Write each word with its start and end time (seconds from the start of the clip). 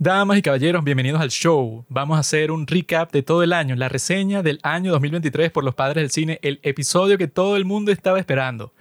Damas 0.00 0.38
y 0.38 0.42
caballeros, 0.42 0.84
bienvenidos 0.84 1.20
al 1.20 1.30
show. 1.30 1.84
Vamos 1.88 2.18
a 2.18 2.20
hacer 2.20 2.52
un 2.52 2.68
recap 2.68 3.10
de 3.10 3.24
todo 3.24 3.42
el 3.42 3.52
año, 3.52 3.74
la 3.74 3.88
reseña 3.88 4.44
del 4.44 4.60
año 4.62 4.92
2023 4.92 5.50
por 5.50 5.64
los 5.64 5.74
padres 5.74 6.02
del 6.02 6.12
cine, 6.12 6.38
el 6.42 6.60
episodio 6.62 7.18
que 7.18 7.26
todo 7.26 7.56
el 7.56 7.64
mundo 7.64 7.90
estaba 7.90 8.20
esperando. 8.20 8.72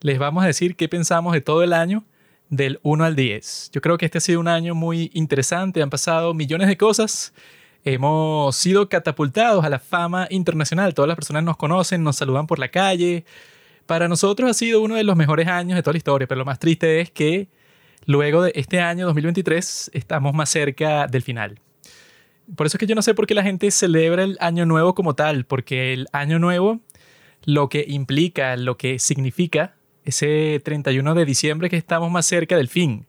Les 0.00 0.18
vamos 0.18 0.42
a 0.42 0.48
decir 0.48 0.74
qué 0.74 0.88
pensamos 0.88 1.32
de 1.32 1.40
todo 1.40 1.62
el 1.62 1.72
año 1.74 2.02
del 2.48 2.80
1 2.82 3.04
al 3.04 3.14
10. 3.14 3.70
Yo 3.72 3.80
creo 3.82 3.98
que 3.98 4.06
este 4.06 4.18
ha 4.18 4.20
sido 4.20 4.40
un 4.40 4.48
año 4.48 4.74
muy 4.74 5.12
interesante, 5.14 5.80
han 5.80 5.90
pasado 5.90 6.34
millones 6.34 6.66
de 6.66 6.76
cosas, 6.76 7.32
hemos 7.84 8.56
sido 8.56 8.88
catapultados 8.88 9.64
a 9.64 9.68
la 9.68 9.78
fama 9.78 10.26
internacional, 10.28 10.92
todas 10.92 11.06
las 11.06 11.16
personas 11.16 11.44
nos 11.44 11.56
conocen, 11.56 12.02
nos 12.02 12.16
saludan 12.16 12.48
por 12.48 12.58
la 12.58 12.72
calle. 12.72 13.24
Para 13.86 14.08
nosotros 14.08 14.50
ha 14.50 14.54
sido 14.54 14.80
uno 14.80 14.96
de 14.96 15.04
los 15.04 15.14
mejores 15.14 15.46
años 15.46 15.76
de 15.76 15.84
toda 15.84 15.92
la 15.92 15.98
historia, 15.98 16.26
pero 16.26 16.40
lo 16.40 16.44
más 16.44 16.58
triste 16.58 17.00
es 17.00 17.12
que 17.12 17.46
luego 18.06 18.42
de 18.42 18.52
este 18.54 18.80
año 18.80 19.06
2023 19.06 19.90
estamos 19.94 20.34
más 20.34 20.50
cerca 20.50 21.06
del 21.06 21.22
final. 21.22 21.60
Por 22.56 22.66
eso 22.66 22.76
es 22.76 22.78
que 22.78 22.86
yo 22.86 22.94
no 22.94 23.02
sé 23.02 23.14
por 23.14 23.26
qué 23.26 23.34
la 23.34 23.42
gente 23.42 23.70
celebra 23.70 24.22
el 24.22 24.36
año 24.40 24.66
nuevo 24.66 24.94
como 24.94 25.14
tal, 25.14 25.46
porque 25.46 25.92
el 25.92 26.06
año 26.12 26.38
nuevo 26.38 26.80
lo 27.44 27.68
que 27.68 27.84
implica, 27.88 28.56
lo 28.56 28.76
que 28.76 28.98
significa 28.98 29.74
ese 30.04 30.60
31 30.62 31.14
de 31.14 31.24
diciembre 31.24 31.70
que 31.70 31.76
estamos 31.76 32.10
más 32.10 32.26
cerca 32.26 32.56
del 32.56 32.68
fin. 32.68 33.06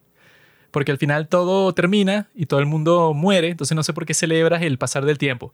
Porque 0.72 0.92
al 0.92 0.98
final 0.98 1.28
todo 1.28 1.74
termina 1.74 2.30
y 2.34 2.46
todo 2.46 2.60
el 2.60 2.66
mundo 2.66 3.14
muere, 3.14 3.50
entonces 3.50 3.76
no 3.76 3.84
sé 3.84 3.94
por 3.94 4.06
qué 4.06 4.14
celebras 4.14 4.62
el 4.62 4.78
pasar 4.78 5.06
del 5.06 5.18
tiempo. 5.18 5.54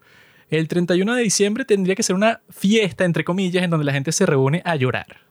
El 0.49 0.67
31 0.67 1.15
de 1.15 1.23
diciembre 1.23 1.65
tendría 1.65 1.95
que 1.95 2.03
ser 2.03 2.15
una 2.15 2.41
fiesta, 2.49 3.05
entre 3.05 3.23
comillas, 3.23 3.63
en 3.63 3.69
donde 3.69 3.85
la 3.85 3.93
gente 3.93 4.11
se 4.11 4.25
reúne 4.25 4.61
a 4.65 4.75
llorar 4.75 5.30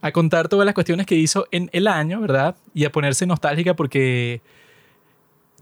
a 0.00 0.12
contar 0.12 0.48
todas 0.48 0.66
las 0.66 0.74
cuestiones 0.74 1.06
que 1.06 1.14
hizo 1.14 1.46
en 1.50 1.70
el 1.72 1.88
año, 1.88 2.20
¿verdad? 2.20 2.56
Y 2.74 2.84
a 2.84 2.92
ponerse 2.92 3.26
nostálgica 3.26 3.74
porque 3.74 4.40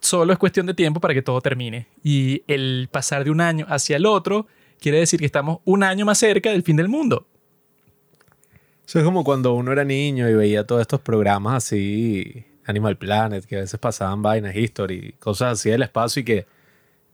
solo 0.00 0.32
es 0.32 0.38
cuestión 0.38 0.66
de 0.66 0.74
tiempo 0.74 1.00
para 1.00 1.14
que 1.14 1.22
todo 1.22 1.40
termine. 1.40 1.86
Y 2.02 2.42
el 2.46 2.88
pasar 2.90 3.24
de 3.24 3.30
un 3.30 3.40
año 3.40 3.66
hacia 3.68 3.96
el 3.96 4.06
otro 4.06 4.46
quiere 4.80 4.98
decir 4.98 5.20
que 5.20 5.26
estamos 5.26 5.58
un 5.64 5.82
año 5.82 6.04
más 6.04 6.18
cerca 6.18 6.50
del 6.50 6.62
fin 6.62 6.76
del 6.76 6.88
mundo. 6.88 7.26
Eso 8.86 8.98
es 8.98 9.04
como 9.04 9.24
cuando 9.24 9.54
uno 9.54 9.72
era 9.72 9.84
niño 9.84 10.28
y 10.28 10.34
veía 10.34 10.66
todos 10.66 10.82
estos 10.82 11.00
programas 11.00 11.64
así, 11.64 12.44
Animal 12.66 12.98
Planet, 12.98 13.44
que 13.46 13.56
a 13.56 13.60
veces 13.60 13.80
pasaban 13.80 14.20
vainas, 14.20 14.54
History, 14.54 15.14
cosas 15.18 15.52
así 15.54 15.70
del 15.70 15.82
espacio 15.82 16.20
y 16.20 16.24
que 16.24 16.46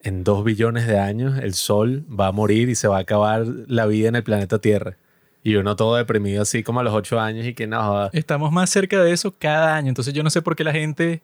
en 0.02 0.24
dos 0.24 0.44
billones 0.44 0.86
de 0.86 0.98
años 0.98 1.38
el 1.38 1.54
Sol 1.54 2.04
va 2.08 2.28
a 2.28 2.32
morir 2.32 2.68
y 2.70 2.74
se 2.74 2.88
va 2.88 2.96
a 2.96 3.00
acabar 3.00 3.44
la 3.68 3.86
vida 3.86 4.08
en 4.08 4.16
el 4.16 4.24
planeta 4.24 4.58
Tierra. 4.58 4.96
Y 5.42 5.54
uno 5.54 5.74
todo 5.74 5.96
deprimido 5.96 6.42
así 6.42 6.62
como 6.62 6.80
a 6.80 6.82
los 6.82 6.92
ocho 6.92 7.18
años 7.18 7.46
y 7.46 7.54
que 7.54 7.66
no 7.66 8.10
Estamos 8.12 8.52
más 8.52 8.70
cerca 8.70 9.02
de 9.02 9.12
eso 9.12 9.34
cada 9.38 9.74
año. 9.76 9.88
Entonces 9.88 10.12
yo 10.12 10.22
no 10.22 10.30
sé 10.30 10.42
por 10.42 10.54
qué 10.54 10.64
la 10.64 10.72
gente 10.72 11.22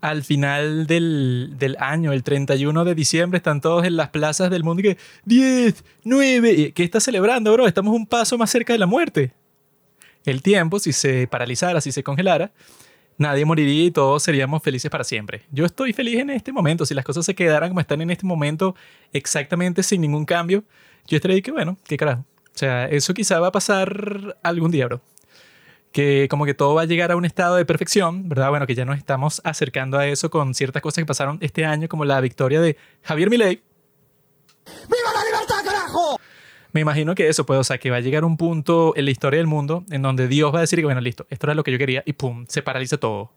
al 0.00 0.22
final 0.22 0.86
del, 0.86 1.54
del, 1.58 1.76
año, 1.80 2.12
el 2.12 2.22
31 2.22 2.84
de 2.84 2.94
diciembre, 2.94 3.38
están 3.38 3.60
todos 3.60 3.84
en 3.84 3.96
las 3.96 4.10
plazas 4.10 4.50
del 4.50 4.62
mundo 4.62 4.80
y 4.80 4.84
que 4.84 4.98
10, 5.24 5.84
9, 6.04 6.72
¿qué 6.72 6.84
está 6.84 7.00
celebrando, 7.00 7.52
bro? 7.52 7.66
Estamos 7.66 7.94
un 7.94 8.06
paso 8.06 8.38
más 8.38 8.50
cerca 8.50 8.72
de 8.72 8.78
la 8.78 8.86
muerte. 8.86 9.32
El 10.24 10.42
tiempo, 10.42 10.78
si 10.78 10.92
se 10.92 11.26
paralizara, 11.26 11.80
si 11.80 11.90
se 11.90 12.02
congelara, 12.02 12.52
nadie 13.16 13.44
moriría 13.44 13.84
y 13.86 13.90
todos 13.90 14.22
seríamos 14.22 14.62
felices 14.62 14.90
para 14.90 15.04
siempre. 15.04 15.42
Yo 15.50 15.64
estoy 15.64 15.92
feliz 15.92 16.20
en 16.20 16.30
este 16.30 16.52
momento. 16.52 16.86
Si 16.86 16.94
las 16.94 17.04
cosas 17.04 17.26
se 17.26 17.34
quedaran 17.34 17.70
como 17.70 17.80
están 17.80 18.00
en 18.00 18.10
este 18.10 18.26
momento, 18.26 18.76
exactamente 19.12 19.82
sin 19.82 20.00
ningún 20.00 20.24
cambio, 20.24 20.64
yo 21.06 21.16
estaría 21.16 21.40
que, 21.40 21.50
bueno, 21.50 21.76
qué 21.86 21.96
carajo. 21.96 22.24
O 22.58 22.66
sea, 22.66 22.86
eso 22.86 23.14
quizá 23.14 23.38
va 23.38 23.46
a 23.46 23.52
pasar 23.52 24.36
algún 24.42 24.72
día, 24.72 24.86
bro. 24.86 25.00
Que 25.92 26.26
como 26.28 26.44
que 26.44 26.54
todo 26.54 26.74
va 26.74 26.82
a 26.82 26.86
llegar 26.86 27.12
a 27.12 27.16
un 27.16 27.24
estado 27.24 27.54
de 27.54 27.64
perfección, 27.64 28.28
¿verdad? 28.28 28.50
Bueno, 28.50 28.66
que 28.66 28.74
ya 28.74 28.84
nos 28.84 28.98
estamos 28.98 29.40
acercando 29.44 29.96
a 29.96 30.08
eso 30.08 30.28
con 30.28 30.54
ciertas 30.54 30.82
cosas 30.82 31.02
que 31.02 31.06
pasaron 31.06 31.38
este 31.40 31.64
año, 31.64 31.86
como 31.88 32.04
la 32.04 32.20
victoria 32.20 32.60
de 32.60 32.76
Javier 33.04 33.30
Milei. 33.30 33.62
¡Viva 34.66 35.12
la 35.14 35.24
libertad, 35.24 35.64
carajo! 35.64 36.18
Me 36.72 36.80
imagino 36.80 37.14
que 37.14 37.28
eso, 37.28 37.46
pues, 37.46 37.60
o 37.60 37.62
sea, 37.62 37.78
que 37.78 37.90
va 37.90 37.98
a 37.98 38.00
llegar 38.00 38.24
un 38.24 38.36
punto 38.36 38.92
en 38.96 39.04
la 39.04 39.12
historia 39.12 39.38
del 39.38 39.46
mundo 39.46 39.84
en 39.92 40.02
donde 40.02 40.26
Dios 40.26 40.52
va 40.52 40.58
a 40.58 40.62
decir 40.62 40.80
que, 40.80 40.84
bueno, 40.84 41.00
listo, 41.00 41.28
esto 41.30 41.46
era 41.46 41.54
lo 41.54 41.62
que 41.62 41.70
yo 41.70 41.78
quería 41.78 42.02
y 42.06 42.14
pum, 42.14 42.44
se 42.48 42.60
paraliza 42.60 42.96
todo. 42.96 43.30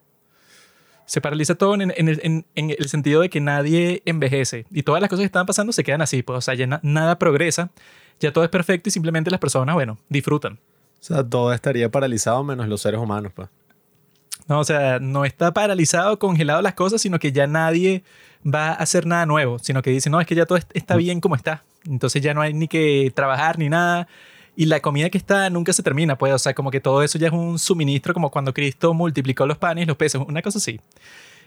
Se 1.06 1.22
paraliza 1.22 1.54
todo 1.54 1.76
en, 1.76 1.92
el, 1.92 2.90
sentido 2.90 3.22
de 3.22 3.30
que 3.30 3.40
nadie 3.40 4.02
envejece 4.06 4.66
y 4.72 4.82
todas 4.82 5.00
las 5.00 5.12
cosas 5.12 5.22
que 5.22 5.28
están 5.28 5.46
pasando 5.46 5.74
se 5.74 5.84
quedan 5.84 6.02
así, 6.02 6.24
pues, 6.24 6.40
o 6.40 6.42
sea, 6.42 6.56
ya 6.56 6.80
nada 6.82 7.20
progresa 7.20 7.70
ya 8.22 8.32
todo 8.32 8.44
es 8.44 8.50
perfecto 8.50 8.90
y 8.90 8.92
simplemente 8.92 9.30
las 9.30 9.40
personas, 9.40 9.76
bueno, 9.76 9.98
disfrutan. 10.08 10.54
O 10.54 11.04
sea, 11.04 11.24
todo 11.24 11.52
estaría 11.52 11.90
paralizado 11.90 12.44
menos 12.44 12.68
los 12.68 12.82
seres 12.82 13.00
humanos, 13.00 13.32
pues. 13.36 13.50
No, 14.48 14.60
o 14.60 14.64
sea, 14.64 15.00
no 15.00 15.26
está 15.26 15.54
paralizado, 15.54 16.18
congelado 16.20 16.62
las 16.62 16.74
cosas, 16.74 17.02
sino 17.02 17.20
que 17.20 17.32
ya 17.32 17.48
nadie 17.48 18.04
va 18.46 18.70
a 18.70 18.74
hacer 18.74 19.06
nada 19.06 19.26
nuevo, 19.26 19.60
sino 19.60 19.82
que 19.82 19.92
dice, 19.92 20.10
no, 20.10 20.22
es 20.22 20.28
que 20.28 20.36
ya 20.36 20.46
todo 20.46 20.60
está 20.74 20.96
bien 20.96 21.20
como 21.20 21.36
está. 21.36 21.64
Entonces 21.86 22.22
ya 22.22 22.34
no 22.34 22.42
hay 22.42 22.54
ni 22.54 22.68
que 22.68 23.12
trabajar 23.16 23.58
ni 23.58 23.70
nada. 23.70 24.08
Y 24.56 24.66
la 24.66 24.80
comida 24.80 25.10
que 25.10 25.18
está 25.18 25.50
nunca 25.50 25.74
se 25.74 25.84
termina, 25.84 26.18
pues, 26.18 26.34
o 26.34 26.40
sea, 26.40 26.54
como 26.54 26.72
que 26.72 26.82
todo 26.82 27.04
eso 27.04 27.18
ya 27.18 27.28
es 27.28 27.34
un 27.34 27.58
suministro, 27.58 28.14
como 28.14 28.30
cuando 28.30 28.54
Cristo 28.54 28.94
multiplicó 28.94 29.46
los 29.46 29.58
panes 29.58 29.84
y 29.84 29.88
los 29.88 29.98
peces, 29.98 30.22
una 30.28 30.42
cosa 30.42 30.60
así 30.60 30.80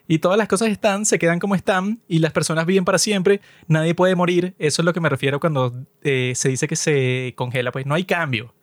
y 0.06 0.18
todas 0.18 0.36
las 0.36 0.48
cosas 0.48 0.68
están, 0.68 1.06
se 1.06 1.18
quedan 1.18 1.38
como 1.38 1.54
están 1.54 2.00
y 2.08 2.18
las 2.18 2.32
personas 2.32 2.66
viven 2.66 2.84
para 2.84 2.98
siempre, 2.98 3.40
nadie 3.68 3.94
puede 3.94 4.14
morir, 4.14 4.54
eso 4.58 4.82
es 4.82 4.86
lo 4.86 4.92
que 4.92 5.00
me 5.00 5.08
refiero 5.08 5.40
cuando 5.40 5.72
eh, 6.02 6.32
se 6.34 6.48
dice 6.48 6.68
que 6.68 6.76
se 6.76 7.32
congela, 7.36 7.72
pues 7.72 7.86
no 7.86 7.94
hay 7.94 8.04
cambio. 8.04 8.54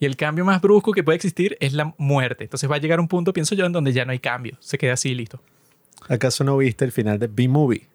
Y 0.00 0.06
el 0.06 0.16
cambio 0.16 0.44
más 0.44 0.60
brusco 0.60 0.92
que 0.92 1.02
puede 1.02 1.16
existir 1.16 1.56
es 1.60 1.72
la 1.72 1.92
muerte. 1.98 2.44
Entonces 2.44 2.70
va 2.70 2.76
a 2.76 2.78
llegar 2.78 3.00
un 3.00 3.08
punto, 3.08 3.32
pienso 3.32 3.56
yo, 3.56 3.66
en 3.66 3.72
donde 3.72 3.92
ya 3.92 4.04
no 4.04 4.12
hay 4.12 4.20
cambio, 4.20 4.56
se 4.60 4.78
queda 4.78 4.92
así 4.92 5.14
listo. 5.14 5.40
¿Acaso 6.08 6.44
no 6.44 6.56
viste 6.56 6.84
el 6.84 6.92
final 6.92 7.18
de 7.18 7.26
B-Movie? 7.26 7.88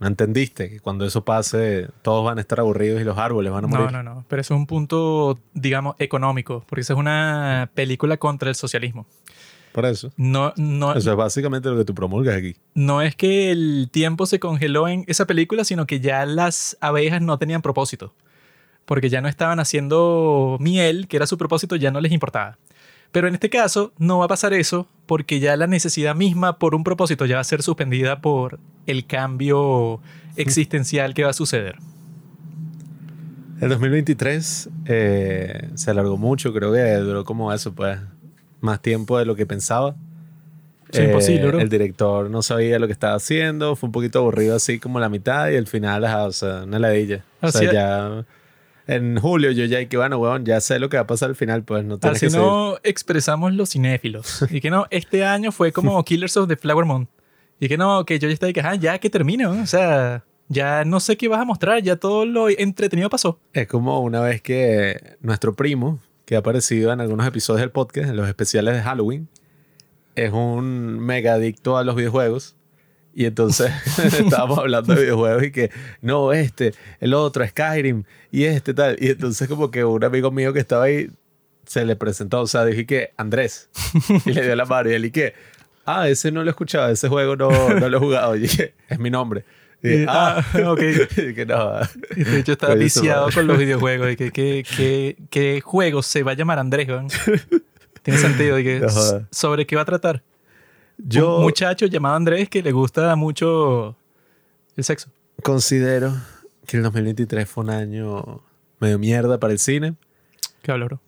¿No 0.00 0.06
entendiste 0.06 0.70
que 0.70 0.80
cuando 0.80 1.04
eso 1.04 1.24
pase 1.24 1.88
todos 2.02 2.24
van 2.24 2.38
a 2.38 2.40
estar 2.40 2.60
aburridos 2.60 3.00
y 3.00 3.04
los 3.04 3.18
árboles 3.18 3.52
van 3.52 3.64
a 3.64 3.68
morir? 3.68 3.92
No, 3.92 4.02
no, 4.02 4.14
no. 4.14 4.24
Pero 4.28 4.40
eso 4.40 4.54
es 4.54 4.58
un 4.58 4.66
punto, 4.66 5.38
digamos, 5.54 5.96
económico, 5.98 6.64
porque 6.68 6.82
esa 6.82 6.92
es 6.92 6.98
una 6.98 7.70
película 7.74 8.16
contra 8.16 8.48
el 8.48 8.54
socialismo. 8.54 9.06
Por 9.72 9.86
eso. 9.86 10.12
No, 10.16 10.52
no, 10.56 10.94
eso 10.94 11.10
es 11.10 11.16
básicamente 11.16 11.68
lo 11.68 11.76
que 11.76 11.84
tú 11.84 11.94
promulgas 11.94 12.36
aquí. 12.36 12.56
No 12.74 13.02
es 13.02 13.14
que 13.14 13.50
el 13.50 13.88
tiempo 13.90 14.26
se 14.26 14.40
congeló 14.40 14.88
en 14.88 15.04
esa 15.06 15.26
película, 15.26 15.64
sino 15.64 15.86
que 15.86 16.00
ya 16.00 16.26
las 16.26 16.76
abejas 16.80 17.20
no 17.20 17.38
tenían 17.38 17.62
propósito. 17.62 18.14
Porque 18.84 19.10
ya 19.10 19.20
no 19.20 19.28
estaban 19.28 19.60
haciendo 19.60 20.56
miel, 20.60 21.08
que 21.08 21.16
era 21.16 21.26
su 21.26 21.36
propósito, 21.36 21.76
ya 21.76 21.90
no 21.90 22.00
les 22.00 22.12
importaba. 22.12 22.56
Pero 23.12 23.28
en 23.28 23.34
este 23.34 23.50
caso 23.50 23.92
no 23.98 24.18
va 24.18 24.26
a 24.26 24.28
pasar 24.28 24.52
eso 24.52 24.86
porque 25.06 25.40
ya 25.40 25.56
la 25.56 25.66
necesidad 25.66 26.14
misma 26.14 26.58
por 26.58 26.74
un 26.74 26.84
propósito 26.84 27.24
ya 27.24 27.36
va 27.36 27.40
a 27.40 27.44
ser 27.44 27.62
suspendida 27.62 28.20
por 28.20 28.58
el 28.86 29.06
cambio 29.06 30.00
existencial 30.36 31.14
que 31.14 31.24
va 31.24 31.30
a 31.30 31.34
suceder. 31.34 31.76
El 33.60 33.70
2023 33.70 34.70
eh, 34.86 35.70
se 35.74 35.90
alargó 35.90 36.16
mucho, 36.16 36.52
creo 36.52 36.72
que 36.72 36.94
duró 36.96 37.24
como 37.24 37.52
eso, 37.52 37.74
pues 37.74 37.98
más 38.60 38.80
tiempo 38.80 39.18
de 39.18 39.24
lo 39.24 39.36
que 39.36 39.46
pensaba. 39.46 39.94
Es 40.90 41.00
imposible, 41.00 41.48
eh, 41.48 41.62
El 41.62 41.68
director 41.68 42.30
no 42.30 42.40
sabía 42.40 42.78
lo 42.78 42.86
que 42.86 42.94
estaba 42.94 43.14
haciendo, 43.14 43.76
fue 43.76 43.88
un 43.88 43.92
poquito 43.92 44.20
aburrido 44.20 44.56
así 44.56 44.78
como 44.78 44.98
la 45.00 45.10
mitad 45.10 45.50
y 45.50 45.56
el 45.56 45.66
final, 45.66 46.04
o 46.04 46.32
sea, 46.32 46.62
una 46.64 46.78
ladilla. 46.78 47.24
O 47.42 47.52
sea, 47.52 47.70
ya 47.70 48.24
en 48.88 49.20
julio 49.20 49.50
yo 49.50 49.66
ya, 49.66 49.86
que 49.86 49.96
bueno, 49.98 50.18
weón, 50.18 50.46
ya 50.46 50.60
sé 50.60 50.78
lo 50.78 50.88
que 50.88 50.96
va 50.96 51.02
a 51.02 51.06
pasar 51.06 51.28
al 51.28 51.36
final, 51.36 51.62
pues 51.62 51.84
no 51.84 51.98
tienes 51.98 52.22
Así 52.22 52.34
no 52.34 52.78
expresamos 52.82 53.52
los 53.52 53.70
cinéfilos. 53.70 54.44
y 54.50 54.60
que 54.60 54.70
no, 54.70 54.86
este 54.90 55.24
año 55.24 55.52
fue 55.52 55.72
como 55.72 56.02
Killers 56.06 56.36
of 56.38 56.48
the 56.48 56.56
Flower 56.56 56.86
Moon. 56.86 57.06
Y 57.60 57.68
que 57.68 57.76
no, 57.76 58.04
que 58.06 58.18
yo 58.18 58.28
ya 58.28 58.34
estaba 58.34 58.52
que, 58.52 58.60
ah, 58.60 58.76
ya 58.76 58.98
que 58.98 59.10
termine, 59.10 59.46
o 59.46 59.66
sea, 59.66 60.24
ya 60.48 60.84
no 60.84 61.00
sé 61.00 61.16
qué 61.16 61.28
vas 61.28 61.40
a 61.40 61.44
mostrar, 61.44 61.82
ya 61.82 61.96
todo 61.96 62.24
lo 62.24 62.48
entretenido 62.48 63.10
pasó. 63.10 63.38
Es 63.52 63.66
como 63.68 64.00
una 64.00 64.20
vez 64.20 64.40
que 64.40 65.16
nuestro 65.20 65.54
primo, 65.54 65.98
que 66.28 66.36
ha 66.36 66.40
aparecido 66.40 66.92
en 66.92 67.00
algunos 67.00 67.26
episodios 67.26 67.62
del 67.62 67.70
podcast, 67.70 68.10
en 68.10 68.16
los 68.18 68.28
especiales 68.28 68.74
de 68.74 68.82
Halloween, 68.82 69.30
es 70.14 70.30
un 70.30 70.98
mega 70.98 71.32
adicto 71.32 71.78
a 71.78 71.84
los 71.84 71.96
videojuegos. 71.96 72.54
Y 73.14 73.24
entonces 73.24 73.72
estábamos 74.12 74.58
hablando 74.58 74.94
de 74.94 75.04
videojuegos 75.04 75.44
y 75.44 75.50
que, 75.52 75.70
no, 76.02 76.34
este, 76.34 76.74
el 77.00 77.14
otro, 77.14 77.46
Skyrim, 77.46 78.04
y 78.30 78.44
este 78.44 78.74
tal. 78.74 78.98
Y 79.00 79.08
entonces 79.08 79.48
como 79.48 79.70
que 79.70 79.86
un 79.86 80.04
amigo 80.04 80.30
mío 80.30 80.52
que 80.52 80.60
estaba 80.60 80.84
ahí 80.84 81.10
se 81.64 81.86
le 81.86 81.96
presentó, 81.96 82.42
o 82.42 82.46
sea, 82.46 82.66
dije 82.66 82.84
que 82.84 83.14
Andrés, 83.16 83.70
y 84.26 84.32
le 84.34 84.42
dio 84.42 84.54
la 84.54 84.66
mano 84.66 84.90
y 84.90 84.92
él 84.92 85.06
y 85.06 85.10
que, 85.10 85.32
ah, 85.86 86.10
ese 86.10 86.30
no 86.30 86.42
lo 86.42 86.50
he 86.50 86.52
escuchado, 86.52 86.90
ese 86.90 87.08
juego 87.08 87.36
no, 87.36 87.48
no 87.70 87.88
lo 87.88 87.96
he 87.96 88.00
jugado. 88.00 88.36
Y 88.36 88.40
dije, 88.40 88.74
es 88.86 88.98
mi 88.98 89.08
nombre. 89.08 89.46
Eh, 89.82 90.06
ah, 90.08 90.44
ah, 90.54 90.58
ok. 90.72 90.78
que 91.34 91.46
no. 91.46 91.80
De 92.14 92.40
hecho, 92.40 92.52
estaba 92.52 92.74
viciado 92.74 93.28
con 93.32 93.46
los 93.46 93.58
videojuegos. 93.58 94.16
¿Qué, 94.16 94.30
qué, 94.32 95.16
qué, 95.30 95.60
juego 95.60 96.02
se 96.02 96.22
va 96.22 96.32
a 96.32 96.34
llamar 96.34 96.58
Andrés? 96.58 96.88
Tiene 98.02 98.20
sentido. 98.20 98.56
que, 98.56 98.86
¿Sobre 99.30 99.66
qué 99.66 99.76
va 99.76 99.82
a 99.82 99.86
tratar? 99.86 100.22
Yo, 100.96 101.36
Un 101.38 101.42
muchacho 101.44 101.86
llamado 101.86 102.16
Andrés 102.16 102.48
que 102.48 102.62
le 102.62 102.72
gusta 102.72 103.14
mucho 103.14 103.96
el 104.76 104.84
sexo. 104.84 105.10
Considero 105.42 106.12
que 106.66 106.76
el 106.78 106.82
2023 106.82 107.48
fue 107.48 107.64
un 107.64 107.70
año 107.70 108.42
medio 108.80 108.98
mierda 108.98 109.38
para 109.38 109.52
el 109.52 109.60
cine. 109.60 109.94
¿Qué 110.62 110.72
hablo, 110.72 111.00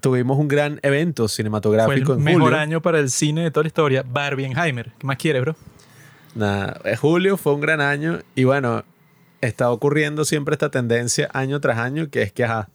Tuvimos 0.00 0.38
un 0.38 0.48
gran 0.48 0.78
evento 0.82 1.28
cinematográfico 1.28 2.14
fue 2.14 2.32
el 2.32 2.38
mejor 2.38 2.54
año 2.54 2.82
para 2.82 2.98
el 2.98 3.10
cine 3.10 3.42
de 3.42 3.50
toda 3.50 3.64
la 3.64 3.68
historia. 3.68 4.04
Barbieheimer. 4.06 4.92
¿Qué 4.98 5.06
más 5.06 5.16
quieres, 5.16 5.42
bro? 5.42 5.56
Nada, 6.34 6.80
eh, 6.84 6.96
julio 6.96 7.36
fue 7.36 7.54
un 7.54 7.60
gran 7.60 7.80
año 7.80 8.20
y 8.34 8.44
bueno, 8.44 8.84
está 9.40 9.70
ocurriendo 9.70 10.24
siempre 10.24 10.54
esta 10.54 10.70
tendencia 10.70 11.28
año 11.32 11.60
tras 11.60 11.78
año 11.78 12.10
que 12.10 12.22
es 12.22 12.32
que, 12.32 12.44
ajá, 12.44 12.68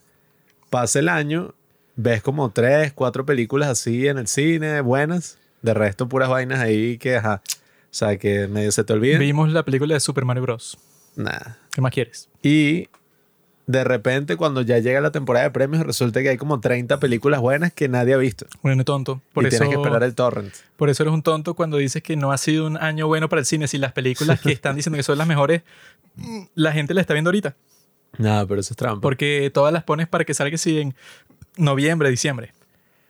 pasa 0.70 1.00
el 1.00 1.10
año, 1.10 1.54
ves 1.96 2.22
como 2.22 2.52
tres, 2.52 2.94
cuatro 2.94 3.26
películas 3.26 3.70
así 3.70 4.08
en 4.08 4.18
el 4.18 4.28
cine, 4.28 4.82
buenas, 4.82 5.38
de 5.62 5.74
resto 5.74 6.08
puras 6.08 6.30
vainas 6.30 6.60
ahí 6.60 6.98
que, 6.98 7.18
ajá, 7.18 7.42
o 7.46 7.88
sea, 7.92 8.18
que 8.18 8.48
medio 8.48 8.72
se 8.72 8.84
te 8.84 8.94
olviden. 8.94 9.20
Vimos 9.20 9.52
la 9.52 9.64
película 9.64 9.94
de 9.94 10.00
Super 10.00 10.24
Mario 10.24 10.44
Bros. 10.44 10.78
Nada. 11.16 11.58
¿Qué 11.72 11.82
más 11.82 11.92
quieres? 11.92 12.30
Y 12.42 12.88
de 13.70 13.84
repente, 13.84 14.36
cuando 14.36 14.64
ya 14.64 14.80
llega 14.80 15.00
la 15.00 15.12
temporada 15.12 15.46
de 15.46 15.52
premios, 15.52 15.86
resulta 15.86 16.24
que 16.24 16.30
hay 16.30 16.38
como 16.38 16.60
30 16.60 17.00
películas 17.00 17.40
buenas 17.40 17.72
que 17.72 17.88
nadie 17.88 18.16
ha 18.16 18.18
visto. 18.18 18.48
Bueno, 18.64 18.84
tonto. 18.84 19.22
Por 19.32 19.44
y 19.44 19.50
eso, 19.50 19.58
tienes 19.60 19.76
que 19.76 19.80
esperar 19.80 20.02
el 20.02 20.16
torrent. 20.16 20.52
por 20.76 20.90
eso 20.90 21.04
eres 21.04 21.14
un 21.14 21.22
tonto 21.22 21.54
cuando 21.54 21.78
dices 21.78 22.02
que 22.02 22.16
no 22.16 22.32
ha 22.32 22.40
sido 22.40 22.66
un 22.66 22.78
año 22.78 23.06
bueno 23.06 23.30
para 23.30 23.42
el 23.42 23.46
cine. 23.46 23.68
Si 23.68 23.78
las 23.78 23.94
películas 23.94 24.42
que 24.42 24.52
están 24.52 24.76
diciendo 24.76 24.98
que 24.98 25.04
son 25.04 25.20
las 25.20 25.28
mejores, 25.28 25.62
mm, 26.16 26.42
la 26.56 26.72
gente 26.72 26.96
las 26.96 27.04
está 27.04 27.14
viendo 27.14 27.28
ahorita. 27.28 27.56
Nada, 28.18 28.48
pero 28.48 28.60
eso 28.60 28.74
es 28.74 28.78
trampa. 28.78 29.02
Porque 29.02 29.52
todas 29.54 29.72
las 29.72 29.84
pones 29.84 30.08
para 30.08 30.26
que 30.26 30.34
salga 30.34 30.58
sí 30.58 30.80
en 30.80 30.96
noviembre, 31.56 32.10
diciembre. 32.10 32.54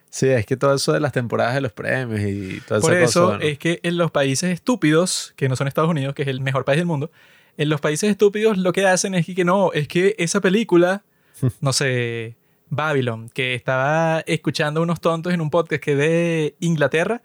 Sí, 0.09 0.27
es 0.27 0.45
que 0.45 0.57
todo 0.57 0.73
eso 0.75 0.91
de 0.91 0.99
las 0.99 1.13
temporadas 1.13 1.55
de 1.55 1.61
los 1.61 1.71
premios 1.71 2.19
y 2.19 2.59
Por 2.67 2.79
esa 2.79 2.99
eso 2.99 3.21
cosa. 3.21 3.37
bueno. 3.37 3.49
es 3.49 3.57
que 3.59 3.79
en 3.83 3.95
los 3.95 4.11
países 4.11 4.51
estúpidos, 4.51 5.31
que 5.37 5.47
no 5.47 5.55
son 5.55 5.69
Estados 5.69 5.89
Unidos, 5.89 6.15
que 6.15 6.23
es 6.23 6.27
el 6.27 6.41
mejor 6.41 6.65
país 6.65 6.79
del 6.79 6.85
mundo, 6.85 7.11
en 7.59 7.67
los 7.67 7.81
países 7.81 8.09
estúpidos 8.09 8.57
lo 8.57 8.71
que 8.71 8.87
hacen 8.87 9.13
es 9.13 9.25
que, 9.25 9.43
no, 9.43 9.73
es 9.73 9.89
que 9.89 10.15
esa 10.17 10.39
película, 10.39 11.03
no 11.61 11.73
sé, 11.73 12.37
Babylon, 12.69 13.29
que 13.29 13.53
estaba 13.53 14.21
escuchando 14.21 14.81
unos 14.81 15.01
tontos 15.01 15.33
en 15.33 15.41
un 15.41 15.49
podcast 15.49 15.83
que 15.83 15.95
de 15.95 16.55
Inglaterra, 16.61 17.21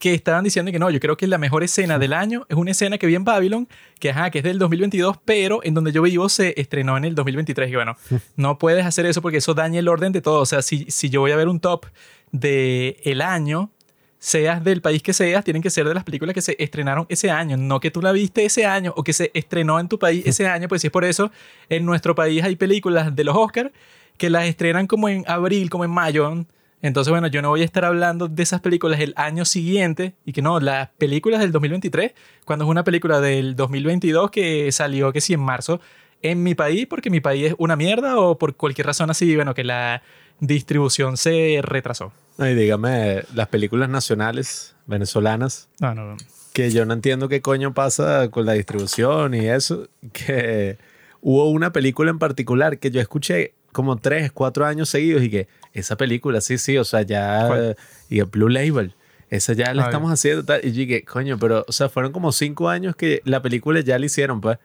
que 0.00 0.12
estaban 0.12 0.42
diciendo 0.42 0.72
que 0.72 0.80
no, 0.80 0.90
yo 0.90 0.98
creo 0.98 1.16
que 1.16 1.28
la 1.28 1.38
mejor 1.38 1.62
escena 1.62 2.00
del 2.00 2.14
año 2.14 2.46
es 2.48 2.56
una 2.56 2.72
escena 2.72 2.98
que 2.98 3.06
vi 3.06 3.14
en 3.14 3.22
Babylon, 3.22 3.68
que, 4.00 4.10
ajá, 4.10 4.30
que 4.30 4.38
es 4.38 4.44
del 4.44 4.58
2022, 4.58 5.18
pero 5.24 5.60
en 5.62 5.72
donde 5.72 5.92
yo 5.92 6.02
vivo 6.02 6.28
se 6.28 6.60
estrenó 6.60 6.96
en 6.96 7.04
el 7.04 7.14
2023. 7.14 7.70
Y 7.70 7.74
bueno, 7.76 7.96
no 8.34 8.58
puedes 8.58 8.84
hacer 8.84 9.06
eso 9.06 9.22
porque 9.22 9.38
eso 9.38 9.54
daña 9.54 9.78
el 9.78 9.86
orden 9.86 10.12
de 10.12 10.20
todo. 10.20 10.40
O 10.40 10.46
sea, 10.46 10.62
si, 10.62 10.90
si 10.90 11.10
yo 11.10 11.20
voy 11.20 11.30
a 11.30 11.36
ver 11.36 11.48
un 11.48 11.60
top 11.60 11.86
de 12.32 13.00
el 13.04 13.22
año, 13.22 13.70
seas 14.18 14.62
del 14.64 14.80
país 14.80 15.02
que 15.02 15.12
seas, 15.12 15.44
tienen 15.44 15.62
que 15.62 15.70
ser 15.70 15.86
de 15.86 15.94
las 15.94 16.04
películas 16.04 16.34
que 16.34 16.42
se 16.42 16.56
estrenaron 16.58 17.06
ese 17.08 17.30
año, 17.30 17.56
no 17.56 17.80
que 17.80 17.90
tú 17.90 18.00
la 18.00 18.12
viste 18.12 18.44
ese 18.44 18.66
año 18.66 18.92
o 18.96 19.04
que 19.04 19.12
se 19.12 19.30
estrenó 19.34 19.78
en 19.78 19.88
tu 19.88 19.98
país 19.98 20.24
ese 20.26 20.46
año, 20.48 20.68
pues 20.68 20.80
si 20.80 20.88
es 20.88 20.92
por 20.92 21.04
eso, 21.04 21.30
en 21.68 21.84
nuestro 21.84 22.14
país 22.14 22.42
hay 22.42 22.56
películas 22.56 23.14
de 23.14 23.24
los 23.24 23.36
Oscars 23.36 23.70
que 24.16 24.30
las 24.30 24.46
estrenan 24.46 24.86
como 24.86 25.08
en 25.08 25.24
abril, 25.26 25.68
como 25.68 25.84
en 25.84 25.90
mayo. 25.90 26.46
Entonces, 26.82 27.10
bueno, 27.10 27.26
yo 27.26 27.42
no 27.42 27.50
voy 27.50 27.62
a 27.62 27.64
estar 27.64 27.84
hablando 27.84 28.28
de 28.28 28.42
esas 28.42 28.60
películas 28.60 29.00
el 29.00 29.12
año 29.16 29.44
siguiente 29.44 30.14
y 30.24 30.32
que 30.32 30.42
no, 30.42 30.60
las 30.60 30.88
películas 30.90 31.40
del 31.40 31.52
2023, 31.52 32.12
cuando 32.44 32.64
es 32.64 32.70
una 32.70 32.84
película 32.84 33.20
del 33.20 33.56
2022 33.56 34.30
que 34.30 34.72
salió, 34.72 35.12
que 35.12 35.20
sí, 35.20 35.34
en 35.34 35.40
marzo, 35.40 35.80
en 36.22 36.42
mi 36.42 36.54
país, 36.54 36.86
porque 36.86 37.10
mi 37.10 37.20
país 37.20 37.48
es 37.48 37.54
una 37.58 37.76
mierda 37.76 38.18
o 38.18 38.38
por 38.38 38.56
cualquier 38.56 38.86
razón 38.86 39.10
así, 39.10 39.34
bueno, 39.36 39.54
que 39.54 39.64
la 39.64 40.02
distribución 40.40 41.16
se 41.16 41.60
retrasó. 41.62 42.12
No, 42.38 42.48
y 42.48 42.54
dígame, 42.54 43.22
las 43.34 43.48
películas 43.48 43.88
nacionales 43.88 44.74
venezolanas, 44.86 45.68
No, 45.80 45.94
no, 45.94 46.16
que 46.52 46.70
yo 46.70 46.84
no 46.86 46.94
entiendo 46.94 47.28
qué 47.28 47.40
coño 47.42 47.74
pasa 47.74 48.30
con 48.30 48.46
la 48.46 48.52
distribución 48.52 49.34
y 49.34 49.46
eso, 49.46 49.88
que 50.12 50.78
hubo 51.20 51.50
una 51.50 51.72
película 51.72 52.10
en 52.10 52.18
particular 52.18 52.78
que 52.78 52.90
yo 52.90 53.00
escuché 53.00 53.54
como 53.72 53.96
tres, 53.98 54.32
cuatro 54.32 54.64
años 54.64 54.88
seguidos 54.88 55.22
y 55.22 55.30
que 55.30 55.48
esa 55.74 55.96
película, 55.96 56.40
sí, 56.40 56.56
sí, 56.56 56.78
o 56.78 56.84
sea, 56.84 57.02
ya, 57.02 57.44
¿Cuál? 57.46 57.76
y 58.08 58.20
el 58.20 58.24
Blue 58.26 58.48
Label, 58.48 58.94
esa 59.28 59.52
ya 59.52 59.74
la 59.74 59.82
Ah, 59.82 59.86
estamos 59.86 60.10
haciendo 60.12 60.44
tal, 60.44 60.60
y 60.64 60.68
yo 60.72 60.78
dije, 60.78 61.04
coño, 61.04 61.38
pero, 61.38 61.64
o 61.68 61.72
sea, 61.72 61.88
fueron 61.88 62.12
como 62.12 62.32
cinco 62.32 62.68
años 62.70 62.96
que 62.96 63.20
la 63.24 63.42
película 63.42 63.80
ya 63.80 63.98
la 63.98 64.06
hicieron, 64.06 64.40
pues, 64.40 64.58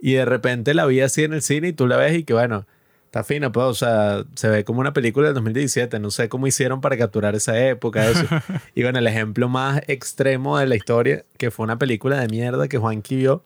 y 0.00 0.14
de 0.14 0.24
repente 0.24 0.74
la 0.74 0.86
vi 0.86 1.00
así 1.00 1.22
en 1.22 1.32
el 1.32 1.42
cine 1.42 1.68
y 1.68 1.72
tú 1.72 1.86
la 1.86 1.96
ves 1.96 2.18
y 2.18 2.24
que, 2.24 2.32
bueno, 2.32 2.66
está 3.16 3.24
fina, 3.24 3.50
pues, 3.50 3.66
o 3.66 3.74
sea, 3.74 4.24
se 4.34 4.48
ve 4.48 4.64
como 4.64 4.80
una 4.80 4.92
película 4.92 5.28
del 5.28 5.34
2017, 5.34 5.98
no 5.98 6.10
sé 6.10 6.28
cómo 6.28 6.46
hicieron 6.46 6.80
para 6.80 6.98
capturar 6.98 7.34
esa 7.34 7.58
época, 7.58 8.08
eso. 8.08 8.26
y 8.74 8.82
bueno, 8.82 8.98
el 8.98 9.06
ejemplo 9.06 9.48
más 9.48 9.80
extremo 9.86 10.58
de 10.58 10.66
la 10.66 10.76
historia, 10.76 11.24
que 11.38 11.50
fue 11.50 11.64
una 11.64 11.78
película 11.78 12.20
de 12.20 12.28
mierda 12.28 12.68
que 12.68 12.78
Juanqui 12.78 13.16
vio 13.16 13.42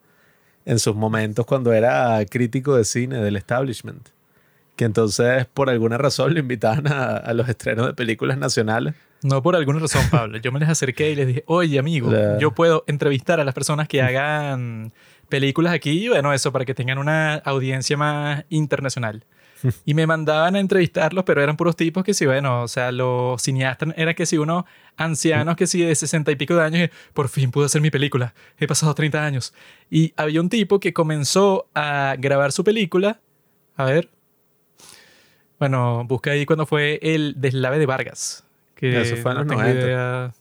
en 0.66 0.78
sus 0.78 0.96
momentos 0.96 1.46
cuando 1.46 1.72
era 1.72 2.24
crítico 2.26 2.74
de 2.74 2.84
cine 2.84 3.18
del 3.22 3.36
establishment. 3.36 4.08
Que 4.74 4.86
entonces, 4.86 5.46
por 5.46 5.70
alguna 5.70 5.98
razón, 5.98 6.34
le 6.34 6.40
invitaban 6.40 6.88
a, 6.88 7.16
a 7.16 7.32
los 7.34 7.48
estrenos 7.48 7.86
de 7.86 7.94
películas 7.94 8.38
nacionales. 8.38 8.94
No 9.22 9.42
por 9.42 9.54
alguna 9.54 9.78
razón, 9.78 10.02
Pablo. 10.10 10.38
Yo 10.38 10.50
me 10.50 10.58
les 10.58 10.68
acerqué 10.68 11.10
y 11.10 11.14
les 11.14 11.26
dije, 11.26 11.44
oye, 11.46 11.78
amigo, 11.78 12.10
yo 12.40 12.52
puedo 12.52 12.84
entrevistar 12.86 13.38
a 13.38 13.44
las 13.44 13.54
personas 13.54 13.86
que 13.86 14.02
hagan 14.02 14.92
películas 15.28 15.72
aquí, 15.72 16.04
y 16.04 16.08
bueno, 16.08 16.32
eso, 16.32 16.50
para 16.50 16.64
que 16.64 16.74
tengan 16.74 16.98
una 16.98 17.36
audiencia 17.36 17.96
más 17.96 18.44
internacional. 18.48 19.24
Y 19.84 19.94
me 19.94 20.06
mandaban 20.06 20.56
a 20.56 20.60
entrevistarlos, 20.60 21.24
pero 21.24 21.42
eran 21.42 21.56
puros 21.56 21.76
tipos 21.76 22.04
que 22.04 22.14
sí, 22.14 22.26
bueno, 22.26 22.62
o 22.62 22.68
sea, 22.68 22.92
los 22.92 23.42
cineastas 23.42 23.90
era 23.96 24.14
que 24.14 24.26
si 24.26 24.38
unos 24.38 24.64
ancianos 24.96 25.56
que 25.56 25.66
sí 25.66 25.82
de 25.82 25.94
sesenta 25.94 26.30
y 26.30 26.36
pico 26.36 26.54
de 26.54 26.62
años, 26.62 26.88
y, 26.88 27.12
por 27.12 27.28
fin 27.28 27.50
pude 27.50 27.66
hacer 27.66 27.80
mi 27.80 27.90
película, 27.90 28.34
he 28.58 28.66
pasado 28.66 28.94
30 28.94 29.24
años. 29.24 29.54
Y 29.90 30.12
había 30.16 30.40
un 30.40 30.48
tipo 30.48 30.80
que 30.80 30.92
comenzó 30.92 31.68
a 31.74 32.16
grabar 32.18 32.52
su 32.52 32.64
película, 32.64 33.20
a 33.76 33.84
ver, 33.84 34.10
bueno, 35.58 36.04
busca 36.06 36.30
ahí 36.30 36.46
cuando 36.46 36.64
fue 36.64 36.98
el 37.02 37.34
deslave 37.36 37.78
de 37.78 37.86
Vargas. 37.86 38.44
Que 38.74 39.02
Eso 39.02 39.16
fue 39.16 39.32
en 39.32 39.36
no 39.36 39.44
los 39.44 39.48
tengo 39.48 39.62
90. 39.62 39.86
idea. 39.86 40.32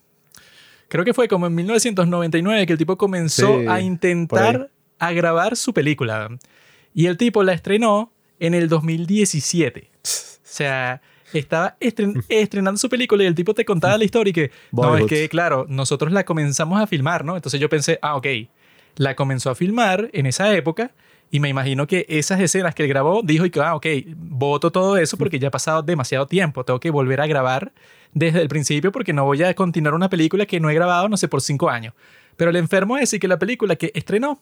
Creo 0.88 1.04
que 1.04 1.13
fue 1.13 1.27
como 1.27 1.45
en 1.45 1.56
1999 1.56 2.66
que 2.66 2.71
el 2.71 2.80
tipo 2.80 2.98
comenzó 2.98 3.60
Sí, 3.60 3.66
a 3.68 3.81
intentar 3.81 4.71
a 4.98 5.12
grabar 5.12 5.57
su 5.57 5.74
película. 5.74 6.30
Y 6.94 7.07
el 7.07 7.18
tipo 7.18 7.44
la 7.44 7.54
estrenó 7.54 8.12
en 8.39 8.53
el 8.53 8.68
2017. 8.69 9.89
O 10.03 10.07
sea, 10.44 11.01
estaba 11.33 11.77
estren- 11.80 12.24
estrenando 12.30 12.77
su 12.77 12.89
película 12.89 13.24
y 13.24 13.27
el 13.27 13.36
tipo 13.36 13.53
te 13.53 13.65
contaba 13.65 13.97
la 13.97 14.03
historia 14.03 14.31
y 14.31 14.33
que, 14.33 14.51
no, 14.71 14.81
es 14.97 15.06
que, 15.06 15.30
claro, 15.30 15.65
nosotros 15.69 16.12
la 16.12 16.24
comenzamos 16.25 16.81
a 16.81 16.88
filmar, 16.88 17.24
¿no? 17.25 17.36
Entonces 17.36 17.59
yo 17.59 17.69
pensé, 17.69 18.00
ah, 18.01 18.15
ok, 18.15 18.27
la 18.95 19.15
comenzó 19.15 19.50
a 19.50 19.56
filmar 19.56 20.09
en 20.13 20.25
esa 20.25 20.53
época 20.56 20.91
y 21.31 21.39
me 21.39 21.50
imagino 21.50 21.86
que 21.86 22.06
esas 22.09 22.39
escenas 22.39 22.74
que 22.74 22.83
él 22.83 22.89
grabó, 22.89 23.21
dijo 23.24 23.45
y 23.45 23.51
que, 23.51 23.62
ah, 23.62 23.75
ok, 23.75 23.86
voto 24.15 24.71
todo 24.71 24.97
eso 24.97 25.18
porque 25.18 25.38
ya 25.39 25.50
ha 25.50 25.51
pasado 25.51 25.83
demasiado 25.83 26.25
tiempo, 26.25 26.63
tengo 26.65 26.80
que 26.80 26.89
volver 26.89 27.21
a 27.21 27.27
grabar 27.27 27.71
desde 28.13 28.42
el 28.42 28.47
principio 28.50 28.92
porque 28.92 29.13
no 29.13 29.25
voy 29.25 29.44
a 29.44 29.53
continuar 29.53 29.94
una 29.94 30.09
película 30.09 30.45
que 30.47 30.59
no 30.59 30.69
he 30.69 30.74
grabado, 30.74 31.07
no 31.07 31.18
sé, 31.18 31.27
por 31.27 31.42
cinco 31.42 31.69
años. 31.69 31.94
Pero 32.35 32.50
el 32.50 32.56
enfermo 32.56 32.97
es 32.97 33.13
y 33.13 33.19
que 33.19 33.27
la 33.27 33.38
película 33.38 33.75
que 33.75 33.92
estrenó, 33.94 34.42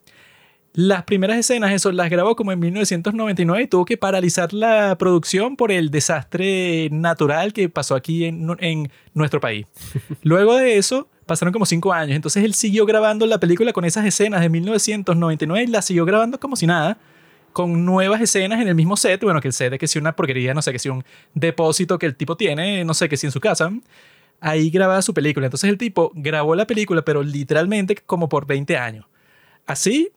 las 0.78 1.06
primeras 1.06 1.40
escenas, 1.40 1.72
eso 1.72 1.92
las 1.92 2.07
grabó 2.07 2.36
como 2.36 2.52
en 2.52 2.60
1999 2.60 3.64
y 3.64 3.68
tuvo 3.68 3.84
que 3.84 3.98
paralizar 3.98 4.54
la 4.54 4.96
producción 5.00 5.56
por 5.56 5.72
el 5.72 5.90
desastre 5.90 6.90
natural 6.92 7.52
que 7.52 7.68
pasó 7.68 7.96
aquí 7.96 8.26
en, 8.26 8.48
en 8.60 8.92
nuestro 9.16 9.40
país. 9.40 9.66
Luego 10.22 10.56
de 10.56 10.78
eso, 10.78 11.10
pasaron 11.26 11.52
como 11.52 11.66
cinco 11.66 11.94
años. 11.94 12.16
Entonces 12.16 12.44
él 12.44 12.54
siguió 12.54 12.86
grabando 12.86 13.26
la 13.26 13.40
película 13.40 13.74
con 13.74 13.86
esas 13.86 14.06
escenas 14.06 14.40
de 14.40 14.50
1999 14.50 15.64
y 15.64 15.72
la 15.72 15.81
siguió 15.81 16.06
grabando 16.06 16.40
como 16.40 16.56
si 16.56 16.68
nada, 16.68 17.00
con 17.54 17.84
nuevas 17.84 18.22
escenas 18.22 18.62
en 18.62 18.68
el 18.68 18.76
mismo 18.76 18.96
set. 18.98 19.24
Bueno, 19.24 19.42
que 19.42 19.48
el 19.48 19.56
set 19.56 19.74
es 19.74 19.80
que 19.80 19.88
si 19.88 19.98
una 19.98 20.16
porquería, 20.16 20.54
no 20.54 20.62
sé, 20.62 20.72
que 20.72 20.78
si 20.78 20.90
un 20.90 21.04
depósito 21.34 21.98
que 21.98 22.06
el 22.06 22.16
tipo 22.16 22.38
tiene, 22.38 22.86
no 22.86 22.94
sé, 22.94 23.10
que 23.10 23.18
si 23.18 23.26
en 23.26 23.31
su 23.31 23.40
casa. 23.40 23.72
Ahí 24.40 24.69
grababa 24.69 25.02
su 25.02 25.16
película. 25.16 25.48
Entonces 25.48 25.72
el 25.72 25.80
tipo 25.80 26.12
grabó 26.14 26.54
la 26.54 26.68
película, 26.68 27.02
pero 27.02 27.24
literalmente 27.24 27.96
como 27.96 28.30
por 28.30 28.46
20 28.46 28.78
años. 28.78 29.07
Así 29.66 30.12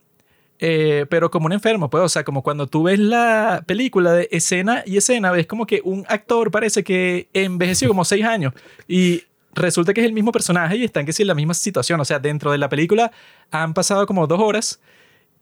eh, 0.62 1.06
pero 1.08 1.30
como 1.30 1.46
un 1.46 1.52
enfermo, 1.52 1.88
pues, 1.88 2.04
o 2.04 2.08
sea, 2.08 2.22
como 2.22 2.42
cuando 2.42 2.66
tú 2.66 2.82
ves 2.82 2.98
la 2.98 3.64
película 3.66 4.12
de 4.12 4.28
escena 4.30 4.82
y 4.84 4.98
escena, 4.98 5.30
ves 5.30 5.46
como 5.46 5.66
que 5.66 5.80
un 5.82 6.04
actor 6.06 6.50
parece 6.50 6.84
que 6.84 7.28
envejeció 7.32 7.88
como 7.88 8.04
seis 8.04 8.26
años 8.26 8.52
y 8.86 9.24
resulta 9.54 9.94
que 9.94 10.02
es 10.02 10.06
el 10.06 10.12
mismo 10.12 10.32
personaje 10.32 10.76
y 10.76 10.84
están 10.84 11.06
que 11.06 11.14
sí 11.14 11.22
en 11.22 11.28
la 11.28 11.34
misma 11.34 11.54
situación, 11.54 11.98
o 11.98 12.04
sea, 12.04 12.18
dentro 12.18 12.52
de 12.52 12.58
la 12.58 12.68
película 12.68 13.10
han 13.50 13.72
pasado 13.72 14.06
como 14.06 14.26
dos 14.26 14.38
horas, 14.38 14.80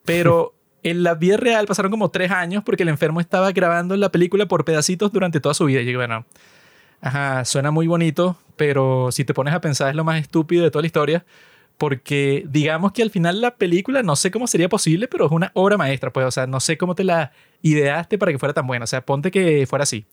pero 0.05 0.55
en 0.85 1.03
la 1.03 1.17
vida 1.17 1.37
real 1.37 1.67
pasaron 1.67 1.91
como 1.91 2.11
tres 2.11 2.31
años 2.31 2.63
porque 2.65 2.85
el 2.85 2.89
enfermo 2.89 3.21
estaba 3.21 3.51
grabando 3.51 3.97
la 3.97 4.13
película 4.13 4.47
por 4.47 4.65
pedacitos 4.65 5.11
durante 5.13 5.41
toda 5.41 5.53
su 5.53 5.65
vida. 5.65 5.81
Y 5.81 5.91
yo, 5.91 5.99
bueno, 5.99 6.27
ajá, 7.01 7.45
suena 7.45 7.73
muy 7.73 7.89
bonito, 7.89 8.37
pero 8.55 9.11
si 9.11 9.25
te 9.25 9.35
pones 9.35 9.53
a 9.53 9.61
pensar 9.61 9.91
es 9.91 9.97
lo 9.97 10.05
más 10.05 10.21
estúpido 10.21 10.63
de 10.63 10.71
toda 10.71 10.83
la 10.83 10.87
historia 10.87 11.25
porque 11.79 12.45
digamos 12.49 12.93
que 12.93 13.03
al 13.03 13.11
final 13.11 13.41
la 13.41 13.55
película 13.55 14.03
no 14.03 14.17
sé 14.17 14.33
cómo 14.33 14.49
sería 14.49 14.69
posible, 14.69 15.07
pero 15.07 15.27
es 15.27 15.33
una 15.33 15.53
obra 15.55 15.77
maestra, 15.77 16.13
pues, 16.13 16.27
o 16.27 16.31
sea, 16.33 16.47
no 16.49 16.59
sé 16.59 16.77
cómo 16.77 16.97
te 16.97 17.05
la 17.05 17.31
ideaste 17.63 18.19
para 18.19 18.33
que 18.33 18.39
fuera 18.39 18.53
tan 18.53 18.67
buena, 18.67 18.85
o 18.85 18.87
sea, 18.89 19.07
ponte 19.07 19.31
que 19.31 19.65
fuera 19.67 19.85
así. 19.85 20.05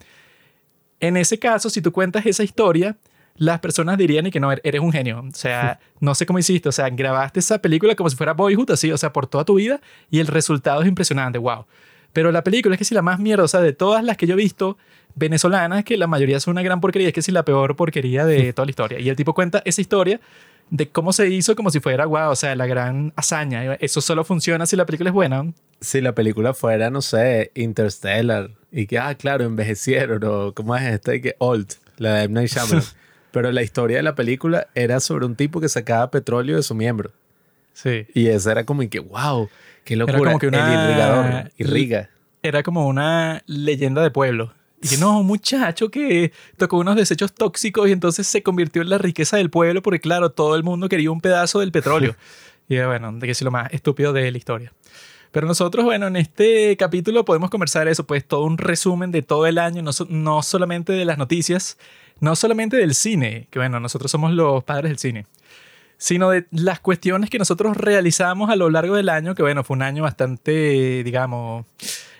En 0.99 1.17
ese 1.17 1.39
caso, 1.39 1.69
si 1.71 1.81
tú 1.81 1.91
cuentas 1.91 2.25
esa 2.27 2.43
historia, 2.43 2.95
las 3.35 3.59
personas 3.59 3.97
dirían 3.97 4.27
y 4.27 4.31
que 4.31 4.39
no, 4.39 4.51
eres 4.51 4.79
un 4.79 4.91
genio, 4.91 5.25
o 5.27 5.35
sea, 5.35 5.79
no 5.99 6.13
sé 6.13 6.27
cómo 6.27 6.37
hiciste, 6.37 6.69
o 6.69 6.71
sea, 6.71 6.89
grabaste 6.89 7.39
esa 7.39 7.59
película 7.59 7.95
como 7.95 8.09
si 8.11 8.15
fuera 8.15 8.33
Boyhood, 8.33 8.71
así, 8.71 8.91
o 8.91 8.97
sea, 8.97 9.11
por 9.11 9.25
toda 9.25 9.43
tu 9.43 9.55
vida 9.55 9.81
y 10.11 10.19
el 10.19 10.27
resultado 10.27 10.83
es 10.83 10.87
impresionante, 10.87 11.39
wow. 11.39 11.65
Pero 12.13 12.31
la 12.31 12.43
película 12.43 12.75
es 12.75 12.79
que 12.79 12.85
si 12.85 12.95
la 12.95 13.01
más 13.01 13.19
mierda, 13.19 13.43
o 13.43 13.47
sea, 13.47 13.59
de 13.59 13.73
todas 13.73 14.03
las 14.03 14.15
que 14.15 14.25
yo 14.25 14.35
he 14.35 14.37
visto 14.37 14.77
venezolanas, 15.15 15.83
que 15.83 15.97
la 15.97 16.07
mayoría 16.07 16.39
son 16.39 16.53
una 16.53 16.61
gran 16.61 16.79
porquería, 16.79 17.09
es 17.09 17.13
que 17.13 17.21
si 17.21 17.31
la 17.31 17.43
peor 17.43 17.75
porquería 17.75 18.25
de 18.25 18.53
toda 18.53 18.67
la 18.67 18.69
historia. 18.69 18.99
Y 18.99 19.09
el 19.09 19.17
tipo 19.17 19.33
cuenta 19.33 19.61
esa 19.65 19.81
historia 19.81 20.21
de 20.69 20.89
cómo 20.89 21.13
se 21.13 21.29
hizo 21.29 21.55
como 21.55 21.69
si 21.69 21.79
fuera, 21.79 22.05
wow, 22.05 22.29
o 22.31 22.35
sea, 22.35 22.55
la 22.55 22.65
gran 22.67 23.13
hazaña. 23.15 23.75
Eso 23.75 24.01
solo 24.01 24.23
funciona 24.23 24.65
si 24.65 24.75
la 24.75 24.85
película 24.85 25.09
es 25.09 25.13
buena. 25.13 25.51
Si 25.81 26.01
la 26.01 26.13
película 26.15 26.53
fuera, 26.53 26.89
no 26.89 27.01
sé, 27.01 27.51
Interstellar, 27.55 28.49
y 28.71 28.87
que, 28.87 28.97
ah, 28.97 29.13
claro, 29.15 29.43
envejecieron, 29.43 30.23
o 30.23 30.53
cómo 30.53 30.75
es 30.75 30.83
este, 30.83 31.21
que 31.21 31.35
Old, 31.39 31.67
la 31.97 32.15
de 32.15 32.23
M. 32.23 32.33
Night 32.33 32.49
Shyamalan. 32.51 32.83
Pero 33.31 33.51
la 33.51 33.61
historia 33.63 33.97
de 33.97 34.03
la 34.03 34.15
película 34.15 34.67
era 34.75 34.99
sobre 35.01 35.25
un 35.25 35.35
tipo 35.35 35.59
que 35.59 35.67
sacaba 35.69 36.09
petróleo 36.09 36.55
de 36.55 36.63
su 36.63 36.73
miembro. 36.73 37.11
Sí. 37.73 38.07
Y 38.13 38.27
esa 38.27 38.53
era 38.53 38.63
como 38.63 38.81
y 38.81 38.87
que, 38.87 38.99
wow, 38.99 39.49
qué 39.83 39.97
locura. 39.97 40.17
como 40.19 40.39
que 40.39 40.47
una- 40.47 40.73
El 40.73 40.89
irrigador, 40.89 41.51
irriga. 41.57 42.09
Era 42.41 42.63
como 42.63 42.87
una 42.87 43.43
leyenda 43.45 44.01
de 44.01 44.09
pueblo. 44.11 44.53
Y 44.81 44.87
que 44.89 44.97
no, 44.97 45.23
muchacho 45.23 45.89
que 45.89 46.31
tocó 46.57 46.77
unos 46.77 46.95
desechos 46.95 47.33
tóxicos 47.33 47.87
y 47.89 47.91
entonces 47.91 48.27
se 48.27 48.43
convirtió 48.43 48.81
en 48.81 48.89
la 48.89 48.97
riqueza 48.97 49.37
del 49.37 49.49
pueblo 49.49 49.81
porque, 49.81 49.99
claro, 49.99 50.31
todo 50.31 50.55
el 50.55 50.63
mundo 50.63 50.89
quería 50.89 51.09
un 51.11 51.21
pedazo 51.21 51.59
del 51.59 51.71
petróleo. 51.71 52.15
y 52.69 52.77
bueno, 52.79 53.11
de 53.13 53.25
que 53.25 53.31
es 53.31 53.41
lo 53.41 53.51
más 53.51 53.71
estúpido 53.73 54.13
de 54.13 54.31
la 54.31 54.37
historia. 54.37 54.73
Pero 55.31 55.47
nosotros, 55.47 55.83
bueno, 55.83 56.07
en 56.07 56.15
este 56.15 56.77
capítulo 56.77 57.25
podemos 57.25 57.49
conversar 57.49 57.87
eso, 57.87 58.05
pues 58.05 58.25
todo 58.25 58.43
un 58.45 58.57
resumen 58.57 59.11
de 59.11 59.21
todo 59.21 59.47
el 59.47 59.57
año, 59.57 59.81
no, 59.81 59.91
so- 59.91 60.07
no 60.09 60.41
solamente 60.43 60.93
de 60.93 61.03
las 61.03 61.17
noticias, 61.17 61.77
no 62.21 62.35
solamente 62.37 62.77
del 62.77 62.95
cine, 62.95 63.47
que 63.49 63.59
bueno, 63.59 63.79
nosotros 63.81 64.09
somos 64.11 64.31
los 64.31 64.63
padres 64.63 64.91
del 64.91 64.97
cine, 64.97 65.25
sino 65.97 66.29
de 66.29 66.45
las 66.51 66.79
cuestiones 66.79 67.29
que 67.29 67.37
nosotros 67.39 67.75
realizamos 67.75 68.49
a 68.49 68.55
lo 68.55 68.69
largo 68.69 68.95
del 68.95 69.09
año, 69.09 69.35
que 69.35 69.41
bueno, 69.41 69.63
fue 69.65 69.75
un 69.75 69.81
año 69.83 70.03
bastante, 70.03 71.03
digamos, 71.03 71.65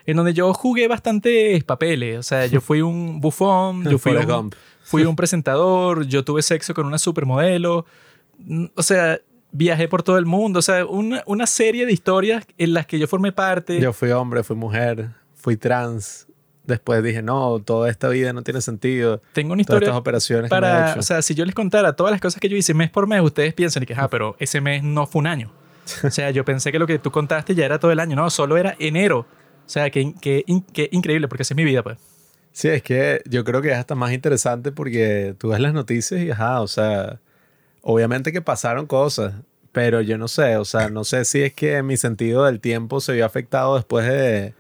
en 0.06 0.18
donde 0.18 0.34
yo 0.34 0.54
jugué 0.54 0.88
bastantes 0.88 1.64
papeles, 1.64 2.20
o 2.20 2.24
sea, 2.24 2.46
yo 2.46 2.62
fui 2.62 2.82
un 2.82 3.20
bufón, 3.20 3.84
yo 3.90 3.98
fui 3.98 4.16
un, 4.16 4.52
fui 4.84 5.04
un 5.04 5.16
presentador, 5.16 6.06
yo 6.06 6.24
tuve 6.24 6.42
sexo 6.42 6.74
con 6.74 6.86
una 6.86 6.98
supermodelo, 6.98 7.86
mm, 8.40 8.66
o 8.76 8.84
sea, 8.84 9.20
viajé 9.52 9.88
por 9.88 10.04
todo 10.04 10.18
el 10.18 10.26
mundo, 10.26 10.60
o 10.60 10.62
sea, 10.62 10.86
una, 10.86 11.24
una 11.26 11.48
serie 11.48 11.86
de 11.86 11.94
historias 11.94 12.46
en 12.58 12.74
las 12.74 12.86
que 12.86 13.00
yo 13.00 13.08
formé 13.08 13.32
parte. 13.32 13.80
Yo 13.80 13.94
fui 13.94 14.12
hombre, 14.12 14.44
fui 14.44 14.56
mujer, 14.56 15.10
fui 15.34 15.58
trans. 15.58 16.28
Después 16.66 17.04
dije, 17.04 17.22
no, 17.22 17.60
toda 17.60 17.92
esta 17.92 18.10
vida 18.10 18.34
no 18.34 18.42
tiene 18.42 18.60
sentido. 18.60 19.22
Tengo 19.34 19.54
una 19.54 19.64
Todas 19.64 19.78
historia 19.78 19.88
estas 19.90 20.00
operaciones 20.00 20.50
que 20.50 20.56
me 20.56 20.58
he 20.58 20.62
para, 20.62 20.92
hecho. 20.92 21.00
o 21.00 21.04
sea, 21.04 21.22
si 21.22 21.36
yo 21.36 21.46
les 21.46 21.54
contara 21.54 21.96
todas 21.96 22.12
las 22.12 22.20
cosas 22.20 22.42
que 22.42 22.50
yo 22.50 22.58
hice 22.58 22.74
mes 22.74 22.90
por 22.90 23.06
mes, 23.06 23.22
ustedes 23.22 23.54
piensan 23.54 23.86
que, 23.86 23.94
ah, 23.94 24.08
pero 24.10 24.36
ese 24.40 24.62
mes 24.62 24.82
no 24.82 25.06
fue 25.06 25.20
un 25.20 25.28
año. 25.28 25.52
O 26.04 26.10
sea, 26.10 26.32
yo 26.32 26.44
pensé 26.44 26.72
que 26.72 26.80
lo 26.80 26.88
que 26.88 26.98
tú 26.98 27.12
contaste 27.12 27.54
ya 27.54 27.66
era 27.66 27.78
todo 27.80 27.92
el 27.92 28.00
año, 28.00 28.16
no, 28.16 28.30
solo 28.32 28.58
era 28.58 28.76
enero. 28.80 29.28
O 29.66 29.70
sea, 29.70 29.90
que, 29.90 30.14
que, 30.22 30.44
que 30.74 30.90
increíble, 30.92 31.28
porque 31.28 31.44
esa 31.44 31.54
es 31.54 31.58
mi 31.58 31.64
vida, 31.64 31.84
pues. 31.84 31.98
Sí, 32.52 32.70
es 32.70 32.84
que 32.84 33.22
yo 33.26 33.44
creo 33.44 33.62
que 33.62 33.72
es 33.72 33.78
hasta 33.78 33.96
más 33.96 34.14
interesante 34.14 34.72
porque 34.72 35.36
tú 35.38 35.50
ves 35.50 35.60
las 35.60 35.74
noticias 35.74 36.22
y, 36.22 36.32
ajá, 36.32 36.62
o 36.62 36.68
sea, 36.68 37.20
obviamente 37.82 38.32
que 38.32 38.42
pasaron 38.42 38.86
cosas, 38.86 39.34
pero 39.72 40.00
yo 40.00 40.18
no 40.18 40.30
sé, 40.30 40.56
o 40.56 40.64
sea, 40.64 40.90
no 40.90 41.04
sé 41.04 41.26
si 41.26 41.44
es 41.44 41.54
que 41.54 41.84
mi 41.84 41.98
sentido 41.98 42.46
del 42.46 42.62
tiempo 42.62 43.02
se 43.02 43.12
vio 43.12 43.26
afectado 43.26 43.76
después 43.76 44.08
de 44.08 44.54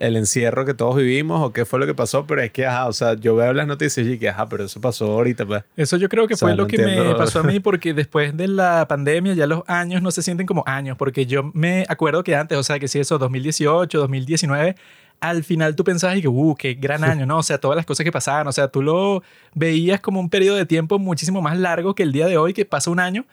el 0.00 0.16
encierro 0.16 0.64
que 0.64 0.74
todos 0.74 0.96
vivimos 0.96 1.42
o 1.42 1.52
qué 1.52 1.64
fue 1.64 1.78
lo 1.78 1.86
que 1.86 1.94
pasó, 1.94 2.26
pero 2.26 2.42
es 2.42 2.50
que, 2.50 2.66
ajá, 2.66 2.86
o 2.86 2.92
sea, 2.92 3.14
yo 3.14 3.34
veo 3.36 3.52
las 3.52 3.66
noticias 3.66 4.06
y 4.06 4.18
que, 4.18 4.28
ajá, 4.28 4.48
pero 4.48 4.64
eso 4.64 4.80
pasó 4.80 5.06
ahorita, 5.12 5.46
pues. 5.46 5.64
Eso 5.76 5.96
yo 5.96 6.08
creo 6.08 6.26
que 6.26 6.34
O 6.34 6.36
sea, 6.36 6.48
fue 6.48 6.56
no 6.56 6.62
lo 6.62 6.66
que 6.66 6.78
me 6.78 7.14
pasó 7.14 7.40
a 7.40 7.42
mí 7.42 7.60
porque 7.60 7.94
después 7.94 8.36
de 8.36 8.48
la 8.48 8.86
pandemia 8.88 9.34
ya 9.34 9.46
los 9.46 9.62
años 9.66 10.02
no 10.02 10.10
se 10.10 10.22
sienten 10.22 10.46
como 10.46 10.62
años, 10.66 10.96
porque 10.96 11.26
yo 11.26 11.50
me 11.54 11.84
acuerdo 11.88 12.22
que 12.24 12.36
antes, 12.36 12.56
o 12.58 12.62
sea, 12.62 12.78
que 12.78 12.88
si 12.88 12.98
eso 12.98 13.18
2018, 13.18 13.98
2019, 13.98 14.76
al 15.20 15.44
final 15.44 15.76
tú 15.76 15.84
pensabas 15.84 16.18
y 16.18 16.22
que, 16.22 16.28
uh, 16.28 16.54
qué 16.54 16.74
gran 16.74 17.04
año, 17.04 17.26
¿no? 17.26 17.38
O 17.38 17.42
sea, 17.42 17.58
todas 17.58 17.76
las 17.76 17.86
cosas 17.86 18.04
que 18.04 18.12
pasaban, 18.12 18.46
o 18.46 18.52
sea, 18.52 18.68
tú 18.68 18.82
lo 18.82 19.22
veías 19.54 20.00
como 20.00 20.20
un 20.20 20.30
periodo 20.30 20.56
de 20.56 20.66
tiempo 20.66 20.98
muchísimo 20.98 21.40
más 21.42 21.58
largo 21.58 21.94
que 21.94 22.02
el 22.02 22.12
día 22.12 22.26
de 22.26 22.36
hoy, 22.36 22.52
que 22.52 22.64
pasa 22.64 22.90
un 22.90 23.00
año. 23.00 23.24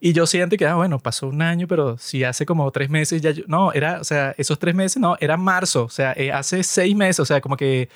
Y 0.00 0.12
yo 0.12 0.26
siento 0.26 0.56
que, 0.56 0.66
ah, 0.66 0.74
bueno, 0.74 0.98
pasó 0.98 1.26
un 1.28 1.40
año, 1.40 1.66
pero 1.66 1.96
si 1.98 2.22
hace 2.22 2.44
como 2.44 2.70
tres 2.70 2.90
meses 2.90 3.22
ya... 3.22 3.30
yo- 3.30 3.44
no, 3.48 3.72
era, 3.72 4.00
o 4.00 4.04
sea, 4.04 4.34
esos 4.36 4.58
tres 4.58 4.74
meses, 4.74 5.00
no, 5.00 5.16
era 5.20 5.36
marzo, 5.36 5.84
o 5.84 5.88
sea, 5.88 6.12
eh, 6.16 6.30
hace 6.32 6.62
seis 6.62 6.94
meses, 6.94 7.20
o 7.20 7.24
sea, 7.24 7.40
como 7.40 7.56
que 7.56 7.88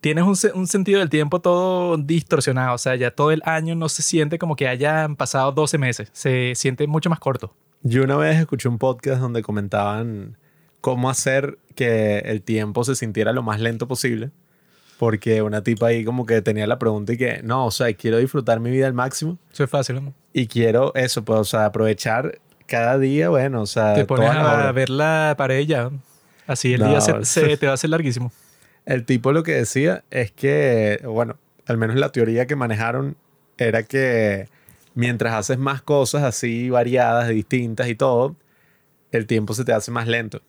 tienes 0.00 0.24
un, 0.24 0.36
un 0.58 0.66
sentido 0.66 0.98
del 0.98 1.08
tiempo 1.08 1.40
todo 1.40 1.96
distorsionado, 1.96 2.74
o 2.74 2.78
sea, 2.78 2.96
ya 2.96 3.10
todo 3.12 3.30
el 3.30 3.42
año 3.44 3.74
no 3.76 3.88
se 3.88 4.02
siente 4.02 4.38
como 4.38 4.56
que 4.56 4.66
hayan 4.66 5.14
pasado 5.16 5.52
12 5.52 5.78
meses, 5.78 6.08
se 6.12 6.52
siente 6.56 6.86
mucho 6.88 7.10
más 7.10 7.20
corto. 7.20 7.54
Yo 7.82 8.02
una 8.02 8.16
vez 8.16 8.38
escuché 8.40 8.68
un 8.68 8.78
podcast 8.78 9.20
donde 9.20 9.42
comentaban 9.42 10.36
cómo 10.80 11.08
hacer 11.10 11.58
que 11.76 12.18
el 12.18 12.42
tiempo 12.42 12.82
se 12.84 12.96
sintiera 12.96 13.32
lo 13.32 13.42
más 13.44 13.60
lento 13.60 13.86
posible. 13.86 14.30
Porque 14.98 15.42
una 15.42 15.62
tipa 15.62 15.88
ahí 15.88 16.04
como 16.04 16.24
que 16.24 16.40
tenía 16.42 16.66
la 16.66 16.78
pregunta 16.78 17.12
y 17.12 17.16
que, 17.18 17.40
no, 17.42 17.66
o 17.66 17.70
sea, 17.70 17.92
quiero 17.94 18.16
disfrutar 18.18 18.60
mi 18.60 18.70
vida 18.70 18.86
al 18.86 18.94
máximo 18.94 19.38
Eso 19.52 19.64
es 19.64 19.70
fácil, 19.70 19.96
¿no? 20.02 20.14
y 20.32 20.46
quiero 20.48 20.94
eso, 20.94 21.24
pues, 21.24 21.38
o 21.40 21.44
sea, 21.44 21.66
aprovechar 21.66 22.38
cada 22.66 22.98
día, 22.98 23.28
bueno, 23.30 23.62
o 23.62 23.66
sea, 23.66 23.94
Te 23.94 24.04
pones 24.04 24.30
a 24.30 24.70
ver 24.72 24.90
la 24.90 25.34
pared 25.38 25.66
ya, 25.66 25.90
así 26.46 26.74
el 26.74 26.80
No. 26.80 26.88
día 26.88 27.00
se, 27.00 27.24
se 27.24 27.56
te 27.56 27.66
va 27.66 27.72
a 27.72 27.74
hacer 27.74 27.90
larguísimo. 27.90 28.32
El 28.84 29.04
tipo 29.04 29.32
lo 29.32 29.42
que 29.42 29.52
decía 29.52 30.04
es 30.10 30.30
que, 30.32 31.00
bueno, 31.04 31.36
al 31.66 31.76
menos 31.78 31.96
la 31.96 32.10
teoría 32.12 32.46
que 32.46 32.54
manejaron 32.56 33.16
era 33.58 33.82
que 33.82 34.48
mientras 34.94 35.34
haces 35.34 35.58
más 35.58 35.82
cosas 35.82 36.22
así 36.22 36.70
variadas, 36.70 37.28
distintas 37.28 37.88
y 37.88 37.94
todo, 37.94 38.36
el 39.12 39.26
tiempo 39.26 39.54
se 39.54 39.64
te 39.64 39.72
hace 39.72 39.90
más 39.90 40.06
lento. 40.06 40.42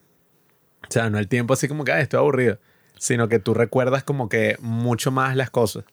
O 0.88 0.90
sea, 0.90 1.08
no 1.10 1.18
el 1.18 1.28
tiempo 1.28 1.54
así 1.54 1.66
como 1.68 1.84
que, 1.84 1.92
"Ay, 1.92 2.02
estoy 2.02 2.18
aburrido, 2.18 2.58
sino 2.98 3.28
que 3.28 3.38
tú 3.38 3.54
recuerdas 3.54 4.04
como 4.04 4.28
que 4.28 4.56
mucho 4.60 5.10
más 5.10 5.36
las 5.36 5.50
cosas. 5.50 5.84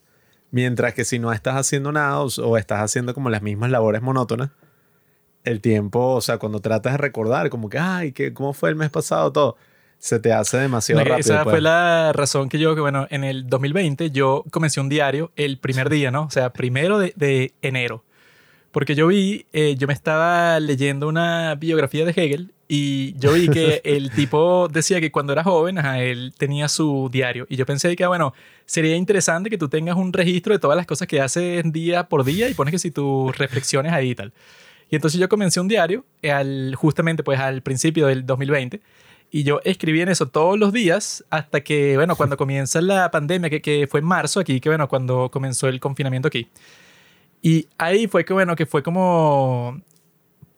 Mientras 0.50 0.94
que 0.94 1.04
si 1.04 1.18
no 1.18 1.32
estás 1.32 1.56
haciendo 1.56 1.92
nada 1.92 2.20
o, 2.20 2.56
estás 2.56 2.80
haciendo 2.80 3.14
como 3.14 3.30
las 3.30 3.42
mismas 3.42 3.70
labores 3.70 4.02
monótonas, 4.02 4.50
el 5.44 5.60
tiempo, 5.60 6.14
o 6.14 6.20
sea, 6.20 6.38
cuando 6.38 6.60
tratas 6.60 6.92
de 6.94 6.98
recordar, 6.98 7.50
como 7.50 7.68
que, 7.68 7.78
ay, 7.78 8.12
¿qué, 8.12 8.32
¿cómo 8.32 8.52
fue 8.52 8.68
el 8.68 8.76
mes 8.76 8.90
pasado? 8.90 9.32
Todo, 9.32 9.56
se 9.98 10.18
te 10.18 10.32
hace 10.32 10.58
demasiado 10.58 11.00
rápido. 11.00 11.18
Esa 11.18 11.44
pues. 11.44 11.54
fue 11.54 11.60
la 11.60 12.12
razón 12.12 12.48
que 12.48 12.58
yo, 12.58 12.74
que 12.74 12.80
bueno, 12.80 13.06
en 13.10 13.24
el 13.24 13.48
2020 13.48 14.10
yo 14.10 14.44
comencé 14.50 14.80
un 14.80 14.88
diario 14.88 15.32
el 15.36 15.58
primer 15.58 15.88
día, 15.88 16.10
¿no? 16.10 16.24
O 16.24 16.30
sea, 16.30 16.52
primero 16.52 16.98
de, 16.98 17.12
de 17.16 17.54
enero. 17.62 18.04
Porque 18.72 18.94
yo 18.94 19.06
vi, 19.06 19.46
eh, 19.52 19.74
yo 19.76 19.86
me 19.86 19.94
estaba 19.94 20.60
leyendo 20.60 21.08
una 21.08 21.54
biografía 21.54 22.04
de 22.04 22.10
Hegel 22.10 22.52
y 22.68 23.16
yo 23.18 23.32
vi 23.32 23.48
que 23.48 23.80
el 23.84 24.10
tipo 24.10 24.68
decía 24.68 25.00
que 25.00 25.12
cuando 25.12 25.32
era 25.32 25.44
joven, 25.44 25.78
ajá, 25.78 26.02
él 26.02 26.34
tenía 26.36 26.68
su 26.68 27.08
diario. 27.12 27.46
Y 27.48 27.56
yo 27.56 27.66
pensé 27.66 27.94
que, 27.94 28.06
bueno, 28.06 28.34
sería 28.64 28.96
interesante 28.96 29.50
que 29.50 29.58
tú 29.58 29.68
tengas 29.68 29.96
un 29.96 30.12
registro 30.12 30.52
de 30.52 30.58
todas 30.58 30.76
las 30.76 30.86
cosas 30.86 31.06
que 31.06 31.20
haces 31.20 31.70
día 31.72 32.08
por 32.08 32.24
día 32.24 32.48
y 32.48 32.54
pones 32.54 32.72
que 32.72 32.78
si 32.78 32.90
tus 32.90 33.36
reflexiones 33.38 33.92
ahí 33.92 34.10
y 34.10 34.14
tal. 34.14 34.32
Y 34.90 34.96
entonces 34.96 35.20
yo 35.20 35.28
comencé 35.28 35.60
un 35.60 35.68
diario 35.68 36.04
eh, 36.22 36.30
al, 36.30 36.74
justamente 36.76 37.22
pues 37.22 37.38
al 37.40 37.62
principio 37.62 38.06
del 38.06 38.24
2020 38.24 38.80
y 39.30 39.42
yo 39.42 39.60
escribí 39.64 40.00
en 40.00 40.08
eso 40.08 40.28
todos 40.28 40.58
los 40.58 40.72
días 40.72 41.24
hasta 41.30 41.62
que, 41.62 41.96
bueno, 41.96 42.16
cuando 42.16 42.36
comienza 42.38 42.80
la 42.80 43.10
pandemia, 43.10 43.50
que, 43.50 43.60
que 43.60 43.86
fue 43.86 44.00
en 44.00 44.06
marzo 44.06 44.40
aquí, 44.40 44.60
que 44.60 44.68
bueno, 44.68 44.88
cuando 44.88 45.30
comenzó 45.30 45.68
el 45.68 45.80
confinamiento 45.80 46.28
aquí. 46.28 46.48
Y 47.42 47.68
ahí 47.78 48.06
fue 48.08 48.24
que, 48.24 48.32
bueno, 48.32 48.56
que 48.56 48.66
fue 48.66 48.82
como 48.82 49.80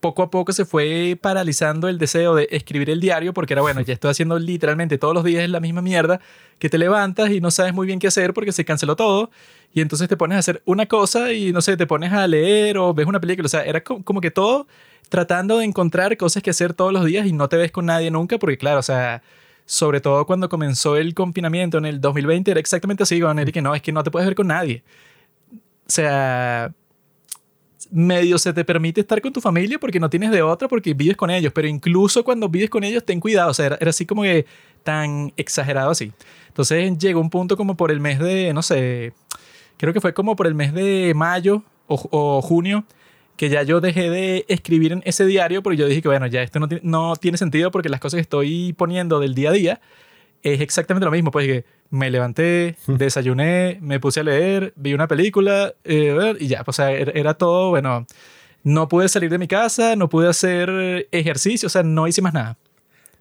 poco 0.00 0.22
a 0.22 0.30
poco 0.30 0.52
se 0.52 0.64
fue 0.64 1.18
paralizando 1.20 1.88
el 1.88 1.98
deseo 1.98 2.34
de 2.34 2.48
escribir 2.50 2.90
el 2.90 3.00
diario 3.00 3.34
porque 3.34 3.54
era, 3.54 3.62
bueno, 3.62 3.80
ya 3.80 3.92
estoy 3.94 4.10
haciendo 4.10 4.38
literalmente 4.38 4.98
todos 4.98 5.14
los 5.14 5.24
días 5.24 5.48
la 5.50 5.60
misma 5.60 5.82
mierda, 5.82 6.20
que 6.58 6.68
te 6.68 6.78
levantas 6.78 7.30
y 7.30 7.40
no 7.40 7.50
sabes 7.50 7.74
muy 7.74 7.86
bien 7.86 7.98
qué 7.98 8.06
hacer 8.08 8.32
porque 8.34 8.52
se 8.52 8.64
canceló 8.64 8.96
todo 8.96 9.30
y 9.74 9.80
entonces 9.80 10.08
te 10.08 10.16
pones 10.16 10.36
a 10.36 10.38
hacer 10.40 10.62
una 10.64 10.86
cosa 10.86 11.32
y 11.32 11.52
no 11.52 11.60
sé, 11.62 11.76
te 11.76 11.86
pones 11.86 12.12
a 12.12 12.26
leer 12.26 12.78
o 12.78 12.94
ves 12.94 13.06
una 13.06 13.20
película, 13.20 13.46
o 13.46 13.48
sea, 13.48 13.62
era 13.64 13.82
co- 13.82 14.02
como 14.04 14.20
que 14.20 14.30
todo 14.30 14.66
tratando 15.08 15.58
de 15.58 15.64
encontrar 15.64 16.16
cosas 16.16 16.42
que 16.42 16.50
hacer 16.50 16.74
todos 16.74 16.92
los 16.92 17.04
días 17.04 17.26
y 17.26 17.32
no 17.32 17.48
te 17.48 17.56
ves 17.56 17.72
con 17.72 17.86
nadie 17.86 18.10
nunca 18.10 18.38
porque 18.38 18.58
claro, 18.58 18.80
o 18.80 18.82
sea, 18.82 19.22
sobre 19.66 20.00
todo 20.00 20.26
cuando 20.26 20.48
comenzó 20.48 20.96
el 20.96 21.14
confinamiento 21.14 21.78
en 21.78 21.86
el 21.86 22.00
2020 22.00 22.50
era 22.52 22.60
exactamente 22.60 23.02
así, 23.02 23.20
con 23.20 23.38
Eric, 23.38 23.54
que 23.54 23.62
no, 23.62 23.74
es 23.74 23.82
que 23.82 23.92
no 23.92 24.02
te 24.02 24.10
puedes 24.10 24.26
ver 24.28 24.34
con 24.36 24.46
nadie. 24.48 24.82
O 25.86 25.90
sea, 25.90 26.72
medio 27.90 28.38
se 28.38 28.52
te 28.52 28.64
permite 28.64 29.00
estar 29.00 29.20
con 29.20 29.32
tu 29.32 29.40
familia 29.40 29.78
porque 29.78 30.00
no 30.00 30.10
tienes 30.10 30.30
de 30.30 30.42
otra, 30.42 30.68
porque 30.68 30.94
vives 30.94 31.16
con 31.16 31.30
ellos, 31.30 31.52
pero 31.52 31.68
incluso 31.68 32.24
cuando 32.24 32.48
vives 32.48 32.70
con 32.70 32.84
ellos, 32.84 33.04
ten 33.04 33.20
cuidado, 33.20 33.50
o 33.50 33.54
sea, 33.54 33.66
era, 33.66 33.78
era 33.80 33.90
así 33.90 34.06
como 34.06 34.22
que 34.22 34.46
tan 34.82 35.32
exagerado 35.36 35.90
así. 35.90 36.12
Entonces 36.48 36.98
llegó 36.98 37.20
un 37.20 37.30
punto 37.30 37.56
como 37.56 37.76
por 37.76 37.90
el 37.90 38.00
mes 38.00 38.18
de, 38.18 38.52
no 38.52 38.62
sé, 38.62 39.12
creo 39.76 39.92
que 39.92 40.00
fue 40.00 40.14
como 40.14 40.36
por 40.36 40.46
el 40.46 40.54
mes 40.54 40.72
de 40.74 41.12
mayo 41.14 41.62
o, 41.86 42.08
o 42.10 42.42
junio, 42.42 42.84
que 43.36 43.48
ya 43.48 43.62
yo 43.62 43.80
dejé 43.80 44.10
de 44.10 44.44
escribir 44.48 44.92
en 44.92 45.02
ese 45.04 45.24
diario 45.24 45.62
porque 45.62 45.76
yo 45.76 45.86
dije 45.86 46.02
que, 46.02 46.08
bueno, 46.08 46.26
ya 46.26 46.42
esto 46.42 46.58
no, 46.58 46.68
no 46.82 47.16
tiene 47.16 47.38
sentido 47.38 47.70
porque 47.70 47.88
las 47.88 48.00
cosas 48.00 48.18
que 48.18 48.22
estoy 48.22 48.72
poniendo 48.72 49.20
del 49.20 49.34
día 49.34 49.50
a 49.50 49.52
día 49.52 49.80
es 50.42 50.60
exactamente 50.60 51.04
lo 51.04 51.12
mismo. 51.12 51.30
Pues 51.30 51.46
que 51.46 51.64
me 51.90 52.10
levanté, 52.10 52.76
desayuné, 52.86 53.78
me 53.80 54.00
puse 54.00 54.20
a 54.20 54.22
leer, 54.22 54.72
vi 54.76 54.94
una 54.94 55.08
película 55.08 55.74
eh, 55.84 56.36
y 56.38 56.48
ya, 56.48 56.64
pues, 56.64 56.78
o 56.78 56.82
sea, 56.82 56.92
era, 56.92 57.12
era 57.12 57.34
todo, 57.34 57.70
bueno, 57.70 58.06
no 58.62 58.88
pude 58.88 59.08
salir 59.08 59.30
de 59.30 59.38
mi 59.38 59.48
casa, 59.48 59.96
no 59.96 60.08
pude 60.08 60.28
hacer 60.28 61.08
ejercicio, 61.12 61.66
o 61.66 61.70
sea, 61.70 61.82
no 61.82 62.06
hice 62.06 62.22
más 62.22 62.34
nada. 62.34 62.58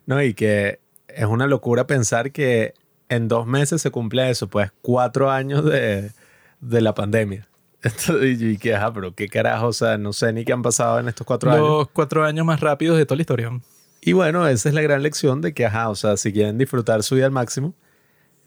No, 0.06 0.22
y 0.22 0.34
que 0.34 0.80
es 1.08 1.26
una 1.26 1.48
locura 1.48 1.88
pensar 1.88 2.32
que 2.32 2.74
en 3.10 3.28
dos 3.28 3.48
meses 3.48 3.82
se 3.82 3.92
cumple 3.92 4.30
eso, 4.30 4.48
pues 4.48 4.72
cuatro 4.82 5.32
años 5.32 5.64
de, 5.66 6.12
de 6.60 6.82
la 6.82 6.94
pandemia. 6.94 7.48
Entonces, 7.82 8.42
y 8.42 8.58
que, 8.58 8.76
ajá, 8.76 8.92
pero 8.94 9.14
qué 9.14 9.28
carajo, 9.28 9.68
o 9.68 9.74
sea, 9.74 9.98
no 9.98 10.14
sé 10.14 10.34
ni 10.34 10.44
qué 10.44 10.54
han 10.54 10.62
pasado 10.62 11.00
en 11.00 11.08
estos 11.08 11.26
cuatro 11.26 11.52
años. 11.52 11.68
Los 11.68 11.90
cuatro 11.90 12.24
años 12.26 12.46
más 12.46 12.60
rápidos 12.60 12.98
de 12.98 13.06
toda 13.06 13.18
la 13.18 13.22
historia. 13.22 13.52
Y 14.02 14.14
bueno, 14.14 14.48
esa 14.48 14.70
es 14.70 14.76
la 14.76 14.82
gran 14.82 15.04
lección 15.04 15.42
de 15.42 15.54
que, 15.54 15.66
ajá, 15.66 15.90
o 15.90 15.96
sea, 15.96 16.18
si 16.18 16.32
quieren 16.32 16.58
disfrutar 16.58 17.04
su 17.04 17.16
vida 17.16 17.26
al 17.26 17.32
máximo, 17.32 17.74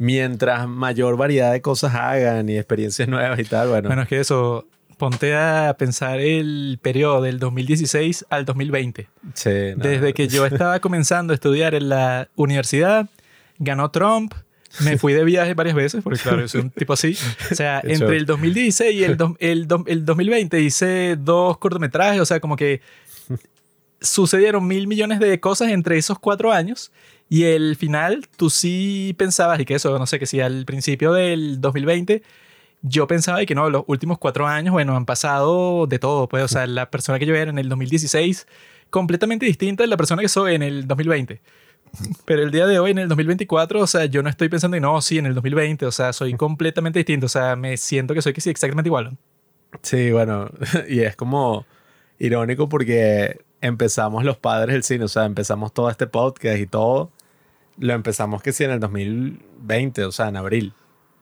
mientras 0.01 0.67
mayor 0.67 1.19
variedad 1.19 1.53
de 1.53 1.61
cosas 1.61 1.95
hagan 1.95 2.49
y 2.49 2.57
experiencias 2.57 3.07
nuevas 3.07 3.39
y 3.39 3.45
tal, 3.45 3.69
bueno. 3.69 3.89
Bueno, 3.91 4.03
es 4.03 4.09
que 4.09 4.19
eso, 4.19 4.67
ponte 4.97 5.35
a 5.37 5.77
pensar 5.79 6.21
el 6.21 6.79
periodo 6.81 7.21
del 7.21 7.39
2016 7.39 8.25
al 8.31 8.47
2020. 8.47 9.09
sí, 9.35 9.51
no. 9.77 9.85
Desde 9.85 10.15
que 10.15 10.27
yo 10.27 10.47
estaba 10.47 10.81
comenzando 10.81 11.33
a 11.33 11.35
estudiar 11.35 11.75
en 11.75 11.91
la 11.91 12.29
universidad, 12.35 13.11
ganó 13.59 13.91
Trump, 13.91 14.33
me 14.85 14.97
fui 14.97 15.13
de 15.13 15.23
viaje 15.25 15.53
varias 15.53 15.75
veces, 15.77 16.03
porque 16.03 16.19
claro, 16.21 16.41
yo 16.41 16.49
soy 16.49 16.63
un 16.63 16.71
tipo 16.81 16.95
así. 16.95 17.15
O 17.51 17.55
sea, 17.55 17.83
Qué 17.85 17.93
entre 17.93 18.07
show. 18.09 18.17
el 18.17 18.25
2016 18.27 18.95
y 18.95 19.05
el, 19.05 19.17
do- 19.19 19.37
el, 19.39 19.69
do- 19.69 19.85
el 19.87 20.07
2020 20.07 20.61
hice 20.63 21.17
dos 21.21 21.59
cortometrajes, 21.59 22.21
o 22.23 22.25
sea, 22.25 22.41
como 22.41 22.57
que 22.57 22.81
sucedieron 24.01 24.67
mil 24.67 24.87
millones 24.87 25.21
de 25.21 25.39
cosas 25.41 25.71
entre 25.71 25.99
esos 25.99 26.19
cuatro 26.19 26.53
años. 26.53 26.91
Y 27.31 27.45
el 27.45 27.77
final, 27.77 28.27
tú 28.37 28.51
sí 28.51 29.15
pensabas, 29.17 29.61
y 29.61 29.65
que 29.65 29.77
eso, 29.77 29.97
no 29.99 30.07
sé, 30.07 30.19
que 30.19 30.27
si 30.27 30.41
al 30.41 30.65
principio 30.67 31.13
del 31.13 31.61
2020 31.61 32.23
yo 32.83 33.07
pensaba 33.07 33.41
y 33.41 33.47
que 33.47 33.55
no, 33.55 33.71
los 33.71 33.85
últimos 33.87 34.19
cuatro 34.19 34.49
años, 34.49 34.73
bueno, 34.73 34.97
han 34.97 35.07
pasado 35.07 35.87
de 35.87 36.01
todo, 36.01 36.29
pues, 36.29 36.43
o 36.43 36.49
sea, 36.49 36.67
la 36.67 36.91
persona 36.91 37.21
que 37.21 37.27
yo 37.27 37.37
era 37.37 37.49
en 37.51 37.59
el 37.59 37.69
2016, 37.69 38.49
completamente 38.91 39.47
distinta 39.47 39.85
de 39.85 39.87
la 39.87 39.97
persona 39.97 40.23
que 40.23 40.29
soy 40.29 40.57
en 40.57 40.63
el 40.63 40.89
2020. 40.89 41.41
Pero 42.25 42.43
el 42.43 42.51
día 42.51 42.67
de 42.67 42.81
hoy, 42.81 42.91
en 42.91 42.99
el 42.99 43.09
2024, 43.09 43.81
o 43.81 43.87
sea, 43.87 44.07
yo 44.07 44.25
no 44.25 44.29
estoy 44.29 44.49
pensando 44.49 44.77
en, 44.77 44.83
no, 44.83 45.01
sí, 45.01 45.19
en 45.19 45.27
el 45.27 45.35
2020, 45.35 45.87
o 45.87 45.93
sea, 45.93 46.13
soy 46.13 46.35
completamente 46.35 46.99
distinto, 46.99 47.27
o 47.27 47.29
sea, 47.29 47.55
me 47.55 47.77
siento 47.77 48.13
que 48.13 48.23
soy 48.23 48.33
que 48.33 48.41
sí, 48.41 48.51
exactamente 48.51 48.89
igual. 48.89 49.17
Sí, 49.83 50.11
bueno, 50.11 50.51
y 50.89 51.01
es 51.01 51.15
como 51.15 51.65
irónico 52.19 52.69
porque 52.69 53.41
empezamos 53.61 54.25
los 54.25 54.37
padres 54.37 54.75
del 54.75 54.83
cine, 54.83 55.05
o 55.05 55.09
sea, 55.09 55.27
empezamos 55.27 55.73
todo 55.73 55.91
este 55.91 56.09
podcast 56.09 56.59
y 56.59 56.67
todo, 56.67 57.13
lo 57.81 57.95
empezamos 57.95 58.43
que 58.43 58.53
sí 58.53 58.65
en 58.65 58.71
el 58.71 58.81
2020, 58.81 60.05
o 60.05 60.13
sea, 60.13 60.29
en 60.29 60.37
abril. 60.37 60.75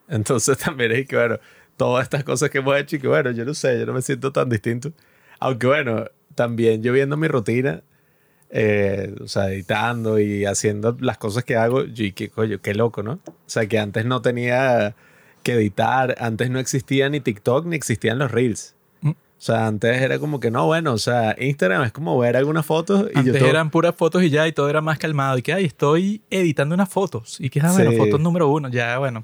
Entonces 0.07 0.57
también 0.65 0.91
es 0.91 1.07
que, 1.07 1.15
bueno, 1.15 1.39
todas 1.77 2.03
estas 2.03 2.23
cosas 2.23 2.49
que 2.49 2.59
hemos 2.59 2.77
hecho 2.77 2.97
y 2.97 2.99
que, 2.99 3.07
bueno, 3.07 3.31
yo 3.31 3.45
no 3.45 3.53
sé, 3.53 3.79
yo 3.79 3.85
no 3.85 3.93
me 3.93 4.01
siento 4.01 4.31
tan 4.31 4.49
distinto. 4.49 4.91
Aunque, 5.39 5.67
bueno, 5.67 6.05
también 6.35 6.83
yo 6.83 6.93
viendo 6.93 7.17
mi 7.17 7.27
rutina, 7.27 7.83
eh, 8.49 9.15
o 9.21 9.27
sea, 9.27 9.51
editando 9.51 10.19
y 10.19 10.45
haciendo 10.45 10.97
las 10.99 11.17
cosas 11.17 11.43
que 11.45 11.55
hago, 11.55 11.85
yo 11.85 12.03
y 12.03 12.11
qué 12.11 12.29
coño, 12.29 12.61
qué 12.61 12.73
loco, 12.73 13.03
¿no? 13.03 13.13
O 13.25 13.33
sea, 13.45 13.65
que 13.67 13.79
antes 13.79 14.05
no 14.05 14.21
tenía 14.21 14.95
que 15.43 15.53
editar, 15.53 16.15
antes 16.19 16.49
no 16.49 16.59
existía 16.59 17.09
ni 17.09 17.21
TikTok 17.21 17.65
ni 17.65 17.75
existían 17.77 18.19
los 18.19 18.31
Reels. 18.31 18.75
O 19.39 19.41
sea, 19.41 19.67
antes 19.67 20.01
era 20.01 20.19
como 20.19 20.41
que 20.41 20.51
no, 20.51 20.65
bueno, 20.65 20.91
o 20.91 20.97
sea, 20.97 21.33
Instagram 21.39 21.83
es 21.83 21.93
como 21.93 22.17
ver 22.19 22.35
algunas 22.35 22.65
fotos 22.65 23.05
y 23.15 23.17
Antes 23.19 23.35
YouTube. 23.35 23.47
eran 23.49 23.69
puras 23.71 23.95
fotos 23.95 24.21
y 24.21 24.29
ya, 24.29 24.45
y 24.45 24.51
todo 24.51 24.69
era 24.69 24.81
más 24.81 24.99
calmado. 24.99 25.37
Y 25.37 25.41
que, 25.41 25.53
ay, 25.53 25.63
estoy 25.63 26.21
editando 26.29 26.75
unas 26.75 26.89
fotos. 26.89 27.37
Y 27.39 27.49
que, 27.49 27.61
ah, 27.61 27.71
bueno, 27.71 27.91
Sí. 27.91 27.97
fotos 27.97 28.19
número 28.19 28.49
uno, 28.49 28.67
ya, 28.67 28.97
bueno. 28.97 29.23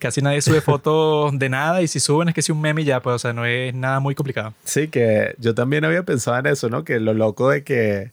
Casi 0.00 0.22
nadie 0.22 0.40
sube 0.40 0.60
fotos 0.62 1.38
de 1.38 1.48
nada 1.50 1.82
y 1.82 1.86
si 1.86 2.00
suben 2.00 2.30
es 2.30 2.34
que 2.34 2.40
si 2.40 2.50
un 2.50 2.62
meme 2.62 2.80
y 2.80 2.86
ya, 2.86 3.00
pues, 3.02 3.14
o 3.16 3.18
sea, 3.18 3.34
no 3.34 3.44
es 3.44 3.74
nada 3.74 4.00
muy 4.00 4.14
complicado. 4.14 4.54
Sí, 4.64 4.88
que 4.88 5.34
yo 5.38 5.54
también 5.54 5.84
había 5.84 6.02
pensado 6.02 6.38
en 6.38 6.46
eso, 6.46 6.70
¿no? 6.70 6.82
Que 6.84 6.98
lo 6.98 7.12
loco 7.12 7.50
de 7.50 7.62
que 7.62 8.10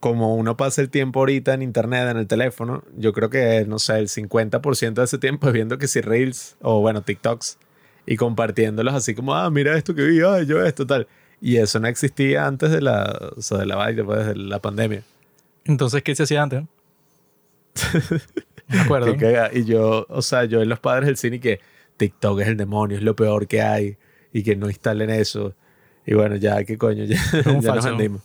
como 0.00 0.36
uno 0.36 0.56
pasa 0.58 0.82
el 0.82 0.90
tiempo 0.90 1.20
ahorita 1.20 1.54
en 1.54 1.62
internet, 1.62 2.08
en 2.10 2.18
el 2.18 2.26
teléfono, 2.26 2.84
yo 2.98 3.12
creo 3.14 3.30
que, 3.30 3.64
no 3.66 3.78
sé, 3.78 3.98
el 3.98 4.08
50% 4.08 5.00
de 5.00 5.04
ese 5.04 5.16
tiempo 5.18 5.46
es 5.48 5.54
viendo 5.54 5.78
que 5.78 5.88
si 5.88 6.02
Reels 6.02 6.56
o, 6.60 6.80
bueno, 6.80 7.00
TikToks 7.00 7.56
y 8.06 8.16
compartiéndolos 8.16 8.94
así 8.94 9.14
como, 9.14 9.34
ah, 9.34 9.50
mira 9.50 9.76
esto 9.76 9.94
que 9.94 10.04
vi, 10.04 10.20
ay, 10.22 10.46
yo 10.46 10.64
esto, 10.64 10.86
tal. 10.86 11.08
Y 11.40 11.56
eso 11.56 11.80
no 11.80 11.88
existía 11.88 12.46
antes 12.46 12.70
de 12.70 12.80
la, 12.80 13.32
o 13.36 13.42
sea, 13.42 13.58
de 13.58 13.66
la 13.66 13.76
vaina, 13.76 14.04
pues, 14.04 14.26
de 14.26 14.36
la 14.36 14.60
pandemia. 14.60 15.02
Entonces, 15.64 16.02
¿qué 16.02 16.14
se 16.14 16.22
hacía 16.22 16.42
antes? 16.42 16.64
Me 18.68 18.80
acuerdo. 18.80 19.14
Y 19.52 19.64
yo, 19.64 20.06
o 20.08 20.22
sea, 20.22 20.44
yo 20.44 20.62
en 20.62 20.68
los 20.68 20.80
padres 20.80 21.06
del 21.06 21.16
cine 21.16 21.40
que 21.40 21.60
TikTok 21.96 22.40
es 22.40 22.48
el 22.48 22.56
demonio, 22.56 22.96
es 22.96 23.02
lo 23.02 23.14
peor 23.14 23.46
que 23.46 23.62
hay 23.62 23.96
y 24.32 24.42
que 24.42 24.56
no 24.56 24.68
instalen 24.68 25.10
eso. 25.10 25.54
Y 26.06 26.14
bueno, 26.14 26.36
ya, 26.36 26.62
qué 26.64 26.78
coño, 26.78 27.04
ya, 27.04 27.20
ya 27.60 27.74
nos. 27.74 28.22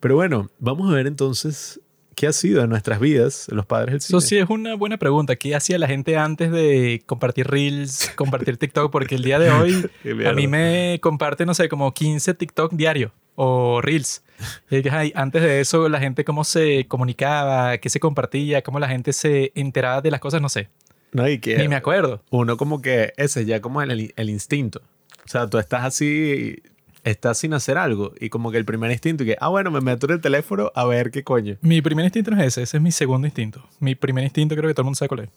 Pero 0.00 0.14
bueno, 0.16 0.50
vamos 0.58 0.90
a 0.90 0.94
ver 0.94 1.06
entonces 1.06 1.80
qué 2.20 2.26
ha 2.26 2.34
sido 2.34 2.62
en 2.62 2.68
nuestras 2.68 3.00
vidas 3.00 3.46
los 3.50 3.64
padres 3.64 3.92
del 3.94 4.00
cine. 4.02 4.18
Eso 4.18 4.26
sí 4.28 4.36
es 4.36 4.50
una 4.50 4.74
buena 4.74 4.98
pregunta. 4.98 5.36
¿Qué 5.36 5.54
hacía 5.54 5.78
la 5.78 5.86
gente 5.86 6.18
antes 6.18 6.52
de 6.52 7.02
compartir 7.06 7.48
Reels, 7.48 8.12
compartir 8.14 8.58
TikTok? 8.58 8.92
Porque 8.92 9.14
el 9.14 9.22
día 9.22 9.38
de 9.38 9.50
hoy 9.50 9.90
a 10.26 10.34
mí 10.34 10.46
me 10.46 10.98
comparte, 11.00 11.46
no 11.46 11.54
sé, 11.54 11.70
como 11.70 11.94
15 11.94 12.34
TikTok 12.34 12.74
diario 12.74 13.10
o 13.36 13.80
Reels. 13.80 14.22
Ay, 14.90 15.12
antes 15.14 15.40
de 15.40 15.60
eso, 15.60 15.88
la 15.88 15.98
gente 15.98 16.22
cómo 16.22 16.44
se 16.44 16.86
comunicaba, 16.88 17.78
qué 17.78 17.88
se 17.88 18.00
compartía, 18.00 18.60
cómo 18.60 18.78
la 18.78 18.88
gente 18.88 19.14
se 19.14 19.50
enteraba 19.54 20.02
de 20.02 20.10
las 20.10 20.20
cosas, 20.20 20.42
no 20.42 20.50
sé. 20.50 20.68
No, 21.12 21.26
y 21.26 21.38
que 21.38 21.56
Ni 21.56 21.68
me 21.68 21.76
acuerdo. 21.76 22.22
uno 22.28 22.58
como 22.58 22.82
que 22.82 23.14
ese 23.16 23.46
ya 23.46 23.62
como 23.62 23.80
el, 23.80 24.12
el 24.14 24.28
instinto. 24.28 24.82
O 25.24 25.28
sea, 25.28 25.48
tú 25.48 25.56
estás 25.58 25.84
así, 25.84 26.62
estás 27.04 27.38
sin 27.38 27.54
hacer 27.54 27.78
algo 27.78 28.12
y 28.20 28.28
como 28.30 28.50
que 28.50 28.58
el 28.58 28.64
primer 28.64 28.90
instinto 28.90 29.24
que, 29.24 29.36
ah, 29.40 29.48
bueno, 29.48 29.70
me 29.70 29.80
meto 29.80 30.06
en 30.06 30.12
el 30.12 30.20
teléfono 30.20 30.70
a 30.74 30.84
ver 30.84 31.10
qué 31.10 31.24
coño. 31.24 31.56
Mi 31.62 31.80
primer 31.82 32.04
instinto 32.04 32.30
no 32.30 32.38
es 32.40 32.48
ese, 32.48 32.62
ese 32.62 32.76
es 32.76 32.82
mi 32.82 32.92
segundo 32.92 33.26
instinto. 33.26 33.62
Mi 33.78 33.94
primer 33.94 34.24
instinto 34.24 34.54
creo 34.56 34.68
que 34.68 34.74
todo 34.74 34.82
el 34.82 34.86
mundo 34.86 34.96
sabe 34.96 35.08
cuál 35.08 35.20
es. 35.20 35.28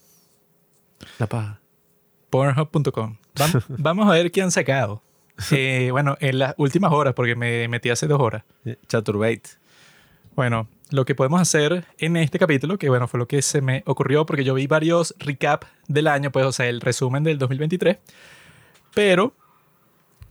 La 1.19 1.27
paja. 1.27 1.59
Pornhub.com. 2.29 3.17
Vam- 3.35 3.63
Vamos 3.77 4.07
a 4.07 4.11
ver 4.13 4.31
qué 4.31 4.41
han 4.41 4.51
sacado. 4.51 5.01
Eh, 5.51 5.89
bueno, 5.91 6.15
en 6.19 6.39
las 6.39 6.53
últimas 6.57 6.91
horas, 6.91 7.13
porque 7.13 7.35
me 7.35 7.67
metí 7.67 7.89
hace 7.89 8.07
dos 8.07 8.19
horas. 8.19 8.43
Chaturbate. 8.87 9.41
Bueno, 10.35 10.67
lo 10.91 11.05
que 11.05 11.15
podemos 11.15 11.41
hacer 11.41 11.85
en 11.97 12.17
este 12.17 12.39
capítulo, 12.39 12.77
que 12.77 12.89
bueno, 12.89 13.07
fue 13.07 13.19
lo 13.19 13.27
que 13.27 13.41
se 13.41 13.61
me 13.61 13.83
ocurrió 13.85 14.25
porque 14.25 14.43
yo 14.43 14.53
vi 14.53 14.67
varios 14.67 15.13
recap 15.19 15.63
del 15.87 16.07
año, 16.07 16.31
pues, 16.31 16.45
o 16.45 16.51
sea, 16.51 16.67
el 16.67 16.81
resumen 16.81 17.23
del 17.23 17.37
2023. 17.37 17.97
Pero, 18.93 19.35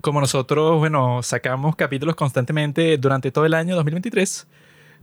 como 0.02 0.20
nosotros, 0.20 0.78
bueno, 0.78 1.22
sacamos 1.22 1.76
capítulos 1.76 2.16
constantemente 2.16 2.98
durante 2.98 3.30
todo 3.30 3.46
el 3.46 3.54
año 3.54 3.76
2023, 3.76 4.48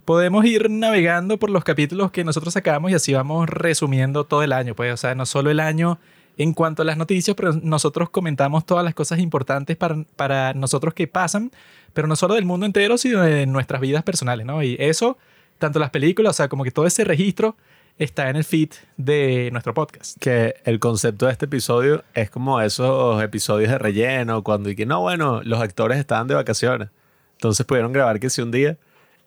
podemos 0.03 0.45
ir 0.45 0.69
navegando 0.69 1.39
por 1.39 1.49
los 1.49 1.63
capítulos 1.63 2.12
que 2.12 2.23
nosotros 2.25 2.53
sacamos 2.53 2.91
y 2.91 2.95
así 2.95 3.13
vamos 3.13 3.49
resumiendo 3.49 4.25
todo 4.25 4.43
el 4.43 4.51
año, 4.51 4.75
pues, 4.75 4.93
o 4.93 4.97
sea, 4.97 5.15
no 5.15 5.25
solo 5.25 5.49
el 5.49 5.62
año 5.62 5.99
en 6.38 6.53
cuanto 6.53 6.81
a 6.81 6.85
las 6.85 6.97
noticias, 6.97 7.35
pero 7.35 7.53
nosotros 7.53 8.09
comentamos 8.09 8.65
todas 8.65 8.83
las 8.83 8.93
cosas 8.93 9.19
importantes 9.19 9.77
para, 9.77 10.03
para 10.17 10.53
nosotros 10.53 10.93
que 10.93 11.07
pasan, 11.07 11.51
pero 11.93 12.07
no 12.07 12.17
solo 12.17 12.35
del 12.35 12.45
mundo 12.45 12.65
entero, 12.65 12.97
sino 12.97 13.21
de 13.21 13.45
nuestras 13.45 13.79
vidas 13.79 14.03
personales, 14.03 14.45
¿no? 14.45 14.62
Y 14.62 14.75
eso, 14.79 15.17
tanto 15.59 15.79
las 15.79 15.91
películas, 15.91 16.31
o 16.31 16.38
sea, 16.38 16.49
como 16.49 16.65
que 16.65 16.71
todo 16.71 16.85
ese 16.85 17.05
registro 17.05 17.55
está 17.99 18.29
en 18.29 18.38
el 18.38 18.43
feed 18.45 18.69
de 18.97 19.49
nuestro 19.51 19.73
podcast. 19.73 20.17
que 20.19 20.55
el 20.63 20.79
concepto 20.79 21.25
de 21.25 21.33
este 21.33 21.45
episodio 21.45 22.03
es 22.13 22.29
como 22.29 22.59
esos 22.62 23.21
episodios 23.21 23.69
de 23.69 23.77
relleno, 23.77 24.41
cuando 24.43 24.69
y 24.69 24.75
que 24.75 24.85
no, 24.85 25.01
bueno, 25.01 25.41
los 25.43 25.59
actores 25.62 25.99
estaban 25.99 26.27
de 26.27 26.35
vacaciones. 26.35 26.89
Entonces 27.33 27.65
pudieron 27.65 27.91
grabar 27.91 28.19
que 28.19 28.29
sí 28.29 28.41
un 28.41 28.51
día. 28.51 28.77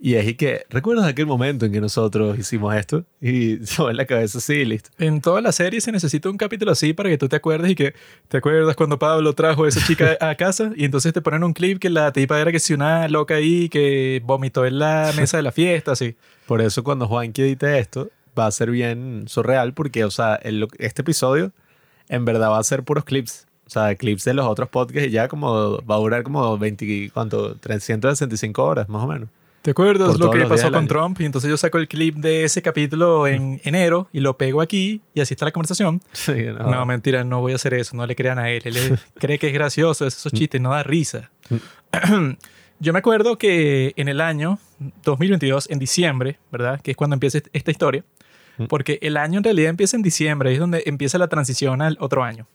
Y 0.04 0.16
es 0.16 0.26
y 0.26 0.35
que, 0.35 0.64
¿recuerdas 0.68 1.06
aquel 1.06 1.26
momento 1.26 1.64
en 1.64 1.70
que 1.70 1.80
nosotros 1.80 2.37
hicimos 2.37 2.74
esto? 2.74 3.04
Y 3.20 3.58
se 3.66 3.82
en 3.82 3.96
la 3.96 4.04
cabeza 4.04 4.38
así 4.38 4.54
y 4.54 4.64
listo. 4.64 4.90
En 4.98 5.20
toda 5.20 5.40
la 5.40 5.52
serie 5.52 5.80
se 5.80 5.92
necesita 5.92 6.28
un 6.28 6.37
capítulo 6.37 6.72
así 6.72 6.92
para 6.92 7.08
que 7.08 7.18
tú 7.18 7.28
te 7.28 7.37
acuerdes 7.37 7.70
y 7.70 7.74
que 7.76 7.94
te 8.26 8.38
acuerdas 8.38 8.74
cuando 8.74 8.98
Pablo 8.98 9.32
trajo 9.35 9.64
a 9.64 9.68
esa 9.68 9.87
chica 9.87 10.16
a 10.20 10.35
casa 10.35 10.72
y 10.74 10.87
entonces 10.87 11.12
te 11.12 11.20
ponen 11.20 11.44
un 11.44 11.52
clip 11.52 11.78
que 11.78 11.88
la 11.88 12.12
tipa 12.12 12.40
era 12.40 12.50
que 12.50 12.58
si 12.58 12.74
una 12.74 13.06
loca 13.06 13.37
ahí 13.37 13.68
que 13.68 14.20
vomitó 14.24 14.66
en 14.66 14.80
la 14.80 15.12
mesa 15.14 15.37
de 15.37 15.44
la 15.44 15.52
fiesta, 15.52 15.92
así. 15.92 16.16
Por 16.46 16.61
eso 16.61 16.82
cuando 16.82 17.06
Juan 17.06 17.32
edite 17.37 17.78
esto, 17.78 18.11
va 18.38 18.47
a 18.47 18.51
ser 18.51 18.71
bien 18.71 19.25
surreal 19.27 19.73
porque, 19.75 20.05
o 20.05 20.11
sea, 20.11 20.37
el- 20.37 20.68
este 20.79 21.03
episodio 21.03 21.53
en 22.09 22.25
verdad 22.25 22.51
va 22.51 22.59
a 22.59 22.64
ser 22.64 22.83
puros 22.83 23.05
clips. 23.05 23.47
O 23.66 23.71
sea, 23.71 23.95
clips 23.95 24.25
de 24.25 24.35
los 24.35 24.47
otros 24.47 24.68
podcasts 24.68 25.09
y 25.09 25.12
ya 25.12 25.29
como 25.29 25.79
va 25.85 25.95
a 25.95 25.99
durar 25.99 26.23
como 26.25 26.59
20, 26.59 27.11
¿cuánto? 27.14 27.55
365 27.57 28.62
horas 28.64 28.88
más 28.88 29.03
o 29.05 29.07
menos. 29.07 29.29
¿Te 29.62 29.71
acuerdas 29.71 30.09
Por 30.11 30.18
lo 30.18 30.31
que 30.33 30.45
pasó 30.47 30.73
con. 30.73 30.88
Trump? 30.88 31.21
Y 31.21 31.25
entonces 31.25 31.49
yo 31.49 31.57
saco 31.57 31.79
el 31.79 31.87
clip 31.87 32.16
de 32.16 32.42
ese 32.42 32.61
capítulo 32.62 33.29
en 33.29 33.61
enero 33.62 34.09
y 34.12 34.18
lo 34.18 34.37
pego 34.37 34.61
aquí 34.61 35.01
y 35.14 35.21
así 35.21 35.35
está 35.35 35.45
la 35.45 35.53
conversación. 35.53 36.03
Sí, 36.12 36.33
no. 36.59 36.68
No, 36.71 36.85
mentira, 36.85 37.23
no 37.23 37.40
voy 37.40 37.53
a 37.53 37.55
hacer 37.55 37.73
eso. 37.75 37.97
No 37.97 38.05
le 38.05 38.16
crean 38.16 38.40
a 38.40 38.51
él. 38.51 38.61
Él 38.64 38.99
cree 39.21 39.38
que 39.38 39.47
es 39.47 39.55
gracioso, 39.55 40.05
esos 40.07 40.33
chistes, 40.33 40.61
no 40.61 40.71
da 40.71 40.83
risa. 40.83 41.31
Yo 42.81 42.92
me 42.92 42.99
acuerdo 42.99 43.38
que 43.38 43.92
en 43.97 44.09
el 44.09 44.21
año 44.21 44.59
2022, 45.05 45.71
en 45.71 45.79
diciembre, 45.79 46.38
¿verdad? 46.51 46.81
Que 46.83 46.90
es 46.90 46.97
cuando 46.97 47.14
empieza 47.14 47.38
est- 47.38 47.49
esta 47.53 47.71
historia. 47.71 48.05
Porque 48.68 48.98
el 49.02 49.16
año 49.16 49.38
en 49.38 49.44
realidad 49.44 49.70
empieza 49.70 49.96
en 49.96 50.02
diciembre, 50.02 50.52
es 50.52 50.58
donde 50.58 50.82
empieza 50.86 51.18
la 51.18 51.28
transición 51.28 51.82
al 51.82 51.96
otro 52.00 52.22
año. 52.22 52.46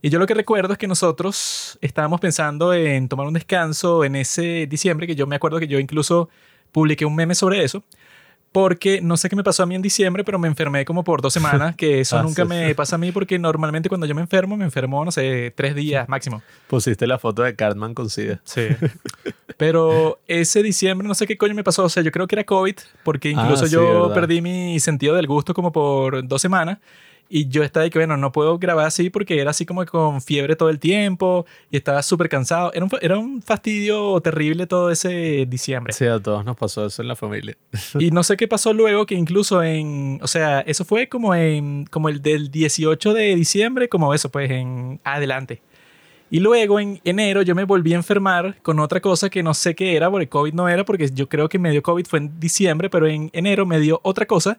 Y 0.00 0.10
yo 0.10 0.18
lo 0.18 0.26
que 0.26 0.34
recuerdo 0.34 0.72
es 0.72 0.78
que 0.78 0.88
nosotros 0.88 1.78
estábamos 1.80 2.20
pensando 2.20 2.74
en 2.74 3.08
tomar 3.08 3.26
un 3.26 3.34
descanso 3.34 4.04
en 4.04 4.16
ese 4.16 4.66
diciembre, 4.66 5.06
que 5.06 5.14
yo 5.14 5.26
me 5.26 5.36
acuerdo 5.36 5.60
que 5.60 5.68
yo 5.68 5.78
incluso 5.78 6.28
publiqué 6.72 7.04
un 7.04 7.14
meme 7.14 7.34
sobre 7.34 7.62
eso, 7.62 7.84
porque 8.52 9.00
no 9.00 9.16
sé 9.16 9.28
qué 9.30 9.36
me 9.36 9.42
pasó 9.42 9.62
a 9.62 9.66
mí 9.66 9.74
en 9.74 9.82
diciembre, 9.82 10.24
pero 10.24 10.38
me 10.38 10.46
enfermé 10.46 10.84
como 10.84 11.02
por 11.04 11.22
dos 11.22 11.32
semanas, 11.32 11.74
que 11.74 12.00
eso 12.02 12.18
Ah, 12.18 12.22
nunca 12.22 12.42
sí. 12.42 12.48
me 12.48 12.74
pasa 12.74 12.96
a 12.96 12.98
mí 12.98 13.10
porque 13.10 13.38
normalmente 13.38 13.88
cuando 13.88 14.06
yo 14.06 14.14
me 14.14 14.20
enfermo, 14.20 14.56
me 14.58 14.64
enfermo, 14.64 15.04
no 15.04 15.10
sé, 15.10 15.52
tres 15.56 15.74
días 15.74 16.06
máximo. 16.08 16.42
Pusiste 16.68 17.06
la 17.06 17.18
foto 17.18 17.42
de 17.42 17.56
Cartman 17.56 17.94
con 17.94 18.10
SIDA. 18.10 18.40
Sí. 18.44 18.68
Pero 19.56 20.18
ese 20.26 20.62
diciembre 20.62 21.06
no 21.06 21.14
sé 21.14 21.26
qué 21.26 21.36
coño 21.36 21.54
me 21.54 21.64
pasó. 21.64 21.84
O 21.84 21.88
sea, 21.88 22.02
yo 22.02 22.10
creo 22.10 22.26
que 22.26 22.34
era 22.34 22.44
COVID, 22.44 22.74
porque 23.04 23.30
incluso 23.30 23.64
Ah, 23.64 23.68
sí, 23.68 23.72
yo 23.72 24.00
verdad. 24.02 24.14
perdí 24.14 24.40
mi 24.40 24.78
sentido 24.80 25.14
del 25.14 25.26
gusto 25.26 25.54
como 25.54 25.72
por 25.72 26.26
dos 26.26 26.40
semanas. 26.42 26.78
Y 27.34 27.48
yo 27.48 27.62
estaba 27.62 27.84
de 27.84 27.88
que, 27.88 27.98
bueno, 27.98 28.18
no 28.18 28.30
puedo 28.30 28.58
grabar 28.58 28.84
así 28.84 29.08
porque 29.08 29.40
era 29.40 29.52
así 29.52 29.64
como 29.64 29.86
con 29.86 30.20
fiebre 30.20 30.54
todo 30.54 30.68
el 30.68 30.78
tiempo 30.78 31.46
y 31.70 31.78
estaba 31.78 32.02
súper 32.02 32.28
cansado. 32.28 32.70
Era 32.74 32.84
un, 32.84 32.90
era 33.00 33.18
un 33.18 33.40
fastidio 33.40 34.20
terrible 34.20 34.66
todo 34.66 34.90
ese 34.90 35.46
diciembre. 35.48 35.94
Sí, 35.94 36.04
a 36.04 36.20
todos 36.20 36.44
nos 36.44 36.58
pasó 36.58 36.84
eso 36.84 37.00
en 37.00 37.08
la 37.08 37.16
familia. 37.16 37.56
Y 37.98 38.10
no 38.10 38.22
sé 38.22 38.36
qué 38.36 38.46
pasó 38.48 38.74
luego, 38.74 39.06
que 39.06 39.14
incluso 39.14 39.62
en, 39.62 40.18
o 40.20 40.26
sea, 40.26 40.60
eso 40.60 40.84
fue 40.84 41.08
como 41.08 41.34
en, 41.34 41.86
como 41.86 42.10
el 42.10 42.20
del 42.20 42.50
18 42.50 43.14
de 43.14 43.34
diciembre, 43.34 43.88
como 43.88 44.12
eso, 44.12 44.28
pues 44.30 44.50
en 44.50 45.00
adelante. 45.02 45.62
Y 46.30 46.40
luego 46.40 46.80
en 46.80 47.00
enero 47.02 47.40
yo 47.40 47.54
me 47.54 47.64
volví 47.64 47.94
a 47.94 47.96
enfermar 47.96 48.56
con 48.60 48.78
otra 48.78 49.00
cosa 49.00 49.30
que 49.30 49.42
no 49.42 49.54
sé 49.54 49.74
qué 49.74 49.96
era, 49.96 50.10
porque 50.10 50.28
COVID 50.28 50.52
no 50.52 50.68
era, 50.68 50.84
porque 50.84 51.08
yo 51.10 51.30
creo 51.30 51.48
que 51.48 51.58
me 51.58 51.70
dio 51.70 51.82
COVID 51.82 52.04
fue 52.04 52.18
en 52.18 52.38
diciembre, 52.38 52.90
pero 52.90 53.06
en 53.06 53.30
enero 53.32 53.64
me 53.64 53.80
dio 53.80 54.00
otra 54.02 54.26
cosa 54.26 54.58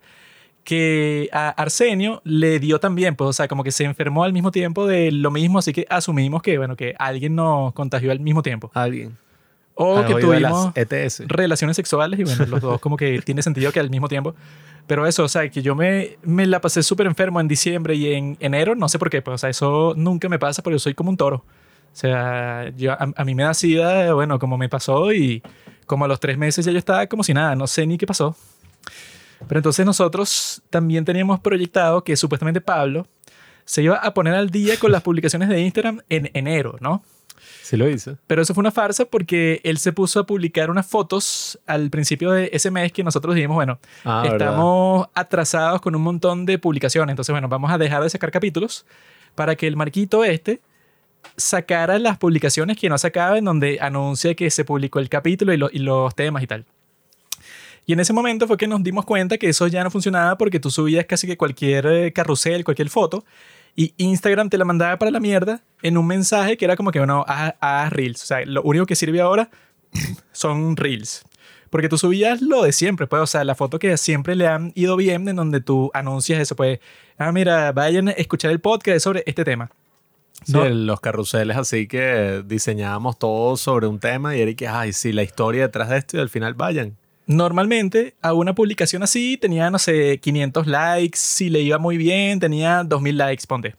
que 0.64 1.30
a 1.32 1.50
Arsenio 1.50 2.22
le 2.24 2.60
dio 2.60 2.80
también, 2.80 3.16
pues, 3.16 3.30
o 3.30 3.34
sea, 3.34 3.48
como 3.48 3.64
que 3.64 3.72
se 3.72 3.84
enfermó 3.84 4.24
al 4.24 4.34
mismo 4.34 4.52
tiempo 4.52 4.88
de 4.88 5.12
lo 5.12 5.32
mismo, 5.32 5.60
así 5.60 5.74
que 5.74 5.86
asumimos 5.90 6.42
que, 6.42 6.58
bueno, 6.58 6.76
que 6.76 6.96
alguien 6.98 7.36
nos 7.36 7.74
contagió 7.74 8.12
al 8.12 8.20
mismo 8.20 8.42
tiempo. 8.42 8.72
Alguien. 8.74 9.18
O 9.76 9.98
¿Has 9.98 10.06
que 10.06 10.16
tuvimos 10.16 10.72
las 10.76 10.92
ETS. 10.92 11.24
relaciones 11.28 11.76
sexuales 11.76 12.20
y 12.20 12.24
bueno, 12.24 12.46
los 12.46 12.62
dos 12.62 12.80
como 12.80 12.96
que 12.96 13.22
tiene 13.26 13.42
sentido 13.42 13.72
que 13.72 13.80
al 13.80 13.90
mismo 13.90 14.08
tiempo. 14.08 14.36
Pero 14.86 15.08
eso, 15.08 15.24
o 15.24 15.28
sea, 15.28 15.50
que 15.50 15.62
yo 15.62 15.76
me, 15.76 16.18
me 16.24 16.46
la 16.46 16.62
pasé 16.62 16.84
súper 16.84 17.08
enfermo 17.08 17.40
en 17.40 17.48
diciembre 17.48 17.96
y 17.96 18.14
en 18.14 18.38
enero, 18.40 18.76
no 18.76 18.88
sé 18.90 19.00
por 19.00 19.10
qué, 19.10 19.22
pues, 19.22 19.36
o 19.36 19.38
sea, 19.38 19.50
eso 19.50 19.94
nunca 19.98 20.30
me 20.30 20.40
pasa 20.40 20.62
porque 20.62 20.76
yo 20.76 20.80
soy 20.80 20.94
como 20.94 21.10
un 21.10 21.18
toro. 21.18 21.38
O 21.38 21.96
sea, 21.96 22.70
yo, 22.76 22.92
a, 22.92 23.12
a 23.16 23.26
mí 23.26 23.36
me 23.36 23.44
da 23.44 23.54
sida, 23.54 24.14
bueno, 24.14 24.40
como 24.40 24.58
me 24.58 24.70
pasó 24.70 25.14
y 25.14 25.42
como 25.86 26.06
a 26.06 26.08
los 26.08 26.20
tres 26.20 26.38
meses 26.38 26.66
ya 26.66 26.72
yo 26.72 26.80
estaba 26.80 27.06
como 27.08 27.24
si 27.24 27.34
nada, 27.34 27.56
no 27.56 27.68
sé 27.68 27.86
ni 27.86 27.98
qué 27.98 28.08
pasó. 28.08 28.36
Pero 29.48 29.60
entonces 29.60 29.86
nosotros 29.86 30.62
también 30.70 31.06
teníamos 31.06 31.40
proyectado 31.40 32.04
que 32.04 32.16
supuestamente 32.16 32.62
Pablo 32.62 33.08
se 33.66 33.84
iba 33.84 33.96
a 33.98 34.14
poner 34.14 34.34
al 34.36 34.50
día 34.50 34.78
con 34.78 34.92
las 34.92 35.02
publicaciones 35.04 35.50
de 35.50 35.62
Instagram 35.62 36.02
en 36.10 36.30
enero, 36.34 36.76
¿no? 36.80 37.04
Sí 37.62 37.78
lo 37.78 37.90
hice. 37.90 38.18
Pero 38.28 38.42
eso 38.42 38.54
fue 38.54 38.62
una 38.62 38.72
farsa 38.72 39.06
porque 39.06 39.62
él 39.64 39.78
se 39.78 39.92
puso 39.94 40.20
a 40.20 40.26
publicar 40.26 40.70
unas 40.70 40.86
fotos 40.86 41.60
al 41.66 41.90
principio 41.90 42.32
de 42.32 42.50
ese 42.54 42.72
mes 42.72 42.92
que 42.92 43.04
nosotros 43.04 43.36
dijimos, 43.36 43.56
bueno, 43.56 43.80
Ah, 44.04 44.22
¿verdad? 44.24 44.48
estamos 44.50 45.08
atrasados 45.14 45.82
con 45.82 45.96
un 45.96 46.02
montón 46.02 46.46
de 46.46 46.58
publicaciones, 46.60 47.12
entonces 47.14 47.32
bueno, 47.34 47.48
vamos 47.48 47.72
a 47.72 47.78
dejar 47.78 48.04
de 48.04 48.10
sacar 48.10 48.32
capítulos 48.32 48.86
para 49.36 49.56
que 49.56 49.68
el 49.68 49.76
marquito 49.76 50.24
este 50.24 50.62
sacara 51.38 52.00
las 52.00 52.18
publicaciones 52.18 52.78
que 52.78 52.90
no 52.90 52.98
sacaba 52.98 53.38
en 53.38 53.46
donde 53.46 53.78
anuncia 53.82 54.36
que 54.36 54.50
se 54.52 54.66
publicó 54.66 55.00
el 55.00 55.10
capítulo 55.10 55.54
y, 55.54 55.58
lo- 55.58 55.70
y 55.72 55.80
los 55.80 56.14
temas 56.16 56.44
y 56.44 56.48
tal. 56.48 56.66
Y 57.86 57.94
en 57.94 58.00
ese 58.00 58.14
momento 58.14 58.48
fue 58.48 58.58
que 58.58 58.68
nos 58.68 58.82
dimos 58.84 59.06
cuenta 59.06 59.38
que 59.38 59.50
eso 59.50 59.68
ya 59.68 59.84
no 59.84 59.92
funcionaba 59.92 60.38
porque 60.38 60.60
tú 60.60 60.70
subías 60.70 61.06
casi 61.06 61.28
que 61.28 61.36
cualquier 61.38 61.86
eh, 61.88 62.14
carrusel, 62.14 62.64
cualquier 62.64 62.90
foto, 62.90 63.26
y 63.76 63.94
Instagram 63.98 64.50
te 64.50 64.58
la 64.58 64.66
mandaba 64.66 64.98
para 64.98 65.12
la 65.12 65.20
mierda 65.20 65.62
en 65.82 65.98
un 65.98 66.08
mensaje 66.08 66.58
que 66.58 66.66
era 66.66 66.76
como 66.76 66.92
que, 66.92 67.00
bueno, 67.00 67.26
haz, 67.28 67.56
haz 67.60 67.92
reels. 67.92 68.24
O 68.24 68.26
sea, 68.26 68.46
lo 68.46 68.62
único 68.62 68.86
que 68.86 68.96
sirve 68.96 69.20
ahora 69.20 69.50
son 70.32 70.78
reels. 70.78 71.24
Porque 71.70 71.90
tú 71.90 71.98
subías 71.98 72.42
lo 72.42 72.62
de 72.62 72.72
siempre, 72.72 73.08
pues, 73.08 73.22
o 73.24 73.28
sea, 73.28 73.44
la 73.44 73.56
foto 73.56 73.80
que 73.80 73.98
siempre 73.98 74.36
le 74.36 74.48
han 74.48 74.72
ido 74.76 74.96
bien, 74.96 75.28
en 75.28 75.36
donde 75.36 75.60
tú 75.60 75.90
anuncias 75.96 76.40
eso, 76.40 76.56
pues, 76.56 76.80
ah, 77.18 77.32
mira, 77.32 77.72
vayan 77.72 78.10
a 78.10 78.12
escuchar 78.12 78.52
el 78.52 78.60
podcast 78.60 79.00
sobre 79.04 79.24
este 79.26 79.44
tema. 79.44 79.72
Sí, 80.46 80.54
No. 80.54 80.68
los 80.70 81.00
carruseles 81.00 81.56
así 81.58 81.88
que 81.88 82.44
diseñábamos 82.46 83.18
todo 83.18 83.56
sobre 83.58 83.88
un 83.88 84.00
tema 84.00 84.36
y 84.36 84.42
era 84.42 84.54
que, 84.54 84.68
ay, 84.68 84.94
sí, 84.94 85.14
la 85.14 85.24
historia 85.24 85.64
detrás 85.64 85.90
de 85.90 85.98
esto 85.98 86.18
y 86.18 86.20
al 86.20 86.30
final 86.30 86.54
vayan. 86.54 86.96
Normalmente 87.26 88.16
a 88.22 88.34
una 88.34 88.54
publicación 88.54 89.02
así 89.02 89.38
tenía, 89.38 89.70
no 89.70 89.80
sé, 89.80 90.20
500 90.20 90.68
likes, 90.68 91.18
si 91.18 91.50
le 91.50 91.62
iba 91.62 91.78
muy 91.78 91.98
bien, 91.98 92.40
tenía 92.40 92.84
2000 92.84 93.18
likes, 93.18 93.48
ponte. 93.48 93.76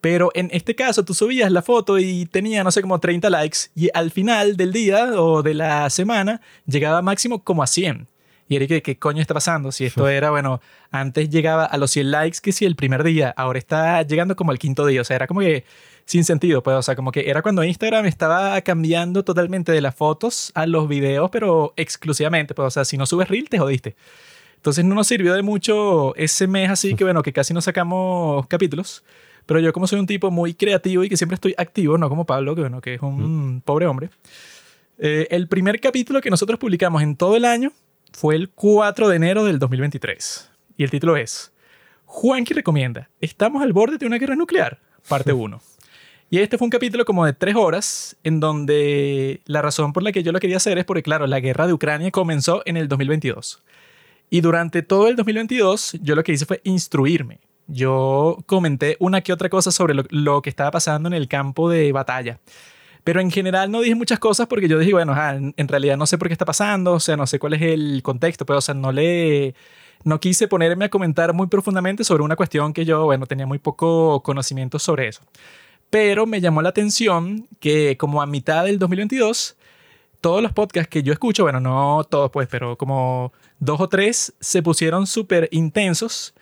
Pero 0.00 0.30
en 0.34 0.48
este 0.52 0.74
caso 0.74 1.04
tú 1.04 1.14
subías 1.14 1.50
la 1.50 1.62
foto 1.62 1.98
y 1.98 2.26
tenía, 2.26 2.64
no 2.64 2.70
sé, 2.70 2.82
como 2.82 3.00
30 3.00 3.28
likes 3.30 3.58
y 3.74 3.88
al 3.92 4.10
final 4.10 4.56
del 4.56 4.72
día 4.72 5.20
o 5.20 5.42
de 5.42 5.54
la 5.54 5.90
semana 5.90 6.40
llegaba 6.66 7.02
máximo 7.02 7.44
como 7.44 7.62
a 7.62 7.66
100. 7.66 8.08
Y 8.48 8.56
era 8.56 8.66
que, 8.66 8.82
¿qué 8.82 8.98
coño 8.98 9.22
está 9.22 9.32
pasando? 9.32 9.70
Si 9.70 9.84
esto 9.84 10.08
era, 10.08 10.30
bueno, 10.30 10.60
antes 10.90 11.30
llegaba 11.30 11.64
a 11.64 11.76
los 11.78 11.92
100 11.92 12.10
likes 12.10 12.38
que 12.42 12.50
si 12.50 12.64
el 12.64 12.74
primer 12.74 13.04
día, 13.04 13.32
ahora 13.36 13.60
está 13.60 14.02
llegando 14.02 14.34
como 14.34 14.50
al 14.50 14.58
quinto 14.58 14.84
día. 14.86 15.02
O 15.02 15.04
sea, 15.04 15.14
era 15.14 15.28
como 15.28 15.38
que 15.38 15.64
sin 16.10 16.24
sentido, 16.24 16.60
pues, 16.60 16.76
o 16.76 16.82
sea, 16.82 16.96
como 16.96 17.12
que 17.12 17.30
era 17.30 17.40
cuando 17.40 17.62
Instagram 17.62 18.04
estaba 18.06 18.60
cambiando 18.62 19.22
totalmente 19.22 19.70
de 19.70 19.80
las 19.80 19.94
fotos 19.94 20.50
a 20.56 20.66
los 20.66 20.88
videos, 20.88 21.30
pero 21.30 21.72
exclusivamente, 21.76 22.52
pues, 22.52 22.66
o 22.66 22.70
sea, 22.72 22.84
si 22.84 22.96
no 22.96 23.06
subes 23.06 23.28
reel, 23.28 23.48
te 23.48 23.60
jodiste. 23.60 23.94
Entonces 24.56 24.84
no 24.84 24.96
nos 24.96 25.06
sirvió 25.06 25.34
de 25.34 25.42
mucho 25.42 26.12
ese 26.16 26.48
mes 26.48 26.68
así 26.68 26.96
que, 26.96 27.04
bueno, 27.04 27.22
que 27.22 27.32
casi 27.32 27.54
no 27.54 27.60
sacamos 27.60 28.44
capítulos. 28.48 29.04
Pero 29.46 29.60
yo 29.60 29.72
como 29.72 29.86
soy 29.86 30.00
un 30.00 30.06
tipo 30.06 30.32
muy 30.32 30.52
creativo 30.52 31.04
y 31.04 31.08
que 31.08 31.16
siempre 31.16 31.36
estoy 31.36 31.54
activo, 31.56 31.96
no 31.96 32.08
como 32.08 32.26
Pablo, 32.26 32.56
que, 32.56 32.62
bueno, 32.62 32.80
que 32.80 32.94
es 32.94 33.02
un 33.02 33.62
pobre 33.64 33.86
hombre. 33.86 34.10
eh, 34.98 35.28
el 35.30 35.46
primer 35.46 35.80
capítulo 35.80 36.20
que 36.20 36.28
nosotros 36.28 36.58
publicamos 36.58 37.02
en 37.04 37.14
todo 37.14 37.36
el 37.36 37.44
año 37.44 37.70
fue 38.12 38.34
el 38.34 38.48
4 38.50 39.08
de 39.08 39.14
enero 39.14 39.44
del 39.44 39.60
2023. 39.60 40.50
Y 40.76 40.82
el 40.82 40.90
título 40.90 41.16
es 41.16 41.52
Juanqui 42.06 42.52
recomienda, 42.52 43.08
estamos 43.20 43.62
al 43.62 43.72
borde 43.72 43.96
de 43.96 44.06
una 44.06 44.18
guerra 44.18 44.34
nuclear, 44.34 44.80
parte 45.08 45.32
1. 45.46 45.60
Y 46.32 46.38
este 46.38 46.58
fue 46.58 46.66
un 46.66 46.70
capítulo 46.70 47.04
como 47.04 47.26
de 47.26 47.32
tres 47.32 47.56
horas, 47.56 48.16
en 48.22 48.38
donde 48.38 49.42
la 49.46 49.62
razón 49.62 49.92
por 49.92 50.04
la 50.04 50.12
que 50.12 50.22
yo 50.22 50.30
lo 50.30 50.38
quería 50.38 50.58
hacer 50.58 50.78
es 50.78 50.84
porque, 50.84 51.02
claro, 51.02 51.26
la 51.26 51.40
guerra 51.40 51.66
de 51.66 51.72
Ucrania 51.72 52.12
comenzó 52.12 52.62
en 52.66 52.76
el 52.76 52.86
2022. 52.86 53.60
Y 54.30 54.40
durante 54.40 54.82
todo 54.82 55.08
el 55.08 55.16
2022, 55.16 55.98
yo 56.00 56.14
lo 56.14 56.22
que 56.22 56.30
hice 56.30 56.46
fue 56.46 56.60
instruirme. 56.62 57.40
Yo 57.66 58.38
comenté 58.46 58.96
una 59.00 59.22
que 59.22 59.32
otra 59.32 59.48
cosa 59.48 59.72
sobre 59.72 59.94
lo, 60.08 60.40
que 60.40 60.50
estaba 60.50 60.70
pasando 60.70 61.08
en 61.08 61.14
el 61.14 61.26
campo 61.26 61.68
de 61.68 61.90
batalla. 61.90 62.38
Pero 63.02 63.20
en 63.20 63.32
general 63.32 63.72
no 63.72 63.80
dije 63.80 63.96
muchas 63.96 64.20
cosas 64.20 64.46
porque 64.46 64.68
yo 64.68 64.78
dije, 64.78 64.92
bueno, 64.92 65.16
en 65.56 65.68
realidad 65.68 65.96
no 65.96 66.06
sé 66.06 66.16
por 66.16 66.28
qué 66.28 66.34
está 66.34 66.44
pasando, 66.44 66.92
o 66.92 67.00
sea, 67.00 67.16
no 67.16 67.26
sé 67.26 67.40
cuál 67.40 67.54
es 67.54 67.62
el 67.62 68.02
contexto, 68.04 68.46
pero, 68.46 68.58
o 68.60 68.62
sea, 68.62 68.74
no 68.74 68.92
le... 68.92 69.56
No 70.02 70.18
quise 70.18 70.48
ponerme 70.48 70.86
a 70.86 70.88
comentar 70.88 71.34
muy 71.34 71.48
profundamente 71.48 72.04
sobre 72.04 72.22
una 72.22 72.36
cuestión 72.36 72.72
que 72.72 72.86
yo, 72.86 73.04
bueno, 73.04 73.26
tenía 73.26 73.46
muy 73.46 73.58
poco 73.58 74.22
conocimiento 74.22 74.78
sobre 74.78 75.08
eso. 75.08 75.20
Pero 75.90 76.24
me 76.24 76.40
llamó 76.40 76.62
la 76.62 76.68
atención 76.68 77.48
que 77.58 77.96
como 77.96 78.22
a 78.22 78.26
mitad 78.26 78.64
del 78.64 78.78
2022, 78.78 79.56
todos 80.20 80.42
los 80.42 80.52
podcasts 80.52 80.88
que 80.88 81.02
yo 81.02 81.12
escucho, 81.12 81.42
bueno, 81.42 81.60
no 81.60 82.04
todos 82.08 82.30
pues, 82.30 82.48
pero 82.48 82.76
como 82.78 83.32
dos 83.58 83.80
o 83.80 83.88
tres 83.88 84.34
se 84.40 84.62
pusieron 84.62 85.06
súper 85.06 85.48
intensos 85.50 86.34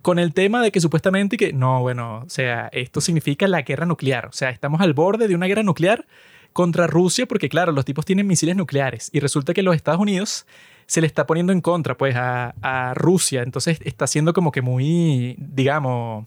con 0.00 0.18
el 0.18 0.32
tema 0.32 0.62
de 0.62 0.70
que 0.70 0.80
supuestamente 0.80 1.36
que 1.36 1.52
no, 1.52 1.80
bueno, 1.80 2.22
o 2.26 2.30
sea, 2.30 2.68
esto 2.72 3.00
significa 3.00 3.48
la 3.48 3.62
guerra 3.62 3.86
nuclear, 3.86 4.26
o 4.26 4.32
sea, 4.32 4.50
estamos 4.50 4.80
al 4.80 4.94
borde 4.94 5.28
de 5.28 5.34
una 5.34 5.46
guerra 5.46 5.62
nuclear 5.62 6.06
contra 6.52 6.86
Rusia 6.86 7.26
porque 7.26 7.48
claro, 7.48 7.72
los 7.72 7.84
tipos 7.84 8.04
tienen 8.04 8.26
misiles 8.26 8.56
nucleares 8.56 9.10
y 9.12 9.20
resulta 9.20 9.54
que 9.54 9.62
los 9.62 9.74
Estados 9.74 10.00
Unidos 10.00 10.46
se 10.86 11.00
le 11.00 11.06
está 11.06 11.26
poniendo 11.26 11.52
en 11.52 11.60
contra 11.60 11.96
pues 11.96 12.14
a, 12.16 12.54
a 12.62 12.94
Rusia, 12.94 13.42
entonces 13.42 13.78
está 13.84 14.06
siendo 14.06 14.32
como 14.32 14.52
que 14.52 14.62
muy, 14.62 15.36
digamos, 15.38 16.26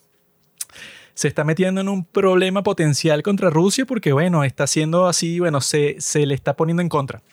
se 1.18 1.28
está 1.28 1.44
metiendo 1.44 1.82
en 1.82 1.90
un 1.90 2.06
problema 2.06 2.62
potencial 2.62 3.24
contra 3.24 3.50
Rusia 3.50 3.88
porque, 3.88 4.14
bueno, 4.14 4.44
está 4.44 4.66
haciendo 4.66 5.08
así, 5.08 5.40
bueno, 5.40 5.62
se, 5.62 5.96
se 5.98 6.28
le 6.28 6.36
está 6.36 6.56
poniendo 6.56 6.84
en 6.84 6.90
contra. 6.90 7.24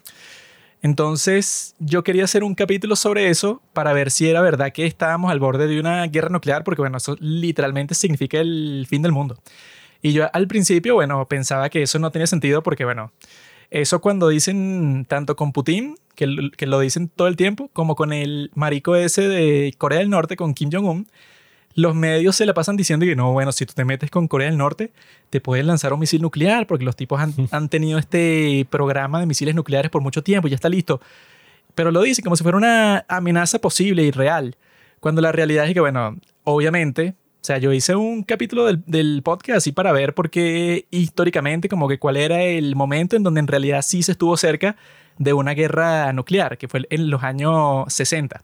Entonces, 0.81 1.75
yo 1.79 2.03
quería 2.03 2.25
hacer 2.25 2.45
un 2.45 2.55
capítulo 2.55 2.97
sobre 2.97 3.29
eso 3.29 3.61
para 3.75 3.93
ver 3.93 4.11
si 4.11 4.27
era 4.27 4.41
verdad 4.41 4.73
que 4.73 4.87
estábamos 4.87 5.31
al 5.31 5.39
borde 5.39 5.67
de 5.67 5.79
una 5.79 6.07
guerra 6.07 6.31
nuclear, 6.31 6.65
porque, 6.65 6.81
bueno, 6.81 6.97
eso 6.97 7.19
literalmente 7.21 7.95
significa 7.95 8.39
el 8.41 8.87
fin 8.89 9.03
del 9.03 9.13
mundo. 9.13 9.37
Y 10.01 10.15
yo 10.15 10.31
al 10.33 10.49
principio, 10.49 10.95
bueno, 10.95 11.23
pensaba 11.29 11.69
que 11.69 11.83
eso 11.83 11.99
no 11.99 12.11
tenía 12.11 12.27
sentido 12.27 12.63
porque, 12.63 12.87
bueno, 12.87 13.13
eso 13.71 14.01
cuando 14.01 14.29
dicen 14.29 15.05
tanto 15.07 15.37
con 15.37 15.53
Putin, 15.53 15.97
que, 16.15 16.51
que 16.57 16.67
lo 16.67 16.81
dicen 16.81 17.11
todo 17.15 17.29
el 17.29 17.37
tiempo, 17.37 17.69
como 17.75 17.97
con 17.97 18.15
el 18.15 18.51
marico 18.55 18.97
ese 18.97 19.29
de 19.29 19.75
Corea 19.77 19.99
del 19.99 20.09
Norte, 20.09 20.37
con 20.37 20.55
Kim 20.55 20.71
Jong-un, 20.73 21.07
los 21.75 21.95
medios 21.95 22.37
se 22.37 22.47
la 22.47 22.55
pasan 22.55 22.77
diciendo 22.77 23.05
que 23.05 23.17
no, 23.17 23.33
bueno, 23.33 23.53
si 23.53 23.67
tú 23.67 23.75
te 23.75 23.85
metes 23.85 24.11
con 24.11 24.29
Corea 24.29 24.49
del 24.49 24.57
Norte, 24.57 24.93
te 25.31 25.41
pueden 25.41 25.67
lanzar 25.67 25.93
un 25.93 26.01
misil 26.01 26.23
nuclear, 26.23 26.67
porque 26.67 26.85
los 26.85 26.97
tipos 26.97 27.21
han, 27.21 27.35
han 27.51 27.69
tenido 27.69 27.99
este 27.99 28.67
programa 28.71 29.21
de 29.21 29.27
misiles 29.27 29.55
nucleares 29.55 29.91
por 29.91 30.03
mucho 30.03 30.23
tiempo, 30.23 30.49
ya 30.49 30.55
está 30.55 30.69
listo. 30.69 31.01
Pero 31.75 31.91
lo 31.91 32.03
dicen 32.03 32.23
como 32.23 32.37
si 32.37 32.43
fuera 32.43 32.57
una 32.57 33.05
amenaza 33.09 33.59
posible 33.59 34.05
y 34.05 34.11
real, 34.11 34.57
cuando 35.01 35.21
la 35.21 35.33
realidad 35.33 35.67
es 35.67 35.75
que, 35.75 35.81
bueno, 35.81 36.17
obviamente, 36.45 37.15
o 37.19 37.45
sea, 37.47 37.59
yo 37.59 37.73
hice 37.73 37.97
un 37.97 38.23
capítulo 38.23 38.67
del, 38.67 38.83
del 38.87 39.23
podcast 39.23 39.59
así 39.59 39.73
para 39.73 39.93
ver 39.93 40.15
por 40.15 40.31
qué 40.31 40.87
históricamente, 40.91 41.69
como 41.69 41.89
que 41.89 41.99
cuál 41.99 42.17
era 42.17 42.43
el 42.43 42.77
momento 42.77 43.17
en 43.17 43.23
donde 43.23 43.41
en 43.41 43.49
realidad 43.49 43.83
sí 43.83 44.03
se 44.03 44.13
estuvo 44.13 44.37
cerca 44.37 44.77
de 45.19 45.33
una 45.33 45.53
guerra 45.53 46.13
nuclear, 46.13 46.57
que 46.57 46.69
fue 46.69 46.87
en 46.91 47.11
los 47.11 47.23
años 47.23 47.93
60. 47.93 48.43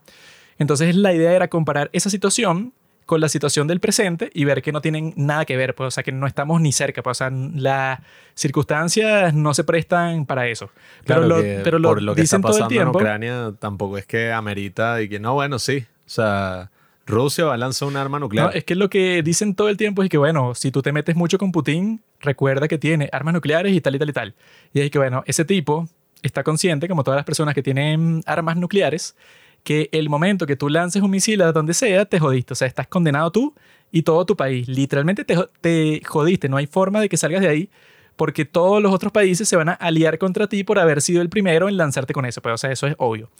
Entonces 0.58 0.94
la 0.94 1.14
idea 1.14 1.32
era 1.32 1.48
comparar 1.48 1.88
esa 1.92 2.10
situación 2.10 2.74
con 3.10 3.20
la 3.20 3.28
situación 3.28 3.66
del 3.66 3.80
presente 3.80 4.30
y 4.32 4.44
ver 4.44 4.62
que 4.62 4.70
no 4.70 4.80
tienen 4.80 5.12
nada 5.16 5.44
que 5.44 5.56
ver, 5.56 5.74
pues, 5.74 5.88
o 5.88 5.90
sea, 5.90 6.04
que 6.04 6.12
no 6.12 6.28
estamos 6.28 6.60
ni 6.60 6.70
cerca, 6.70 7.02
pues, 7.02 7.16
o 7.16 7.18
sea, 7.18 7.30
las 7.30 7.98
circunstancias 8.34 9.34
no 9.34 9.52
se 9.52 9.64
prestan 9.64 10.26
para 10.26 10.46
eso. 10.46 10.70
Claro 11.02 11.22
pero 11.22 11.26
lo, 11.26 11.42
que 11.42 11.60
pero 11.64 11.78
lo 11.80 11.88
por 11.88 12.02
lo 12.02 12.14
que 12.14 12.20
dicen 12.20 12.38
está 12.38 12.46
todo 12.50 12.58
el 12.58 12.62
pasando 12.62 12.72
en 12.72 12.84
tiempo. 12.84 12.98
Ucrania 13.00 13.52
tampoco 13.58 13.98
es 13.98 14.06
que 14.06 14.30
amerita 14.30 15.02
y 15.02 15.08
que 15.08 15.18
no, 15.18 15.34
bueno, 15.34 15.58
sí. 15.58 15.84
O 16.06 16.08
sea, 16.08 16.70
Rusia 17.04 17.46
va 17.46 17.54
a 17.54 17.56
lanzar 17.56 17.88
un 17.88 17.96
arma 17.96 18.20
nuclear. 18.20 18.46
No, 18.46 18.52
es 18.52 18.62
que 18.62 18.76
lo 18.76 18.88
que 18.88 19.24
dicen 19.24 19.56
todo 19.56 19.68
el 19.70 19.76
tiempo 19.76 20.04
es 20.04 20.08
que, 20.08 20.16
bueno, 20.16 20.54
si 20.54 20.70
tú 20.70 20.80
te 20.80 20.92
metes 20.92 21.16
mucho 21.16 21.36
con 21.36 21.50
Putin, 21.50 22.00
recuerda 22.20 22.68
que 22.68 22.78
tiene 22.78 23.08
armas 23.10 23.34
nucleares 23.34 23.72
y 23.72 23.80
tal 23.80 23.96
y 23.96 23.98
tal 23.98 24.08
y 24.08 24.12
tal. 24.12 24.34
Y 24.72 24.82
es 24.82 24.90
que, 24.92 24.98
bueno, 24.98 25.24
ese 25.26 25.44
tipo 25.44 25.88
está 26.22 26.44
consciente, 26.44 26.86
como 26.86 27.02
todas 27.02 27.18
las 27.18 27.26
personas 27.26 27.56
que 27.56 27.62
tienen 27.64 28.22
armas 28.24 28.56
nucleares, 28.56 29.16
que 29.62 29.88
el 29.92 30.08
momento 30.08 30.46
que 30.46 30.56
tú 30.56 30.68
lances 30.68 31.02
un 31.02 31.10
misil 31.10 31.42
a 31.42 31.52
donde 31.52 31.74
sea, 31.74 32.04
te 32.04 32.18
jodiste. 32.18 32.52
O 32.52 32.56
sea, 32.56 32.68
estás 32.68 32.86
condenado 32.86 33.30
tú 33.30 33.54
y 33.92 34.02
todo 34.02 34.24
tu 34.24 34.36
país. 34.36 34.68
Literalmente 34.68 35.24
te, 35.24 35.36
te 35.60 36.02
jodiste. 36.04 36.48
No 36.48 36.56
hay 36.56 36.66
forma 36.66 37.00
de 37.00 37.08
que 37.08 37.16
salgas 37.16 37.42
de 37.42 37.48
ahí 37.48 37.70
porque 38.16 38.44
todos 38.44 38.82
los 38.82 38.92
otros 38.92 39.12
países 39.12 39.48
se 39.48 39.56
van 39.56 39.70
a 39.70 39.72
aliar 39.72 40.18
contra 40.18 40.46
ti 40.46 40.62
por 40.62 40.78
haber 40.78 41.00
sido 41.00 41.22
el 41.22 41.30
primero 41.30 41.68
en 41.68 41.76
lanzarte 41.76 42.12
con 42.12 42.26
eso. 42.26 42.42
Pero, 42.42 42.54
o 42.54 42.58
sea, 42.58 42.70
eso 42.70 42.86
es 42.86 42.94
obvio. 42.98 43.30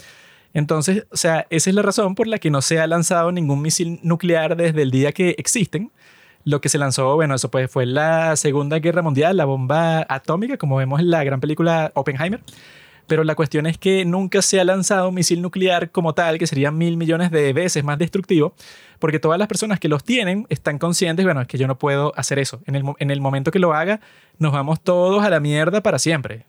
Entonces, 0.52 1.06
o 1.10 1.16
sea, 1.16 1.46
esa 1.50 1.70
es 1.70 1.76
la 1.76 1.82
razón 1.82 2.14
por 2.14 2.26
la 2.26 2.38
que 2.38 2.50
no 2.50 2.62
se 2.62 2.80
ha 2.80 2.86
lanzado 2.86 3.30
ningún 3.30 3.62
misil 3.62 4.00
nuclear 4.02 4.56
desde 4.56 4.82
el 4.82 4.90
día 4.90 5.12
que 5.12 5.34
existen. 5.38 5.92
Lo 6.44 6.60
que 6.62 6.70
se 6.70 6.78
lanzó, 6.78 7.14
bueno, 7.14 7.34
eso 7.34 7.50
pues 7.50 7.70
fue 7.70 7.84
la 7.84 8.34
Segunda 8.36 8.78
Guerra 8.78 9.02
Mundial, 9.02 9.36
la 9.36 9.44
bomba 9.44 10.06
atómica, 10.08 10.56
como 10.56 10.76
vemos 10.76 11.00
en 11.00 11.10
la 11.10 11.22
gran 11.22 11.40
película 11.40 11.92
Oppenheimer. 11.94 12.40
Pero 13.10 13.24
la 13.24 13.34
cuestión 13.34 13.66
es 13.66 13.76
que 13.76 14.04
nunca 14.04 14.40
se 14.40 14.60
ha 14.60 14.64
lanzado 14.64 15.08
un 15.08 15.16
misil 15.16 15.42
nuclear 15.42 15.90
como 15.90 16.14
tal, 16.14 16.38
que 16.38 16.46
sería 16.46 16.70
mil 16.70 16.96
millones 16.96 17.32
de 17.32 17.52
veces 17.52 17.82
más 17.82 17.98
destructivo, 17.98 18.54
porque 19.00 19.18
todas 19.18 19.36
las 19.36 19.48
personas 19.48 19.80
que 19.80 19.88
los 19.88 20.04
tienen 20.04 20.46
están 20.48 20.78
conscientes, 20.78 21.24
bueno, 21.24 21.40
es 21.40 21.48
que 21.48 21.58
yo 21.58 21.66
no 21.66 21.76
puedo 21.76 22.12
hacer 22.16 22.38
eso. 22.38 22.60
En 22.66 22.76
el, 22.76 22.84
en 23.00 23.10
el 23.10 23.20
momento 23.20 23.50
que 23.50 23.58
lo 23.58 23.74
haga, 23.74 23.98
nos 24.38 24.52
vamos 24.52 24.80
todos 24.80 25.24
a 25.24 25.28
la 25.28 25.40
mierda 25.40 25.82
para 25.82 25.98
siempre. 25.98 26.44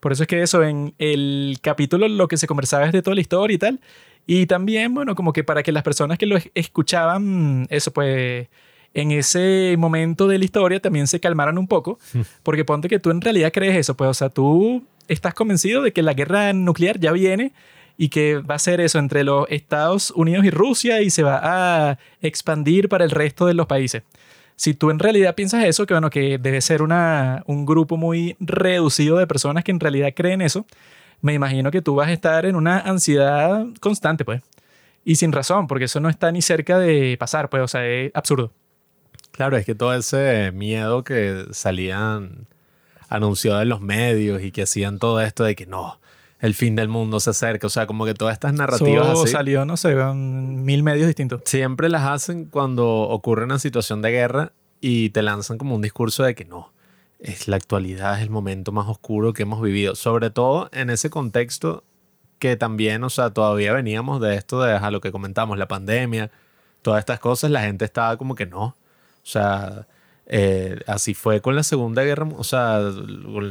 Por 0.00 0.12
eso 0.12 0.24
es 0.24 0.26
que 0.28 0.42
eso, 0.42 0.62
en 0.62 0.92
el 0.98 1.60
capítulo 1.62 2.06
lo 2.08 2.28
que 2.28 2.36
se 2.36 2.46
conversaba 2.46 2.84
es 2.84 2.92
de 2.92 3.00
toda 3.00 3.14
la 3.14 3.22
historia 3.22 3.54
y 3.54 3.58
tal. 3.58 3.80
Y 4.26 4.44
también, 4.44 4.92
bueno, 4.92 5.14
como 5.14 5.32
que 5.32 5.44
para 5.44 5.62
que 5.62 5.72
las 5.72 5.82
personas 5.82 6.18
que 6.18 6.26
lo 6.26 6.36
es- 6.36 6.50
escuchaban, 6.54 7.66
eso 7.70 7.90
pues, 7.90 8.48
en 8.92 9.12
ese 9.12 9.76
momento 9.78 10.28
de 10.28 10.38
la 10.38 10.44
historia 10.44 10.78
también 10.78 11.06
se 11.06 11.20
calmaran 11.20 11.56
un 11.56 11.68
poco. 11.68 11.98
Porque 12.42 12.66
ponte 12.66 12.88
que 12.88 12.98
tú 12.98 13.10
en 13.10 13.22
realidad 13.22 13.50
crees 13.50 13.76
eso, 13.76 13.96
pues, 13.96 14.10
o 14.10 14.14
sea, 14.14 14.28
tú 14.28 14.84
estás 15.08 15.34
convencido 15.34 15.82
de 15.82 15.92
que 15.92 16.02
la 16.02 16.14
guerra 16.14 16.52
nuclear 16.52 16.98
ya 16.98 17.12
viene 17.12 17.52
y 17.96 18.08
que 18.08 18.38
va 18.38 18.56
a 18.56 18.58
ser 18.58 18.80
eso 18.80 18.98
entre 18.98 19.24
los 19.24 19.46
Estados 19.50 20.10
Unidos 20.10 20.44
y 20.44 20.50
Rusia 20.50 21.00
y 21.02 21.10
se 21.10 21.22
va 21.22 21.40
a 21.42 21.98
expandir 22.20 22.88
para 22.88 23.04
el 23.04 23.10
resto 23.10 23.46
de 23.46 23.54
los 23.54 23.66
países. 23.66 24.02
Si 24.56 24.74
tú 24.74 24.90
en 24.90 24.98
realidad 24.98 25.34
piensas 25.34 25.64
eso, 25.64 25.86
que 25.86 25.94
bueno, 25.94 26.10
que 26.10 26.38
debe 26.38 26.60
ser 26.60 26.82
una, 26.82 27.42
un 27.46 27.66
grupo 27.66 27.96
muy 27.96 28.36
reducido 28.40 29.18
de 29.18 29.26
personas 29.26 29.64
que 29.64 29.70
en 29.70 29.80
realidad 29.80 30.12
creen 30.14 30.40
eso, 30.40 30.66
me 31.20 31.34
imagino 31.34 31.70
que 31.70 31.82
tú 31.82 31.94
vas 31.94 32.08
a 32.08 32.12
estar 32.12 32.46
en 32.46 32.56
una 32.56 32.80
ansiedad 32.80 33.66
constante, 33.80 34.24
pues. 34.24 34.42
Y 35.04 35.16
sin 35.16 35.32
razón, 35.32 35.66
porque 35.66 35.84
eso 35.84 36.00
no 36.00 36.08
está 36.08 36.32
ni 36.32 36.42
cerca 36.42 36.78
de 36.78 37.16
pasar, 37.18 37.48
pues, 37.48 37.62
o 37.62 37.68
sea, 37.68 37.86
es 37.86 38.10
absurdo. 38.14 38.52
Claro, 39.30 39.56
es 39.56 39.66
que 39.66 39.74
todo 39.74 39.94
ese 39.94 40.50
miedo 40.52 41.04
que 41.04 41.44
salían 41.52 42.46
anunciado 43.08 43.62
en 43.62 43.68
los 43.68 43.80
medios 43.80 44.42
y 44.42 44.50
que 44.50 44.62
hacían 44.62 44.98
todo 44.98 45.20
esto 45.20 45.44
de 45.44 45.54
que 45.54 45.66
no, 45.66 46.00
el 46.40 46.54
fin 46.54 46.76
del 46.76 46.88
mundo 46.88 47.20
se 47.20 47.30
acerca. 47.30 47.66
O 47.66 47.70
sea, 47.70 47.86
como 47.86 48.04
que 48.04 48.14
todas 48.14 48.34
estas 48.34 48.52
narrativas 48.52 49.08
Eso 49.08 49.22
así. 49.22 49.32
salió, 49.32 49.64
no 49.64 49.76
sé, 49.76 49.92
en 49.92 50.64
mil 50.64 50.82
medios 50.82 51.06
distintos. 51.06 51.42
siempre 51.44 51.88
las 51.88 52.02
hacen 52.02 52.46
cuando 52.46 52.86
ocurre 52.86 53.44
una 53.44 53.58
situación 53.58 54.02
de 54.02 54.10
guerra 54.10 54.52
y 54.80 55.10
te 55.10 55.22
lanzan 55.22 55.58
como 55.58 55.74
un 55.74 55.82
discurso 55.82 56.22
de 56.22 56.34
que 56.34 56.44
no, 56.44 56.72
es 57.18 57.48
la 57.48 57.56
actualidad, 57.56 58.16
es 58.16 58.22
el 58.22 58.30
momento 58.30 58.72
más 58.72 58.86
oscuro 58.88 59.32
que 59.32 59.42
hemos 59.42 59.62
vivido. 59.62 59.94
Sobre 59.94 60.30
todo 60.30 60.68
en 60.72 60.90
ese 60.90 61.10
contexto 61.10 61.84
que 62.38 62.56
también, 62.56 63.02
o 63.02 63.10
sea, 63.10 63.30
todavía 63.30 63.72
veníamos 63.72 64.20
de 64.20 64.36
esto 64.36 64.62
de 64.62 64.72
a 64.72 64.90
lo 64.90 65.00
que 65.00 65.10
comentamos, 65.10 65.58
la 65.58 65.68
pandemia, 65.68 66.30
todas 66.82 67.00
estas 67.00 67.18
cosas, 67.18 67.50
la 67.50 67.62
gente 67.62 67.84
estaba 67.84 68.16
como 68.16 68.34
que 68.34 68.46
no. 68.46 68.64
O 68.64 68.76
sea, 69.28 69.86
eh, 70.26 70.80
así 70.86 71.14
fue 71.14 71.40
con 71.40 71.54
la 71.56 71.62
Segunda 71.62 72.02
Guerra, 72.02 72.28
o 72.36 72.44
sea, 72.44 72.80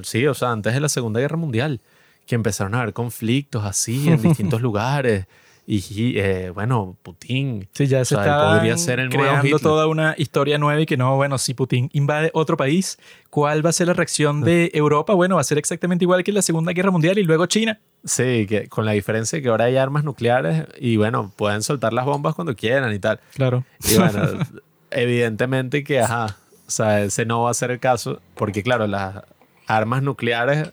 sí, 0.03 0.25
o 0.27 0.33
sea, 0.33 0.51
antes 0.51 0.73
de 0.73 0.79
la 0.79 0.89
Segunda 0.89 1.19
Guerra 1.19 1.37
Mundial, 1.37 1.81
que 2.25 2.35
empezaron 2.35 2.75
a 2.75 2.81
haber 2.81 2.93
conflictos 2.93 3.63
así 3.63 4.09
en 4.09 4.21
distintos 4.21 4.61
lugares. 4.61 5.25
Y 5.67 6.19
eh, 6.19 6.51
bueno, 6.51 6.95
Putin. 7.01 7.67
Sí, 7.73 7.87
ya 7.87 8.01
o 8.01 8.05
se 8.05 8.15
sea, 8.15 8.53
podría 8.53 8.77
ser 8.77 8.99
el 8.99 9.09
nuevo 9.09 9.23
creando 9.23 9.47
Hitler. 9.47 9.61
toda 9.61 9.87
una 9.87 10.13
historia 10.15 10.59
nueva 10.59 10.79
y 10.81 10.85
que 10.85 10.95
no, 10.95 11.15
bueno, 11.15 11.39
si 11.39 11.55
Putin 11.55 11.89
invade 11.93 12.29
otro 12.35 12.55
país, 12.55 12.99
¿cuál 13.31 13.65
va 13.65 13.71
a 13.71 13.73
ser 13.73 13.87
la 13.87 13.93
reacción 13.93 14.41
de 14.41 14.69
Europa? 14.75 15.15
Bueno, 15.15 15.35
va 15.35 15.41
a 15.41 15.43
ser 15.43 15.57
exactamente 15.57 16.05
igual 16.05 16.23
que 16.23 16.29
en 16.29 16.35
la 16.35 16.43
Segunda 16.43 16.71
Guerra 16.71 16.91
Mundial 16.91 17.17
y 17.17 17.23
luego 17.23 17.47
China. 17.47 17.79
Sí, 18.03 18.45
que 18.47 18.67
con 18.67 18.85
la 18.85 18.91
diferencia 18.91 19.37
de 19.37 19.41
que 19.41 19.49
ahora 19.49 19.65
hay 19.65 19.77
armas 19.77 20.03
nucleares 20.03 20.67
y 20.79 20.97
bueno, 20.97 21.31
pueden 21.35 21.63
soltar 21.63 21.93
las 21.93 22.05
bombas 22.05 22.35
cuando 22.35 22.55
quieran 22.55 22.93
y 22.93 22.99
tal. 22.99 23.19
Claro. 23.33 23.63
Y 23.89 23.95
bueno, 23.97 24.21
evidentemente 24.91 25.83
que, 25.83 25.99
ajá, 25.99 26.37
o 26.67 26.71
sea, 26.71 27.01
ese 27.01 27.25
no 27.25 27.43
va 27.43 27.51
a 27.51 27.53
ser 27.53 27.71
el 27.71 27.79
caso, 27.79 28.21
porque 28.35 28.63
claro, 28.63 28.87
las 28.87 29.23
armas 29.67 30.03
nucleares 30.03 30.71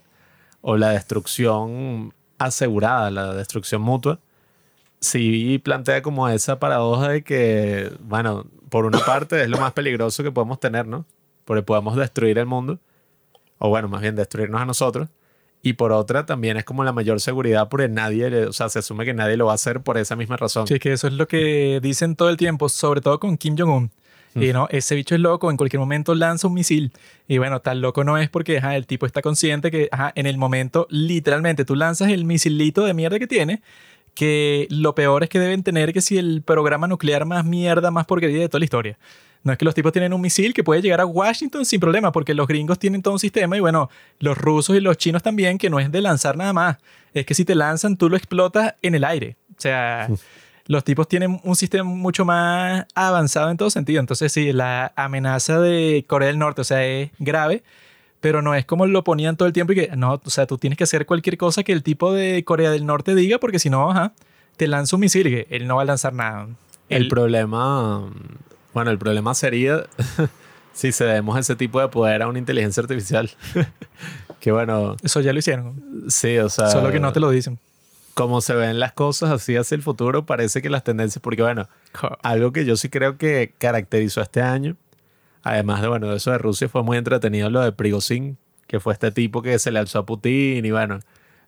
o 0.61 0.77
la 0.77 0.89
destrucción 0.89 2.13
asegurada, 2.37 3.11
la 3.11 3.33
destrucción 3.33 3.81
mutua, 3.81 4.19
sí 4.99 5.59
plantea 5.63 6.01
como 6.01 6.27
esa 6.29 6.59
paradoja 6.59 7.09
de 7.09 7.23
que, 7.23 7.91
bueno, 8.01 8.45
por 8.69 8.85
una 8.85 8.99
parte 8.99 9.41
es 9.41 9.49
lo 9.49 9.57
más 9.57 9.73
peligroso 9.73 10.23
que 10.23 10.31
podemos 10.31 10.59
tener, 10.59 10.87
¿no? 10.87 11.05
Porque 11.45 11.61
podemos 11.61 11.95
destruir 11.95 12.39
el 12.39 12.45
mundo, 12.45 12.79
o 13.59 13.69
bueno, 13.69 13.87
más 13.87 14.01
bien 14.01 14.15
destruirnos 14.15 14.61
a 14.61 14.65
nosotros. 14.65 15.09
Y 15.61 15.73
por 15.73 15.93
otra, 15.93 16.25
también 16.25 16.57
es 16.57 16.65
como 16.65 16.83
la 16.83 16.91
mayor 16.91 17.21
seguridad 17.21 17.69
porque 17.69 17.87
nadie, 17.87 18.47
o 18.47 18.51
sea, 18.51 18.67
se 18.67 18.79
asume 18.79 19.05
que 19.05 19.13
nadie 19.13 19.37
lo 19.37 19.45
va 19.45 19.53
a 19.53 19.55
hacer 19.55 19.81
por 19.81 19.97
esa 19.97 20.15
misma 20.17 20.35
razón. 20.35 20.67
Sí, 20.67 20.73
es 20.73 20.79
que 20.81 20.91
eso 20.91 21.07
es 21.07 21.13
lo 21.13 21.27
que 21.27 21.79
dicen 21.81 22.17
todo 22.17 22.29
el 22.29 22.35
tiempo, 22.35 22.67
sobre 22.67 22.99
todo 22.99 23.19
con 23.19 23.37
Kim 23.37 23.55
Jong-un. 23.57 23.89
Y 24.35 24.51
no, 24.51 24.67
ese 24.71 24.95
bicho 24.95 25.15
es 25.15 25.21
loco, 25.21 25.51
en 25.51 25.57
cualquier 25.57 25.79
momento 25.79 26.15
lanza 26.15 26.47
un 26.47 26.55
misil. 26.55 26.91
Y 27.27 27.37
bueno, 27.37 27.61
tan 27.61 27.81
loco 27.81 28.03
no 28.03 28.17
es 28.17 28.29
porque 28.29 28.57
ajá, 28.57 28.75
el 28.75 28.87
tipo 28.87 29.05
está 29.05 29.21
consciente 29.21 29.69
que 29.69 29.89
ajá, 29.91 30.11
en 30.15 30.25
el 30.25 30.37
momento, 30.37 30.87
literalmente, 30.89 31.65
tú 31.65 31.75
lanzas 31.75 32.09
el 32.09 32.25
misilito 32.25 32.83
de 32.83 32.93
mierda 32.93 33.19
que 33.19 33.27
tiene, 33.27 33.61
que 34.13 34.67
lo 34.69 34.95
peor 34.95 35.23
es 35.23 35.29
que 35.29 35.39
deben 35.39 35.63
tener 35.63 35.93
que 35.93 36.01
si 36.01 36.17
el 36.17 36.41
programa 36.41 36.87
nuclear 36.87 37.25
más 37.25 37.45
mierda, 37.45 37.91
más 37.91 38.05
porquería 38.05 38.39
de 38.39 38.49
toda 38.49 38.59
la 38.59 38.65
historia. 38.65 38.97
No 39.43 39.51
es 39.51 39.57
que 39.57 39.65
los 39.65 39.75
tipos 39.75 39.91
tienen 39.91 40.13
un 40.13 40.21
misil 40.21 40.53
que 40.53 40.63
puede 40.63 40.81
llegar 40.81 41.01
a 41.01 41.05
Washington 41.05 41.65
sin 41.65 41.79
problema, 41.79 42.11
porque 42.13 42.33
los 42.33 42.47
gringos 42.47 42.79
tienen 42.79 43.01
todo 43.01 43.13
un 43.13 43.19
sistema 43.19 43.57
y 43.57 43.59
bueno, 43.59 43.89
los 44.19 44.37
rusos 44.37 44.75
y 44.77 44.79
los 44.79 44.97
chinos 44.97 45.21
también, 45.21 45.57
que 45.57 45.69
no 45.69 45.79
es 45.79 45.91
de 45.91 46.01
lanzar 46.01 46.37
nada 46.37 46.53
más. 46.53 46.77
Es 47.13 47.25
que 47.25 47.33
si 47.33 47.43
te 47.43 47.53
lanzan, 47.53 47.97
tú 47.97 48.09
lo 48.09 48.15
explotas 48.15 48.75
en 48.81 48.95
el 48.95 49.03
aire. 49.03 49.35
O 49.51 49.61
sea, 49.61 50.07
los 50.65 50.83
tipos 50.83 51.07
tienen 51.07 51.39
un 51.43 51.55
sistema 51.55 51.83
mucho 51.83 52.23
más 52.25 52.85
avanzado 52.95 53.49
en 53.49 53.57
todo 53.57 53.69
sentido. 53.69 53.99
Entonces, 53.99 54.31
sí, 54.31 54.53
la 54.53 54.93
amenaza 54.95 55.59
de 55.59 56.05
Corea 56.07 56.27
del 56.29 56.39
Norte, 56.39 56.61
o 56.61 56.63
sea, 56.63 56.85
es 56.85 57.11
grave, 57.19 57.63
pero 58.21 58.41
no 58.41 58.55
es 58.55 58.65
como 58.65 58.85
lo 58.85 59.03
ponían 59.03 59.35
todo 59.35 59.47
el 59.47 59.53
tiempo 59.53 59.73
y 59.73 59.75
que, 59.75 59.89
no, 59.97 60.21
o 60.23 60.29
sea, 60.29 60.45
tú 60.47 60.57
tienes 60.57 60.77
que 60.77 60.85
hacer 60.85 61.05
cualquier 61.05 61.37
cosa 61.37 61.63
que 61.63 61.73
el 61.73 61.83
tipo 61.83 62.13
de 62.13 62.43
Corea 62.45 62.71
del 62.71 62.85
Norte 62.85 63.13
diga, 63.15 63.37
porque 63.39 63.59
si 63.59 63.69
no, 63.69 63.91
ajá, 63.91 64.13
te 64.55 64.67
lanza 64.67 64.95
un 64.95 65.01
misil 65.01 65.27
y 65.27 65.31
que 65.31 65.47
él 65.49 65.67
no 65.67 65.75
va 65.75 65.81
a 65.81 65.85
lanzar 65.85 66.13
nada. 66.13 66.47
El 66.87 67.03
Él- 67.03 67.07
problema, 67.09 68.09
bueno, 68.73 68.91
el 68.91 68.97
problema 68.97 69.33
sería 69.33 69.83
si 70.73 70.91
cedemos 70.93 71.37
ese 71.37 71.55
tipo 71.57 71.81
de 71.81 71.89
poder 71.89 72.21
a 72.21 72.27
una 72.27 72.39
inteligencia 72.39 72.81
artificial. 72.81 73.29
que 74.39 74.51
bueno, 74.53 74.95
Eso 75.03 75.19
ya 75.21 75.33
lo 75.33 75.39
hicieron. 75.39 75.83
sí, 76.07 76.37
o 76.37 76.47
sea, 76.49 76.67
Solo 76.69 76.91
que 76.91 76.99
no 77.01 77.11
te 77.11 77.19
lo 77.19 77.29
dicen. 77.29 77.59
Como 78.13 78.41
se 78.41 78.53
ven 78.53 78.79
las 78.79 78.93
cosas 78.93 79.31
así 79.31 79.55
hacia 79.55 79.75
el 79.75 79.81
futuro, 79.81 80.25
parece 80.25 80.61
que 80.61 80.69
las 80.69 80.83
tendencias, 80.83 81.21
porque 81.21 81.41
bueno, 81.41 81.67
algo 82.21 82.51
que 82.51 82.65
yo 82.65 82.75
sí 82.75 82.89
creo 82.89 83.17
que 83.17 83.53
caracterizó 83.57 84.21
este 84.21 84.41
año, 84.41 84.77
además 85.41 85.81
de 85.81 85.87
bueno, 85.87 86.09
de 86.09 86.17
eso 86.17 86.31
de 86.31 86.37
Rusia 86.37 86.69
fue 86.69 86.83
muy 86.83 86.97
entretenido 86.97 87.49
lo 87.49 87.61
de 87.61 87.71
Prigozhin, 87.71 88.37
que 88.67 88.79
fue 88.79 88.93
este 88.93 89.11
tipo 89.11 89.41
que 89.41 89.57
se 89.59 89.71
le 89.71 89.79
alzó 89.79 89.99
a 89.99 90.05
Putin 90.05 90.65
y 90.65 90.71
bueno, 90.71 90.99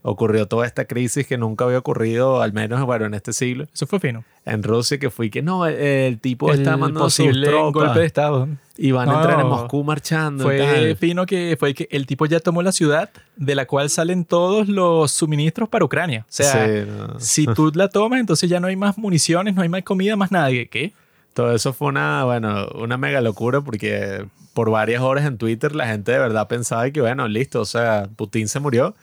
ocurrió 0.08 0.48
toda 0.48 0.68
esta 0.68 0.86
crisis 0.86 1.26
que 1.26 1.36
nunca 1.36 1.66
había 1.66 1.80
ocurrido, 1.80 2.42
al 2.44 2.54
menos 2.54 2.86
bueno, 2.86 3.06
en 3.06 3.16
este 3.16 3.34
siglo, 3.34 3.66
Eso 3.74 3.88
fue 3.88 4.00
fino. 4.00 4.24
en 4.46 4.62
Rusia, 4.62 5.00
que 5.00 5.10
fue 5.10 5.32
que 5.32 5.42
no, 5.42 5.66
el, 5.66 5.74
el 5.76 6.20
tipo 6.20 6.52
el 6.54 6.60
está 6.60 6.78
mandando 6.78 7.10
sus 7.10 7.26
posible 7.26 7.48
tropas 7.48 7.74
golpe 7.74 8.00
de 8.02 8.06
Estado. 8.06 8.48
y 8.78 8.92
van 8.92 9.10
a 9.10 9.14
No, 9.14 9.18
entrar 9.22 9.40
en 9.42 9.48
Moscú 9.48 9.84
marchando. 9.84 10.44
Fue 10.44 10.60
tal. 10.60 10.96
fino 10.98 11.26
que 11.26 11.58
fue 11.60 11.74
que 11.74 11.88
el 11.90 12.06
tipo 12.06 12.28
ya 12.28 12.40
tomó 12.40 12.62
la 12.62 12.72
ciudad 12.72 13.10
de 13.36 13.56
la 13.56 13.66
cual 13.66 13.90
salen 13.90 14.26
todos 14.26 14.68
los 14.70 15.12
suministros 15.12 15.70
para 15.70 15.84
Ucrania. 15.86 16.22
O 16.22 16.32
sea, 16.32 16.68
Sí, 16.68 16.84
no. 16.88 17.20
si 17.20 17.46
tú 17.48 17.72
la 17.76 17.90
tomas, 17.90 18.20
entonces 18.20 18.48
ya 18.48 18.60
no 18.60 18.68
hay 18.68 18.76
más 18.76 19.00
municiones, 19.00 19.56
no 19.56 19.64
hay 19.64 19.70
más 19.70 19.82
comida, 19.82 20.16
más 20.16 20.32
nada. 20.32 20.50
¿Qué? 20.50 20.94
Todo 21.34 21.52
eso 21.56 21.74
fue 21.74 21.88
una, 21.88 22.24
bueno, 22.26 22.68
una 22.76 22.98
mega 22.98 23.22
locura 23.22 23.60
porque 23.62 24.24
por 24.54 24.70
varias 24.70 25.02
horas 25.02 25.26
en 25.26 25.38
Twitter 25.40 25.76
la 25.76 25.88
gente 25.88 26.12
de 26.12 26.20
verdad 26.20 26.48
pensaba 26.48 26.90
que, 26.92 27.02
bueno, 27.02 27.28
listo, 27.28 27.60
o 27.60 27.66
sea, 27.66 28.08
Putin 28.16 28.48
se 28.48 28.60
murió 28.60 28.94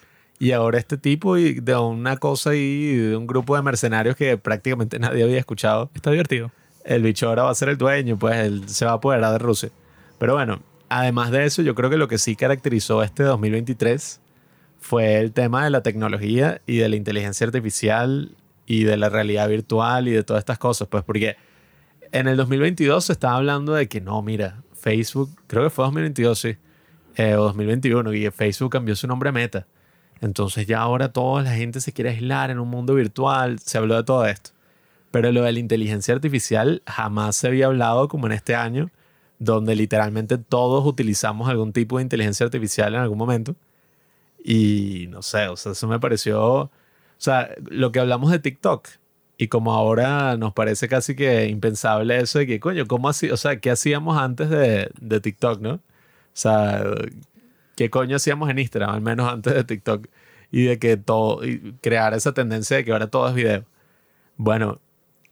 Y 0.42 0.50
ahora 0.50 0.76
este 0.80 0.98
tipo 0.98 1.38
y 1.38 1.60
de 1.60 1.76
una 1.76 2.16
cosa 2.16 2.56
y 2.56 2.96
de 2.96 3.16
un 3.16 3.28
grupo 3.28 3.54
de 3.54 3.62
mercenarios 3.62 4.16
que 4.16 4.36
prácticamente 4.36 4.98
nadie 4.98 5.22
había 5.22 5.38
escuchado. 5.38 5.88
Está 5.94 6.10
divertido. 6.10 6.50
El 6.84 7.04
bicho 7.04 7.28
ahora 7.28 7.44
va 7.44 7.50
a 7.50 7.54
ser 7.54 7.68
el 7.68 7.78
dueño, 7.78 8.18
pues 8.18 8.38
él 8.38 8.68
se 8.68 8.84
va 8.84 8.90
a 8.90 8.94
apoderar 8.94 9.30
de 9.30 9.38
Rusia. 9.38 9.70
Pero 10.18 10.34
bueno, 10.34 10.58
además 10.88 11.30
de 11.30 11.44
eso, 11.44 11.62
yo 11.62 11.76
creo 11.76 11.90
que 11.90 11.96
lo 11.96 12.08
que 12.08 12.18
sí 12.18 12.34
caracterizó 12.34 13.04
este 13.04 13.22
2023 13.22 14.20
fue 14.80 15.20
el 15.20 15.30
tema 15.30 15.62
de 15.62 15.70
la 15.70 15.84
tecnología 15.84 16.60
y 16.66 16.78
de 16.78 16.88
la 16.88 16.96
inteligencia 16.96 17.46
artificial 17.46 18.34
y 18.66 18.82
de 18.82 18.96
la 18.96 19.10
realidad 19.10 19.48
virtual 19.48 20.08
y 20.08 20.10
de 20.10 20.24
todas 20.24 20.40
estas 20.40 20.58
cosas, 20.58 20.88
pues 20.88 21.04
porque 21.04 21.36
en 22.10 22.26
el 22.26 22.36
2022 22.36 23.04
se 23.04 23.12
estaba 23.12 23.36
hablando 23.36 23.74
de 23.74 23.86
que 23.86 24.00
no, 24.00 24.20
mira, 24.22 24.60
Facebook, 24.74 25.30
creo 25.46 25.62
que 25.62 25.70
fue 25.70 25.84
2022, 25.84 26.36
sí, 26.36 26.56
eh, 27.14 27.36
o 27.36 27.44
2021, 27.44 28.12
y 28.14 28.28
Facebook 28.32 28.72
cambió 28.72 28.96
su 28.96 29.06
nombre 29.06 29.28
a 29.28 29.32
Meta. 29.32 29.68
Entonces 30.22 30.66
ya 30.66 30.80
ahora 30.80 31.12
toda 31.12 31.42
la 31.42 31.52
gente 31.52 31.80
se 31.80 31.92
quiere 31.92 32.10
aislar 32.10 32.50
en 32.50 32.60
un 32.60 32.68
mundo 32.68 32.94
virtual, 32.94 33.58
se 33.58 33.76
habló 33.78 33.96
de 33.96 34.04
todo 34.04 34.24
esto. 34.26 34.52
Pero 35.10 35.32
lo 35.32 35.42
de 35.42 35.52
la 35.52 35.58
inteligencia 35.58 36.14
artificial 36.14 36.82
jamás 36.86 37.36
se 37.36 37.48
había 37.48 37.66
hablado 37.66 38.08
como 38.08 38.26
en 38.26 38.32
este 38.32 38.54
año, 38.54 38.90
donde 39.40 39.74
literalmente 39.76 40.38
todos 40.38 40.86
utilizamos 40.86 41.48
algún 41.48 41.72
tipo 41.72 41.98
de 41.98 42.04
inteligencia 42.04 42.46
artificial 42.46 42.94
en 42.94 43.00
algún 43.00 43.18
momento. 43.18 43.56
Y 44.44 45.08
no 45.10 45.22
sé, 45.22 45.48
o 45.48 45.56
sea, 45.56 45.72
eso 45.72 45.88
me 45.88 46.00
pareció, 46.00 46.40
o 46.42 46.70
sea, 47.18 47.50
lo 47.68 47.92
que 47.92 48.00
hablamos 48.00 48.30
de 48.30 48.38
TikTok 48.38 48.88
y 49.38 49.48
como 49.48 49.74
ahora 49.74 50.36
nos 50.36 50.52
parece 50.54 50.88
casi 50.88 51.16
que 51.16 51.48
impensable 51.48 52.18
eso 52.20 52.38
de 52.38 52.46
que, 52.46 52.60
coño, 52.60 52.86
¿cómo 52.86 53.08
así? 53.08 53.30
O 53.30 53.36
sea, 53.36 53.58
¿qué 53.60 53.70
hacíamos 53.72 54.18
antes 54.18 54.50
de, 54.50 54.90
de 55.00 55.20
TikTok, 55.20 55.60
no? 55.60 55.74
O 55.74 55.80
sea, 56.34 56.84
¿qué 57.76 57.90
coño 57.90 58.16
hacíamos 58.16 58.50
en 58.50 58.58
Instagram, 58.58 58.90
al 58.94 59.00
menos 59.00 59.32
antes 59.32 59.54
de 59.54 59.64
TikTok? 59.64 60.08
Y 60.50 60.64
de 60.64 60.78
que 60.78 60.96
todo, 60.96 61.44
y 61.44 61.74
crear 61.80 62.14
esa 62.14 62.34
tendencia 62.34 62.76
de 62.76 62.84
que 62.84 62.92
ahora 62.92 63.08
todo 63.08 63.28
es 63.28 63.34
video. 63.34 63.64
Bueno, 64.36 64.80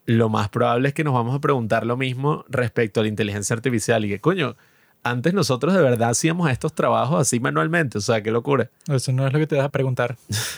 lo 0.06 0.28
más 0.28 0.48
probable 0.48 0.88
es 0.88 0.94
que 0.94 1.04
nos 1.04 1.14
vamos 1.14 1.36
a 1.36 1.40
preguntar 1.40 1.86
lo 1.86 1.96
mismo 1.96 2.44
respecto 2.48 3.00
a 3.00 3.02
la 3.04 3.08
inteligencia 3.08 3.54
artificial 3.54 4.04
y 4.04 4.08
que, 4.08 4.20
coño, 4.20 4.56
antes 5.02 5.34
nosotros 5.34 5.74
de 5.74 5.82
verdad 5.82 6.10
hacíamos 6.10 6.50
estos 6.50 6.74
trabajos 6.74 7.20
así 7.20 7.40
manualmente, 7.40 7.98
o 7.98 8.00
sea, 8.00 8.22
qué 8.22 8.30
locura. 8.30 8.70
Eso 8.88 9.12
no 9.12 9.26
es 9.26 9.32
lo 9.32 9.38
que 9.38 9.46
te 9.46 9.56
vas 9.56 9.64
a 9.64 9.70
preguntar. 9.70 10.16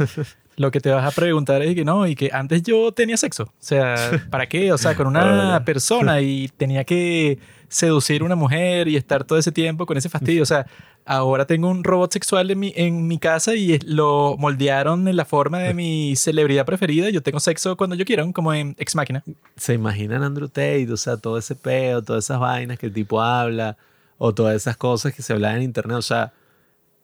lo 0.57 0.71
que 0.71 0.81
te 0.81 0.91
vas 0.91 1.05
a 1.05 1.15
preguntar 1.15 1.63
es 1.63 1.75
que 1.75 1.85
no, 1.85 2.07
y 2.07 2.15
que 2.15 2.31
antes 2.33 2.63
yo 2.63 2.93
tenía 2.93 3.17
sexo. 3.17 3.45
O 3.45 3.53
sea, 3.59 4.23
¿para 4.31 4.47
qué? 4.49 4.73
O 4.73 4.79
sea, 4.79 4.95
con 4.95 5.07
una 5.07 5.63
persona 5.65 6.21
y 6.21 6.49
tenía 6.57 6.85
que 6.85 7.39
seducir 7.69 8.21
a 8.23 8.25
una 8.27 8.37
mujer 8.37 8.89
y 8.89 8.97
estar 8.97 9.25
todo 9.25 9.39
ese 9.39 9.51
tiempo 9.51 9.87
con 9.87 9.97
ese 9.97 10.09
fastidio. 10.09 10.43
O 10.43 10.47
sea, 10.47 10.67
ahora 11.07 11.47
tengo 11.47 11.71
un 11.71 11.83
robot 11.83 12.13
sexual 12.13 12.51
en 12.51 12.59
mi, 12.59 12.73
en 12.77 13.07
mi 13.07 13.19
casa 13.19 13.55
y 13.55 13.79
lo 13.81 14.37
moldearon 14.39 15.09
en 15.09 15.17
la 15.17 15.25
forma 15.25 15.59
de 15.59 15.73
mi 15.73 16.15
celebridad 16.17 16.67
preferida. 16.67 17.09
Yo 17.11 17.23
tengo 17.23 17.41
sexo 17.41 17.77
cuando 17.77 17.97
yo 17.97 18.05
quiera, 18.05 18.31
como 18.33 18.53
en 18.53 18.77
Ex 18.79 18.95
Máquina. 18.95 19.23
¿Se 19.57 19.75
imaginan 19.75 20.23
Andrew 20.23 20.49
Tate? 20.49 20.93
O 20.93 20.97
sea, 20.97 21.17
todo 21.17 21.39
ese 21.39 21.55
peo, 21.55 22.03
todas 22.03 22.25
esas 22.25 22.39
vainas 22.39 22.79
que 22.79 22.87
el 22.87 22.93
tipo 22.93 23.23
habla, 23.23 23.77
o 24.25 24.33
todas 24.33 24.55
esas 24.55 24.77
cosas 24.77 25.13
que 25.13 25.21
se 25.21 25.33
hablan 25.33 25.57
en 25.57 25.63
internet. 25.63 25.97
O 25.97 26.03
sea, 26.03 26.33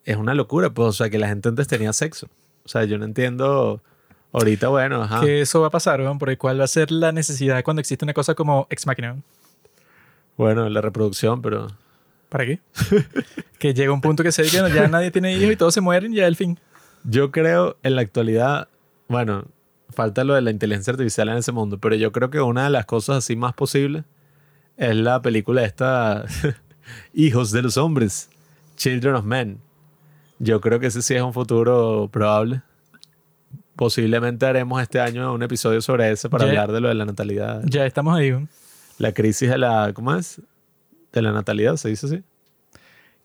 es 0.05 0.17
una 0.17 0.35
locura, 0.35 0.71
pues, 0.71 0.89
o 0.89 0.93
sea, 0.93 1.11
que 1.11 1.19
la 1.19 1.27
gente 1.27 1.49
antes 1.49 1.67
tenía 1.67 1.93
sexo. 1.93 2.29
O 2.65 2.69
sea, 2.69 2.85
yo 2.85 2.97
no 2.97 3.05
entiendo. 3.05 3.83
Ahorita, 4.33 4.69
bueno, 4.69 5.03
ajá. 5.03 5.23
Que 5.23 5.41
eso 5.41 5.61
va 5.61 5.67
a 5.67 5.71
pasar, 5.71 6.01
weón, 6.01 6.21
porque 6.21 6.39
cuál 6.39 6.61
va 6.61 6.65
a 6.65 6.69
ser 6.69 6.93
la 6.93 7.11
necesidad 7.11 7.65
cuando 7.65 7.81
existe 7.81 8.05
una 8.05 8.15
cosa 8.15 8.37
como 8.37 8.69
Ex 8.71 8.87
Máquina. 8.87 9.17
Bueno, 10.37 10.69
la 10.69 10.81
reproducción, 10.81 11.43
pero. 11.43 11.67
¿Para 12.29 12.47
qué? 12.47 12.61
que 13.59 13.75
llega 13.75 13.93
un 13.93 14.01
punto 14.01 14.23
que 14.23 14.31
se 14.31 14.45
dice 14.45 14.59
que 14.59 14.63
no, 14.63 14.69
ya 14.69 14.87
nadie 14.87 15.11
tiene 15.11 15.35
hijos 15.35 15.53
y 15.53 15.57
todos 15.57 15.75
se 15.75 15.81
mueren, 15.81 16.13
ya 16.13 16.25
el 16.29 16.37
fin. 16.37 16.61
Yo 17.03 17.33
creo 17.33 17.79
en 17.83 17.97
la 17.97 18.03
actualidad, 18.03 18.69
bueno, 19.09 19.45
falta 19.91 20.23
lo 20.23 20.35
de 20.35 20.43
la 20.43 20.53
inteligencia 20.53 20.93
artificial 20.93 21.31
en 21.31 21.39
ese 21.39 21.51
mundo, 21.51 21.79
pero 21.79 21.97
yo 21.97 22.13
creo 22.13 22.31
que 22.31 22.41
una 22.41 22.63
de 22.63 22.71
las 22.71 22.87
cosas 22.87 23.17
así 23.17 23.35
más 23.35 23.55
posibles 23.55 24.05
es 24.77 24.95
la 24.95 25.21
película 25.21 25.65
esta 25.65 26.25
Hijos 27.15 27.51
de 27.51 27.63
los 27.63 27.77
hombres, 27.77 28.29
Children 28.77 29.15
of 29.17 29.25
Men. 29.25 29.59
Yo 30.39 30.61
creo 30.61 30.79
que 30.81 30.87
ese 30.87 31.03
sí 31.03 31.15
es 31.15 31.23
un 31.23 31.33
futuro 31.33 32.09
probable. 32.13 32.63
Posiblemente 33.77 34.45
haremos 34.47 34.83
este 34.83 35.01
año 35.01 35.33
un 35.33 35.43
episodio 35.43 35.81
sobre 35.81 36.11
eso 36.11 36.29
para 36.31 36.45
Ya- 36.45 36.51
hablar 36.51 36.73
de 36.73 36.81
lo 36.81 36.89
de 36.89 36.95
la 36.95 37.05
natalidad. 37.05 37.63
Ya 37.65 37.87
estamos 37.87 38.17
ahí. 38.17 38.35
La 38.99 39.13
crisis 39.13 39.49
de 39.49 39.59
la, 39.59 39.93
¿cómo 39.95 40.15
es? 40.15 40.41
De 41.13 41.23
la 41.23 41.33
natalidad, 41.33 41.77
¿se 41.77 41.89
dice 41.89 42.07
así? 42.07 42.23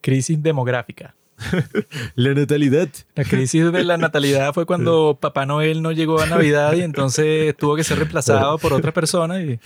Crisis 0.02 0.41
demográfica. 0.41 1.15
La 2.15 2.34
natalidad. 2.36 2.88
La 3.15 3.23
crisis 3.23 3.71
de 3.71 3.84
la 3.84 3.97
natalidad 3.97 4.54
fue 4.54 4.65
cuando 4.67 5.17
Papá 5.21 5.45
Noel 5.47 5.82
no 5.82 5.91
llegó 5.91 6.21
a 6.21 6.28
Navidad 6.28 6.73
y 6.73 6.82
entonces 6.82 7.56
tuvo 7.58 7.76
que 7.76 7.84
ser 7.84 7.97
reemplazado 7.97 8.58
por 8.60 8.71
otra 8.73 8.93
persona 8.93 9.41
y 9.41 9.60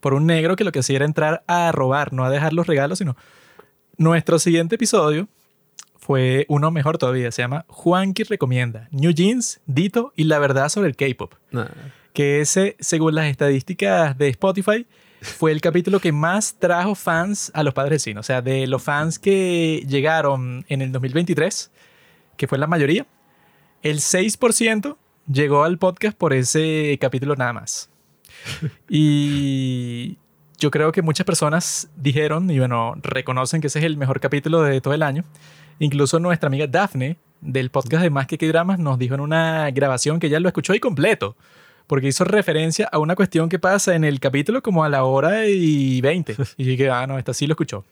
por 0.00 0.14
un 0.14 0.26
negro 0.26 0.56
que 0.56 0.64
lo 0.64 0.72
que 0.72 0.80
hacía 0.80 0.96
era 0.96 1.04
entrar 1.04 1.44
a 1.46 1.70
robar, 1.72 2.12
no 2.12 2.24
a 2.24 2.30
dejar 2.30 2.52
los 2.52 2.66
regalos, 2.66 2.98
sino 2.98 3.16
nuestro 3.96 4.38
siguiente 4.38 4.76
episodio 4.76 5.28
fue 5.98 6.46
uno 6.48 6.70
mejor 6.70 6.98
todavía, 6.98 7.30
se 7.30 7.42
llama 7.42 7.66
Juanqui 7.68 8.22
recomienda 8.24 8.88
New 8.90 9.12
Jeans, 9.12 9.60
Dito 9.66 10.12
y 10.16 10.24
la 10.24 10.38
verdad 10.38 10.68
sobre 10.70 10.88
el 10.88 10.96
K-pop, 10.96 11.34
Nah. 11.50 11.66
que 12.14 12.40
ese, 12.40 12.76
según 12.80 13.14
las 13.14 13.26
estadísticas 13.26 14.16
de 14.16 14.28
Spotify, 14.28 14.86
fue 15.20 15.52
el 15.52 15.60
capítulo 15.60 16.00
que 16.00 16.12
más 16.12 16.54
trajo 16.58 16.94
fans 16.94 17.50
a 17.54 17.62
los 17.62 17.74
padres 17.74 18.02
cine. 18.02 18.18
O 18.18 18.22
sea, 18.22 18.40
de 18.40 18.66
los 18.66 18.82
fans 18.82 19.18
que 19.18 19.84
llegaron 19.86 20.64
en 20.68 20.80
el 20.80 20.92
2023, 20.92 21.70
que 22.38 22.48
fue 22.48 22.56
la 22.56 22.66
mayoría, 22.66 23.06
el 23.82 23.98
6% 23.98 24.96
llegó 25.30 25.64
al 25.64 25.76
podcast 25.76 26.16
por 26.16 26.32
ese 26.32 26.96
capítulo 26.98 27.36
nada 27.36 27.52
más. 27.52 27.89
Y 28.88 30.18
yo 30.58 30.70
creo 30.70 30.92
que 30.92 31.02
muchas 31.02 31.24
personas 31.24 31.90
dijeron, 31.96 32.50
y 32.50 32.58
bueno, 32.58 32.94
reconocen 33.02 33.60
que 33.60 33.68
ese 33.68 33.78
es 33.78 33.84
el 33.84 33.96
mejor 33.96 34.20
capítulo 34.20 34.62
de 34.62 34.80
todo 34.80 34.94
el 34.94 35.02
año. 35.02 35.24
Incluso 35.78 36.18
nuestra 36.18 36.48
amiga 36.48 36.66
Daphne, 36.66 37.16
del 37.40 37.70
podcast 37.70 38.02
de 38.02 38.10
Más 38.10 38.26
que 38.26 38.36
dramas, 38.48 38.78
nos 38.78 38.98
dijo 38.98 39.14
en 39.14 39.20
una 39.20 39.70
grabación 39.70 40.20
que 40.20 40.26
ella 40.26 40.40
lo 40.40 40.48
escuchó 40.48 40.74
y 40.74 40.80
completo 40.80 41.36
porque 41.90 42.06
hizo 42.06 42.22
referencia 42.22 42.88
a 42.92 43.00
una 43.00 43.16
cuestión 43.16 43.48
que 43.48 43.58
pasa 43.58 43.96
en 43.96 44.04
el 44.04 44.20
capítulo 44.20 44.62
como 44.62 44.84
a 44.84 44.88
la 44.88 45.02
hora 45.02 45.48
y 45.48 46.00
20. 46.00 46.36
Y 46.56 46.64
dije, 46.64 46.88
ah, 46.88 47.04
no, 47.08 47.18
esta 47.18 47.34
sí 47.34 47.48
lo 47.48 47.54
escuchó. 47.54 47.84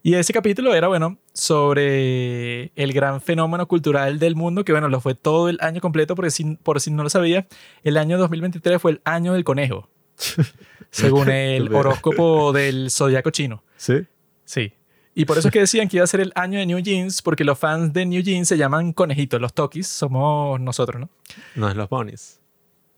Y 0.00 0.14
ese 0.14 0.32
capítulo 0.32 0.72
era, 0.72 0.86
bueno, 0.86 1.18
sobre 1.36 2.72
el 2.76 2.92
gran 2.94 3.20
fenómeno 3.20 3.68
cultural 3.68 4.18
del 4.18 4.34
mundo, 4.34 4.64
que 4.64 4.72
bueno, 4.72 4.88
lo 4.88 5.00
fue 5.00 5.14
todo 5.14 5.50
el 5.50 5.58
año 5.60 5.82
completo, 5.82 6.14
porque 6.14 6.30
si, 6.30 6.56
por 6.56 6.80
si 6.80 6.90
no 6.90 7.02
lo 7.02 7.10
sabía, 7.10 7.46
el 7.84 7.98
año 7.98 8.16
2023 8.16 8.80
fue 8.80 8.92
el 8.92 9.00
año 9.04 9.34
del 9.34 9.44
conejo, 9.44 9.86
según 10.90 11.28
el 11.28 11.72
horóscopo 11.74 12.54
del 12.54 12.90
zodiaco 12.90 13.30
chino. 13.30 13.62
¿Sí? 13.76 14.06
Sí. 14.46 14.72
Y 15.14 15.26
por 15.26 15.36
eso 15.36 15.48
es 15.48 15.52
que 15.52 15.60
decían 15.60 15.88
que 15.88 15.98
iba 15.98 16.04
a 16.04 16.06
ser 16.06 16.20
el 16.20 16.32
año 16.34 16.58
de 16.58 16.64
New 16.64 16.78
Jeans, 16.78 17.20
porque 17.20 17.44
los 17.44 17.58
fans 17.58 17.92
de 17.92 18.06
New 18.06 18.22
Jeans 18.22 18.48
se 18.48 18.56
llaman 18.56 18.94
conejitos, 18.94 19.38
los 19.38 19.52
Tokis, 19.52 19.86
somos 19.86 20.58
nosotros, 20.58 21.00
¿no? 21.00 21.10
No 21.54 21.68
es 21.68 21.76
los 21.76 21.88
ponis. 21.88 22.40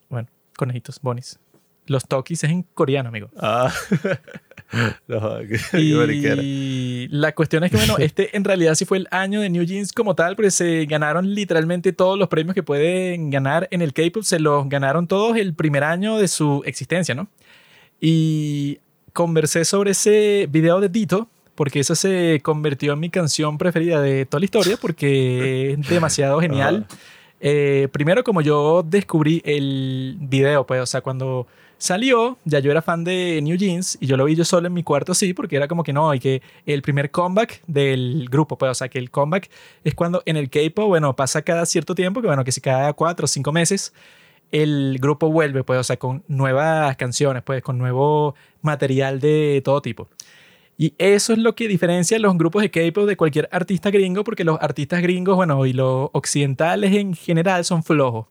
Bueno, 0.09 0.29
conejitos, 0.57 1.01
bonis. 1.03 1.41
Los 1.87 2.07
Tokis 2.07 2.45
es 2.45 2.51
en 2.51 2.63
coreano, 2.63 3.09
amigo. 3.09 3.31
Ah. 3.37 3.73
no, 5.09 5.39
qué- 5.49 5.59
qué 5.73 5.95
mariquera. 5.95 6.43
Y 6.43 7.09
la 7.11 7.35
cuestión 7.35 7.65
es 7.65 7.71
que, 7.71 7.77
bueno, 7.79 7.97
este 7.99 8.37
en 8.37 8.45
realidad 8.45 8.75
sí 8.75 8.85
fue 8.85 8.99
el 8.99 9.09
año 9.11 9.41
de 9.41 9.49
New 9.51 9.65
Jeans 9.65 9.93
como 9.93 10.15
tal, 10.15 10.37
porque 10.37 10.51
se 10.51 10.85
ganaron 10.87 11.35
literalmente 11.35 11.93
todos 11.93 12.19
los 12.19 12.29
premios 12.29 12.55
que 12.55 12.63
pueden 12.63 13.31
ganar 13.31 13.67
en 13.71 13.81
el 13.83 13.93
K-pop, 13.93 14.23
se 14.23 14.39
los 14.39 14.69
ganaron 14.69 15.07
todos 15.07 15.37
el 15.37 15.55
primer 15.55 15.85
año 15.85 16.19
de 16.19 16.29
su 16.29 16.63
existencia, 16.67 17.15
¿no? 17.15 17.29
Y 18.01 18.79
conversé 19.13 19.65
sobre 19.65 19.93
ese 19.93 20.47
video 20.51 20.81
de 20.81 20.89
Dito, 20.89 21.29
porque 21.55 21.81
eso 21.81 21.95
se 21.95 22.41
convirtió 22.45 22.93
en 22.93 23.01
mi 23.01 23.11
canción 23.11 23.59
preferida 23.59 24.01
de 24.01 24.27
toda 24.27 24.39
la 24.41 24.45
historia, 24.45 24.77
porque 24.81 25.73
es 25.81 25.89
demasiado 25.89 26.41
genial. 26.41 26.87
Eh, 27.41 27.89
primero, 27.93 28.23
como 28.25 28.41
yo 28.43 28.85
descubrí 28.85 29.43
el 29.45 30.17
video, 30.21 30.67
pues, 30.67 30.81
o 30.83 30.87
sea, 30.87 31.01
cuando 31.01 31.47
salió, 31.79 32.37
ya 32.45 32.59
yo 32.59 32.71
era 32.71 32.83
fan 32.83 33.05
de 33.05 33.41
New 33.43 33.57
Jeans 33.57 33.97
y 34.01 34.07
yo 34.07 34.17
lo 34.17 34.25
vi 34.25 34.35
yo 34.35 34.45
solo 34.45 34.67
en 34.67 34.75
mi 34.75 34.83
cuarto, 34.83 35.15
sí, 35.15 35.33
porque 35.33 35.57
era 35.57 35.69
como 35.69 35.85
que 35.85 35.93
no, 35.93 36.13
y 36.13 36.19
que 36.19 36.43
el 36.67 36.83
primer 36.83 37.11
comeback 37.11 37.63
del 37.67 38.29
grupo, 38.31 38.59
pues, 38.59 38.71
o 38.71 38.75
sea, 38.75 38.89
que 38.89 38.99
el 38.99 39.11
comeback 39.11 39.49
es 39.85 39.95
cuando 39.95 40.23
en 40.27 40.37
el 40.37 40.51
K-pop, 40.51 40.89
bueno, 40.89 41.15
pasa 41.17 41.43
cada 41.43 41.65
cierto 41.67 41.95
tiempo, 41.95 42.21
que 42.21 42.27
bueno, 42.27 42.45
que 42.45 42.53
si 42.53 42.61
cada 42.61 42.93
cuatro 42.93 43.25
o 43.25 43.29
cinco 43.29 43.53
meses 43.53 43.95
el 44.51 44.99
grupo 45.01 45.31
vuelve, 45.31 45.63
pues, 45.65 45.79
o 45.79 45.85
sea, 45.85 45.97
con 45.97 46.25
nuevas 46.27 46.97
canciones, 46.97 47.43
pues, 47.43 47.63
con 47.63 47.79
nuevo 47.79 48.35
material 48.63 49.21
de 49.21 49.63
todo 49.65 49.81
tipo. 49.81 50.09
Y 50.77 50.95
eso 50.99 51.33
es 51.33 51.39
lo 51.41 51.55
que 51.57 51.67
diferencia 51.69 52.19
los 52.19 52.37
grupos 52.39 52.63
de 52.63 52.71
K-pop 52.71 53.07
de 53.07 53.17
cualquier 53.17 53.49
artista 53.53 53.91
gringo, 53.91 54.25
porque 54.25 54.45
los 54.45 54.59
artistas 54.61 55.03
gringos, 55.03 55.37
bueno, 55.37 55.67
y 55.67 55.73
los 55.73 56.11
occidentales 56.13 56.95
en 56.95 57.15
general 57.15 57.65
son 57.65 57.83
flojos. 57.83 58.27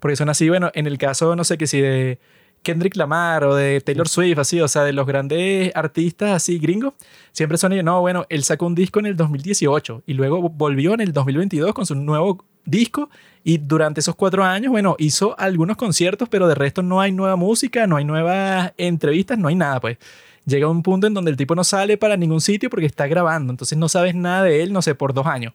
Porque 0.00 0.16
son 0.16 0.28
así, 0.28 0.48
bueno, 0.48 0.70
en 0.74 0.86
el 0.86 0.96
caso, 0.96 1.34
no 1.34 1.42
sé 1.44 1.58
qué 1.58 1.66
si 1.66 1.80
de 1.80 2.18
Kendrick 2.62 2.96
Lamar 2.96 3.44
o 3.44 3.54
de 3.54 3.80
Taylor 3.80 4.08
Swift, 4.08 4.38
así, 4.38 4.60
o 4.60 4.68
sea, 4.68 4.84
de 4.84 4.92
los 4.92 5.06
grandes 5.06 5.72
artistas 5.74 6.30
así 6.32 6.58
gringos, 6.58 6.94
siempre 7.32 7.58
son 7.58 7.72
ellos, 7.72 7.84
no, 7.84 8.00
bueno, 8.00 8.26
él 8.28 8.44
sacó 8.44 8.66
un 8.66 8.74
disco 8.74 9.00
en 9.00 9.06
el 9.06 9.16
2018 9.16 10.02
y 10.06 10.14
luego 10.14 10.48
volvió 10.48 10.94
en 10.94 11.00
el 11.00 11.12
2022 11.12 11.72
con 11.72 11.86
su 11.86 11.94
nuevo 11.94 12.44
disco 12.64 13.10
y 13.44 13.58
durante 13.58 14.00
esos 14.00 14.14
cuatro 14.14 14.44
años, 14.44 14.70
bueno, 14.70 14.96
hizo 14.98 15.38
algunos 15.38 15.76
conciertos, 15.76 16.28
pero 16.28 16.48
de 16.48 16.54
resto 16.54 16.82
no 16.82 17.00
hay 17.00 17.12
nueva 17.12 17.36
música, 17.36 17.86
no 17.86 17.96
hay 17.96 18.04
nuevas 18.04 18.72
entrevistas, 18.76 19.38
no 19.38 19.48
hay 19.48 19.54
nada, 19.54 19.80
pues. 19.80 19.98
Llega 20.44 20.66
un 20.66 20.82
punto 20.82 21.06
en 21.06 21.14
donde 21.14 21.30
el 21.30 21.36
tipo 21.36 21.54
no 21.54 21.62
sale 21.62 21.98
para 21.98 22.16
ningún 22.16 22.40
sitio 22.40 22.70
porque 22.70 22.86
está 22.86 23.06
grabando, 23.06 23.52
entonces 23.52 23.76
no 23.76 23.88
sabes 23.88 24.14
nada 24.14 24.44
de 24.44 24.62
él, 24.62 24.72
no 24.72 24.80
sé, 24.80 24.94
por 24.94 25.12
dos 25.12 25.26
años. 25.26 25.52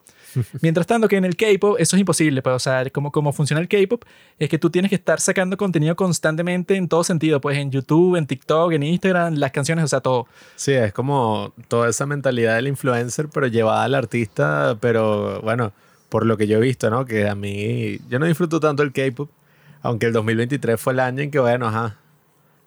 Mientras 0.61 0.87
tanto 0.87 1.07
que 1.07 1.17
en 1.17 1.25
el 1.25 1.35
K-pop 1.35 1.77
eso 1.79 1.95
es 1.95 1.99
imposible, 1.99 2.41
pues, 2.41 2.55
o 2.55 2.59
sea, 2.59 2.89
como, 2.91 3.33
funciona 3.33 3.61
el 3.61 3.67
K-pop 3.67 4.03
es 4.39 4.49
que 4.49 4.57
tú 4.57 4.69
tienes 4.69 4.89
que 4.89 4.95
estar 4.95 5.19
sacando 5.19 5.57
contenido 5.57 5.95
constantemente 5.95 6.75
en 6.75 6.87
todo 6.87 7.03
sentido, 7.03 7.41
pues 7.41 7.57
en 7.57 7.71
YouTube, 7.71 8.15
en 8.15 8.27
TikTok, 8.27 8.73
en 8.73 8.83
Instagram, 8.83 9.35
las 9.35 9.51
canciones, 9.51 9.85
o 9.85 9.87
sea, 9.87 10.01
todo. 10.01 10.27
Sí, 10.55 10.73
es 10.73 10.93
como 10.93 11.53
toda 11.67 11.89
esa 11.89 12.05
mentalidad 12.05 12.55
del 12.55 12.67
influencer, 12.67 13.29
pero 13.33 13.47
llevada 13.47 13.83
al 13.83 13.95
artista, 13.95 14.77
pero 14.79 15.41
bueno, 15.41 15.73
por 16.09 16.25
lo 16.25 16.37
que 16.37 16.47
yo 16.47 16.57
he 16.57 16.61
visto, 16.61 16.89
¿no? 16.89 17.05
Que 17.05 17.27
a 17.27 17.35
mí, 17.35 17.99
yo 18.09 18.19
no 18.19 18.25
disfruto 18.25 18.59
tanto 18.59 18.83
el 18.83 18.91
K-pop, 18.91 19.29
aunque 19.81 20.05
el 20.07 20.13
2023 20.13 20.79
fue 20.79 20.93
el 20.93 20.99
año 20.99 21.21
en 21.21 21.31
que, 21.31 21.39
bueno, 21.39 21.67
ajá, 21.67 21.97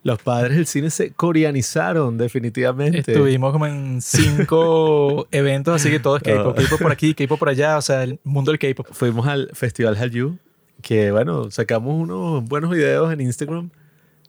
los 0.06 0.22
padres 0.22 0.56
del 0.56 0.66
cine 0.66 0.88
se 0.88 1.10
coreanizaron 1.10 2.16
definitivamente. 2.16 3.00
Estuvimos 3.00 3.50
como 3.50 3.66
en 3.66 4.00
cinco 4.00 5.26
eventos, 5.32 5.74
así 5.74 5.90
que 5.90 5.98
todo 5.98 6.18
es 6.18 6.22
K-pop. 6.22 6.46
Oh. 6.46 6.54
K-pop 6.54 6.80
por 6.80 6.92
aquí, 6.92 7.12
K-pop 7.12 7.36
por 7.36 7.48
allá, 7.48 7.76
o 7.76 7.82
sea, 7.82 8.04
el 8.04 8.20
mundo 8.22 8.52
del 8.52 8.60
K-pop. 8.60 8.86
Fuimos 8.92 9.26
al 9.26 9.50
Festival 9.52 9.96
Hallyu, 9.96 10.38
que 10.80 11.10
bueno, 11.10 11.50
sacamos 11.50 11.92
unos 12.00 12.44
buenos 12.44 12.70
videos 12.70 13.12
en 13.12 13.20
Instagram. 13.20 13.70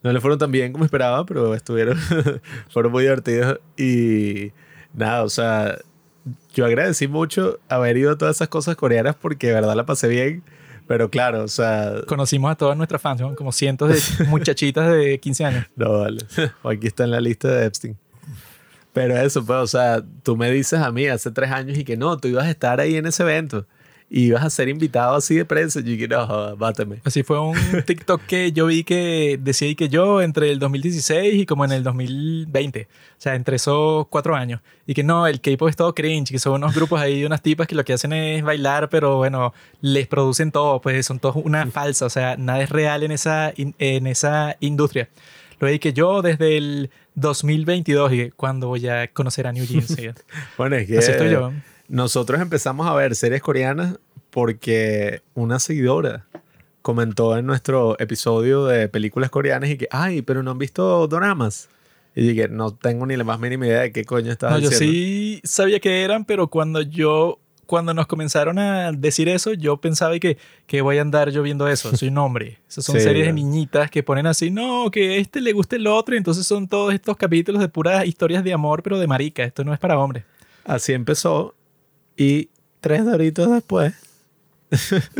No 0.02 0.12
le 0.12 0.20
fueron 0.20 0.40
tan 0.40 0.50
bien 0.50 0.72
como 0.72 0.84
esperaba, 0.84 1.24
pero 1.24 1.54
estuvieron, 1.54 1.96
fueron 2.70 2.90
muy 2.90 3.04
divertidos. 3.04 3.60
Y 3.76 4.50
nada, 4.94 5.22
o 5.22 5.28
sea, 5.28 5.78
yo 6.54 6.66
agradecí 6.66 7.06
mucho 7.06 7.60
haber 7.68 7.96
ido 7.98 8.10
a 8.10 8.18
todas 8.18 8.34
esas 8.34 8.48
cosas 8.48 8.74
coreanas 8.74 9.14
porque 9.14 9.46
de 9.46 9.52
verdad 9.52 9.76
la 9.76 9.86
pasé 9.86 10.08
bien. 10.08 10.42
Pero 10.88 11.10
claro, 11.10 11.44
o 11.44 11.48
sea, 11.48 12.02
Conocimos 12.06 12.50
a 12.50 12.54
todas 12.56 12.76
nuestras 12.76 13.00
fans, 13.00 13.20
¿no? 13.20 13.36
como 13.36 13.52
cientos 13.52 14.18
de 14.18 14.24
muchachitas 14.28 14.90
de 14.90 15.20
15 15.20 15.44
años. 15.44 15.66
No, 15.76 16.00
vale. 16.00 16.24
Aquí 16.64 16.86
está 16.88 17.04
en 17.04 17.12
la 17.12 17.20
lista 17.20 17.48
de 17.48 17.66
Epstein. 17.66 17.96
Pero 18.94 19.16
eso, 19.16 19.44
pues, 19.44 19.58
o 19.58 19.66
sea, 19.66 20.02
tú 20.22 20.36
me 20.36 20.50
dices 20.50 20.80
a 20.80 20.90
mí 20.90 21.06
hace 21.06 21.30
tres 21.30 21.52
años 21.52 21.78
y 21.78 21.84
que 21.84 21.96
no, 21.96 22.16
tú 22.16 22.26
ibas 22.26 22.46
a 22.46 22.50
estar 22.50 22.80
ahí 22.80 22.96
en 22.96 23.06
ese 23.06 23.22
evento 23.22 23.66
y 24.10 24.26
ibas 24.28 24.42
a 24.44 24.50
ser 24.50 24.68
invitado 24.68 25.16
así 25.16 25.34
de 25.36 25.44
prensa. 25.44 25.80
Yo 25.80 26.08
no, 26.08 26.26
joda, 26.26 26.54
báteme. 26.54 27.00
Así 27.04 27.22
fue 27.22 27.38
un 27.40 27.54
TikTok 27.86 28.22
que 28.26 28.52
yo 28.52 28.66
vi 28.66 28.82
que 28.84 29.38
decía 29.42 29.74
que 29.74 29.88
yo 29.88 30.22
entre 30.22 30.50
el 30.50 30.58
2016 30.58 31.34
y 31.34 31.46
como 31.46 31.64
en 31.64 31.72
el 31.72 31.82
2020, 31.82 32.82
o 32.82 32.86
sea, 33.18 33.34
entre 33.34 33.56
esos 33.56 34.06
cuatro 34.08 34.34
años, 34.34 34.60
y 34.86 34.94
que 34.94 35.02
no, 35.04 35.26
el 35.26 35.40
K-pop 35.40 35.68
es 35.68 35.76
todo 35.76 35.94
cringe, 35.94 36.30
que 36.30 36.38
son 36.38 36.54
unos 36.54 36.74
grupos 36.74 37.00
ahí 37.00 37.20
de 37.20 37.26
unas 37.26 37.42
tipas 37.42 37.66
que 37.66 37.74
lo 37.74 37.84
que 37.84 37.92
hacen 37.92 38.12
es 38.12 38.42
bailar, 38.42 38.88
pero 38.88 39.16
bueno, 39.18 39.52
les 39.80 40.06
producen 40.06 40.52
todo, 40.52 40.80
pues 40.80 41.04
son 41.06 41.18
todos 41.18 41.36
una 41.36 41.66
falsa, 41.66 42.06
o 42.06 42.10
sea, 42.10 42.36
nada 42.36 42.62
es 42.62 42.70
real 42.70 43.02
en 43.02 43.12
esa, 43.12 43.52
in- 43.56 43.74
en 43.78 44.06
esa 44.06 44.56
industria. 44.60 45.08
Lo 45.60 45.66
vi 45.68 45.78
que 45.80 45.92
yo 45.92 46.22
desde 46.22 46.56
el 46.56 46.90
2022, 47.16 48.12
y 48.12 48.16
que, 48.16 48.30
¿cuándo 48.32 48.68
voy 48.68 48.86
a 48.88 49.08
conocer 49.08 49.46
a 49.46 49.52
New 49.52 49.66
Jeans? 49.66 49.96
Bueno, 50.56 50.76
es 50.76 50.86
que 50.86 50.98
Así 50.98 51.10
estoy 51.10 51.30
yo. 51.30 51.52
Nosotros 51.88 52.40
empezamos 52.40 52.86
a 52.86 52.94
ver 52.94 53.14
series 53.16 53.42
coreanas 53.42 53.98
porque 54.30 55.22
una 55.34 55.58
seguidora 55.58 56.26
comentó 56.82 57.36
en 57.36 57.46
nuestro 57.46 57.98
episodio 57.98 58.66
de 58.66 58.88
películas 58.88 59.30
coreanas 59.30 59.70
y 59.70 59.76
que, 59.78 59.88
ay, 59.90 60.22
pero 60.22 60.42
no 60.42 60.50
han 60.52 60.58
visto 60.58 61.06
doramas. 61.08 61.68
Y 62.14 62.22
dije, 62.28 62.48
no 62.48 62.74
tengo 62.74 63.06
ni 63.06 63.16
la 63.16 63.24
más 63.24 63.38
mínima 63.38 63.66
idea 63.66 63.80
de 63.80 63.92
qué 63.92 64.04
coño 64.04 64.32
estás 64.32 64.50
No, 64.52 64.58
yo 64.58 64.70
diciendo. 64.70 64.92
sí 64.92 65.40
sabía 65.44 65.80
que 65.80 66.02
eran, 66.02 66.24
pero 66.24 66.48
cuando 66.48 66.80
yo, 66.82 67.38
cuando 67.66 67.94
nos 67.94 68.06
comenzaron 68.06 68.58
a 68.58 68.90
decir 68.92 69.28
eso, 69.28 69.52
yo 69.52 69.76
pensaba 69.76 70.18
que, 70.18 70.36
que 70.66 70.80
voy 70.80 70.98
a 70.98 71.02
andar 71.02 71.30
yo 71.30 71.42
viendo 71.42 71.68
eso. 71.68 71.94
Soy 71.96 72.08
un 72.08 72.18
hombre. 72.18 72.58
Esas 72.68 72.84
son 72.86 72.96
Sí. 72.96 73.02
series 73.02 73.26
de 73.26 73.32
niñitas 73.32 73.90
que 73.90 74.02
ponen 74.02 74.26
así, 74.26 74.50
no, 74.50 74.90
que 74.90 75.10
a 75.12 75.16
este 75.16 75.40
le 75.40 75.52
gusta 75.52 75.76
el 75.76 75.86
otro, 75.86 76.14
y 76.14 76.18
entonces 76.18 76.46
son 76.46 76.66
todos 76.68 76.92
estos 76.92 77.16
capítulos 77.16 77.60
de 77.60 77.68
puras 77.68 78.04
historias 78.06 78.42
de 78.42 78.52
amor, 78.52 78.82
pero 78.82 78.98
de 78.98 79.06
marica. 79.06 79.44
Esto 79.44 79.62
no 79.64 79.72
es 79.72 79.78
para 79.78 79.98
hombres. 79.98 80.24
Así 80.64 80.92
empezó 80.92 81.54
y 82.18 82.50
tres 82.80 83.06
doritos 83.06 83.50
después 83.50 83.94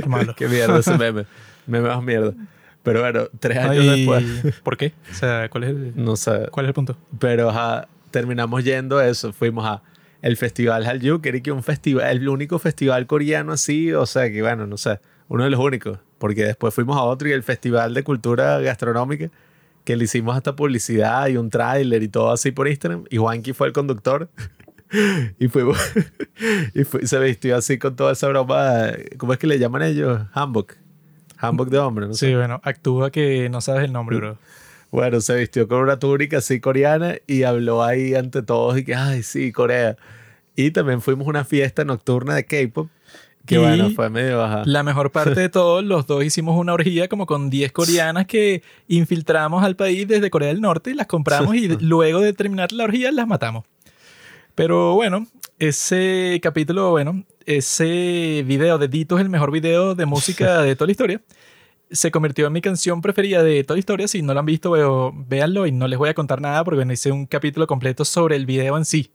malo. 0.07 0.35
Qué 0.37 0.49
mierda 0.49 0.79
ese 0.79 0.97
meme. 0.97 1.27
Meme 1.67 1.89
más 1.89 2.03
mierda. 2.03 2.35
Pero 2.83 3.01
bueno, 3.01 3.29
tres 3.39 3.59
años 3.59 3.85
Ay, 3.87 4.05
después, 4.07 4.61
¿Por 4.63 4.77
qué? 4.77 4.95
O 5.11 5.15
sea, 5.15 5.49
¿cuál 5.51 5.65
es 5.65 5.71
el, 5.71 5.93
no 5.97 6.17
sé. 6.17 6.49
cuál 6.51 6.67
es 6.67 6.69
el 6.69 6.75
punto? 6.75 6.97
Pero 7.19 7.51
ajá, 7.51 7.89
terminamos 8.11 8.65
yendo 8.65 9.01
eso. 9.01 9.33
Fuimos 9.33 9.67
a 9.67 9.83
el 10.23 10.37
festival 10.37 10.85
Hallyu, 10.85 11.21
que 11.21 11.29
era 11.29 11.53
un 11.53 11.63
festival, 11.63 12.07
el 12.07 12.29
único 12.29 12.59
festival 12.59 13.07
coreano 13.07 13.53
así, 13.53 13.93
o 13.93 14.07
sea 14.07 14.31
que 14.31 14.41
bueno, 14.43 14.67
no 14.67 14.77
sé, 14.77 15.01
uno 15.29 15.45
de 15.45 15.51
los 15.51 15.61
únicos. 15.61 15.99
Porque 16.19 16.45
después 16.45 16.75
fuimos 16.75 16.97
a 16.97 17.03
otro 17.03 17.29
y 17.29 17.33
el 17.33 17.43
festival 17.43 17.95
de 17.95 18.03
cultura 18.03 18.59
gastronómica, 18.61 19.31
que 19.85 19.97
le 19.97 20.05
hicimos 20.05 20.37
hasta 20.37 20.57
publicidad 20.57 21.29
y 21.29 21.37
un 21.37 21.51
tráiler 21.51 22.03
y 22.03 22.09
todo 22.09 22.33
así 22.33 22.53
por 22.53 22.69
Instagram. 22.69 23.05
Y 23.11 23.19
Juanqui 23.19 23.53
fue 23.53 23.67
el 23.67 23.73
conductor. 23.73 24.31
Y 25.39 25.49
fuimos, 25.49 25.79
y 26.75 26.85
fue- 26.85 27.07
se 27.07 27.19
vistió 27.25 27.57
así 27.57 27.79
con 27.79 27.97
toda 27.97 28.13
esa 28.13 28.29
broma. 28.29 28.87
¿Cómo 29.17 29.33
es 29.33 29.39
que 29.39 29.47
le 29.47 29.59
llaman 29.59 29.83
ellos? 29.83 30.21
Hanbok. 30.33 30.75
Hanbok 31.39 31.69
de 31.69 31.79
hombre, 31.79 32.07
no 32.07 32.15
sé. 32.15 32.29
Sí, 32.29 32.35
bueno, 32.35 32.61
actúa 32.65 33.11
que 33.11 33.49
no 33.49 33.61
sabes 33.61 33.85
el 33.85 33.93
nombre, 33.93 34.17
bro. 34.17 34.39
Bueno, 34.91 35.21
se 35.21 35.37
vistió 35.37 35.69
con 35.69 35.81
una 35.83 35.99
túnica 35.99 36.39
así 36.39 36.61
coreana 36.61 37.17
y 37.27 37.43
habló 37.43 37.85
ahí 37.85 38.15
ante 38.15 38.43
todos 38.43 38.79
y 38.79 38.85
que, 38.85 38.95
ay, 38.95 39.23
sí, 39.23 39.53
Corea. 39.53 39.97
Y 40.57 40.71
también 40.71 41.01
fuimos 41.03 41.27
a 41.27 41.31
una 41.31 41.45
fiesta 41.45 41.85
nocturna 41.85 42.35
de 42.35 42.45
K-pop, 42.47 42.89
que 43.47 43.55
Y 43.57 43.59
bueno, 43.59 43.91
fue 43.91 44.11
medio 44.11 44.39
baja. 44.39 44.63
La 44.65 44.83
mejor 44.83 45.13
parte 45.13 45.39
de 45.39 45.49
todo, 45.51 45.83
los 45.83 46.07
dos 46.07 46.25
hicimos 46.25 46.59
una 46.59 46.73
orgía 46.73 47.07
como 47.09 47.27
con 47.27 47.51
10 47.51 47.71
coreanas 47.73 48.27
que 48.27 48.63
infiltramos 48.89 49.63
al 49.63 49.77
país 49.77 50.09
desde 50.09 50.31
Corea 50.31 50.49
del 50.49 50.61
Norte, 50.61 50.95
las 50.95 51.07
compramos 51.07 51.55
y 51.55 51.69
luego 51.81 52.21
de 52.21 52.33
terminar 52.33 52.73
la 52.73 52.85
orgía 52.85 53.13
las 53.13 53.29
matamos. 53.29 53.65
Pero 54.59 54.95
bueno, 54.95 55.25
ese 55.61 56.41
capítulo, 56.43 56.91
bueno, 56.91 57.23
ese 57.47 58.43
video 58.45 58.77
de 58.77 58.89
Dito 58.89 59.17
es 59.17 59.23
el 59.23 59.31
mejor 59.31 59.53
video 59.53 59.95
de 59.95 60.05
música 60.05 60.63
de 60.63 60.75
toda 60.75 60.87
la 60.87 60.91
historia. 60.91 61.21
Se 61.93 62.11
convirtió 62.11 62.49
en 62.49 62.53
mi 62.55 62.61
canción 62.61 63.01
preferida 63.01 63.45
de 63.45 63.63
toda 63.63 63.77
la 63.77 63.79
historia. 63.79 64.09
Si 64.09 64.21
no 64.21 64.35
lo 64.35 64.41
han 64.41 64.47
visto, 64.47 64.73
veo- 64.73 65.15
véanlo 65.29 65.65
y 65.69 65.71
no 65.71 65.87
les 65.87 65.97
voy 65.97 66.09
a 66.09 66.15
contar 66.15 66.41
nada 66.41 66.65
porque 66.65 66.75
bueno, 66.79 66.93
hice 66.93 67.13
un 67.13 67.27
capítulo 67.27 67.69
completo 67.69 68.05
sobre 68.05 68.35
el 68.35 68.47
video 68.47 68.77
en 68.77 68.85
sí. 68.85 69.13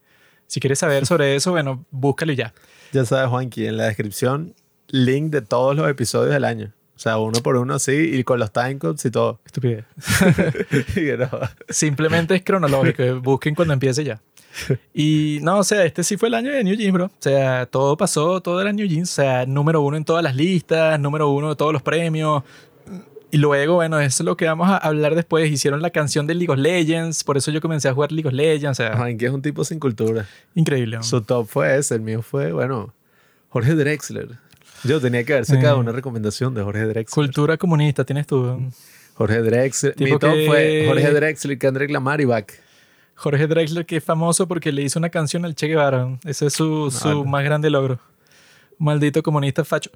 Si 0.47 0.61
quieres 0.61 0.79
saber 0.79 1.05
sobre 1.05 1.35
eso, 1.35 1.51
bueno, 1.51 1.85
búscalo 1.91 2.31
y 2.31 2.37
ya. 2.37 2.53
Ya 2.93 3.03
sabes, 3.03 3.29
Juanqui, 3.29 3.65
en 3.67 3.75
la 3.75 3.83
descripción, 3.87 4.55
link 4.87 5.29
de 5.29 5.41
todos 5.41 5.75
los 5.75 5.89
episodios 5.89 6.31
del 6.33 6.45
año. 6.45 6.71
O 6.95 6.99
sea, 6.99 7.17
uno 7.17 7.41
por 7.43 7.57
uno 7.57 7.73
así 7.73 7.91
y 7.91 8.23
con 8.23 8.39
los 8.39 8.53
timecodes 8.53 9.03
y 9.03 9.11
todo. 9.11 9.41
Estupidez. 9.45 9.83
Simplemente 11.69 12.33
es 12.35 12.43
cronológico. 12.43 13.19
busquen 13.19 13.55
cuando 13.55 13.73
empiece 13.73 14.05
ya. 14.05 14.21
Y 14.93 15.39
no, 15.41 15.59
o 15.59 15.63
sea, 15.63 15.83
este 15.85 16.03
sí 16.03 16.17
fue 16.17 16.27
el 16.29 16.35
año 16.35 16.51
de 16.51 16.63
New 16.63 16.75
Jeans, 16.75 16.93
bro. 16.93 17.05
O 17.05 17.11
sea, 17.19 17.65
todo 17.65 17.97
pasó, 17.97 18.41
todo 18.41 18.61
era 18.61 18.71
New 18.71 18.87
Jeans. 18.87 19.11
O 19.11 19.13
sea, 19.15 19.45
número 19.45 19.81
uno 19.81 19.97
en 19.97 20.05
todas 20.05 20.23
las 20.23 20.35
listas, 20.35 20.99
número 20.99 21.29
uno 21.29 21.49
de 21.49 21.55
todos 21.55 21.73
los 21.73 21.81
premios. 21.81 22.43
Y 23.31 23.37
luego, 23.37 23.75
bueno, 23.75 23.99
eso 23.99 24.21
es 24.21 24.25
lo 24.25 24.37
que 24.37 24.45
vamos 24.45 24.69
a 24.69 24.77
hablar 24.77 25.15
después. 25.15 25.51
Hicieron 25.51 25.81
la 25.81 25.89
canción 25.89 26.27
de 26.27 26.35
League 26.35 26.51
of 26.51 26.59
Legends, 26.59 27.23
por 27.23 27.35
eso 27.35 27.49
yo 27.49 27.61
comencé 27.61 27.89
a 27.89 27.93
jugar 27.93 28.11
League 28.11 28.27
of 28.27 28.33
Legends. 28.33 28.79
O 28.79 28.83
sea, 28.83 28.95
Juanqui 28.95 29.25
es 29.25 29.31
un 29.31 29.41
tipo 29.41 29.63
sin 29.65 29.79
cultura. 29.79 30.27
increíble. 30.53 30.99
Su 31.01 31.21
top 31.21 31.47
fue 31.47 31.75
ese, 31.77 31.95
el 31.95 32.01
mío 32.01 32.21
fue, 32.21 32.51
bueno, 32.51 32.93
Jorge 33.49 33.73
Drexler. 33.73 34.29
Yo 34.83 35.01
tenía 35.01 35.23
que 35.23 35.33
haber 35.33 35.45
sacado 35.45 35.77
Eh. 35.77 35.79
una 35.79 35.91
recomendación 35.93 36.53
de 36.53 36.61
Jorge 36.61 36.81
Drexler. 36.85 37.25
Cultura 37.25 37.57
comunista, 37.57 38.03
tienes 38.03 38.27
tú. 38.27 38.59
Jorge 39.15 39.41
Drexler. 39.41 39.95
Mi 39.97 40.05
Tipo 40.05 40.19
top 40.19 40.33
que- 40.33 40.45
fue 40.45 40.83
Jorge 40.87 41.11
Drexler, 41.11 41.57
Kendrick 41.57 41.89
Lamar 41.89 42.21
y 42.21 42.25
Back. 42.25 42.59
Jorge 43.15 43.47
Drexler, 43.47 43.85
que 43.85 43.97
es 43.97 44.03
famoso 44.03 44.47
porque 44.47 44.71
le 44.71 44.81
hizo 44.81 44.99
una 44.99 45.09
canción 45.09 45.45
al 45.45 45.55
Che 45.55 45.67
Guevara. 45.67 46.17
Ese 46.25 46.47
es 46.47 46.53
su, 46.53 46.91
su 46.91 47.07
Vale. 47.07 47.29
más 47.29 47.43
grande 47.43 47.69
logro. 47.69 47.99
Maldito 48.77 49.21
comunista 49.23 49.63
facho. 49.63 49.91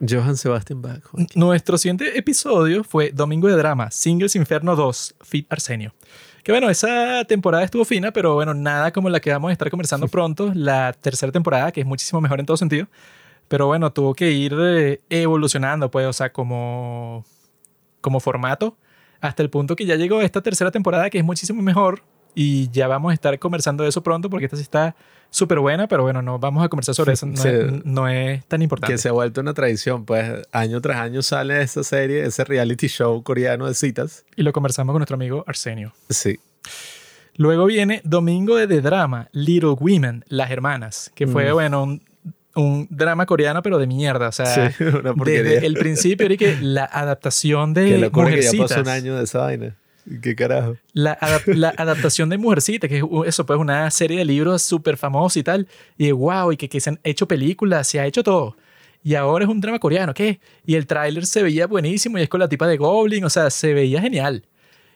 Johann 0.00 0.36
Sebastian 0.36 0.82
Bach. 0.82 1.02
Nuestro 1.34 1.78
siguiente 1.78 2.18
episodio 2.18 2.82
fue 2.82 3.12
Domingo 3.12 3.48
de 3.48 3.54
Drama, 3.54 3.90
Singles 3.90 4.34
Inferno 4.34 4.74
2, 4.74 5.14
Fit 5.22 5.46
Arsenio. 5.52 5.94
Que 6.42 6.50
bueno, 6.50 6.68
esa 6.70 7.24
temporada 7.24 7.62
estuvo 7.62 7.84
fina, 7.84 8.10
pero 8.10 8.34
bueno, 8.34 8.52
nada 8.52 8.90
como 8.92 9.08
la 9.08 9.20
que 9.20 9.30
vamos 9.30 9.50
a 9.50 9.52
estar 9.52 9.70
conversando 9.70 10.08
pronto, 10.08 10.50
la 10.54 10.92
tercera 10.92 11.30
temporada, 11.30 11.70
que 11.70 11.80
es 11.80 11.86
muchísimo 11.86 12.20
mejor 12.20 12.40
en 12.40 12.46
todo 12.46 12.56
sentido. 12.56 12.88
Pero 13.46 13.66
bueno, 13.66 13.92
tuvo 13.92 14.14
que 14.14 14.32
ir 14.32 14.54
eh, 14.58 15.00
evolucionando, 15.08 15.90
pues, 15.90 16.06
o 16.06 16.12
sea, 16.12 16.32
como, 16.32 17.24
como 18.00 18.18
formato, 18.18 18.76
hasta 19.20 19.42
el 19.42 19.50
punto 19.50 19.76
que 19.76 19.86
ya 19.86 19.94
llegó 19.94 20.20
esta 20.20 20.40
tercera 20.40 20.72
temporada, 20.72 21.10
que 21.10 21.18
es 21.18 21.24
muchísimo 21.24 21.62
mejor. 21.62 22.02
Y 22.34 22.70
ya 22.70 22.88
vamos 22.88 23.10
a 23.10 23.14
estar 23.14 23.38
conversando 23.38 23.82
de 23.82 23.90
eso 23.90 24.02
pronto, 24.02 24.30
porque 24.30 24.46
esta 24.46 24.56
sí 24.56 24.62
está 24.62 24.94
súper 25.30 25.58
buena, 25.60 25.86
pero 25.88 26.02
bueno, 26.02 26.20
no 26.22 26.38
vamos 26.38 26.64
a 26.64 26.68
conversar 26.68 26.94
sobre 26.94 27.12
eso, 27.14 27.26
no, 27.26 27.34
es, 27.44 27.84
no 27.84 28.08
es 28.08 28.44
tan 28.46 28.60
importante. 28.62 28.92
Que 28.94 28.98
se 28.98 29.08
ha 29.08 29.12
vuelto 29.12 29.40
una 29.40 29.54
tradición, 29.54 30.04
pues 30.04 30.42
año 30.52 30.80
tras 30.80 30.98
año 30.98 31.22
sale 31.22 31.60
esa 31.62 31.82
serie, 31.84 32.24
ese 32.24 32.44
reality 32.44 32.86
show 32.88 33.22
coreano 33.22 33.66
de 33.66 33.74
citas. 33.74 34.24
Y 34.36 34.42
lo 34.42 34.52
conversamos 34.52 34.92
con 34.92 35.00
nuestro 35.00 35.14
amigo 35.14 35.44
Arsenio. 35.46 35.92
Sí. 36.10 36.38
Luego 37.36 37.64
viene 37.66 38.02
Domingo 38.04 38.56
de 38.56 38.66
The 38.66 38.82
Drama, 38.82 39.28
Little 39.32 39.76
Women, 39.80 40.24
Las 40.28 40.50
Hermanas, 40.50 41.10
que 41.14 41.26
fue, 41.26 41.50
Mm. 41.50 41.54
bueno, 41.54 41.82
un 41.82 42.02
un 42.54 42.86
drama 42.90 43.24
coreano, 43.24 43.62
pero 43.62 43.78
de 43.78 43.86
mierda. 43.86 44.28
O 44.28 44.32
sea, 44.32 44.44
Sí, 44.70 44.84
una 44.84 45.14
porquería. 45.14 45.42
desde 45.54 45.66
el 45.66 45.72
principio 45.72 46.26
era 46.26 46.36
que 46.36 46.58
la 46.60 46.84
adaptación 46.84 47.72
Que 47.72 47.80
de 47.80 47.96
locura 47.98 48.28
que 48.28 48.42
ya 48.42 48.50
pasó 48.58 48.78
un 48.82 48.88
año 48.88 49.16
de 49.16 49.24
esa 49.24 49.38
vaina. 49.38 49.74
¿Qué 50.20 50.34
carajo? 50.34 50.76
La, 50.92 51.18
adap- 51.20 51.54
la 51.54 51.68
adaptación 51.76 52.28
de 52.28 52.38
Mujercitas, 52.38 52.88
que 52.88 52.98
es 52.98 53.04
eso, 53.26 53.46
pues 53.46 53.58
una 53.58 53.90
serie 53.90 54.18
de 54.18 54.24
libros 54.24 54.62
súper 54.62 54.96
famosa 54.96 55.38
y 55.38 55.42
tal. 55.42 55.68
Y 55.96 56.10
wow, 56.10 56.52
y 56.52 56.56
que, 56.56 56.68
que 56.68 56.80
se 56.80 56.90
han 56.90 57.00
hecho 57.04 57.26
películas, 57.28 57.86
se 57.88 58.00
ha 58.00 58.06
hecho 58.06 58.22
todo. 58.22 58.56
Y 59.04 59.14
ahora 59.14 59.44
es 59.44 59.50
un 59.50 59.60
drama 59.60 59.78
coreano, 59.78 60.14
¿qué? 60.14 60.40
Y 60.66 60.74
el 60.76 60.86
tráiler 60.86 61.26
se 61.26 61.42
veía 61.42 61.66
buenísimo 61.66 62.18
y 62.18 62.22
es 62.22 62.28
con 62.28 62.40
la 62.40 62.48
tipa 62.48 62.66
de 62.68 62.76
Goblin, 62.76 63.24
o 63.24 63.30
sea, 63.30 63.50
se 63.50 63.74
veía 63.74 64.00
genial. 64.00 64.44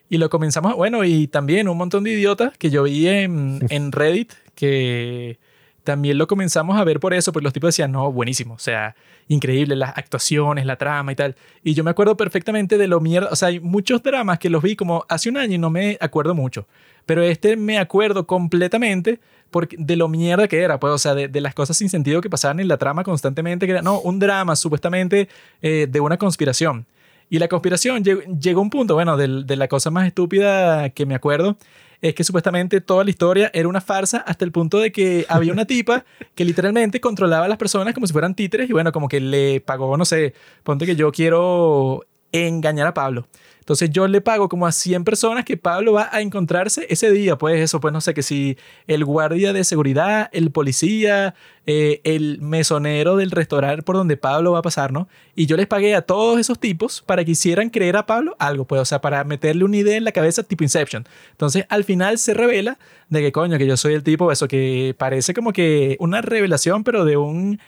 Y 0.09 0.19
lo 0.19 0.31
comenzamos, 0.31 0.75
bueno, 0.77 1.03
y 1.05 1.27
también 1.27 1.69
un 1.69 1.77
montón 1.77 2.05
de 2.05 2.13
idiotas 2.13 2.57
que 2.59 2.71
yo 2.71 2.85
vi 2.85 3.09
en, 3.09 3.59
en 3.71 3.91
Reddit 3.93 4.33
que 4.55 5.39
también 5.85 6.19
lo 6.19 6.27
comenzamos 6.27 6.77
a 6.79 6.85
ver 6.85 6.99
por 7.01 7.15
eso, 7.15 7.33
porque 7.33 7.45
los 7.45 7.53
tipos 7.53 7.69
decían, 7.69 7.93
no, 7.93 8.11
buenísimo, 8.13 8.55
o 8.55 8.59
sea, 8.59 8.97
increíble, 9.29 9.77
las 9.77 9.97
actuaciones, 9.97 10.67
la 10.67 10.77
trama 10.77 11.13
y 11.13 11.17
tal. 11.17 11.37
Y 11.65 11.75
yo 11.75 11.83
me 11.85 11.91
acuerdo 11.91 12.17
perfectamente 12.17 12.79
de 12.79 12.87
lo 12.89 13.01
mierda, 13.01 13.29
o 13.31 13.37
sea, 13.37 13.49
hay 13.49 13.61
muchos 13.61 14.03
dramas 14.03 14.39
que 14.39 14.51
los 14.51 14.63
vi 14.63 14.77
como 14.77 15.05
hace 15.09 15.29
un 15.29 15.37
año 15.37 15.55
y 15.55 15.59
no 15.59 15.71
me 15.71 15.99
acuerdo 16.01 16.35
mucho, 16.35 16.67
pero 17.07 17.23
este 17.23 17.57
me 17.57 17.79
acuerdo 17.79 18.27
completamente 18.27 19.21
porque 19.51 19.77
de 19.79 19.97
lo 19.97 20.09
mierda 20.09 20.49
que 20.49 20.61
era, 20.61 20.79
pues, 20.81 20.93
o 20.93 20.99
sea, 20.99 21.15
de, 21.15 21.29
de 21.29 21.41
las 21.41 21.55
cosas 21.55 21.77
sin 21.77 21.89
sentido 21.89 22.21
que 22.21 22.29
pasaban 22.31 22.61
en 22.61 22.69
la 22.69 22.77
trama 22.79 23.05
constantemente, 23.05 23.67
que 23.67 23.73
era, 23.73 23.83
no, 23.83 24.01
un 24.01 24.19
drama 24.19 24.57
supuestamente 24.57 25.29
eh, 25.63 25.87
de 25.89 26.01
una 26.01 26.17
conspiración. 26.17 26.87
Y 27.31 27.39
la 27.41 27.49
conspiración 27.49 28.05
llegó, 28.05 28.23
llegó 28.23 28.61
a 28.61 28.63
un 28.63 28.71
punto, 28.71 28.95
bueno, 28.95 29.17
del- 29.17 29.47
de, 29.47 29.57
la 29.57 29.67
cosa 29.69 29.91
más 29.91 30.07
estúpida 30.07 30.91
que 30.91 31.07
me 31.07 31.15
acuerdo, 31.15 31.57
es 32.01 32.15
que 32.15 32.25
supuestamente 32.25 32.81
toda 32.81 33.05
la 33.05 33.11
historia 33.11 33.51
era 33.55 33.69
una 33.69 33.81
farsa 33.81 34.19
hasta 34.19 34.45
el 34.45 34.53
punto 34.53 34.79
de 34.79 34.93
que 34.93 35.27
había 35.29 35.53
una 35.53 35.65
tipa 35.65 36.05
que 36.35 36.45
literalmente 36.45 37.01
controlaba 37.01 37.47
a 37.47 37.49
las 37.49 37.59
personas 37.59 37.95
como 37.95 38.07
si 38.07 38.13
fueran 38.13 38.35
títeres 38.35 38.69
y 38.69 38.73
bueno, 38.73 38.93
como 38.93 39.09
que 39.09 39.21
le 39.21 39.61
pagó, 39.61 39.97
no 39.97 40.05
sé, 40.05 40.35
ponte 40.63 40.87
que 40.87 40.97
yo 40.97 41.13
quiero 41.13 42.05
engañar 42.33 42.87
a 42.87 42.95
Pablo. 42.95 43.27
Entonces 43.67 43.91
yo 43.91 44.07
le 44.07 44.21
pago 44.21 44.49
como 44.49 44.65
a 44.69 44.71
100 44.71 45.03
personas 45.03 45.45
que 45.45 45.57
Pablo 45.57 45.95
va 45.95 46.09
a 46.13 46.21
encontrarse 46.21 46.87
ese 46.89 47.11
día. 47.11 47.37
Pues 47.37 47.61
eso, 47.61 47.81
pues 47.81 47.93
no 47.93 48.01
sé, 48.01 48.15
que 48.15 48.23
si 48.23 48.57
el 48.87 49.05
guardia 49.05 49.53
de 49.53 49.65
seguridad, 49.65 50.31
el 50.33 50.53
policía, 50.53 51.35
eh, 51.67 52.01
el 52.05 52.39
mesonero 52.41 53.17
del 53.17 53.33
restaurante 53.33 53.83
por 53.83 53.97
donde 53.97 54.17
Pablo 54.17 54.53
va 54.53 54.61
a 54.61 54.63
pasar, 54.63 54.93
¿no? 54.93 55.09
Y 55.35 55.47
yo 55.47 55.57
les 55.57 55.67
pagué 55.67 55.97
a 55.97 56.03
todos 56.03 56.39
esos 56.39 56.61
tipos 56.61 57.03
para 57.05 57.25
que 57.25 57.33
hicieran 57.33 57.69
creer 57.71 57.97
a 57.97 58.07
Pablo 58.07 58.37
algo, 58.39 58.67
pues, 58.67 58.81
o 58.81 58.85
sea, 58.85 59.01
para 59.01 59.25
meterle 59.25 59.65
una 59.65 59.79
idea 59.79 59.97
en 59.97 60.05
la 60.05 60.13
cabeza 60.13 60.45
tipo 60.45 60.63
Inception. 60.63 61.05
Entonces 61.33 61.65
al 61.69 61.83
final 61.83 62.19
se 62.19 62.35
revela 62.35 62.79
de 63.09 63.21
que 63.21 63.33
coño, 63.33 63.59
que 63.59 63.67
yo 63.67 63.77
soy 63.77 63.95
el 63.95 64.05
tipo, 64.05 64.31
eso 64.31 64.47
que 64.47 64.95
parece 64.97 65.35
como 65.35 65.53
que 65.53 65.97
una 65.99 66.23
revelación, 66.23 66.85
pero 66.85 67.05
de 67.05 67.17
un 67.17 67.59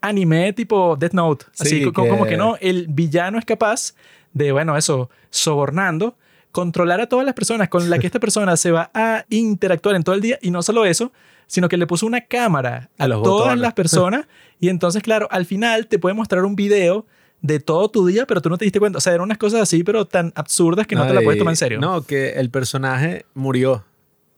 anime 0.00 0.52
tipo 0.52 0.96
Death 0.96 1.12
Note. 1.14 1.46
Así 1.58 1.78
Sí, 1.80 1.84
co- 1.84 1.92
como 1.92 2.24
que 2.26 2.36
no, 2.36 2.56
el 2.60 2.86
villano 2.88 3.40
es 3.40 3.44
capaz 3.44 3.94
de, 4.32 4.52
bueno, 4.52 4.76
eso, 4.76 5.10
sobornando, 5.30 6.16
controlar 6.52 7.00
a 7.00 7.08
todas 7.08 7.24
las 7.24 7.34
personas 7.34 7.68
con 7.68 7.88
las 7.90 7.98
que 7.98 8.06
esta 8.08 8.20
persona 8.20 8.56
se 8.56 8.70
va 8.70 8.90
a 8.94 9.24
interactuar 9.28 9.96
en 9.96 10.02
todo 10.02 10.14
el 10.14 10.20
día 10.20 10.38
y 10.42 10.50
no 10.50 10.62
solo 10.62 10.84
eso, 10.84 11.12
sino 11.46 11.68
que 11.68 11.76
le 11.76 11.86
puso 11.86 12.06
una 12.06 12.22
cámara 12.22 12.90
a, 12.98 13.06
todas 13.06 13.20
botones. 13.20 13.58
las 13.60 13.74
personas 13.74 14.26
y 14.60 14.68
entonces, 14.68 15.02
claro, 15.02 15.28
al 15.30 15.46
final 15.46 15.86
te 15.86 15.98
puede 15.98 16.14
mostrar 16.14 16.44
un 16.44 16.56
video 16.56 17.06
de 17.40 17.60
todo 17.60 17.88
tu 17.88 18.06
día, 18.06 18.26
pero 18.26 18.42
tú 18.42 18.50
no 18.50 18.58
te 18.58 18.64
diste 18.64 18.80
cuenta. 18.80 18.98
O 18.98 19.00
sea, 19.00 19.12
eran 19.12 19.24
unas 19.24 19.38
cosas 19.38 19.60
así, 19.60 19.84
pero 19.84 20.06
tan 20.06 20.32
absurdas 20.34 20.86
que 20.86 20.96
no, 20.96 21.06
te 21.06 21.14
la 21.14 21.22
puedes 21.22 21.38
tomar 21.38 21.52
en 21.52 21.56
serio. 21.56 21.80
No, 21.80 22.02
que 22.02 22.30
el 22.30 22.50
personaje 22.50 23.26
murió. 23.34 23.84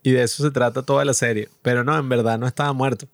Y 0.03 0.13
de 0.13 0.23
eso 0.23 0.43
se 0.43 0.51
trata 0.51 0.83
toda 0.83 1.05
la 1.05 1.15
serie. 1.15 1.49
Pero 1.63 1.85
no, 1.85 1.97
en 1.99 2.09
verdad 2.09 2.39
no 2.39 2.47
estaba 2.47 2.73
muerto. 2.73 3.07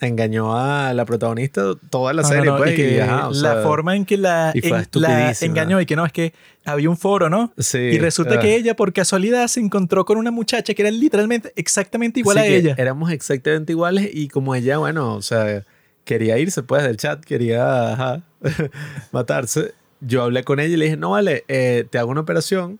Engañó 0.00 0.56
a 0.56 0.94
la 0.94 1.04
protagonista 1.04 1.74
toda 1.90 2.12
la 2.14 2.22
No, 2.22 2.28
serie, 2.28 2.46
no, 2.50 2.56
pues. 2.56 2.72
y 2.72 2.76
que 2.76 2.94
y, 2.96 2.98
ajá, 3.00 3.28
o 3.28 3.32
la 3.34 3.52
sea, 3.54 3.62
forma 3.62 3.94
en 3.96 4.06
que 4.06 4.16
la, 4.16 4.50
y 4.54 4.60
fue 4.62 4.68
en- 4.70 4.74
la 4.76 4.80
estupidísima. 4.82 5.50
engañó 5.50 5.80
y 5.80 5.84
que 5.86 5.94
no, 5.96 6.06
es 6.06 6.12
que 6.12 6.32
había 6.64 6.88
un 6.88 6.96
foro, 6.96 7.28
¿no? 7.28 7.52
Sí, 7.58 7.76
y 7.78 7.98
resulta 7.98 8.36
ah. 8.36 8.40
que 8.40 8.54
ella, 8.56 8.74
por 8.76 8.92
casualidad, 8.94 9.46
se 9.48 9.60
encontró 9.60 10.04
con 10.06 10.16
una 10.16 10.30
muchacha 10.30 10.72
que 10.72 10.80
era 10.82 10.90
literalmente 10.90 11.52
exactamente 11.54 12.20
igual 12.20 12.38
sí 12.38 12.42
a 12.42 12.46
que 12.46 12.56
ella. 12.56 12.74
Éramos 12.78 13.10
exactamente 13.10 13.72
iguales 13.72 14.08
y 14.12 14.28
como 14.28 14.54
ella, 14.54 14.78
bueno, 14.78 15.14
o 15.14 15.22
sea, 15.22 15.64
quería 16.04 16.38
irse 16.38 16.62
pues 16.62 16.82
del 16.82 16.96
chat, 16.96 17.22
quería 17.22 17.92
ajá, 17.92 18.22
matarse. 19.12 19.74
Yo 20.00 20.22
hablé 20.22 20.44
con 20.44 20.60
ella 20.60 20.74
y 20.74 20.76
le 20.76 20.84
dije, 20.86 20.96
no 20.96 21.10
vale, 21.10 21.44
eh, 21.48 21.84
te 21.90 21.98
hago 21.98 22.10
una 22.10 22.22
operación 22.22 22.78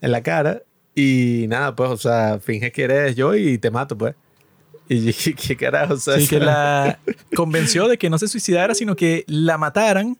en 0.00 0.10
la 0.12 0.22
cara 0.22 0.62
y 0.94 1.46
nada, 1.48 1.76
pues, 1.76 1.90
o 1.90 1.96
sea, 1.96 2.40
finge 2.40 2.72
que 2.72 2.82
eres 2.82 3.14
yo 3.14 3.34
y 3.36 3.58
te 3.58 3.70
mato, 3.70 3.96
pues. 3.96 4.14
Y 4.88 5.00
dije, 5.00 5.34
¿qué 5.34 5.56
carajo? 5.56 5.94
O 5.94 5.98
sea, 5.98 6.18
Sí, 6.18 6.26
que 6.28 6.40
la 6.40 6.98
convenció 7.36 7.88
de 7.88 7.98
que 7.98 8.08
no 8.10 8.18
se 8.18 8.28
suicidara, 8.28 8.74
sino 8.74 8.96
que 8.96 9.24
la 9.26 9.58
mataran 9.58 10.16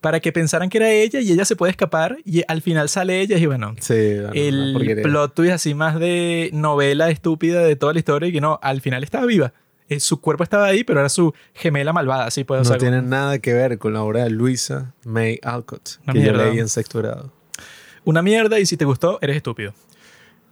para 0.00 0.18
que 0.18 0.32
pensaran 0.32 0.68
que 0.68 0.78
era 0.78 0.90
ella 0.90 1.20
y 1.20 1.30
ella 1.30 1.44
se 1.44 1.54
puede 1.54 1.70
escapar 1.70 2.18
y 2.24 2.42
al 2.48 2.60
final 2.62 2.88
sale 2.88 3.20
ella 3.20 3.38
y 3.38 3.46
bueno, 3.46 3.76
Sí, 3.78 4.14
bueno, 4.14 4.30
el 4.34 5.00
plot 5.02 5.34
twist 5.34 5.52
así 5.52 5.74
más 5.74 6.00
de 6.00 6.50
novela 6.52 7.08
estúpida 7.10 7.62
de 7.62 7.76
toda 7.76 7.92
la 7.92 8.00
historia 8.00 8.28
y 8.28 8.32
que 8.32 8.40
no, 8.40 8.58
al 8.62 8.80
final 8.80 9.04
estaba 9.04 9.26
viva. 9.26 9.52
Eh, 9.88 10.00
Su 10.00 10.20
cuerpo 10.20 10.42
estaba 10.42 10.66
ahí, 10.66 10.82
pero 10.82 10.98
era 10.98 11.08
su 11.08 11.32
gemela 11.54 11.92
malvada, 11.92 12.24
así 12.26 12.42
puede 12.42 12.62
no 12.62 12.68
ser. 12.68 12.78
tiene 12.78 13.00
nada 13.02 13.38
que 13.38 13.52
ver 13.54 13.78
con 13.78 13.92
la 13.92 14.02
obra 14.02 14.24
de 14.24 14.30
Luisa 14.30 14.92
May 15.04 15.38
Alcott, 15.44 16.00
Una 16.04 16.12
que 16.14 16.18
yo 16.18 16.32
mierda. 16.32 16.46
leí 16.50 16.58
en 16.58 16.68
sexto 16.68 16.98
grado. 16.98 17.30
Una 18.04 18.22
mierda 18.22 18.58
y 18.58 18.66
si 18.66 18.76
te 18.76 18.84
gustó, 18.84 19.18
eres 19.22 19.36
estúpido. 19.36 19.72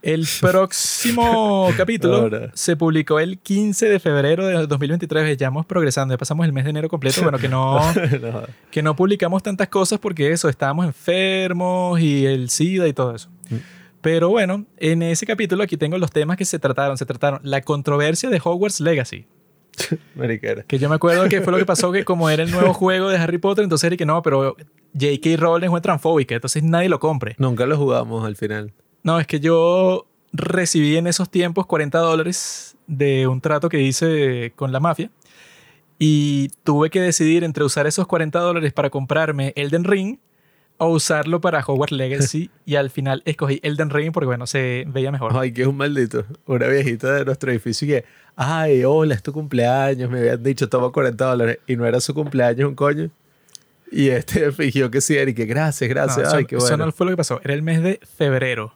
El 0.01 0.27
próximo 0.39 1.69
capítulo 1.77 2.15
Ahora. 2.17 2.51
se 2.53 2.75
publicó 2.75 3.19
el 3.19 3.37
15 3.37 3.87
de 3.87 3.99
febrero 3.99 4.45
de 4.47 4.65
2023. 4.65 5.37
Ya 5.37 5.49
vamos 5.49 5.65
progresando, 5.65 6.13
ya 6.13 6.17
pasamos 6.17 6.45
el 6.45 6.53
mes 6.53 6.63
de 6.63 6.71
enero 6.71 6.89
completo. 6.89 7.21
Bueno, 7.21 7.37
que 7.37 7.47
no, 7.47 7.79
No, 8.21 8.43
que 8.71 8.81
no 8.81 8.95
publicamos 8.95 9.43
tantas 9.43 9.67
cosas 9.67 9.99
porque 9.99 10.31
eso, 10.31 10.49
estábamos 10.49 10.85
enfermos 10.85 11.99
y 11.99 12.25
el 12.25 12.49
SIDA 12.49 12.87
y 12.87 12.93
todo 12.93 13.15
eso. 13.15 13.29
Mm. 13.49 13.55
Pero 14.01 14.29
bueno, 14.29 14.65
en 14.77 15.03
ese 15.03 15.27
capítulo 15.27 15.61
aquí 15.61 15.77
tengo 15.77 15.97
los 15.99 16.11
temas 16.11 16.35
que 16.35 16.45
se 16.45 16.57
trataron. 16.57 16.97
Se 16.97 17.05
trataron 17.05 17.39
la 17.43 17.61
controversia 17.61 18.29
de 18.29 18.41
Hogwarts 18.43 18.79
Legacy. 18.79 19.27
mariquera. 20.15 20.63
Que 20.63 20.79
yo 20.79 20.89
me 20.89 20.95
acuerdo 20.95 21.29
que 21.29 21.41
fue 21.41 21.51
lo 21.51 21.59
que 21.59 21.65
pasó 21.65 21.91
que 21.91 22.03
como 22.03 22.29
era 22.29 22.43
el 22.43 22.51
nuevo 22.51 22.73
juego 22.73 23.09
de 23.09 23.17
Harry 23.17 23.37
Potter, 23.37 23.63
entonces 23.63 23.87
era 23.87 23.97
que 23.97 24.05
no, 24.05 24.21
pero 24.21 24.55
J.K. 24.93 25.37
Rowling 25.37 25.69
es 25.75 25.81
transfóbica, 25.81 26.35
entonces 26.35 26.63
nadie 26.63 26.89
lo 26.89 26.99
compre. 26.99 27.35
Nunca 27.37 27.65
lo 27.65 27.77
jugamos 27.77 28.25
al 28.25 28.35
final. 28.35 28.73
No, 29.03 29.19
es 29.19 29.27
que 29.27 29.39
yo 29.39 30.05
recibí 30.33 30.97
en 30.97 31.07
esos 31.07 31.29
tiempos 31.29 31.65
40 31.65 31.97
dólares 31.99 32.75
de 32.87 33.27
un 33.27 33.41
trato 33.41 33.69
que 33.69 33.81
hice 33.81 34.53
con 34.55 34.71
la 34.71 34.79
mafia 34.79 35.09
y 35.99 36.49
tuve 36.63 36.89
que 36.89 37.01
decidir 37.01 37.43
entre 37.43 37.63
usar 37.63 37.87
esos 37.87 38.07
40 38.07 38.39
dólares 38.39 38.73
para 38.73 38.89
comprarme 38.89 39.53
Elden 39.55 39.83
Ring 39.83 40.17
o 40.77 40.87
usarlo 40.87 41.41
para 41.41 41.59
Hogwarts 41.65 41.91
Legacy 41.91 42.49
y 42.65 42.75
al 42.75 42.89
final 42.89 43.21
escogí 43.25 43.59
Elden 43.61 43.89
Ring 43.91 44.11
porque 44.11 44.25
bueno, 44.25 44.47
se 44.47 44.85
veía 44.87 45.11
mejor. 45.11 45.31
Ay, 45.35 45.51
que 45.53 45.61
es 45.61 45.67
un 45.67 45.77
maldito. 45.77 46.25
Una 46.47 46.67
viejita 46.67 47.13
de 47.13 47.25
nuestro 47.25 47.51
edificio 47.51 47.87
que, 47.87 48.03
ay, 48.35 48.83
hola, 48.83 49.13
es 49.13 49.21
tu 49.21 49.31
cumpleaños. 49.31 50.09
Me 50.09 50.19
habían 50.19 50.41
dicho, 50.41 50.67
toma 50.69 50.91
40 50.91 51.23
dólares. 51.23 51.59
Y 51.67 51.75
no 51.75 51.85
era 51.85 51.99
su 51.99 52.15
cumpleaños, 52.15 52.67
un 52.67 52.73
coño. 52.75 53.11
Y 53.91 54.09
este 54.09 54.51
fingió 54.53 54.89
que 54.89 55.01
sí, 55.01 55.15
era 55.17 55.29
y 55.29 55.35
que 55.35 55.45
gracias, 55.45 55.87
No, 55.87 55.93
gracias. 55.93 56.27
eso, 56.29 56.37
ay, 56.37 56.45
qué 56.45 56.55
eso 56.55 56.65
bueno. 56.67 56.85
no 56.87 56.91
fue 56.91 57.05
lo 57.05 57.11
que 57.11 57.17
pasó, 57.17 57.39
era 57.43 57.53
el 57.53 57.61
mes 57.61 57.83
de 57.83 57.99
febrero. 58.17 58.73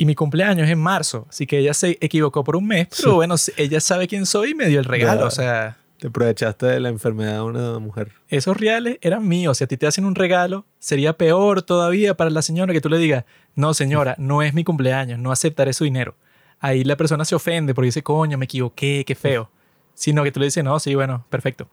Y 0.00 0.06
mi 0.06 0.14
cumpleaños 0.14 0.64
es 0.66 0.72
en 0.72 0.78
marzo, 0.78 1.26
así 1.28 1.44
que 1.46 1.58
ella 1.58 1.74
se 1.74 1.98
equivocó 2.00 2.44
por 2.44 2.54
un 2.56 2.66
mes, 2.68 2.86
pero 2.96 3.16
bueno, 3.16 3.34
ella 3.56 3.80
sabe 3.80 4.06
quién 4.06 4.26
soy 4.26 4.52
y 4.52 4.54
me 4.54 4.66
dio 4.66 4.78
el 4.78 4.84
regalo, 4.86 5.22
Ya. 5.22 5.26
o 5.26 5.30
sea... 5.30 5.76
Te 5.98 6.06
aprovechaste 6.06 6.66
de 6.66 6.78
la 6.78 6.88
enfermedad 6.90 7.34
de 7.34 7.40
una 7.40 7.78
mujer. 7.80 8.12
esos 8.28 8.56
reales 8.56 8.98
eran 9.00 9.26
míos. 9.26 9.58
Si 9.58 9.64
a 9.64 9.66
ti 9.66 9.76
te 9.76 9.88
hacen 9.88 10.04
un 10.04 10.14
regalo, 10.14 10.64
sería 10.78 11.14
peor 11.18 11.62
todavía 11.62 12.16
para 12.16 12.30
la 12.30 12.40
señora 12.42 12.72
que 12.72 12.80
tú 12.80 12.88
le 12.88 12.98
digas, 12.98 13.24
no 13.56 13.74
señora, 13.74 14.14
no 14.16 14.40
es 14.42 14.54
mi 14.54 14.62
cumpleaños, 14.62 15.18
no 15.18 15.32
aceptaré 15.32 15.72
su 15.72 15.82
dinero. 15.82 16.14
Ahí 16.60 16.84
la 16.84 16.96
persona 16.96 17.24
se 17.24 17.34
ofende 17.34 17.74
porque 17.74 17.86
dice, 17.86 18.04
coño, 18.04 18.38
me 18.38 18.44
equivoqué, 18.44 19.02
qué 19.04 19.16
feo. 19.16 19.50
Sino 19.94 20.22
que 20.22 20.30
tú 20.30 20.38
le 20.38 20.46
dices, 20.46 20.62
no, 20.62 20.78
sí, 20.78 20.94
bueno, 20.94 21.26
perfecto. 21.30 21.68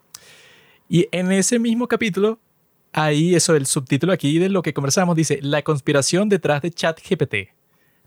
Y 0.90 1.08
en 1.12 1.32
ese 1.32 1.60
mismo 1.60 1.88
capítulo, 1.88 2.40
ahí 2.94 3.36
eso, 3.36 3.56
el 3.56 3.68
subtítulo 3.68 4.12
aquí 4.12 4.40
de 4.40 4.50
lo 4.50 4.64
que 4.64 4.74
conversamos 4.74 5.16
dice, 5.16 5.38
la 5.44 5.62
conspiración 5.62 6.30
detrás 6.30 6.64
de 6.64 6.72
ChatGPT. 6.72 7.36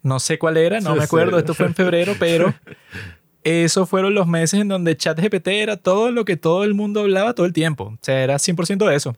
No 0.09 0.18
sé 0.20 0.38
cuál 0.38 0.56
era, 0.56 0.80
no 0.80 0.94
me 0.94 1.00
Sí. 1.00 1.04
acuerdo, 1.04 1.38
esto 1.38 1.54
fue 1.54 1.66
en 1.66 1.74
febrero, 1.74 2.14
pero 2.18 2.52
esos 3.44 3.88
fueron 3.88 4.14
los 4.14 4.26
meses 4.26 4.61
en 4.61 4.68
donde 4.68 4.96
ChatGPT 4.96 5.48
era 5.48 5.76
todo 5.76 6.11
lo 6.11 6.24
que 6.24 6.36
todo 6.36 6.64
el 6.64 6.74
mundo 6.74 7.00
hablaba 7.00 7.34
todo 7.34 7.46
el 7.46 7.52
tiempo. 7.52 7.84
O 7.94 7.98
sea, 8.02 8.22
era 8.22 8.36
100% 8.38 8.86
de 8.88 8.94
eso. 8.96 9.16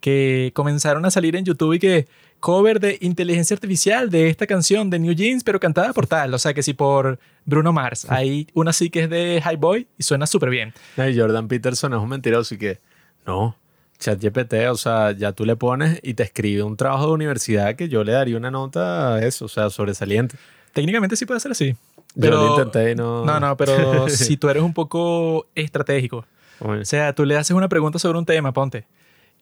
Que 0.00 0.50
comenzaron 0.54 1.04
a 1.04 1.10
salir 1.12 1.36
en 1.36 1.44
YouTube 1.44 1.74
y 1.74 1.78
que 1.78 2.08
cover 2.40 2.80
de 2.80 2.98
inteligencia 3.02 3.54
artificial 3.54 4.10
de 4.10 4.28
esta 4.28 4.48
canción 4.48 4.90
de 4.90 4.98
New 4.98 5.12
Jeans, 5.14 5.44
pero 5.44 5.60
cantada 5.60 5.92
por 5.92 6.08
tal. 6.08 6.34
O 6.34 6.38
sea, 6.38 6.52
que 6.54 6.62
si 6.64 6.74
por 6.74 7.20
Bruno 7.44 7.72
Mars. 7.72 8.06
Hay 8.10 8.48
una 8.52 8.72
sí 8.72 8.90
que 8.90 9.04
es 9.04 9.10
de 9.10 9.40
High 9.44 9.56
Boy 9.58 9.86
y 9.96 10.02
suena 10.02 10.26
súper 10.26 10.50
bien. 10.50 10.74
Ay, 10.96 11.16
Jordan 11.16 11.46
Peterson 11.46 11.92
es 11.94 12.00
un 12.00 12.08
mentiroso 12.08 12.54
y 12.56 12.58
que, 12.58 12.80
no, 13.26 13.56
ChatGPT, 14.02 14.54
o 14.70 14.76
sea, 14.76 15.12
ya 15.12 15.32
tú 15.32 15.44
le 15.46 15.56
pones 15.56 16.00
y 16.02 16.14
te 16.14 16.24
escribe 16.24 16.62
un 16.62 16.76
trabajo 16.76 17.06
de 17.06 17.12
universidad 17.12 17.76
que 17.76 17.88
yo 17.88 18.04
le 18.04 18.12
daría 18.12 18.36
una 18.36 18.50
nota 18.50 19.14
a 19.14 19.24
eso, 19.24 19.46
o 19.46 19.48
sea, 19.48 19.70
sobresaliente. 19.70 20.36
Técnicamente 20.72 21.16
sí 21.16 21.24
puede 21.24 21.40
ser 21.40 21.52
así. 21.52 21.70
Yo 21.70 22.20
Pero, 22.20 22.36
lo 22.36 22.50
intenté 22.50 22.92
y 22.92 22.94
no... 22.94 23.24
No, 23.24 23.40
no, 23.40 23.56
pero 23.56 24.08
si 24.08 24.36
tú 24.36 24.48
eres 24.48 24.62
un 24.62 24.74
poco 24.74 25.46
estratégico 25.54 26.26
O 26.60 26.84
sea, 26.84 27.14
tú 27.14 27.24
le 27.24 27.36
haces 27.36 27.56
una 27.56 27.68
pregunta 27.68 27.98
sobre 27.98 28.18
un 28.18 28.26
tema, 28.26 28.52
ponte, 28.52 28.86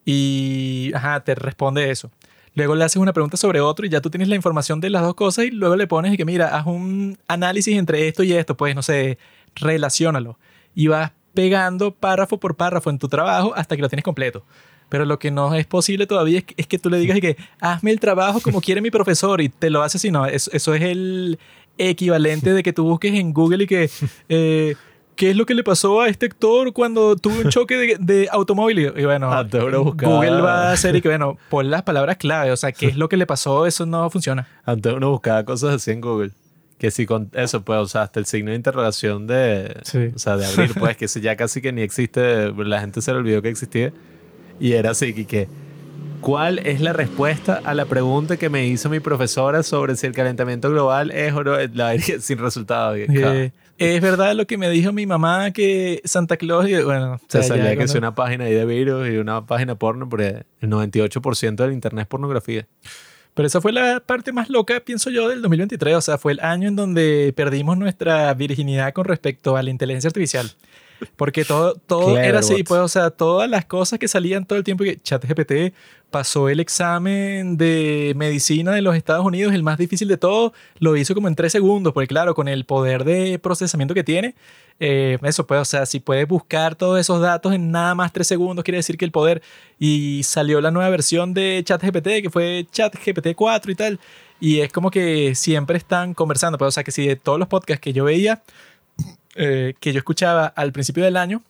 y 0.05 0.93
ajá, 0.95 1.21
te 1.21 1.35
responde 1.35 1.91
eso. 1.91 2.11
Luego 2.55 2.75
le 2.75 2.85
haces 2.85 2.97
una 2.97 3.13
pregunta 3.13 3.37
sobre 3.37 3.61
otro 3.61 3.87
y 3.87 3.89
ya 3.89 4.01
tú 4.01 4.11
tienes 4.11 4.29
la 4.29 4.35
información 4.35 4.81
de 4.81 4.91
las 4.91 5.03
dos 5.03 5.15
cosas 5.15 5.47
y 5.47 5.51
luego 5.51 5.77
le 5.77 5.87
pones 5.87 6.13
y 6.13 6.17
que 6.17 6.25
mira, 6.25 6.57
haz 6.57 6.67
un 6.67 7.19
análisis 7.29 7.77
entre 7.77 8.09
esto 8.09 8.23
y 8.23 8.33
esto, 8.33 8.57
pues 8.57 8.75
no 8.75 8.83
sé, 8.83 9.19
relaciónalo. 9.55 10.39
Y 10.75 10.89
vas 10.89 11.13
pegando 11.35 11.93
párrafo 11.93 12.39
por 12.39 12.57
párrafo 12.57 12.91
en 12.91 12.99
tu 12.99 13.09
trabajo 13.09 13.53
hasta 13.57 13.77
que 13.77 13.83
lo 13.83 13.89
tienes 13.89 14.05
completo. 14.05 14.45
Pero 14.89 15.05
lo 15.05 15.19
que 15.21 15.31
no 15.31 15.55
es 15.55 15.67
posible 15.67 16.07
todavía 16.09 16.39
es 16.39 16.45
que, 16.45 16.55
es 16.57 16.67
que 16.67 16.79
tú 16.79 16.91
le 16.91 16.99
digas 16.99 17.21
que 17.21 17.37
hazme 17.61 17.93
el 17.93 18.01
trabajo 18.01 18.41
como 18.41 18.61
quiere 18.63 18.81
mi 18.81 18.91
profesor 18.91 19.41
y 19.41 19.49
te 19.49 19.71
lo 19.71 19.83
hace 19.83 19.99
así. 19.99 20.11
No, 20.11 20.27
eso, 20.27 20.51
eso 20.53 20.75
es 20.75 20.83
el 20.83 21.39
equivalente 21.79 22.53
de 22.53 22.63
que 22.63 22.73
tú 22.73 22.85
busques 22.85 23.15
en 23.15 23.33
Google 23.33 23.65
y 23.65 23.67
que 23.67 23.91
eh, 24.29 24.75
¿qué 25.17 25.31
es 25.31 25.37
lo 25.37 25.47
que 25.47 25.55
le 25.55 25.63
pasó 25.63 26.01
a 26.01 26.09
este 26.09 26.27
actor 26.27 26.73
cuando 26.73 27.15
tuvo 27.17 27.37
un 27.41 27.49
choque 27.51 27.77
de, 27.77 27.97
de 28.01 28.29
automóvil? 28.33 28.93
Y 28.97 29.05
bueno, 29.05 29.31
buscaba- 29.85 30.15
Google 30.17 30.41
va 30.41 30.69
a 30.71 30.73
hacer 30.73 30.97
y 30.97 31.01
que 31.01 31.09
bueno, 31.09 31.39
pon 31.51 31.71
las 31.71 31.83
palabras 31.83 32.17
clave. 32.17 32.51
O 32.51 32.57
sea, 32.57 32.73
¿qué 32.73 32.87
es 32.87 32.97
lo 32.97 33.09
que 33.09 33.17
le 33.17 33.27
pasó? 33.27 33.67
Eso 33.67 33.87
no 33.87 34.11
funciona. 34.11 34.49
Antes 34.65 34.93
uno 34.93 35.11
buscaba 35.11 35.45
cosas 35.45 35.75
así 35.77 35.93
en 35.93 36.01
Google. 36.01 36.33
Que 36.81 36.91
si 36.91 37.05
con 37.05 37.31
eso, 37.35 37.63
pues, 37.63 37.79
o 37.79 37.87
sea, 37.87 38.03
hasta 38.03 38.19
el 38.19 38.25
signo 38.27 38.51
de 38.53 38.57
interrogación 38.57 39.27
de, 39.27 39.77
Sí. 39.85 40.11
o 40.15 40.19
sea, 40.19 40.39
de 40.39 40.47
abrir, 40.47 40.73
pues, 40.79 40.97
que 40.97 41.05
eso 41.05 41.21
ya 41.21 41.37
casi 41.37 41.61
que 41.61 41.73
ni 41.73 41.83
existe, 41.83 42.51
la 42.53 42.81
gente 42.81 43.03
se 43.03 43.13
le 43.13 43.19
olvidó 43.19 43.43
que 43.43 43.51
existía. 43.51 43.93
Y 44.59 44.73
era 44.73 44.93
así, 44.93 45.13
que, 45.13 45.27
que, 45.27 45.49
¿cuál 46.23 46.59
es 46.61 46.81
la 46.81 46.95
respuesta 46.95 47.61
a 47.65 47.75
la 47.75 47.85
pregunta 47.85 48.39
que 48.39 48.49
me 48.49 48.67
hizo 48.67 48.89
mi 48.89 48.99
profesora 48.99 49.63
sobre 49.63 49.95
si 49.97 50.07
el 50.07 50.15
calentamiento 50.15 50.71
global 50.71 51.11
es 51.11 51.35
o 51.35 51.45
no? 51.45 51.57
La 51.75 51.99
sin 52.21 52.39
resultado. 52.39 52.97
Y, 52.97 53.03
Eh, 53.03 53.53
es 53.79 54.01
verdad 54.03 54.35
lo 54.35 54.47
que 54.47 54.57
me 54.59 54.69
dijo 54.71 54.93
mi 54.93 55.07
mamá 55.07 55.53
que 55.53 56.01
Santa 56.05 56.37
Claus 56.39 56.67
y 56.69 56.83
bueno, 56.83 57.15
o 57.15 57.19
se 57.19 57.25
sea, 57.29 57.41
ya 57.43 57.47
salía 57.49 57.77
que 57.77 57.85
es 57.85 57.95
una 57.95 58.15
página 58.15 58.45
ahí 58.45 58.55
de 58.55 58.65
virus 58.65 59.09
y 59.09 59.17
una 59.19 59.45
página 59.45 59.75
porno, 59.75 60.09
porque 60.09 60.45
el 60.61 60.71
98% 60.71 61.57
del 61.57 61.73
internet 61.73 62.03
es 62.03 62.09
pornografía. 62.09 62.67
Pero 63.35 63.47
esa 63.47 63.61
fue 63.61 63.73
la 63.73 64.01
parte 64.01 64.33
más 64.33 64.51
loca, 64.51 64.81
pienso 64.81 65.11
yo, 65.11 65.29
del 65.29 65.41
2023. 65.43 65.97
O 65.97 66.01
sea, 66.01 66.19
fue 66.19 66.33
el 66.33 66.41
año 66.41 66.69
en 66.69 66.77
donde 66.77 67.33
perdimos 67.37 67.79
nuestra 67.79 68.33
virginidad 68.35 68.93
con 68.93 69.05
respecto 69.05 69.57
a 69.57 69.63
la 69.63 69.71
inteligencia 69.71 70.09
artificial. 70.09 70.51
Porque 71.17 71.45
todo, 71.45 71.75
todo 71.75 72.07
Clever 72.07 72.25
era 72.25 72.39
así, 72.41 72.63
pues, 72.63 72.81
o 72.81 72.89
sea, 72.89 73.11
todas 73.11 73.49
las 73.49 73.65
cosas 73.65 73.99
que 73.99 74.09
salían 74.09 74.45
todo 74.45 74.59
el 74.59 74.65
tiempo. 74.65 74.85
Que 74.85 75.01
ChatGPT 75.01 75.75
pasó 76.11 76.49
el 76.49 76.61
examen 76.61 77.57
de 77.57 78.13
medicina 78.17 78.73
de 78.73 78.83
los 78.83 78.97
Estados 78.97 79.25
Unidos, 79.25 79.55
el 79.55 79.63
más 79.63 79.79
difícil 79.79 80.09
de 80.09 80.17
todo, 80.17 80.53
lo 80.79 80.97
hizo 80.97 81.15
como 81.15 81.29
en 81.29 81.37
tres 81.37 81.53
segundos, 81.53 81.93
porque 81.93 82.09
claro, 82.09 82.35
con 82.35 82.49
el 82.49 82.65
poder 82.65 83.05
de 83.05 83.39
procesamiento 83.39 83.95
que 83.95 84.05
tiene, 84.05 84.35
eh, 84.83 85.19
eso 85.23 85.47
pues, 85.47 85.61
o 85.61 85.65
sea, 85.67 85.85
si 85.85 86.01
puedes 86.01 86.27
buscar 86.27 86.75
todos 86.75 86.99
esos 86.99 87.21
datos 87.21 87.53
en 87.53 87.71
nada 87.71 87.95
más 87.95 88.13
tres 88.13 88.27
segundos, 88.27 88.65
quiere 88.65 88.79
decir 88.79 88.97
que 88.97 89.05
el 89.05 89.13
poder. 89.13 89.43
Y 89.79 90.23
salió 90.25 90.61
la 90.63 90.71
nueva 90.71 90.89
versión 90.89 91.35
de 91.35 91.63
ChatGPT, 91.65 92.23
que 92.23 92.31
fue 92.31 92.67
ChatGPT 92.73 93.35
4 93.37 93.71
y 93.71 93.75
tal. 93.75 94.01
Y 94.41 94.61
es 94.61 94.73
como 94.73 94.91
que 94.91 95.35
siempre 95.35 95.77
están 95.77 96.15
conversando. 96.15 96.57
Pues, 96.57 96.69
o 96.69 96.73
sea, 96.73 96.83
que 96.83 96.93
si 96.93 97.07
de 97.07 97.17
todos 97.17 97.39
los 97.39 97.47
podcasts 97.47 97.83
que 97.83 97.93
yo 97.93 98.05
veía, 98.05 98.43
eh, 99.37 99.75
que 99.81 99.93
yo 99.93 99.99
escuchaba 99.99 100.47
al 100.47 100.73
principio 100.73 101.05
del 101.05 101.19
año, 101.19 101.43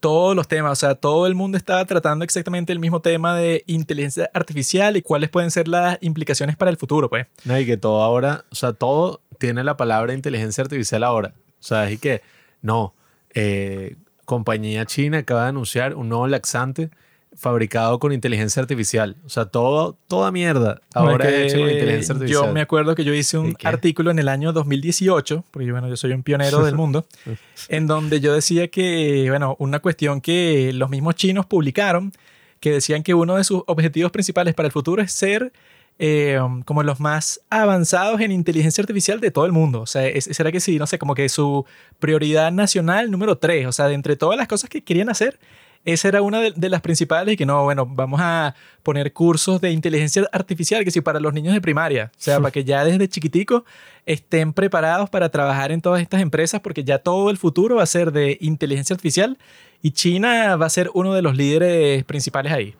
todos 0.00 0.34
los 0.34 0.48
temas, 0.48 0.72
o 0.72 0.76
sea, 0.76 0.94
todo 0.94 1.26
el 1.26 1.34
mundo 1.34 1.58
estaba 1.58 1.84
tratando 1.84 2.24
exactamente 2.24 2.72
el 2.72 2.78
mismo 2.78 3.00
tema 3.00 3.36
de 3.36 3.64
inteligencia 3.66 4.30
artificial 4.32 4.96
y 4.96 5.02
cuáles 5.02 5.28
pueden 5.28 5.50
ser 5.50 5.68
las 5.68 5.98
implicaciones 6.00 6.56
para 6.56 6.70
el 6.70 6.78
futuro, 6.78 7.10
pues. 7.10 7.26
No, 7.44 7.58
y 7.58 7.66
que 7.66 7.76
todo 7.76 8.02
ahora, 8.02 8.44
o 8.50 8.54
sea, 8.54 8.72
todo 8.72 9.20
tiene 9.38 9.62
la 9.62 9.76
palabra 9.76 10.14
inteligencia 10.14 10.62
artificial 10.62 11.02
ahora. 11.02 11.34
O 11.60 11.62
sea, 11.62 11.90
es 11.90 12.00
que, 12.00 12.22
no, 12.62 12.94
eh, 13.34 13.96
compañía 14.24 14.84
china 14.86 15.18
acaba 15.18 15.44
de 15.44 15.48
anunciar 15.48 15.94
un 15.94 16.08
nuevo 16.08 16.26
laxante 16.26 16.90
fabricado 17.38 17.98
con 17.98 18.12
inteligencia 18.12 18.60
artificial. 18.60 19.16
O 19.24 19.28
sea, 19.28 19.46
todo, 19.46 19.96
toda 20.08 20.32
mierda 20.32 20.80
ahora 20.92 21.28
es 21.28 21.52
hecho 21.52 21.62
con 21.62 21.70
inteligencia 21.70 22.14
artificial. 22.14 22.46
Yo 22.46 22.52
me 22.52 22.60
acuerdo 22.60 22.94
que 22.94 23.04
yo 23.04 23.14
hice 23.14 23.36
¿Y 23.36 23.40
un 23.40 23.56
artículo 23.64 24.10
en 24.10 24.18
el 24.18 24.28
año 24.28 24.52
2018, 24.52 25.44
porque 25.50 25.70
bueno, 25.70 25.88
yo 25.88 25.96
soy 25.96 26.12
un 26.12 26.22
pionero 26.22 26.64
del 26.64 26.74
mundo, 26.74 27.06
en 27.68 27.86
donde 27.86 28.20
yo 28.20 28.34
decía 28.34 28.68
que, 28.68 29.26
bueno, 29.28 29.56
una 29.60 29.78
cuestión 29.78 30.20
que 30.20 30.72
los 30.72 30.90
mismos 30.90 31.14
chinos 31.14 31.46
publicaron, 31.46 32.12
que 32.60 32.72
decían 32.72 33.04
que 33.04 33.14
uno 33.14 33.36
de 33.36 33.44
sus 33.44 33.62
objetivos 33.66 34.10
principales 34.10 34.54
para 34.54 34.66
el 34.66 34.72
futuro 34.72 35.00
es 35.00 35.12
ser 35.12 35.52
eh, 35.98 36.38
como 36.64 36.82
los 36.82 37.00
más 37.00 37.40
avanzados 37.50 38.20
en 38.20 38.30
inteligencia 38.32 38.82
artificial 38.82 39.20
de 39.20 39.30
todo 39.30 39.46
el 39.46 39.52
mundo. 39.52 39.80
O 39.80 39.86
sea, 39.86 40.06
es- 40.06 40.24
será 40.30 40.52
que 40.52 40.60
sí, 40.60 40.78
no 40.78 40.86
sé, 40.86 40.98
como 40.98 41.14
que 41.14 41.28
su 41.28 41.64
prioridad 41.98 42.52
nacional 42.52 43.10
número 43.10 43.36
tres, 43.38 43.66
o 43.66 43.72
sea, 43.72 43.86
de 43.88 43.94
entre 43.94 44.16
todas 44.16 44.36
las 44.38 44.48
cosas 44.48 44.70
que 44.70 44.82
querían 44.82 45.08
hacer, 45.08 45.38
esa 45.84 46.08
era 46.08 46.22
una 46.22 46.40
de, 46.40 46.52
de 46.54 46.68
las 46.68 46.80
principales 46.82 47.34
y 47.34 47.36
que 47.36 47.46
no, 47.46 47.62
bueno, 47.64 47.86
vamos 47.86 48.20
a 48.22 48.54
poner 48.82 49.12
cursos 49.12 49.60
de 49.60 49.70
inteligencia 49.70 50.28
artificial, 50.32 50.84
que 50.84 50.90
sí, 50.90 51.00
para 51.00 51.18
los 51.20 51.32
niños 51.32 51.54
de 51.54 51.60
primaria, 51.60 52.10
o 52.14 52.20
sea, 52.20 52.38
para 52.40 52.50
que 52.50 52.64
ya 52.64 52.84
desde 52.84 53.08
chiquitico 53.08 53.64
estén 54.04 54.52
preparados 54.52 55.08
para 55.08 55.28
trabajar 55.30 55.70
en 55.72 55.80
todas 55.80 56.02
estas 56.02 56.20
empresas, 56.20 56.60
porque 56.60 56.84
ya 56.84 56.98
todo 56.98 57.30
el 57.30 57.38
futuro 57.38 57.76
va 57.76 57.84
a 57.84 57.86
ser 57.86 58.12
de 58.12 58.36
inteligencia 58.40 58.92
artificial 58.94 59.38
y 59.80 59.92
China 59.92 60.56
va 60.56 60.66
a 60.66 60.70
ser 60.70 60.90
uno 60.94 61.14
de 61.14 61.22
los 61.22 61.36
líderes 61.36 62.04
principales 62.04 62.52
ahí. 62.52 62.74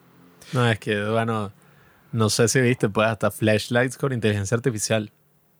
No, 0.53 0.69
es 0.69 0.77
que, 0.77 1.01
bueno, 1.05 1.51
no 2.11 2.29
sé 2.29 2.47
si 2.47 2.61
viste, 2.61 2.89
pues 2.89 3.07
hasta 3.07 3.31
flashlights 3.31 3.97
con 3.97 4.13
inteligencia 4.13 4.55
artificial. 4.55 5.11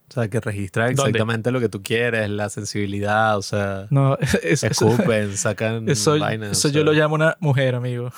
O 0.09 0.11
sea, 0.11 0.27
que 0.27 0.39
registra 0.39 0.85
¿Dónde? 0.85 1.01
exactamente 1.03 1.51
lo 1.51 1.59
que 1.59 1.69
tú 1.69 1.83
quieres, 1.83 2.27
la 2.31 2.49
sensibilidad, 2.49 3.37
o 3.37 3.43
sea, 3.43 3.85
No, 3.91 4.17
es- 4.19 4.39
eso, 4.43 4.67
escupen, 4.67 5.37
sacan 5.37 5.87
eso, 5.87 6.17
vainas. 6.17 6.51
eso 6.57 6.67
o 6.67 6.71
yo 6.71 6.79
sea. 6.81 6.83
lo 6.85 6.93
llamo 6.93 7.13
una 7.15 7.37
mujer, 7.39 7.75
amigo. 7.75 8.11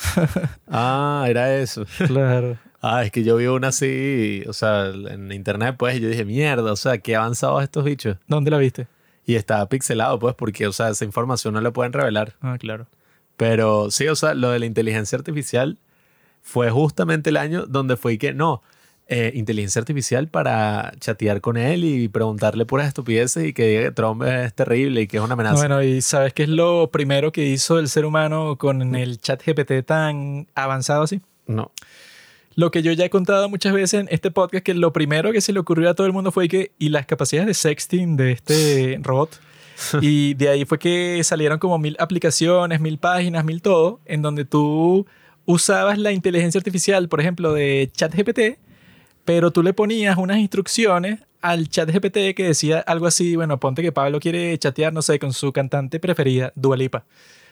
Ah, 0.68 1.26
era 1.28 1.56
eso. 1.58 1.86
Claro. 2.08 2.58
Ah, 2.82 3.04
es 3.04 3.12
que 3.12 3.24
yo 3.24 3.36
vi 3.38 3.46
una 3.46 3.68
así, 3.68 4.44
o 4.48 4.54
sea, 4.54 4.88
en 4.88 5.32
internet, 5.32 5.76
pues, 5.78 5.98
y 5.98 6.00
yo 6.00 6.08
dije, 6.10 6.26
mierda, 6.26 6.72
o 6.72 6.76
sea, 6.76 6.98
qué 6.98 7.16
avanzados 7.16 7.62
estos 7.62 7.84
bichos. 7.84 8.18
¿Dónde 8.28 8.50
la 8.52 8.58
viste? 8.58 8.88
Y 9.26 9.36
estaba 9.36 9.68
pixelado, 9.70 10.18
pues, 10.18 10.34
porque, 10.34 10.66
o 10.66 10.72
sea, 10.72 10.90
esa 10.90 11.06
información 11.06 11.54
no 11.54 11.62
la 11.62 11.72
pueden 11.72 11.94
revelar. 11.94 12.34
Ah, 12.42 12.58
claro. 12.58 12.88
Pero 13.38 13.92
sí, 13.92 14.08
o 14.08 14.16
sea, 14.16 14.34
lo 14.34 14.50
de 14.50 14.60
la 14.60 14.66
inteligencia 14.66 15.18
artificial 15.18 15.78
fue 16.42 16.70
justamente 16.70 17.30
el 17.30 17.38
año 17.38 17.66
donde 17.66 17.98
fue 17.98 18.18
que, 18.18 18.34
no, 18.34 18.62
eh, 19.14 19.34
inteligencia 19.36 19.80
artificial 19.80 20.30
para 20.30 20.94
chatear 21.00 21.42
con 21.42 21.58
él 21.58 21.84
y 21.84 22.08
preguntarle 22.08 22.66
puras 22.66 22.88
estupideces 22.88 23.46
y 23.46 23.52
que 23.52 23.68
diga 23.68 23.84
que 23.84 23.92
Trump 23.92 24.24
es 24.24 24.54
terrible 24.54 25.02
y 25.02 25.08
que 25.08 25.18
es 25.18 25.24
una 25.24 25.34
amenaza. 25.34 25.56
Bueno, 25.56 25.84
y 25.84 26.02
¿sabes 26.02 26.32
qué 26.32 26.44
es 26.44 26.50
lo 26.50 26.90
primero 26.92 27.34
que 27.34 27.46
hizo 27.46 27.78
el 27.78 27.90
ser 27.90 28.06
humano 28.06 28.58
con 28.58 28.96
el 28.96 29.20
chat 29.20 29.44
GPT 29.46 29.86
tan 29.86 30.48
avanzado 30.56 31.04
así? 31.04 31.20
No. 31.46 31.74
Lo 32.56 32.72
que 32.72 32.84
yo 32.84 32.94
ya 32.94 33.04
he 33.04 33.10
contado 33.10 33.50
muchas 33.50 33.74
veces 33.74 34.00
en 34.00 34.08
este 34.12 34.32
podcast, 34.32 34.64
que 34.64 34.74
lo 34.74 34.94
primero 34.94 35.34
que 35.34 35.42
se 35.42 35.52
le 35.52 35.60
ocurrió 35.60 35.90
a 35.90 35.94
todo 35.94 36.08
el 36.08 36.14
mundo 36.14 36.32
fue 36.32 36.48
que, 36.48 36.72
y 36.80 36.88
las 36.88 37.06
capacidades 37.06 37.48
de 37.48 37.54
sexting 37.54 38.16
de 38.16 38.32
este 38.32 39.00
robot, 39.04 39.42
y 40.02 40.36
de 40.36 40.48
ahí 40.48 40.64
fue 40.64 40.80
que 40.80 41.22
salieron 41.26 41.60
como 41.60 41.78
mil 41.80 41.98
aplicaciones, 42.00 42.80
mil 42.80 42.98
páginas, 42.98 43.44
mil 43.44 43.62
todo, 43.62 44.00
en 44.06 44.22
donde 44.22 44.46
tú 44.46 45.06
usabas 45.52 45.98
la 45.98 46.12
inteligencia 46.12 46.60
artificial, 46.60 47.10
por 47.10 47.20
ejemplo, 47.20 47.54
de 47.54 47.90
ChatGPT, 47.94 48.58
pero 49.26 49.52
tú 49.52 49.64
le 49.64 49.74
ponías 49.74 50.18
unas 50.18 50.38
instrucciones 50.38 51.20
al 51.42 51.70
ChatGPT 51.70 52.36
que 52.36 52.44
decía 52.44 52.80
algo 52.80 53.08
así, 53.08 53.36
bueno, 53.36 53.60
ponte 53.60 53.82
que 53.82 53.92
Pablo 53.92 54.20
quiere 54.20 54.58
chatear, 54.58 54.94
no 54.94 55.02
sé, 55.02 55.20
con 55.20 55.34
su 55.34 55.52
cantante 55.52 56.00
preferida, 56.00 56.54
Dua 56.56 56.78
Lipa. 56.78 57.04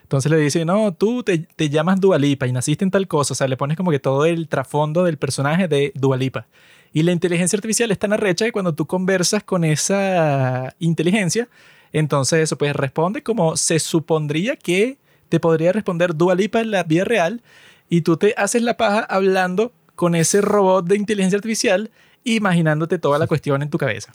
Entonces 0.03 0.31
le 0.31 0.37
dice, 0.37 0.65
no, 0.65 0.93
tú 0.93 1.23
te, 1.23 1.39
te 1.39 1.69
llamas 1.69 1.99
Dua 1.99 2.17
Lipa 2.17 2.47
y 2.47 2.51
naciste 2.51 2.83
en 2.83 2.91
tal 2.91 3.07
cosa. 3.07 3.33
O 3.33 3.35
sea, 3.35 3.47
le 3.47 3.57
pones 3.57 3.77
como 3.77 3.91
que 3.91 3.99
todo 3.99 4.25
el 4.25 4.47
trasfondo 4.47 5.03
del 5.03 5.17
personaje 5.17 5.67
de 5.67 5.91
Dua 5.95 6.17
Lipa. 6.17 6.47
Y 6.93 7.03
la 7.03 7.11
inteligencia 7.11 7.57
artificial 7.57 7.91
es 7.91 7.99
tan 7.99 8.13
arrecha 8.13 8.45
que 8.45 8.51
cuando 8.51 8.73
tú 8.73 8.87
conversas 8.87 9.43
con 9.43 9.63
esa 9.63 10.73
inteligencia, 10.79 11.47
entonces 11.93 12.39
eso 12.39 12.57
pues 12.57 12.75
responde 12.75 13.21
como 13.21 13.55
se 13.57 13.77
supondría 13.79 14.55
que 14.55 14.97
te 15.29 15.39
podría 15.39 15.71
responder 15.71 16.15
Dua 16.15 16.33
Lipa 16.33 16.61
en 16.61 16.71
la 16.71 16.83
vida 16.83 17.03
real 17.05 17.41
y 17.89 18.01
tú 18.01 18.17
te 18.17 18.33
haces 18.37 18.61
la 18.61 18.77
paja 18.77 18.99
hablando 18.99 19.71
con 19.95 20.15
ese 20.15 20.41
robot 20.41 20.85
de 20.85 20.95
inteligencia 20.97 21.37
artificial 21.37 21.89
imaginándote 22.23 22.99
toda 22.99 23.17
la 23.19 23.27
cuestión 23.27 23.61
en 23.61 23.69
tu 23.69 23.77
cabeza. 23.77 24.13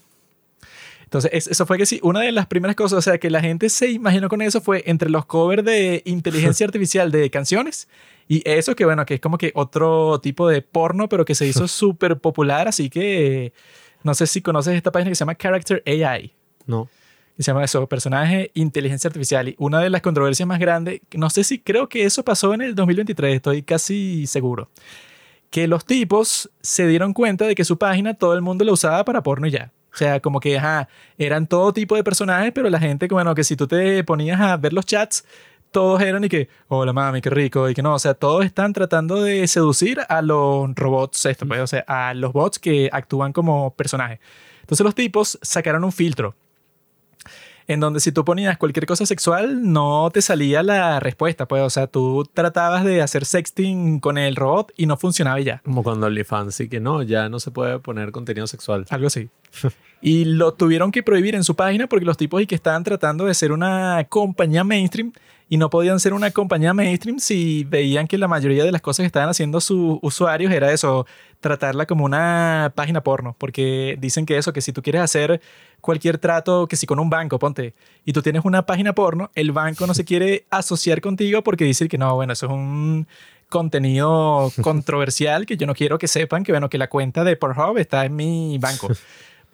Entonces, 1.04 1.30
es- 1.34 1.46
eso 1.48 1.66
fue 1.66 1.78
que 1.78 1.86
sí, 1.86 2.00
una 2.02 2.20
de 2.20 2.32
las 2.32 2.46
primeras 2.46 2.76
cosas, 2.76 2.98
o 2.98 3.02
sea, 3.02 3.18
que 3.18 3.30
la 3.30 3.40
gente 3.40 3.68
se 3.68 3.90
imaginó 3.90 4.28
con 4.28 4.42
eso 4.42 4.60
fue 4.60 4.82
entre 4.86 5.10
los 5.10 5.26
covers 5.26 5.64
de 5.64 6.02
inteligencia 6.06 6.64
artificial 6.66 7.10
de 7.12 7.30
canciones 7.30 7.88
y 8.26 8.42
eso 8.48 8.74
que, 8.74 8.84
bueno, 8.84 9.04
que 9.06 9.14
es 9.14 9.20
como 9.20 9.36
que 9.38 9.52
otro 9.54 10.18
tipo 10.20 10.48
de 10.48 10.62
porno, 10.62 11.08
pero 11.08 11.24
que 11.24 11.34
se 11.34 11.46
hizo 11.46 11.68
súper 11.68 12.18
popular, 12.18 12.66
así 12.68 12.88
que 12.90 13.52
no 14.02 14.14
sé 14.14 14.26
si 14.26 14.40
conoces 14.42 14.74
esta 14.74 14.90
página 14.92 15.10
que 15.10 15.14
se 15.14 15.20
llama 15.20 15.34
Character 15.36 15.82
AI 15.86 16.32
No. 16.66 16.88
Se 17.42 17.50
llama 17.50 17.64
eso, 17.64 17.86
personaje 17.88 18.50
inteligencia 18.54 19.08
artificial. 19.08 19.48
Y 19.48 19.56
una 19.58 19.80
de 19.80 19.90
las 19.90 20.02
controversias 20.02 20.46
más 20.46 20.58
grandes, 20.58 21.00
no 21.14 21.30
sé 21.30 21.44
si 21.44 21.58
creo 21.58 21.88
que 21.88 22.04
eso 22.04 22.24
pasó 22.24 22.54
en 22.54 22.62
el 22.62 22.74
2023, 22.74 23.36
estoy 23.36 23.62
casi 23.62 24.26
seguro, 24.26 24.70
que 25.50 25.66
los 25.66 25.84
tipos 25.84 26.50
se 26.60 26.86
dieron 26.86 27.12
cuenta 27.12 27.46
de 27.46 27.54
que 27.54 27.64
su 27.64 27.78
página 27.78 28.14
todo 28.14 28.34
el 28.34 28.42
mundo 28.42 28.64
la 28.64 28.72
usaba 28.72 29.04
para 29.04 29.22
porno 29.22 29.46
y 29.46 29.50
ya. 29.50 29.72
O 29.92 29.96
sea, 29.96 30.18
como 30.18 30.40
que, 30.40 30.58
ajá, 30.58 30.88
eran 31.18 31.46
todo 31.46 31.72
tipo 31.72 31.94
de 31.94 32.02
personajes, 32.02 32.52
pero 32.52 32.68
la 32.68 32.80
gente, 32.80 33.06
bueno, 33.08 33.34
que 33.34 33.44
si 33.44 33.54
tú 33.54 33.68
te 33.68 34.02
ponías 34.02 34.40
a 34.40 34.56
ver 34.56 34.72
los 34.72 34.86
chats, 34.86 35.24
todos 35.70 36.00
eran 36.02 36.24
y 36.24 36.28
que, 36.28 36.48
hola 36.68 36.92
mami, 36.92 37.20
qué 37.20 37.30
rico, 37.30 37.68
y 37.68 37.74
que 37.74 37.82
no, 37.82 37.94
o 37.94 37.98
sea, 37.98 38.14
todos 38.14 38.44
están 38.44 38.72
tratando 38.72 39.22
de 39.22 39.46
seducir 39.46 40.00
a 40.08 40.22
los 40.22 40.74
robots, 40.74 41.26
esto, 41.26 41.46
pues, 41.46 41.60
o 41.60 41.66
sea, 41.66 41.84
a 41.86 42.14
los 42.14 42.32
bots 42.32 42.58
que 42.58 42.88
actúan 42.92 43.32
como 43.32 43.74
personajes. 43.74 44.18
Entonces 44.62 44.84
los 44.84 44.94
tipos 44.94 45.38
sacaron 45.42 45.84
un 45.84 45.92
filtro 45.92 46.34
en 47.66 47.80
donde 47.80 48.00
si 48.00 48.12
tú 48.12 48.24
ponías 48.24 48.58
cualquier 48.58 48.86
cosa 48.86 49.06
sexual 49.06 49.72
no 49.72 50.10
te 50.12 50.22
salía 50.22 50.62
la 50.62 51.00
respuesta, 51.00 51.46
pues, 51.46 51.62
o 51.62 51.70
sea, 51.70 51.86
tú 51.86 52.28
tratabas 52.32 52.84
de 52.84 53.02
hacer 53.02 53.24
sexting 53.24 54.00
con 54.00 54.18
el 54.18 54.36
robot 54.36 54.72
y 54.76 54.86
no 54.86 54.96
funcionaba 54.96 55.40
y 55.40 55.44
ya. 55.44 55.60
Como 55.64 55.82
cuando 55.82 56.06
OnlyFans, 56.06 56.54
sí 56.54 56.68
que 56.68 56.80
no, 56.80 57.02
ya 57.02 57.28
no 57.28 57.40
se 57.40 57.50
puede 57.50 57.78
poner 57.78 58.12
contenido 58.12 58.46
sexual. 58.46 58.86
Algo 58.90 59.06
así. 59.06 59.28
y 60.02 60.24
lo 60.24 60.54
tuvieron 60.54 60.92
que 60.92 61.02
prohibir 61.02 61.34
en 61.34 61.44
su 61.44 61.54
página 61.54 61.86
porque 61.86 62.04
los 62.04 62.16
tipos 62.16 62.42
y 62.42 62.46
que 62.46 62.54
estaban 62.54 62.84
tratando 62.84 63.24
de 63.24 63.34
ser 63.34 63.52
una 63.52 64.04
compañía 64.08 64.64
mainstream 64.64 65.12
y 65.54 65.56
no 65.56 65.70
podían 65.70 66.00
ser 66.00 66.14
una 66.14 66.32
compañía 66.32 66.74
mainstream 66.74 67.20
si 67.20 67.62
veían 67.62 68.08
que 68.08 68.18
la 68.18 68.26
mayoría 68.26 68.64
de 68.64 68.72
las 68.72 68.82
cosas 68.82 69.04
que 69.04 69.06
estaban 69.06 69.28
haciendo 69.28 69.60
sus 69.60 70.00
usuarios 70.02 70.52
era 70.52 70.72
eso, 70.72 71.06
tratarla 71.38 71.86
como 71.86 72.04
una 72.04 72.72
página 72.74 73.04
porno, 73.04 73.36
porque 73.38 73.96
dicen 74.00 74.26
que 74.26 74.36
eso, 74.36 74.52
que 74.52 74.60
si 74.60 74.72
tú 74.72 74.82
quieres 74.82 75.00
hacer 75.00 75.40
cualquier 75.80 76.18
trato, 76.18 76.66
que 76.66 76.74
si 76.74 76.86
con 76.88 76.98
un 76.98 77.08
banco, 77.08 77.38
ponte, 77.38 77.72
y 78.04 78.12
tú 78.12 78.20
tienes 78.20 78.44
una 78.44 78.66
página 78.66 78.94
porno, 78.94 79.30
el 79.36 79.52
banco 79.52 79.86
no 79.86 79.94
se 79.94 80.04
quiere 80.04 80.44
asociar 80.50 81.00
contigo 81.00 81.44
porque 81.44 81.64
dice 81.64 81.86
que 81.86 81.98
no, 81.98 82.16
bueno, 82.16 82.32
eso 82.32 82.46
es 82.46 82.52
un 82.52 83.06
contenido 83.48 84.50
controversial 84.60 85.46
que 85.46 85.56
yo 85.56 85.68
no 85.68 85.74
quiero 85.76 85.98
que 85.98 86.08
sepan 86.08 86.42
que, 86.42 86.50
bueno, 86.50 86.68
que 86.68 86.78
la 86.78 86.88
cuenta 86.88 87.22
de 87.22 87.36
Pornhub 87.36 87.78
está 87.78 88.04
en 88.04 88.16
mi 88.16 88.58
banco. 88.58 88.88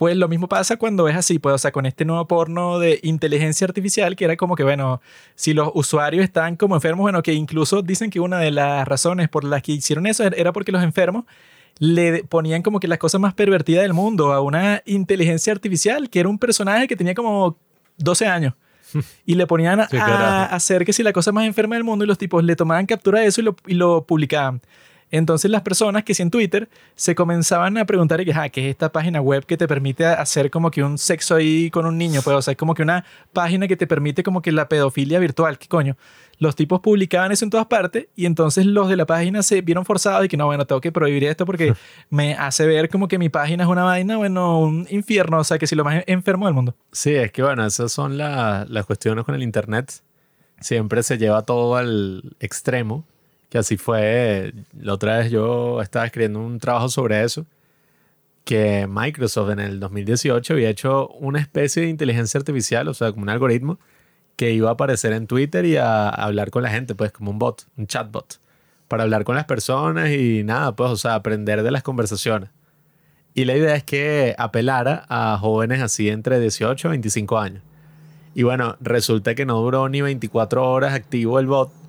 Pues 0.01 0.17
lo 0.17 0.29
mismo 0.29 0.49
pasa 0.49 0.79
cuando 0.79 1.09
es 1.09 1.15
así, 1.15 1.39
pues, 1.39 1.55
o 1.55 1.59
sea, 1.59 1.73
con 1.73 1.85
este 1.85 2.07
nuevo 2.07 2.27
porno 2.27 2.79
de 2.79 3.01
inteligencia 3.03 3.67
artificial, 3.67 4.17
que 4.17 4.25
era 4.25 4.35
como 4.39 4.57
que, 4.57 4.63
bueno, 4.63 5.03
si 5.35 5.53
los 5.53 5.71
usuarios 5.75 6.25
están 6.25 6.57
como 6.57 6.75
enfermos, 6.75 7.03
bueno, 7.03 7.23
que 7.23 7.35
incluso 7.35 7.83
dicen 7.83 8.09
que 8.09 8.19
una 8.19 8.39
de 8.39 8.51
las 8.51 8.89
razones 8.89 9.29
por 9.29 9.45
las 9.45 9.63
que 9.63 9.73
hicieron 9.73 10.07
eso 10.07 10.25
era 10.25 10.55
porque 10.55 10.73
los 10.73 10.83
enfermos 10.83 11.27
le 11.79 12.25
ponían 12.25 12.63
como 12.63 12.81
que 12.81 12.89
las 12.89 12.97
cosas 12.97 13.21
más 13.21 13.35
pervertidas 13.35 13.83
del 13.83 13.93
mundo 13.93 14.33
a 14.33 14.41
una 14.41 14.83
inteligencia 14.87 15.53
artificial, 15.53 16.09
que 16.09 16.21
era 16.21 16.31
un 16.31 16.39
personaje 16.39 16.89
que 16.89 16.97
tenía 16.97 17.15
como 17.15 17.59
12 17.99 18.27
años. 18.27 18.55
Y 19.27 19.35
le 19.35 19.47
ponían 19.47 19.81
a, 19.81 20.45
hacer 20.47 20.87
que 20.87 20.95
si 20.95 21.03
la 21.03 21.13
cosa 21.13 21.31
más 21.31 21.45
enferma 21.45 21.75
del 21.75 21.85
mundo 21.85 22.07
y 22.07 22.09
los 22.09 22.17
tipos 22.17 22.43
le 22.43 22.57
tomaban 22.57 22.87
captura 22.87 23.21
de 23.21 23.27
eso 23.27 23.43
y 23.43 23.45
lo, 23.45 23.57
y 23.67 23.75
lo 23.75 24.07
publicaban. 24.07 24.63
Entonces 25.11 25.51
las 25.51 25.63
personas 25.63 26.05
que 26.05 26.15
sí 26.15 26.23
en 26.23 26.31
Twitter 26.31 26.69
se 26.95 27.15
comenzaban 27.15 27.77
a 27.79 27.85
preguntar 27.85 28.25
que, 28.25 28.33
ah, 28.33 28.49
¿qué 28.49 28.67
es 28.67 28.71
esta 28.71 28.93
página 28.93 29.21
web 29.21 29.45
que 29.45 29.57
te 29.57 29.67
permite 29.67 30.07
hacer 30.07 30.51
como 30.51 30.71
que 30.71 30.85
un 30.85 30.99
sexo 30.99 31.35
ahí 31.35 31.71
con 31.71 31.85
un 31.87 31.99
niño? 31.99 32.21
Pues, 32.23 32.37
o 32.37 32.43
sea, 32.43 32.53
es 32.53 32.59
como 32.59 32.75
que 32.75 32.83
una 32.83 33.05
página 33.33 33.67
que 33.67 33.77
te 33.77 33.87
permite 33.87 34.23
como 34.23 34.41
que 34.41 34.53
la 34.53 34.69
pedofilia 34.69 35.19
virtual. 35.19 35.59
¿Qué 35.59 35.67
coño? 35.67 35.97
Los 36.39 36.57
tipos 36.57 36.81
publicaban 36.81 37.33
eso 37.33 37.45
en 37.45 37.51
todas 37.51 37.67
partes 37.67 38.07
y 38.17 38.25
entonces 38.25 38.65
los 38.65 38.89
de 38.89 38.97
la 38.97 39.05
página 39.05 39.43
se 39.43 39.61
vieron 39.61 39.85
forzados 39.85 40.25
y 40.25 40.29
que 40.29 40.37
no, 40.37 40.47
bueno, 40.47 40.67
tengo 40.67 40.81
que 40.81 40.93
prohibir 40.93 41.25
esto 41.25 41.45
porque 41.45 41.75
me 42.11 42.35
hace 42.35 42.67
ver 42.67 42.89
como 42.89 43.09
que 43.09 43.19
mi 43.19 43.29
página 43.29 43.65
es 43.65 43.69
una 43.69 43.85
vaina, 43.85 44.17
bueno, 44.17 44.61
un 44.61 44.87
infierno, 44.91 45.39
o 45.41 45.45
sea, 45.45 45.59
que 45.59 45.67
si 45.67 45.75
lo 45.75 45.85
más 45.85 46.03
enfermo 46.07 46.47
del 46.47 46.55
mundo. 46.55 46.75
Sí, 46.93 47.15
es 47.15 47.33
que 47.33 47.43
bueno, 47.43 47.67
esas 47.67 47.93
son 47.93 48.17
las 48.17 48.87
cuestiones 48.87 49.25
con 49.25 49.35
el 49.35 49.43
Internet. 49.43 49.93
Siempre 50.61 51.03
se 51.03 51.19
lleva 51.19 51.43
todo 51.43 51.77
al 51.77 52.37
extremo 52.39 53.05
que 53.51 53.59
así 53.59 53.77
fue. 53.77 54.55
La 54.81 54.95
otra 54.95 55.19
vez 55.19 55.31
yo 55.31 55.83
estaba 55.83 56.07
escribiendo 56.07 56.41
un 56.41 56.59
trabajo 56.59 56.89
sobre 56.89 57.23
eso, 57.23 57.45
que 58.45 58.87
Microsoft 58.89 59.51
en 59.51 59.61
el 59.61 59.81
2018 59.81 60.55
había 60.55 60.71
hecho 60.71 61.09
una 61.09 61.41
especie 61.41 61.83
de 61.83 61.89
inteligencia 61.89 62.39
artificial, 62.39 62.89
o 62.89 62.95
sea, 62.95 63.11
como 63.11 63.25
un 63.25 63.29
algoritmo, 63.29 63.79
que 64.37 64.53
iba 64.53 64.71
a 64.71 64.73
aparecer 64.73 65.13
en 65.13 65.27
Twitter 65.27 65.67
y 65.67 65.77
a, 65.77 66.09
hablar 66.09 66.51
con 66.51 66.63
la 66.63 66.71
gente, 66.71 66.95
pues 66.95 67.13
como 67.13 67.31
un 67.31 67.39
bot, 67.39 67.67
un 67.77 67.87
chatbot, 67.87 68.41
para 68.89 69.03
hablar 69.03 69.25
con 69.25 69.37
las 69.37 69.45
personas 69.45 70.11
y 70.11 70.43
nada, 70.45 70.75
pues, 70.75 70.91
o 70.91 70.97
sea, 70.97 71.15
aprender 71.17 71.63
de 71.63 71.71
las 71.71 71.83
conversaciones. 71.83 72.51
Y 73.35 73.45
la 73.45 73.57
idea 73.57 73.75
es 73.77 73.85
que 73.85 74.35
apelara 74.39 75.07
a 75.09 75.39
jóvenes 75.39 75.83
así 75.83 76.09
entre 76.09 76.41
18 76.41 76.89
y 76.89 76.91
25 76.91 77.39
años. 77.39 77.63
Y 78.35 78.45
bueno, 78.45 78.77
resulta 78.81 79.35
que 79.35 79.45
no 79.45 79.61
duró 79.61 79.89
ni 79.89 80.03
24 80.03 80.69
horas 80.69 80.95
activo 80.95 81.39
el 81.39 81.47
bot 81.47 81.80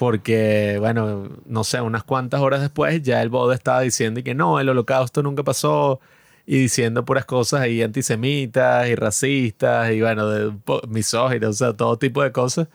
porque, 0.00 0.78
bueno, 0.80 1.28
no 1.44 1.62
sé, 1.62 1.78
unas 1.82 2.04
cuantas 2.04 2.40
horas 2.40 2.62
después 2.62 3.02
ya 3.02 3.20
el 3.20 3.28
bot 3.28 3.52
estaba 3.52 3.82
diciendo 3.82 4.22
que 4.24 4.34
no, 4.34 4.58
el 4.58 4.70
holocausto 4.70 5.22
nunca 5.22 5.42
pasó 5.42 6.00
y 6.46 6.58
diciendo 6.58 7.04
puras 7.04 7.26
cosas 7.26 7.60
ahí 7.60 7.82
antisemitas 7.82 8.88
y 8.88 8.94
racistas 8.94 9.92
y, 9.92 10.00
bueno, 10.00 10.26
de, 10.26 10.54
misóginas, 10.88 11.50
o 11.50 11.52
sea, 11.52 11.72
todo 11.74 11.98
tipo 11.98 12.22
de 12.22 12.32
cosas. 12.32 12.68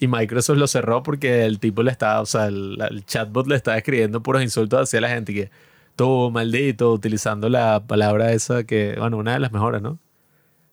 Y 0.00 0.08
Microsoft 0.08 0.56
lo 0.56 0.66
cerró 0.66 1.02
porque 1.02 1.44
el 1.44 1.58
tipo 1.60 1.82
le 1.82 1.90
estaba, 1.90 2.22
o 2.22 2.26
sea, 2.26 2.46
el, 2.46 3.04
chatbot 3.04 3.46
le 3.46 3.56
estaba 3.56 3.76
escribiendo 3.76 4.22
puros 4.22 4.42
insultos 4.42 4.80
hacia 4.84 5.02
la 5.02 5.10
gente 5.10 5.34
que 5.34 5.50
tú, 5.96 6.30
maldito, 6.30 6.90
utilizando 6.94 7.50
la 7.50 7.84
palabra 7.86 8.32
esa 8.32 8.64
que, 8.64 8.94
bueno, 8.98 9.18
una 9.18 9.34
de 9.34 9.40
las 9.40 9.52
mejores, 9.52 9.82
¿no? 9.82 9.98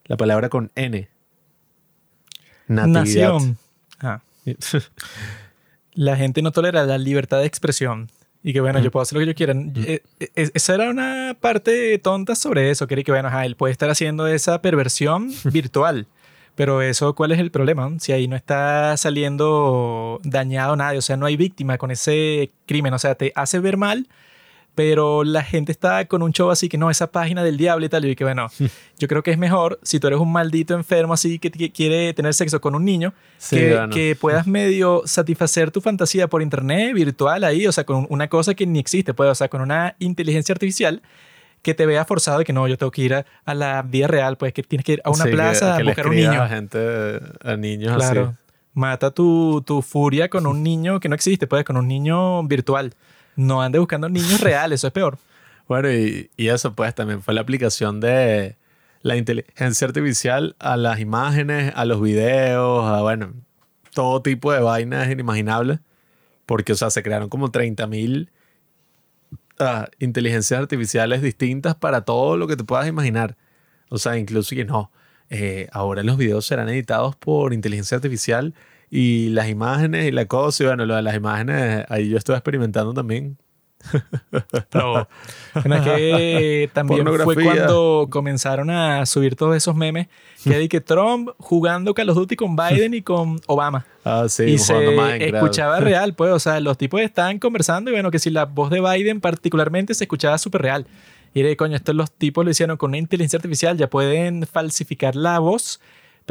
La 0.06 0.16
palabra 0.16 0.48
con 0.48 0.72
N. 0.76 1.10
Nación. 2.70 3.58
Ah. 4.00 4.22
la 5.94 6.16
gente 6.16 6.42
no 6.42 6.52
tolera 6.52 6.84
la 6.86 6.98
libertad 6.98 7.39
de 7.39 7.46
expresión. 7.46 8.10
Y 8.44 8.54
que 8.54 8.62
bueno, 8.62 8.80
yo 8.80 8.89
puedo 8.89 9.04
hacer 9.04 9.18
lo 9.18 9.22
que 9.22 9.28
yo 9.28 9.36
quiera. 9.36 9.54
Eh, 9.76 10.02
esa 10.36 10.74
era 10.74 10.89
una 10.89 11.38
parte 11.39 12.00
tonta 12.00 12.34
sobre 12.36 12.72
eso. 12.72 12.88
Que, 12.88 13.04
que 13.04 13.12
bueno, 13.12 13.30
él 13.42 13.56
puede 13.56 13.72
estar 13.72 13.89
haciendo 13.89 14.26
esa 14.26 14.62
perversión 14.62 15.32
virtual. 15.46 16.08
Pero 16.56 16.82
eso, 16.82 17.16
¿cuál 17.16 17.32
es 17.32 17.39
el 17.39 17.52
problema? 17.52 17.89
Si 18.00 18.12
ahí 18.12 18.28
no 18.28 18.36
está 18.36 18.98
saliendo 18.98 20.20
dañado 20.24 20.76
nadie, 20.76 20.98
o 20.98 21.02
sea, 21.02 21.18
no 21.18 21.26
hay 21.26 21.38
víctima 21.38 21.78
con 21.78 21.92
ese 21.92 22.52
crimen, 22.66 22.94
o 22.94 23.00
sea, 23.00 23.16
te 23.16 23.32
hace 23.36 23.60
ver 23.60 23.78
mal, 23.78 24.08
pero 24.76 25.24
la 25.24 25.44
gente 25.44 25.72
está 25.72 26.06
con 26.06 26.22
un 26.22 26.32
show 26.32 26.50
así 26.50 26.70
que 26.70 26.78
no, 26.78 26.90
esa 26.90 27.12
página 27.12 27.44
del 27.44 27.58
diablo 27.58 27.86
y 27.86 27.90
tal, 27.90 28.06
y 28.06 28.16
que 28.16 28.24
bueno, 28.24 28.48
yo 28.98 29.08
creo 29.08 29.24
que 29.24 29.32
es 29.32 29.38
mejor 29.38 29.80
si 29.84 30.00
tú 30.00 30.08
eres 30.08 30.20
un 30.20 30.32
maldito 30.32 30.74
enfermo 30.74 31.14
así 31.14 31.40
que, 31.40 31.52
quiere 31.72 32.14
tener 32.14 32.34
sexo 32.34 32.62
con 32.62 32.76
un 32.76 32.86
niño, 32.86 33.14
que, 33.50 33.80
que, 33.92 34.16
puedas 34.16 34.48
medio 34.48 35.04
satisfacer 35.06 35.72
tu 35.72 35.82
fantasía 35.82 36.28
por 36.28 36.42
internet, 36.42 36.94
virtual 36.94 37.44
ahí, 37.44 37.68
o 37.68 37.72
sea, 37.72 37.84
con 37.84 38.08
una 38.10 38.28
cosa 38.28 38.54
que 38.54 38.66
ni 38.66 38.80
existe, 38.80 39.14
pues, 39.14 39.30
o 39.30 39.36
sea, 39.36 39.50
con 39.50 39.62
una 39.62 39.96
inteligencia 40.00 40.54
artificial 40.54 41.02
que 41.62 41.74
te 41.74 41.86
vea 41.86 42.06
forzado 42.06 42.40
de 42.40 42.46
que 42.46 42.54
no, 42.54 42.68
yo 42.68 42.78
tengo 42.78 42.92
que 42.92 43.02
ir 43.02 43.14
a, 43.14 43.54
la 43.54 43.82
vida 43.84 44.08
real, 44.08 44.38
pues 44.38 44.54
que 44.54 44.64
tienes 44.64 44.86
que 44.86 44.94
ir 44.94 45.02
a 45.04 45.12
una 45.12 45.26
plaza 45.26 45.76
a 45.76 45.84
buscar 45.84 46.08
un 46.08 46.16
niño. 46.16 46.42
A 46.42 46.50
gente, 46.50 47.20
a 47.44 47.56
niños 47.56 47.96
claro. 47.96 48.36
Mata 48.74 49.12
tu, 49.12 49.62
tu 49.66 49.82
furia 49.82 50.30
con 50.30 50.48
un 50.48 50.64
niño 50.64 51.00
que 51.00 51.10
no 51.10 51.16
existe, 51.16 51.46
pues, 51.46 51.66
con 51.66 51.78
un 51.78 51.88
niño 51.88 52.42
virtual. 52.44 52.94
No 53.42 53.62
ande 53.62 53.80
buscando 53.80 54.08
niños 54.10 54.39
reales, 54.42 54.80
eso 54.80 54.88
es 54.88 54.94
peor. 54.94 55.18
Bueno, 55.68 55.92
y, 55.92 56.30
y, 56.38 56.48
eso 56.50 56.74
pues 56.76 56.94
también 56.94 57.22
fue 57.22 57.34
la 57.34 57.42
aplicación 57.42 58.00
de 58.00 58.58
la 59.02 59.16
inteligencia 59.16 59.88
artificial 59.88 60.56
a 60.60 60.78
las 60.78 61.00
imágenes, 61.00 61.74
a 61.76 61.86
los 61.86 62.02
videos, 62.02 62.86
a 62.86 63.02
bueno, 63.02 63.34
todo 63.94 64.22
tipo 64.22 64.52
de 64.52 64.60
vainas 64.60 65.10
inimaginables. 65.10 65.80
Porque, 66.46 66.74
o 66.74 66.76
sea, 66.76 66.89
se 66.89 67.02
crearon 67.04 67.30
como 67.30 67.52
30.000 67.52 68.30
uh, 69.60 69.86
inteligencias 70.00 70.60
artificiales 70.60 71.22
distintas 71.22 71.76
para 71.76 72.02
todo 72.02 72.38
lo 72.38 72.48
que 72.48 72.58
te 72.58 72.64
puedas 72.64 72.88
imaginar. 72.88 73.38
O 73.89 73.98
sea, 73.98 74.18
incluso 74.18 74.56
que 74.56 74.66
no, 74.66 74.92
eh, 75.30 75.68
ahora 75.72 76.04
los 76.04 76.18
videos 76.18 76.46
serán 76.46 76.70
editados 76.70 77.16
por 77.16 77.54
inteligencia 77.54 77.96
artificial 77.96 78.54
y 78.94 79.30
las 79.30 79.48
imágenes 79.48 80.06
y 80.06 80.12
la 80.12 80.26
cosa, 80.26 80.64
y 80.64 80.68
bueno, 80.68 80.86
lo 80.86 80.98
de 80.98 81.02
las 81.02 81.16
imágenes, 81.16 81.86
ahí 81.88 82.10
yo 82.10 82.18
estuve 82.18 82.36
experimentando 82.36 82.94
también. 82.94 83.38
No. 84.76 85.08
es 85.56 85.82
que 85.82 86.70
también 86.74 87.04
fue 87.24 87.36
cuando 87.44 88.08
comenzaron 88.12 88.70
a 88.70 89.06
subir 89.08 89.36
todos 89.36 89.56
esos 89.56 89.76
memes 89.76 90.08
que 90.44 90.54
hay 90.54 90.70
que 90.70 90.82
Trump 90.82 91.30
jugando 91.39 91.96
Call 91.96 92.10
of 92.10 92.16
Duty 92.16 92.36
con 92.36 92.56
Biden 92.56 92.94
y 92.94 93.02
con 93.02 93.39
Obama. 93.48 93.86
Ah, 94.06 94.28
sí, 94.30 94.44
y 94.44 94.58
se 94.60 95.26
escuchaba 95.26 95.80
real, 95.82 96.14
pues, 96.14 96.32
o 96.32 96.39
sea, 96.39 96.60
los 96.60 96.78
tipos 96.78 97.02
estaban 97.02 97.39
conversando 97.39 97.89
y 97.89 97.94
bueno, 97.94 98.12
que 98.12 98.20
si 98.20 98.30
la 98.30 98.46
voz 98.46 98.70
de 98.70 98.82
Biden 98.82 99.20
particularmente 99.20 99.94
se 99.96 100.04
escuchaba 100.04 100.38
súper 100.38 100.62
real. 100.62 100.86
Y 101.34 101.42
de 101.42 101.56
coño, 101.56 101.76
estos 101.76 101.96
los 101.96 102.12
tipos 102.12 102.46
lo 102.46 102.52
hicieron 102.52 102.78
con 102.78 102.92
una 102.92 102.98
inteligencia 102.98 103.38
artificial, 103.38 103.78
ya 103.78 103.89
pueden 103.89 104.46
falsificar 104.46 105.16
la 105.16 105.39
voz 105.39 105.80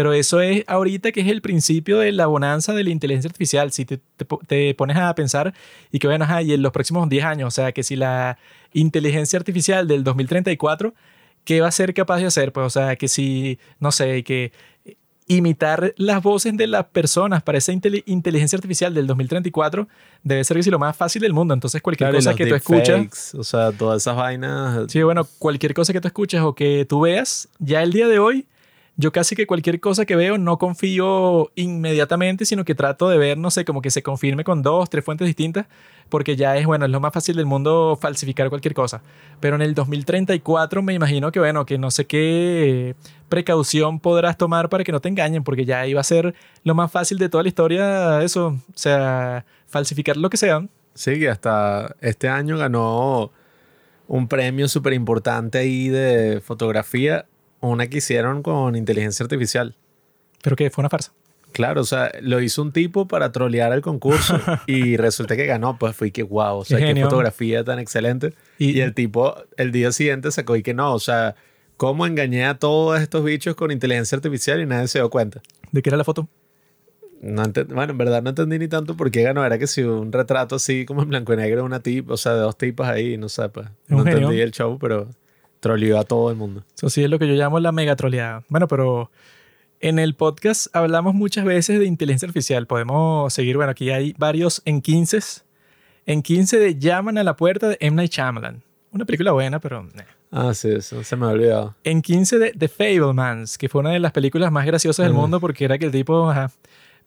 pero 0.01 0.15
eso 0.15 0.41
es 0.41 0.65
ahorita 0.67 1.13
que 1.13 1.21
es 1.21 1.27
el 1.27 1.43
principio 1.43 1.99
de 1.99 2.11
la 2.11 2.25
bonanza 2.25 2.73
de 2.73 2.85
la 2.85 2.89
inteligencia 2.89 3.29
artificial. 3.29 3.71
Si 3.71 3.85
te, 3.85 4.01
te, 4.47 4.75
pones 4.75 4.97
a 4.97 5.15
pensar 5.15 5.53
y 5.93 5.99
que 5.99 6.07
bueno, 6.07 6.25
y 6.41 6.55
en 6.55 6.63
los 6.63 6.73
próximos 6.73 7.07
10 7.07 7.23
años, 7.23 7.49
o 7.49 7.51
sea, 7.51 7.73
que 7.73 7.83
si 7.83 7.97
la 7.97 8.39
inteligencia 8.73 9.39
artificial 9.39 9.87
del 9.87 10.03
2034, 10.03 10.95
¿qué 11.45 11.61
va 11.61 11.69
a 11.69 11.71
ser 11.71 11.93
capaz 11.93 12.17
de 12.17 12.25
hacer? 12.25 12.51
Pues, 12.51 12.67
o 12.67 12.71
sea, 12.71 12.97
que 12.97 13.09
si, 13.09 13.59
no 13.79 13.93
sé, 13.93 14.25
que 14.25 14.53
imitar 15.27 15.93
las 15.99 16.23
voces 16.23 16.57
de 16.57 16.67
las 16.67 16.87
personas 16.87 17.43
para 17.43 17.59
esa 17.59 17.71
inteligencia 17.73 18.57
artificial 18.57 18.95
del 18.95 19.07
2034 19.07 19.87
debe 20.23 20.45
ser 20.45 20.57
que 20.57 20.63
si 20.63 20.71
lo 20.71 20.79
más 20.79 20.97
fácil 20.97 21.21
del 21.21 21.35
mundo. 21.35 21.53
Entonces, 21.53 21.83
cualquier 21.83 22.11
cosa 22.15 22.35
que 22.35 22.47
tú 22.47 22.55
escuchas. 22.55 23.35
o 23.35 23.45
sea, 23.45 23.71
todas 23.71 24.01
esas 24.01 24.17
vainas. 24.17 24.91
Sí, 24.91 25.03
bueno, 25.03 25.29
cualquier 25.39 25.75
cosa 25.75 25.93
que 25.93 26.01
tú 26.01 26.09
escuches 26.09 26.41
o 26.41 26.55
que 26.55 26.87
tú 26.89 27.03
veas, 27.03 27.51
ya 27.59 27.83
el 27.83 27.93
día 27.93 28.09
de 28.09 28.19
hoy 28.19 28.47
yo 28.97 29.13
casi 29.13 29.35
que 29.35 29.47
cualquier 29.47 29.81
cosa 29.81 30.05
que 30.05 30.17
veo 30.17 30.37
no 30.37 30.59
confío 30.59 31.51
inmediatamente, 31.55 32.45
sino 32.45 32.65
que 32.65 32.75
trato 32.75 33.09
de 33.09 33.19
ver, 33.19 33.39
no 33.39 33.51
sé, 33.51 33.65
como 33.65 33.81
que 33.81 33.91
se 33.91 34.03
confirme 34.03 34.45
con 34.45 34.63
dos, 34.63 34.91
tres 34.91 35.05
fuentes 35.05 35.27
distintas, 35.27 35.67
porque 36.09 36.37
ya 36.37 36.57
es, 36.57 36.67
bueno, 36.67 36.85
es 36.85 36.91
lo 36.91 37.01
más 37.01 37.13
fácil 37.13 37.37
del 37.37 37.47
mundo 37.47 37.99
falsificar 38.01 38.51
cualquier 38.51 38.75
cosa. 38.75 39.03
Pero 39.41 39.57
en 39.57 39.63
el 39.63 39.75
2034 39.75 40.83
me 40.83 40.93
imagino 40.93 41.33
que, 41.33 41.39
bueno, 41.39 41.65
que 41.65 41.79
no 41.79 41.91
sé 41.91 42.07
qué 42.07 42.95
precaución 43.29 44.01
podrás 44.01 44.37
tomar 44.37 44.69
para 44.69 44.85
que 44.85 44.93
no 44.93 45.01
te 45.01 45.09
engañen, 45.09 45.45
porque 45.45 45.65
ya 45.65 45.87
iba 45.87 46.01
a 46.01 46.05
ser 46.05 46.35
lo 46.65 46.75
más 46.75 46.91
fácil 46.93 47.19
de 47.19 47.29
toda 47.29 47.43
la 47.43 47.49
historia, 47.49 48.23
eso, 48.23 48.49
o 48.49 48.79
sea, 48.79 49.47
falsificar 49.67 50.17
lo 50.17 50.29
que 50.29 50.37
sea. 50.37 50.67
Sí, 50.95 51.19
que 51.19 51.29
hasta 51.31 51.95
este 52.01 52.29
año 52.29 52.59
ganó 52.59 53.33
un 54.09 54.27
premio 54.27 54.69
súper 54.69 54.93
importante 54.93 55.59
ahí 55.59 55.89
de 55.89 56.43
fotografía, 56.45 57.27
una 57.61 57.87
que 57.89 57.99
hicieron 57.99 58.43
con 58.43 58.77
inteligencia 58.77 59.25
artificial. 59.25 59.77
Pero 60.43 60.57
que 60.57 60.71
fue 60.71 60.83
una 60.83 60.89
farsa. 60.89 61.13
Claro, 61.53 61.81
o 61.81 61.85
sea, 61.85 62.13
lo 62.23 62.41
hizo 62.41 62.63
un 62.63 62.73
tipo 62.73 63.09
para 63.09 63.33
trolear 63.33 63.73
el 63.73 63.81
concurso 63.81 64.39
y 64.67 64.97
resulta 64.97 65.37
que 65.37 65.47
ganó. 65.47 65.79
Pues 65.79 65.97
fui 65.97 66.11
que 66.13 66.23
wow, 66.23 66.59
o 66.59 66.65
sea, 66.65 66.79
Qué 66.79 66.95
qué, 66.95 67.03
fotografía 67.03 67.65
tan 67.65 67.79
excelente. 67.79 68.35
Y- 68.59 68.71
Y, 68.79 68.81
el 68.81 68.95
tipo 68.95 69.35
el 69.57 69.73
día 69.73 69.91
siguiente 69.93 70.31
sacó 70.31 70.57
y 70.57 70.63
que 70.63 70.75
no, 70.75 70.95
o 70.95 71.01
sea, 71.01 71.35
cómo 71.77 72.07
engañé 72.07 72.47
a 72.47 72.59
todos 72.59 73.01
estos 73.01 73.25
bichos 73.25 73.57
con 73.57 73.71
inteligencia 73.73 74.15
artificial 74.17 74.61
y 74.61 74.67
nadie 74.67 74.87
se 74.89 74.99
dio 75.01 75.11
cuenta. 75.11 75.41
¿De 75.73 75.83
qué 75.83 75.91
era 75.91 75.97
la 75.97 76.05
foto? 76.05 76.29
No 77.21 77.43
bueno, 77.69 77.91
en 77.93 77.99
verdad 77.99 78.23
no 78.23 78.31
entendí 78.31 78.59
ni 78.59 78.69
tanto 78.69 78.97
por 78.97 79.11
qué 79.11 79.23
ganó. 79.23 79.45
Era 79.45 79.59
que 79.59 79.67
si 79.67 79.83
un 79.83 80.11
retrato 80.11 80.55
así 80.57 80.87
como 80.87 81.03
en 81.03 81.09
blanco 81.11 81.35
y 81.35 81.37
negro, 81.37 81.65
una 81.65 81.81
tip, 81.83 82.09
o 82.11 82.17
sea, 82.17 82.33
de 82.35 82.41
dos 82.41 82.57
tipas 82.57 82.89
ahí, 82.89 83.19
no 83.19 83.29
sé, 83.29 83.49
pues. 83.51 83.67
No 83.89 83.99
genio. 84.05 84.19
entendí 84.19 84.41
el 84.41 84.53
show, 84.53 84.79
pero 84.79 85.11
troleó 85.61 85.99
a 85.99 86.05
todo 86.05 86.31
el 86.31 86.37
mundo. 86.37 86.65
Eso 86.77 86.91
sí 86.91 87.03
es 87.05 87.11
lo 87.11 87.19
que 87.19 87.29
yo 87.29 87.35
llamo 87.35 87.61
la 87.61 87.73
mega 87.73 87.95
troleada. 87.97 88.43
Bueno, 88.49 88.67
pero 88.69 89.11
en 89.81 89.99
el 89.99 90.15
podcast 90.15 90.75
hablamos 90.75 91.15
muchas 91.15 91.45
veces 91.45 91.79
de 91.79 91.87
inteligencia 91.87 92.27
artificial. 92.27 92.67
Podemos 92.67 93.33
seguir, 93.33 93.57
bueno, 93.57 93.71
aquí 93.73 93.91
hay 93.91 94.15
varios 94.19 94.63
en 94.65 94.81
15. 94.81 95.21
En 96.07 96.23
15 96.23 96.59
de 96.59 96.79
Llaman 96.79 97.19
a 97.19 97.25
la 97.25 97.37
puerta 97.37 97.69
de 97.69 97.77
M. 97.81 97.95
Night 97.97 98.13
Shyamalan. 98.13 98.63
Una 98.93 99.05
película 99.05 99.33
buena, 99.33 99.61
pero... 99.61 99.87
eh. 99.97 100.05
Ah, 100.33 100.55
sí, 100.55 100.69
eso 100.71 101.03
se 101.05 101.17
me 101.17 101.27
ha 101.27 101.31
olvidado. 101.31 101.75
En 101.85 102.03
15 102.03 102.39
de 102.39 102.53
The 102.53 102.69
Fablemans, 102.69 103.59
que 103.59 103.69
fue 103.69 103.81
una 103.81 103.91
de 103.91 103.99
las 103.99 104.13
películas 104.13 104.51
más 104.53 104.65
graciosas 104.67 105.05
del 105.05 105.13
Mm. 105.13 105.17
mundo 105.17 105.41
porque 105.41 105.65
era 105.65 105.77
que 105.79 105.87
el 105.87 105.91
tipo 105.93 106.31
ajá, 106.31 106.51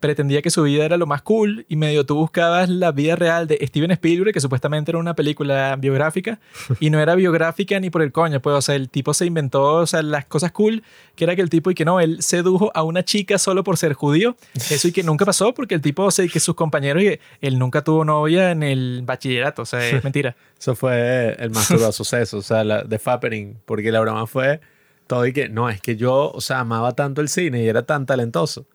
pretendía 0.03 0.41
que 0.41 0.49
su 0.49 0.63
vida 0.63 0.83
era 0.83 0.97
lo 0.97 1.07
más 1.07 1.21
cool 1.21 1.65
y 1.69 1.77
medio 1.77 2.05
tú 2.05 2.15
buscabas 2.15 2.67
la 2.67 2.91
vida 2.91 3.15
real 3.15 3.47
de 3.47 3.57
Steven 3.65 3.89
Spielberg, 3.91 4.33
que 4.33 4.41
supuestamente 4.41 4.91
era 4.91 4.97
una 4.97 5.15
película 5.15 5.77
biográfica 5.77 6.41
y 6.81 6.89
no 6.89 6.99
era 6.99 7.15
biográfica 7.15 7.79
ni 7.79 7.89
por 7.89 8.01
el 8.01 8.11
coño, 8.11 8.41
pues, 8.41 8.53
o 8.53 8.61
sea, 8.61 8.75
el 8.75 8.89
tipo 8.89 9.13
se 9.13 9.25
inventó, 9.25 9.75
o 9.75 9.87
sea, 9.87 10.03
las 10.03 10.25
cosas 10.25 10.51
cool, 10.51 10.83
que 11.15 11.23
era 11.23 11.37
que 11.37 11.41
el 11.41 11.49
tipo 11.49 11.71
y 11.71 11.73
que 11.73 11.85
no, 11.85 12.01
él 12.01 12.21
sedujo 12.21 12.69
a 12.75 12.83
una 12.83 13.05
chica 13.05 13.37
solo 13.37 13.63
por 13.63 13.77
ser 13.77 13.93
judío, 13.93 14.35
eso 14.55 14.89
y 14.89 14.91
que 14.91 15.03
nunca 15.03 15.23
pasó 15.23 15.53
porque 15.53 15.73
el 15.73 15.81
tipo, 15.81 16.03
o 16.03 16.11
sea, 16.11 16.25
y 16.25 16.29
que 16.29 16.41
sus 16.41 16.55
compañeros, 16.55 17.01
y 17.01 17.17
él 17.39 17.57
nunca 17.57 17.81
tuvo 17.81 18.03
novia 18.03 18.51
en 18.51 18.61
el 18.61 19.03
bachillerato, 19.05 19.61
o 19.61 19.65
sea, 19.65 19.87
es 19.87 20.03
mentira. 20.03 20.35
Eso 20.59 20.75
fue 20.75 21.33
el 21.39 21.51
más 21.51 21.69
duro 21.69 21.93
suceso, 21.93 22.39
o 22.39 22.41
sea, 22.41 22.65
la, 22.65 22.83
de 22.83 22.99
Fappening, 22.99 23.55
porque 23.65 23.89
la 23.89 24.01
broma 24.01 24.27
fue 24.27 24.59
todo 25.07 25.25
y 25.25 25.31
que, 25.31 25.47
no, 25.47 25.69
es 25.69 25.79
que 25.79 25.95
yo, 25.95 26.29
o 26.29 26.41
sea, 26.41 26.59
amaba 26.59 26.91
tanto 26.91 27.21
el 27.21 27.29
cine 27.29 27.63
y 27.63 27.69
era 27.69 27.83
tan 27.83 28.05
talentoso 28.05 28.65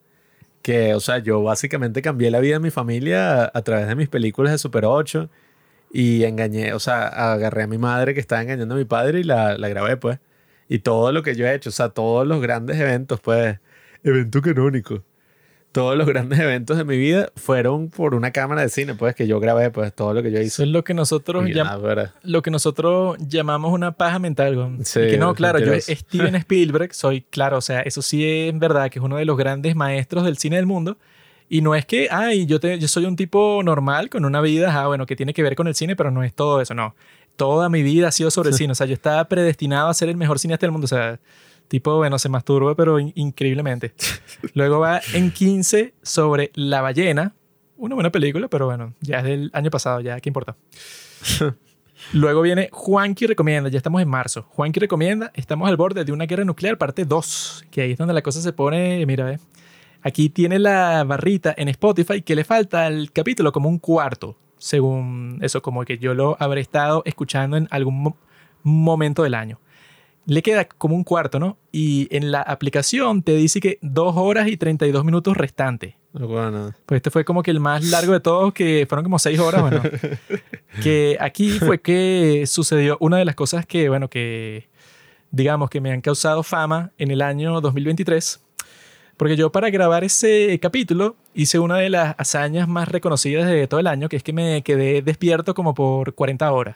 que, 0.69 0.93
o 0.93 0.99
sea, 0.99 1.17
yo 1.17 1.41
básicamente 1.41 2.03
cambié 2.03 2.29
la 2.29 2.39
vida 2.39 2.53
de 2.53 2.59
mi 2.59 2.69
familia 2.69 3.49
a, 3.51 3.61
través 3.63 3.87
de 3.87 3.95
mis 3.95 4.07
películas 4.07 4.51
de 4.51 4.59
Super 4.59 4.85
8 4.85 5.27
y 5.91 6.23
engañé, 6.25 6.73
o 6.73 6.79
sea, 6.79 7.07
agarré 7.07 7.63
a 7.63 7.67
mi 7.67 7.79
madre 7.79 8.13
que 8.13 8.19
estaba 8.19 8.43
engañando 8.43 8.75
a 8.75 8.77
mi 8.77 8.85
padre 8.85 9.21
y 9.21 9.23
la, 9.23 9.57
la 9.57 9.67
grabé, 9.67 9.97
pues. 9.97 10.19
Y 10.67 10.79
todo 10.79 11.11
lo 11.11 11.23
que 11.23 11.35
yo 11.35 11.47
he 11.47 11.55
hecho, 11.55 11.69
o 11.69 11.73
sea, 11.73 11.89
todos 11.89 12.27
los 12.27 12.39
grandes 12.39 12.79
eventos, 12.79 13.19
pues, 13.19 13.59
evento 14.03 14.43
canónico. 14.43 15.03
Todos 15.71 15.95
los 15.95 16.07
grandes 16.07 16.39
eventos 16.39 16.77
de 16.77 16.83
mi 16.83 16.97
vida 16.97 17.31
fueron 17.35 17.89
por 17.89 18.15
una 18.15 18.31
cámara 18.31 18.61
de 18.61 18.69
cine, 18.69 18.95
pues, 18.95 19.15
que 19.15 19.27
yo 19.27 19.39
grabé, 19.39 19.69
pues, 19.69 19.93
todo 19.93 20.13
lo 20.13 20.23
que 20.23 20.31
yo 20.31 20.37
Eso 20.39 20.47
hice. 20.47 20.63
es 20.63 20.69
lo 20.69 20.83
que 20.83 20.93
nosotros 20.93 21.45
lo 22.23 22.41
que 22.41 22.51
nosotros 22.51 23.17
llamamos 23.19 23.71
una 23.71 23.91
paja 23.91 24.19
mental. 24.19 24.77
Sí, 24.83 24.99
y 24.99 25.11
que 25.11 25.17
no, 25.17 25.33
claro, 25.35 25.59
yo. 25.59 25.73
Steven 25.79 26.35
Spielberg 26.35 26.93
soy, 26.93 27.21
claro, 27.21 27.57
o 27.57 27.61
sea, 27.61 27.81
eso 27.81 28.01
sí 28.01 28.25
es 28.25 28.57
verdad 28.57 28.89
que 28.89 28.99
es 28.99 29.05
uno 29.05 29.17
de 29.17 29.25
los 29.25 29.37
grandes 29.37 29.75
maestros 29.75 30.25
del 30.25 30.37
cine 30.37 30.55
del 30.55 30.65
mundo. 30.65 30.97
Y 31.51 31.61
no 31.61 31.73
es 31.73 31.85
que, 31.85 32.07
ay, 32.11 32.45
yo, 32.45 32.59
te, 32.59 32.77
yo 32.77 32.87
soy 32.87 33.05
un 33.05 33.15
tipo 33.15 33.61
normal 33.63 34.09
con 34.09 34.23
una 34.23 34.39
vida, 34.39 34.71
ah, 34.79 34.87
bueno, 34.87 35.07
que 35.07 35.15
tiene 35.15 35.33
que 35.33 35.41
ver 35.41 35.55
con 35.55 35.67
el 35.67 35.73
cine, 35.73 35.95
pero 35.95 36.11
no 36.11 36.23
es 36.23 36.33
todo 36.33 36.61
eso, 36.61 36.75
no. 36.75 36.95
Toda 37.37 37.69
mi 37.69 37.81
vida 37.81 38.09
ha 38.09 38.11
sido 38.11 38.29
sobre 38.29 38.49
el 38.49 38.55
cine. 38.55 38.71
O 38.71 38.75
sea, 38.75 38.85
yo 38.85 38.93
estaba 38.93 39.23
predestinado 39.25 39.89
a 39.89 39.93
ser 39.93 40.09
el 40.09 40.17
mejor 40.17 40.37
cineasta 40.37 40.65
del 40.67 40.71
mundo. 40.71 40.85
O 40.85 40.87
sea, 40.87 41.19
tipo, 41.69 41.95
bueno, 41.95 42.19
se 42.19 42.27
masturba, 42.27 42.75
pero 42.75 42.99
in- 42.99 43.13
increíblemente. 43.15 43.93
Luego 44.53 44.79
va 44.79 44.99
en 45.13 45.31
15 45.31 45.93
sobre 46.01 46.51
La 46.55 46.81
ballena. 46.81 47.33
Una 47.77 47.95
buena 47.95 48.11
película, 48.11 48.49
pero 48.49 48.65
bueno, 48.65 48.93
ya 48.99 49.19
es 49.19 49.23
del 49.23 49.49
año 49.53 49.71
pasado, 49.71 50.01
ya, 50.01 50.19
¿qué 50.19 50.27
importa? 50.29 50.57
Luego 52.13 52.41
viene 52.41 52.69
Juanqui 52.71 53.25
Recomienda, 53.27 53.69
ya 53.69 53.77
estamos 53.77 54.01
en 54.01 54.07
marzo. 54.09 54.43
Juanqui 54.49 54.79
Recomienda, 54.79 55.31
estamos 55.35 55.67
al 55.69 55.77
borde 55.77 56.03
de 56.05 56.11
una 56.11 56.25
guerra 56.25 56.43
nuclear, 56.45 56.77
parte 56.77 57.05
2, 57.05 57.65
que 57.71 57.81
ahí 57.81 57.91
es 57.91 57.97
donde 57.97 58.13
la 58.13 58.21
cosa 58.21 58.41
se 58.41 58.53
pone, 58.53 59.05
mira, 59.05 59.25
ve. 59.25 59.39
Aquí 60.01 60.29
tiene 60.29 60.59
la 60.59 61.03
barrita 61.03 61.53
en 61.57 61.67
Spotify 61.67 62.21
que 62.21 62.35
le 62.35 62.45
falta 62.45 62.85
al 62.85 63.11
capítulo 63.11 63.51
como 63.51 63.67
un 63.67 63.79
cuarto, 63.79 64.37
según 64.57 65.39
eso, 65.41 65.61
como 65.61 65.83
que 65.83 65.97
yo 65.97 66.13
lo 66.13 66.37
habré 66.39 66.61
estado 66.61 67.01
escuchando 67.05 67.57
en 67.57 67.67
algún 67.69 68.01
mo- 68.03 68.17
momento 68.63 69.23
del 69.23 69.35
año. 69.35 69.59
Le 70.29 70.43
queda 70.43 70.65
como 70.65 70.95
un 70.95 71.03
cuarto, 71.03 71.39
¿no? 71.39 71.57
Y 71.71 72.07
en 72.15 72.31
la 72.31 72.43
aplicación 72.43 73.23
te 73.23 73.35
dice 73.35 73.59
que 73.59 73.79
2 73.81 74.15
horas 74.15 74.47
y 74.47 74.57
32 74.57 75.03
minutos 75.03 75.35
restantes. 75.35 75.95
Bueno, 76.13 76.71
Pues 76.85 76.99
este 76.99 77.09
fue 77.09 77.25
como 77.25 77.41
que 77.41 77.49
el 77.49 77.59
más 77.59 77.83
largo 77.85 78.13
de 78.13 78.19
todos, 78.19 78.53
que 78.53 78.85
fueron 78.87 79.03
como 79.03 79.17
seis 79.17 79.39
horas, 79.39 79.63
bueno. 79.63 79.81
que 80.83 81.17
aquí 81.19 81.57
fue 81.57 81.81
que 81.81 82.43
sucedió 82.45 82.97
una 82.99 83.17
de 83.17 83.25
las 83.25 83.33
cosas 83.33 83.65
que, 83.65 83.89
bueno, 83.89 84.07
que 84.07 84.69
digamos 85.31 85.71
que 85.71 85.81
me 85.81 85.91
han 85.91 86.01
causado 86.01 86.43
fama 86.43 86.91
en 86.99 87.09
el 87.09 87.23
año 87.23 87.59
2023. 87.59 88.39
Porque 89.17 89.35
yo 89.35 89.51
para 89.51 89.71
grabar 89.71 90.03
ese 90.03 90.59
capítulo 90.61 91.15
hice 91.33 91.57
una 91.57 91.77
de 91.77 91.89
las 91.89 92.13
hazañas 92.19 92.67
más 92.67 92.87
reconocidas 92.87 93.47
de 93.47 93.65
todo 93.65 93.79
el 93.79 93.87
año, 93.87 94.09
que 94.09 94.17
es 94.17 94.23
que 94.23 94.31
me 94.33 94.61
quedé 94.61 95.01
despierto 95.01 95.55
como 95.55 95.73
por 95.73 96.13
40 96.13 96.51
horas 96.51 96.75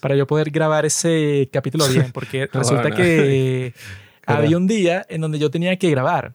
para 0.00 0.16
yo 0.16 0.26
poder 0.26 0.50
grabar 0.50 0.86
ese 0.86 1.48
capítulo 1.52 1.86
bien, 1.92 2.10
porque 2.12 2.48
No, 2.52 2.60
resulta 2.60 2.88
no. 2.90 2.96
que 2.96 3.74
había 4.26 4.56
un 4.56 4.66
día 4.66 5.04
en 5.08 5.20
donde 5.20 5.38
yo 5.38 5.50
tenía 5.50 5.76
que 5.76 5.90
grabar, 5.90 6.34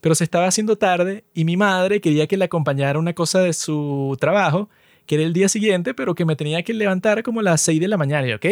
pero 0.00 0.14
se 0.14 0.24
estaba 0.24 0.46
haciendo 0.46 0.76
tarde 0.76 1.24
y 1.34 1.44
mi 1.44 1.56
madre 1.56 2.00
quería 2.00 2.26
que 2.26 2.36
le 2.36 2.44
acompañara 2.46 2.98
una 2.98 3.12
cosa 3.12 3.40
de 3.40 3.52
su 3.52 4.16
trabajo, 4.20 4.68
que 5.06 5.16
era 5.16 5.24
el 5.24 5.32
día 5.32 5.48
siguiente, 5.48 5.92
pero 5.94 6.14
que 6.14 6.24
me 6.24 6.36
tenía 6.36 6.62
que 6.62 6.72
levantar 6.72 7.22
como 7.22 7.40
a 7.40 7.42
las 7.42 7.60
6 7.62 7.80
de 7.80 7.88
la 7.88 7.96
mañana, 7.96 8.28
¿y 8.28 8.32
¿ok? 8.32 8.46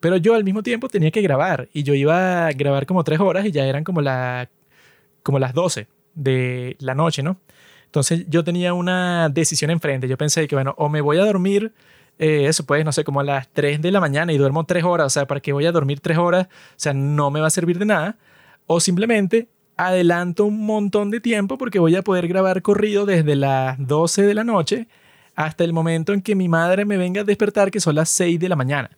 Pero 0.00 0.16
yo 0.16 0.34
al 0.34 0.44
mismo 0.44 0.62
tiempo 0.62 0.88
tenía 0.88 1.10
que 1.10 1.20
grabar 1.22 1.68
y 1.72 1.82
yo 1.82 1.94
iba 1.94 2.46
a 2.46 2.52
grabar 2.52 2.86
como 2.86 3.04
3 3.04 3.20
horas 3.20 3.44
y 3.46 3.52
ya 3.52 3.64
eran 3.66 3.84
como, 3.84 4.00
la, 4.00 4.48
como 5.22 5.38
las 5.38 5.52
12 5.54 5.86
de 6.14 6.76
la 6.80 6.94
noche, 6.94 7.22
¿no? 7.22 7.38
Entonces 7.86 8.24
yo 8.28 8.42
tenía 8.44 8.72
una 8.72 9.28
decisión 9.28 9.70
enfrente. 9.70 10.06
Yo 10.08 10.16
pensé 10.16 10.46
que, 10.48 10.54
bueno, 10.54 10.74
o 10.78 10.88
me 10.88 11.00
voy 11.00 11.18
a 11.18 11.24
dormir, 11.24 11.72
eh, 12.20 12.46
eso 12.46 12.64
pues, 12.66 12.84
no 12.84 12.92
sé, 12.92 13.02
como 13.02 13.20
a 13.20 13.24
las 13.24 13.48
3 13.48 13.80
de 13.80 13.90
la 13.90 13.98
mañana 13.98 14.30
y 14.30 14.36
duermo 14.36 14.64
3 14.64 14.84
horas, 14.84 15.06
o 15.06 15.10
sea, 15.10 15.26
¿para 15.26 15.40
qué 15.40 15.54
voy 15.54 15.64
a 15.64 15.72
dormir 15.72 16.00
3 16.00 16.18
horas? 16.18 16.48
O 16.48 16.74
sea, 16.76 16.92
no 16.92 17.30
me 17.30 17.40
va 17.40 17.46
a 17.46 17.50
servir 17.50 17.78
de 17.78 17.86
nada. 17.86 18.18
O 18.66 18.78
simplemente 18.78 19.48
adelanto 19.78 20.44
un 20.44 20.66
montón 20.66 21.10
de 21.10 21.20
tiempo 21.20 21.56
porque 21.56 21.78
voy 21.78 21.96
a 21.96 22.02
poder 22.02 22.28
grabar 22.28 22.60
corrido 22.60 23.06
desde 23.06 23.36
las 23.36 23.76
12 23.78 24.22
de 24.22 24.34
la 24.34 24.44
noche 24.44 24.86
hasta 25.34 25.64
el 25.64 25.72
momento 25.72 26.12
en 26.12 26.20
que 26.20 26.34
mi 26.34 26.48
madre 26.48 26.84
me 26.84 26.98
venga 26.98 27.22
a 27.22 27.24
despertar, 27.24 27.70
que 27.70 27.80
son 27.80 27.94
las 27.94 28.10
6 28.10 28.38
de 28.38 28.50
la 28.50 28.56
mañana. 28.56 28.90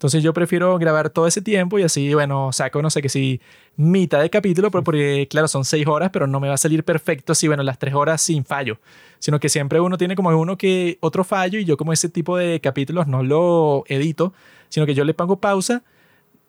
Entonces 0.00 0.22
yo 0.22 0.32
prefiero 0.32 0.78
grabar 0.78 1.10
todo 1.10 1.26
ese 1.26 1.42
tiempo 1.42 1.78
y 1.78 1.82
así, 1.82 2.14
bueno, 2.14 2.50
saco, 2.54 2.80
no 2.80 2.88
sé 2.88 3.02
qué 3.02 3.10
si 3.10 3.42
mitad 3.76 4.22
de 4.22 4.30
capítulo, 4.30 4.70
porque, 4.70 5.28
claro, 5.28 5.46
son 5.46 5.66
seis 5.66 5.86
horas, 5.86 6.08
pero 6.10 6.26
no 6.26 6.40
me 6.40 6.48
va 6.48 6.54
a 6.54 6.56
salir 6.56 6.84
perfecto 6.84 7.32
así, 7.32 7.46
bueno, 7.46 7.62
las 7.62 7.78
tres 7.78 7.92
horas 7.92 8.22
sin 8.22 8.46
fallo, 8.46 8.78
sino 9.20 9.38
que 9.38 9.48
siempre 9.48 9.78
uno 9.80 9.96
tiene 9.96 10.16
como 10.16 10.30
uno 10.30 10.58
que 10.58 10.98
otro 11.00 11.22
fallo 11.22 11.60
y 11.60 11.64
yo 11.64 11.76
como 11.76 11.92
ese 11.92 12.08
tipo 12.08 12.36
de 12.36 12.58
capítulos 12.60 13.06
no 13.06 13.22
lo 13.22 13.84
edito, 13.86 14.32
sino 14.68 14.84
que 14.86 14.94
yo 14.94 15.04
le 15.04 15.14
pongo 15.14 15.36
pausa, 15.36 15.82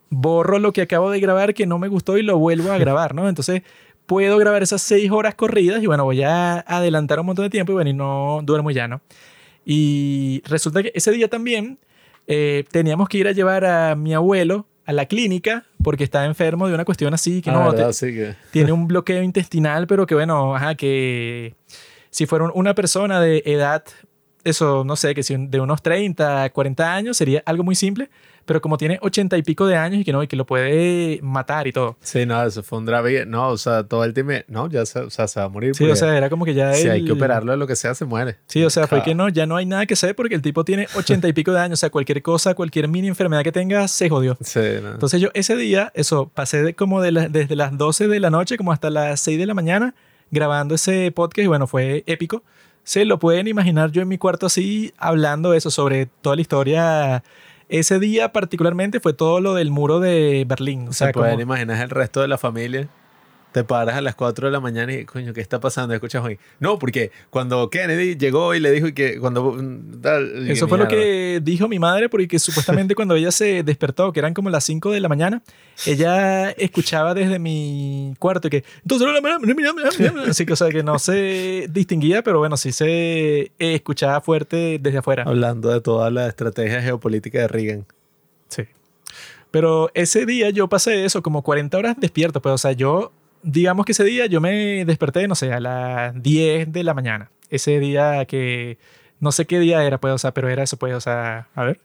borro 0.09 0.57
lo 0.57 0.73
que 0.73 0.81
acabo 0.81 1.11
de 1.11 1.19
grabar 1.19 1.53
que 1.53 1.65
no 1.67 1.77
me 1.77 1.87
gustó 1.87 2.17
y 2.17 2.23
lo 2.23 2.39
vuelvo 2.39 2.71
a 2.71 2.77
grabar, 2.79 3.13
¿no? 3.13 3.29
Entonces 3.29 3.61
puedo 4.07 4.37
grabar 4.39 4.63
esas 4.63 4.81
seis 4.81 5.09
horas 5.11 5.35
corridas 5.35 5.81
y 5.83 5.85
bueno, 5.85 6.03
voy 6.05 6.23
a 6.23 6.59
adelantar 6.61 7.19
un 7.19 7.27
montón 7.27 7.45
de 7.45 7.49
tiempo 7.49 7.71
y 7.71 7.75
bueno, 7.75 7.89
y 7.91 7.93
no 7.93 8.39
duermo 8.43 8.71
ya, 8.71 8.87
¿no? 8.87 9.01
Y 9.65 10.41
resulta 10.45 10.81
que 10.81 10.91
ese 10.95 11.11
día 11.11 11.27
también 11.29 11.77
eh, 12.27 12.65
teníamos 12.71 13.07
que 13.09 13.19
ir 13.19 13.27
a 13.27 13.31
llevar 13.31 13.63
a 13.65 13.95
mi 13.95 14.13
abuelo 14.13 14.65
a 14.85 14.93
la 14.93 15.05
clínica 15.05 15.65
porque 15.83 16.03
estaba 16.03 16.25
enfermo 16.25 16.67
de 16.67 16.73
una 16.73 16.83
cuestión 16.85 17.13
así 17.13 17.41
que 17.41 17.51
ah, 17.51 17.53
no, 17.53 17.71
verdad, 17.71 17.87
te- 17.87 17.93
sí 17.93 18.07
que... 18.07 18.35
tiene 18.51 18.71
un 18.71 18.87
bloqueo 18.87 19.21
intestinal, 19.21 19.85
pero 19.87 20.07
que 20.07 20.15
bueno, 20.15 20.55
ajá, 20.55 20.75
que 20.75 21.53
si 22.11 22.25
fuera 22.27 22.45
un- 22.45 22.51
una 22.53 22.75
persona 22.75 23.19
de 23.19 23.41
edad, 23.45 23.83
eso, 24.43 24.83
no 24.83 24.95
sé, 24.95 25.13
que 25.13 25.23
si 25.23 25.35
de 25.37 25.59
unos 25.59 25.81
30, 25.83 26.49
40 26.49 26.93
años 26.95 27.15
sería 27.17 27.43
algo 27.45 27.63
muy 27.63 27.75
simple, 27.75 28.09
pero 28.43 28.59
como 28.59 28.75
tiene 28.75 28.97
ochenta 29.03 29.37
y 29.37 29.43
pico 29.43 29.67
de 29.67 29.75
años 29.77 30.01
y 30.01 30.03
que 30.03 30.11
no, 30.11 30.23
y 30.23 30.27
que 30.27 30.35
lo 30.35 30.47
puede 30.47 31.19
matar 31.21 31.67
y 31.67 31.71
todo. 31.71 31.95
Sí, 32.01 32.25
no, 32.25 32.43
eso 32.43 32.63
fue 32.63 32.79
un 32.79 32.87
drama. 32.87 33.07
No, 33.27 33.49
o 33.49 33.57
sea, 33.57 33.83
todo 33.83 34.03
el 34.03 34.15
tiempo, 34.15 34.33
no, 34.47 34.67
ya 34.67 34.83
se, 34.87 34.99
o 34.99 35.11
sea, 35.11 35.27
se 35.27 35.39
va 35.39 35.45
a 35.45 35.49
morir. 35.49 35.75
Sí, 35.75 35.85
o 35.85 35.95
sea, 35.95 36.17
era 36.17 36.27
como 36.31 36.43
que 36.43 36.55
ya 36.55 36.73
si 36.73 36.89
hay 36.89 37.05
que 37.05 37.11
operarlo 37.11 37.55
lo 37.55 37.67
que 37.67 37.75
sea, 37.75 37.93
se 37.93 38.03
muere. 38.03 38.37
Sí, 38.47 38.63
o 38.63 38.69
sea, 38.71 38.87
fue 38.87 39.03
que 39.03 39.13
no, 39.13 39.29
ya 39.29 39.45
no 39.45 39.57
hay 39.57 39.67
nada 39.67 39.85
que 39.85 39.93
hacer 39.93 40.15
porque 40.15 40.33
el 40.33 40.41
tipo 40.41 40.65
tiene 40.65 40.87
ochenta 40.95 41.27
y 41.27 41.33
pico 41.33 41.51
de 41.51 41.59
años. 41.59 41.77
O 41.77 41.81
sea, 41.81 41.91
cualquier 41.91 42.23
cosa, 42.23 42.55
cualquier 42.55 42.87
mini 42.87 43.07
enfermedad 43.09 43.43
que 43.43 43.51
tenga, 43.51 43.87
se 43.87 44.09
jodió. 44.09 44.35
Sí, 44.41 44.59
no. 44.81 44.93
Entonces 44.93 45.21
yo 45.21 45.29
ese 45.35 45.55
día, 45.55 45.91
eso, 45.93 46.29
pasé 46.33 46.63
de 46.63 46.73
como 46.73 46.99
de 47.01 47.11
la- 47.11 47.29
desde 47.29 47.55
las 47.55 47.77
12 47.77 48.07
de 48.07 48.19
la 48.19 48.31
noche 48.31 48.57
como 48.57 48.71
hasta 48.71 48.89
las 48.89 49.19
6 49.19 49.37
de 49.37 49.45
la 49.45 49.53
mañana 49.53 49.93
grabando 50.31 50.75
ese 50.75 51.11
podcast 51.11 51.43
y 51.45 51.47
bueno, 51.47 51.67
fue 51.67 52.03
épico. 52.07 52.43
Se 52.83 53.05
lo 53.05 53.19
pueden 53.19 53.47
imaginar 53.47 53.91
yo 53.91 54.01
en 54.01 54.07
mi 54.07 54.17
cuarto 54.17 54.47
así, 54.47 54.93
hablando 54.97 55.53
eso 55.53 55.69
sobre 55.69 56.07
toda 56.07 56.35
la 56.35 56.41
historia. 56.41 57.23
Ese 57.69 57.99
día 57.99 58.33
particularmente 58.33 58.99
fue 58.99 59.13
todo 59.13 59.39
lo 59.39 59.53
del 59.53 59.69
muro 59.71 59.99
de 59.99 60.45
Berlín. 60.47 60.87
O 60.89 60.93
sea, 60.93 61.07
se 61.07 61.13
pueden 61.13 61.33
como- 61.33 61.43
imaginar 61.43 61.81
el 61.81 61.89
resto 61.89 62.21
de 62.21 62.27
la 62.27 62.37
familia. 62.37 62.87
Te 63.51 63.65
paras 63.65 63.95
a 63.95 64.01
las 64.01 64.15
4 64.15 64.47
de 64.47 64.51
la 64.51 64.61
mañana 64.61 64.93
y, 64.93 65.03
coño, 65.03 65.33
¿qué 65.33 65.41
está 65.41 65.59
pasando? 65.59 65.93
Escuchas 65.93 66.23
hoy. 66.23 66.39
No, 66.59 66.79
porque 66.79 67.11
cuando 67.29 67.69
Kennedy 67.69 68.15
llegó 68.15 68.55
y 68.55 68.61
le 68.61 68.71
dijo 68.71 68.87
y 68.87 68.93
que 68.93 69.19
cuando. 69.19 69.57
tal, 70.01 70.49
Eso 70.49 70.67
fue 70.69 70.77
lo 70.77 70.87
que 70.87 71.41
dijo 71.43 71.67
mi 71.67 71.77
madre, 71.77 72.07
porque 72.07 72.39
supuestamente 72.39 72.95
cuando 72.95 73.15
ella 73.15 73.31
se 73.31 73.63
despertó, 73.63 74.13
que 74.13 74.19
eran 74.19 74.33
como 74.33 74.49
las 74.49 74.63
5 74.63 74.91
de 74.91 75.01
la 75.01 75.09
mañana, 75.09 75.43
ella 75.85 76.51
escuchaba 76.51 77.13
desde 77.13 77.39
mi 77.39 78.13
cuarto 78.19 78.47
y 78.47 78.51
que. 78.51 78.63
Entonces, 78.83 79.07
así 80.27 80.45
que, 80.45 80.53
o 80.53 80.55
sea, 80.55 80.69
que 80.69 80.83
no 80.83 80.97
se 80.97 81.67
distinguía, 81.69 82.23
pero 82.23 82.39
bueno, 82.39 82.55
sí 82.55 82.71
se 82.71 83.51
escuchaba 83.59 84.21
fuerte 84.21 84.79
desde 84.79 84.99
afuera. 84.99 85.23
Hablando 85.23 85.69
de 85.69 85.81
toda 85.81 86.09
la 86.09 86.27
estrategia 86.27 86.81
geopolítica 86.81 87.39
de 87.39 87.47
Reagan. 87.47 87.85
Sí. 88.47 88.63
Pero 89.51 89.91
ese 89.93 90.25
día 90.25 90.49
yo 90.49 90.69
pasé 90.69 91.05
eso, 91.05 91.21
como 91.21 91.41
40 91.41 91.77
horas 91.77 91.95
despierto, 91.99 92.41
pues, 92.41 92.55
o 92.55 92.57
sea, 92.57 92.71
yo, 92.71 93.11
digamos 93.43 93.85
que 93.85 93.91
ese 93.93 94.03
día 94.03 94.25
yo 94.25 94.41
me 94.41 94.85
desperté, 94.85 95.27
no 95.27 95.35
sé, 95.35 95.53
a 95.53 95.59
las 95.59 96.21
10 96.21 96.71
de 96.71 96.83
la 96.83 96.93
mañana. 96.93 97.31
Ese 97.49 97.79
día 97.79 98.25
que, 98.25 98.77
no 99.19 99.31
sé 99.31 99.45
qué 99.45 99.59
día 99.59 99.83
era, 99.83 99.99
pues, 99.99 100.13
o 100.13 100.17
sea, 100.17 100.33
pero 100.33 100.49
era 100.49 100.63
eso, 100.63 100.77
pues, 100.77 100.93
o 100.93 101.01
sea, 101.01 101.47
a 101.53 101.63
ver. 101.63 101.79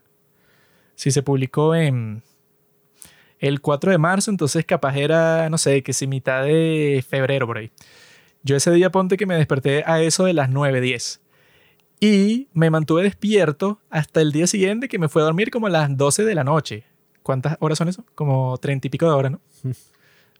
Si 0.94 1.10
se 1.10 1.22
publicó 1.22 1.74
en 1.74 2.22
el 3.38 3.60
4 3.60 3.90
de 3.90 3.98
marzo, 3.98 4.30
entonces 4.30 4.64
capaz 4.64 4.96
era, 4.96 5.50
no 5.50 5.58
sé, 5.58 5.82
que 5.82 5.92
si 5.92 6.06
mitad 6.06 6.44
de 6.44 7.04
febrero 7.06 7.46
por 7.46 7.58
ahí. 7.58 7.70
Yo 8.42 8.56
ese 8.56 8.70
día 8.70 8.90
ponte 8.90 9.16
que 9.16 9.26
me 9.26 9.36
desperté 9.36 9.82
a 9.86 10.00
eso 10.00 10.24
de 10.24 10.32
las 10.32 10.48
9, 10.48 10.80
10. 10.80 11.20
Y 12.00 12.48
me 12.52 12.70
mantuve 12.70 13.02
despierto 13.02 13.80
hasta 13.90 14.20
el 14.20 14.32
día 14.32 14.46
siguiente 14.46 14.88
que 14.88 14.98
me 14.98 15.08
fue 15.08 15.22
a 15.22 15.24
dormir 15.24 15.50
como 15.50 15.66
a 15.66 15.70
las 15.70 15.96
12 15.96 16.24
de 16.24 16.34
la 16.34 16.44
noche. 16.44 16.84
¿Cuántas 17.22 17.56
horas 17.60 17.78
son 17.78 17.88
eso? 17.88 18.04
Como 18.14 18.56
30 18.58 18.86
y 18.86 18.90
pico 18.90 19.06
de 19.06 19.12
horas, 19.12 19.32
¿no? 19.32 19.40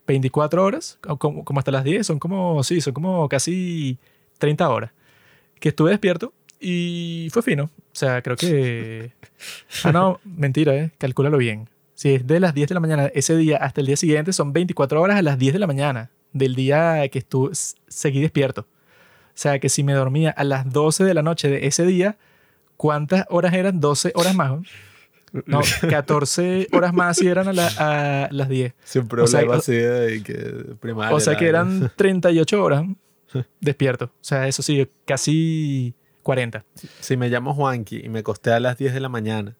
24 0.06 0.64
horas, 0.64 0.98
como, 1.18 1.44
como 1.44 1.58
hasta 1.58 1.70
las 1.70 1.84
10, 1.84 2.06
son 2.06 2.18
como, 2.18 2.62
sí, 2.62 2.80
son 2.80 2.94
como 2.94 3.28
casi 3.28 3.98
30 4.38 4.68
horas. 4.68 4.90
Que 5.60 5.70
estuve 5.70 5.90
despierto 5.90 6.32
y 6.60 7.28
fue 7.32 7.42
fino. 7.42 7.64
O 7.64 7.70
sea, 7.92 8.22
creo 8.22 8.36
que... 8.36 9.12
Ah, 9.84 9.92
no, 9.92 10.18
mentira, 10.24 10.74
¿eh? 10.74 10.92
Calcúlalo 10.96 11.36
bien. 11.36 11.68
Si 11.94 12.14
es 12.14 12.26
de 12.26 12.40
las 12.40 12.54
10 12.54 12.68
de 12.68 12.74
la 12.74 12.80
mañana 12.80 13.06
ese 13.14 13.36
día 13.36 13.58
hasta 13.58 13.82
el 13.82 13.86
día 13.86 13.96
siguiente, 13.96 14.32
son 14.32 14.54
24 14.54 15.00
horas 15.00 15.18
a 15.18 15.22
las 15.22 15.38
10 15.38 15.52
de 15.52 15.58
la 15.58 15.66
mañana 15.66 16.10
del 16.32 16.54
día 16.54 17.06
que 17.08 17.18
estuve, 17.18 17.54
seguí 17.88 18.20
despierto. 18.20 18.62
O 18.62 19.38
sea, 19.38 19.58
que 19.58 19.68
si 19.68 19.82
me 19.82 19.92
dormía 19.92 20.30
a 20.30 20.44
las 20.44 20.72
12 20.72 21.04
de 21.04 21.14
la 21.14 21.22
noche 21.22 21.48
de 21.48 21.66
ese 21.66 21.84
día, 21.84 22.16
¿cuántas 22.76 23.26
horas 23.28 23.52
eran? 23.52 23.80
12 23.80 24.12
horas 24.14 24.34
más. 24.34 24.50
¿no? 24.50 24.62
No, 25.46 25.60
14 25.90 26.68
horas 26.72 26.94
más 26.94 27.16
si 27.18 27.26
eran 27.28 27.48
a, 27.48 27.52
la- 27.52 27.72
a 28.26 28.28
las 28.32 28.48
10. 28.48 28.74
Siempre 28.84 29.22
O 29.22 29.26
sea, 29.26 29.40
hablaba 29.40 29.56
o- 29.56 29.60
así 29.60 29.72
de 29.72 30.22
que 30.22 30.34
primaria. 30.80 31.14
O 31.14 31.20
sea 31.20 31.36
que 31.36 31.46
eran 31.48 31.90
38 31.96 32.62
horas 32.62 32.84
despierto. 33.60 34.06
O 34.06 34.10
sea, 34.24 34.46
eso 34.48 34.62
sí, 34.62 34.88
casi 35.04 35.94
40. 36.22 36.64
Si 37.00 37.16
me 37.16 37.28
llamo 37.28 37.54
Juanqui 37.54 38.00
y 38.04 38.08
me 38.08 38.20
acosté 38.20 38.52
a 38.52 38.60
las 38.60 38.78
10 38.78 38.94
de 38.94 39.00
la 39.00 39.08
mañana 39.08 39.56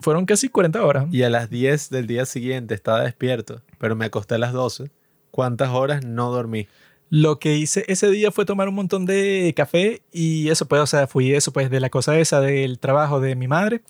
Fueron 0.00 0.26
casi 0.26 0.48
40 0.48 0.82
horas. 0.84 1.06
y 1.10 1.22
a 1.24 1.30
las 1.30 1.50
10 1.50 1.90
del 1.90 2.06
día 2.06 2.24
siguiente 2.24 2.74
estaba 2.74 3.02
despierto, 3.02 3.62
pero 3.78 3.96
me 3.96 4.04
acosté 4.04 4.36
a 4.36 4.38
las 4.38 4.52
12, 4.52 4.90
¿cuántas 5.32 5.70
horas 5.70 6.04
no 6.04 6.30
dormí? 6.30 6.68
Lo 7.10 7.38
que 7.40 7.56
hice 7.56 7.84
ese 7.88 8.08
día 8.10 8.30
fue 8.30 8.44
tomar 8.44 8.68
un 8.68 8.74
montón 8.76 9.06
de 9.06 9.52
café 9.56 10.02
y 10.12 10.50
eso 10.50 10.66
pues, 10.68 10.80
o 10.82 10.86
sea, 10.86 11.06
fui 11.08 11.34
eso 11.34 11.52
pues 11.52 11.68
de 11.70 11.80
la 11.80 11.88
cosa 11.90 12.16
esa 12.18 12.40
del 12.40 12.78
trabajo 12.78 13.18
de 13.20 13.34
mi 13.34 13.48
madre 13.48 13.80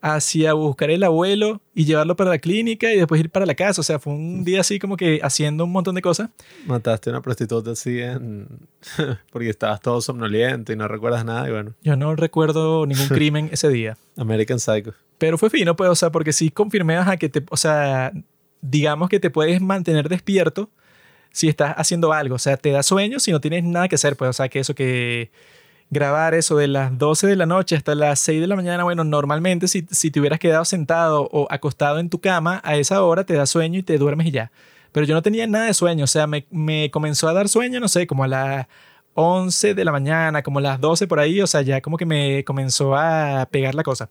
hacia 0.00 0.52
buscar 0.52 0.90
el 0.90 1.02
abuelo 1.02 1.60
y 1.74 1.84
llevarlo 1.84 2.14
para 2.16 2.30
la 2.30 2.38
clínica 2.38 2.92
y 2.92 2.96
después 2.96 3.20
ir 3.20 3.30
para 3.30 3.46
la 3.46 3.54
casa. 3.54 3.80
O 3.80 3.84
sea, 3.84 3.98
fue 3.98 4.12
un 4.12 4.44
día 4.44 4.60
así 4.60 4.78
como 4.78 4.96
que 4.96 5.20
haciendo 5.22 5.64
un 5.64 5.72
montón 5.72 5.94
de 5.94 6.02
cosas. 6.02 6.30
Mataste 6.66 7.10
a 7.10 7.14
una 7.14 7.22
prostituta 7.22 7.72
así 7.72 8.00
en... 8.00 8.46
porque 9.32 9.50
estabas 9.50 9.80
todo 9.80 10.00
somnoliento 10.00 10.72
y 10.72 10.76
no 10.76 10.86
recuerdas 10.88 11.24
nada 11.24 11.48
y 11.48 11.52
bueno, 11.52 11.74
Yo 11.82 11.96
no 11.96 12.14
recuerdo 12.14 12.86
ningún 12.86 13.08
crimen 13.08 13.48
ese 13.52 13.68
día. 13.68 13.96
American 14.16 14.60
Psycho. 14.60 14.94
Pero 15.18 15.36
fue 15.36 15.50
fino, 15.50 15.74
pues, 15.74 15.90
o 15.90 15.96
sea, 15.96 16.10
porque 16.10 16.32
sí 16.32 16.50
confirmé, 16.50 16.96
ajá, 16.96 17.16
que 17.16 17.28
te, 17.28 17.44
o 17.50 17.56
sea, 17.56 18.12
digamos 18.60 19.08
que 19.08 19.18
te 19.18 19.30
puedes 19.30 19.60
mantener 19.60 20.08
despierto 20.08 20.70
si 21.32 21.48
estás 21.48 21.74
haciendo 21.76 22.12
algo. 22.12 22.36
O 22.36 22.38
sea, 22.38 22.56
te 22.56 22.70
da 22.70 22.84
sueño 22.84 23.18
si 23.18 23.32
no 23.32 23.40
tienes 23.40 23.64
nada 23.64 23.88
que 23.88 23.96
hacer, 23.96 24.16
pues, 24.16 24.30
o 24.30 24.32
sea, 24.32 24.48
que 24.48 24.60
eso 24.60 24.74
que 24.74 25.30
grabar 25.90 26.34
eso 26.34 26.56
de 26.56 26.68
las 26.68 26.96
12 26.98 27.26
de 27.26 27.36
la 27.36 27.46
noche 27.46 27.76
hasta 27.76 27.94
las 27.94 28.20
6 28.20 28.40
de 28.40 28.46
la 28.46 28.56
mañana, 28.56 28.84
bueno, 28.84 29.04
normalmente 29.04 29.68
si, 29.68 29.86
si 29.90 30.10
te 30.10 30.20
hubieras 30.20 30.38
quedado 30.38 30.64
sentado 30.64 31.28
o 31.32 31.46
acostado 31.50 31.98
en 31.98 32.10
tu 32.10 32.20
cama 32.20 32.60
a 32.64 32.76
esa 32.76 33.02
hora 33.02 33.24
te 33.24 33.34
da 33.34 33.46
sueño 33.46 33.78
y 33.78 33.82
te 33.82 33.98
duermes 33.98 34.26
y 34.26 34.30
ya. 34.32 34.52
Pero 34.92 35.06
yo 35.06 35.14
no 35.14 35.22
tenía 35.22 35.46
nada 35.46 35.66
de 35.66 35.74
sueño, 35.74 36.04
o 36.04 36.08
sea, 36.08 36.26
me, 36.26 36.46
me 36.50 36.90
comenzó 36.90 37.28
a 37.28 37.32
dar 37.32 37.48
sueño, 37.48 37.80
no 37.80 37.88
sé, 37.88 38.06
como 38.06 38.24
a 38.24 38.28
las 38.28 38.66
11 39.14 39.74
de 39.74 39.84
la 39.84 39.92
mañana, 39.92 40.42
como 40.42 40.60
a 40.60 40.62
las 40.62 40.80
12 40.80 41.06
por 41.06 41.20
ahí, 41.20 41.40
o 41.40 41.46
sea, 41.46 41.62
ya 41.62 41.80
como 41.80 41.96
que 41.96 42.06
me 42.06 42.44
comenzó 42.44 42.96
a 42.96 43.46
pegar 43.50 43.74
la 43.74 43.82
cosa. 43.82 44.10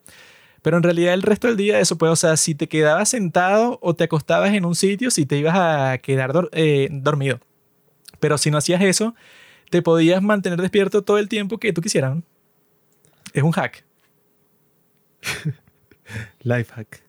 Pero 0.61 0.77
en 0.77 0.83
realidad 0.83 1.13
el 1.13 1.21
resto 1.21 1.47
del 1.47 1.57
día 1.57 1.79
eso 1.79 1.97
pues, 1.97 2.11
o 2.11 2.15
sea, 2.15 2.35
si 2.37 2.55
te 2.55 2.67
quedabas 2.67 3.09
sentado 3.09 3.79
o 3.81 3.95
te 3.95 4.03
acostabas 4.03 4.53
en 4.53 4.65
un 4.65 4.75
sitio, 4.75 5.11
si 5.11 5.25
te 5.25 5.37
ibas 5.37 5.55
a 5.55 5.97
quedar 5.99 6.33
eh, 6.51 6.89
dormido. 6.91 7.39
Pero 8.19 8.37
si 8.37 8.51
no 8.51 8.57
hacías 8.57 8.81
eso, 8.81 9.15
te 9.69 9.81
podías 9.81 10.21
mantener 10.21 10.61
despierto 10.61 11.03
todo 11.03 11.17
el 11.17 11.27
tiempo 11.27 11.57
que 11.57 11.73
tú 11.73 11.81
quisieras. 11.81 12.15
¿no? 12.15 12.23
Es 13.33 13.43
un 13.43 13.51
hack. 13.51 13.85
Life 16.43 16.73
hack. 16.73 17.03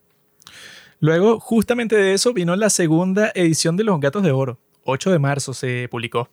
Luego, 1.01 1.39
justamente 1.39 1.97
de 1.97 2.15
eso, 2.15 2.33
vino 2.33 2.57
la 2.57 2.71
segunda 2.71 3.31
edición 3.35 3.77
de 3.77 3.85
Los 3.85 4.01
Gatos 4.01 4.23
de 4.23 4.33
Oro. 4.33 4.59
8 4.85 5.13
de 5.13 5.19
marzo 5.19 5.55
se 5.55 5.89
publicó. 5.91 6.29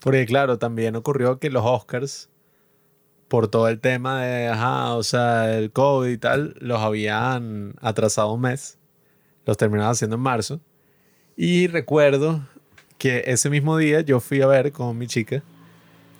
Porque 0.00 0.26
claro, 0.26 0.58
también 0.58 0.96
ocurrió 0.96 1.38
que 1.38 1.50
los 1.50 1.64
Oscars, 1.64 2.28
por 3.28 3.48
todo 3.48 3.68
el 3.68 3.80
tema 3.80 4.22
de, 4.22 4.48
ajá, 4.48 4.94
o 4.94 5.02
sea, 5.02 5.56
el 5.56 5.70
COVID 5.72 6.10
y 6.10 6.18
tal, 6.18 6.56
los 6.58 6.80
habían 6.80 7.74
atrasado 7.80 8.32
un 8.32 8.42
mes. 8.42 8.78
Los 9.46 9.56
terminaban 9.56 9.92
haciendo 9.92 10.16
en 10.16 10.22
marzo. 10.22 10.60
Y 11.36 11.68
recuerdo 11.68 12.46
que 13.00 13.24
ese 13.26 13.48
mismo 13.48 13.78
día 13.78 14.02
yo 14.02 14.20
fui 14.20 14.42
a 14.42 14.46
ver 14.46 14.72
con 14.72 14.96
mi 14.98 15.06
chica 15.06 15.42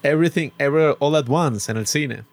Everything 0.03 0.49
Ever 0.59 0.97
All 0.99 1.14
at 1.14 1.26
Once 1.28 1.70
en 1.70 1.76
el 1.76 1.87
cine. 1.87 2.24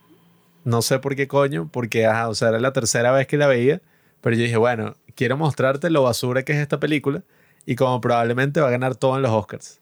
No 0.64 0.82
sé 0.82 1.00
por 1.00 1.18
qué 1.18 1.28
coño, 1.28 1.70
porque, 1.72 2.06
ajá, 2.06 2.30
o 2.30 2.34
sea, 2.34 2.48
era 2.50 2.60
la 2.60 2.72
tercera 2.72 3.12
vez 3.12 3.28
que 3.28 3.36
la 3.38 3.48
veía. 3.48 3.82
Pero 4.22 4.38
yo 4.38 4.44
dije, 4.44 4.56
bueno, 4.56 4.96
quiero 5.16 5.36
mostrarte 5.36 5.90
lo 5.90 6.04
basura 6.04 6.44
que 6.44 6.54
es 6.54 6.60
esta 6.60 6.80
película 6.80 7.24
y 7.66 7.76
como 7.76 8.00
probablemente 8.00 8.62
va 8.62 8.70
a 8.70 8.72
ganar 8.72 8.96
todo 8.96 9.18
en 9.18 9.22
los 9.22 9.32
Oscars. 9.32 9.82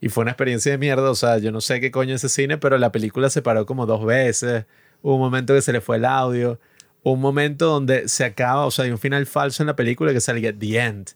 Y 0.00 0.10
fue 0.10 0.22
una 0.22 0.32
experiencia 0.32 0.72
de 0.72 0.78
mierda, 0.78 1.10
o 1.10 1.14
sea, 1.14 1.38
yo 1.38 1.50
no 1.50 1.62
sé 1.62 1.80
qué 1.80 1.90
coño 1.90 2.14
es 2.14 2.22
ese 2.22 2.42
cine, 2.42 2.58
pero 2.58 2.76
la 2.76 2.92
película 2.92 3.30
se 3.30 3.40
paró 3.40 3.64
como 3.64 3.86
dos 3.86 4.04
veces. 4.04 4.66
Un 5.00 5.20
momento 5.20 5.54
que 5.54 5.62
se 5.62 5.72
le 5.72 5.80
fue 5.80 5.96
el 5.96 6.04
audio. 6.04 6.60
Un 7.02 7.18
momento 7.18 7.66
donde 7.66 8.08
se 8.08 8.24
acaba, 8.24 8.66
o 8.66 8.70
sea, 8.70 8.84
hay 8.84 8.90
un 8.90 8.98
final 8.98 9.24
falso 9.24 9.62
en 9.62 9.68
la 9.68 9.76
película 9.76 10.12
que 10.12 10.20
salía 10.20 10.56
The 10.56 10.78
End. 10.78 11.10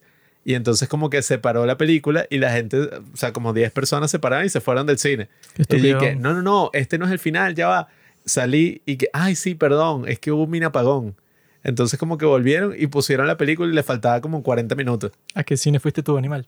Y 0.47 0.55
entonces 0.55 0.89
como 0.89 1.11
que 1.11 1.23
se 1.23 1.39
paró 1.39 1.67
la 1.67 1.77
película 1.77 2.29
y 2.31 2.39
la 2.39 2.53
gente, 2.53 2.79
o 2.79 3.17
sea, 3.17 3.33
como 3.33 3.53
10 3.53 3.73
personas 3.73 4.13
se 4.13 4.21
pararon 4.21 4.47
y 4.47 4.49
se 4.49 4.61
fueron 4.61 4.87
del 4.87 4.97
cine. 4.97 5.29
Y 5.69 5.81
dije, 5.81 6.15
no, 6.15 6.35
no, 6.35 6.41
no, 6.41 6.71
este 6.73 6.99
no 6.99 7.07
es 7.07 7.11
el 7.11 7.19
final, 7.19 7.57
ya 7.57 7.67
va. 7.67 7.89
Salí 8.25 8.81
y 8.87 8.97
que, 8.97 9.09
ay, 9.13 9.35
sí, 9.35 9.57
perdón, 9.57 10.05
es 10.07 10.21
que 10.21 10.31
hubo 10.31 10.45
un 10.45 10.51
mini 10.51 10.65
apagón. 10.65 11.17
Entonces 11.65 11.99
como 11.99 12.17
que 12.17 12.27
volvieron 12.27 12.77
y 12.79 12.87
pusieron 12.87 13.27
la 13.27 13.37
película 13.37 13.73
y 13.73 13.75
le 13.75 13.83
faltaba 13.83 14.21
como 14.21 14.45
40 14.45 14.77
minutos. 14.77 15.11
¿A 15.35 15.43
qué 15.43 15.57
cine 15.57 15.81
fuiste 15.81 16.05
tú, 16.05 16.17
animal? 16.17 16.47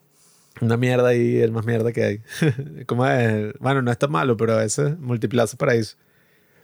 Una 0.61 0.77
mierda 0.77 1.09
ahí, 1.09 1.39
el 1.39 1.51
más 1.51 1.67
mierda 1.67 1.91
que 1.91 2.05
hay. 2.05 2.21
como 2.87 3.05
es? 3.05 3.53
Bueno, 3.59 3.83
no 3.83 3.91
es 3.91 3.99
tan 3.99 4.13
malo, 4.13 4.37
pero 4.37 4.53
a 4.53 4.59
veces 4.59 4.97
Multiplaza 5.01 5.57
Paraíso. 5.57 5.97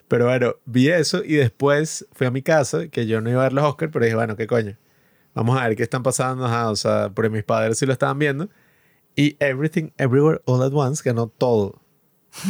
Pero 0.07 0.27
bueno, 0.27 0.55
vi 0.67 0.89
eso 0.89 1.25
y 1.25 1.35
después 1.35 2.07
fui 2.13 2.29
a 2.29 2.31
mi 2.31 2.43
casa, 2.43 2.87
que 2.87 3.09
yo 3.09 3.21
no 3.21 3.29
iba 3.29 3.41
a 3.41 3.45
ver 3.47 3.55
los 3.55 3.65
Oscars, 3.65 3.91
pero 3.93 4.05
dije, 4.05 4.15
bueno, 4.15 4.37
¿qué 4.37 4.47
coño? 4.47 4.77
Vamos 5.35 5.61
a 5.61 5.69
ver 5.69 5.77
qué 5.77 5.83
están 5.83 6.03
pasando. 6.03 6.47
Ajá, 6.47 6.71
o 6.71 6.77
sea, 6.77 7.11
porque 7.15 7.31
mis 7.31 7.45
padres 7.45 7.79
sí 7.79 7.87
lo 7.87 7.93
estaban 7.93 8.19
viendo. 8.19 8.49
Y 9.17 9.37
Everything, 9.41 9.91
Everywhere, 9.99 10.41
All 10.45 10.63
at 10.63 10.73
Once 10.73 11.03
ganó 11.05 11.29
todo. 11.29 11.81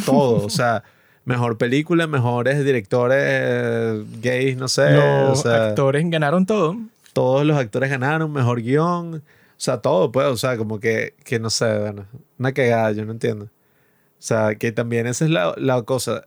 Todo. 0.06 0.46
o 0.46 0.50
sea, 0.50 0.82
mejor 1.24 1.58
película, 1.58 2.06
mejores 2.06 2.64
directores 2.64 4.04
gays, 4.20 4.56
no 4.56 4.68
sé. 4.68 4.92
Los 4.92 5.40
o 5.40 5.42
sea, 5.42 5.68
actores 5.68 6.08
ganaron 6.08 6.46
todo. 6.46 6.76
todos 7.12 7.44
los 7.44 7.56
actores 7.56 7.90
ganaron, 7.90 8.32
mejor 8.32 8.62
guion, 8.62 9.16
o 9.16 9.22
sea, 9.56 9.78
todo, 9.78 10.10
pues, 10.10 10.26
o 10.26 10.36
sea, 10.36 10.56
como 10.56 10.80
que, 10.80 11.14
que 11.24 11.38
no 11.38 11.50
sé, 11.50 11.78
bueno, 11.78 12.06
una 12.38 12.52
cagada, 12.52 12.92
yo 12.92 13.04
no 13.04 13.12
entiendo. 13.12 13.46
O 13.46 14.26
sea, 14.26 14.56
que 14.56 14.72
también 14.72 15.06
esa 15.06 15.24
es 15.24 15.30
la, 15.30 15.54
la 15.56 15.82
cosa. 15.82 16.26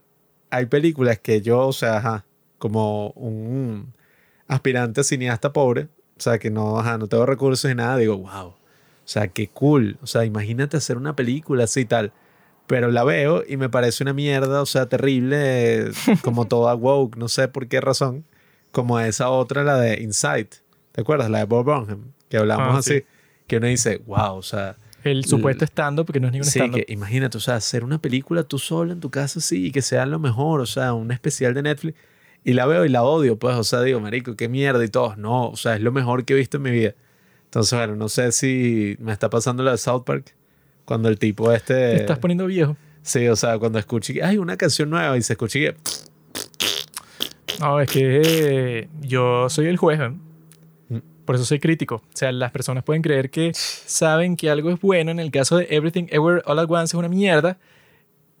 Hay 0.50 0.66
películas 0.66 1.18
que 1.18 1.42
yo, 1.42 1.66
o 1.66 1.72
sea, 1.72 1.98
ajá, 1.98 2.24
como 2.58 3.10
un 3.10 3.92
aspirante 4.46 5.04
cineasta 5.04 5.52
pobre, 5.52 5.88
o 6.18 6.20
sea, 6.20 6.38
que 6.38 6.50
no, 6.50 6.78
ajá, 6.78 6.98
no 6.98 7.06
tengo 7.06 7.24
recursos 7.26 7.70
y 7.70 7.74
nada, 7.74 7.96
digo, 7.96 8.16
wow, 8.18 8.46
o 8.48 8.56
sea, 9.04 9.28
qué 9.28 9.48
cool, 9.48 9.96
o 10.02 10.06
sea, 10.06 10.24
imagínate 10.24 10.76
hacer 10.76 10.96
una 10.96 11.14
película 11.16 11.64
así 11.64 11.80
y 11.80 11.84
tal. 11.84 12.12
Pero 12.66 12.90
la 12.90 13.02
veo 13.02 13.44
y 13.48 13.56
me 13.56 13.70
parece 13.70 14.04
una 14.04 14.12
mierda, 14.12 14.60
o 14.60 14.66
sea, 14.66 14.86
terrible, 14.86 15.90
como 16.22 16.46
toda 16.46 16.74
woke, 16.74 17.16
no 17.16 17.28
sé 17.28 17.48
por 17.48 17.66
qué 17.68 17.80
razón, 17.80 18.24
como 18.72 19.00
esa 19.00 19.30
otra, 19.30 19.64
la 19.64 19.76
de 19.78 20.02
Insight. 20.02 20.56
¿Te 20.92 21.00
acuerdas? 21.00 21.30
La 21.30 21.38
de 21.38 21.44
Bob 21.44 21.64
Burnham, 21.64 22.12
que 22.28 22.36
hablamos 22.36 22.74
Ah, 22.74 22.78
así, 22.78 22.98
sí. 22.98 23.04
que 23.46 23.56
uno 23.56 23.68
dice, 23.68 24.02
wow, 24.06 24.34
o 24.36 24.42
sea, 24.42 24.76
El 25.04 25.24
supuesto 25.24 25.64
stand-up, 25.64 26.04
porque 26.06 26.20
no 26.20 26.26
es 26.26 26.32
ningún 26.34 26.44
sí, 26.44 26.58
stand-up. 26.58 26.84
que 26.84 26.92
imagínate, 26.92 27.38
o 27.38 27.40
sea, 27.40 27.54
hacer 27.54 27.84
una 27.84 27.98
película 27.98 28.42
tú 28.42 28.58
solo 28.58 28.92
en 28.92 29.00
tu 29.00 29.08
casa, 29.08 29.40
sí, 29.40 29.66
y 29.68 29.70
que 29.72 29.80
sea 29.80 30.04
lo 30.04 30.18
mejor, 30.18 30.60
o 30.60 30.66
sea, 30.66 30.92
un 30.92 31.10
especial 31.10 31.54
de 31.54 31.62
Netflix. 31.62 31.98
Y 32.44 32.52
la 32.54 32.66
veo 32.66 32.84
y 32.84 32.88
la 32.88 33.02
odio, 33.02 33.38
pues, 33.38 33.56
o 33.56 33.64
sea, 33.64 33.82
digo, 33.82 34.00
marico, 34.00 34.36
qué 34.36 34.48
mierda 34.48 34.84
y 34.84 34.88
todo. 34.88 35.16
No, 35.16 35.48
o 35.48 35.56
sea, 35.56 35.74
es 35.74 35.82
lo 35.82 35.92
mejor 35.92 36.24
que 36.24 36.34
he 36.34 36.36
visto 36.36 36.56
en 36.56 36.62
mi 36.62 36.70
vida. 36.70 36.94
Entonces, 37.44 37.78
bueno, 37.78 37.96
no 37.96 38.08
sé 38.08 38.32
si 38.32 38.96
me 39.00 39.12
está 39.12 39.30
pasando 39.30 39.62
lo 39.62 39.70
de 39.70 39.78
South 39.78 40.04
Park, 40.04 40.34
cuando 40.84 41.08
el 41.08 41.18
tipo 41.18 41.48
Te 41.50 41.56
este... 41.56 41.96
estás 41.96 42.18
poniendo 42.18 42.46
viejo. 42.46 42.76
Sí, 43.02 43.26
o 43.28 43.36
sea, 43.36 43.58
cuando 43.58 43.78
escuché 43.78 44.22
hay 44.22 44.38
una 44.38 44.56
canción 44.56 44.90
nueva 44.90 45.16
y 45.16 45.22
se 45.22 45.32
escucha 45.32 45.58
que... 45.58 45.76
No, 47.60 47.80
es 47.80 47.90
que 47.90 48.22
eh, 48.24 48.88
yo 49.00 49.48
soy 49.48 49.66
el 49.66 49.76
juez, 49.76 49.98
¿eh? 50.00 50.12
Por 51.24 51.34
eso 51.34 51.44
soy 51.44 51.58
crítico. 51.58 51.96
O 51.96 52.16
sea, 52.16 52.32
las 52.32 52.52
personas 52.52 52.84
pueden 52.84 53.02
creer 53.02 53.30
que 53.30 53.52
saben 53.54 54.36
que 54.36 54.48
algo 54.48 54.70
es 54.70 54.80
bueno. 54.80 55.10
En 55.10 55.20
el 55.20 55.30
caso 55.30 55.58
de 55.58 55.66
Everything 55.68 56.06
Ever 56.10 56.42
All 56.46 56.58
at 56.58 56.70
Once 56.70 56.84
es 56.84 56.94
una 56.94 57.08
mierda. 57.08 57.58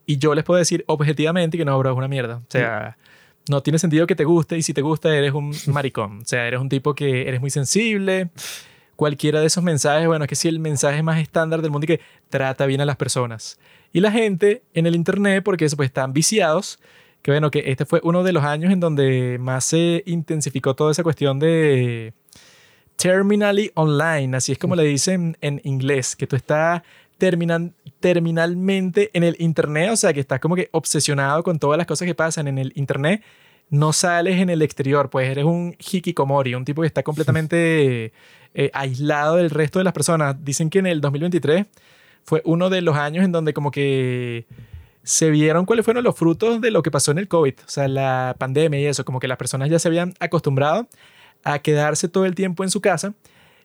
Y 0.06 0.16
yo 0.16 0.34
les 0.34 0.42
puedo 0.42 0.58
decir 0.58 0.84
objetivamente 0.86 1.58
que 1.58 1.66
no, 1.66 1.78
bro, 1.78 1.90
es 1.90 1.96
una 1.98 2.08
mierda. 2.08 2.36
O 2.36 2.46
sea, 2.48 2.96
no 3.50 3.62
tiene 3.62 3.78
sentido 3.78 4.06
que 4.06 4.14
te 4.14 4.24
guste. 4.24 4.56
Y 4.56 4.62
si 4.62 4.74
te 4.74 4.82
gusta, 4.82 5.14
eres 5.14 5.32
un 5.32 5.54
maricón. 5.66 6.20
O 6.20 6.24
sea, 6.24 6.46
eres 6.46 6.60
un 6.60 6.68
tipo 6.68 6.94
que 6.94 7.28
eres 7.28 7.40
muy 7.40 7.50
sensible. 7.50 8.30
Cualquiera 8.96 9.40
de 9.40 9.46
esos 9.46 9.62
mensajes, 9.62 10.06
bueno, 10.06 10.24
es 10.24 10.28
que 10.28 10.34
si 10.34 10.48
el 10.48 10.58
mensaje 10.58 11.02
más 11.02 11.20
estándar 11.20 11.62
del 11.62 11.70
mundo 11.70 11.84
y 11.84 11.98
que 11.98 12.00
trata 12.28 12.66
bien 12.66 12.80
a 12.80 12.84
las 12.84 12.96
personas. 12.96 13.58
Y 13.92 14.00
la 14.00 14.10
gente 14.10 14.62
en 14.74 14.86
el 14.86 14.94
internet, 14.94 15.44
porque 15.44 15.64
eso, 15.64 15.76
pues 15.76 15.88
están 15.88 16.12
viciados, 16.12 16.80
que 17.22 17.30
bueno, 17.30 17.50
que 17.50 17.64
este 17.66 17.84
fue 17.84 18.00
uno 18.02 18.22
de 18.24 18.32
los 18.32 18.44
años 18.44 18.72
en 18.72 18.80
donde 18.80 19.38
más 19.40 19.64
se 19.64 20.02
intensificó 20.06 20.74
toda 20.74 20.90
esa 20.90 21.02
cuestión 21.02 21.38
de 21.38 22.12
terminally 22.96 23.70
online, 23.74 24.36
así 24.36 24.52
es 24.52 24.58
como 24.58 24.74
le 24.74 24.82
dicen 24.82 25.36
en 25.40 25.60
inglés, 25.62 26.16
que 26.16 26.26
tú 26.26 26.34
estás 26.34 26.82
terminan, 27.18 27.74
terminalmente 28.00 29.10
en 29.12 29.24
el 29.24 29.36
internet, 29.38 29.90
o 29.90 29.96
sea, 29.96 30.12
que 30.12 30.20
estás 30.20 30.40
como 30.40 30.54
que 30.54 30.68
obsesionado 30.72 31.42
con 31.42 31.58
todas 31.58 31.78
las 31.78 31.86
cosas 31.86 32.06
que 32.06 32.14
pasan 32.14 32.48
en 32.48 32.58
el 32.58 32.72
internet, 32.74 33.22
no 33.70 33.92
sales 33.92 34.40
en 34.40 34.50
el 34.50 34.62
exterior, 34.62 35.10
pues 35.10 35.28
eres 35.28 35.44
un 35.44 35.76
hikikomori, 35.78 36.54
un 36.54 36.64
tipo 36.64 36.82
que 36.82 36.86
está 36.86 37.02
completamente 37.02 38.12
eh, 38.54 38.70
aislado 38.72 39.36
del 39.36 39.50
resto 39.50 39.78
de 39.78 39.84
las 39.84 39.92
personas. 39.92 40.36
Dicen 40.42 40.70
que 40.70 40.78
en 40.78 40.86
el 40.86 41.00
2023 41.00 41.66
fue 42.24 42.42
uno 42.44 42.70
de 42.70 42.80
los 42.80 42.96
años 42.96 43.24
en 43.24 43.32
donde 43.32 43.52
como 43.52 43.70
que 43.70 44.46
se 45.02 45.30
vieron 45.30 45.64
cuáles 45.64 45.84
fueron 45.84 46.04
los 46.04 46.16
frutos 46.16 46.60
de 46.60 46.70
lo 46.70 46.82
que 46.82 46.90
pasó 46.90 47.10
en 47.10 47.18
el 47.18 47.28
COVID, 47.28 47.54
o 47.66 47.68
sea, 47.70 47.88
la 47.88 48.36
pandemia 48.38 48.80
y 48.80 48.86
eso, 48.86 49.04
como 49.04 49.20
que 49.20 49.28
las 49.28 49.38
personas 49.38 49.70
ya 49.70 49.78
se 49.78 49.88
habían 49.88 50.14
acostumbrado 50.20 50.88
a 51.44 51.60
quedarse 51.60 52.08
todo 52.08 52.26
el 52.26 52.34
tiempo 52.34 52.64
en 52.64 52.70
su 52.70 52.80
casa 52.80 53.14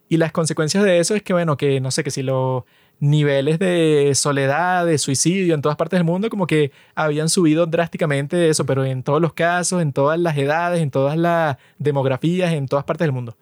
y 0.09 0.17
las 0.17 0.31
consecuencias 0.31 0.83
de 0.83 0.99
eso 0.99 1.15
es 1.15 1.23
que, 1.23 1.33
bueno, 1.33 1.57
que 1.57 1.79
no 1.81 1.91
sé, 1.91 2.03
que 2.03 2.11
si 2.11 2.23
los 2.23 2.63
niveles 3.05 3.59
de 3.59 4.13
soledad, 4.15 4.85
de 4.85 4.97
suicidio 4.97 5.55
en 5.55 5.61
todas 5.61 5.75
partes 5.75 5.97
del 5.99 6.05
mundo 6.05 6.29
como 6.29 6.47
que 6.47 6.71
habían 6.95 7.27
subido 7.27 7.65
drásticamente 7.65 8.47
eso, 8.47 8.65
pero 8.65 8.85
en 8.85 9.03
todos 9.03 9.21
los 9.21 9.33
casos, 9.33 9.81
en 9.81 9.91
todas 9.91 10.17
las 10.17 10.37
edades, 10.37 10.81
en 10.81 10.89
todas 10.89 11.17
las 11.17 11.57
demografías, 11.77 12.53
en 12.53 12.65
todas 12.67 12.85
partes 12.85 13.05
del 13.05 13.11
mundo. 13.11 13.35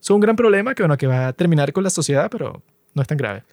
Es 0.00 0.10
un 0.10 0.20
gran 0.20 0.34
problema 0.34 0.74
que, 0.74 0.82
bueno, 0.82 0.96
que 0.96 1.06
va 1.06 1.28
a 1.28 1.32
terminar 1.32 1.72
con 1.72 1.84
la 1.84 1.90
sociedad, 1.90 2.28
pero 2.28 2.60
no 2.92 3.02
es 3.02 3.06
tan 3.08 3.16
grave. 3.16 3.44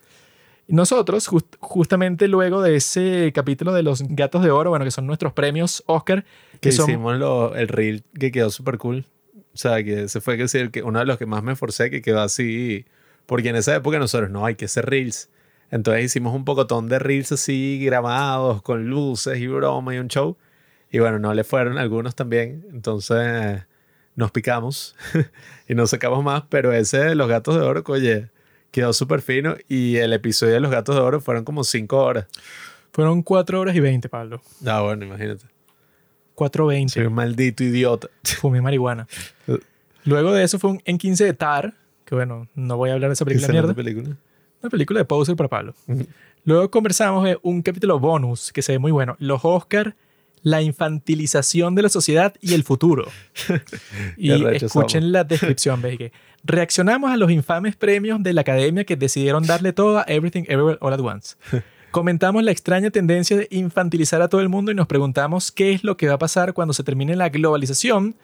Nosotros, 0.68 1.28
just- 1.28 1.56
justamente 1.60 2.28
luego 2.28 2.62
de 2.62 2.78
ese 2.78 3.32
capítulo 3.34 3.72
de 3.74 3.84
los 3.84 4.02
gatos 4.02 4.44
de 4.44 4.50
oro, 4.52 4.72
bueno, 4.72 4.86
que 4.86 4.92
son 4.92 5.06
nuestros 5.06 5.34
premios 5.34 5.84
Oscar, 5.86 6.24
Que 6.54 6.60
que 6.60 6.72
son 6.72 6.90
hicimos 6.90 7.18
lo- 7.20 7.56
el 7.56 7.68
reel 7.68 8.04
que 8.20 8.32
quedó 8.32 8.50
súper 8.50 8.78
cool. 8.80 9.06
O 9.54 9.58
sea, 9.58 9.84
que 9.84 10.04
ese 10.04 10.22
fue 10.22 10.38
que, 10.38 10.82
uno 10.82 11.00
de 11.00 11.06
los 11.06 11.18
que 11.18 11.26
más 11.26 11.44
me 11.44 11.52
esforcé, 11.52 11.90
que 11.92 12.02
quedó 12.02 12.22
así. 12.22 12.86
Porque 13.26 13.50
en 13.50 13.58
esa 13.58 13.76
época 13.76 14.00
nosotros 14.00 14.30
no 14.32 14.46
hay 14.46 14.56
que 14.56 14.66
hacer 14.66 14.86
reels. 14.88 15.30
Entonces 15.72 16.04
hicimos 16.06 16.36
un 16.36 16.46
pocotón 16.46 16.90
de 16.90 17.00
reels 17.00 17.32
así 17.32 17.80
grabados 17.84 18.62
con 18.62 18.88
luces 18.88 19.40
y 19.40 19.48
broma 19.48 19.96
y 19.96 19.98
un 20.00 20.10
show. 20.10 20.38
Y 20.92 21.00
bueno, 21.00 21.18
no 21.20 21.34
le 21.34 21.44
fueron 21.46 21.78
algunos 21.78 22.14
también. 22.16 22.66
Entonces 22.74 23.64
nos 24.16 24.32
picamos 24.32 24.96
y 25.70 25.74
nos 25.76 25.90
sacamos 25.92 26.24
más. 26.24 26.44
Pero 26.50 26.74
ese 26.74 26.98
de 27.00 27.16
los 27.16 27.30
gatos 27.30 27.56
de 27.56 27.62
oro, 27.62 27.84
oye, 27.88 28.30
quedó 28.72 28.92
súper 28.92 29.22
fino. 29.22 29.56
Y 29.70 29.96
el 29.96 30.12
episodio 30.12 30.54
de 30.54 30.60
los 30.60 30.72
gatos 30.72 30.96
de 30.96 31.02
oro 31.02 31.22
fueron 31.22 31.46
como 31.46 31.64
cinco 31.64 32.00
horas. 32.04 32.28
fueron 32.92 33.24
4 33.24 33.60
horas 33.60 33.74
y 33.76 33.80
20, 33.80 34.10
Pablo. 34.10 34.42
Ah, 34.66 34.82
bueno, 34.82 35.06
imagínate. 35.06 35.46
4.20. 36.36 36.90
Soy 36.90 37.06
un 37.06 37.14
maldito 37.14 37.64
idiota. 37.64 38.10
Fumé 38.24 38.62
marihuana. 38.62 39.08
Luego 40.04 40.34
de 40.34 40.44
eso 40.44 40.60
fue 40.60 40.72
un 40.72 40.82
en 40.86 40.98
15 40.98 41.24
de 41.24 41.34
Tar, 41.34 41.76
que 42.04 42.16
bueno, 42.16 42.48
no 42.56 42.76
voy 42.78 42.90
a 42.90 42.94
hablar 42.94 43.10
de 43.10 43.14
esa 43.14 43.24
película 43.24 43.46
Excelente 43.48 43.68
mierda. 43.68 43.84
película. 44.04 44.18
Una 44.62 44.70
película 44.70 45.00
de 45.00 45.06
poser 45.06 45.36
para 45.36 45.50
Pablo. 45.50 45.74
Ujú. 45.88 46.06
Luego 46.44 46.72
conversamos 46.72 47.24
de 47.24 47.38
un 47.44 47.62
capítulo 47.62 48.00
bonus 48.00 48.52
que 48.52 48.62
se 48.62 48.74
ve 48.74 48.80
muy 48.80 48.92
bueno. 48.92 49.16
Los 49.20 49.42
Oscar, 49.44 49.96
la 50.44 50.62
infantilización 50.62 51.76
de 51.76 51.84
la 51.84 51.90
sociedad 51.90 52.34
y 52.42 52.54
el 52.54 52.64
futuro. 52.64 53.06
y 54.18 54.32
escuchen 54.32 54.70
somos. 54.70 55.12
la 55.12 55.24
descripción, 55.24 55.82
ve 55.82 55.98
que 55.98 56.12
reaccionamos 56.44 57.12
a 57.12 57.18
los 57.18 57.32
infames 57.32 57.76
premios 57.76 58.22
de 58.24 58.34
la 58.34 58.42
academia 58.42 58.84
que 58.84 58.96
decidieron 58.96 59.46
darle 59.46 59.74
todo 59.74 60.00
a 60.00 60.06
Everything 60.08 60.44
Everywhere 60.48 60.78
All 60.82 60.94
at 60.94 61.00
Once. 61.00 61.36
Comentamos 61.92 62.42
la 62.44 62.52
extraña 62.52 62.90
tendencia 62.90 63.36
de 63.36 63.48
infantilizar 63.52 64.22
a 64.22 64.30
todo 64.30 64.42
el 64.42 64.48
mundo 64.48 64.72
y 64.72 64.76
nos 64.76 64.88
preguntamos 64.88 65.52
qué 65.52 65.74
es 65.74 65.84
lo 65.84 65.98
que 65.98 66.08
va 66.08 66.14
a 66.14 66.20
pasar 66.20 66.54
cuando 66.54 66.74
se 66.74 66.84
termine 66.84 67.16
la 67.18 67.30
globalización 67.30 68.16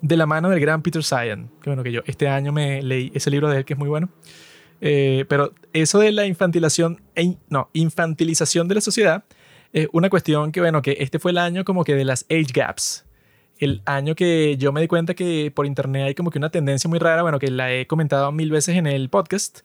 de 0.00 0.16
la 0.16 0.26
mano 0.26 0.48
del 0.48 0.60
gran 0.60 0.80
Peter 0.82 1.02
Sagan. 1.02 1.50
Que 1.60 1.70
bueno, 1.70 1.82
que 1.82 1.90
yo 1.90 2.02
este 2.06 2.28
año 2.28 2.52
me 2.52 2.82
leí 2.82 3.10
ese 3.14 3.30
libro 3.30 3.50
de 3.50 3.58
él 3.58 3.64
que 3.64 3.74
es 3.74 3.78
muy 3.78 3.88
bueno. 3.88 4.10
Eh, 4.80 5.24
pero 5.28 5.52
eso 5.72 5.98
de 5.98 6.12
la 6.12 6.26
infantilización, 6.26 7.00
e- 7.14 7.36
no, 7.48 7.70
infantilización 7.72 8.68
de 8.68 8.76
la 8.76 8.80
sociedad 8.80 9.24
es 9.72 9.88
una 9.92 10.10
cuestión 10.10 10.52
que, 10.52 10.60
bueno, 10.60 10.82
que 10.82 10.96
este 11.00 11.18
fue 11.18 11.30
el 11.32 11.38
año 11.38 11.64
como 11.64 11.84
que 11.84 11.94
de 11.94 12.04
las 12.04 12.24
age 12.30 12.52
gaps. 12.52 13.04
El 13.58 13.82
año 13.86 14.14
que 14.14 14.56
yo 14.58 14.72
me 14.72 14.80
di 14.80 14.86
cuenta 14.86 15.14
que 15.14 15.50
por 15.54 15.66
internet 15.66 16.08
hay 16.08 16.14
como 16.14 16.30
que 16.30 16.38
una 16.38 16.50
tendencia 16.50 16.88
muy 16.88 16.98
rara, 16.98 17.22
bueno, 17.22 17.38
que 17.38 17.50
la 17.50 17.72
he 17.72 17.86
comentado 17.86 18.30
mil 18.32 18.50
veces 18.50 18.76
en 18.76 18.86
el 18.86 19.08
podcast, 19.08 19.60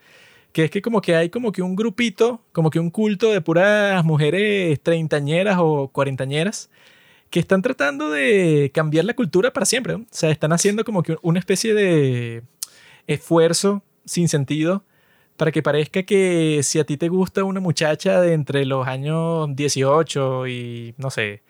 que 0.54 0.66
es 0.66 0.72
que 0.72 0.82
como 0.82 1.02
que 1.02 1.16
hay 1.16 1.30
como 1.30 1.52
que 1.52 1.62
un 1.62 1.76
grupito, 1.76 2.42
como 2.54 2.70
que 2.70 2.80
un 2.80 2.90
culto 2.90 3.32
de 3.32 3.42
puras 3.42 4.04
mujeres 4.06 4.82
treintañeras 4.82 5.58
o 5.60 5.90
cuarentañeras 5.90 6.70
que 7.30 7.40
están 7.40 7.62
tratando 7.62 8.10
de 8.10 8.72
cambiar 8.74 9.06
la 9.06 9.14
cultura 9.14 9.54
para 9.54 9.66
siempre. 9.66 9.98
¿no? 9.98 10.04
O 10.04 10.08
sea, 10.12 10.32
están 10.32 10.52
haciendo 10.54 10.84
como 10.84 11.04
que 11.04 11.18
una 11.22 11.40
especie 11.40 11.74
de 11.74 12.44
esfuerzo 13.08 13.84
sin 14.06 14.28
sentido 14.28 14.84
para 15.42 15.52
que 15.52 15.64
parezca 15.64 16.04
que 16.04 16.60
si 16.62 16.78
a 16.78 16.84
ti 16.84 16.98
te 16.98 17.10
gusta 17.10 17.44
una 17.44 17.60
muchacha 17.60 18.22
de 18.22 18.34
entre 18.34 18.64
los 18.64 18.88
años 18.88 19.50
18 19.56 20.46
y, 20.46 20.94
no 21.00 21.10
sé, 21.10 21.42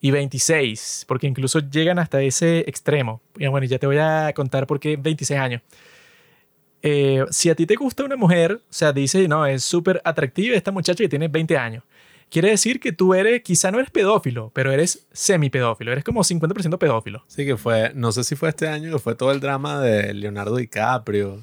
y 0.00 0.12
26, 0.12 1.04
porque 1.08 1.26
incluso 1.26 1.58
llegan 1.58 1.98
hasta 1.98 2.22
ese 2.22 2.60
extremo. 2.60 3.20
Y 3.36 3.48
bueno, 3.48 3.66
ya 3.66 3.80
te 3.80 3.88
voy 3.88 3.98
a 3.98 4.32
contar 4.36 4.68
por 4.68 4.78
qué 4.78 4.96
26 4.96 5.40
años. 5.40 5.62
Eh, 6.80 7.24
si 7.30 7.50
a 7.50 7.56
ti 7.56 7.66
te 7.66 7.74
gusta 7.74 8.04
una 8.04 8.14
mujer, 8.14 8.52
o 8.52 8.72
sea, 8.72 8.92
dice, 8.92 9.26
no, 9.26 9.44
es 9.44 9.64
súper 9.64 10.00
atractiva 10.04 10.54
esta 10.54 10.70
muchacha 10.70 11.02
que 11.02 11.08
tiene 11.08 11.26
20 11.26 11.58
años. 11.58 11.82
Quiere 12.30 12.50
decir 12.50 12.78
que 12.78 12.92
tú 12.92 13.14
eres, 13.14 13.42
quizá 13.42 13.72
no 13.72 13.80
eres 13.80 13.90
pedófilo, 13.90 14.52
pero 14.54 14.70
eres 14.70 15.08
semi-pedófilo, 15.10 15.90
eres 15.90 16.04
como 16.04 16.22
50% 16.22 16.78
pedófilo. 16.78 17.24
Sí, 17.26 17.44
que 17.44 17.56
fue, 17.56 17.90
no 17.96 18.12
sé 18.12 18.22
si 18.22 18.36
fue 18.36 18.50
este 18.50 18.68
año 18.68 18.92
que 18.92 19.00
fue 19.00 19.16
todo 19.16 19.32
el 19.32 19.40
drama 19.40 19.80
de 19.80 20.14
Leonardo 20.14 20.54
DiCaprio. 20.54 21.42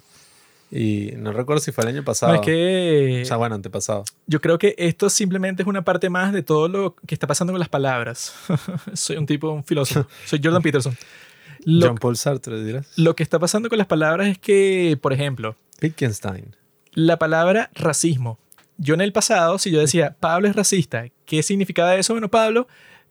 Y 0.70 1.12
no 1.18 1.32
recuerdo 1.32 1.62
si 1.62 1.72
fue 1.72 1.84
el 1.86 1.90
año 1.90 2.04
pasado. 2.04 2.34
No, 2.34 2.42
es 2.42 2.46
que 2.46 3.22
O 3.24 3.26
sea, 3.26 3.38
bueno, 3.38 3.56
antepasado. 3.56 4.04
yo 4.26 4.42
creo 4.42 4.58
que 4.58 4.76
esto 4.78 5.10
simplemente 5.10 5.64
es 5.64 5.68
una 5.68 5.84
parte 5.84 6.10
más 6.10 6.34
de 6.34 6.44
todo 6.44 6.68
lo 6.68 6.96
que 7.06 7.16
está 7.16 7.26
pasando 7.28 7.54
con 7.54 7.60
las 7.60 7.70
palabras. 7.70 8.34
Soy 8.94 9.16
un 9.18 9.26
tipo, 9.26 9.50
un 9.50 9.64
filósofo. 9.64 10.08
Soy 10.26 10.42
Jordan 10.44 10.62
Peterson. 10.64 10.98
Lo, 11.64 11.88
John 11.88 11.98
Paul 11.98 12.16
Sartre, 12.18 12.64
dirás. 12.64 12.88
lo 12.98 13.16
que 13.16 13.24
está 13.24 13.40
pasando 13.40 13.68
con 13.70 13.78
las 13.78 13.88
palabras 13.88 14.28
es 14.28 14.38
que, 14.38 14.98
por 15.02 15.12
ejemplo, 15.12 15.56
Wittgenstein. 15.82 16.56
la 16.94 17.18
palabra 17.18 17.72
racismo. 17.74 18.40
Yo 18.78 18.94
en 18.94 19.02
el 19.02 19.12
pasado, 19.12 19.58
si 19.58 19.72
yo 19.72 19.80
decía 19.80 20.16
Pablo 20.20 20.48
es 20.48 20.56
racista, 20.56 21.06
¿qué 21.26 21.42
significaba 21.44 21.96
eso? 21.96 22.14
Bueno, 22.14 22.30
Pablo 22.30 22.68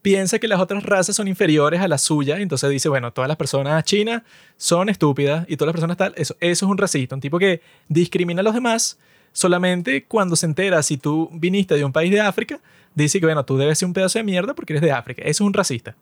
piensa 0.06 0.38
que 0.38 0.46
las 0.46 0.60
otras 0.60 0.84
razas 0.84 1.16
son 1.16 1.26
inferiores 1.26 1.80
a 1.80 1.88
la 1.88 1.98
suya, 1.98 2.38
y 2.38 2.42
entonces 2.42 2.70
dice, 2.70 2.88
bueno, 2.88 3.12
todas 3.12 3.26
las 3.26 3.36
personas 3.36 3.82
chinas 3.82 4.22
son 4.56 4.88
estúpidas 4.88 5.44
y 5.48 5.56
todas 5.56 5.66
las 5.66 5.72
personas 5.72 5.96
tal, 5.96 6.14
eso, 6.16 6.36
eso 6.38 6.64
es 6.64 6.70
un 6.70 6.78
racista, 6.78 7.16
un 7.16 7.20
tipo 7.20 7.40
que 7.40 7.60
discrimina 7.88 8.40
a 8.40 8.44
los 8.44 8.54
demás 8.54 9.00
solamente 9.32 10.04
cuando 10.04 10.36
se 10.36 10.46
entera 10.46 10.80
si 10.84 10.96
tú 10.96 11.28
viniste 11.32 11.74
de 11.74 11.84
un 11.84 11.90
país 11.90 12.12
de 12.12 12.20
África, 12.20 12.60
dice 12.94 13.18
que, 13.18 13.26
bueno, 13.26 13.44
tú 13.44 13.56
debes 13.56 13.80
ser 13.80 13.86
un 13.86 13.94
pedazo 13.94 14.20
de 14.20 14.22
mierda 14.22 14.54
porque 14.54 14.74
eres 14.74 14.82
de 14.82 14.92
África, 14.92 15.22
eso 15.22 15.42
es 15.42 15.48
un 15.48 15.52
racista. 15.52 15.96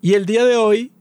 Y 0.00 0.14
el 0.14 0.24
día 0.24 0.44
de 0.44 0.54
hoy 0.54 0.92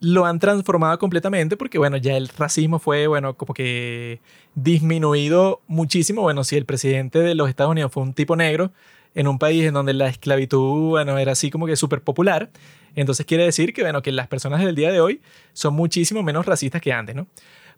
lo 0.00 0.26
han 0.26 0.40
transformado 0.40 0.98
completamente 0.98 1.56
porque, 1.56 1.78
bueno, 1.78 1.96
ya 1.96 2.14
el 2.14 2.28
racismo 2.28 2.78
fue, 2.78 3.06
bueno, 3.06 3.38
como 3.38 3.54
que 3.54 4.20
disminuido 4.54 5.62
muchísimo. 5.66 6.20
Bueno, 6.20 6.44
si 6.44 6.56
el 6.56 6.66
presidente 6.66 7.20
de 7.20 7.34
los 7.34 7.48
Estados 7.48 7.72
Unidos 7.72 7.90
fue 7.90 8.02
un 8.02 8.12
tipo 8.12 8.36
negro 8.36 8.70
en 9.14 9.28
un 9.28 9.38
país 9.38 9.64
en 9.64 9.74
donde 9.74 9.94
la 9.94 10.08
esclavitud, 10.08 10.90
bueno, 10.90 11.18
era 11.18 11.32
así 11.32 11.50
como 11.50 11.66
que 11.66 11.76
súper 11.76 12.02
popular, 12.02 12.50
entonces 12.94 13.26
quiere 13.26 13.44
decir 13.44 13.72
que, 13.72 13.82
bueno, 13.82 14.02
que 14.02 14.12
las 14.12 14.28
personas 14.28 14.62
del 14.62 14.74
día 14.74 14.92
de 14.92 15.00
hoy 15.00 15.20
son 15.52 15.74
muchísimo 15.74 16.22
menos 16.22 16.46
racistas 16.46 16.80
que 16.80 16.92
antes, 16.92 17.14
¿no? 17.14 17.26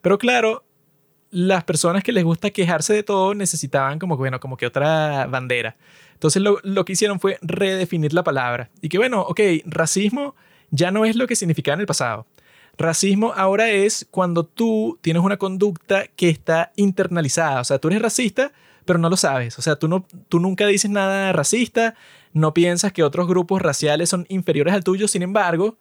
Pero 0.02 0.18
claro, 0.18 0.64
las 1.30 1.64
personas 1.64 2.02
que 2.02 2.12
les 2.12 2.24
gusta 2.24 2.50
quejarse 2.50 2.94
de 2.94 3.02
todo 3.02 3.34
necesitaban 3.34 3.98
como 3.98 4.16
bueno, 4.16 4.40
como 4.40 4.56
que 4.56 4.66
otra 4.66 5.26
bandera. 5.26 5.76
Entonces 6.12 6.42
lo, 6.42 6.58
lo 6.62 6.84
que 6.84 6.94
hicieron 6.94 7.20
fue 7.20 7.38
redefinir 7.42 8.12
la 8.12 8.24
palabra. 8.24 8.70
Y 8.80 8.88
que, 8.88 8.98
bueno, 8.98 9.20
ok, 9.22 9.40
racismo 9.66 10.34
ya 10.70 10.90
no 10.90 11.04
es 11.04 11.16
lo 11.16 11.26
que 11.26 11.36
significaba 11.36 11.74
en 11.74 11.80
el 11.80 11.86
pasado. 11.86 12.26
Racismo 12.78 13.32
ahora 13.34 13.70
es 13.70 14.06
cuando 14.10 14.44
tú 14.44 14.98
tienes 15.00 15.22
una 15.22 15.38
conducta 15.38 16.06
que 16.08 16.28
está 16.28 16.72
internalizada. 16.76 17.60
O 17.60 17.64
sea, 17.64 17.78
tú 17.78 17.88
eres 17.88 18.02
racista, 18.02 18.52
pero 18.86 18.98
no 18.98 19.10
lo 19.10 19.16
sabes. 19.16 19.58
O 19.58 19.62
sea, 19.62 19.76
tú, 19.76 19.88
no, 19.88 20.06
tú 20.28 20.40
nunca 20.40 20.66
dices 20.66 20.90
nada 20.90 21.32
racista, 21.32 21.94
no 22.32 22.54
piensas 22.54 22.92
que 22.92 23.02
otros 23.02 23.26
grupos 23.26 23.60
raciales 23.60 24.08
son 24.08 24.26
inferiores 24.28 24.72
al 24.72 24.84
tuyo. 24.84 25.08
Sin 25.08 25.22
embargo, 25.22 25.76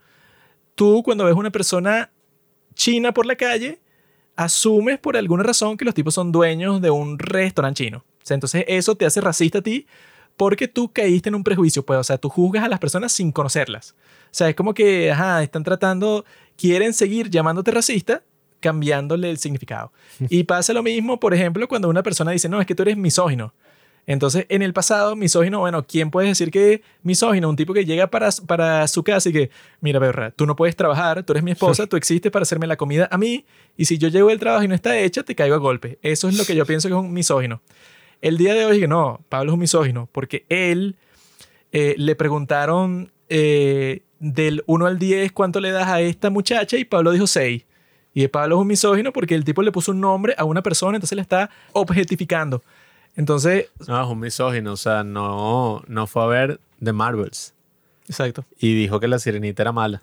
tú 0.75 1.03
cuando 1.03 1.25
ves 1.25 1.35
una 1.35 1.51
persona 1.51 2.11
china 2.73 3.13
por 3.13 3.25
la 3.25 3.35
calle, 3.35 3.79
asumes 4.35 4.99
por 4.99 5.15
alguna 5.15 5.43
razón 5.43 5.77
que 5.77 5.85
los 5.85 5.93
tipos 5.93 6.13
son 6.13 6.31
dueños 6.31 6.81
de 6.81 6.89
un 6.89 7.17
restaurante 7.19 7.85
chino. 7.85 8.03
O 8.29 8.33
entonces 8.33 8.65
eso 8.67 8.95
te 8.95 9.05
hace 9.05 9.21
racista 9.21 9.59
a 9.59 9.61
ti 9.61 9.87
porque 10.37 10.67
tú 10.67 10.91
caíste 10.91 11.29
en 11.29 11.35
un 11.35 11.43
prejuicio, 11.43 11.85
pues, 11.85 11.97
o 11.99 12.03
sea, 12.03 12.17
tú 12.17 12.29
juzgas 12.29 12.63
a 12.63 12.67
las 12.67 12.79
personas 12.79 13.13
sin 13.13 13.31
conocerlas. 13.31 13.95
O 14.25 14.29
sea, 14.31 14.49
es 14.49 14.55
como 14.55 14.73
que, 14.73 15.11
ajá, 15.11 15.41
están 15.43 15.63
tratando, 15.63 16.25
quieren 16.57 16.93
seguir 16.93 17.29
llamándote 17.29 17.71
racista, 17.71 18.23
cambiándole 18.59 19.29
el 19.29 19.37
significado. 19.37 19.91
Y 20.29 20.43
pasa 20.43 20.73
lo 20.73 20.83
mismo, 20.83 21.19
por 21.19 21.33
ejemplo, 21.33 21.67
cuando 21.67 21.89
una 21.89 22.03
persona 22.03 22.31
dice, 22.31 22.49
no, 22.49 22.59
es 22.59 22.67
que 22.67 22.75
tú 22.75 22.83
eres 22.83 22.97
misógino. 22.97 23.53
Entonces, 24.07 24.45
en 24.49 24.61
el 24.61 24.73
pasado, 24.73 25.15
misógino, 25.15 25.59
bueno, 25.59 25.85
¿quién 25.87 26.11
puede 26.11 26.27
decir 26.27 26.51
que 26.51 26.83
misógino? 27.01 27.49
Un 27.49 27.55
tipo 27.55 27.73
que 27.73 27.85
llega 27.85 28.07
para, 28.07 28.29
para 28.45 28.87
su 28.87 29.03
casa 29.03 29.29
y 29.29 29.33
que, 29.33 29.49
mira, 29.81 29.99
perra, 29.99 30.31
tú 30.31 30.45
no 30.45 30.55
puedes 30.55 30.75
trabajar, 30.75 31.23
tú 31.23 31.33
eres 31.33 31.43
mi 31.43 31.51
esposa, 31.51 31.87
tú 31.87 31.97
existes 31.97 32.31
para 32.31 32.43
hacerme 32.43 32.67
la 32.67 32.77
comida 32.77 33.07
a 33.11 33.17
mí, 33.17 33.45
y 33.75 33.85
si 33.85 33.97
yo 33.97 34.09
llego 34.09 34.29
del 34.29 34.39
trabajo 34.39 34.63
y 34.63 34.67
no 34.67 34.75
está 34.75 34.97
hecha, 34.99 35.23
te 35.23 35.33
caigo 35.33 35.55
a 35.55 35.59
golpe. 35.59 35.97
Eso 36.03 36.29
es 36.29 36.37
lo 36.37 36.45
que 36.45 36.55
yo 36.55 36.65
pienso 36.65 36.87
que 36.87 36.93
es 36.93 36.99
un 36.99 37.13
misógino. 37.13 37.61
El 38.21 38.37
día 38.37 38.53
de 38.53 38.65
hoy 38.65 38.79
que 38.79 38.87
no, 38.87 39.21
Pablo 39.29 39.51
es 39.51 39.53
un 39.55 39.59
misógino, 39.59 40.07
porque 40.11 40.45
él 40.49 40.95
eh, 41.71 41.95
le 41.97 42.15
preguntaron 42.15 43.11
eh, 43.27 44.03
del 44.19 44.63
1 44.67 44.85
al 44.85 44.99
10 44.99 45.31
cuánto 45.31 45.59
le 45.59 45.71
das 45.71 45.87
a 45.87 46.01
esta 46.01 46.29
muchacha 46.29 46.77
y 46.77 46.85
Pablo 46.85 47.11
dijo 47.11 47.27
6. 47.27 47.65
Y 48.15 48.29
Pablo 48.29 48.55
es 48.55 48.61
un 48.61 48.67
misógino 48.67 49.11
porque 49.11 49.35
el 49.35 49.43
tipo 49.43 49.61
le 49.61 49.73
puso 49.73 49.91
un 49.91 49.99
nombre 49.99 50.33
a 50.37 50.45
una 50.45 50.63
persona, 50.63 50.95
entonces 50.95 51.17
le 51.17 51.21
está 51.21 51.49
objetificando. 51.73 52.63
Entonces... 53.17 53.67
No, 53.87 54.01
es 54.01 54.09
un 54.09 54.19
misógino, 54.21 54.71
o 54.71 54.77
sea, 54.77 55.03
no, 55.03 55.83
no 55.87 56.07
fue 56.07 56.23
a 56.23 56.27
ver 56.27 56.59
The 56.81 56.93
Marvels. 56.93 57.53
Exacto. 58.07 58.45
Y 58.57 58.73
dijo 58.73 59.01
que 59.01 59.09
la 59.09 59.19
sirenita 59.19 59.63
era 59.63 59.73
mala. 59.73 60.01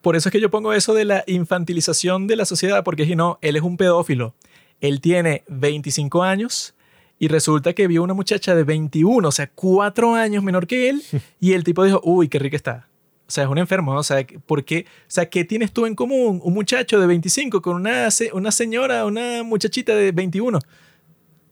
Por 0.00 0.14
eso 0.14 0.28
es 0.28 0.32
que 0.32 0.40
yo 0.40 0.48
pongo 0.48 0.72
eso 0.72 0.94
de 0.94 1.04
la 1.04 1.24
infantilización 1.26 2.28
de 2.28 2.36
la 2.36 2.44
sociedad, 2.44 2.84
porque 2.84 3.04
si 3.04 3.16
no, 3.16 3.38
él 3.42 3.56
es 3.56 3.62
un 3.62 3.76
pedófilo. 3.76 4.34
Él 4.80 5.00
tiene 5.00 5.42
25 5.48 6.22
años 6.22 6.74
y 7.18 7.26
resulta 7.26 7.72
que 7.72 7.88
vio 7.88 8.04
una 8.04 8.14
muchacha 8.14 8.54
de 8.54 8.62
21, 8.62 9.26
o 9.26 9.32
sea, 9.32 9.50
cuatro 9.52 10.14
años 10.14 10.44
menor 10.44 10.68
que 10.68 10.88
él, 10.88 11.02
y 11.40 11.52
el 11.54 11.64
tipo 11.64 11.82
dijo, 11.82 12.00
uy, 12.04 12.28
qué 12.28 12.38
rica 12.38 12.56
está. 12.56 12.86
O 13.30 13.32
sea, 13.32 13.44
es 13.44 13.50
un 13.50 13.58
enfermo, 13.58 13.94
o 13.94 14.02
sea, 14.02 14.26
¿por 14.44 14.64
qué? 14.64 14.86
O 15.02 15.04
sea, 15.06 15.30
¿qué 15.30 15.44
tienes 15.44 15.70
tú 15.70 15.86
en 15.86 15.94
común? 15.94 16.40
Un 16.42 16.52
muchacho 16.52 16.98
de 16.98 17.06
25 17.06 17.62
con 17.62 17.76
una, 17.76 18.08
una 18.32 18.50
señora, 18.50 19.06
una 19.06 19.44
muchachita 19.44 19.94
de 19.94 20.10
21. 20.10 20.58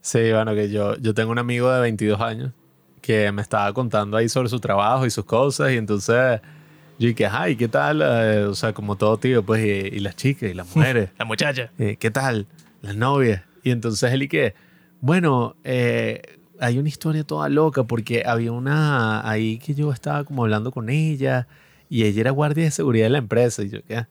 Sí, 0.01 0.29
bueno, 0.33 0.53
que 0.53 0.69
yo, 0.69 0.97
yo 0.97 1.13
tengo 1.13 1.31
un 1.31 1.39
amigo 1.39 1.71
de 1.71 1.79
22 1.79 2.19
años 2.19 2.51
que 3.01 3.31
me 3.31 3.41
estaba 3.41 3.71
contando 3.71 4.17
ahí 4.17 4.27
sobre 4.27 4.49
su 4.49 4.59
trabajo 4.59 5.05
y 5.05 5.09
sus 5.09 5.23
cosas, 5.23 5.71
y 5.71 5.77
entonces 5.77 6.41
yo 6.99 7.07
dije, 7.07 7.27
ay, 7.27 7.55
¿qué 7.55 7.69
tal? 7.69 8.01
Eh, 8.03 8.43
o 8.43 8.55
sea, 8.55 8.73
como 8.73 8.97
todo 8.97 9.15
tío, 9.15 9.41
pues, 9.41 9.65
y, 9.65 9.99
las 10.01 10.17
chicas 10.17 10.51
y 10.51 10.53
las 10.53 10.67
mujeres. 10.75 11.11
La 11.17 11.23
muchacha. 11.23 11.71
Eh, 11.79 11.95
¿Qué 11.97 12.11
tal? 12.11 12.45
Las 12.81 12.97
novias. 12.97 13.43
Y 13.63 13.71
entonces 13.71 14.11
él 14.11 14.23
y 14.23 14.27
que, 14.27 14.53
bueno, 14.99 15.55
eh, 15.63 16.39
hay 16.59 16.77
una 16.77 16.89
historia 16.89 17.23
toda 17.23 17.47
loca 17.47 17.85
porque 17.85 18.23
había 18.25 18.51
una 18.51 19.25
ahí 19.29 19.59
que 19.59 19.73
yo 19.73 19.93
estaba 19.93 20.25
como 20.25 20.43
hablando 20.43 20.71
con 20.71 20.89
ella 20.89 21.47
y 21.89 22.05
ella 22.05 22.21
era 22.21 22.31
guardia 22.31 22.65
de 22.65 22.71
seguridad 22.71 23.05
de 23.05 23.09
la 23.09 23.17
empresa 23.17 23.63
y 23.63 23.69
yo 23.69 23.83
qué. 23.83 24.05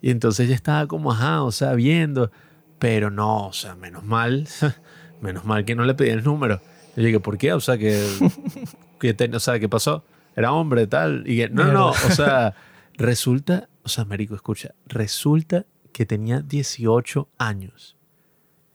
Y 0.00 0.10
entonces 0.10 0.46
ella 0.46 0.54
estaba 0.54 0.86
como, 0.86 1.12
ajá, 1.12 1.42
o 1.42 1.52
sea, 1.52 1.74
viendo, 1.74 2.30
pero 2.78 3.10
no, 3.10 3.48
o 3.48 3.52
sea, 3.52 3.74
menos 3.74 4.04
mal, 4.04 4.46
menos 5.20 5.44
mal 5.44 5.64
que 5.64 5.74
no 5.74 5.84
le 5.84 5.94
pedí 5.94 6.10
el 6.10 6.22
número. 6.22 6.60
Yo 6.96 7.02
dije, 7.02 7.20
¿por 7.20 7.36
qué? 7.36 7.52
O 7.52 7.60
sea, 7.60 7.76
que, 7.76 8.06
que 9.00 9.30
o 9.32 9.40
sea, 9.40 9.58
¿qué 9.58 9.68
pasó? 9.68 10.04
Era 10.36 10.52
hombre, 10.52 10.86
tal. 10.86 11.24
Y 11.26 11.38
que, 11.38 11.48
no, 11.48 11.64
no, 11.72 11.88
o 11.90 11.94
sea, 11.94 12.54
resulta, 12.94 13.68
o 13.82 13.88
sea, 13.88 14.04
Marico, 14.04 14.34
escucha, 14.34 14.74
resulta 14.86 15.66
que 15.92 16.06
tenía 16.06 16.40
18 16.40 17.28
años. 17.38 17.96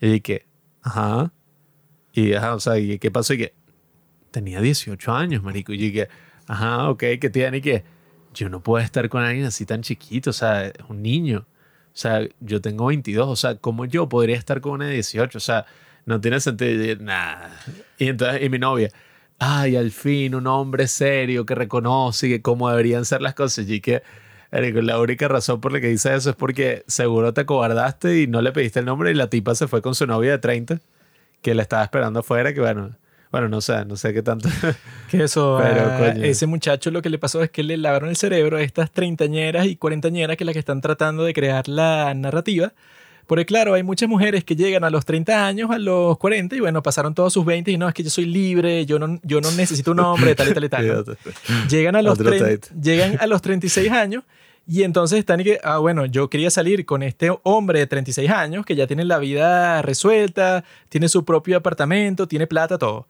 Y 0.01 0.07
dije, 0.07 0.47
ajá. 0.81 1.31
Y, 2.13 2.33
ajá, 2.33 2.55
o 2.55 2.59
sea, 2.59 2.77
¿y 2.79 2.97
qué 2.97 3.11
pasó? 3.11 3.33
Y 3.33 3.37
que 3.37 3.53
tenía 4.31 4.61
18 4.61 5.13
años, 5.13 5.43
marico. 5.43 5.73
Y 5.73 5.77
dije, 5.77 6.07
ajá, 6.47 6.89
ok, 6.89 7.03
¿qué 7.19 7.29
tiene? 7.31 7.57
Y 7.57 7.61
que 7.61 7.83
yo 8.33 8.49
no 8.49 8.61
puedo 8.61 8.83
estar 8.83 9.09
con 9.09 9.23
alguien 9.23 9.45
así 9.45 9.65
tan 9.65 9.81
chiquito, 9.81 10.29
o 10.31 10.33
sea, 10.33 10.67
es 10.67 10.73
un 10.87 11.01
niño. 11.01 11.45
O 11.93 11.97
sea, 12.01 12.21
yo 12.39 12.61
tengo 12.61 12.85
22, 12.87 13.27
o 13.27 13.35
sea, 13.35 13.55
¿cómo 13.55 13.85
yo 13.85 14.07
podría 14.07 14.37
estar 14.37 14.61
con 14.61 14.73
una 14.73 14.85
de 14.85 14.93
18? 14.93 15.37
O 15.37 15.41
sea, 15.41 15.65
no 16.05 16.21
tiene 16.21 16.39
sentido. 16.39 16.95
Nada. 17.03 17.51
Y 17.97 18.07
entonces, 18.07 18.43
y 18.43 18.49
mi 18.49 18.59
novia, 18.59 18.89
ay, 19.39 19.75
al 19.75 19.91
fin, 19.91 20.35
un 20.35 20.47
hombre 20.47 20.87
serio 20.87 21.45
que 21.45 21.55
reconoce 21.55 22.41
cómo 22.41 22.69
deberían 22.69 23.05
ser 23.05 23.21
las 23.21 23.33
cosas. 23.33 23.69
Y 23.69 23.81
que, 23.81 24.03
la 24.51 24.99
única 24.99 25.27
razón 25.27 25.61
por 25.61 25.71
la 25.71 25.81
que 25.81 25.87
dice 25.87 26.15
eso 26.15 26.31
es 26.31 26.35
porque 26.35 26.83
seguro 26.87 27.33
te 27.33 27.41
acobardaste 27.41 28.21
y 28.21 28.27
no 28.27 28.41
le 28.41 28.51
pediste 28.51 28.79
el 28.79 28.85
nombre 28.85 29.11
y 29.11 29.13
la 29.13 29.29
tipa 29.29 29.55
se 29.55 29.67
fue 29.67 29.81
con 29.81 29.95
su 29.95 30.07
novia 30.07 30.31
de 30.31 30.37
30 30.39 30.79
que 31.41 31.55
la 31.55 31.61
estaba 31.61 31.83
esperando 31.83 32.19
afuera, 32.21 32.53
que 32.53 32.59
bueno, 32.59 32.95
bueno, 33.31 33.47
no 33.47 33.61
sé, 33.61 33.85
no 33.85 33.95
sé 33.95 34.13
qué 34.13 34.21
tanto. 34.23 34.49
Que 35.09 35.23
eso, 35.23 35.59
Pero, 35.61 36.23
ese 36.23 36.45
muchacho 36.47 36.91
lo 36.91 37.01
que 37.01 37.09
le 37.09 37.17
pasó 37.17 37.41
es 37.41 37.49
que 37.49 37.63
le 37.63 37.77
lavaron 37.77 38.09
el 38.09 38.15
cerebro 38.15 38.57
a 38.57 38.61
estas 38.61 38.91
treintañeras 38.91 39.65
y 39.65 39.75
cuarentañeras 39.75 40.37
que 40.37 40.45
las 40.45 40.53
que 40.53 40.59
están 40.59 40.81
tratando 40.81 41.23
de 41.23 41.33
crear 41.33 41.67
la 41.67 42.13
narrativa. 42.13 42.73
Porque 43.25 43.45
claro, 43.45 43.75
hay 43.75 43.83
muchas 43.83 44.09
mujeres 44.09 44.43
que 44.43 44.55
llegan 44.55 44.83
a 44.83 44.89
los 44.89 45.05
30 45.05 45.45
años, 45.45 45.69
a 45.69 45.77
los 45.77 46.17
40 46.17 46.55
y 46.55 46.61
bueno, 46.61 46.81
pasaron 46.81 47.13
todos 47.13 47.31
sus 47.31 47.45
20 47.45 47.69
y 47.69 47.77
no, 47.77 47.87
es 47.87 47.93
que 47.93 48.01
yo 48.01 48.09
soy 48.09 48.25
libre, 48.25 48.87
yo 48.87 48.97
no, 48.97 49.19
yo 49.21 49.39
no 49.39 49.51
necesito 49.51 49.91
un 49.91 49.99
hombre, 49.99 50.33
tal 50.33 50.49
y 50.49 50.53
tal 50.53 50.63
y 50.63 50.69
tal. 50.69 51.05
llegan, 51.69 51.95
a 51.95 52.01
los 52.01 52.17
llegan 52.81 53.17
a 53.19 53.27
los 53.27 53.41
36 53.43 53.91
años 53.91 54.23
y 54.71 54.83
entonces 54.83 55.17
están 55.17 55.39
y 55.39 55.45
que, 55.45 55.59
ah, 55.63 55.79
bueno, 55.79 56.05
yo 56.05 56.29
quería 56.29 56.51
salir 56.51 56.85
con 56.85 57.01
este 57.01 57.31
hombre 57.41 57.79
de 57.79 57.87
36 57.87 58.29
años 58.29 58.67
que 58.67 58.75
ya 58.75 58.85
tiene 58.85 59.03
la 59.03 59.17
vida 59.17 59.81
resuelta, 59.81 60.63
tiene 60.89 61.09
su 61.09 61.25
propio 61.25 61.57
apartamento, 61.57 62.27
tiene 62.27 62.45
plata, 62.45 62.77
todo. 62.77 63.07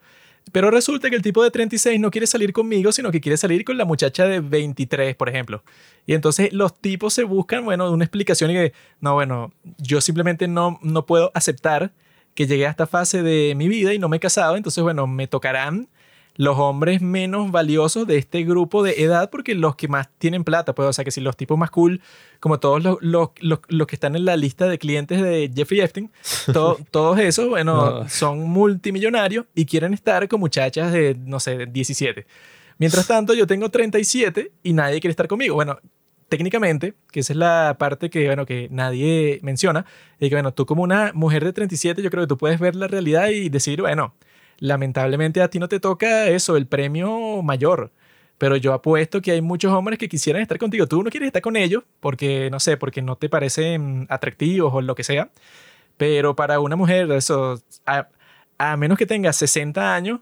Pero 0.54 0.72
resulta 0.72 1.10
que 1.10 1.18
el 1.18 1.22
tipo 1.22 1.44
de 1.44 1.52
36 1.52 2.00
no 2.00 2.12
quiere 2.12 2.28
salir 2.28 2.54
conmigo, 2.54 2.94
sino 2.94 3.12
que 3.12 3.20
quiere 3.20 3.36
salir 3.36 3.66
con 3.66 3.78
la 3.78 3.84
muchacha 3.84 4.24
de 4.24 4.40
23, 4.40 5.18
por 5.18 5.28
ejemplo. 5.28 5.62
Y 6.06 6.14
entonces 6.14 6.54
los 6.54 6.80
tipos 6.80 7.14
se 7.14 7.26
buscan, 7.26 7.66
bueno, 7.66 7.92
una 7.92 8.06
explicación 8.06 8.52
y 8.52 8.54
que, 8.54 8.74
no, 9.02 9.16
bueno, 9.16 9.52
yo 9.80 10.00
simplemente 10.00 10.48
no, 10.48 10.80
no 10.82 11.06
puedo 11.06 11.30
aceptar 11.34 11.92
que 12.36 12.48
llegué 12.48 12.68
a 12.68 12.70
esta 12.70 12.88
fase 12.88 13.22
de 13.22 13.54
mi 13.56 13.68
vida 13.68 13.94
y 13.94 14.00
no 14.00 14.08
me 14.08 14.16
he 14.16 14.22
casado, 14.22 14.56
entonces, 14.56 14.82
bueno, 14.82 15.08
me 15.08 15.28
tocarán 15.28 15.90
los 16.40 16.58
hombres 16.58 17.02
menos 17.02 17.52
valiosos 17.52 18.08
de 18.08 18.16
este 18.16 18.46
grupo 18.46 18.82
de 18.82 19.04
edad 19.04 19.30
porque 19.30 19.56
los 19.56 19.76
que 19.76 19.90
más 19.90 20.08
tienen 20.20 20.46
plata, 20.46 20.74
pues, 20.74 20.88
o 20.88 20.94
sea, 20.94 21.04
que 21.04 21.12
si 21.12 21.20
los 21.20 21.36
tipos 21.36 21.58
más 21.58 21.70
cool, 21.70 22.00
como 22.40 22.62
todos 22.62 22.82
los, 22.82 22.98
los, 23.02 23.32
los, 23.42 23.88
que 23.88 23.96
están 23.98 24.16
en 24.16 24.24
la 24.24 24.38
lista 24.38 24.66
de 24.66 24.78
clientes 24.80 25.22
de 25.22 25.52
Jeffrey 25.54 25.82
Epstein, 25.82 26.10
todos 26.54 27.20
esos, 27.20 27.50
bueno, 27.50 28.08
son 28.08 28.40
multimillonarios 28.50 29.48
y 29.54 29.66
quieren 29.66 29.94
estar 29.94 30.30
con 30.30 30.40
muchachas 30.40 30.94
de, 30.94 31.18
no 31.26 31.42
sé, 31.42 31.66
17. 31.66 32.26
Mientras 32.78 33.06
tanto, 33.06 33.34
yo 33.34 33.46
tengo 33.46 33.68
37 33.68 34.50
y 34.64 34.72
nadie 34.72 35.02
quiere 35.02 35.12
estar 35.12 35.28
conmigo. 35.28 35.56
Bueno, 35.56 35.78
técnicamente, 36.30 36.94
que 37.12 37.20
esa 37.20 37.34
es 37.34 37.38
la 37.38 37.76
parte 37.78 38.10
que, 38.10 38.28
bueno, 38.28 38.46
que 38.46 38.70
nadie 38.72 39.42
menciona, 39.44 39.86
es 40.22 40.30
que, 40.30 40.36
bueno, 40.36 40.54
tú 40.54 40.66
como 40.66 40.84
una 40.84 41.12
mujer 41.14 41.44
de 41.44 41.52
37, 41.52 42.02
yo 42.02 42.10
creo 42.10 42.24
que 42.24 42.30
tú 42.30 42.38
puedes 42.38 42.62
ver 42.62 42.78
la 42.78 42.88
realidad 42.88 43.28
y 43.28 43.50
decir, 43.50 43.82
bueno, 43.82 44.14
lamentablemente 44.60 45.42
a 45.42 45.50
ti 45.50 45.60
no 45.60 45.68
te 45.68 45.80
toca 45.80 46.28
eso, 46.28 46.58
el 46.58 46.68
premio 46.68 47.42
mayor. 47.44 47.92
Pero 48.38 48.56
yo 48.56 48.74
apuesto 48.74 49.22
que 49.22 49.32
hay 49.32 49.42
muchos 49.42 49.72
hombres 49.74 50.00
que 50.00 50.08
quisieran 50.10 50.42
estar 50.42 50.58
contigo. 50.58 50.88
Tú 50.88 51.04
no 51.04 51.10
quieres 51.10 51.28
estar 51.28 51.42
con 51.42 51.58
ellos 51.58 51.84
porque, 52.00 52.50
no 52.50 52.60
sé, 52.60 52.78
porque 52.78 53.02
no 53.02 53.18
te 53.18 53.30
parecen 53.30 54.08
atractivos 54.10 54.74
o 54.74 54.82
lo 54.82 54.96
que 54.96 55.04
sea. 55.04 55.30
Pero 55.98 56.36
para 56.36 56.60
una 56.62 56.78
mujer, 56.78 57.12
eso, 57.12 57.62
a, 57.86 58.78
menos 58.78 58.98
que 58.98 59.06
tengas 59.06 59.36
60 59.38 59.94
años, 59.94 60.22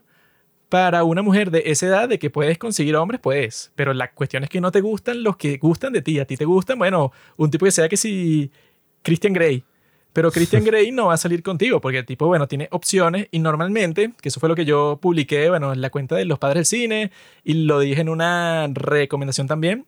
para 0.68 1.04
una 1.04 1.22
mujer 1.22 1.50
de 1.50 1.62
esa 1.66 1.86
edad 1.86 2.08
de 2.08 2.18
que 2.18 2.30
puedes 2.30 2.58
conseguir 2.58 2.96
hombres, 2.96 3.20
puedes. 3.20 3.72
Pero 3.76 3.94
la 3.94 4.12
cuestión 4.12 4.44
es 4.44 4.50
que 4.50 4.60
no 4.60 4.72
te 4.72 4.80
gustan 4.80 5.22
los 5.22 5.36
que 5.36 5.56
gustan 5.58 5.92
de 5.92 6.02
ti. 6.02 6.18
A 6.20 6.26
ti 6.26 6.36
te 6.36 6.44
gustan, 6.44 6.78
bueno, 6.78 7.12
un 7.36 7.50
tipo 7.50 7.64
que 7.64 7.70
sea 7.72 7.88
que 7.88 7.96
si 7.96 8.50
Christian 9.02 9.32
Grey. 9.32 9.64
Pero 10.18 10.32
Christian 10.32 10.64
Grey 10.64 10.90
no 10.90 11.06
va 11.06 11.14
a 11.14 11.16
salir 11.16 11.44
contigo 11.44 11.80
porque 11.80 11.98
el 11.98 12.04
tipo, 12.04 12.26
bueno, 12.26 12.48
tiene 12.48 12.66
opciones 12.72 13.28
y 13.30 13.38
normalmente, 13.38 14.12
que 14.20 14.30
eso 14.30 14.40
fue 14.40 14.48
lo 14.48 14.56
que 14.56 14.64
yo 14.64 14.98
publiqué, 15.00 15.48
bueno, 15.48 15.72
en 15.72 15.80
la 15.80 15.90
cuenta 15.90 16.16
de 16.16 16.24
los 16.24 16.40
padres 16.40 16.68
del 16.68 16.80
cine 16.80 17.12
y 17.44 17.54
lo 17.54 17.78
dije 17.78 18.00
en 18.00 18.08
una 18.08 18.66
recomendación 18.66 19.46
también, 19.46 19.86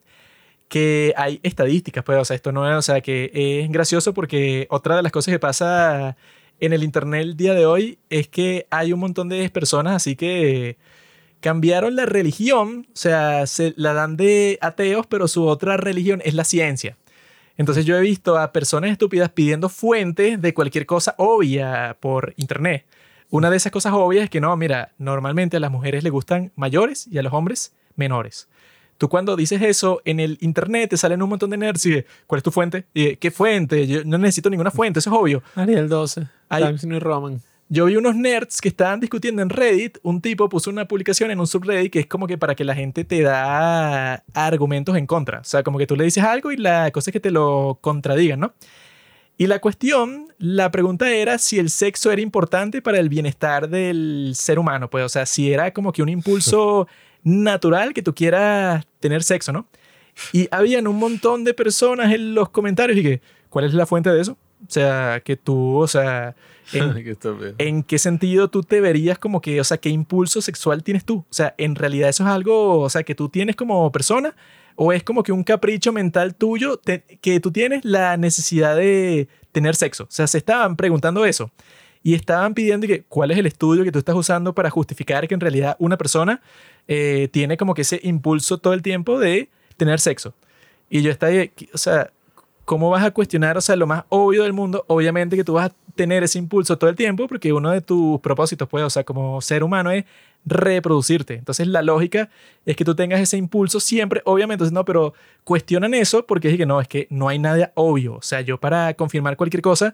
que 0.68 1.12
hay 1.16 1.40
estadísticas, 1.42 2.04
pues, 2.04 2.16
o 2.16 2.24
sea, 2.24 2.36
esto 2.36 2.52
no 2.52 2.70
es, 2.70 2.76
o 2.76 2.82
sea, 2.82 3.00
que 3.00 3.32
es 3.34 3.72
gracioso 3.72 4.14
porque 4.14 4.68
otra 4.70 4.94
de 4.94 5.02
las 5.02 5.10
cosas 5.10 5.32
que 5.32 5.40
pasa 5.40 6.16
en 6.60 6.72
el 6.72 6.84
internet 6.84 7.22
el 7.22 7.36
día 7.36 7.54
de 7.54 7.66
hoy 7.66 7.98
es 8.08 8.28
que 8.28 8.68
hay 8.70 8.92
un 8.92 9.00
montón 9.00 9.28
de 9.28 9.50
personas 9.50 9.96
así 9.96 10.14
que 10.14 10.76
cambiaron 11.40 11.96
la 11.96 12.06
religión, 12.06 12.86
o 12.92 12.96
sea, 12.96 13.48
se 13.48 13.74
la 13.76 13.94
dan 13.94 14.16
de 14.16 14.58
ateos, 14.60 15.08
pero 15.08 15.26
su 15.26 15.48
otra 15.48 15.76
religión 15.76 16.22
es 16.24 16.34
la 16.34 16.44
ciencia. 16.44 16.96
Entonces 17.60 17.84
yo 17.84 17.94
he 17.98 18.00
visto 18.00 18.38
a 18.38 18.52
personas 18.52 18.90
estúpidas 18.90 19.28
pidiendo 19.28 19.68
fuentes 19.68 20.40
de 20.40 20.54
cualquier 20.54 20.86
cosa 20.86 21.14
obvia 21.18 21.94
por 22.00 22.32
internet. 22.38 22.86
Una 23.28 23.50
de 23.50 23.58
esas 23.58 23.70
cosas 23.70 23.92
obvias 23.94 24.24
es 24.24 24.30
que 24.30 24.40
no, 24.40 24.56
mira, 24.56 24.92
normalmente 24.96 25.58
a 25.58 25.60
las 25.60 25.70
mujeres 25.70 26.02
les 26.02 26.10
gustan 26.10 26.52
mayores 26.56 27.06
y 27.06 27.18
a 27.18 27.22
los 27.22 27.34
hombres 27.34 27.74
menores. 27.96 28.48
Tú 28.96 29.10
cuando 29.10 29.36
dices 29.36 29.60
eso 29.60 30.00
en 30.06 30.20
el 30.20 30.38
internet 30.40 30.88
te 30.88 30.96
salen 30.96 31.20
un 31.20 31.28
montón 31.28 31.50
de 31.50 31.58
nerds 31.58 31.84
y 31.84 32.02
¿cuál 32.26 32.38
es 32.38 32.42
tu 32.42 32.50
fuente? 32.50 32.86
Y, 32.94 33.16
¿Qué 33.16 33.30
fuente? 33.30 33.86
Yo 33.86 34.04
no 34.06 34.16
necesito 34.16 34.48
ninguna 34.48 34.70
fuente, 34.70 35.00
eso 35.00 35.10
es 35.10 35.16
obvio. 35.20 35.42
Ariel 35.54 35.86
12. 35.86 36.28
Hay- 36.48 36.64
Times 36.64 36.86
New 36.86 36.98
Roman. 36.98 37.42
Yo 37.72 37.84
vi 37.84 37.94
unos 37.94 38.16
nerds 38.16 38.60
que 38.60 38.66
estaban 38.68 38.98
discutiendo 38.98 39.42
en 39.42 39.48
Reddit. 39.48 39.98
Un 40.02 40.20
tipo 40.20 40.48
puso 40.48 40.70
una 40.70 40.88
publicación 40.88 41.30
en 41.30 41.38
un 41.38 41.46
subreddit 41.46 41.92
que 41.92 42.00
es 42.00 42.06
como 42.06 42.26
que 42.26 42.36
para 42.36 42.56
que 42.56 42.64
la 42.64 42.74
gente 42.74 43.04
te 43.04 43.22
da 43.22 44.24
argumentos 44.34 44.96
en 44.96 45.06
contra. 45.06 45.38
O 45.38 45.44
sea, 45.44 45.62
como 45.62 45.78
que 45.78 45.86
tú 45.86 45.94
le 45.94 46.02
dices 46.02 46.24
algo 46.24 46.50
y 46.50 46.56
la 46.56 46.90
cosa 46.90 47.10
es 47.10 47.12
que 47.12 47.20
te 47.20 47.30
lo 47.30 47.78
contradigan, 47.80 48.40
¿no? 48.40 48.54
Y 49.38 49.46
la 49.46 49.60
cuestión, 49.60 50.34
la 50.38 50.72
pregunta 50.72 51.12
era 51.12 51.38
si 51.38 51.60
el 51.60 51.70
sexo 51.70 52.10
era 52.10 52.20
importante 52.20 52.82
para 52.82 52.98
el 52.98 53.08
bienestar 53.08 53.68
del 53.68 54.32
ser 54.34 54.58
humano. 54.58 54.90
Pues, 54.90 55.04
o 55.04 55.08
sea, 55.08 55.24
si 55.24 55.52
era 55.52 55.72
como 55.72 55.92
que 55.92 56.02
un 56.02 56.08
impulso 56.08 56.88
natural 57.22 57.94
que 57.94 58.02
tú 58.02 58.16
quieras 58.16 58.84
tener 58.98 59.22
sexo, 59.22 59.52
¿no? 59.52 59.68
Y 60.32 60.48
habían 60.50 60.88
un 60.88 60.96
montón 60.96 61.44
de 61.44 61.54
personas 61.54 62.12
en 62.12 62.34
los 62.34 62.48
comentarios 62.48 62.98
y 62.98 63.02
que, 63.04 63.20
¿cuál 63.48 63.64
es 63.64 63.74
la 63.74 63.86
fuente 63.86 64.10
de 64.10 64.22
eso? 64.22 64.32
O 64.66 64.70
sea, 64.70 65.22
que 65.24 65.36
tú, 65.36 65.76
o 65.76 65.86
sea, 65.86 66.34
en. 66.78 66.92
¿En 67.58 67.82
qué 67.82 67.98
sentido 67.98 68.48
tú 68.48 68.62
te 68.62 68.80
verías 68.80 69.18
como 69.18 69.40
que, 69.40 69.60
o 69.60 69.64
sea, 69.64 69.78
qué 69.78 69.88
impulso 69.88 70.40
sexual 70.42 70.82
tienes 70.82 71.04
tú? 71.04 71.18
O 71.18 71.32
sea, 71.32 71.54
en 71.58 71.74
realidad 71.74 72.08
eso 72.08 72.22
es 72.24 72.28
algo, 72.28 72.80
o 72.80 72.90
sea, 72.90 73.02
que 73.02 73.14
tú 73.14 73.28
tienes 73.28 73.56
como 73.56 73.90
persona 73.92 74.34
o 74.76 74.92
es 74.92 75.02
como 75.02 75.22
que 75.22 75.32
un 75.32 75.44
capricho 75.44 75.92
mental 75.92 76.34
tuyo 76.34 76.76
te- 76.78 77.02
que 77.20 77.40
tú 77.40 77.50
tienes 77.52 77.84
la 77.84 78.16
necesidad 78.16 78.76
de 78.76 79.28
tener 79.52 79.74
sexo. 79.76 80.04
O 80.04 80.10
sea, 80.10 80.26
se 80.26 80.38
estaban 80.38 80.76
preguntando 80.76 81.24
eso 81.24 81.50
y 82.02 82.14
estaban 82.14 82.54
pidiendo 82.54 82.86
que 82.86 83.02
cuál 83.02 83.30
es 83.30 83.36
el 83.38 83.44
estudio 83.46 83.84
que 83.84 83.92
tú 83.92 83.98
estás 83.98 84.14
usando 84.14 84.54
para 84.54 84.70
justificar 84.70 85.28
que 85.28 85.34
en 85.34 85.40
realidad 85.40 85.76
una 85.78 85.98
persona 85.98 86.40
eh, 86.88 87.28
tiene 87.30 87.56
como 87.58 87.74
que 87.74 87.82
ese 87.82 88.00
impulso 88.04 88.56
todo 88.58 88.72
el 88.72 88.80
tiempo 88.80 89.18
de 89.18 89.50
tener 89.76 90.00
sexo. 90.00 90.34
Y 90.88 91.02
yo 91.02 91.10
estaba, 91.10 91.32
o 91.74 91.78
sea, 91.78 92.10
¿cómo 92.70 92.88
vas 92.88 93.02
a 93.02 93.10
cuestionar, 93.10 93.58
o 93.58 93.60
sea, 93.60 93.74
lo 93.74 93.88
más 93.88 94.04
obvio 94.10 94.44
del 94.44 94.52
mundo? 94.52 94.84
Obviamente 94.86 95.34
que 95.34 95.42
tú 95.42 95.54
vas 95.54 95.72
a 95.72 95.74
tener 95.96 96.22
ese 96.22 96.38
impulso 96.38 96.78
todo 96.78 96.88
el 96.88 96.94
tiempo 96.94 97.26
porque 97.26 97.52
uno 97.52 97.72
de 97.72 97.80
tus 97.80 98.20
propósitos, 98.20 98.68
pues, 98.68 98.84
o 98.84 98.90
sea, 98.90 99.02
como 99.02 99.40
ser 99.40 99.64
humano 99.64 99.90
es 99.90 100.04
reproducirte. 100.46 101.34
Entonces, 101.34 101.66
la 101.66 101.82
lógica 101.82 102.30
es 102.64 102.76
que 102.76 102.84
tú 102.84 102.94
tengas 102.94 103.18
ese 103.18 103.36
impulso 103.36 103.80
siempre, 103.80 104.22
obviamente. 104.24 104.62
Entonces, 104.62 104.72
no, 104.72 104.84
pero 104.84 105.14
cuestionan 105.42 105.94
eso 105.94 106.24
porque 106.26 106.48
es 106.48 106.56
que 106.56 106.64
no, 106.64 106.80
es 106.80 106.86
que 106.86 107.08
no 107.10 107.28
hay 107.28 107.40
nada 107.40 107.72
obvio. 107.74 108.14
O 108.14 108.22
sea, 108.22 108.40
yo 108.40 108.60
para 108.60 108.94
confirmar 108.94 109.36
cualquier 109.36 109.62
cosa, 109.62 109.92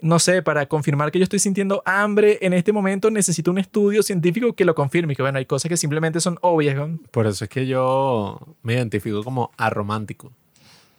no 0.00 0.18
sé, 0.18 0.42
para 0.42 0.66
confirmar 0.66 1.12
que 1.12 1.20
yo 1.20 1.22
estoy 1.22 1.38
sintiendo 1.38 1.84
hambre 1.86 2.38
en 2.40 2.52
este 2.52 2.72
momento, 2.72 3.12
necesito 3.12 3.52
un 3.52 3.58
estudio 3.58 4.02
científico 4.02 4.54
que 4.54 4.64
lo 4.64 4.74
confirme. 4.74 5.14
Que 5.14 5.22
bueno, 5.22 5.38
hay 5.38 5.46
cosas 5.46 5.68
que 5.68 5.76
simplemente 5.76 6.18
son 6.18 6.36
obvias. 6.40 6.74
¿no? 6.74 6.98
Por 7.12 7.28
eso 7.28 7.44
es 7.44 7.48
que 7.48 7.68
yo 7.68 8.40
me 8.62 8.74
identifico 8.74 9.22
como 9.22 9.52
aromántico. 9.56 10.32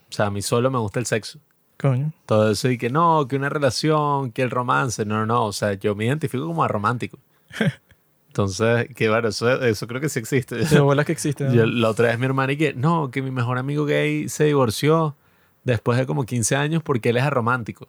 O 0.09 0.13
sea, 0.13 0.27
a 0.27 0.31
mí 0.31 0.41
solo 0.41 0.71
me 0.71 0.79
gusta 0.79 0.99
el 0.99 1.05
sexo. 1.05 1.39
Coño. 1.77 2.11
Todo 2.25 2.51
eso 2.51 2.69
y 2.69 2.77
que 2.77 2.89
no, 2.89 3.27
que 3.27 3.35
una 3.35 3.49
relación, 3.49 4.31
que 4.31 4.41
el 4.41 4.51
romance. 4.51 5.05
No, 5.05 5.17
no, 5.19 5.25
no. 5.25 5.45
O 5.45 5.53
sea, 5.53 5.73
yo 5.73 5.95
me 5.95 6.05
identifico 6.05 6.45
como 6.45 6.63
aromántico. 6.63 7.19
Entonces, 8.27 8.89
que 8.95 9.09
bueno, 9.09 9.29
eso, 9.29 9.49
eso 9.63 9.87
creo 9.87 10.01
que 10.01 10.09
sí 10.09 10.19
existe. 10.19 10.55
De 10.55 10.79
bolas 10.79 11.05
que 11.05 11.11
existen. 11.11 11.51
Yo, 11.51 11.65
la 11.65 11.89
otra 11.89 12.07
vez 12.07 12.19
mi 12.19 12.25
hermana 12.25 12.53
y 12.53 12.57
que, 12.57 12.73
no, 12.73 13.09
que 13.11 13.21
mi 13.21 13.31
mejor 13.31 13.57
amigo 13.57 13.85
gay 13.85 14.29
se 14.29 14.45
divorció 14.45 15.15
después 15.63 15.97
de 15.97 16.05
como 16.05 16.25
15 16.25 16.55
años 16.55 16.83
porque 16.83 17.09
él 17.09 17.17
es 17.17 17.23
aromántico. 17.23 17.87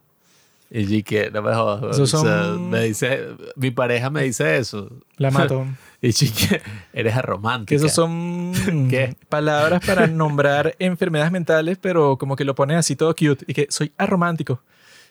Y 0.71 0.85
yo 0.87 1.05
que, 1.05 1.31
no 1.31 1.43
me 1.43 1.55
jodas. 1.55 1.97
Esos 1.97 2.15
o 2.15 2.23
sea, 2.23 2.45
son- 2.45 2.71
me 2.71 2.85
dice, 2.85 3.29
mi 3.57 3.71
pareja 3.71 4.09
me 4.09 4.23
dice 4.23 4.57
eso. 4.57 4.89
La 5.17 5.31
mato. 5.31 5.67
Y 6.03 6.13
yo 6.13 6.33
que, 6.33 6.63
eres 6.93 7.15
aromántica. 7.15 7.69
Que 7.69 7.75
esos 7.77 7.93
son 7.93 8.53
¿Qué? 8.91 9.17
palabras 9.29 9.85
para 9.85 10.07
nombrar 10.07 10.75
enfermedades 10.79 11.33
mentales, 11.33 11.79
pero 11.81 12.17
como 12.17 12.37
que 12.37 12.45
lo 12.45 12.55
ponen 12.55 12.77
así 12.79 12.97
todo 12.97 13.15
cute 13.15 13.45
y 13.47 13.55
que 13.55 13.67
soy 13.71 13.93
aromántico. 13.99 14.63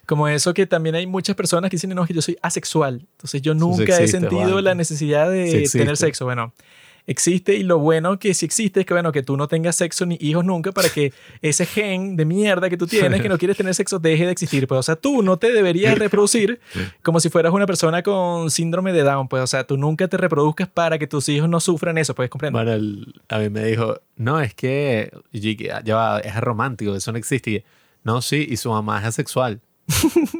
Como 0.06 0.26
eso 0.26 0.52
que 0.54 0.66
también 0.66 0.96
hay 0.96 1.06
muchas 1.06 1.36
personas 1.36 1.70
que 1.70 1.76
dicen, 1.76 1.90
no, 1.90 2.04
que 2.04 2.14
yo 2.14 2.22
soy 2.22 2.36
asexual. 2.42 3.06
Entonces 3.12 3.42
yo 3.42 3.54
nunca 3.54 4.00
he 4.00 4.08
sentido 4.08 4.60
la 4.60 4.74
necesidad 4.74 5.30
de 5.30 5.68
tener 5.70 5.96
sexo. 5.96 6.24
Bueno, 6.24 6.52
existe 7.06 7.54
y 7.56 7.62
lo 7.62 7.78
bueno 7.78 8.18
que 8.18 8.34
sí 8.34 8.46
existe 8.46 8.80
es 8.80 8.86
que, 8.86 8.94
bueno, 8.94 9.12
que 9.12 9.22
tú 9.22 9.36
no 9.36 9.48
tengas 9.48 9.76
sexo 9.76 10.06
ni 10.06 10.16
hijos 10.20 10.44
nunca 10.44 10.72
para 10.72 10.88
que 10.88 11.12
ese 11.42 11.66
gen 11.66 12.16
de 12.16 12.24
mierda 12.24 12.68
que 12.70 12.76
tú 12.76 12.86
tienes, 12.86 13.20
que 13.22 13.28
no 13.28 13.38
quieres 13.38 13.56
tener 13.56 13.74
sexo, 13.74 13.98
deje 13.98 14.26
de 14.26 14.32
existir. 14.32 14.66
Pues, 14.66 14.78
o 14.78 14.82
sea, 14.82 14.96
tú 14.96 15.22
no 15.22 15.38
te 15.38 15.52
deberías 15.52 15.98
reproducir 15.98 16.60
como 17.02 17.20
si 17.20 17.28
fueras 17.30 17.52
una 17.52 17.66
persona 17.66 18.02
con 18.02 18.50
síndrome 18.50 18.92
de 18.92 19.02
Down. 19.02 19.28
Pues, 19.28 19.42
o 19.42 19.46
sea, 19.46 19.64
tú 19.64 19.76
nunca 19.76 20.08
te 20.08 20.16
reproduzcas 20.16 20.68
para 20.68 20.98
que 20.98 21.06
tus 21.06 21.28
hijos 21.28 21.48
no 21.48 21.60
sufran 21.60 21.98
eso. 21.98 22.14
Puedes 22.14 22.30
comprender. 22.30 22.64
Bueno, 22.64 22.72
él- 22.76 23.20
a 23.28 23.38
mí 23.38 23.48
me 23.50 23.64
dijo, 23.64 24.00
no, 24.16 24.40
es 24.40 24.54
que, 24.54 25.10
ya 25.84 25.94
va, 25.94 26.20
es 26.20 26.36
romántico, 26.40 26.94
eso 26.94 27.12
no 27.12 27.18
existe. 27.18 27.50
Y 27.50 27.64
no, 28.04 28.22
sí, 28.22 28.46
y 28.48 28.56
su 28.56 28.70
mamá 28.70 28.98
es 29.00 29.06
asexual. 29.06 29.60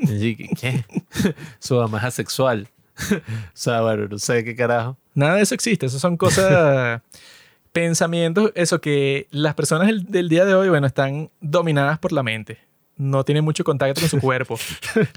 y 0.08 0.34
¿qué? 0.54 0.84
su 1.58 1.74
mamá 1.76 1.98
es 1.98 2.04
asexual. 2.04 2.68
o 3.12 3.20
sea, 3.54 3.80
bueno, 3.82 4.06
no 4.08 4.18
sé 4.18 4.44
qué 4.44 4.54
carajo. 4.54 4.96
Nada 5.14 5.36
de 5.36 5.42
eso 5.42 5.54
existe. 5.54 5.86
Eso 5.86 5.98
son 5.98 6.16
cosas, 6.16 7.02
pensamientos, 7.72 8.52
eso 8.54 8.80
que 8.80 9.26
las 9.30 9.54
personas 9.54 9.86
del, 9.86 10.04
del 10.06 10.28
día 10.28 10.44
de 10.44 10.54
hoy, 10.54 10.68
bueno, 10.68 10.86
están 10.86 11.30
dominadas 11.40 11.98
por 11.98 12.12
la 12.12 12.22
mente. 12.22 12.58
No 12.96 13.24
tienen 13.24 13.44
mucho 13.44 13.64
contacto 13.64 14.00
con 14.00 14.10
su 14.10 14.20
cuerpo. 14.20 14.58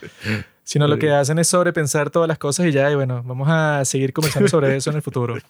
Sino 0.64 0.88
lo 0.88 0.98
que 0.98 1.11
hacen 1.11 1.38
es 1.40 1.49
sobrepensar 1.49 2.10
todas 2.10 2.28
las 2.30 2.38
cosas 2.38 2.68
y 2.68 2.72
ya, 2.72 2.90
y 2.90 2.95
bueno, 2.95 3.22
vamos 3.26 3.49
a 3.52 3.84
seguir 3.84 4.14
conversando 4.14 4.48
sobre 4.48 4.76
eso 4.76 4.90
en 4.90 4.95
el 4.98 5.02
futuro. 5.02 5.36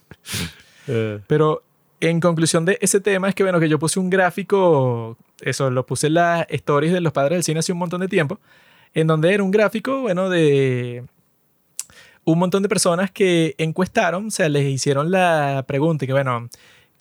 Eh, 0.85 1.21
Pero 1.27 1.63
en 2.01 2.19
conclusión 2.19 2.65
de 2.65 2.77
ese 2.81 2.99
tema 2.99 3.29
es 3.29 3.35
que, 3.35 3.43
bueno, 3.43 3.57
que 3.61 3.69
yo 3.69 3.79
puse 3.79 4.01
un 4.01 4.09
gráfico, 4.09 5.15
eso 5.39 5.69
lo 5.69 5.85
puse 5.85 6.07
en 6.07 6.15
las 6.15 6.45
stories 6.49 6.91
de 6.91 6.99
los 6.99 7.13
padres 7.13 7.37
del 7.37 7.43
cine 7.43 7.59
hace 7.59 7.71
un 7.71 7.77
montón 7.77 8.01
de 8.01 8.09
tiempo, 8.09 8.37
en 8.93 9.07
donde 9.07 9.33
era 9.33 9.43
un 9.43 9.51
gráfico, 9.51 10.01
bueno, 10.01 10.29
de 10.29 11.05
un 12.25 12.39
montón 12.39 12.63
de 12.63 12.69
personas 12.69 13.11
que 13.11 13.55
encuestaron, 13.57 14.27
o 14.27 14.31
sea, 14.31 14.49
les 14.49 14.65
hicieron 14.65 15.11
la 15.11 15.63
pregunta, 15.67 16.05
que, 16.05 16.13
bueno, 16.13 16.49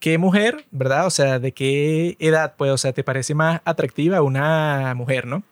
¿qué 0.01 0.19
mujer, 0.19 0.65
verdad? 0.71 1.07
O 1.07 1.11
sea, 1.11 1.39
¿de 1.39 1.53
qué 1.53 2.17
edad, 2.19 2.55
pues, 2.57 2.73
o 2.73 2.79
sea, 2.79 2.93
te 2.93 3.05
parece 3.05 3.35
más 3.35 3.61
atractiva 3.65 4.23
una 4.23 4.95
mujer, 4.97 5.27
no? 5.27 5.45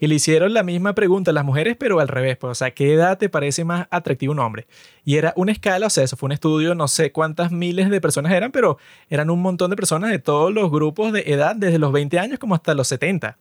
Y 0.00 0.08
le 0.08 0.16
hicieron 0.16 0.52
la 0.52 0.62
misma 0.62 0.94
pregunta 0.94 1.30
a 1.30 1.34
las 1.34 1.44
mujeres, 1.44 1.76
pero 1.78 2.00
al 2.00 2.08
revés, 2.08 2.36
pues, 2.36 2.50
o 2.50 2.54
sea, 2.54 2.72
¿qué 2.72 2.92
edad 2.92 3.16
te 3.16 3.28
parece 3.28 3.64
más 3.64 3.86
atractivo 3.90 4.32
un 4.32 4.40
hombre? 4.40 4.66
Y 5.04 5.16
era 5.16 5.32
una 5.36 5.52
escala, 5.52 5.86
o 5.86 5.90
sea, 5.90 6.04
eso 6.04 6.16
fue 6.16 6.26
un 6.26 6.32
estudio, 6.32 6.74
no 6.74 6.88
sé 6.88 7.12
cuántas 7.12 7.52
miles 7.52 7.88
de 7.88 8.00
personas 8.00 8.32
eran, 8.32 8.52
pero 8.52 8.76
eran 9.08 9.30
un 9.30 9.40
montón 9.40 9.70
de 9.70 9.76
personas 9.76 10.10
de 10.10 10.18
todos 10.18 10.52
los 10.52 10.70
grupos 10.70 11.12
de 11.12 11.20
edad, 11.26 11.56
desde 11.56 11.78
los 11.78 11.92
20 11.92 12.18
años 12.18 12.38
como 12.38 12.54
hasta 12.54 12.74
los 12.74 12.88
70. 12.88 13.38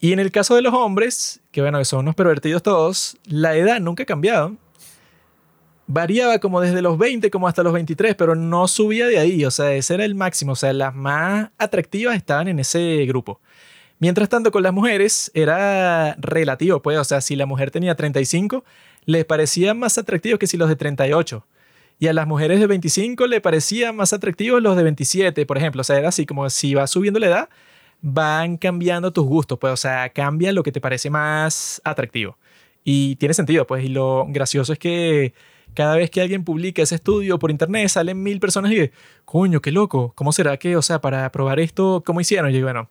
Y 0.00 0.12
en 0.12 0.18
el 0.18 0.32
caso 0.32 0.54
de 0.54 0.62
los 0.62 0.74
hombres, 0.74 1.40
que 1.50 1.60
bueno, 1.60 1.78
que 1.78 1.84
son 1.84 2.00
unos 2.00 2.14
pervertidos 2.14 2.62
todos, 2.62 3.16
la 3.24 3.54
edad 3.56 3.80
nunca 3.80 4.02
ha 4.02 4.06
cambiado. 4.06 4.56
Variaba 5.86 6.38
como 6.38 6.60
desde 6.60 6.80
los 6.80 6.96
20 6.96 7.30
como 7.30 7.46
hasta 7.46 7.62
los 7.62 7.72
23, 7.74 8.14
pero 8.14 8.34
no 8.34 8.68
subía 8.68 9.06
de 9.06 9.18
ahí, 9.18 9.44
o 9.44 9.50
sea, 9.50 9.72
ese 9.74 9.94
era 9.94 10.04
el 10.06 10.14
máximo, 10.14 10.52
o 10.52 10.56
sea, 10.56 10.72
las 10.72 10.94
más 10.94 11.50
atractivas 11.58 12.16
estaban 12.16 12.48
en 12.48 12.58
ese 12.58 13.04
grupo. 13.06 13.40
Mientras 13.98 14.28
tanto, 14.28 14.50
con 14.50 14.62
las 14.62 14.72
mujeres 14.72 15.30
era 15.34 16.14
relativo, 16.18 16.82
pues, 16.82 16.98
o 16.98 17.04
sea, 17.04 17.20
si 17.20 17.36
la 17.36 17.46
mujer 17.46 17.70
tenía 17.70 17.94
35, 17.94 18.64
les 19.04 19.24
parecía 19.24 19.74
más 19.74 19.98
atractivo 19.98 20.38
que 20.38 20.46
si 20.46 20.56
los 20.56 20.68
de 20.68 20.76
38. 20.76 21.46
y 21.98 22.08
a 22.08 22.12
las 22.12 22.26
mujeres 22.26 22.60
de 22.60 22.66
25 22.66 23.26
le 23.26 23.40
parecían 23.40 23.96
más 23.96 24.12
atractivos 24.12 24.60
los 24.62 24.76
de 24.76 24.82
27, 24.82 25.46
por 25.46 25.58
ejemplo. 25.58 25.80
O 25.82 25.84
sea, 25.84 25.96
era 25.98 26.08
así 26.08 26.26
como 26.26 26.50
si 26.50 26.74
va 26.74 26.86
subiendo 26.86 27.20
la 27.20 27.26
edad, 27.26 27.48
van 28.02 28.56
cambiando 28.58 29.12
tus 29.12 29.24
gustos, 29.26 29.58
pues, 29.58 29.72
o 29.72 29.76
sea, 29.76 30.08
cambia 30.10 30.52
lo 30.52 30.62
que 30.62 30.72
te 30.72 30.80
parece 30.80 31.10
más 31.10 31.80
atractivo. 31.84 32.38
Y 32.84 33.16
tiene 33.16 33.34
sentido, 33.34 33.66
pues, 33.66 33.84
y 33.84 33.88
lo 33.88 34.26
gracioso 34.28 34.72
es 34.72 34.78
que 34.78 35.34
cada 35.74 35.96
vez 35.96 36.10
que 36.10 36.20
alguien 36.20 36.44
publica 36.44 36.82
ese 36.82 36.96
estudio 36.96 37.38
por 37.38 37.50
internet 37.50 37.88
salen 37.88 38.22
mil 38.22 38.40
personas 38.40 38.72
y 38.72 38.90
coño, 39.24 39.60
qué 39.60 39.72
loco, 39.72 40.12
¿cómo 40.14 40.32
será 40.32 40.56
que, 40.56 40.76
o 40.76 40.82
sea, 40.82 41.00
para 41.00 41.30
probar 41.32 41.60
esto, 41.60 42.02
cómo 42.04 42.20
hicieron? 42.20 42.54
Y 42.54 42.62
bueno, 42.62 42.88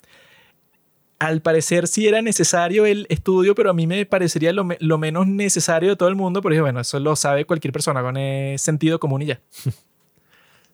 al 1.20 1.42
parecer 1.42 1.88
sí 1.88 2.08
era 2.08 2.22
necesario 2.22 2.86
el 2.86 3.06
estudio, 3.10 3.56
pero 3.56 3.70
a 3.70 3.74
mí 3.74 3.88
me 3.88 4.06
parecería 4.06 4.54
lo, 4.54 4.68
lo 4.80 4.98
menos 4.98 5.28
necesario 5.28 5.92
de 5.92 5.96
todo 5.96 6.10
el 6.10 6.16
mundo, 6.16 6.42
porque 6.42 6.62
bueno, 6.62 6.80
eso 6.82 7.00
lo 7.00 7.16
sabe 7.16 7.46
cualquier 7.46 7.72
persona 7.72 8.02
con 8.02 8.16
sentido 8.58 9.00
común 9.00 9.24
y 9.24 9.26
ya. 9.28 9.42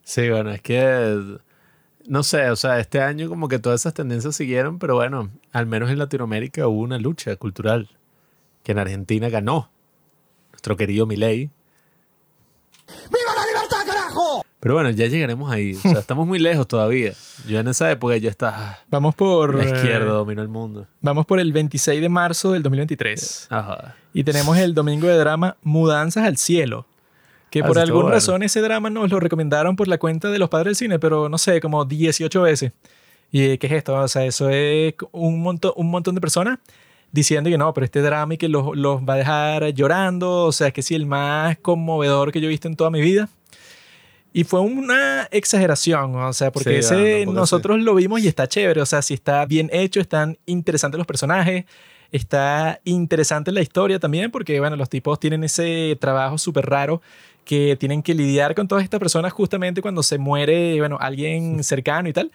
Sí, 0.02 0.28
bueno, 0.28 0.50
es 0.50 0.62
que 0.64 1.38
no 2.08 2.24
sé, 2.24 2.50
o 2.50 2.56
sea, 2.56 2.80
este 2.80 3.00
año 3.00 3.30
como 3.30 3.48
que 3.48 3.60
todas 3.60 3.82
esas 3.82 3.94
tendencias 3.94 4.36
siguieron, 4.36 4.80
pero 4.80 4.96
bueno, 4.96 5.30
al 5.52 5.68
menos 5.68 5.92
en 5.92 6.00
Latinoamérica 6.00 6.68
hubo 6.68 6.82
una 6.82 6.98
lucha 6.98 7.36
cultural 7.36 7.90
que 8.64 8.72
en 8.72 8.80
Argentina 8.80 9.30
ganó 9.30 9.70
nuestro 10.52 10.76
querido 10.76 11.06
Milei. 11.06 11.52
¡Viva 13.10 13.36
la 13.36 13.46
libertad, 13.48 13.78
carajo! 13.86 14.44
Pero 14.60 14.74
bueno, 14.74 14.90
ya 14.90 15.08
llegaremos 15.08 15.50
ahí. 15.52 15.74
O 15.76 15.80
sea, 15.80 16.00
estamos 16.00 16.28
muy 16.28 16.38
lejos 16.40 16.68
todavía. 16.68 17.14
Yo 17.48 17.60
en 17.60 17.68
esa 17.70 17.90
época 17.92 18.18
ya 18.18 18.30
está. 18.30 18.80
Vamos 18.90 19.16
por. 19.16 19.56
La 19.56 19.64
izquierda 19.64 20.12
dominó 20.12 20.42
el 20.42 20.50
mundo. 20.50 20.86
Vamos 21.02 21.26
por 21.26 21.40
el 21.40 21.54
26 21.54 22.02
de 22.02 22.10
marzo 22.10 22.52
del 22.52 22.62
2023. 22.64 23.48
Ajá. 23.50 23.96
Y 24.14 24.24
tenemos 24.24 24.58
el 24.58 24.74
domingo 24.74 25.08
de 25.08 25.16
drama 25.18 25.56
Mudanzas 25.64 26.26
al 26.26 26.38
Cielo. 26.38 26.86
Que 27.50 27.62
Ah, 27.62 27.66
por 27.68 27.80
alguna 27.80 28.02
bueno. 28.04 28.16
razón 28.16 28.44
ese 28.44 28.62
drama 28.62 28.90
nos 28.90 29.10
lo 29.10 29.20
recomendaron 29.20 29.76
por 29.76 29.88
la 29.88 29.98
cuenta 29.98 30.30
de 30.30 30.38
los 30.40 30.50
padres 30.50 30.66
del 30.68 30.76
cine, 30.76 31.00
pero 31.00 31.30
no 31.30 31.38
sé, 31.38 31.60
como 31.62 31.86
18 31.86 32.42
veces. 32.42 32.74
¿Y 33.32 33.58
qué 33.60 33.68
es 33.68 33.74
esto? 33.74 33.96
O 33.96 34.08
sea, 34.08 34.26
eso 34.26 34.50
es 34.50 34.94
un 35.14 35.42
montón, 35.42 35.72
un 35.76 35.90
montón 35.90 36.16
de 36.16 36.22
personas 36.22 36.60
diciendo 37.12 37.50
que 37.50 37.58
no, 37.58 37.74
pero 37.74 37.86
este 37.86 38.02
drama 38.02 38.36
y 38.36 38.38
que 38.38 38.50
los, 38.50 38.76
los 38.76 39.02
va 39.02 39.14
a 39.14 39.18
dejar 39.18 39.68
llorando. 39.74 40.46
O 40.46 40.52
sea, 40.52 40.68
es 40.68 40.74
que 40.74 40.82
sí, 40.82 40.96
el 40.96 41.06
más 41.06 41.58
conmovedor 41.60 42.32
que 42.32 42.42
yo 42.42 42.48
he 42.48 42.50
visto 42.50 42.68
en 42.68 42.76
toda 42.76 42.90
mi 42.90 43.02
vida. 43.02 43.30
Y 44.32 44.44
fue 44.44 44.60
una 44.60 45.28
exageración, 45.32 46.16
o 46.16 46.34
sea, 46.34 46.52
porque 46.52 46.84
Sí, 46.84 46.96
ese 46.96 47.20
tampoco 47.20 47.40
nosotros 47.40 47.80
lo 47.80 47.96
vimos 47.96 48.22
y 48.22 48.28
está 48.28 48.48
chévere, 48.48 48.80
o 48.80 48.86
sea, 48.86 49.02
si 49.02 49.16
está 49.16 49.44
bien 49.46 49.70
hecho, 49.74 50.00
están 50.00 50.38
interesantes 50.46 51.00
los 51.00 51.08
personajes, 51.08 51.66
está 52.12 52.80
interesante 52.84 53.52
la 53.52 53.62
historia 53.62 53.98
también, 53.98 54.30
porque 54.30 54.60
bueno, 54.60 54.76
los 54.76 54.88
tipos 54.88 55.20
tienen 55.20 55.44
ese 55.44 55.98
trabajo 56.00 56.38
súper 56.38 56.68
raro 56.68 57.02
que 57.44 57.76
tienen 57.80 58.04
que 58.04 58.14
lidiar 58.14 58.54
con 58.54 58.68
todas 58.68 58.84
estas 58.84 59.00
personas 59.00 59.34
justamente 59.34 59.82
cuando 59.82 60.04
se 60.04 60.20
muere, 60.20 60.78
bueno, 60.78 60.98
alguien 61.00 61.64
cercano 61.64 62.08
y 62.08 62.14
tal. 62.14 62.32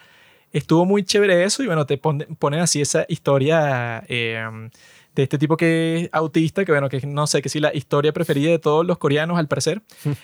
Estuvo 0.51 0.85
muy 0.85 1.03
chévere 1.03 1.43
eso 1.43 1.63
y 1.63 1.67
bueno, 1.67 1.85
te 1.85 1.97
pon- 1.97 2.25
ponen 2.39 2.61
así 2.61 2.81
esa 2.81 3.05
historia 3.09 4.03
eh, 4.07 4.41
de 5.15 5.23
este 5.23 5.37
tipo 5.37 5.57
que 5.57 6.01
es 6.03 6.09
autista, 6.13 6.63
que 6.65 6.71
bueno, 6.71 6.87
que 6.89 7.05
no 7.05 7.27
sé, 7.27 7.41
que 7.41 7.49
sí 7.49 7.59
la 7.59 7.75
historia 7.75 8.13
preferida 8.13 8.51
de 8.51 8.59
todos 8.59 8.85
los 8.85 8.97
coreanos 8.97 9.37
al 9.37 9.47
parecer. 9.47 9.81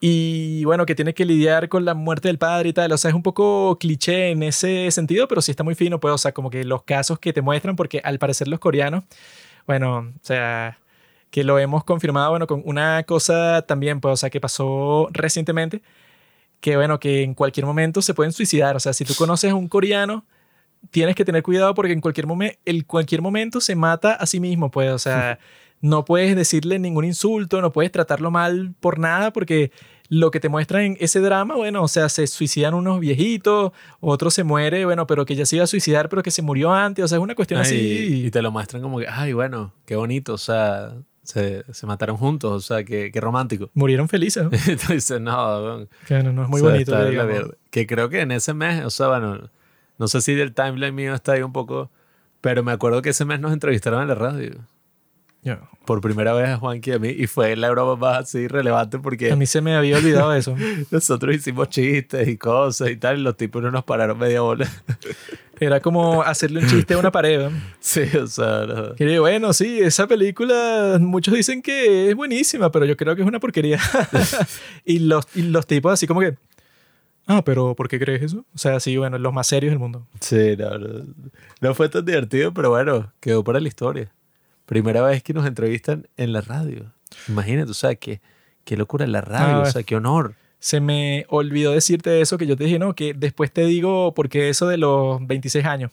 Y 0.00 0.64
bueno, 0.64 0.86
que 0.86 0.94
tiene 0.94 1.12
que 1.12 1.24
lidiar 1.24 1.68
con 1.68 1.84
la 1.84 1.92
muerte 1.94 2.28
del 2.28 2.38
padre 2.38 2.68
y 2.68 2.72
tal. 2.72 2.92
O 2.92 2.96
sea, 2.98 3.08
es 3.08 3.16
un 3.16 3.22
poco 3.24 3.76
cliché 3.80 4.30
en 4.30 4.44
ese 4.44 4.88
sentido, 4.92 5.26
pero 5.26 5.42
sí 5.42 5.50
está 5.50 5.64
muy 5.64 5.74
fino, 5.74 5.98
pues, 5.98 6.14
o 6.14 6.18
sea, 6.18 6.30
como 6.30 6.50
que 6.50 6.62
los 6.62 6.84
casos 6.84 7.18
que 7.18 7.32
te 7.32 7.42
muestran, 7.42 7.74
porque 7.74 8.00
al 8.04 8.20
parecer 8.20 8.46
los 8.46 8.60
coreanos, 8.60 9.02
bueno, 9.66 9.98
o 9.98 10.12
sea, 10.22 10.78
que 11.30 11.42
lo 11.42 11.58
hemos 11.58 11.82
confirmado, 11.82 12.30
bueno, 12.30 12.46
con 12.46 12.62
una 12.64 13.02
cosa 13.02 13.62
también, 13.62 14.00
pues, 14.00 14.12
o 14.12 14.16
sea, 14.16 14.30
que 14.30 14.40
pasó 14.40 15.08
recientemente, 15.10 15.82
que 16.60 16.76
bueno, 16.76 16.98
que 16.98 17.22
en 17.22 17.34
cualquier 17.34 17.66
momento 17.66 18.02
se 18.02 18.14
pueden 18.14 18.32
suicidar. 18.32 18.76
O 18.76 18.80
sea, 18.80 18.92
si 18.92 19.04
tú 19.04 19.14
conoces 19.14 19.50
a 19.50 19.54
un 19.54 19.68
coreano, 19.68 20.24
tienes 20.90 21.14
que 21.14 21.24
tener 21.24 21.42
cuidado 21.42 21.74
porque 21.74 21.92
en 21.92 22.00
cualquier, 22.00 22.26
momen- 22.26 22.58
en 22.64 22.82
cualquier 22.82 23.22
momento 23.22 23.60
se 23.60 23.74
mata 23.74 24.14
a 24.14 24.26
sí 24.26 24.40
mismo, 24.40 24.70
pues, 24.70 24.90
o 24.90 24.98
sea, 24.98 25.38
no 25.80 26.04
puedes 26.04 26.34
decirle 26.34 26.78
ningún 26.78 27.04
insulto, 27.04 27.60
no 27.60 27.72
puedes 27.72 27.92
tratarlo 27.92 28.30
mal 28.30 28.74
por 28.80 28.98
nada 28.98 29.32
porque 29.32 29.70
lo 30.08 30.30
que 30.30 30.40
te 30.40 30.48
muestra 30.48 30.82
en 30.84 30.96
ese 31.00 31.20
drama, 31.20 31.54
bueno, 31.54 31.82
o 31.82 31.88
sea, 31.88 32.08
se 32.08 32.26
suicidan 32.26 32.74
unos 32.74 32.98
viejitos, 32.98 33.72
otro 34.00 34.30
se 34.30 34.42
muere, 34.42 34.84
bueno, 34.86 35.06
pero 35.06 35.26
que 35.26 35.36
ya 35.36 35.44
se 35.44 35.56
iba 35.56 35.64
a 35.64 35.68
suicidar, 35.68 36.08
pero 36.08 36.22
que 36.22 36.30
se 36.30 36.40
murió 36.42 36.72
antes, 36.72 37.04
o 37.04 37.08
sea, 37.08 37.18
es 37.18 37.22
una 37.22 37.34
cuestión 37.34 37.60
Ay, 37.60 37.66
así. 37.66 38.24
Y 38.26 38.30
te 38.30 38.40
lo 38.40 38.50
muestran 38.50 38.80
como 38.82 38.98
que, 38.98 39.06
ay, 39.06 39.34
bueno, 39.34 39.74
qué 39.84 39.96
bonito, 39.96 40.32
o 40.32 40.38
sea, 40.38 40.94
se, 41.28 41.62
se 41.74 41.86
mataron 41.86 42.16
juntos, 42.16 42.50
o 42.50 42.60
sea, 42.60 42.84
qué, 42.84 43.10
qué 43.12 43.20
romántico. 43.20 43.68
Murieron 43.74 44.08
felices. 44.08 44.44
¿no? 44.44 44.50
Dices, 44.88 45.20
no, 45.20 45.86
Que 46.06 46.22
no, 46.22 46.32
no 46.32 46.44
es 46.44 46.48
muy 46.48 46.62
o 46.62 46.64
sea, 46.64 46.72
bonito. 46.72 46.98
está 46.98 47.24
la. 47.24 47.50
Que 47.70 47.86
creo 47.86 48.08
que 48.08 48.22
en 48.22 48.32
ese 48.32 48.54
mes, 48.54 48.82
o 48.82 48.88
sea, 48.88 49.08
bueno, 49.08 49.50
no 49.98 50.08
sé 50.08 50.22
si 50.22 50.34
del 50.34 50.54
timeline 50.54 50.94
mío 50.94 51.14
está 51.14 51.32
ahí 51.32 51.42
un 51.42 51.52
poco, 51.52 51.90
pero 52.40 52.62
me 52.62 52.72
acuerdo 52.72 53.02
que 53.02 53.10
ese 53.10 53.26
mes 53.26 53.40
nos 53.40 53.52
entrevistaron 53.52 54.00
en 54.00 54.08
la 54.08 54.14
radio. 54.14 54.52
Yo- 55.42 55.56
Por 55.84 56.00
primera 56.00 56.32
vez 56.34 56.48
a 56.48 56.56
Juanqui 56.58 56.90
y 56.90 56.92
a 56.94 56.98
mí, 56.98 57.08
y 57.08 57.26
fue 57.26 57.56
la 57.56 57.70
broma 57.70 57.96
más 57.96 58.18
así 58.24 58.48
relevante 58.48 58.98
porque 58.98 59.32
a 59.32 59.36
mí 59.36 59.46
se 59.46 59.60
me 59.60 59.74
había 59.74 59.96
olvidado 59.96 60.34
eso. 60.34 60.54
nosotros 60.90 61.34
hicimos 61.34 61.68
chistes 61.70 62.28
y 62.28 62.36
cosas 62.36 62.90
y 62.90 62.96
tal, 62.96 63.18
y 63.18 63.22
los 63.22 63.36
tipos 63.36 63.62
no 63.62 63.70
nos 63.70 63.84
pararon 63.84 64.18
media 64.18 64.40
bola. 64.42 64.68
Era 65.60 65.80
como 65.80 66.22
hacerle 66.22 66.60
un 66.60 66.68
chiste 66.68 66.94
a 66.94 66.98
una 66.98 67.10
pared. 67.10 67.48
¿no? 67.48 67.50
sí, 67.80 68.02
o 68.16 68.26
sea, 68.28 68.64
no. 68.66 68.90
Digo, 68.94 69.22
bueno, 69.22 69.52
sí, 69.52 69.80
esa 69.80 70.06
película, 70.06 70.98
muchos 71.00 71.34
dicen 71.34 71.62
que 71.62 72.10
es 72.10 72.14
buenísima, 72.14 72.70
pero 72.70 72.84
yo 72.84 72.96
creo 72.96 73.16
que 73.16 73.22
es 73.22 73.28
una 73.28 73.40
porquería. 73.40 73.80
y, 74.84 75.00
los, 75.00 75.26
y 75.34 75.42
los 75.42 75.66
tipos 75.66 75.92
así 75.92 76.06
como 76.06 76.20
que, 76.20 76.36
ah, 77.26 77.42
pero 77.44 77.74
¿por 77.74 77.88
qué 77.88 77.98
crees 77.98 78.22
eso? 78.22 78.44
O 78.54 78.58
sea, 78.58 78.78
sí, 78.78 78.96
bueno, 78.98 79.18
los 79.18 79.32
más 79.32 79.46
serios 79.48 79.72
del 79.72 79.78
mundo. 79.80 80.06
Sí, 80.20 80.54
no, 80.56 80.78
no, 80.78 81.04
no 81.60 81.74
fue 81.74 81.88
tan 81.88 82.04
divertido, 82.04 82.52
pero 82.54 82.70
bueno, 82.70 83.12
quedó 83.20 83.42
para 83.42 83.58
la 83.58 83.66
historia. 83.68 84.12
Primera 84.68 85.02
vez 85.02 85.22
que 85.22 85.32
nos 85.32 85.46
entrevistan 85.46 86.06
en 86.16 86.32
la 86.32 86.40
radio. 86.42 86.92
Imagínate, 87.26 87.70
o 87.70 87.74
sea, 87.74 87.94
qué, 87.94 88.20
qué 88.64 88.76
locura 88.76 89.06
la 89.06 89.22
radio, 89.22 89.56
Ah, 89.56 89.60
o 89.60 89.66
sea, 89.70 89.82
qué 89.82 89.96
honor. 89.96 90.34
Se 90.60 90.80
me 90.80 91.24
olvidó 91.28 91.72
decirte 91.72 92.20
eso 92.20 92.36
que 92.36 92.46
yo 92.46 92.56
te 92.56 92.64
dije, 92.64 92.78
no, 92.78 92.94
que 92.94 93.14
después 93.14 93.50
te 93.52 93.64
digo 93.64 94.12
porque 94.14 94.48
eso 94.50 94.66
de 94.68 94.76
los 94.76 95.26
26 95.26 95.64
años. 95.64 95.90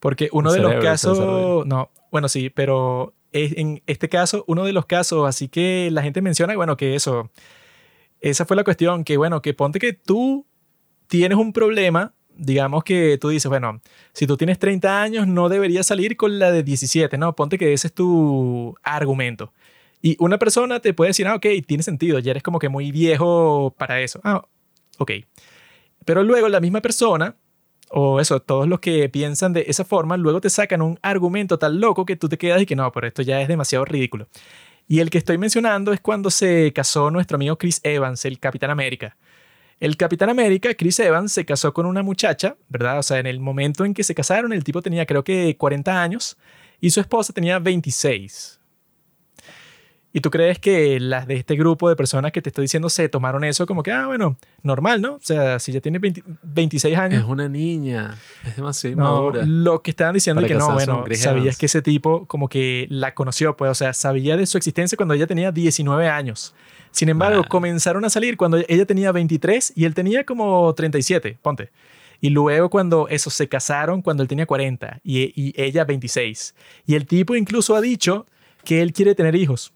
Porque 0.00 0.28
uno 0.32 0.50
de 0.52 0.60
los 0.60 0.72
casos, 0.82 1.66
no, 1.66 1.90
bueno, 2.10 2.28
sí, 2.28 2.50
pero 2.50 3.12
es- 3.32 3.56
en 3.58 3.82
este 3.86 4.08
caso, 4.08 4.44
uno 4.46 4.64
de 4.64 4.72
los 4.72 4.86
casos, 4.86 5.28
así 5.28 5.48
que 5.48 5.88
la 5.92 6.02
gente 6.02 6.22
menciona, 6.22 6.54
bueno, 6.56 6.76
que 6.76 6.94
eso, 6.94 7.30
esa 8.20 8.46
fue 8.46 8.56
la 8.56 8.64
cuestión, 8.64 9.04
que 9.04 9.16
bueno, 9.18 9.42
que 9.42 9.52
ponte 9.54 9.78
que 9.78 9.92
tú 9.92 10.46
tienes 11.08 11.36
un 11.36 11.52
problema, 11.52 12.14
digamos 12.36 12.84
que 12.84 13.18
tú 13.18 13.28
dices, 13.28 13.48
bueno, 13.48 13.80
si 14.12 14.26
tú 14.26 14.36
tienes 14.36 14.58
30 14.58 15.02
años, 15.02 15.26
no 15.26 15.48
deberías 15.48 15.86
salir 15.86 16.16
con 16.16 16.38
la 16.38 16.50
de 16.50 16.62
17, 16.62 17.18
¿no? 17.18 17.34
Ponte 17.34 17.58
que 17.58 17.72
ese 17.72 17.88
es 17.88 17.92
tu 17.92 18.74
argumento. 18.82 19.52
Y 20.02 20.16
una 20.20 20.38
persona 20.38 20.80
te 20.80 20.92
puede 20.92 21.10
decir, 21.10 21.26
ah, 21.26 21.36
ok, 21.36 21.46
tiene 21.66 21.82
sentido, 21.82 22.18
ya 22.18 22.32
eres 22.32 22.42
como 22.42 22.58
que 22.58 22.68
muy 22.68 22.92
viejo 22.92 23.74
para 23.78 24.00
eso. 24.00 24.20
Ah, 24.22 24.44
ok. 24.98 25.12
Pero 26.04 26.22
luego 26.22 26.48
la 26.48 26.60
misma 26.60 26.80
persona, 26.82 27.36
o 27.90 28.20
eso, 28.20 28.40
todos 28.40 28.68
los 28.68 28.80
que 28.80 29.08
piensan 29.08 29.52
de 29.52 29.64
esa 29.66 29.84
forma, 29.84 30.16
luego 30.16 30.40
te 30.40 30.50
sacan 30.50 30.82
un 30.82 30.98
argumento 31.02 31.58
tan 31.58 31.80
loco 31.80 32.04
que 32.04 32.16
tú 32.16 32.28
te 32.28 32.36
quedas 32.36 32.60
y 32.60 32.66
que 32.66 32.76
no, 32.76 32.90
pero 32.92 33.06
esto 33.06 33.22
ya 33.22 33.40
es 33.40 33.48
demasiado 33.48 33.84
ridículo. 33.84 34.28
Y 34.86 35.00
el 35.00 35.08
que 35.08 35.18
estoy 35.18 35.38
mencionando 35.38 35.92
es 35.92 36.00
cuando 36.00 36.30
se 36.30 36.72
casó 36.74 37.10
nuestro 37.10 37.36
amigo 37.36 37.56
Chris 37.56 37.80
Evans, 37.82 38.24
el 38.26 38.38
Capitán 38.38 38.70
América. 38.70 39.16
El 39.80 39.96
Capitán 39.96 40.30
América, 40.30 40.72
Chris 40.74 40.98
Evans, 41.00 41.32
se 41.32 41.44
casó 41.44 41.74
con 41.74 41.86
una 41.86 42.02
muchacha, 42.02 42.56
¿verdad? 42.68 42.98
O 42.98 43.02
sea, 43.02 43.18
en 43.18 43.26
el 43.26 43.40
momento 43.40 43.84
en 43.84 43.92
que 43.94 44.04
se 44.04 44.14
casaron, 44.14 44.52
el 44.52 44.64
tipo 44.64 44.82
tenía 44.82 45.04
creo 45.06 45.24
que 45.24 45.56
40 45.56 46.02
años 46.02 46.36
y 46.80 46.90
su 46.90 47.00
esposa 47.00 47.32
tenía 47.32 47.58
26. 47.58 48.60
¿Y 50.16 50.20
tú 50.20 50.30
crees 50.30 50.60
que 50.60 51.00
las 51.00 51.26
de 51.26 51.34
este 51.34 51.56
grupo 51.56 51.88
de 51.88 51.96
personas 51.96 52.30
que 52.30 52.40
te 52.40 52.48
estoy 52.48 52.62
diciendo 52.62 52.88
se 52.88 53.08
tomaron 53.08 53.42
eso 53.42 53.66
como 53.66 53.82
que, 53.82 53.90
ah, 53.90 54.06
bueno, 54.06 54.36
normal, 54.62 55.00
¿no? 55.02 55.14
O 55.14 55.20
sea, 55.20 55.58
si 55.58 55.72
ya 55.72 55.80
tiene 55.80 55.98
20 55.98 56.22
26 56.44 56.96
años. 56.96 57.24
Es 57.24 57.28
una 57.28 57.48
niña, 57.48 58.14
es 58.46 58.54
demasiado 58.54 58.94
No, 58.94 59.02
madura. 59.02 59.42
lo 59.44 59.82
que 59.82 59.90
estaban 59.90 60.14
diciendo 60.14 60.40
es 60.40 60.46
que 60.46 60.54
no, 60.54 60.72
bueno, 60.72 61.04
sabías 61.16 61.58
que 61.58 61.66
ese 61.66 61.82
tipo 61.82 62.26
como 62.26 62.48
que 62.48 62.86
la 62.90 63.12
conoció, 63.12 63.56
pues, 63.56 63.72
o 63.72 63.74
sea, 63.74 63.92
sabía 63.92 64.36
de 64.36 64.46
su 64.46 64.56
existencia 64.56 64.94
cuando 64.94 65.14
ella 65.14 65.26
tenía 65.26 65.50
19 65.50 66.08
años. 66.08 66.54
Sin 66.94 67.08
embargo, 67.08 67.42
Ah. 67.44 67.48
comenzaron 67.48 68.04
a 68.04 68.08
salir 68.10 68.36
cuando 68.36 68.58
ella 68.68 68.86
tenía 68.86 69.10
23 69.10 69.72
y 69.74 69.84
él 69.84 69.94
tenía 69.94 70.22
como 70.24 70.72
37, 70.74 71.36
ponte. 71.42 71.70
Y 72.20 72.30
luego 72.30 72.70
cuando 72.70 73.08
eso 73.08 73.30
se 73.30 73.48
casaron 73.48 74.00
cuando 74.00 74.22
él 74.22 74.28
tenía 74.28 74.46
40 74.46 75.00
y, 75.02 75.32
y 75.34 75.52
ella 75.60 75.84
26. 75.84 76.54
Y 76.86 76.94
el 76.94 77.04
tipo 77.06 77.34
incluso 77.34 77.74
ha 77.74 77.80
dicho 77.80 78.26
que 78.64 78.80
él 78.80 78.92
quiere 78.92 79.16
tener 79.16 79.34
hijos. 79.34 79.72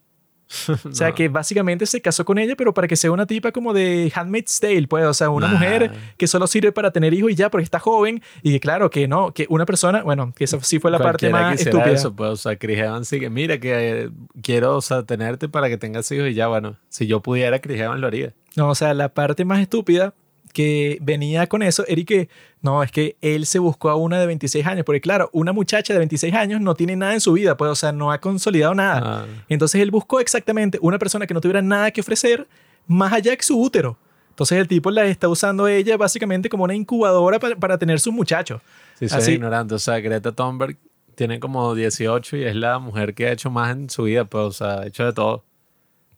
O 0.85 0.93
sea, 0.93 1.13
que 1.13 1.29
básicamente 1.29 1.87
se 1.87 2.01
casó 2.01 2.25
con 2.25 2.39
ella, 2.39 2.55
pero 2.57 2.73
para 2.75 2.89
que 2.89 2.97
sea 2.97 3.11
una 3.11 3.27
tipa 3.27 3.53
como 3.53 3.73
de 3.73 4.11
Handmaid's 4.15 4.61
Tale, 4.61 4.87
pues, 4.89 5.05
o 5.05 5.15
sea, 5.15 5.31
una 5.31 5.49
Nah. 5.49 5.53
mujer 5.55 5.93
que 6.17 6.27
solo 6.27 6.47
sirve 6.47 6.73
para 6.73 6.91
tener 6.91 7.13
hijos 7.15 7.31
y 7.33 7.35
ya, 7.35 7.51
porque 7.51 7.65
está 7.65 7.79
joven. 7.79 8.23
Y 8.43 8.59
claro, 8.61 8.91
que 8.91 9.07
no, 9.09 9.33
que 9.33 9.47
una 9.51 9.67
persona, 9.67 10.03
bueno, 10.03 10.33
que 10.35 10.45
esa 10.45 10.61
sí 10.63 10.79
fue 10.79 10.91
la 10.91 10.99
parte 10.99 11.29
Cualquiera 11.29 11.49
más 11.49 11.53
quisiera 11.59 11.71
estúpida. 11.79 11.95
Eso, 11.95 12.15
pues, 12.15 12.31
o 12.31 12.37
sea, 12.37 12.57
Chris 12.57 12.79
Evans 12.79 13.09
sí 13.09 13.21
que, 13.21 13.31
mira, 13.31 13.59
que 13.59 14.03
eh, 14.05 14.11
quiero, 14.43 14.77
o 14.77 14.81
sea, 14.81 15.03
tenerte 15.03 15.49
para 15.49 15.69
que 15.69 15.77
tengas 15.77 16.11
hijos 16.13 16.29
y 16.29 16.35
ya, 16.35 16.49
bueno, 16.49 16.77
si 16.89 17.07
yo 17.07 17.21
pudiera, 17.21 17.59
Chris 17.61 17.81
Evans 17.81 18.01
lo 18.01 18.07
haría. 18.07 18.33
No, 18.57 18.71
o 18.71 18.75
sea, 18.75 18.95
la 18.95 19.09
parte 19.11 19.45
más 19.45 19.61
estúpida 19.61 20.15
que 20.49 20.99
venía 21.01 21.47
con 21.47 21.63
eso 21.63 21.85
era 21.87 22.03
que, 22.05 22.29
no, 22.63 22.83
es 22.83 22.91
que 22.91 23.17
él 23.21 23.47
se 23.47 23.59
buscó 23.59 23.91
a 23.91 23.97
una 23.97 24.21
de 24.21 24.27
26 24.27 24.67
años, 24.67 24.85
porque 24.85 25.01
claro, 25.01 25.31
una 25.33 25.53
muchacha 25.53 25.93
de 25.93 25.99
26 25.99 26.35
años 26.35 26.61
no 26.61 26.75
tiene 26.75 26.97
nada 26.97 27.15
en 27.15 27.21
su 27.21 27.33
vida, 27.33 27.57
pues, 27.57 27.71
o 27.71 27.75
sea, 27.75 27.93
no 27.93 28.13
ha 28.13 28.21
consolidado 28.21 28.75
nada. 28.75 29.01
Ah. 29.05 29.27
Entonces 29.49 29.81
él 29.81 29.91
buscó 29.91 30.21
exactamente 30.21 30.79
una 30.83 30.99
persona 30.99 31.27
que 31.27 31.35
no 31.35 31.41
tuviera 31.41 31.63
nada 31.63 31.91
que 31.91 32.01
ofrecer 32.01 32.47
más 32.87 33.13
allá 33.13 33.37
que 33.37 33.43
su 33.43 33.61
útero. 33.61 33.97
Entonces 34.31 34.59
el 34.59 34.69
tipo 34.69 34.91
la 34.91 35.05
está 35.07 35.29
usando 35.29 35.67
ella 35.67 35.97
básicamente 35.97 36.49
como 36.49 36.65
una 36.65 36.75
incubadora 36.75 37.39
para, 37.39 37.57
para 37.57 37.79
tener 37.79 37.99
sus 37.99 38.13
muchachos. 38.13 38.63
Sí, 38.99 39.09
soy 39.09 39.19
Así. 39.19 39.33
ignorante. 39.33 39.75
O 39.75 39.79
sea, 39.79 39.99
Greta 39.99 40.33
Thunberg 40.33 40.77
tiene 41.15 41.41
como 41.41 41.75
18 41.75 42.37
y 42.37 42.45
es 42.45 42.55
la 42.55 42.79
mujer 42.79 43.15
que 43.15 43.27
ha 43.27 43.33
hecho 43.33 43.51
más 43.51 43.73
en 43.73 43.91
su 43.91 44.05
vida, 44.05 44.25
pues, 44.25 44.45
o 44.45 44.53
sea, 44.53 44.81
ha 44.81 44.87
hecho 44.87 45.05
de 45.05 45.13
todo. 45.13 45.45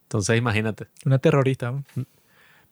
Entonces, 0.02 0.36
imagínate. 0.36 0.88
Una 1.06 1.18
terrorista. 1.18 1.70
¿no? 1.70 1.84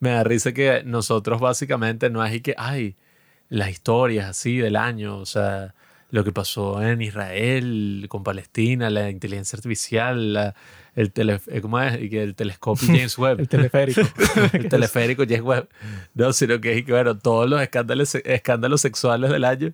Me 0.01 0.11
da 0.11 0.25
risa 0.25 0.53
que 0.53 0.83
nosotros 0.85 1.41
básicamente 1.41 2.09
no 2.11 2.25
es 2.25 2.35
y 2.35 2.41
que, 2.41 2.55
ay, 2.57 2.97
las 3.49 3.71
historias 3.71 4.29
así 4.29 4.59
del 4.59 4.77
año, 4.77 5.17
o 5.19 5.27
sea, 5.27 5.75
lo 6.11 6.23
que 6.25 6.33
pasó 6.33 6.83
en 6.83 7.03
Israel 7.03 8.07
con 8.09 8.23
Palestina, 8.23 8.91
la 8.91 9.11
inteligencia 9.11 9.57
artificial, 9.57 10.33
la- 10.35 10.55
el, 10.95 11.13
tele, 11.13 11.41
eh, 11.49 11.61
¿cómo 11.61 11.81
es? 11.81 12.01
Y 12.03 12.09
que 12.11 12.23
el 12.23 12.35
telescopio 12.35 12.87
James 12.89 13.17
Webb. 13.19 13.41
El 13.41 13.49
teleférico. 13.49 14.01
el 14.53 14.69
teleférico 14.69 15.23
James 15.25 15.43
Webb. 15.43 15.69
No, 16.15 16.33
sino 16.33 16.61
que 16.61 16.79
es 16.79 16.85
que, 16.85 16.93
bueno, 16.93 17.17
todos 17.19 17.49
los 17.49 17.61
escándalos, 17.61 18.15
escándalos 18.17 18.81
sexuales 18.81 19.31
del 19.31 19.45
año. 19.45 19.73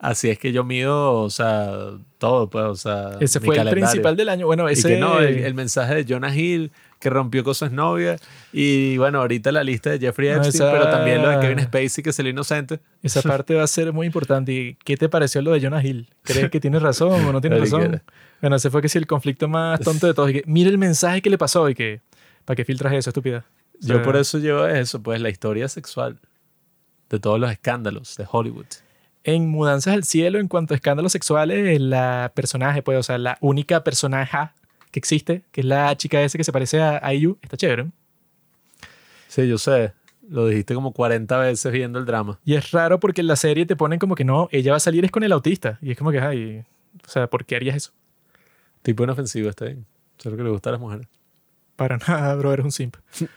Así 0.00 0.30
es 0.30 0.38
que 0.38 0.50
yo 0.50 0.64
mido, 0.64 1.12
o 1.12 1.28
sea, 1.28 1.70
todo, 2.16 2.48
pues, 2.48 2.64
o 2.64 2.74
sea. 2.74 3.18
Ese 3.20 3.38
mi 3.38 3.46
fue 3.46 3.58
el 3.58 3.68
principal 3.68 4.16
del 4.16 4.30
año. 4.30 4.46
Bueno, 4.46 4.68
Y 4.68 4.72
ese... 4.72 4.88
que 4.88 4.96
no, 4.96 5.20
el, 5.20 5.38
el 5.40 5.54
mensaje 5.54 5.94
de 5.94 6.06
Jonah 6.08 6.34
Hill 6.34 6.72
que 6.98 7.10
rompió 7.10 7.44
con 7.44 7.54
su 7.54 7.64
exnovia. 7.66 8.16
Y 8.52 8.96
bueno, 8.98 9.20
ahorita 9.20 9.52
la 9.52 9.62
lista 9.62 9.90
de 9.90 9.98
Jeffrey 9.98 10.28
No, 10.30 10.36
Epstein, 10.36 10.54
esa- 10.54 10.72
pero 10.72 10.90
también 10.90 11.22
lo 11.22 11.28
de 11.28 11.40
Kevin 11.40 11.60
Spacey, 11.64 12.02
que 12.02 12.12
salió 12.12 12.30
inocente. 12.30 12.80
Esa 13.02 13.20
parte 13.22 13.54
va 13.54 13.62
a 13.62 13.66
ser 13.66 13.92
muy 13.92 14.06
importante. 14.06 14.52
¿Y 14.52 14.74
qué 14.84 14.96
te 14.96 15.08
pareció 15.08 15.42
lo 15.42 15.52
de 15.52 15.60
Jonah 15.60 15.82
Hill? 15.84 16.08
¿Crees 16.22 16.50
que 16.50 16.60
tiene 16.60 16.78
razón 16.78 17.24
o 17.24 17.32
no 17.32 17.40
tiene 17.40 17.58
razón? 17.58 18.02
Bueno, 18.40 18.56
ese 18.56 18.70
fue 18.70 18.80
que 18.82 18.88
sí 18.88 18.96
el 18.98 19.06
conflicto 19.06 19.48
más 19.48 19.80
tonto 19.84 20.06
de 20.06 20.14
todos. 20.14 20.30
Y 20.30 20.32
que, 20.34 20.42
mira 20.46 20.70
el 20.70 20.78
mensaje 20.78 21.20
que 21.20 21.30
le 21.30 21.38
pasó 21.38 21.68
y 21.68 21.74
que, 21.74 22.00
¿para 22.44 22.56
qué 22.56 22.64
filtras 22.64 22.92
eso, 22.94 23.10
estúpida? 23.10 23.44
O 23.82 23.86
Yo 23.86 24.02
por 24.02 24.16
eso 24.16 24.38
llevo 24.38 24.66
eso, 24.66 25.02
pues, 25.02 25.20
la 25.22 25.30
historia 25.30 25.68
sexual 25.68 26.18
de 27.08 27.18
todos 27.18 27.40
los 27.40 27.50
escándalos 27.50 28.16
de 28.16 28.26
Hollywood. 28.30 28.66
En 29.24 29.48
Mudanzas 29.48 29.94
al 29.94 30.04
Cielo, 30.04 30.38
en 30.38 30.48
cuanto 30.48 30.74
a 30.74 30.76
escándalos 30.76 31.12
sexuales, 31.12 31.80
la 31.80 32.32
personaje, 32.34 32.82
pues, 32.82 32.98
o 32.98 33.02
sea, 33.02 33.18
la 33.18 33.36
única 33.40 33.84
personaje 33.84 34.38
que 34.90 34.98
existe, 34.98 35.44
que 35.52 35.60
es 35.60 35.66
la 35.66 35.96
chica 35.96 36.22
esa 36.22 36.38
que 36.38 36.44
se 36.44 36.52
parece 36.52 36.80
a 36.80 37.14
IU, 37.14 37.38
está 37.42 37.56
chévere. 37.56 37.90
Sí, 39.30 39.46
yo 39.46 39.58
sé. 39.58 39.92
Lo 40.28 40.48
dijiste 40.48 40.74
como 40.74 40.92
40 40.92 41.38
veces 41.38 41.72
viendo 41.72 42.00
el 42.00 42.04
drama. 42.04 42.40
Y 42.44 42.54
es 42.54 42.72
raro 42.72 42.98
porque 42.98 43.20
en 43.20 43.28
la 43.28 43.36
serie 43.36 43.64
te 43.64 43.76
ponen 43.76 44.00
como 44.00 44.16
que 44.16 44.24
no, 44.24 44.48
ella 44.50 44.72
va 44.72 44.78
a 44.78 44.80
salir 44.80 45.04
es 45.04 45.12
con 45.12 45.22
el 45.22 45.30
autista. 45.30 45.78
Y 45.80 45.92
es 45.92 45.98
como 45.98 46.10
que, 46.10 46.18
ay, 46.18 46.64
o 47.06 47.08
sea, 47.08 47.28
¿por 47.28 47.44
qué 47.44 47.54
harías 47.54 47.76
eso? 47.76 47.92
Tipo 48.82 49.04
inofensivo, 49.04 49.48
está 49.48 49.66
bien. 49.66 49.86
Eso 50.18 50.28
es 50.28 50.32
lo 50.32 50.36
que 50.36 50.42
le 50.42 50.50
gusta 50.50 50.70
a 50.70 50.72
las 50.72 50.80
mujeres. 50.80 51.06
Para 51.76 51.96
nada, 51.96 52.34
bro, 52.34 52.52
eres 52.52 52.64
un 52.64 52.72
simp. 52.72 52.96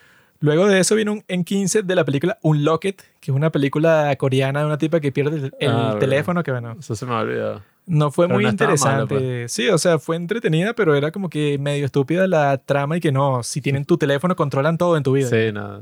Luego 0.43 0.67
de 0.67 0.77
eso 0.79 0.95
vino 0.95 1.13
un 1.13 1.23
en 1.29 1.45
15 1.45 1.83
de 1.83 1.95
la 1.95 2.03
película 2.03 2.37
Unlocked, 2.41 2.95
que 3.21 3.31
es 3.31 3.35
una 3.35 3.49
película 3.49 4.13
coreana 4.17 4.59
de 4.59 4.65
una 4.65 4.77
tipa 4.77 4.99
que 4.99 5.09
pierde 5.13 5.51
el, 5.57 5.71
Ah, 5.71 5.95
teléfono, 5.97 6.43
que 6.43 6.51
bueno, 6.51 6.75
Eso 6.77 6.95
se 6.97 7.05
me 7.05 7.13
ha 7.13 7.19
olvidado. 7.19 7.61
no 7.85 8.11
fue 8.11 8.25
Pero 8.27 8.35
muy 8.35 8.43
no 8.43 8.49
interesante. 8.49 9.15
mala, 9.15 9.47
Sí, 9.47 9.69
o 9.69 9.77
sea, 9.77 9.99
fue 9.99 10.17
entretenida, 10.17 10.73
pero 10.73 10.95
era 10.95 11.11
como 11.11 11.29
que 11.29 11.57
medio 11.59 11.85
estúpida 11.85 12.27
la 12.27 12.57
trama 12.57 12.97
y 12.97 12.99
que 12.99 13.13
no, 13.13 13.41
si 13.41 13.61
tienen 13.61 13.85
tu 13.85 13.97
teléfono 13.97 14.35
controlan 14.35 14.77
todo 14.77 14.97
en 14.97 15.03
tu 15.03 15.13
vida. 15.13 15.29
Sí, 15.29 15.53
nada. 15.53 15.81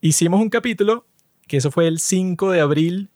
Hicimos 0.00 0.40
un 0.40 0.50
capítulo, 0.50 1.06
que 1.46 1.58
eso 1.58 1.70
fue 1.70 1.86
el 1.86 2.00
5 2.00 2.50
de 2.50 2.60
abril 2.60 3.08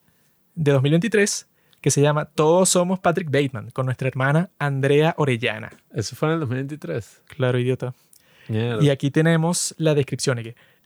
de 0.55 0.71
2023, 0.71 1.49
que 1.81 1.91
se 1.91 2.01
llama 2.01 2.27
Todos 2.27 2.69
somos 2.69 3.01
Patrick 3.01 3.29
Bateman, 3.29 3.71
con 3.71 3.87
nuestra 3.87 4.07
hermana 4.07 4.51
Andrea 4.61 5.15
Orellana. 5.19 5.71
Eso 5.93 6.15
fue 6.15 6.29
en 6.29 6.35
el 6.35 6.41
2023. 6.41 7.23
Claro, 7.27 7.59
idiota. 7.59 7.93
Mierda. 8.49 8.83
Y 8.83 8.91
aquí 8.91 9.11
tenemos 9.11 9.75
la 9.79 9.95
descripción. 9.95 10.39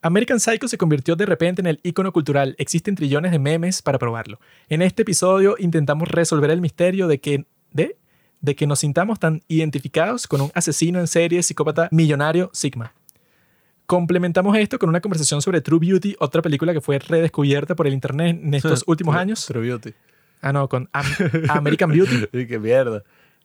American 0.02 0.40
Psycho 0.40 0.66
se 0.68 0.78
convirtió 0.78 1.14
de 1.16 1.26
repente 1.26 1.60
en 1.62 1.66
el 1.66 1.80
icono 1.82 2.12
cultural. 2.12 2.54
Existen 2.58 2.94
trillones 2.96 3.30
de 3.32 3.38
memes 3.38 3.82
para 3.82 3.98
probarlo. 3.98 4.40
En 4.68 4.82
este 4.82 5.02
episodio 5.02 5.54
intentamos 5.58 6.08
resolver 6.08 6.50
el 6.50 6.60
misterio 6.60 7.06
de 7.06 7.20
que, 7.20 7.44
de, 7.70 7.96
de 8.40 8.56
que 8.56 8.66
nos 8.66 8.80
sintamos 8.80 9.20
tan 9.20 9.42
identificados 9.48 10.26
con 10.26 10.40
un 10.40 10.50
asesino 10.54 10.98
en 10.98 11.06
serie, 11.06 11.42
psicópata 11.42 11.88
millonario, 11.92 12.50
Sigma. 12.52 12.92
Complementamos 13.86 14.56
esto 14.56 14.78
con 14.78 14.88
una 14.88 15.00
conversación 15.00 15.42
sobre 15.42 15.60
True 15.60 15.78
Beauty, 15.80 16.16
otra 16.18 16.40
película 16.40 16.72
que 16.72 16.80
fue 16.80 16.98
redescubierta 16.98 17.74
por 17.76 17.86
el 17.86 17.92
internet 17.92 18.40
en 18.42 18.54
estos 18.54 18.84
últimos 18.86 19.14
años. 19.14 19.44
True 19.46 19.62
Beauty. 19.66 19.92
Ah, 20.40 20.52
no, 20.52 20.68
con 20.68 20.88
Am- 20.92 21.04
American 21.50 21.90
Beauty. 21.90 22.26
Y 22.32 22.46
qué 22.46 22.58
mierda. 22.58 23.02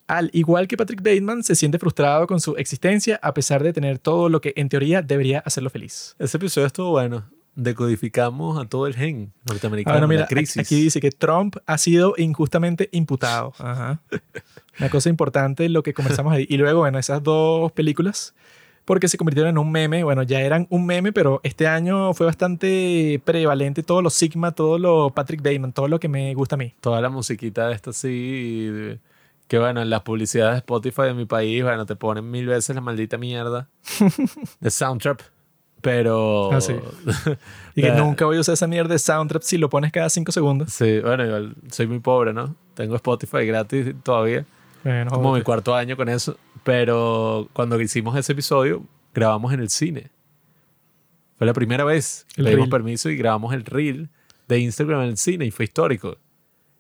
Al 0.08 0.30
igual 0.32 0.70
que 0.70 0.78
Patrick 0.78 1.02
Bateman, 1.02 1.44
se 1.44 1.54
siente 1.54 1.80
frustrado 1.80 2.28
con 2.28 2.40
su 2.40 2.56
existencia 2.56 3.20
a 3.22 3.34
pesar 3.34 3.62
de 3.62 3.74
tener 3.74 4.00
todo 4.00 4.30
lo 4.30 4.40
que 4.40 4.54
en 4.56 4.70
teoría 4.70 5.02
debería 5.02 5.40
hacerlo 5.40 5.70
feliz. 5.70 6.16
Ese 6.18 6.38
episodio 6.38 6.66
estuvo 6.66 6.92
bueno. 6.92 7.26
Decodificamos 7.56 8.58
a 8.58 8.70
todo 8.70 8.88
el 8.88 8.96
gen 8.96 9.34
norteamericano. 9.46 9.96
Bueno, 9.96 10.08
mira, 10.08 10.22
la 10.22 10.28
crisis. 10.28 10.58
aquí 10.58 10.76
dice 10.80 11.02
que 11.02 11.12
Trump 11.12 11.58
ha 11.66 11.78
sido 11.78 12.14
injustamente 12.18 12.88
imputado. 12.94 13.52
Ajá. 13.60 14.00
Una 14.80 14.90
cosa 14.90 15.10
importante 15.10 15.68
lo 15.68 15.84
que 15.84 15.94
conversamos 15.94 16.32
ahí. 16.32 16.46
Y 16.50 16.58
luego, 16.58 16.82
bueno, 16.82 17.00
esas 17.00 17.22
dos 17.22 17.72
películas, 17.74 18.34
porque 18.86 19.10
se 19.10 19.18
convirtieron 19.18 19.50
en 19.50 19.58
un 19.58 19.72
meme. 19.72 20.04
Bueno, 20.04 20.24
ya 20.24 20.40
eran 20.40 20.68
un 20.70 20.86
meme, 20.86 21.12
pero 21.12 21.42
este 21.44 21.68
año 21.68 22.14
fue 22.14 22.28
bastante 22.28 23.20
prevalente 23.26 23.84
todo 23.84 24.02
lo 24.02 24.10
Sigma, 24.10 24.54
todo 24.54 24.78
lo 24.78 25.10
Patrick 25.10 25.42
Bateman, 25.42 25.74
todo 25.74 25.90
lo 25.90 26.00
que 26.00 26.08
me 26.08 26.34
gusta 26.36 26.56
a 26.56 26.60
mí. 26.60 26.76
Toda 26.80 27.02
la 27.02 27.10
musiquita 27.10 27.68
de 27.68 27.76
esta 27.76 27.90
así. 27.90 29.00
Que 29.48 29.60
bueno, 29.60 29.82
en 29.82 29.90
las 29.90 30.02
publicidades 30.02 30.56
de 30.56 30.58
Spotify 30.60 31.04
de 31.04 31.14
mi 31.14 31.26
país, 31.26 31.64
bueno, 31.64 31.86
te 31.86 31.96
ponen 31.96 32.30
mil 32.30 32.48
veces 32.48 32.76
la 32.76 32.82
maldita 32.82 33.18
mierda 33.18 33.70
de 34.60 34.70
Soundtrap. 34.70 35.22
Pero. 35.82 36.52
Ah, 36.52 36.62
sí. 36.62 36.76
Y 37.76 37.82
que 37.82 37.92
nunca 37.92 38.26
voy 38.26 38.38
a 38.38 38.40
usar 38.40 38.54
esa 38.54 38.66
mierda 38.66 38.94
de 38.94 39.00
soundtrap 39.00 39.44
si 39.44 39.60
lo 39.60 39.70
pones 39.70 39.92
cada 39.92 40.10
cinco 40.10 40.32
segundos. 40.32 40.74
Sí, 40.74 41.00
bueno, 41.00 41.24
igual 41.24 41.56
soy 41.70 41.86
muy 41.86 42.00
pobre, 42.00 42.34
¿no? 42.34 42.56
Tengo 42.74 42.96
Spotify 42.96 43.46
gratis 43.46 43.94
todavía. 44.04 44.46
Bueno, 44.84 45.12
como 45.12 45.34
mi 45.36 45.44
cuarto 45.44 45.76
año 45.76 45.96
con 45.96 46.10
eso. 46.10 46.38
Pero 46.64 47.48
cuando 47.54 47.80
hicimos 47.80 48.18
ese 48.18 48.32
episodio, 48.32 48.84
grabamos 49.14 49.54
en 49.54 49.60
el 49.60 49.70
cine. 49.70 50.10
Fue 51.38 51.46
la 51.46 51.54
primera 51.54 51.84
vez 51.84 52.26
que 52.36 52.44
pedimos 52.44 52.66
reel. 52.66 52.70
permiso 52.72 53.10
y 53.12 53.16
grabamos 53.16 53.54
el 53.54 53.64
reel 53.64 54.10
de 54.48 54.60
Instagram 54.60 55.02
en 55.02 55.10
el 55.10 55.18
cine 55.18 55.46
y 55.46 55.52
fue 55.52 55.66
histórico. 55.66 56.18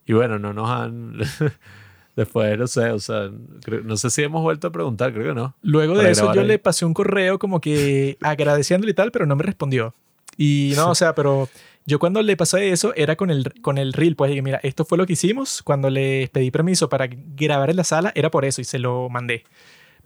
Y 0.05 0.13
bueno, 0.13 0.39
no 0.39 0.53
nos 0.53 0.69
han... 0.69 1.19
Después, 2.17 2.57
no 2.57 2.65
sé, 2.67 2.89
o 2.89 2.99
sea, 2.99 3.29
creo- 3.63 3.81
no 3.83 3.95
sé 3.95 4.09
si 4.09 4.23
hemos 4.23 4.41
vuelto 4.41 4.67
a 4.67 4.71
preguntar, 4.71 5.13
creo 5.13 5.27
que 5.27 5.39
no. 5.39 5.55
Luego 5.61 5.95
de 5.97 6.11
eso 6.11 6.33
yo 6.33 6.41
ahí. 6.41 6.47
le 6.47 6.57
pasé 6.59 6.83
un 6.83 6.93
correo 6.95 7.37
como 7.39 7.61
que 7.61 8.17
agradeciéndole 8.21 8.91
y 8.91 8.95
tal, 8.95 9.11
pero 9.11 9.25
no 9.27 9.35
me 9.35 9.43
respondió. 9.43 9.93
Y 10.35 10.73
no, 10.75 10.89
o 10.89 10.95
sea, 10.95 11.13
pero 11.15 11.47
yo 11.85 11.99
cuando 11.99 12.21
le 12.23 12.35
pasé 12.35 12.71
eso 12.71 12.91
era 12.95 13.15
con 13.15 13.29
el, 13.29 13.53
con 13.61 13.77
el 13.77 13.93
reel, 13.93 14.15
pues, 14.15 14.31
que 14.33 14.41
mira, 14.41 14.59
esto 14.63 14.83
fue 14.83 14.97
lo 14.97 15.05
que 15.05 15.13
hicimos. 15.13 15.61
Cuando 15.63 15.89
le 15.91 16.27
pedí 16.33 16.49
permiso 16.51 16.89
para 16.89 17.07
grabar 17.07 17.69
en 17.69 17.75
la 17.77 17.83
sala, 17.83 18.11
era 18.15 18.29
por 18.31 18.45
eso 18.45 18.61
y 18.61 18.63
se 18.65 18.79
lo 18.79 19.09
mandé. 19.09 19.43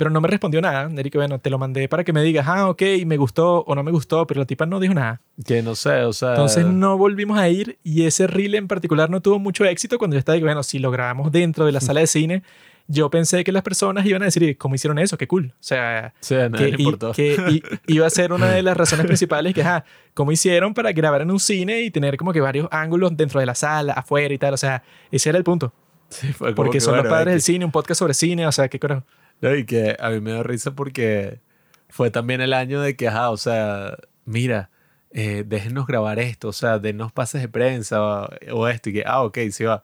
Pero 0.01 0.09
no 0.09 0.19
me 0.19 0.27
respondió 0.27 0.61
nada. 0.61 0.89
Eric, 0.97 1.13
bueno, 1.13 1.37
te 1.37 1.51
lo 1.51 1.59
mandé 1.59 1.87
para 1.87 2.03
que 2.03 2.11
me 2.11 2.23
digas, 2.23 2.47
ah, 2.47 2.69
ok, 2.69 2.81
me 3.05 3.17
gustó 3.17 3.59
o 3.61 3.75
no 3.75 3.83
me 3.83 3.91
gustó, 3.91 4.25
pero 4.25 4.39
la 4.39 4.47
tipa 4.47 4.65
no 4.65 4.79
dijo 4.79 4.95
nada. 4.95 5.21
Que 5.45 5.61
no 5.61 5.75
sé, 5.75 6.01
o 6.05 6.11
sea... 6.11 6.29
Entonces 6.29 6.65
no 6.65 6.97
volvimos 6.97 7.37
a 7.37 7.47
ir 7.49 7.77
y 7.83 8.05
ese 8.07 8.25
reel 8.25 8.55
en 8.55 8.67
particular 8.67 9.11
no 9.11 9.21
tuvo 9.21 9.37
mucho 9.37 9.63
éxito 9.63 9.99
cuando 9.99 10.15
yo 10.15 10.19
estaba, 10.19 10.39
bueno, 10.39 10.63
si 10.63 10.79
lo 10.79 10.89
grabamos 10.89 11.31
dentro 11.31 11.67
de 11.67 11.71
la 11.71 11.81
sala 11.81 11.99
de 11.99 12.07
cine, 12.07 12.41
yo 12.87 13.11
pensé 13.11 13.43
que 13.43 13.51
las 13.51 13.61
personas 13.61 14.03
iban 14.07 14.23
a 14.23 14.25
decir, 14.25 14.57
¿cómo 14.57 14.73
hicieron 14.73 14.97
eso? 14.97 15.19
Qué 15.19 15.27
cool. 15.27 15.51
O 15.53 15.55
sea, 15.59 16.15
Sí, 16.19 16.33
nadie 16.33 16.75
que, 16.75 16.81
i- 16.81 16.95
que 17.13 17.35
i- 17.51 17.63
iba 17.93 18.07
a 18.07 18.09
ser 18.09 18.33
una 18.33 18.49
de 18.49 18.63
las 18.63 18.75
razones 18.75 19.05
principales 19.05 19.53
que, 19.53 19.61
ajá, 19.61 19.85
¿cómo 20.15 20.31
hicieron 20.31 20.73
para 20.73 20.93
grabar 20.93 21.21
en 21.21 21.29
un 21.29 21.39
cine 21.39 21.81
y 21.81 21.91
tener 21.91 22.17
como 22.17 22.33
que 22.33 22.41
varios 22.41 22.67
ángulos 22.71 23.15
dentro 23.15 23.39
de 23.39 23.45
la 23.45 23.53
sala, 23.53 23.93
afuera 23.93 24.33
y 24.33 24.39
tal? 24.39 24.55
O 24.55 24.57
sea, 24.57 24.81
ese 25.11 25.29
era 25.29 25.37
el 25.37 25.43
punto. 25.43 25.71
Sí, 26.09 26.33
fue 26.33 26.55
Porque 26.55 26.71
que, 26.77 26.81
son 26.81 26.95
los 26.95 27.03
bueno, 27.03 27.15
padres 27.15 27.33
del 27.35 27.41
cine, 27.43 27.65
un 27.65 27.71
podcast 27.71 27.99
sobre 27.99 28.15
cine, 28.15 28.47
o 28.47 28.51
sea, 28.51 28.67
qué 28.67 28.79
carajo. 28.79 29.03
No, 29.41 29.55
y 29.55 29.65
que 29.65 29.97
a 29.99 30.09
mí 30.09 30.21
me 30.21 30.31
da 30.31 30.43
risa 30.43 30.75
porque 30.75 31.41
fue 31.89 32.11
también 32.11 32.41
el 32.41 32.53
año 32.53 32.81
de 32.81 32.95
que, 32.95 33.07
ajá, 33.07 33.31
o 33.31 33.37
sea, 33.37 33.97
mira, 34.25 34.69
eh, 35.11 35.43
déjenos 35.45 35.87
grabar 35.87 36.19
esto, 36.19 36.49
o 36.49 36.53
sea, 36.53 36.79
denos 36.79 37.11
pases 37.11 37.41
de 37.41 37.49
prensa 37.49 38.01
o, 38.01 38.29
o 38.53 38.67
esto, 38.67 38.89
y 38.89 38.93
que, 38.93 39.03
ah, 39.05 39.23
ok, 39.23 39.37
sí 39.51 39.65
va. 39.65 39.83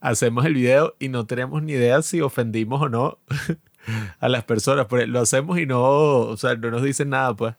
Hacemos 0.00 0.44
el 0.44 0.54
video 0.54 0.96
y 0.98 1.08
no 1.08 1.26
tenemos 1.26 1.62
ni 1.62 1.72
idea 1.72 2.02
si 2.02 2.20
ofendimos 2.20 2.82
o 2.82 2.88
no 2.88 3.18
a 4.20 4.28
las 4.28 4.44
personas, 4.44 4.86
pero 4.88 5.06
lo 5.06 5.20
hacemos 5.20 5.58
y 5.58 5.66
no, 5.66 5.80
o 5.82 6.36
sea, 6.36 6.56
no 6.56 6.70
nos 6.70 6.82
dicen 6.82 7.10
nada, 7.10 7.34
pues. 7.34 7.54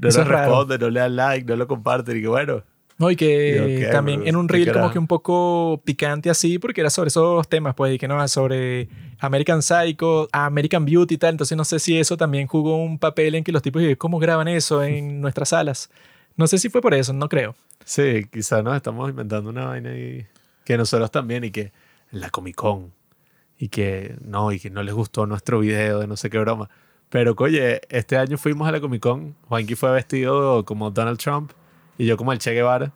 No 0.00 0.08
Eso 0.08 0.20
nos 0.20 0.28
responden, 0.28 0.80
no 0.80 0.90
le 0.90 1.00
dan 1.00 1.16
like, 1.16 1.46
no 1.46 1.56
lo 1.56 1.66
comparten, 1.68 2.16
y 2.16 2.22
que 2.22 2.28
bueno, 2.28 2.64
No, 2.98 3.10
y 3.10 3.16
que 3.16 3.78
Y 3.78 3.80
¿qué, 3.80 3.88
también 3.88 4.20
bro? 4.20 4.28
en 4.28 4.36
un 4.36 4.46
¿Qué 4.46 4.52
reel 4.54 4.72
como 4.72 4.90
que 4.90 4.98
un 4.98 5.06
poco 5.06 5.80
picante 5.84 6.30
así, 6.30 6.58
porque 6.58 6.80
era 6.80 6.90
sobre 6.90 7.08
esos 7.08 7.48
temas, 7.48 7.74
pues, 7.74 7.94
y 7.94 7.98
que 7.98 8.08
no, 8.08 8.26
sobre 8.28 8.88
American 9.18 9.62
Psycho, 9.62 10.28
American 10.32 10.84
Beauty 10.84 11.14
y 11.14 11.18
tal. 11.18 11.30
Entonces 11.30 11.56
no 11.56 11.64
sé 11.64 11.78
si 11.78 11.98
eso 11.98 12.16
también 12.16 12.46
jugó 12.46 12.76
un 12.76 12.98
papel 12.98 13.34
en 13.34 13.44
que 13.44 13.52
los 13.52 13.62
tipos, 13.62 13.82
¿cómo 13.98 14.18
graban 14.18 14.48
eso 14.48 14.82
en 14.82 15.20
nuestras 15.22 15.50
salas? 15.50 15.90
No 16.36 16.46
sé 16.46 16.58
si 16.58 16.68
fue 16.68 16.80
por 16.80 16.94
eso, 16.94 17.12
no 17.12 17.28
creo. 17.28 17.54
Sí, 17.84 18.26
quizás 18.32 18.62
nos 18.62 18.76
estamos 18.76 19.10
inventando 19.10 19.50
una 19.50 19.66
vaina 19.66 19.90
ahí 19.90 20.26
que 20.64 20.76
nosotros 20.76 21.10
también 21.10 21.44
y 21.44 21.50
que 21.50 21.72
la 22.10 22.30
Comic 22.30 22.54
Con 22.54 22.92
y 23.58 23.68
que 23.68 24.16
no, 24.24 24.52
y 24.52 24.60
que 24.60 24.70
no 24.70 24.82
les 24.82 24.94
gustó 24.94 25.26
nuestro 25.26 25.60
video 25.60 26.00
de 26.00 26.06
no 26.06 26.16
sé 26.16 26.30
qué 26.30 26.38
broma. 26.38 26.70
Pero, 27.10 27.34
oye, 27.38 27.82
este 27.90 28.16
año 28.16 28.38
fuimos 28.38 28.66
a 28.66 28.72
la 28.72 28.80
Comic 28.80 29.02
Con, 29.02 29.34
Juanqui 29.48 29.74
fue 29.74 29.92
vestido 29.92 30.64
como 30.64 30.90
Donald 30.90 31.18
Trump 31.18 31.52
y 31.98 32.06
yo 32.06 32.16
como 32.16 32.32
el 32.32 32.38
Che 32.38 32.52
Guevara 32.52 32.92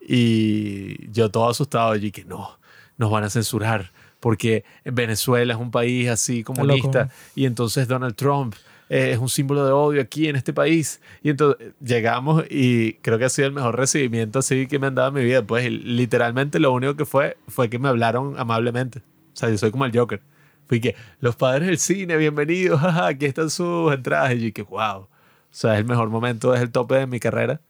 y 0.00 1.10
yo 1.10 1.30
todo 1.30 1.48
asustado 1.48 1.96
y 1.96 2.10
que 2.10 2.24
no, 2.24 2.58
nos 2.96 3.10
van 3.10 3.24
a 3.24 3.30
censurar 3.30 3.92
porque 4.20 4.64
Venezuela 4.84 5.54
es 5.54 5.60
un 5.60 5.70
país 5.70 6.08
así 6.08 6.42
comunista 6.42 7.10
y 7.34 7.46
entonces 7.46 7.86
Donald 7.88 8.14
Trump 8.14 8.54
eh, 8.88 9.12
es 9.12 9.18
un 9.18 9.28
símbolo 9.28 9.64
de 9.64 9.72
odio 9.72 10.00
aquí 10.00 10.28
en 10.28 10.36
este 10.36 10.52
país. 10.52 11.00
Y 11.22 11.30
entonces 11.30 11.74
llegamos 11.80 12.44
y 12.50 12.94
creo 12.94 13.18
que 13.18 13.24
ha 13.24 13.28
sido 13.28 13.48
el 13.48 13.54
mejor 13.54 13.76
recibimiento 13.76 14.38
así 14.38 14.66
que 14.66 14.78
me 14.78 14.86
han 14.86 14.94
dado 14.94 15.08
en 15.08 15.14
mi 15.14 15.24
vida. 15.24 15.42
Pues 15.42 15.70
literalmente 15.70 16.58
lo 16.60 16.72
único 16.72 16.96
que 16.96 17.04
fue 17.04 17.36
fue 17.48 17.68
que 17.68 17.78
me 17.78 17.88
hablaron 17.88 18.38
amablemente. 18.38 19.00
O 19.00 19.36
sea, 19.36 19.50
yo 19.50 19.58
soy 19.58 19.70
como 19.70 19.84
el 19.84 19.96
Joker. 19.96 20.22
Fui 20.66 20.80
que 20.80 20.96
los 21.20 21.36
padres 21.36 21.68
del 21.68 21.78
cine, 21.78 22.16
bienvenidos, 22.16 22.80
jaja, 22.80 23.08
aquí 23.08 23.26
están 23.26 23.50
sus 23.50 23.92
entradas. 23.92 24.34
Y 24.34 24.48
yo 24.48 24.54
que 24.54 24.62
wow. 24.62 25.02
O 25.02 25.08
sea, 25.50 25.74
es 25.74 25.80
el 25.80 25.84
mejor 25.86 26.08
momento, 26.10 26.54
es 26.54 26.60
el 26.60 26.70
tope 26.70 26.96
de 26.96 27.06
mi 27.06 27.20
carrera. 27.20 27.60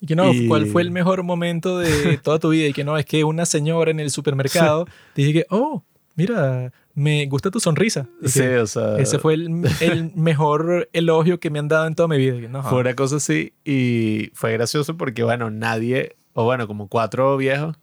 Y 0.00 0.06
que 0.06 0.16
no, 0.16 0.32
Y- 0.32 0.48
¿cuál 0.48 0.66
fue 0.66 0.82
el 0.82 0.90
mejor 0.90 1.22
momento 1.22 1.78
de 1.78 2.18
toda 2.22 2.38
tu 2.38 2.50
vida? 2.50 2.66
Y 2.68 2.72
que 2.72 2.84
no, 2.84 2.96
es 2.96 3.04
que 3.04 3.22
una 3.24 3.44
señora 3.46 3.90
en 3.90 4.00
el 4.00 4.10
supermercado 4.10 4.86
dije 5.14 5.32
que, 5.32 5.46
oh, 5.50 5.82
mira, 6.16 6.72
me 6.94 7.26
gusta 7.26 7.50
tu 7.50 7.60
sonrisa. 7.60 8.08
Sí, 8.24 8.42
o 8.42 8.66
sea, 8.66 8.96
Ese 8.98 9.18
fue 9.18 9.34
el, 9.34 9.62
el 9.80 10.12
mejor 10.16 10.88
elogio 10.92 11.38
que 11.38 11.50
me 11.50 11.58
han 11.58 11.68
dado 11.68 11.86
en 11.86 11.94
toda 11.94 12.08
mi 12.08 12.16
vida. 12.18 12.48
No, 12.48 12.62
fue 12.62 12.80
una 12.80 12.94
cosa 12.94 13.16
así 13.16 13.52
y 13.64 14.30
fue 14.34 14.52
gracioso 14.52 14.96
porque, 14.96 15.22
bueno, 15.22 15.50
nadie, 15.50 16.16
o 16.32 16.44
bueno, 16.44 16.66
como 16.66 16.88
cuatro 16.88 17.36
viejos 17.36 17.76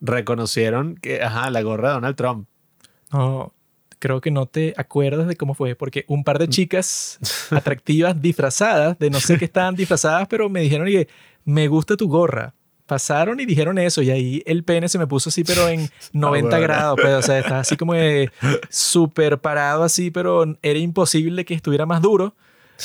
reconocieron 0.00 0.96
que, 0.96 1.22
ajá, 1.22 1.50
la 1.50 1.62
gorra 1.62 1.88
de 1.88 1.94
Donald 1.94 2.16
Trump. 2.16 2.48
No, 3.12 3.52
creo 3.98 4.20
que 4.20 4.30
no 4.30 4.46
te 4.46 4.74
acuerdas 4.76 5.28
de 5.28 5.36
cómo 5.36 5.54
fue, 5.54 5.76
porque 5.76 6.04
un 6.08 6.24
par 6.24 6.38
de 6.38 6.48
chicas 6.48 7.18
atractivas 7.50 8.20
disfrazadas, 8.20 8.98
de 8.98 9.10
no 9.10 9.20
sé 9.20 9.38
qué 9.38 9.44
estaban 9.44 9.76
disfrazadas, 9.76 10.26
pero 10.28 10.48
me 10.48 10.60
dijeron 10.60 10.86
que 10.88 11.08
me 11.44 11.68
gusta 11.68 11.96
tu 11.96 12.08
gorra. 12.08 12.54
Pasaron 12.86 13.40
y 13.40 13.46
dijeron 13.46 13.78
eso, 13.78 14.02
y 14.02 14.10
ahí 14.10 14.42
el 14.44 14.64
pene 14.64 14.88
se 14.88 14.98
me 14.98 15.06
puso 15.06 15.30
así, 15.30 15.44
pero 15.44 15.68
en 15.68 15.88
90 16.12 16.48
bueno. 16.48 16.62
grados, 16.62 16.98
pues, 17.00 17.14
o 17.14 17.22
sea, 17.22 17.38
estaba 17.38 17.60
así 17.60 17.76
como 17.76 17.94
súper 18.68 19.38
parado 19.38 19.82
así, 19.84 20.10
pero 20.10 20.44
era 20.62 20.78
imposible 20.78 21.44
que 21.44 21.54
estuviera 21.54 21.86
más 21.86 22.02
duro, 22.02 22.34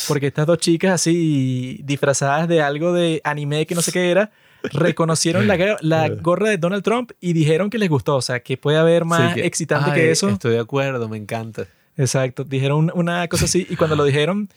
porque 0.07 0.27
estas 0.27 0.45
dos 0.45 0.59
chicas 0.59 0.91
así 0.93 1.79
disfrazadas 1.84 2.47
de 2.47 2.61
algo 2.61 2.93
de 2.93 3.21
anime 3.23 3.65
que 3.65 3.75
no 3.75 3.81
sé 3.81 3.91
qué 3.91 4.11
era, 4.11 4.31
reconocieron 4.71 5.47
la, 5.47 5.77
la 5.81 6.09
gorra 6.09 6.49
de 6.49 6.57
Donald 6.57 6.84
Trump 6.84 7.11
y 7.19 7.34
dijeron 7.34 7.69
que 7.69 7.77
les 7.77 7.89
gustó, 7.89 8.17
o 8.17 8.21
sea, 8.21 8.39
que 8.41 8.57
puede 8.57 8.77
haber 8.77 9.05
más 9.05 9.34
Sí, 9.34 9.41
que, 9.41 9.47
excitante 9.47 9.91
"Ay, 9.91 9.95
que 9.99 10.11
eso. 10.11 10.29
Estoy 10.29 10.51
de 10.53 10.59
acuerdo, 10.59 11.07
me 11.09 11.17
encanta. 11.17 11.65
Exacto, 11.95 12.43
dijeron 12.43 12.77
un- 12.77 12.91
una 12.93 13.27
cosa 13.27 13.45
así 13.45 13.65
y 13.69 13.75
cuando 13.75 13.95
lo 13.95 14.03
dijeron, 14.03 14.49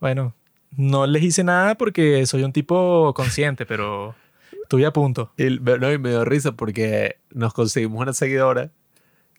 bueno, 0.00 0.34
no 0.76 1.06
les 1.06 1.22
hice 1.22 1.44
nada 1.44 1.74
porque 1.76 2.24
soy 2.26 2.42
un 2.42 2.52
tipo 2.52 3.12
consciente, 3.14 3.66
pero 3.66 4.14
estuve 4.62 4.86
a 4.86 4.92
punto. 4.92 5.32
Y, 5.36 5.58
no, 5.60 5.92
y 5.92 5.98
me 5.98 6.10
dio 6.10 6.24
risa 6.24 6.52
porque 6.52 7.18
nos 7.30 7.52
conseguimos 7.54 8.00
una 8.00 8.12
seguidora 8.12 8.70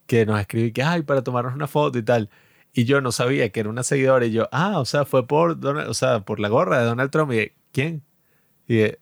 que 0.05 0.25
nos 0.25 0.39
escribió 0.39 0.73
que, 0.73 0.83
ay, 0.83 1.01
para 1.03 1.23
tomarnos 1.23 1.53
una 1.53 1.67
foto 1.67 1.97
y 1.97 2.03
tal. 2.03 2.29
Y 2.73 2.85
yo 2.85 3.01
no 3.01 3.11
sabía 3.11 3.49
que 3.49 3.59
era 3.59 3.69
una 3.69 3.83
seguidora 3.83 4.25
y 4.25 4.31
yo, 4.31 4.47
ah, 4.51 4.79
o 4.79 4.85
sea, 4.85 5.05
fue 5.05 5.25
por, 5.27 5.59
Donald- 5.59 5.89
o 5.89 5.93
sea, 5.93 6.21
por 6.21 6.39
la 6.39 6.47
gorra 6.49 6.79
de 6.79 6.85
Donald 6.85 7.11
Trump. 7.11 7.31
Y 7.33 7.51
¿quién? 7.71 8.03
Y 8.67 8.79
eh, 8.79 8.99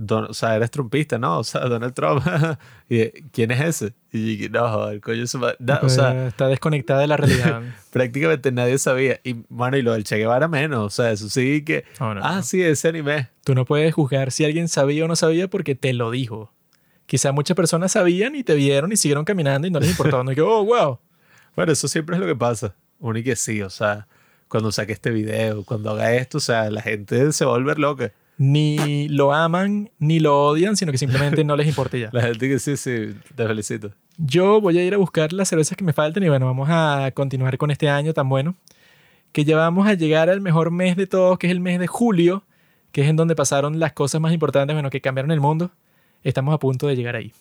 Don- 0.00 0.26
o 0.30 0.32
sea, 0.32 0.54
eres 0.54 0.70
trumpista, 0.70 1.18
¿no? 1.18 1.40
O 1.40 1.44
sea, 1.44 1.62
Donald 1.62 1.92
Trump. 1.92 2.22
y 2.88 3.08
¿quién 3.32 3.50
es 3.50 3.60
ese? 3.82 3.94
Y 4.12 4.48
no, 4.48 4.68
joder, 4.70 5.00
coño, 5.00 5.26
su 5.26 5.38
madre". 5.40 5.56
Na- 5.58 5.80
o 5.82 5.88
sea, 5.88 6.14
Eh, 6.14 6.28
está 6.28 6.46
desconectada 6.46 7.00
de 7.00 7.08
la 7.08 7.16
realidad. 7.16 7.62
prácticamente 7.90 8.52
nadie 8.52 8.78
sabía. 8.78 9.18
Y, 9.24 9.36
bueno, 9.48 9.76
y 9.76 9.82
lo 9.82 9.92
del 9.94 10.04
Che 10.04 10.16
Guevara 10.16 10.46
menos. 10.46 10.84
O 10.86 10.90
sea, 10.90 11.10
eso 11.10 11.28
sí 11.28 11.64
que, 11.64 11.84
No, 11.98 12.14
no, 12.14 12.20
ah, 12.24 12.36
no. 12.36 12.42
sí, 12.44 12.62
ese 12.62 12.86
anime. 12.88 13.28
Tú 13.42 13.56
no 13.56 13.64
puedes 13.64 13.92
juzgar 13.92 14.30
si 14.30 14.44
alguien 14.44 14.68
sabía 14.68 15.04
o 15.04 15.08
no 15.08 15.16
sabía 15.16 15.48
porque 15.50 15.74
te 15.74 15.92
lo 15.92 16.12
dijo. 16.12 16.52
Quizá 17.06 17.32
muchas 17.32 17.56
personas 17.56 17.90
sabían 17.92 18.36
y 18.36 18.44
te 18.44 18.54
vieron 18.54 18.92
y 18.92 18.96
siguieron 18.96 19.24
caminando 19.24 19.66
y 19.66 19.70
no 19.72 19.80
les 19.80 19.90
importaba. 19.90 20.22
No, 20.22 20.32
que, 20.32 20.42
oh, 20.42 20.64
wow. 20.64 21.00
Bueno, 21.56 21.72
eso 21.72 21.88
siempre 21.88 22.14
es 22.14 22.20
lo 22.20 22.26
que 22.28 22.36
pasa. 22.36 22.74
Uno 23.00 23.18
y 23.18 23.24
que 23.24 23.34
sí, 23.34 23.62
o 23.62 23.70
sea, 23.70 24.06
cuando 24.46 24.70
saque 24.70 24.92
este 24.92 25.10
video, 25.10 25.64
cuando 25.64 25.90
haga 25.90 26.14
esto, 26.14 26.38
o 26.38 26.40
sea, 26.40 26.70
la 26.70 26.82
gente 26.82 27.32
se 27.32 27.44
va 27.44 27.50
a 27.52 27.54
volver 27.54 27.78
loca. 27.80 28.12
Ni 28.38 29.08
lo 29.08 29.34
aman 29.34 29.90
ni 29.98 30.20
lo 30.20 30.46
odian, 30.46 30.76
sino 30.76 30.92
que 30.92 30.98
simplemente 30.98 31.42
no 31.42 31.56
les 31.56 31.66
importa 31.66 31.98
ya. 31.98 32.08
La 32.12 32.22
gente 32.22 32.48
que 32.48 32.58
sí, 32.60 32.76
sí, 32.76 33.14
te 33.34 33.46
felicito. 33.46 33.90
Yo 34.16 34.60
voy 34.60 34.78
a 34.78 34.84
ir 34.84 34.94
a 34.94 34.96
buscar 34.96 35.32
las 35.32 35.48
cervezas 35.48 35.76
que 35.76 35.84
me 35.84 35.92
faltan 35.92 36.22
y 36.22 36.28
bueno, 36.28 36.46
vamos 36.46 36.68
a 36.70 37.10
continuar 37.14 37.58
con 37.58 37.70
este 37.70 37.88
año 37.88 38.14
tan 38.14 38.28
bueno. 38.28 38.54
Que 39.32 39.44
ya 39.44 39.56
vamos 39.56 39.86
a 39.86 39.94
llegar 39.94 40.30
al 40.30 40.40
mejor 40.40 40.70
mes 40.70 40.96
de 40.96 41.06
todos, 41.06 41.38
que 41.38 41.48
es 41.48 41.50
el 41.50 41.60
mes 41.60 41.78
de 41.78 41.86
julio, 41.86 42.44
que 42.92 43.02
es 43.02 43.08
en 43.08 43.16
donde 43.16 43.36
pasaron 43.36 43.78
las 43.78 43.92
cosas 43.92 44.20
más 44.20 44.32
importantes, 44.32 44.74
bueno, 44.74 44.90
que 44.90 45.00
cambiaron 45.00 45.30
el 45.30 45.40
mundo. 45.40 45.70
Estamos 46.24 46.54
a 46.54 46.58
punto 46.58 46.86
de 46.86 46.96
llegar 46.96 47.16
ahí. 47.16 47.32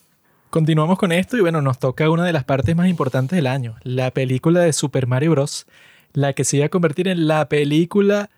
Continuamos 0.49 0.98
con 0.98 1.11
esto 1.11 1.38
y 1.38 1.41
bueno, 1.41 1.61
nos 1.61 1.78
toca 1.78 2.10
una 2.10 2.26
de 2.26 2.34
las 2.34 2.44
partes 2.44 2.76
más 2.76 2.88
importantes 2.88 3.36
del 3.36 3.48
año, 3.48 3.76
la 3.84 4.11
película 4.11 4.61
de 4.61 4.72
Super 4.74 5.06
Mario 5.06 5.32
Bros., 5.32 5.68
la 6.14 6.34
que 6.34 6.44
se 6.45 6.57
iba 6.57 6.65
a 6.65 6.69
convertir 6.69 7.07
en 7.07 7.28
la 7.28 7.49
película 7.49 8.30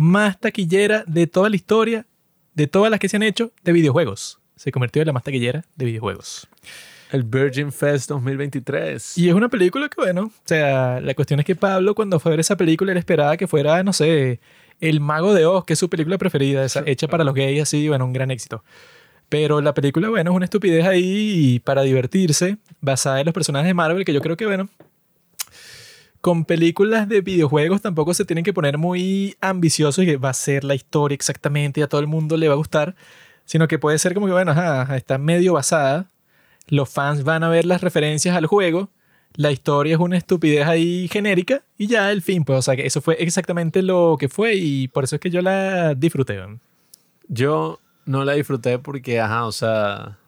más 0.00 0.40
taquillera 0.40 1.04
de 1.06 1.26
toda 1.26 1.50
la 1.50 1.56
historia, 1.56 2.06
de 2.54 2.66
todas 2.66 2.90
las 2.90 2.98
que 2.98 3.08
se 3.08 3.16
han 3.16 3.22
hecho 3.22 3.52
de 3.62 3.72
videojuegos. 3.72 4.40
Se 4.56 4.72
convirtió 4.72 5.02
en 5.02 5.06
la 5.06 5.12
más 5.12 5.22
taquillera 5.24 5.62
de 5.76 5.84
videojuegos. 5.84 6.48
El 7.12 7.22
Virgin 7.24 7.70
Fest 7.70 8.08
2023. 8.08 9.18
Y 9.18 9.28
es 9.28 9.34
una 9.34 9.48
película 9.50 9.88
que, 9.90 10.00
bueno, 10.00 10.22
o 10.34 10.42
sea, 10.46 11.00
la 11.02 11.12
cuestión 11.14 11.38
es 11.40 11.44
que 11.46 11.54
Pablo, 11.54 11.94
cuando 11.94 12.18
fue 12.18 12.30
a 12.30 12.32
ver 12.32 12.40
esa 12.40 12.56
película, 12.56 12.92
él 12.92 12.98
esperaba 12.98 13.36
que 13.36 13.46
fuera, 13.46 13.82
no 13.82 13.92
sé, 13.92 14.40
El 14.80 15.00
Mago 15.00 15.34
de 15.34 15.44
Oz, 15.44 15.64
que 15.66 15.74
es 15.74 15.78
su 15.78 15.90
película 15.90 16.16
preferida, 16.16 16.64
esa- 16.64 16.82
hecha 16.86 17.06
para 17.08 17.22
los 17.24 17.34
gays, 17.34 17.60
así, 17.62 17.86
bueno, 17.88 18.06
un 18.06 18.12
gran 18.14 18.30
éxito. 18.30 18.64
Pero 19.28 19.60
la 19.60 19.74
película, 19.74 20.08
bueno, 20.08 20.30
es 20.30 20.36
una 20.36 20.44
estupidez 20.46 20.86
ahí 20.86 21.60
para 21.62 21.82
divertirse, 21.82 22.56
basada 22.80 23.20
en 23.20 23.26
los 23.26 23.34
personajes 23.34 23.66
de 23.68 23.74
Marvel, 23.74 24.04
que 24.04 24.12
yo 24.14 24.20
creo 24.22 24.36
que, 24.36 24.46
bueno, 24.46 24.68
con 26.20 26.44
películas 26.44 27.08
de 27.08 27.20
videojuegos 27.22 27.80
tampoco 27.82 28.14
se 28.14 28.24
tienen 28.24 28.44
que 28.44 28.52
poner 28.52 28.78
muy 28.78 29.36
ambiciosos 29.40 30.04
y 30.04 30.06
que 30.06 30.16
va 30.16 30.30
a 30.30 30.34
ser 30.34 30.64
la 30.64 30.74
historia 30.74 31.14
exactamente 31.14 31.80
y 31.80 31.82
a 31.82 31.88
todo 31.88 32.00
el 32.00 32.06
mundo 32.06 32.36
le 32.36 32.48
va 32.48 32.54
a 32.54 32.58
gustar, 32.58 32.94
sino 33.44 33.68
que 33.68 33.78
puede 33.78 33.98
ser 33.98 34.14
como 34.14 34.26
que, 34.26 34.32
bueno, 34.32 34.52
ajá, 34.52 34.96
está 34.96 35.18
medio 35.18 35.54
basada, 35.54 36.10
los 36.68 36.88
fans 36.88 37.24
van 37.24 37.42
a 37.42 37.48
ver 37.48 37.64
las 37.64 37.80
referencias 37.80 38.36
al 38.36 38.46
juego, 38.46 38.90
la 39.34 39.50
historia 39.50 39.94
es 39.94 40.00
una 40.00 40.18
estupidez 40.18 40.66
ahí 40.66 41.08
genérica 41.08 41.62
y 41.78 41.86
ya 41.86 42.10
el 42.12 42.22
fin, 42.22 42.44
pues, 42.44 42.58
o 42.58 42.62
sea, 42.62 42.76
que 42.76 42.86
eso 42.86 43.00
fue 43.00 43.16
exactamente 43.20 43.82
lo 43.82 44.16
que 44.18 44.28
fue 44.28 44.54
y 44.54 44.88
por 44.88 45.04
eso 45.04 45.16
es 45.16 45.20
que 45.20 45.30
yo 45.30 45.40
la 45.40 45.94
disfruté. 45.94 46.38
Yo 47.28 47.80
no 48.04 48.24
la 48.24 48.34
disfruté 48.34 48.78
porque, 48.78 49.20
ajá, 49.20 49.46
o 49.46 49.52
sea, 49.52 50.18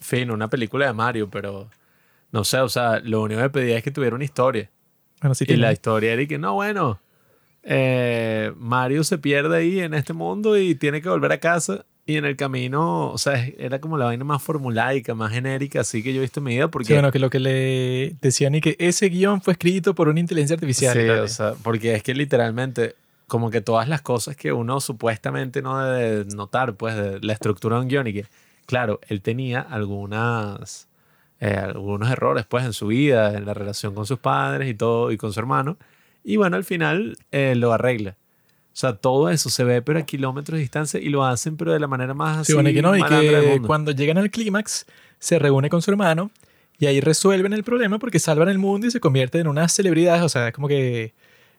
fin, 0.00 0.30
una 0.30 0.48
película 0.48 0.86
de 0.86 0.92
Mario, 0.92 1.30
pero 1.30 1.70
no 2.32 2.44
sé, 2.44 2.58
o 2.58 2.68
sea, 2.68 3.00
lo 3.00 3.22
único 3.22 3.40
que 3.40 3.50
pedía 3.50 3.78
es 3.78 3.82
que 3.84 3.90
tuviera 3.90 4.16
una 4.16 4.24
historia. 4.24 4.70
Bueno, 5.20 5.34
sí 5.34 5.44
y 5.44 5.46
tiene- 5.48 5.62
la 5.62 5.72
historia 5.72 6.12
era 6.12 6.26
que, 6.26 6.38
no, 6.38 6.54
bueno, 6.54 7.00
eh, 7.62 8.52
Mario 8.56 9.04
se 9.04 9.18
pierde 9.18 9.56
ahí 9.58 9.80
en 9.80 9.94
este 9.94 10.12
mundo 10.12 10.56
y 10.56 10.74
tiene 10.74 11.02
que 11.02 11.08
volver 11.08 11.32
a 11.32 11.38
casa. 11.38 11.84
Y 12.06 12.16
en 12.16 12.24
el 12.24 12.36
camino, 12.36 13.10
o 13.10 13.18
sea, 13.18 13.46
era 13.58 13.80
como 13.82 13.98
la 13.98 14.06
vaina 14.06 14.24
más 14.24 14.42
formulaica, 14.42 15.14
más 15.14 15.30
genérica, 15.30 15.80
así 15.82 16.02
que 16.02 16.14
yo 16.14 16.20
he 16.20 16.22
visto 16.22 16.40
en 16.40 16.44
mi 16.44 16.54
vida, 16.54 16.68
porque 16.68 16.86
Sí, 16.86 16.92
bueno, 16.94 17.12
que 17.12 17.18
lo 17.18 17.28
que 17.28 17.38
le 17.38 18.16
decían 18.22 18.54
y 18.54 18.62
que 18.62 18.76
ese 18.78 19.10
guion 19.10 19.42
fue 19.42 19.52
escrito 19.52 19.94
por 19.94 20.08
una 20.08 20.18
inteligencia 20.18 20.54
artificial. 20.54 20.94
Sí, 20.98 21.06
o 21.06 21.28
sea, 21.28 21.52
porque 21.62 21.94
es 21.94 22.02
que 22.02 22.14
literalmente, 22.14 22.94
como 23.26 23.50
que 23.50 23.60
todas 23.60 23.88
las 23.90 24.00
cosas 24.00 24.36
que 24.36 24.54
uno 24.54 24.80
supuestamente 24.80 25.60
no 25.60 25.78
debe 25.84 26.24
notar, 26.34 26.76
pues, 26.76 26.96
de 26.96 27.20
la 27.20 27.34
estructura 27.34 27.76
de 27.76 27.82
un 27.82 27.88
guion 27.88 28.06
y 28.06 28.14
que, 28.14 28.24
claro, 28.64 29.00
él 29.08 29.20
tenía 29.20 29.60
algunas, 29.60 30.87
eh, 31.40 31.56
algunos 31.56 32.10
errores, 32.10 32.46
pues, 32.46 32.64
en 32.64 32.72
su 32.72 32.88
vida, 32.88 33.36
en 33.36 33.46
la 33.46 33.54
relación 33.54 33.94
con 33.94 34.06
sus 34.06 34.18
padres 34.18 34.68
y 34.68 34.74
todo, 34.74 35.12
y 35.12 35.16
con 35.16 35.32
su 35.32 35.40
hermano, 35.40 35.76
y 36.24 36.36
bueno, 36.36 36.56
al 36.56 36.64
final 36.64 37.16
eh, 37.32 37.54
lo 37.54 37.72
arregla. 37.72 38.16
O 38.72 38.80
sea, 38.80 38.94
todo 38.94 39.28
eso 39.30 39.50
se 39.50 39.64
ve, 39.64 39.82
pero 39.82 39.98
a 39.98 40.02
kilómetros 40.02 40.56
de 40.56 40.60
distancia, 40.60 41.00
y 41.00 41.08
lo 41.08 41.24
hacen, 41.24 41.56
pero 41.56 41.72
de 41.72 41.80
la 41.80 41.86
manera 41.86 42.14
más 42.14 42.38
así. 42.38 42.52
Sí, 42.52 42.54
bueno, 42.54 42.70
y 42.70 42.74
que 42.74 42.82
no, 42.82 42.96
y 42.96 43.02
que 43.02 43.60
cuando 43.66 43.90
llegan 43.92 44.18
al 44.18 44.30
clímax 44.30 44.86
se 45.18 45.38
reúne 45.38 45.68
con 45.68 45.82
su 45.82 45.90
hermano 45.90 46.30
y 46.78 46.86
ahí 46.86 47.00
resuelven 47.00 47.52
el 47.52 47.64
problema 47.64 47.98
porque 47.98 48.20
salvan 48.20 48.48
el 48.48 48.58
mundo 48.58 48.86
y 48.86 48.90
se 48.90 49.00
convierten 49.00 49.42
en 49.42 49.46
unas 49.48 49.72
celebridades, 49.72 50.22
o 50.22 50.28
sea, 50.28 50.48
es 50.48 50.54
como 50.54 50.68
que 50.68 51.12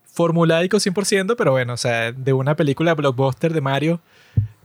formulaico 0.05 0.77
100%, 0.77 1.35
pero 1.37 1.51
bueno, 1.51 1.73
o 1.73 1.77
sea, 1.77 2.11
de 2.11 2.33
una 2.33 2.55
película 2.55 2.95
blockbuster 2.95 3.53
de 3.53 3.61
Mario 3.61 3.99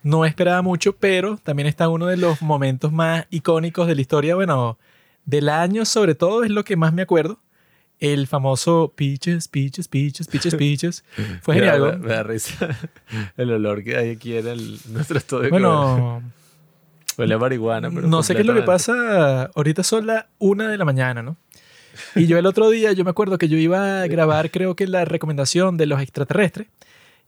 no 0.03 0.25
esperaba 0.25 0.63
mucho, 0.63 0.95
pero 0.95 1.39
también 1.43 1.67
está 1.67 1.89
uno 1.89 2.07
de 2.07 2.17
los 2.17 2.41
momentos 2.41 2.93
más 2.93 3.27
icónicos 3.31 3.89
de 3.89 3.95
la 3.97 4.01
historia, 4.01 4.35
bueno, 4.37 4.79
del 5.27 5.49
año 5.49 5.85
sobre 5.85 6.15
todo 6.15 6.45
es 6.45 6.51
lo 6.51 6.65
que 6.65 6.77
más 6.77 6.93
me 6.93 7.03
acuerdo. 7.03 7.41
El 8.01 8.27
famoso 8.27 8.93
Peaches, 8.95 9.49
Peaches, 9.49 9.89
Peaches, 9.89 10.27
Peaches, 10.27 10.55
Peaches. 10.57 11.05
Fue 11.43 11.55
genial. 11.55 11.81
Me, 11.81 12.09
me 12.09 12.09
da 12.09 12.23
risa 12.23 12.77
el 13.37 13.51
olor 13.53 13.85
que 13.85 13.97
hay 13.97 14.11
aquí 14.11 14.37
en 14.37 14.47
el, 14.47 14.79
nuestro 14.91 15.19
estudio. 15.19 15.51
Bueno, 15.51 16.23
Huele 17.17 17.35
a 17.35 17.39
marihuana, 17.39 17.91
pero 17.91 18.09
no 18.09 18.23
sé 18.23 18.35
qué 18.35 18.41
es 18.41 18.47
lo 18.47 18.55
que 18.55 18.63
pasa. 18.63 19.51
Ahorita 19.55 19.83
son 19.83 20.07
las 20.07 20.27
una 20.39 20.69
de 20.69 20.79
la 20.79 20.85
mañana, 20.85 21.23
¿no? 21.23 21.37
Y 22.17 22.27
yo 22.27 22.39
el 22.39 22.47
otro 22.47 22.71
día, 22.71 22.93
yo 22.93 23.05
me 23.05 23.11
acuerdo 23.11 23.39
que 23.39 23.49
yo 23.49 23.57
iba 23.57 24.03
a 24.03 24.07
grabar, 24.09 24.51
creo 24.51 24.75
que 24.75 24.87
la 24.87 25.05
recomendación 25.05 25.77
de 25.77 25.87
los 25.87 26.01
extraterrestres. 26.01 26.69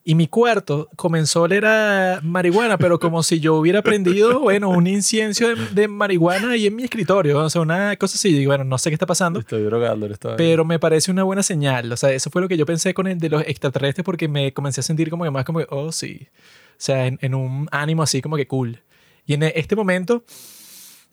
Y 0.09 0.15
mi 0.15 0.28
cuarto 0.28 0.89
comenzó 0.95 1.41
a 1.41 1.43
oler 1.43 1.66
a 1.66 2.20
marihuana, 2.23 2.78
pero 2.78 3.01
como 3.01 3.24
si 3.24 3.41
yo 3.41 3.57
hubiera 3.57 3.83
prendido, 3.83 4.39
bueno, 4.39 4.70
un 4.70 4.87
incienso 4.87 5.49
de, 5.49 5.57
de 5.73 5.89
marihuana 5.89 6.53
ahí 6.53 6.69
en 6.69 6.77
mi 6.77 6.85
escritorio. 6.85 7.41
O 7.41 7.51
sea, 7.51 7.61
una 7.61 7.97
cosa 7.97 8.15
así. 8.15 8.28
Y 8.28 8.47
bueno, 8.47 8.62
no 8.62 8.78
sé 8.78 8.89
qué 8.89 8.95
está 8.95 9.07
pasando. 9.07 9.41
Estoy 9.41 9.65
drogando, 9.65 10.07
estaba 10.07 10.37
Pero 10.37 10.65
me 10.65 10.78
parece 10.78 11.11
una 11.11 11.24
buena 11.24 11.43
señal. 11.43 11.91
O 11.91 11.97
sea, 11.97 12.12
eso 12.12 12.31
fue 12.31 12.41
lo 12.41 12.47
que 12.47 12.57
yo 12.57 12.65
pensé 12.65 12.95
con 12.95 13.09
el 13.09 13.19
de 13.19 13.31
los 13.31 13.43
extraterrestres 13.49 14.05
porque 14.05 14.28
me 14.28 14.53
comencé 14.53 14.78
a 14.78 14.85
sentir 14.85 15.11
como 15.11 15.24
que 15.24 15.33
más 15.33 15.45
como 15.45 15.59
que, 15.59 15.66
oh, 15.70 15.91
sí. 15.91 16.28
O 16.31 16.78
sea, 16.78 17.09
en, 17.09 17.19
en 17.20 17.35
un 17.35 17.66
ánimo 17.73 18.05
así 18.05 18.23
como 18.23 18.37
que 18.37 18.47
cool. 18.47 18.81
Y 19.27 19.35
en 19.35 19.43
este 19.43 19.74
momento 19.74 20.23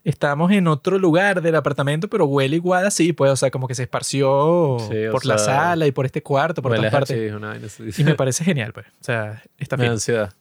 estamos 0.04 0.52
en 0.52 0.68
otro 0.68 0.98
lugar 1.00 1.42
del 1.42 1.56
apartamento, 1.56 2.08
pero 2.10 2.26
huele 2.26 2.56
igual 2.58 2.86
así, 2.86 3.14
pues, 3.14 3.32
o 3.32 3.36
sea, 3.36 3.52
como 3.52 3.68
que 3.68 3.76
se 3.76 3.84
esparció 3.84 4.78
Sí, 4.90 4.96
por 5.12 5.26
la 5.26 5.38
sala 5.38 5.88
y 5.88 5.92
por 5.92 6.06
este 6.06 6.22
cuarto, 6.22 6.62
por 6.62 6.76
todas 6.76 6.92
partes. 6.92 7.34
una. 7.34 7.58
Y 7.98 8.04
me 8.04 8.16
parece 8.16 8.44
genial, 8.44 8.74
pues. 8.74 8.86
O 8.88 9.04
sea, 9.04 9.42
está 9.58 9.76
bien. 9.76 9.92
ansiedad. 9.92 10.34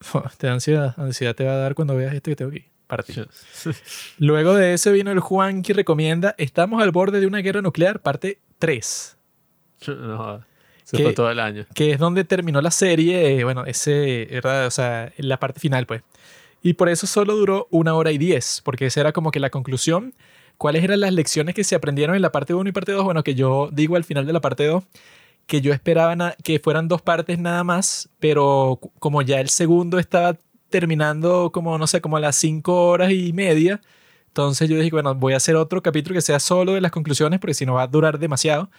Te 0.38 0.46
da 0.46 0.52
ansiedad. 0.54 0.94
Ansiedad 0.98 1.34
te 1.34 1.44
va 1.44 1.52
a 1.52 1.56
dar 1.56 1.74
cuando 1.74 1.96
veas 1.96 2.14
esto 2.14 2.30
que 2.30 2.36
tengo 2.36 2.50
aquí. 2.50 2.64
Para 2.86 3.02
ti. 3.02 3.14
Luego 4.18 4.54
de 4.54 4.74
ese 4.74 4.92
vino 4.92 5.10
el 5.10 5.20
Juan 5.20 5.62
que 5.62 5.72
recomienda 5.72 6.34
Estamos 6.36 6.82
al 6.82 6.90
borde 6.90 7.20
de 7.20 7.26
una 7.26 7.38
guerra 7.38 7.62
nuclear, 7.62 8.00
parte 8.00 8.38
3. 8.58 9.16
No, 9.88 10.44
se 10.82 10.96
¿Qué? 10.98 11.02
fue 11.04 11.12
todo 11.14 11.30
el 11.30 11.40
año. 11.40 11.64
que 11.74 11.92
es 11.92 11.98
donde 11.98 12.24
terminó 12.24 12.60
la 12.60 12.70
serie, 12.70 13.38
eh, 13.38 13.44
bueno, 13.44 13.64
ese, 13.64 14.28
¿verdad? 14.30 14.66
O 14.66 14.70
sea, 14.70 15.12
la 15.16 15.38
parte 15.38 15.60
final, 15.60 15.86
pues. 15.86 16.02
Y 16.64 16.72
por 16.72 16.88
eso 16.88 17.06
solo 17.06 17.36
duró 17.36 17.68
una 17.70 17.94
hora 17.94 18.10
y 18.10 18.16
diez, 18.16 18.62
porque 18.64 18.86
esa 18.86 19.00
era 19.00 19.12
como 19.12 19.30
que 19.30 19.38
la 19.38 19.50
conclusión. 19.50 20.14
¿Cuáles 20.56 20.82
eran 20.82 21.00
las 21.00 21.12
lecciones 21.12 21.54
que 21.54 21.62
se 21.62 21.74
aprendieron 21.74 22.16
en 22.16 22.22
la 22.22 22.32
parte 22.32 22.54
1 22.54 22.70
y 22.70 22.72
parte 22.72 22.92
2? 22.92 23.04
Bueno, 23.04 23.22
que 23.22 23.34
yo 23.34 23.68
digo 23.70 23.96
al 23.96 24.04
final 24.04 24.24
de 24.24 24.32
la 24.32 24.40
parte 24.40 24.64
2, 24.66 24.82
que 25.46 25.60
yo 25.60 25.74
esperaba 25.74 26.34
que 26.42 26.58
fueran 26.60 26.88
dos 26.88 27.02
partes 27.02 27.38
nada 27.38 27.64
más, 27.64 28.08
pero 28.18 28.80
como 28.98 29.20
ya 29.20 29.40
el 29.40 29.50
segundo 29.50 29.98
estaba 29.98 30.38
terminando 30.70 31.52
como, 31.52 31.76
no 31.76 31.86
sé, 31.86 32.00
como 32.00 32.16
a 32.16 32.20
las 32.20 32.36
cinco 32.36 32.86
horas 32.86 33.12
y 33.12 33.34
media, 33.34 33.82
entonces 34.28 34.66
yo 34.66 34.76
dije, 34.76 34.90
bueno, 34.90 35.14
voy 35.14 35.34
a 35.34 35.36
hacer 35.36 35.56
otro 35.56 35.82
capítulo 35.82 36.14
que 36.14 36.22
sea 36.22 36.40
solo 36.40 36.72
de 36.72 36.80
las 36.80 36.92
conclusiones, 36.92 37.40
porque 37.40 37.52
si 37.52 37.66
no 37.66 37.74
va 37.74 37.82
a 37.82 37.88
durar 37.88 38.18
demasiado. 38.18 38.70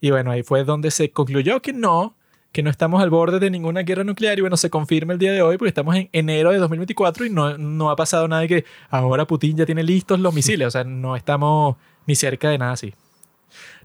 Y 0.00 0.10
bueno, 0.10 0.32
ahí 0.32 0.42
fue 0.42 0.64
donde 0.64 0.90
se 0.90 1.12
concluyó 1.12 1.62
que 1.62 1.72
no, 1.72 2.16
que 2.52 2.62
no 2.62 2.70
estamos 2.70 3.02
al 3.02 3.10
borde 3.10 3.38
de 3.38 3.50
ninguna 3.50 3.82
guerra 3.82 4.04
nuclear. 4.04 4.38
Y 4.38 4.40
bueno, 4.40 4.56
se 4.56 4.70
confirma 4.70 5.12
el 5.12 5.18
día 5.18 5.32
de 5.32 5.42
hoy 5.42 5.56
porque 5.56 5.68
estamos 5.68 5.94
en 5.96 6.08
enero 6.12 6.50
de 6.50 6.58
2024 6.58 7.26
y 7.26 7.30
no, 7.30 7.56
no 7.58 7.90
ha 7.90 7.96
pasado 7.96 8.26
nada 8.28 8.42
de 8.42 8.48
que 8.48 8.64
ahora 8.88 9.26
Putin 9.26 9.56
ya 9.56 9.66
tiene 9.66 9.82
listos 9.82 10.18
los 10.20 10.34
misiles. 10.34 10.68
O 10.68 10.70
sea, 10.70 10.84
no 10.84 11.16
estamos 11.16 11.76
ni 12.06 12.14
cerca 12.14 12.50
de 12.50 12.58
nada 12.58 12.72
así. 12.72 12.94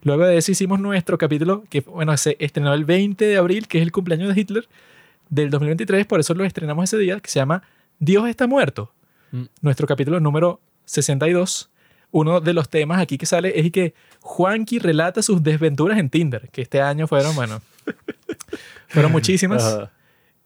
Luego 0.02 0.26
de 0.26 0.38
eso 0.38 0.52
hicimos 0.52 0.80
nuestro 0.80 1.18
capítulo 1.18 1.64
que, 1.70 1.82
bueno, 1.82 2.16
se 2.18 2.38
estrenó 2.40 2.74
el 2.74 2.86
20 2.86 3.26
de 3.26 3.38
abril, 3.38 3.68
que 3.68 3.80
es 3.80 3.84
el 3.84 3.92
cumpleaños 3.92 4.34
de 4.34 4.40
Hitler 4.40 4.68
del 5.30 5.50
2023, 5.50 6.06
por 6.06 6.20
eso 6.20 6.34
lo 6.36 6.46
estrenamos 6.46 6.84
ese 6.84 6.98
día, 6.98 7.20
que 7.20 7.30
se 7.30 7.40
llama 7.40 7.64
Dios 8.00 8.28
está 8.30 8.46
muerto. 8.46 8.92
Mm. 9.32 9.44
Nuestro 9.62 9.88
capítulo 9.88 10.20
número 10.20 10.60
62. 10.86 11.70
Uno 12.12 12.40
de 12.40 12.54
los 12.54 12.70
temas 12.70 13.02
aquí 13.02 13.18
que 13.18 13.26
sale 13.26 13.60
es 13.60 13.72
que 13.72 13.94
Juanqui 14.22 14.80
relata 14.80 15.22
sus 15.22 15.44
desventuras 15.44 15.98
en 15.98 16.10
Tinder, 16.10 16.50
que 16.50 16.62
este 16.62 16.82
año 16.82 17.08
fueron, 17.08 17.36
bueno, 17.36 17.62
fueron 18.88 19.12
muchísimas. 19.12 19.64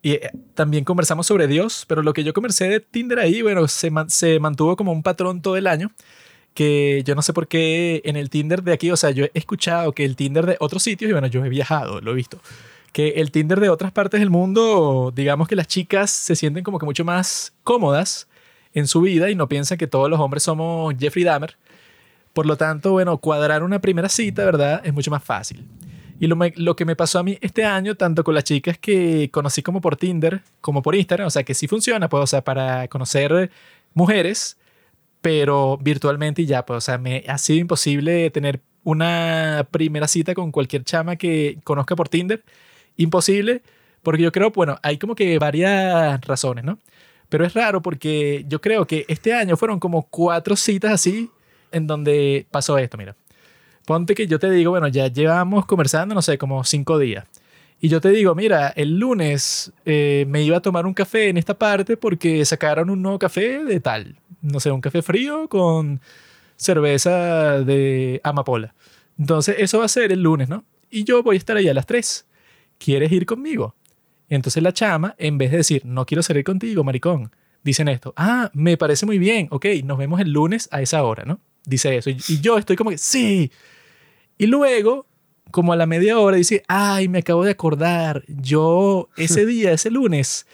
Y 0.01 0.11
eh, 0.13 0.31
también 0.53 0.85
conversamos 0.85 1.27
sobre 1.27 1.47
Dios, 1.47 1.83
pero 1.87 2.01
lo 2.03 2.13
que 2.13 2.23
yo 2.23 2.33
conversé 2.33 2.69
de 2.69 2.79
Tinder 2.79 3.19
ahí, 3.19 3.41
bueno, 3.41 3.67
se, 3.67 3.91
man- 3.91 4.09
se 4.09 4.39
mantuvo 4.39 4.75
como 4.77 4.91
un 4.93 5.03
patrón 5.03 5.41
todo 5.41 5.57
el 5.57 5.67
año, 5.67 5.91
que 6.53 7.03
yo 7.05 7.15
no 7.15 7.21
sé 7.21 7.33
por 7.33 7.47
qué 7.49 8.01
en 8.05 8.15
el 8.15 8.29
Tinder 8.29 8.63
de 8.63 8.71
aquí, 8.73 8.91
o 8.91 8.97
sea, 8.97 9.11
yo 9.11 9.25
he 9.25 9.31
escuchado 9.33 9.91
que 9.91 10.05
el 10.05 10.15
Tinder 10.15 10.45
de 10.45 10.57
otros 10.61 10.83
sitios, 10.83 11.09
y 11.09 11.11
bueno, 11.11 11.27
yo 11.27 11.43
he 11.43 11.49
viajado, 11.49 11.99
lo 11.99 12.11
he 12.11 12.15
visto, 12.15 12.39
que 12.93 13.09
el 13.17 13.31
Tinder 13.31 13.59
de 13.59 13.69
otras 13.69 13.91
partes 13.91 14.21
del 14.21 14.29
mundo, 14.29 15.11
digamos 15.13 15.47
que 15.49 15.55
las 15.57 15.67
chicas 15.67 16.09
se 16.11 16.35
sienten 16.35 16.63
como 16.63 16.79
que 16.79 16.85
mucho 16.85 17.03
más 17.03 17.53
cómodas 17.63 18.27
en 18.73 18.87
su 18.87 19.01
vida 19.01 19.29
y 19.29 19.35
no 19.35 19.49
piensan 19.49 19.77
que 19.77 19.87
todos 19.87 20.09
los 20.09 20.19
hombres 20.19 20.43
somos 20.43 20.95
Jeffrey 20.97 21.25
Dahmer. 21.25 21.57
Por 22.33 22.45
lo 22.45 22.55
tanto, 22.55 22.91
bueno, 22.91 23.17
cuadrar 23.17 23.63
una 23.63 23.79
primera 23.79 24.07
cita, 24.07 24.45
¿verdad? 24.45 24.81
Es 24.85 24.93
mucho 24.93 25.11
más 25.11 25.23
fácil. 25.23 25.65
Y 26.19 26.27
lo, 26.27 26.35
me- 26.35 26.53
lo 26.57 26.75
que 26.75 26.85
me 26.85 26.95
pasó 26.95 27.19
a 27.19 27.23
mí 27.23 27.37
este 27.41 27.63
año, 27.65 27.95
tanto 27.95 28.23
con 28.23 28.35
las 28.35 28.43
chicas 28.43 28.77
que 28.77 29.29
conocí 29.31 29.63
como 29.63 29.79
por 29.81 29.95
Tinder, 29.95 30.41
como 30.61 30.81
por 30.81 30.95
Instagram, 30.95 31.27
o 31.27 31.29
sea, 31.31 31.43
que 31.43 31.53
sí 31.53 31.67
funciona, 31.67 32.09
pues, 32.09 32.23
o 32.23 32.27
sea, 32.27 32.43
para 32.43 32.87
conocer 32.89 33.51
mujeres, 33.93 34.57
pero 35.21 35.77
virtualmente 35.77 36.41
y 36.43 36.45
ya, 36.45 36.65
pues, 36.65 36.77
o 36.77 36.81
sea, 36.81 36.97
me 36.97 37.23
ha 37.27 37.37
sido 37.37 37.59
imposible 37.59 38.29
tener 38.31 38.61
una 38.83 39.67
primera 39.71 40.07
cita 40.07 40.33
con 40.35 40.51
cualquier 40.51 40.83
chama 40.83 41.15
que 41.17 41.59
conozca 41.63 41.95
por 41.95 42.09
Tinder. 42.09 42.43
Imposible, 42.97 43.61
porque 44.03 44.23
yo 44.23 44.31
creo, 44.31 44.51
bueno, 44.51 44.77
hay 44.83 44.97
como 44.97 45.15
que 45.15 45.39
varias 45.39 46.19
razones, 46.25 46.65
¿no? 46.65 46.79
Pero 47.29 47.45
es 47.45 47.53
raro 47.53 47.81
porque 47.81 48.45
yo 48.47 48.59
creo 48.61 48.85
que 48.87 49.05
este 49.07 49.33
año 49.33 49.55
fueron 49.57 49.79
como 49.79 50.03
cuatro 50.09 50.55
citas 50.55 50.91
así 50.93 51.29
en 51.71 51.87
donde 51.87 52.47
pasó 52.51 52.77
esto, 52.77 52.97
mira. 52.97 53.15
Ponte 53.85 54.15
que 54.15 54.27
yo 54.27 54.39
te 54.39 54.49
digo, 54.51 54.71
bueno, 54.71 54.87
ya 54.87 55.07
llevamos 55.07 55.65
conversando, 55.65 56.13
no 56.15 56.21
sé, 56.21 56.37
como 56.37 56.63
cinco 56.63 56.99
días. 56.99 57.25
Y 57.81 57.87
yo 57.87 58.01
te 58.01 58.09
digo, 58.09 58.35
mira, 58.35 58.69
el 58.69 58.99
lunes 58.99 59.71
eh, 59.85 60.25
me 60.27 60.43
iba 60.43 60.57
a 60.57 60.61
tomar 60.61 60.85
un 60.85 60.93
café 60.93 61.29
en 61.29 61.37
esta 61.37 61.57
parte 61.57 61.95
porque 61.97 62.43
sacaron 62.45 62.89
un 62.89 63.01
nuevo 63.01 63.17
café 63.17 63.63
de 63.63 63.79
tal. 63.79 64.17
No 64.41 64.59
sé, 64.59 64.71
un 64.71 64.81
café 64.81 65.01
frío 65.01 65.47
con 65.47 66.01
cerveza 66.57 67.61
de 67.63 68.19
amapola. 68.23 68.75
Entonces, 69.17 69.55
eso 69.59 69.79
va 69.79 69.85
a 69.85 69.89
ser 69.89 70.11
el 70.11 70.21
lunes, 70.21 70.49
¿no? 70.49 70.65
Y 70.89 71.03
yo 71.05 71.23
voy 71.23 71.35
a 71.35 71.39
estar 71.39 71.55
ahí 71.55 71.69
a 71.69 71.73
las 71.73 71.85
3. 71.85 72.25
¿Quieres 72.77 73.11
ir 73.11 73.25
conmigo? 73.25 73.75
Entonces 74.29 74.61
la 74.61 74.73
chama, 74.73 75.15
en 75.17 75.37
vez 75.37 75.51
de 75.51 75.57
decir, 75.57 75.81
no 75.85 76.05
quiero 76.05 76.21
salir 76.21 76.43
contigo, 76.43 76.83
maricón, 76.83 77.31
dicen 77.63 77.87
esto, 77.87 78.13
ah, 78.15 78.51
me 78.53 78.77
parece 78.77 79.05
muy 79.05 79.17
bien, 79.17 79.47
ok, 79.49 79.65
nos 79.83 79.97
vemos 79.97 80.21
el 80.21 80.31
lunes 80.31 80.69
a 80.71 80.81
esa 80.81 81.03
hora, 81.03 81.25
¿no? 81.25 81.39
Dice 81.69 81.95
eso. 81.95 82.09
Y, 82.09 82.41
yo 82.41 82.57
estoy 82.57 82.75
como 82.75 82.89
que, 82.89 82.97
sí. 82.97 83.51
Y 84.39 84.47
luego, 84.47 85.05
como 85.51 85.71
a 85.71 85.75
la 85.75 85.85
media 85.85 86.17
hora, 86.17 86.37
dice, 86.37 86.63
ay, 86.67 87.07
me 87.07 87.19
acabo 87.19 87.43
de 87.43 87.51
acordar, 87.51 88.23
yo 88.27 89.09
ese 89.15 89.45
día, 89.45 89.71
ese 89.71 89.91
lunes, 89.91 90.47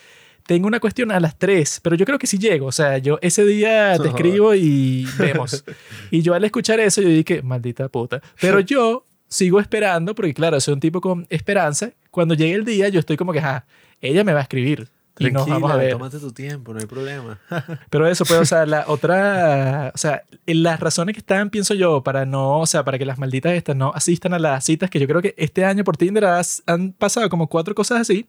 tengo 0.46 0.68
una 0.68 0.82
cuestión 0.82 1.12
a 1.12 1.20
las 1.22 1.40
3, 1.40 1.80
pero 1.82 1.96
yo 1.96 2.06
creo 2.06 2.20
que 2.20 2.28
sí 2.28 2.38
llego, 2.38 2.68
o 2.68 2.72
sea, 2.72 2.98
yo 2.98 3.18
ese 3.22 3.46
día 3.46 3.98
te 4.02 4.10
escribo 4.10 4.54
y 4.54 5.08
vemos. 5.18 5.64
Y 6.12 6.22
yo 6.22 6.34
al 6.34 6.44
escuchar 6.44 6.82
eso, 6.82 7.02
yo 7.02 7.08
dije, 7.08 7.42
maldita 7.42 7.88
puta. 7.88 8.22
Pero 8.42 8.60
yo 8.60 9.06
sigo 9.30 9.62
esperando, 9.62 10.14
porque 10.16 10.34
claro, 10.34 10.60
soy 10.60 10.74
un 10.74 10.82
tipo 10.82 11.00
con 11.00 11.26
esperanza. 11.30 11.92
Cuando 12.12 12.36
llegue 12.36 12.56
el 12.56 12.66
día, 12.66 12.90
yo 12.90 13.00
estoy 13.00 13.16
como 13.16 13.32
que, 13.32 13.40
ah, 13.40 13.66
ella 14.02 14.26
me 14.26 14.34
va 14.34 14.40
a 14.40 14.44
escribir. 14.44 14.90
Y 15.18 15.32
nos 15.32 15.48
vamos 15.48 15.72
a 15.72 15.76
Tranquila, 15.76 15.76
ver. 15.78 15.92
tómate 15.94 16.20
tu 16.20 16.32
tiempo, 16.34 16.74
no 16.74 16.80
hay 16.80 16.86
problema. 16.88 17.40
Pero 17.90 18.06
eso, 18.08 18.26
pues, 18.26 18.40
o 18.40 18.46
sea, 18.46 18.66
la 18.66 18.84
otra, 18.88 19.92
o 19.96 19.98
sea, 19.98 20.24
las 20.46 20.80
razones 20.80 21.14
que 21.14 21.20
están, 21.20 21.50
pienso 21.50 21.74
yo, 21.74 22.04
para 22.04 22.26
no, 22.26 22.60
o 22.60 22.66
sea, 22.66 22.84
para 22.84 22.98
que 22.98 23.06
las 23.06 23.18
malditas 23.18 23.54
estas 23.54 23.76
no 23.76 23.92
asistan 23.96 24.34
a 24.34 24.40
las 24.40 24.66
citas, 24.66 24.90
que 24.90 25.00
yo 25.00 25.08
creo 25.08 25.22
que 25.22 25.34
este 25.38 25.64
año 25.64 25.84
por 25.86 25.96
Tinder 25.98 26.26
has- 26.26 26.64
han 26.66 26.92
pasado 26.92 27.30
como 27.30 27.48
cuatro 27.48 27.74
cosas 27.74 28.02
así, 28.02 28.28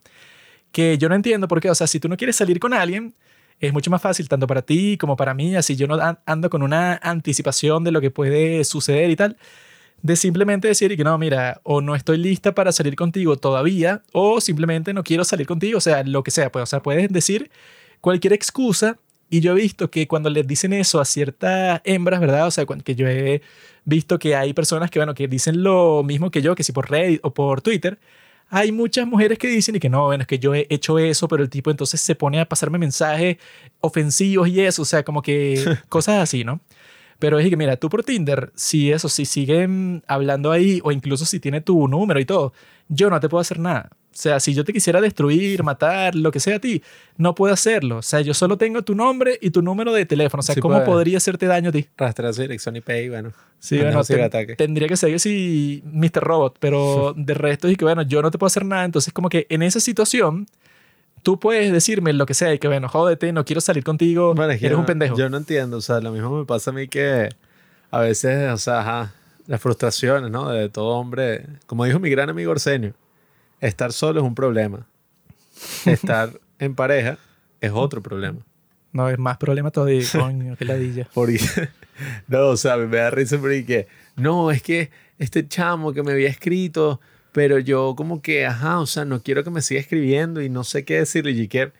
que 0.72 0.96
yo 0.98 1.08
no 1.08 1.14
entiendo 1.14 1.48
por 1.48 1.60
qué, 1.60 1.70
o 1.70 1.74
sea, 1.74 1.86
si 1.86 1.98
tú 1.98 2.08
no 2.08 2.16
quieres 2.16 2.36
salir 2.36 2.60
con 2.60 2.72
alguien, 2.72 3.14
es 3.58 3.72
mucho 3.72 3.90
más 3.90 4.02
fácil, 4.02 4.28
tanto 4.28 4.46
para 4.46 4.62
ti 4.62 4.96
como 4.98 5.16
para 5.16 5.32
mí, 5.34 5.56
así 5.56 5.74
yo 5.76 5.86
no 5.86 5.94
an- 5.94 6.18
ando 6.26 6.50
con 6.50 6.62
una 6.62 7.00
anticipación 7.02 7.82
de 7.84 7.90
lo 7.90 8.00
que 8.00 8.10
puede 8.10 8.62
suceder 8.64 9.10
y 9.10 9.16
tal, 9.16 9.36
de 10.02 10.16
simplemente 10.16 10.68
decir 10.68 10.96
que 10.96 11.04
no, 11.04 11.16
mira, 11.18 11.60
o 11.64 11.80
no 11.80 11.94
estoy 11.94 12.18
lista 12.18 12.54
para 12.54 12.72
salir 12.72 12.96
contigo 12.96 13.36
todavía, 13.36 14.02
o 14.12 14.40
simplemente 14.40 14.92
no 14.92 15.02
quiero 15.02 15.24
salir 15.24 15.46
contigo, 15.46 15.78
o 15.78 15.80
sea, 15.80 16.04
lo 16.04 16.22
que 16.22 16.30
sea, 16.30 16.50
pues, 16.52 16.62
o 16.62 16.66
sea, 16.66 16.82
puedes 16.82 17.10
decir 17.10 17.50
cualquier 18.00 18.32
excusa. 18.32 18.98
Y 19.28 19.40
yo 19.40 19.52
he 19.52 19.56
visto 19.56 19.90
que 19.90 20.06
cuando 20.06 20.30
les 20.30 20.46
dicen 20.46 20.72
eso 20.72 21.00
a 21.00 21.04
ciertas 21.04 21.80
hembras, 21.82 22.20
¿verdad? 22.20 22.46
O 22.46 22.50
sea, 22.52 22.64
que 22.64 22.94
yo 22.94 23.08
he 23.08 23.42
visto 23.84 24.20
que 24.20 24.36
hay 24.36 24.52
personas 24.52 24.88
que, 24.88 25.00
bueno, 25.00 25.14
que 25.14 25.26
dicen 25.26 25.64
lo 25.64 26.04
mismo 26.04 26.30
que 26.30 26.42
yo, 26.42 26.54
que 26.54 26.62
si 26.62 26.70
por 26.70 26.88
Reddit 26.88 27.20
o 27.24 27.34
por 27.34 27.60
Twitter, 27.60 27.98
hay 28.48 28.70
muchas 28.70 29.06
mujeres 29.06 29.38
que 29.38 29.48
dicen 29.48 29.74
y 29.74 29.80
que 29.80 29.88
no, 29.88 30.04
bueno, 30.04 30.22
es 30.22 30.28
que 30.28 30.38
yo 30.38 30.54
he 30.54 30.66
hecho 30.70 30.98
eso, 30.98 31.26
pero 31.26 31.42
el 31.42 31.50
tipo 31.50 31.70
entonces 31.70 32.00
se 32.00 32.14
pone 32.14 32.40
a 32.40 32.48
pasarme 32.48 32.78
mensajes 32.78 33.38
ofensivos 33.80 34.48
y 34.48 34.60
eso, 34.60 34.82
o 34.82 34.84
sea, 34.84 35.02
como 35.02 35.22
que 35.22 35.64
cosas 35.88 36.22
así, 36.22 36.44
¿no? 36.44 36.60
Pero 37.18 37.38
es 37.38 37.48
que, 37.48 37.56
mira, 37.56 37.76
tú 37.76 37.88
por 37.88 38.04
Tinder, 38.04 38.52
si 38.54 38.92
eso, 38.92 39.08
si 39.08 39.24
siguen 39.24 40.02
hablando 40.06 40.52
ahí, 40.52 40.80
o 40.84 40.92
incluso 40.92 41.24
si 41.24 41.40
tiene 41.40 41.60
tu 41.60 41.88
número 41.88 42.20
y 42.20 42.24
todo, 42.24 42.52
yo 42.88 43.08
no 43.10 43.18
te 43.20 43.28
puedo 43.28 43.40
hacer 43.40 43.58
nada. 43.58 43.88
sea, 44.12 44.38
si 44.40 44.54
yo 44.54 44.64
te 44.64 44.72
quisiera 44.72 45.00
destruir, 45.00 45.62
matar, 45.62 46.14
lo 46.14 46.30
que 46.30 46.40
sea 46.40 46.56
a 46.56 46.58
ti, 46.58 46.82
no 47.18 47.34
puedo 47.34 47.52
hacerlo. 47.52 47.98
O 47.98 48.02
sea, 48.02 48.20
yo 48.22 48.32
solo 48.34 48.56
tengo 48.56 48.82
tu 48.82 48.94
nombre 48.94 49.38
y 49.42 49.50
tu 49.50 49.60
número 49.62 49.92
de 49.92 50.06
teléfono. 50.06 50.40
O 50.40 50.42
sea, 50.42 50.54
Sí 50.54 50.60
¿cómo 50.60 50.74
puede. 50.76 50.86
podría 50.86 51.16
hacerte 51.18 51.46
daño 51.46 51.68
a 51.68 51.72
ti? 51.72 51.86
Rastrear 51.98 52.32
su 52.34 52.42
dirección 52.42 52.76
IP 52.76 52.88
y 53.04 53.08
bueno. 53.10 53.32
Sí, 53.58 53.76
bueno, 53.78 53.98
ten- 53.98 54.04
ciberataque. 54.04 54.56
tendría 54.56 54.88
que 54.88 54.96
ser 54.96 55.10
que 55.10 55.18
sí, 55.18 55.82
Mr. 55.90 56.22
Robot, 56.22 56.56
pero 56.60 57.12
de 57.16 57.34
resto 57.34 57.68
es 57.68 57.76
que, 57.76 57.84
bueno, 57.84 58.02
yo 58.02 58.22
no 58.22 58.30
te 58.30 58.38
puedo 58.38 58.46
hacer 58.48 58.64
nada. 58.64 58.84
Entonces, 58.84 59.12
como 59.12 59.28
que 59.28 59.46
en 59.50 59.62
esa 59.62 59.80
situación, 59.80 60.46
tú 61.26 61.40
puedes 61.40 61.72
decirme 61.72 62.12
lo 62.12 62.24
que 62.24 62.34
sea 62.34 62.54
y 62.54 62.60
que, 62.60 62.68
bueno, 62.68 62.88
jódete, 62.88 63.32
no 63.32 63.44
quiero 63.44 63.60
salir 63.60 63.82
contigo, 63.82 64.32
Bueno, 64.32 64.52
es 64.52 64.60
que 64.60 64.66
eres 64.66 64.76
yo 64.76 64.78
un 64.78 64.82
no- 64.84 64.86
pendejo. 64.86 65.16
Yo 65.18 65.28
no 65.28 65.38
entiendo, 65.38 65.78
o 65.78 65.80
sea, 65.80 65.98
lo 65.98 66.12
mismo 66.12 66.30
me 66.38 66.44
pasa 66.44 66.70
a 66.70 66.72
mí 66.72 66.86
que 66.86 67.30
a 67.90 67.98
veces, 67.98 68.52
o 68.52 68.56
sea, 68.58 68.78
ajá, 68.78 69.12
las 69.48 69.60
frustraciones, 69.60 70.30
¿no? 70.30 70.48
De 70.50 70.68
todo 70.68 70.86
hombre, 70.90 71.44
como 71.66 71.84
dijo 71.84 71.98
mi 71.98 72.10
gran 72.10 72.30
amigo 72.30 72.52
Arsenio, 72.52 72.94
estar 73.60 73.92
solo 73.92 74.20
es 74.20 74.24
un 74.24 74.36
problema. 74.36 74.86
Estar 75.84 76.30
en 76.60 76.76
pareja 76.76 77.18
es 77.60 77.72
otro 77.74 78.00
problema. 78.00 78.38
No, 78.92 79.08
es 79.10 79.18
más 79.18 79.36
problema 79.36 79.72
todavía, 79.72 80.06
coño, 80.12 80.54
qué 80.56 80.64
ladilla. 80.64 81.08
Porque, 81.12 81.40
no, 82.28 82.50
o 82.50 82.56
sea, 82.56 82.76
me 82.76 82.98
da 82.98 83.10
risa 83.10 83.36
porque, 83.38 83.88
no, 84.14 84.52
es 84.52 84.62
que 84.62 84.92
este 85.18 85.48
chamo 85.48 85.92
que 85.92 86.04
me 86.04 86.12
había 86.12 86.28
escrito, 86.28 87.00
pero 87.36 87.58
yo 87.58 87.92
como 87.98 88.22
que, 88.22 88.46
ajá, 88.46 88.80
o 88.80 88.86
sea, 88.86 89.04
no 89.04 89.22
quiero 89.22 89.44
que 89.44 89.50
me 89.50 89.60
siga 89.60 89.78
escribiendo 89.78 90.40
y 90.40 90.48
no 90.48 90.64
sé 90.64 90.86
qué 90.86 90.94
decirle. 91.00 91.32
Y 91.32 91.48
que, 91.48 91.70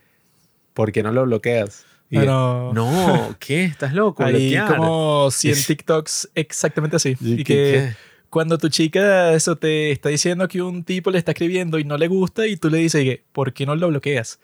¿por 0.75 0.93
qué 0.93 1.03
no 1.03 1.13
lo 1.13 1.25
bloqueas? 1.25 1.87
Y 2.11 2.17
Bueno. 2.17 2.75
no, 2.75 3.35
¿qué? 3.41 3.65
¿Estás 3.65 3.95
loco? 3.95 4.23
Hay 4.23 4.33
Bloquear. 4.35 4.77
como 4.77 5.31
100 5.31 5.55
TikToks 5.67 6.29
exactamente 6.35 6.97
así. 6.97 7.17
¿Y 7.23 7.33
Y 7.41 7.45
que 7.45 7.45
qué? 7.55 7.93
cuando 8.29 8.59
tu 8.59 8.69
chica 8.69 9.33
eso 9.33 9.57
te 9.57 9.93
está 9.93 10.11
diciendo 10.11 10.47
que 10.47 10.61
un 10.61 10.85
tipo 10.85 11.11
le 11.11 11.17
está 11.17 11.33
escribiendo 11.33 11.79
y 11.79 11.85
no 11.85 11.97
le 11.97 12.07
gusta 12.09 12.47
y 12.47 12.59
tú 12.59 12.69
le 12.69 12.77
dices, 12.77 13.03
que, 13.03 13.25
¿por 13.33 13.55
qué 13.55 13.65
no 13.65 13.75
lo 13.77 13.89
bloqueas? 13.89 14.39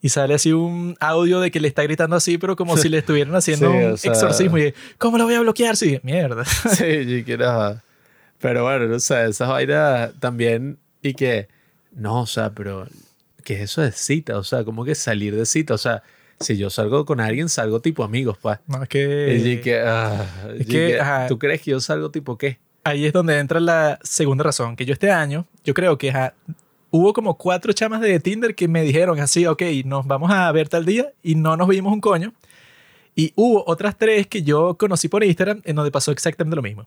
Y 0.00 0.08
sale 0.08 0.32
así 0.32 0.52
un 0.54 0.96
audio 0.98 1.40
de 1.40 1.50
que 1.50 1.60
le 1.60 1.68
está 1.68 1.82
gritando 1.82 2.16
así, 2.16 2.38
pero 2.38 2.56
como 2.56 2.78
si 2.78 2.88
le 2.88 2.98
estuvieran 2.98 3.34
haciendo 3.36 3.70
Sí, 3.70 3.76
un 3.76 3.98
sea- 3.98 4.12
exorcismo. 4.12 4.56
Y 4.56 4.72
¿cómo 4.96 5.18
lo 5.18 5.24
voy 5.24 5.34
a 5.34 5.40
bloquear? 5.40 5.76
Sí, 5.76 6.00
mierda. 6.02 6.44
Sí, 6.46 7.04
yo 7.18 7.22
quiero. 7.24 7.82
Pero 8.40 8.64
bueno, 8.64 8.86
no 8.86 9.00
sé, 9.00 9.24
esas 9.26 9.48
vainas 9.48 10.12
también. 10.20 10.78
Y 11.02 11.14
que, 11.14 11.48
no, 11.92 12.22
o 12.22 12.26
sea, 12.26 12.50
pero, 12.50 12.86
¿qué 13.44 13.54
es 13.54 13.60
eso 13.62 13.82
de 13.82 13.92
cita? 13.92 14.38
O 14.38 14.44
sea, 14.44 14.64
¿cómo 14.64 14.84
que 14.84 14.94
salir 14.94 15.34
de 15.36 15.46
cita? 15.46 15.74
O 15.74 15.78
sea, 15.78 16.02
si 16.40 16.56
yo 16.56 16.70
salgo 16.70 17.04
con 17.04 17.20
alguien, 17.20 17.48
salgo 17.48 17.80
tipo 17.80 18.04
amigos, 18.04 18.38
pues. 18.40 18.58
No, 18.66 18.82
es 18.82 18.88
que, 18.88 19.42
y 19.44 19.60
que, 19.60 19.80
ah, 19.80 20.26
es 20.58 20.66
que, 20.66 20.72
que, 20.72 21.00
ajá. 21.00 21.26
¿tú 21.26 21.38
crees 21.38 21.62
que 21.62 21.70
yo 21.70 21.80
salgo 21.80 22.10
tipo 22.10 22.36
qué? 22.38 22.58
ahí 22.84 23.06
es 23.06 23.12
donde 23.12 23.38
entra 23.38 23.58
la 23.58 23.98
segunda 24.02 24.44
razón. 24.44 24.76
Que 24.76 24.84
yo 24.84 24.92
este 24.92 25.10
año, 25.10 25.46
yo 25.64 25.74
creo 25.74 25.98
que 25.98 26.10
ajá, 26.10 26.34
hubo 26.90 27.12
como 27.12 27.36
cuatro 27.36 27.72
chamas 27.72 28.00
de 28.00 28.20
Tinder 28.20 28.54
que 28.54 28.68
me 28.68 28.82
dijeron 28.82 29.18
así, 29.18 29.46
ok, 29.46 29.62
nos 29.84 30.06
vamos 30.06 30.30
a 30.30 30.50
ver 30.52 30.68
tal 30.68 30.84
día 30.84 31.12
y 31.22 31.34
no 31.34 31.56
nos 31.56 31.68
vimos 31.68 31.92
un 31.92 32.00
coño. 32.00 32.32
Y 33.16 33.32
hubo 33.36 33.64
otras 33.66 33.96
tres 33.96 34.26
que 34.26 34.42
yo 34.42 34.76
conocí 34.76 35.08
por 35.08 35.24
Instagram 35.24 35.62
en 35.64 35.76
donde 35.76 35.90
pasó 35.90 36.12
exactamente 36.12 36.56
lo 36.56 36.62
mismo. 36.62 36.86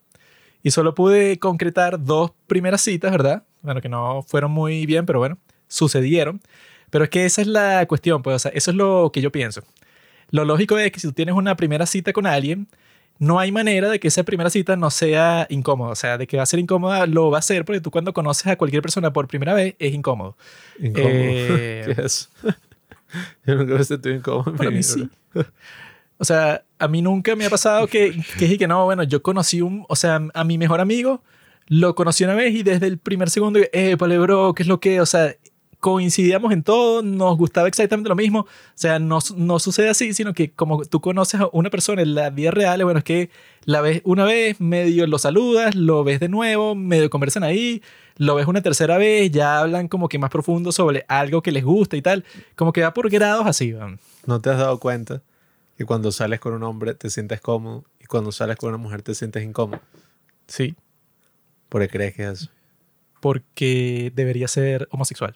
Y 0.63 0.71
solo 0.71 0.95
pude 0.95 1.39
concretar 1.39 2.03
dos 2.03 2.31
primeras 2.47 2.81
citas, 2.81 3.11
¿verdad? 3.11 3.43
Bueno, 3.61 3.81
que 3.81 3.89
no 3.89 4.23
fueron 4.23 4.51
muy 4.51 4.85
bien, 4.85 5.05
pero 5.05 5.19
bueno, 5.19 5.37
sucedieron. 5.67 6.41
Pero 6.89 7.03
es 7.03 7.09
que 7.09 7.25
esa 7.25 7.41
es 7.41 7.47
la 7.47 7.85
cuestión, 7.85 8.21
pues, 8.21 8.35
o 8.35 8.39
sea, 8.39 8.51
eso 8.53 8.71
es 8.71 8.77
lo 8.77 9.11
que 9.13 9.21
yo 9.21 9.31
pienso. 9.31 9.61
Lo 10.29 10.45
lógico 10.45 10.77
es 10.77 10.91
que 10.91 10.99
si 10.99 11.07
tú 11.07 11.13
tienes 11.13 11.35
una 11.35 11.55
primera 11.55 11.85
cita 11.85 12.13
con 12.13 12.25
alguien, 12.27 12.67
no 13.19 13.39
hay 13.39 13.51
manera 13.51 13.89
de 13.89 13.99
que 13.99 14.09
esa 14.09 14.23
primera 14.23 14.49
cita 14.49 14.75
no 14.75 14.89
sea 14.91 15.47
incómoda. 15.49 15.91
O 15.91 15.95
sea, 15.95 16.17
de 16.17 16.27
que 16.27 16.37
va 16.37 16.43
a 16.43 16.45
ser 16.45 16.59
incómoda, 16.59 17.07
lo 17.07 17.31
va 17.31 17.39
a 17.39 17.41
ser 17.41 17.65
porque 17.65 17.81
tú 17.81 17.91
cuando 17.91 18.13
conoces 18.13 18.47
a 18.47 18.55
cualquier 18.57 18.81
persona 18.81 19.11
por 19.11 19.27
primera 19.27 19.53
vez 19.53 19.75
es 19.79 19.93
incómodo. 19.93 20.37
Incómodo. 20.79 21.11
Eh, 21.13 21.83
¿Qué 21.95 22.01
es? 22.01 22.29
yo 23.45 23.55
nunca 23.55 23.73
me 23.75 23.83
sentí 23.83 24.09
incómodo. 24.09 24.55
Para 24.55 24.69
mí 24.69 24.83
sí. 24.83 25.09
O 26.17 26.25
sea, 26.25 26.63
a 26.79 26.87
mí 26.87 27.01
nunca 27.01 27.35
me 27.35 27.45
ha 27.45 27.49
pasado 27.49 27.87
que, 27.87 28.19
que 28.39 28.57
que 28.57 28.67
no, 28.67 28.85
bueno, 28.85 29.03
yo 29.03 29.21
conocí 29.21 29.61
un, 29.61 29.85
o 29.87 29.95
sea, 29.95 30.21
a 30.33 30.43
mi 30.43 30.57
mejor 30.57 30.81
amigo 30.81 31.21
lo 31.67 31.95
conocí 31.95 32.23
una 32.23 32.33
vez 32.33 32.55
y 32.55 32.63
desde 32.63 32.87
el 32.87 32.97
primer 32.97 33.29
segundo, 33.29 33.59
eh, 33.71 33.95
vale, 33.99 34.17
bro, 34.17 34.53
¿qué 34.53 34.63
es 34.63 34.69
lo 34.69 34.79
que? 34.79 35.01
O 35.01 35.05
sea, 35.05 35.35
coincidíamos 35.79 36.51
en 36.53 36.63
todo, 36.63 37.03
nos 37.03 37.37
gustaba 37.37 37.67
exactamente 37.67 38.09
lo 38.09 38.15
mismo. 38.15 38.41
O 38.41 38.47
sea, 38.73 38.99
no, 38.99 39.19
no 39.35 39.59
sucede 39.59 39.89
así, 39.89 40.13
sino 40.13 40.33
que 40.33 40.51
como 40.51 40.85
tú 40.85 41.01
conoces 41.01 41.41
a 41.41 41.49
una 41.51 41.69
persona 41.69 42.01
en 42.01 42.15
la 42.15 42.29
vida 42.29 42.51
real, 42.51 42.83
bueno, 42.83 42.99
es 42.99 43.03
que 43.03 43.29
la 43.65 43.81
ves 43.81 44.01
una 44.05 44.23
vez, 44.23 44.59
medio 44.61 45.05
lo 45.07 45.19
saludas, 45.19 45.75
lo 45.75 46.03
ves 46.03 46.19
de 46.19 46.29
nuevo, 46.29 46.73
medio 46.73 47.09
conversan 47.09 47.43
ahí, 47.43 47.81
lo 48.15 48.35
ves 48.35 48.47
una 48.47 48.61
tercera 48.61 48.97
vez, 48.97 49.29
ya 49.29 49.59
hablan 49.59 49.87
como 49.89 50.07
que 50.09 50.19
más 50.19 50.29
profundo 50.29 50.71
sobre 50.71 51.05
algo 51.09 51.41
que 51.43 51.51
les 51.51 51.65
gusta 51.65 51.97
y 51.97 52.01
tal. 52.01 52.23
Como 52.55 52.71
que 52.73 52.81
va 52.81 52.93
por 52.93 53.09
grados 53.09 53.45
así, 53.45 53.73
van. 53.73 53.99
¿No 54.25 54.39
te 54.39 54.49
has 54.49 54.57
dado 54.57 54.79
cuenta 54.79 55.21
que 55.77 55.85
cuando 55.85 56.11
sales 56.11 56.39
con 56.39 56.53
un 56.53 56.63
hombre 56.63 56.93
te 56.95 57.09
sientes 57.09 57.39
cómodo 57.41 57.85
y 57.99 58.05
cuando 58.05 58.31
sales 58.31 58.57
con 58.57 58.69
una 58.69 58.77
mujer 58.77 59.01
te 59.03 59.13
sientes 59.15 59.43
incómodo? 59.43 59.81
Sí. 60.47 60.75
Porque 61.69 61.89
crees 61.89 62.15
que 62.15 62.23
es 62.23 62.29
eso. 62.43 62.51
porque 63.19 64.11
debería 64.15 64.47
ser 64.47 64.87
homosexual. 64.91 65.35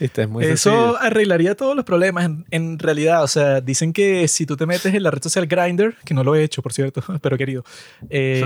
Viste, 0.00 0.22
es 0.22 0.28
muy 0.28 0.44
Eso 0.44 0.70
sencillo. 0.70 0.96
arreglaría 1.00 1.56
todos 1.56 1.74
los 1.74 1.84
problemas 1.84 2.24
en, 2.26 2.46
en 2.50 2.78
realidad. 2.78 3.24
O 3.24 3.26
sea, 3.28 3.60
dicen 3.60 3.92
que 3.92 4.28
si 4.28 4.46
tú 4.46 4.56
te 4.56 4.64
metes 4.66 4.94
en 4.94 5.02
la 5.02 5.10
red 5.10 5.20
social 5.22 5.46
Grindr, 5.48 5.96
que 6.04 6.14
no 6.14 6.22
lo 6.22 6.36
he 6.36 6.42
hecho, 6.44 6.62
por 6.62 6.72
cierto, 6.72 7.02
pero 7.22 7.36
querido, 7.36 7.64
eh, 8.10 8.44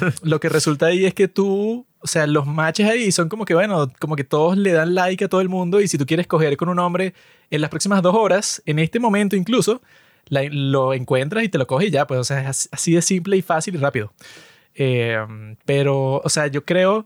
lo 0.22 0.40
que 0.40 0.48
resulta 0.50 0.86
ahí 0.86 1.06
es 1.06 1.14
que 1.14 1.26
tú, 1.28 1.86
o 2.00 2.06
sea, 2.06 2.26
los 2.26 2.46
matches 2.46 2.86
ahí 2.88 3.12
son 3.12 3.28
como 3.30 3.46
que, 3.46 3.54
bueno, 3.54 3.90
como 3.98 4.14
que 4.16 4.24
todos 4.24 4.58
le 4.58 4.72
dan 4.72 4.94
like 4.94 5.24
a 5.24 5.28
todo 5.28 5.40
el 5.40 5.48
mundo 5.48 5.80
y 5.80 5.88
si 5.88 5.96
tú 5.96 6.04
quieres 6.04 6.26
coger 6.26 6.56
con 6.58 6.68
un 6.68 6.78
hombre 6.78 7.14
en 7.50 7.60
las 7.62 7.70
próximas 7.70 8.02
dos 8.02 8.14
horas, 8.14 8.62
en 8.66 8.78
este 8.78 8.98
momento 9.00 9.36
incluso, 9.36 9.80
la- 10.30 10.44
lo 10.50 10.94
encuentras 10.94 11.44
y 11.44 11.48
te 11.50 11.58
lo 11.58 11.66
coges 11.66 11.88
y 11.88 11.90
ya, 11.90 12.06
pues, 12.06 12.18
o 12.18 12.24
sea, 12.24 12.40
es 12.40 12.46
as- 12.48 12.68
así 12.72 12.94
de 12.94 13.02
simple 13.02 13.36
y 13.36 13.42
fácil 13.42 13.74
y 13.74 13.78
rápido. 13.78 14.12
Eh, 14.74 15.18
pero, 15.66 16.22
o 16.24 16.28
sea, 16.30 16.46
yo 16.46 16.64
creo 16.64 17.04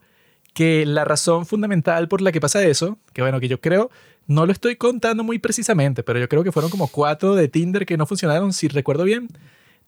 que 0.52 0.86
la 0.86 1.04
razón 1.04 1.46
fundamental 1.46 2.06
por 2.06 2.20
la 2.20 2.30
que 2.30 2.40
pasa 2.40 2.62
eso, 2.64 2.96
que 3.12 3.22
bueno, 3.22 3.40
que 3.40 3.48
yo 3.48 3.60
creo, 3.60 3.90
no 4.28 4.46
lo 4.46 4.52
estoy 4.52 4.76
contando 4.76 5.24
muy 5.24 5.38
precisamente, 5.40 6.02
pero 6.04 6.20
yo 6.20 6.28
creo 6.28 6.44
que 6.44 6.52
fueron 6.52 6.70
como 6.70 6.86
cuatro 6.88 7.34
de 7.34 7.48
Tinder 7.48 7.84
que 7.84 7.96
no 7.96 8.06
funcionaron, 8.06 8.52
si 8.52 8.68
recuerdo 8.68 9.02
bien. 9.04 9.28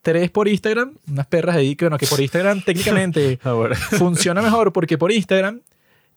Tres 0.03 0.31
por 0.31 0.47
Instagram, 0.49 0.95
unas 1.11 1.27
perras 1.27 1.57
ahí 1.57 1.75
que 1.77 1.85
bueno, 1.85 1.99
que 1.99 2.07
por 2.07 2.21
Instagram 2.21 2.61
técnicamente 2.65 3.39
Ahora. 3.43 3.75
funciona 3.77 4.43
mejor 4.43 4.73
porque 4.73 4.99
por 4.99 5.11
Instagram 5.13 5.61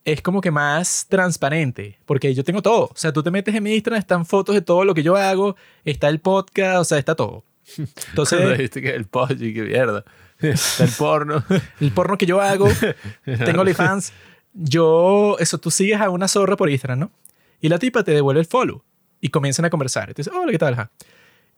es 0.04 0.22
como 0.22 0.40
que 0.40 0.50
más 0.50 1.06
transparente, 1.08 1.98
porque 2.06 2.34
yo 2.34 2.44
tengo 2.44 2.62
todo. 2.62 2.84
O 2.84 2.96
sea, 2.96 3.12
tú 3.12 3.22
te 3.22 3.30
metes 3.30 3.54
en 3.54 3.62
mi 3.62 3.74
Instagram, 3.74 4.00
están 4.00 4.26
fotos 4.26 4.54
de 4.54 4.62
todo 4.62 4.84
lo 4.84 4.94
que 4.94 5.02
yo 5.02 5.16
hago, 5.16 5.56
está 5.84 6.08
el 6.08 6.20
podcast, 6.20 6.80
o 6.80 6.84
sea, 6.84 6.98
está 6.98 7.14
todo. 7.14 7.44
Entonces, 8.08 8.48
dijiste 8.58 8.82
que 8.82 8.94
el 8.94 9.06
y 9.38 9.54
que 9.54 9.62
mierda. 9.62 10.04
Está 10.40 10.84
el 10.84 10.90
porno. 10.90 11.44
el 11.80 11.92
porno 11.92 12.16
que 12.16 12.24
yo 12.24 12.40
hago, 12.40 12.66
tengo 13.26 13.60
OnlyFans, 13.60 14.14
yo, 14.54 15.36
eso, 15.38 15.58
tú 15.58 15.70
sigues 15.70 16.00
a 16.00 16.08
una 16.08 16.28
zorra 16.28 16.56
por 16.56 16.70
Instagram, 16.70 16.98
¿no? 16.98 17.10
Y 17.60 17.68
la 17.68 17.78
tipa 17.78 18.02
te 18.02 18.12
devuelve 18.12 18.40
el 18.40 18.46
follow 18.46 18.82
y 19.20 19.28
comienzan 19.28 19.66
a 19.66 19.70
conversar. 19.70 20.08
Entonces, 20.08 20.32
hola, 20.34 20.50
¿qué 20.50 20.58
tal? 20.58 20.88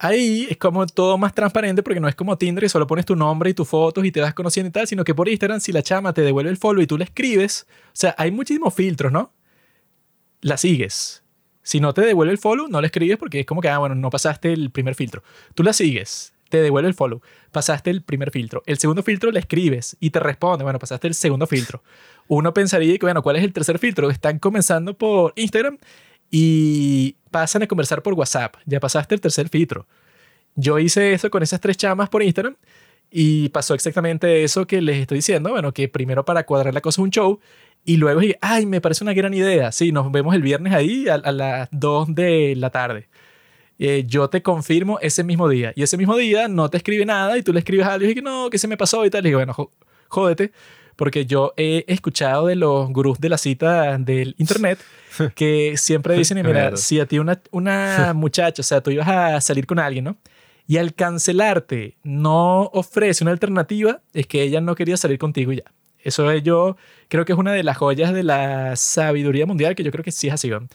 Ahí 0.05 0.49
es 0.51 0.57
como 0.57 0.85
todo 0.85 1.17
más 1.17 1.33
transparente 1.33 1.81
porque 1.81 2.01
no 2.01 2.09
es 2.09 2.17
como 2.17 2.37
Tinder 2.37 2.65
y 2.65 2.69
solo 2.69 2.89
pones 2.89 3.07
tu 3.07 3.15
nombre 3.15 3.51
y 3.51 3.55
tus 3.55 3.69
fotos 3.69 4.05
y 4.05 4.11
te 4.11 4.21
vas 4.21 4.35
conociendo 4.35 4.69
y 4.69 4.73
tal, 4.73 4.89
sino 4.89 5.05
que 5.05 5.15
por 5.15 5.29
Instagram, 5.29 5.61
si 5.61 5.71
la 5.71 5.81
chama 5.81 6.13
te 6.13 6.23
devuelve 6.23 6.51
el 6.51 6.57
follow 6.57 6.83
y 6.83 6.89
tú 6.89 6.99
le 6.99 7.05
escribes, 7.05 7.69
o 7.71 7.91
sea, 7.93 8.13
hay 8.19 8.33
muchísimos 8.33 8.75
filtros, 8.75 9.13
¿no? 9.13 9.33
La 10.41 10.57
sigues. 10.57 11.23
Si 11.63 11.79
no 11.79 11.95
te 11.95 12.01
devuelve 12.01 12.33
el 12.33 12.39
follow, 12.39 12.67
no 12.67 12.81
le 12.81 12.89
escribes 12.89 13.17
porque 13.17 13.39
es 13.39 13.47
como 13.47 13.61
que, 13.61 13.69
ah, 13.69 13.79
bueno, 13.79 13.95
no 13.95 14.11
pasaste 14.11 14.53
el 14.53 14.73
primer 14.73 14.97
filtro. 14.97 15.23
Tú 15.55 15.63
la 15.63 15.73
sigues, 15.73 16.35
te 16.49 16.61
devuelve 16.61 16.89
el 16.89 16.95
follow, 16.95 17.23
pasaste 17.53 17.91
el 17.91 18.03
primer 18.03 18.33
filtro. 18.33 18.65
El 18.67 18.79
segundo 18.79 19.05
filtro 19.05 19.31
le 19.31 19.39
escribes 19.39 19.97
y 20.01 20.11
te 20.11 20.19
responde, 20.19 20.65
bueno, 20.65 20.81
pasaste 20.81 21.07
el 21.07 21.15
segundo 21.15 21.47
filtro. 21.47 21.81
Uno 22.27 22.53
pensaría 22.53 22.99
que, 22.99 23.07
bueno, 23.07 23.23
¿cuál 23.23 23.37
es 23.37 23.45
el 23.45 23.53
tercer 23.53 23.79
filtro? 23.79 24.11
Están 24.11 24.41
comenzando 24.41 24.99
por 24.99 25.33
Instagram 25.37 25.79
y 26.29 27.15
pasan 27.33 27.65
a 27.65 27.67
conversar 27.67 28.03
por 28.03 28.15
WhatsApp. 28.15 28.55
Ya 28.67 28.79
pasaste 28.79 29.17
el 29.17 29.21
tercer 29.21 29.49
filtro. 29.49 29.87
Yo 30.55 30.79
hice 30.79 31.13
eso 31.13 31.31
con 31.31 31.43
esas 31.43 31.61
tres 31.61 31.77
chamas 31.77 32.09
por 32.09 32.23
Instagram 32.23 32.55
y 33.11 33.49
pasó 33.49 33.75
exactamente 33.75 34.45
eso 34.45 34.67
que 34.67 34.81
les 34.81 34.99
estoy 34.99 35.19
diciendo. 35.19 35.51
Bueno, 35.51 35.73
que 35.73 35.89
primero 35.89 36.25
para 36.25 36.45
cuadrar 36.45 36.73
la 36.73 36.81
cosa 36.81 37.01
es 37.01 37.05
un 37.05 37.11
show 37.11 37.41
y 37.85 37.97
luego 37.97 38.21
dije, 38.21 38.39
ay, 38.41 38.67
me 38.67 38.81
parece 38.81 39.03
una 39.03 39.15
gran 39.15 39.35
idea. 39.35 39.73
Sí, 39.73 39.91
nos 39.91 40.13
vemos 40.13 40.35
el 40.37 40.43
viernes 40.43 40.73
ahí 40.73 41.09
a, 41.09 41.15
a 41.15 41.33
las 41.33 41.69
2 41.73 42.15
de 42.15 42.55
la 42.57 42.71
tarde. 42.71 43.09
Eh, 43.79 44.05
yo 44.07 44.29
te 44.31 44.43
confirmo 44.43 45.01
ese 45.01 45.25
mismo 45.25 45.49
día. 45.49 45.73
Y 45.75 45.83
ese 45.83 45.97
mismo 45.97 46.17
día 46.17 46.47
no 46.47 46.71
te 46.71 46.77
escribe 46.77 47.05
nada 47.05 47.37
y 47.37 47.43
tú 47.43 47.53
le 47.53 47.59
escribes 47.59 47.87
algo 47.87 48.05
y 48.05 48.09
dije, 48.09 48.23
no, 48.23 48.49
que 48.49 48.59
se 48.59 48.69
me 48.69 48.77
pasó 48.77 49.05
y 49.05 49.11
tal. 49.11 49.23
Y 49.23 49.31
dije, 49.31 49.35
bueno, 49.35 49.71
jódete. 50.09 50.53
Porque 50.97 51.27
yo 51.27 51.55
he 51.57 51.85
escuchado 51.89 52.47
de 52.47 52.57
los 52.57 52.91
gurús 52.91 53.19
de 53.19 53.29
la 53.29 53.39
cita 53.39 53.99
del 53.99 54.35
internet 54.39 54.79
que 55.35 55.75
siempre 55.77 56.17
dicen, 56.17 56.39
y 56.39 56.43
mira, 56.43 56.77
si 56.77 57.01
a 57.01 57.07
ti 57.07 57.19
una, 57.19 57.41
una 57.51 58.13
muchacha, 58.15 58.61
o 58.61 58.65
sea, 58.65 58.81
tú 58.81 58.91
ibas 58.91 59.09
a 59.09 59.41
salir 59.41 59.67
con 59.67 59.79
alguien, 59.79 60.05
¿no? 60.05 60.17
Y 60.67 60.77
al 60.77 60.95
cancelarte 60.95 61.97
no 62.03 62.71
ofrece 62.73 63.25
una 63.25 63.33
alternativa, 63.33 64.01
es 64.15 64.27
que 64.27 64.43
ella 64.43 64.61
no 64.61 64.75
quería 64.75 64.97
salir 64.97 65.19
contigo 65.19 65.53
y 65.53 65.57
ya. 65.57 65.65
Eso 65.99 66.31
es 66.31 66.43
yo, 66.43 66.77
creo 67.09 67.25
que 67.25 67.33
es 67.33 67.39
una 67.39 67.53
de 67.53 67.63
las 67.63 67.77
joyas 67.77 68.13
de 68.13 68.23
la 68.23 68.75
sabiduría 68.77 69.47
mundial, 69.47 69.75
que 69.75 69.85
yo 69.85 69.91
creo 69.91 70.05
que 70.05 70.13
sí 70.13 70.29
es 70.29 70.35
así, 70.35 70.49
¿no? 70.49 70.67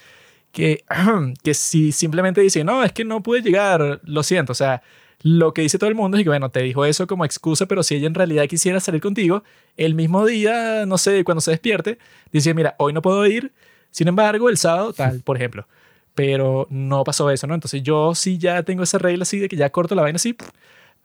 que, 0.52 0.84
que 1.44 1.54
si 1.54 1.92
simplemente 1.92 2.42
dice, 2.42 2.64
no, 2.64 2.84
es 2.84 2.92
que 2.92 3.06
no 3.06 3.22
pude 3.22 3.42
llegar, 3.42 4.02
lo 4.04 4.24
siento, 4.24 4.52
o 4.52 4.56
sea, 4.56 4.82
lo 5.24 5.54
que 5.54 5.64
dice 5.64 5.80
todo 5.80 5.90
el 5.90 5.96
mundo 5.96 6.18
es 6.18 6.24
que, 6.24 6.30
bueno, 6.30 6.50
te 6.50 6.62
dijo 6.62 6.86
eso 6.86 7.08
como 7.08 7.26
excusa, 7.26 7.66
pero 7.66 7.84
si 7.84 7.96
ella 7.96 8.08
en 8.08 8.14
realidad 8.14 8.48
quisiera 8.48 8.80
salir 8.80 9.02
contigo, 9.02 9.44
el 9.76 9.96
mismo 9.96 10.26
día, 10.26 10.86
no 10.86 10.98
sé, 10.98 11.24
cuando 11.24 11.42
se 11.42 11.52
despierte, 11.52 11.98
dice, 12.32 12.54
mira, 12.54 12.76
hoy 12.78 12.94
no 12.94 13.02
puedo 13.02 13.26
ir, 13.26 13.52
sin 13.92 14.08
embargo, 14.08 14.50
el 14.50 14.58
sábado, 14.58 14.94
tal, 14.94 15.22
por 15.26 15.38
ejemplo. 15.38 15.68
Pero 16.16 16.68
no 16.70 17.04
pasó 17.04 17.30
eso, 17.30 17.48
¿no? 17.48 17.54
Entonces 17.54 17.84
yo 17.84 18.16
sí 18.16 18.38
ya 18.38 18.64
tengo 18.64 18.84
esa 18.84 18.98
regla 18.98 19.24
así 19.24 19.40
de 19.40 19.50
que 19.50 19.56
ya 19.56 19.70
corto 19.72 19.96
la 19.96 20.02
vaina 20.04 20.18
así, 20.18 20.36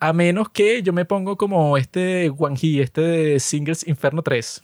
a 0.01 0.12
menos 0.12 0.48
que 0.51 0.82
yo 0.82 0.93
me 0.93 1.05
pongo 1.05 1.36
como 1.36 1.76
este 1.76 2.30
Wanji, 2.30 2.80
este 2.80 3.01
de 3.02 3.40
Singles 3.40 3.86
Inferno 3.86 4.22
3. 4.22 4.62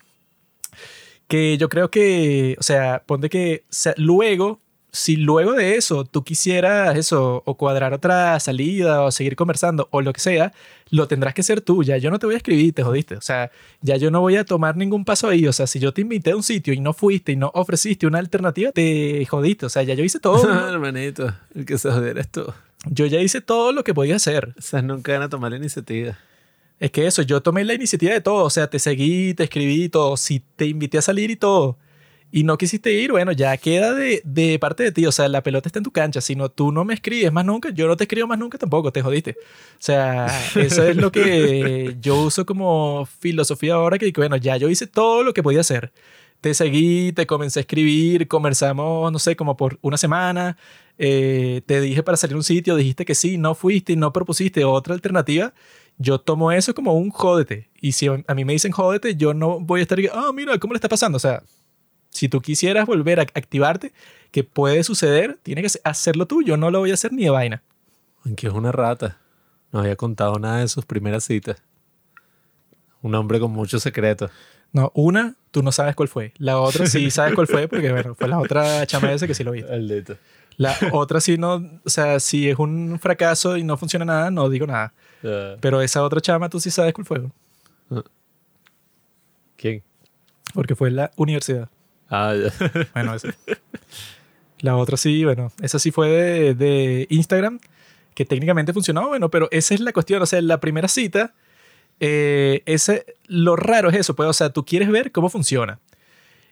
Que 1.28 1.58
yo 1.58 1.68
creo 1.68 1.90
que, 1.90 2.56
o 2.58 2.62
sea, 2.62 3.02
ponte 3.06 3.28
que 3.28 3.64
luego 3.96 4.60
si 4.90 5.16
luego 5.16 5.52
de 5.52 5.76
eso 5.76 6.04
tú 6.04 6.24
quisieras 6.24 6.96
eso, 6.96 7.42
o 7.44 7.54
cuadrar 7.56 7.92
otra 7.92 8.40
salida, 8.40 9.02
o 9.02 9.10
seguir 9.10 9.36
conversando, 9.36 9.88
o 9.90 10.00
lo 10.00 10.12
que 10.12 10.20
sea, 10.20 10.52
lo 10.90 11.06
tendrás 11.06 11.34
que 11.34 11.42
ser 11.42 11.60
tú. 11.60 11.82
Ya 11.82 11.98
yo 11.98 12.10
no 12.10 12.18
te 12.18 12.26
voy 12.26 12.34
a 12.34 12.38
escribir, 12.38 12.72
te 12.72 12.82
jodiste. 12.82 13.16
O 13.16 13.20
sea, 13.20 13.50
ya 13.82 13.96
yo 13.96 14.10
no 14.10 14.20
voy 14.20 14.36
a 14.36 14.44
tomar 14.44 14.76
ningún 14.76 15.04
paso 15.04 15.28
ahí. 15.28 15.46
O 15.46 15.52
sea, 15.52 15.66
si 15.66 15.78
yo 15.78 15.92
te 15.92 16.00
invité 16.00 16.30
a 16.30 16.36
un 16.36 16.42
sitio 16.42 16.72
y 16.72 16.80
no 16.80 16.94
fuiste 16.94 17.32
y 17.32 17.36
no 17.36 17.50
ofreciste 17.54 18.06
una 18.06 18.18
alternativa, 18.18 18.72
te 18.72 19.24
jodiste. 19.26 19.66
O 19.66 19.68
sea, 19.68 19.82
ya 19.82 19.94
yo 19.94 20.04
hice 20.04 20.20
todo. 20.20 20.68
Hermanito, 20.68 21.32
el 21.54 21.66
que 21.66 21.76
se 21.76 21.90
jodiera 21.90 22.20
es 22.20 22.28
tú. 22.28 22.46
Yo 22.86 23.06
ya 23.06 23.20
hice 23.20 23.40
todo 23.40 23.72
lo 23.72 23.84
que 23.84 23.92
podía 23.92 24.16
hacer. 24.16 24.54
O 24.58 24.62
sea, 24.62 24.80
nunca 24.80 25.12
van 25.12 25.22
a 25.22 25.28
tomar 25.28 25.50
la 25.50 25.58
iniciativa. 25.58 26.18
Es 26.80 26.92
que 26.92 27.06
eso, 27.06 27.22
yo 27.22 27.42
tomé 27.42 27.64
la 27.64 27.74
iniciativa 27.74 28.14
de 28.14 28.20
todo. 28.20 28.44
O 28.44 28.50
sea, 28.50 28.70
te 28.70 28.78
seguí, 28.78 29.34
te 29.34 29.44
escribí 29.44 29.90
todo. 29.90 30.16
Si 30.16 30.40
te 30.56 30.64
invité 30.64 30.96
a 30.96 31.02
salir 31.02 31.30
y 31.30 31.36
todo 31.36 31.76
y 32.30 32.44
no 32.44 32.58
quisiste 32.58 32.92
ir, 32.92 33.10
bueno, 33.10 33.32
ya 33.32 33.56
queda 33.56 33.94
de, 33.94 34.20
de, 34.24 34.58
parte 34.58 34.82
de 34.82 34.92
ti. 34.92 35.06
O 35.06 35.12
sea, 35.12 35.28
la 35.28 35.42
pelota 35.42 35.68
está 35.68 35.78
en 35.78 35.84
tu 35.84 35.92
cancha. 35.92 36.20
Si 36.20 36.36
no, 36.36 36.50
tú 36.50 36.72
no 36.72 36.84
me 36.84 36.94
escribes 36.94 37.32
más 37.32 37.44
nunca, 37.44 37.70
yo 37.70 37.86
no 37.86 37.96
te 37.96 38.04
escribo 38.04 38.26
más 38.26 38.38
nunca 38.38 38.58
tampoco, 38.58 38.92
te 38.92 39.00
jodiste. 39.02 39.32
O 39.32 39.80
sea, 39.80 40.26
eso 40.54 40.84
es 40.86 40.96
lo 40.96 41.10
que 41.10 41.96
yo 42.00 42.20
uso 42.20 42.44
como 42.44 43.06
filosofía 43.06 43.74
ahora, 43.74 43.98
que 43.98 44.12
bueno, 44.14 44.36
ya 44.36 44.56
yo 44.58 44.68
hice 44.68 44.86
todo 44.86 45.22
lo 45.22 45.32
que 45.32 45.42
podía 45.42 45.60
hacer. 45.60 45.92
Te 46.40 46.54
seguí, 46.54 47.12
te 47.12 47.26
comencé 47.26 47.60
a 47.60 47.62
escribir, 47.62 48.28
conversamos, 48.28 49.10
no 49.10 49.18
sé, 49.18 49.34
como 49.34 49.56
por 49.56 49.78
una 49.82 49.96
semana. 49.96 50.56
Eh, 50.98 51.62
te 51.66 51.80
dije 51.80 52.02
para 52.02 52.16
salir 52.16 52.34
a 52.34 52.36
un 52.38 52.44
sitio, 52.44 52.76
dijiste 52.76 53.04
que 53.04 53.14
sí, 53.14 53.38
no 53.38 53.54
fuiste 53.54 53.94
y 53.94 53.96
no 53.96 54.12
propusiste 54.12 54.64
otra 54.64 54.94
alternativa. 54.94 55.54
Yo 55.96 56.20
tomo 56.20 56.52
eso 56.52 56.74
como 56.74 56.92
un 56.94 57.10
jódete. 57.10 57.70
Y 57.80 57.92
si 57.92 58.06
a 58.06 58.34
mí 58.34 58.44
me 58.44 58.52
dicen 58.52 58.72
jódete, 58.72 59.16
yo 59.16 59.34
no 59.34 59.60
voy 59.60 59.80
a 59.80 59.82
estar, 59.82 59.98
ah, 60.12 60.30
mira, 60.34 60.58
¿cómo 60.58 60.74
le 60.74 60.76
está 60.76 60.88
pasando? 60.88 61.16
O 61.16 61.20
sea, 61.20 61.42
si 62.10 62.28
tú 62.28 62.40
quisieras 62.40 62.86
volver 62.86 63.20
a 63.20 63.22
activarte, 63.22 63.92
que 64.30 64.44
puede 64.44 64.82
suceder, 64.84 65.38
tiene 65.42 65.62
que 65.62 65.68
hacerlo 65.84 66.26
tú. 66.26 66.42
Yo 66.42 66.56
no 66.56 66.70
lo 66.70 66.80
voy 66.80 66.90
a 66.90 66.94
hacer 66.94 67.12
ni 67.12 67.24
de 67.24 67.30
vaina. 67.30 67.62
Aunque 68.24 68.46
es 68.46 68.52
una 68.52 68.72
rata. 68.72 69.18
No 69.72 69.80
había 69.80 69.96
contado 69.96 70.38
nada 70.38 70.58
de 70.60 70.68
sus 70.68 70.84
primeras 70.84 71.24
citas. 71.24 71.62
Un 73.02 73.14
hombre 73.14 73.38
con 73.38 73.50
muchos 73.50 73.82
secretos. 73.82 74.30
No, 74.72 74.92
una, 74.94 75.36
tú 75.50 75.62
no 75.62 75.72
sabes 75.72 75.94
cuál 75.94 76.08
fue. 76.08 76.32
La 76.38 76.58
otra 76.58 76.86
sí 76.86 77.10
sabes 77.10 77.34
cuál 77.34 77.46
fue, 77.46 77.68
porque 77.68 77.90
bueno, 77.92 78.14
fue 78.14 78.28
la 78.28 78.38
otra 78.38 78.86
chama 78.86 79.12
ese 79.12 79.26
que 79.26 79.34
sí 79.34 79.44
lo 79.44 79.52
vi. 79.52 79.64
La 80.56 80.76
otra 80.92 81.20
sí 81.20 81.38
no, 81.38 81.80
o 81.84 81.90
sea, 81.90 82.18
si 82.20 82.50
es 82.50 82.58
un 82.58 82.98
fracaso 83.00 83.56
y 83.56 83.62
no 83.62 83.76
funciona 83.76 84.04
nada, 84.04 84.30
no 84.30 84.48
digo 84.48 84.66
nada. 84.66 84.92
Pero 85.60 85.80
esa 85.80 86.02
otra 86.02 86.20
chama 86.20 86.48
tú 86.48 86.60
sí 86.60 86.70
sabes 86.70 86.92
cuál 86.92 87.06
fue. 87.06 87.22
Ah. 87.90 88.02
¿Quién? 89.56 89.82
Porque 90.54 90.74
fue 90.74 90.88
en 90.88 90.96
la 90.96 91.10
universidad. 91.16 91.68
Ah, 92.10 92.34
Bueno, 92.94 93.14
eso. 93.14 93.28
La 94.60 94.76
otra 94.76 94.96
sí, 94.96 95.24
bueno, 95.24 95.52
esa 95.62 95.78
sí 95.78 95.92
fue 95.92 96.08
de, 96.08 96.54
de, 96.54 97.06
Instagram, 97.10 97.60
que 98.14 98.24
técnicamente 98.24 98.72
funcionó, 98.72 99.06
bueno, 99.06 99.30
pero 99.30 99.48
esa 99.52 99.72
es 99.72 99.80
la 99.80 99.92
cuestión, 99.92 100.20
o 100.20 100.26
sea, 100.26 100.42
la 100.42 100.58
primera 100.58 100.88
cita, 100.88 101.32
eh, 102.00 102.62
ese, 102.66 103.06
lo 103.26 103.54
raro 103.54 103.88
es 103.88 103.96
eso, 103.96 104.16
pues, 104.16 104.28
o 104.28 104.32
sea, 104.32 104.50
tú 104.50 104.64
quieres 104.64 104.90
ver 104.90 105.12
cómo 105.12 105.28
funciona. 105.28 105.78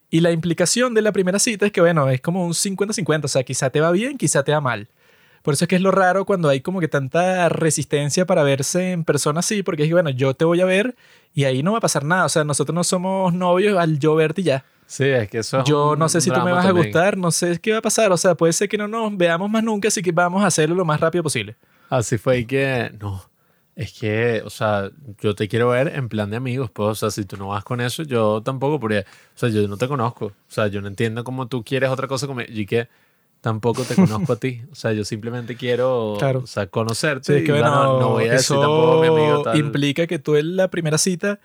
Y 0.08 0.20
la 0.20 0.30
implicación 0.30 0.94
de 0.94 1.02
la 1.02 1.10
primera 1.10 1.40
cita 1.40 1.66
es 1.66 1.72
que, 1.72 1.80
bueno, 1.80 2.08
es 2.08 2.20
como 2.20 2.46
un 2.46 2.52
50-50, 2.52 3.24
o 3.24 3.28
sea, 3.28 3.42
quizá 3.42 3.70
te 3.70 3.80
va 3.80 3.90
bien, 3.90 4.18
quizá 4.18 4.44
te 4.44 4.52
va 4.52 4.60
mal. 4.60 4.88
Por 5.42 5.54
eso 5.54 5.64
es 5.64 5.68
que 5.68 5.76
es 5.76 5.82
lo 5.82 5.90
raro 5.90 6.24
cuando 6.26 6.48
hay 6.48 6.60
como 6.60 6.80
que 6.80 6.88
tanta 6.88 7.48
resistencia 7.48 8.26
para 8.26 8.42
verse 8.44 8.92
en 8.92 9.04
persona 9.04 9.40
así, 9.40 9.62
porque 9.62 9.82
es 9.84 9.88
que, 9.88 9.94
bueno, 9.94 10.10
yo 10.10 10.34
te 10.34 10.44
voy 10.44 10.60
a 10.60 10.64
ver 10.64 10.96
y 11.34 11.44
ahí 11.44 11.62
no 11.62 11.72
va 11.72 11.78
a 11.78 11.80
pasar 11.80 12.04
nada, 12.04 12.24
o 12.26 12.28
sea, 12.28 12.44
nosotros 12.44 12.74
no 12.74 12.84
somos 12.84 13.34
novios 13.34 13.78
al 13.78 13.98
yo 13.98 14.14
verte 14.14 14.42
y 14.42 14.44
ya. 14.44 14.64
Sí, 14.86 15.04
es 15.04 15.28
que 15.28 15.38
eso 15.38 15.64
Yo 15.64 15.96
no 15.96 16.08
sé 16.08 16.20
si 16.20 16.30
tú 16.30 16.40
me 16.40 16.52
vas 16.52 16.64
a 16.64 16.70
gustar, 16.70 17.16
no 17.16 17.30
sé 17.30 17.58
qué 17.60 17.72
va 17.72 17.78
a 17.78 17.82
pasar. 17.82 18.12
O 18.12 18.16
sea, 18.16 18.34
puede 18.34 18.52
ser 18.52 18.68
que 18.68 18.78
no 18.78 18.86
nos 18.86 19.16
veamos 19.16 19.50
más 19.50 19.62
nunca, 19.62 19.88
así 19.88 20.02
que 20.02 20.12
vamos 20.12 20.42
a 20.42 20.46
hacerlo 20.46 20.74
lo 20.74 20.84
más 20.84 21.00
rápido 21.00 21.22
posible. 21.22 21.56
Así 21.90 22.18
fue 22.18 22.38
y 22.38 22.46
que, 22.46 22.92
no, 23.00 23.22
es 23.76 23.92
que, 23.92 24.42
o 24.44 24.50
sea, 24.50 24.90
yo 25.20 25.34
te 25.34 25.48
quiero 25.48 25.68
ver 25.68 25.88
en 25.94 26.08
plan 26.08 26.30
de 26.30 26.36
amigos, 26.36 26.70
pues, 26.70 26.88
o 26.88 26.94
sea, 26.94 27.10
si 27.10 27.24
tú 27.24 27.36
no 27.36 27.48
vas 27.48 27.62
con 27.62 27.80
eso, 27.80 28.02
yo 28.04 28.42
tampoco, 28.42 28.80
porque, 28.80 29.00
o 29.00 29.04
sea, 29.38 29.50
yo 29.50 29.68
no 29.68 29.76
te 29.76 29.86
conozco. 29.86 30.26
O 30.26 30.32
sea, 30.48 30.68
yo 30.68 30.80
no 30.80 30.88
entiendo 30.88 31.24
cómo 31.24 31.46
tú 31.46 31.62
quieres 31.62 31.90
otra 31.90 32.08
cosa 32.08 32.26
conmigo. 32.26 32.50
Y 32.52 32.64
que 32.64 32.88
tampoco 33.42 33.82
te 33.82 33.94
conozco 33.94 34.32
a 34.32 34.36
ti. 34.36 34.62
O 34.72 34.74
sea, 34.74 34.92
yo 34.92 35.04
simplemente 35.04 35.56
quiero 35.56 36.14
o 36.14 36.46
sea, 36.46 36.68
conocerte. 36.68 37.40
Sí, 37.40 37.44
que 37.44 37.52
bueno, 37.52 38.00
no, 38.00 38.08
voy 38.10 38.28
a 38.28 38.32
decir 38.32 38.56
tampoco 38.56 39.00
mi 39.02 39.08
amigo 39.08 39.42
tal. 39.42 39.58
implica 39.58 40.06
que 40.06 40.18
tú 40.18 40.36
en 40.36 40.56
la 40.56 40.68
primera 40.70 40.96
cita 40.96 41.38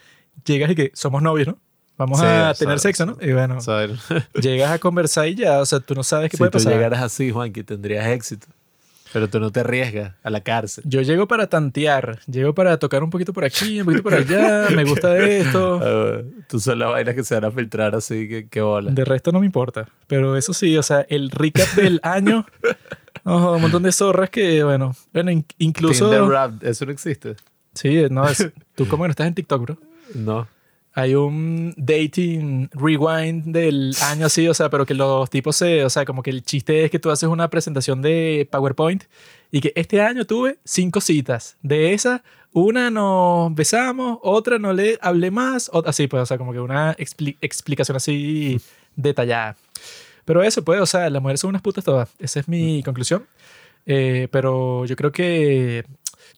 llegas 0.45 0.72
y 0.72 0.76
que 0.76 0.91
somos 0.93 1.22
novios, 1.22 1.49
¿no? 1.49 1.59
Vamos 2.02 2.19
a 2.19 2.56
tener 2.56 2.80
sexo, 2.80 3.06
¿no? 3.06 3.18
Y 3.22 3.32
bueno, 3.32 3.60
llegas 4.41 4.72
a 4.72 4.80
conversar 4.80 5.28
y 5.28 5.36
ya, 5.36 5.60
o 5.60 5.65
sea, 5.68 5.80
tú 5.80 5.94
no 5.94 6.03
sabes 6.03 6.32
qué 6.32 6.38
puede 6.38 6.49
pasar. 6.49 6.72
Si 6.72 6.76
llegaras 6.76 7.03
así, 7.03 7.30
Juan, 7.30 7.53
que 7.53 7.64
tendrías 7.64 8.07
éxito. 8.07 8.48
Pero 9.14 9.30
tú 9.30 9.40
no 9.40 9.52
te 9.52 9.60
arriesgas 9.60 10.14
a 10.23 10.30
la 10.32 10.41
cárcel. 10.41 10.84
Yo 10.88 11.02
llego 11.02 11.28
para 11.28 11.48
tantear, 11.48 12.19
llego 12.26 12.56
para 12.56 12.78
tocar 12.80 13.03
un 13.03 13.11
poquito 13.11 13.34
por 13.34 13.44
aquí, 13.44 13.82
un 13.82 13.86
poquito 13.86 14.02
por 14.02 14.15
allá, 14.15 14.69
me 14.76 14.84
gusta 14.84 15.15
esto. 15.19 15.80
Ah, 15.84 16.22
tú 16.48 16.60
son 16.60 16.80
las 16.80 16.90
vainas 16.90 17.14
que 17.14 17.23
se 17.23 17.36
van 17.36 17.45
a 17.45 17.52
filtrar 17.52 17.94
así, 17.94 18.28
que, 18.28 18.48
que 18.48 18.61
bola. 18.61 18.90
De 18.90 19.06
resto 19.06 19.32
no 19.32 19.41
me 19.41 19.45
importa. 19.45 19.88
Pero 20.07 20.38
eso 20.38 20.53
sí, 20.53 20.76
o 20.76 20.82
sea, 20.82 21.06
el 21.07 21.30
recap 21.30 21.68
del 21.76 21.99
año, 22.03 22.48
un 23.26 23.61
montón 23.61 23.84
de 23.84 23.91
zorras 23.91 24.32
que, 24.32 24.64
bueno, 24.64 24.95
bueno 25.14 25.32
incluso... 25.60 26.10
Tinder 26.10 26.23
rap, 26.23 26.64
eso 26.64 26.86
no 26.86 26.91
existe. 26.91 27.36
Sí, 27.73 28.06
no, 28.10 28.28
es, 28.28 28.49
tú 28.76 28.88
como 28.88 29.06
no 29.06 29.11
estás 29.11 29.28
en 29.28 29.36
TikTok, 29.36 29.61
bro. 29.61 29.78
No. 30.15 30.48
Hay 30.93 31.15
un 31.15 31.73
dating 31.77 32.69
rewind 32.73 33.45
del 33.45 33.95
año 34.03 34.26
así, 34.26 34.47
o 34.47 34.53
sea, 34.53 34.69
pero 34.69 34.85
que 34.85 34.93
los 34.93 35.30
tipos 35.30 35.55
se, 35.55 35.85
o 35.85 35.89
sea, 35.89 36.03
como 36.03 36.22
que 36.22 36.31
el 36.31 36.43
chiste 36.43 36.84
es 36.84 36.91
que 36.91 36.99
tú 36.99 37.09
haces 37.09 37.30
una 37.30 37.49
presentación 37.49 38.01
de 38.01 38.47
PowerPoint 38.51 39.05
y 39.51 39.61
que 39.61 39.72
este 39.76 40.01
año 40.01 40.26
tuve 40.26 40.59
cinco 40.65 40.99
citas. 40.99 41.57
De 41.61 41.93
esas, 41.93 42.22
una 42.51 42.89
nos 42.89 43.55
besamos, 43.55 44.19
otra 44.22 44.59
no 44.59 44.73
le 44.73 44.99
hablé 45.01 45.31
más, 45.31 45.69
otra 45.72 45.91
así, 45.91 46.07
pues, 46.07 46.23
o 46.23 46.26
sea, 46.26 46.38
como 46.38 46.51
que 46.51 46.59
una 46.59 46.93
explicación 46.97 47.95
así 47.95 48.59
detallada. 48.95 49.55
Pero 50.26 50.43
eso, 50.43 50.63
pues, 50.63 50.81
o 50.81 50.85
sea, 50.85 51.09
las 51.09 51.22
mujeres 51.22 51.39
son 51.39 51.49
unas 51.49 51.61
putas 51.61 51.84
todas. 51.84 52.09
Esa 52.19 52.41
es 52.41 52.47
mi 52.47 52.84
conclusión. 52.84 53.26
Eh, 53.85 54.27
pero 54.31 54.85
yo 54.85 54.95
creo 54.95 55.11
que 55.11 55.85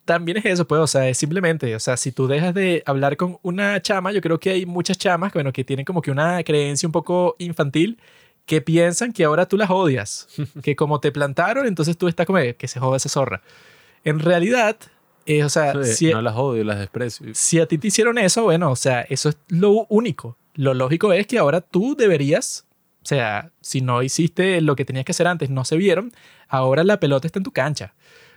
también 0.05 0.37
es 0.37 0.45
eso, 0.45 0.67
pues, 0.67 0.81
o 0.81 0.87
sea, 0.87 1.07
es 1.09 1.17
simplemente, 1.17 1.75
o 1.75 1.79
sea, 1.79 1.97
si 1.97 2.11
tú 2.11 2.27
dejas 2.27 2.53
de 2.53 2.83
hablar 2.85 3.17
con 3.17 3.37
una 3.41 3.81
chama, 3.81 4.11
yo 4.11 4.21
creo 4.21 4.39
que 4.39 4.51
hay 4.51 4.65
muchas 4.65 4.97
chamas, 4.97 5.33
bueno, 5.33 5.51
que 5.53 5.63
tienen 5.63 5.85
como 5.85 6.01
que 6.01 6.11
una 6.11 6.43
creencia 6.43 6.87
un 6.87 6.93
poco 6.93 7.35
infantil 7.39 7.99
que 8.45 8.61
piensan 8.61 9.13
que 9.13 9.23
ahora 9.23 9.47
tú 9.47 9.57
las 9.57 9.69
odias, 9.69 10.27
que 10.63 10.75
como 10.75 10.99
te 10.99 11.11
plantaron, 11.11 11.65
entonces 11.65 11.97
tú 11.97 12.07
estás 12.07 12.25
como 12.25 12.39
que 12.57 12.67
se 12.67 12.79
joda 12.79 12.97
esa 12.97 13.09
zorra. 13.09 13.41
En 14.03 14.19
realidad, 14.19 14.77
eh, 15.25 15.43
o 15.43 15.49
sea, 15.49 15.81
si, 15.83 16.11
no 16.11 16.21
las 16.21 16.35
odio, 16.35 16.63
las 16.63 16.79
desprecio. 16.79 17.27
Si 17.33 17.59
a 17.59 17.65
ti 17.65 17.77
te 17.77 17.87
hicieron 17.87 18.17
eso, 18.17 18.43
bueno, 18.43 18.71
o 18.71 18.75
sea, 18.75 19.01
eso 19.01 19.29
es 19.29 19.37
lo 19.47 19.85
único. 19.89 20.37
Lo 20.55 20.73
lógico 20.73 21.13
es 21.13 21.27
que 21.27 21.39
ahora 21.39 21.61
tú 21.61 21.95
deberías, 21.95 22.65
o 23.01 23.05
sea, 23.05 23.51
si 23.61 23.81
no 23.81 24.03
hiciste 24.03 24.59
lo 24.61 24.75
que 24.75 24.85
tenías 24.85 25.05
que 25.05 25.13
hacer 25.13 25.27
antes, 25.27 25.49
no 25.49 25.63
se 25.63 25.77
vieron, 25.77 26.11
ahora 26.49 26.83
la 26.83 26.99
pelota 26.99 27.27
está 27.27 27.39
en 27.39 27.43
tu 27.43 27.51
cancha. 27.51 27.93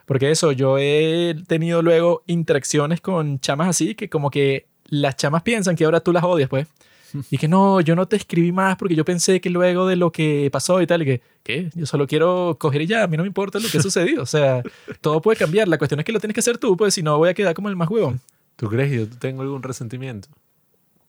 Porque 0.07 0.31
eso, 0.31 0.53
yo 0.53 0.78
he 0.78 1.37
tenido 1.47 1.83
luego 1.83 2.23
interacciones 2.27 3.01
con 3.01 3.41
chamas 3.41 3.69
así 3.69 3.95
que 3.95 4.09
como 4.09 4.31
que 4.31 4.66
las 4.89 5.16
chamas 5.16 5.43
piensan 5.43 5.77
que 5.77 5.85
ahora 5.85 6.01
tú 6.01 6.12
las 6.12 6.24
odias, 6.24 6.49
pues. 6.49 6.66
Y 7.31 7.39
que 7.39 7.49
no, 7.49 7.81
yo 7.81 7.95
no 7.97 8.07
te 8.07 8.16
escribí 8.16 8.53
más 8.53 8.77
porque 8.77 8.95
yo 8.95 9.05
pensé 9.05 9.41
que 9.41 9.49
luego 9.49 9.87
de 9.87 9.97
lo 9.97 10.11
que 10.12 10.49
pasó 10.53 10.81
y 10.83 10.87
tal, 10.87 11.03
y 11.03 11.05
que, 11.05 11.23
¿qué? 11.43 11.70
Yo 11.74 11.87
solo 11.87 12.07
quiero 12.07 12.57
coger 12.59 12.83
y 12.83 12.87
ya, 12.87 13.05
a 13.05 13.07
mí 13.07 13.16
no 13.16 13.23
me 13.23 13.28
importa 13.28 13.59
lo 13.59 13.69
que 13.69 13.78
ha 13.78 13.83
sucedido. 13.83 14.23
O 14.23 14.27
sea, 14.27 14.62
todo 15.01 15.20
puede 15.20 15.37
cambiar. 15.39 15.69
La 15.69 15.78
cuestión 15.78 16.01
es 16.01 16.07
que 16.07 16.12
lo 16.12 16.20
tienes 16.20 16.35
que 16.35 16.41
hacer 16.41 16.59
tú, 16.59 16.77
pues 16.77 16.95
si 16.95 17.03
no 17.03 17.16
voy 17.19 17.28
a 17.28 17.35
quedar 17.35 17.55
como 17.55 17.69
el 17.69 17.77
más 17.77 17.89
huevón. 17.89 18.20
¿Tú 18.57 18.69
crees 18.69 18.91
que 18.91 18.97
yo 18.99 19.09
tengo 19.09 19.43
algún 19.43 19.62
resentimiento? 19.62 20.28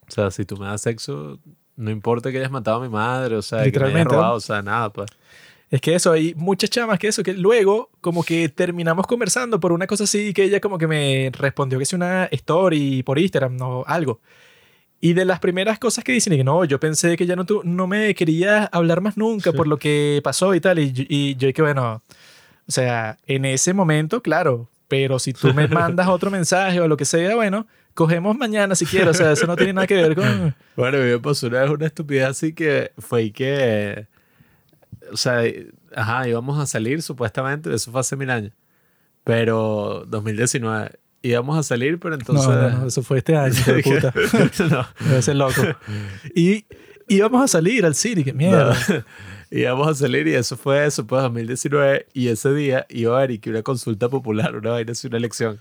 O 0.07 0.11
sea, 0.11 0.31
si 0.31 0.45
tú 0.45 0.57
me 0.57 0.65
das 0.65 0.81
sexo, 0.81 1.39
no 1.75 1.91
importa 1.91 2.31
que 2.31 2.37
hayas 2.37 2.51
matado 2.51 2.77
a 2.77 2.81
mi 2.81 2.89
madre, 2.89 3.35
o 3.35 3.41
sea, 3.41 3.69
que 3.69 3.79
me 3.79 3.87
hayas 3.87 4.05
robado, 4.05 4.35
o 4.35 4.39
sea, 4.39 4.61
nada, 4.61 4.91
pues. 4.91 5.09
Es 5.69 5.81
que 5.81 5.95
eso, 5.95 6.13
hay 6.13 6.33
muchas 6.37 6.69
chamas 6.69 6.97
que 6.97 7.09
eso, 7.09 7.23
que 7.23 7.33
luego 7.33 7.89
como 7.99 8.23
que 8.23 8.47
terminamos 8.47 9.05
conversando 9.05 9.59
por 9.59 9.73
una 9.73 9.85
cosa 9.85 10.05
así 10.05 10.33
que 10.33 10.43
ella 10.45 10.61
como 10.61 10.77
que 10.77 10.87
me 10.87 11.29
respondió 11.33 11.77
que 11.77 11.83
es 11.83 11.91
una 11.93 12.25
story 12.31 13.03
por 13.03 13.19
Instagram, 13.19 13.57
no 13.57 13.83
algo. 13.85 14.21
Y 15.01 15.13
de 15.13 15.25
las 15.25 15.39
primeras 15.39 15.77
cosas 15.77 16.03
que 16.03 16.11
dicen, 16.13 16.33
y 16.33 16.37
que 16.37 16.43
no, 16.43 16.63
yo 16.65 16.79
pensé 16.79 17.17
que 17.17 17.25
ya 17.25 17.35
no, 17.35 17.45
tú, 17.45 17.61
no 17.65 17.85
me 17.85 18.15
quería 18.15 18.63
hablar 18.65 19.01
más 19.01 19.17
nunca 19.17 19.51
por 19.51 19.67
lo 19.67 19.77
que 19.77 20.21
pasó 20.23 20.55
y 20.55 20.59
tal. 20.61 20.79
Y, 20.79 20.91
yo- 20.93 21.03
y 21.07 21.35
yo 21.35 21.51
que 21.53 21.61
bueno, 21.61 22.01
o 22.67 22.71
sea, 22.71 23.17
en 23.27 23.45
ese 23.45 23.73
momento, 23.73 24.21
claro, 24.23 24.69
pero 24.87 25.19
si 25.19 25.33
tú 25.33 25.53
me 25.53 25.67
mandas 25.67 26.07
otro 26.07 26.31
mensaje 26.31 26.79
o 26.79 26.87
lo 26.87 26.97
que 26.97 27.05
sea, 27.05 27.35
bueno, 27.35 27.67
cogemos 27.93 28.35
mañana 28.37 28.73
si 28.73 28.85
quieres. 28.85 29.09
O 29.09 29.13
sea, 29.13 29.33
eso 29.33 29.45
no 29.47 29.55
tiene 29.57 29.73
nada 29.73 29.85
que 29.87 29.95
ver 29.95 30.15
con... 30.15 30.55
Bueno, 30.77 30.97
me 30.97 31.19
pasó 31.19 31.47
una 31.47 31.61
vez 31.61 31.69
una 31.69 31.85
estupidez 31.87 32.25
así 32.25 32.53
que 32.53 32.91
fue 32.97 33.31
que. 33.31 34.07
O 35.11 35.17
sea, 35.17 35.41
ajá, 35.95 36.27
íbamos 36.27 36.59
a 36.59 36.65
salir 36.65 37.01
supuestamente, 37.01 37.73
eso 37.73 37.91
fue 37.91 38.01
hace 38.01 38.15
mil 38.15 38.29
años. 38.29 38.53
Pero 39.23 40.05
2019. 40.07 40.91
Íbamos 41.21 41.57
a 41.57 41.63
salir, 41.63 41.99
pero 41.99 42.15
entonces. 42.15 42.47
no, 42.47 42.69
no, 42.69 42.69
no, 42.69 42.87
eso 42.87 43.03
fue 43.03 43.17
este 43.17 43.35
año, 43.35 43.55
de 43.65 43.83
puta. 43.83 44.13
no, 44.69 44.87
Debe 45.09 45.21
ser 45.21 45.35
loco. 45.35 45.61
Y 46.33 46.65
íbamos 47.07 47.43
a 47.43 47.47
salir 47.47 47.85
al 47.85 47.95
cine, 47.95 48.23
que 48.23 48.33
mierda. 48.33 48.77
no. 48.89 49.03
íbamos 49.51 49.87
a 49.87 49.95
salir 49.95 50.27
y 50.27 50.35
eso 50.35 50.55
fue 50.55 50.85
eso, 50.85 51.05
pues 51.05 51.23
2019. 51.23 52.07
Y 52.13 52.27
ese 52.29 52.53
día 52.53 52.85
iba 52.89 53.15
a 53.15 53.17
haber 53.17 53.31
y 53.31 53.39
que 53.39 53.49
una 53.49 53.63
consulta 53.63 54.09
popular, 54.09 54.55
una 54.55 54.71
vaina 54.71 54.91
así, 54.91 55.07
una 55.07 55.17
elección. 55.17 55.59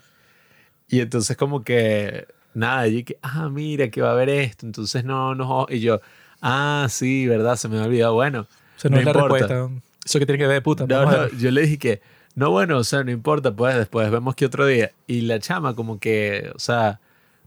Y 0.88 1.00
entonces, 1.00 1.36
como 1.36 1.64
que. 1.64 2.26
Nada, 2.54 2.88
y 2.88 3.04
que, 3.04 3.18
ah, 3.20 3.50
mira, 3.50 3.90
que 3.90 4.00
va 4.00 4.10
a 4.10 4.12
haber 4.12 4.30
esto. 4.30 4.64
Entonces, 4.64 5.04
no, 5.04 5.34
no. 5.34 5.66
Y 5.68 5.80
yo, 5.80 6.00
ah, 6.40 6.86
sí, 6.88 7.26
verdad, 7.26 7.56
se 7.56 7.68
me 7.68 7.76
había 7.76 7.86
olvidado. 7.88 8.14
Bueno, 8.14 8.46
O 8.76 8.78
sea, 8.78 8.90
no, 8.90 8.96
no 8.96 9.00
es 9.00 9.04
la 9.04 9.10
importa. 9.12 9.46
respuesta. 9.46 9.82
Eso 10.04 10.18
que 10.18 10.26
tiene 10.26 10.38
que 10.38 10.46
ver, 10.46 10.62
puta. 10.62 10.86
No, 10.86 11.10
no, 11.10 11.28
yo 11.30 11.50
le 11.50 11.62
dije 11.62 11.78
que, 11.78 12.02
no, 12.34 12.50
bueno, 12.50 12.78
o 12.78 12.84
sea, 12.84 13.02
no 13.02 13.10
importa, 13.10 13.54
pues 13.54 13.76
después 13.76 14.10
vemos 14.10 14.34
que 14.34 14.46
otro 14.46 14.66
día. 14.66 14.92
Y 15.06 15.22
la 15.22 15.40
chama 15.40 15.74
como 15.74 15.98
que, 15.98 16.52
o 16.54 16.58
sea, 16.58 17.00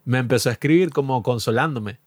me 0.06 0.18
empezó 0.18 0.49
a 0.49 0.53
escribir 0.53 0.89
como 0.89 1.23
consolándome. 1.23 1.99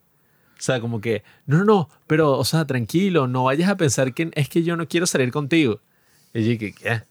O 0.58 0.64
sea, 0.64 0.80
como 0.80 1.00
que, 1.00 1.22
no, 1.46 1.58
no, 1.58 1.64
no, 1.64 1.90
pero, 2.06 2.32
o 2.32 2.44
sea, 2.44 2.66
tranquilo, 2.66 3.26
no 3.26 3.44
vayas 3.44 3.70
a 3.70 3.76
pensar 3.76 4.14
que 4.14 4.30
es 4.34 4.48
que 4.48 4.62
yo 4.62 4.76
no 4.76 4.86
quiero 4.88 5.06
salir 5.06 5.32
contigo. 5.32 5.80
Y 6.34 6.42
dije, 6.42 6.74
¿qué? 6.74 7.02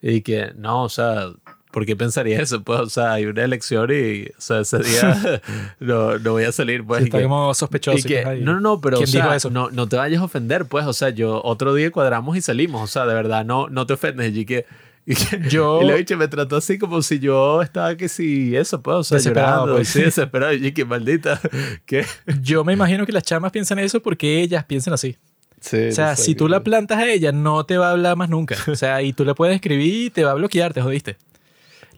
Y 0.00 0.20
dije, 0.20 0.52
no, 0.56 0.84
o 0.84 0.88
sea, 0.88 1.32
¿por 1.76 1.84
qué 1.84 1.94
pensaría 1.94 2.40
eso? 2.40 2.62
Pues, 2.62 2.80
o 2.80 2.88
sea, 2.88 3.12
hay 3.12 3.26
una 3.26 3.44
elección 3.44 3.90
y, 3.90 4.28
o 4.28 4.40
sea, 4.40 4.60
ese 4.60 4.78
día 4.78 5.42
no, 5.78 6.18
no 6.18 6.32
voy 6.32 6.44
a 6.44 6.52
salir, 6.52 6.82
pues. 6.82 7.00
Sí, 7.00 7.04
y 7.04 7.06
está 7.08 7.18
que- 7.18 7.24
como 7.24 7.52
sospechoso. 7.52 7.98
y 7.98 8.02
que, 8.02 8.24
ay, 8.24 8.40
no, 8.40 8.54
no, 8.54 8.60
no, 8.60 8.80
pero 8.80 8.96
o 8.96 9.00
¿Quién 9.00 9.10
dijo 9.12 9.26
sea, 9.26 9.36
eso? 9.36 9.50
No, 9.50 9.68
no 9.70 9.86
te 9.86 9.96
vayas 9.96 10.22
a 10.22 10.24
ofender, 10.24 10.64
pues. 10.64 10.86
O 10.86 10.94
sea, 10.94 11.10
yo 11.10 11.42
otro 11.44 11.74
día 11.74 11.90
cuadramos 11.90 12.34
y 12.34 12.40
salimos. 12.40 12.80
O 12.82 12.86
sea, 12.86 13.04
de 13.04 13.12
verdad, 13.12 13.44
no, 13.44 13.68
no 13.68 13.86
te 13.86 13.92
ofendes. 13.92 14.34
Y 14.34 14.46
que, 14.46 14.64
y 15.04 15.14
que- 15.16 15.42
Yo- 15.50 15.82
y 15.82 15.84
la 15.86 15.96
bicha 15.96 16.16
me 16.16 16.28
trató 16.28 16.56
así 16.56 16.78
como 16.78 17.02
si 17.02 17.18
yo 17.18 17.60
estaba 17.60 17.94
que 17.94 18.08
si 18.08 18.56
eso, 18.56 18.80
pues. 18.80 18.96
O 18.96 19.04
sea, 19.04 19.16
Desesperado, 19.18 19.52
llorando. 19.66 19.74
pues. 19.76 19.88
Sí, 19.90 20.00
desesperado. 20.00 20.54
Y 20.54 20.72
que 20.72 20.86
maldita. 20.86 21.38
¿Qué? 21.84 22.06
Yo 22.40 22.64
me 22.64 22.72
imagino 22.72 23.04
que 23.04 23.12
las 23.12 23.22
chamas 23.24 23.52
piensan 23.52 23.80
eso 23.80 24.00
porque 24.00 24.40
ellas 24.40 24.64
piensan 24.64 24.94
así. 24.94 25.18
Sí, 25.60 25.88
O 25.88 25.92
sea, 25.92 26.16
si 26.16 26.34
tú 26.34 26.48
la 26.48 26.62
plantas 26.62 26.96
a 26.98 27.06
ella, 27.06 27.32
no 27.32 27.64
te 27.66 27.76
va 27.76 27.88
a 27.88 27.90
hablar 27.92 28.16
más 28.16 28.30
nunca. 28.30 28.56
O 28.68 28.76
sea, 28.76 29.02
y 29.02 29.12
tú 29.12 29.26
le 29.26 29.34
puedes 29.34 29.54
escribir 29.56 30.06
y 30.06 30.10
te 30.10 30.24
va 30.24 30.30
a 30.30 30.34
bloquear, 30.34 30.72
te 30.72 30.80
jodiste. 30.80 31.16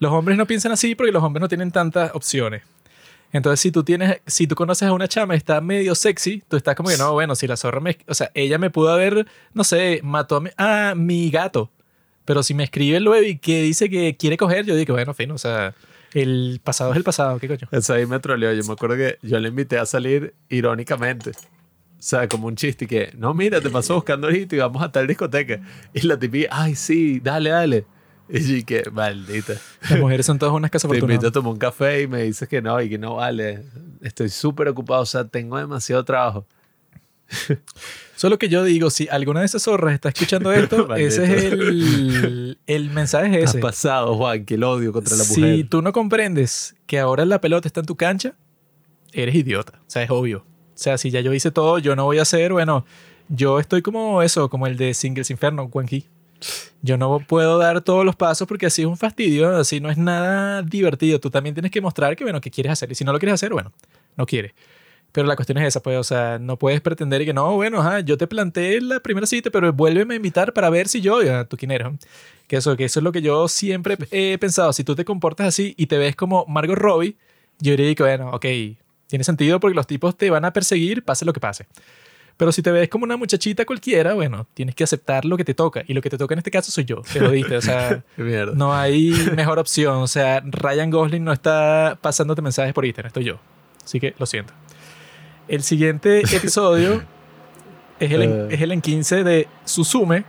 Los 0.00 0.12
hombres 0.12 0.38
no 0.38 0.46
piensan 0.46 0.72
así 0.72 0.94
porque 0.94 1.12
los 1.12 1.22
hombres 1.22 1.40
no 1.40 1.48
tienen 1.48 1.70
tantas 1.70 2.14
opciones. 2.14 2.62
Entonces, 3.32 3.60
si 3.60 3.70
tú 3.70 3.84
tienes, 3.84 4.20
si 4.26 4.46
tú 4.46 4.54
conoces 4.54 4.88
a 4.88 4.92
una 4.92 5.06
chama 5.06 5.34
y 5.34 5.36
está 5.36 5.60
medio 5.60 5.94
sexy, 5.94 6.42
tú 6.48 6.56
estás 6.56 6.74
como 6.74 6.88
que 6.88 6.96
no, 6.96 7.12
bueno, 7.12 7.34
si 7.34 7.46
la 7.46 7.56
zorra 7.56 7.80
me, 7.80 7.98
o 8.06 8.14
sea, 8.14 8.30
ella 8.34 8.58
me 8.58 8.70
pudo 8.70 8.90
haber, 8.90 9.26
no 9.52 9.64
sé, 9.64 10.00
mató 10.02 10.42
a 10.56 10.94
mi, 10.94 11.30
gato. 11.30 11.70
Pero 12.24 12.42
si 12.42 12.54
me 12.54 12.64
escribe 12.64 13.00
luego 13.00 13.26
y 13.26 13.38
que 13.38 13.62
dice 13.62 13.90
que 13.90 14.16
quiere 14.16 14.36
coger, 14.36 14.64
yo 14.64 14.76
digo, 14.76 14.94
bueno, 14.94 15.12
fin, 15.14 15.30
o 15.30 15.38
sea, 15.38 15.74
el 16.14 16.60
pasado 16.62 16.92
es 16.92 16.96
el 16.96 17.04
pasado, 17.04 17.38
¿qué 17.38 17.48
coño? 17.48 17.68
Eso 17.70 17.94
ahí 17.94 18.06
me 18.06 18.18
troleó. 18.18 18.52
Yo 18.52 18.64
me 18.64 18.72
acuerdo 18.72 18.96
que 18.96 19.18
yo 19.22 19.38
le 19.40 19.48
invité 19.48 19.78
a 19.78 19.86
salir 19.86 20.34
irónicamente. 20.48 21.30
O 21.30 22.02
sea, 22.02 22.28
como 22.28 22.46
un 22.46 22.56
chiste 22.56 22.86
que, 22.86 23.12
no, 23.16 23.34
mira, 23.34 23.60
te 23.60 23.70
pasó 23.70 23.94
buscando 23.94 24.26
ahorita 24.28 24.56
y 24.56 24.58
vamos 24.58 24.82
a 24.82 24.92
tal 24.92 25.06
discoteca. 25.06 25.60
Y 25.92 26.02
la 26.02 26.18
tipi, 26.18 26.46
ay, 26.50 26.74
sí, 26.74 27.20
dale, 27.20 27.50
dale. 27.50 27.86
Y 28.28 28.62
que, 28.64 28.90
maldita. 28.90 29.54
Las 29.88 29.98
mujeres 30.00 30.26
son 30.26 30.38
todas 30.38 30.54
unas 30.54 30.70
casas 30.70 30.90
Te 30.90 30.98
invito 30.98 31.28
a 31.28 31.32
tomar 31.32 31.52
un 31.52 31.58
café 31.58 32.02
y 32.02 32.06
me 32.06 32.22
dices 32.24 32.48
que 32.48 32.60
no, 32.60 32.80
y 32.80 32.88
que 32.88 32.98
no 32.98 33.16
vale. 33.16 33.62
Estoy 34.02 34.28
súper 34.28 34.68
ocupado, 34.68 35.02
o 35.02 35.06
sea, 35.06 35.24
tengo 35.26 35.56
demasiado 35.58 36.04
trabajo. 36.04 36.46
Solo 38.16 38.38
que 38.38 38.48
yo 38.48 38.64
digo, 38.64 38.90
si 38.90 39.06
alguna 39.08 39.40
de 39.40 39.46
esas 39.46 39.62
zorras 39.62 39.94
está 39.94 40.08
escuchando 40.08 40.52
esto, 40.52 40.94
ese 40.96 41.24
es 41.24 41.44
el, 41.52 42.58
el 42.66 42.90
mensaje 42.90 43.42
ese. 43.42 43.58
pasado, 43.58 44.16
Juan, 44.16 44.44
que 44.44 44.54
el 44.54 44.64
odio 44.64 44.92
contra 44.92 45.16
la 45.16 45.24
Si 45.24 45.40
mujer. 45.40 45.68
tú 45.68 45.82
no 45.82 45.92
comprendes 45.92 46.74
que 46.86 46.98
ahora 46.98 47.24
la 47.24 47.40
pelota 47.40 47.68
está 47.68 47.80
en 47.80 47.86
tu 47.86 47.96
cancha, 47.96 48.34
eres 49.12 49.34
idiota. 49.34 49.74
O 49.86 49.90
sea, 49.90 50.02
es 50.02 50.10
obvio. 50.10 50.38
O 50.38 50.80
sea, 50.80 50.98
si 50.98 51.10
ya 51.10 51.20
yo 51.20 51.32
hice 51.32 51.50
todo, 51.50 51.78
yo 51.78 51.94
no 51.96 52.04
voy 52.04 52.18
a 52.18 52.22
hacer, 52.22 52.52
bueno, 52.52 52.84
yo 53.28 53.60
estoy 53.60 53.82
como 53.82 54.22
eso, 54.22 54.48
como 54.48 54.66
el 54.66 54.76
de 54.76 54.94
Singles 54.94 55.30
Inferno, 55.30 55.68
Juan 55.68 55.86
Key. 55.86 56.06
Yo 56.82 56.96
no 56.96 57.18
puedo 57.20 57.58
dar 57.58 57.80
todos 57.80 58.04
los 58.04 58.16
pasos 58.16 58.46
porque 58.46 58.66
así 58.66 58.82
es 58.82 58.88
un 58.88 58.96
fastidio, 58.96 59.56
así 59.56 59.80
no 59.80 59.90
es 59.90 59.98
nada 59.98 60.62
divertido. 60.62 61.18
Tú 61.18 61.30
también 61.30 61.54
tienes 61.54 61.70
que 61.70 61.80
mostrar 61.80 62.16
que, 62.16 62.24
bueno, 62.24 62.40
que 62.40 62.50
quieres 62.50 62.72
hacer. 62.72 62.90
Y 62.92 62.94
si 62.94 63.04
no 63.04 63.12
lo 63.12 63.18
quieres 63.18 63.34
hacer, 63.34 63.52
bueno, 63.52 63.72
no 64.16 64.26
quieres. 64.26 64.52
Pero 65.12 65.26
la 65.26 65.36
cuestión 65.36 65.58
es 65.58 65.66
esa, 65.68 65.80
pues, 65.80 65.98
o 65.98 66.04
sea, 66.04 66.38
no 66.38 66.58
puedes 66.58 66.80
pretender 66.80 67.24
que 67.24 67.32
no, 67.32 67.54
bueno, 67.54 67.80
ajá, 67.80 68.00
yo 68.00 68.18
te 68.18 68.26
planteé 68.26 68.80
la 68.80 69.00
primera 69.00 69.26
cita, 69.26 69.50
pero 69.50 69.72
vuélveme 69.72 70.14
a 70.14 70.16
invitar 70.16 70.52
para 70.52 70.68
ver 70.70 70.86
si 70.88 71.00
yo, 71.00 71.22
ya, 71.22 71.44
tú 71.44 71.56
quién 71.56 71.70
eres. 71.70 71.88
Que 72.46 72.56
eso, 72.56 72.76
que 72.76 72.84
eso 72.84 73.00
es 73.00 73.04
lo 73.04 73.12
que 73.12 73.22
yo 73.22 73.48
siempre 73.48 73.96
he 74.10 74.36
pensado. 74.38 74.72
Si 74.72 74.84
tú 74.84 74.94
te 74.94 75.04
comportas 75.04 75.48
así 75.48 75.74
y 75.76 75.86
te 75.86 75.98
ves 75.98 76.14
como 76.14 76.44
Margot 76.46 76.76
Robbie, 76.76 77.16
yo 77.58 77.72
diría 77.72 77.94
que, 77.94 78.02
bueno, 78.02 78.30
ok, 78.30 78.44
tiene 79.06 79.24
sentido 79.24 79.58
porque 79.60 79.74
los 79.74 79.86
tipos 79.86 80.16
te 80.16 80.30
van 80.30 80.44
a 80.44 80.52
perseguir, 80.52 81.02
pase 81.02 81.24
lo 81.24 81.32
que 81.32 81.40
pase. 81.40 81.66
Pero 82.38 82.52
si 82.52 82.62
te 82.62 82.70
ves 82.70 82.88
como 82.88 83.04
una 83.04 83.16
muchachita 83.18 83.66
cualquiera, 83.66 84.14
bueno, 84.14 84.46
tienes 84.54 84.74
que 84.74 84.84
aceptar 84.84 85.24
lo 85.26 85.36
que 85.36 85.44
te 85.44 85.52
toca. 85.54 85.82
Y 85.86 85.92
lo 85.92 86.00
que 86.00 86.08
te 86.08 86.16
toca 86.16 86.34
en 86.34 86.38
este 86.38 86.50
caso 86.50 86.70
soy 86.70 86.84
yo. 86.86 87.02
Te 87.12 87.20
lo 87.20 87.30
diste. 87.30 87.56
O 87.56 87.60
sea, 87.60 88.02
no 88.54 88.72
hay 88.72 89.12
mejor 89.36 89.58
opción. 89.58 89.96
O 89.98 90.06
sea, 90.06 90.40
Ryan 90.46 90.88
Gosling 90.90 91.22
no 91.24 91.32
está 91.32 91.98
pasándote 92.00 92.40
mensajes 92.40 92.72
por 92.72 92.84
Instagram, 92.86 93.08
estoy 93.08 93.24
yo. 93.24 93.38
Así 93.84 94.00
que 94.00 94.14
lo 94.18 94.24
siento. 94.24 94.54
El 95.48 95.62
siguiente 95.62 96.20
episodio 96.36 97.02
es 98.00 98.10
el, 98.12 98.22
Eh. 98.22 98.48
es 98.52 98.60
el 98.62 98.70
en 98.72 98.80
15 98.80 99.24
de 99.24 99.48
Suzume, 99.64 100.24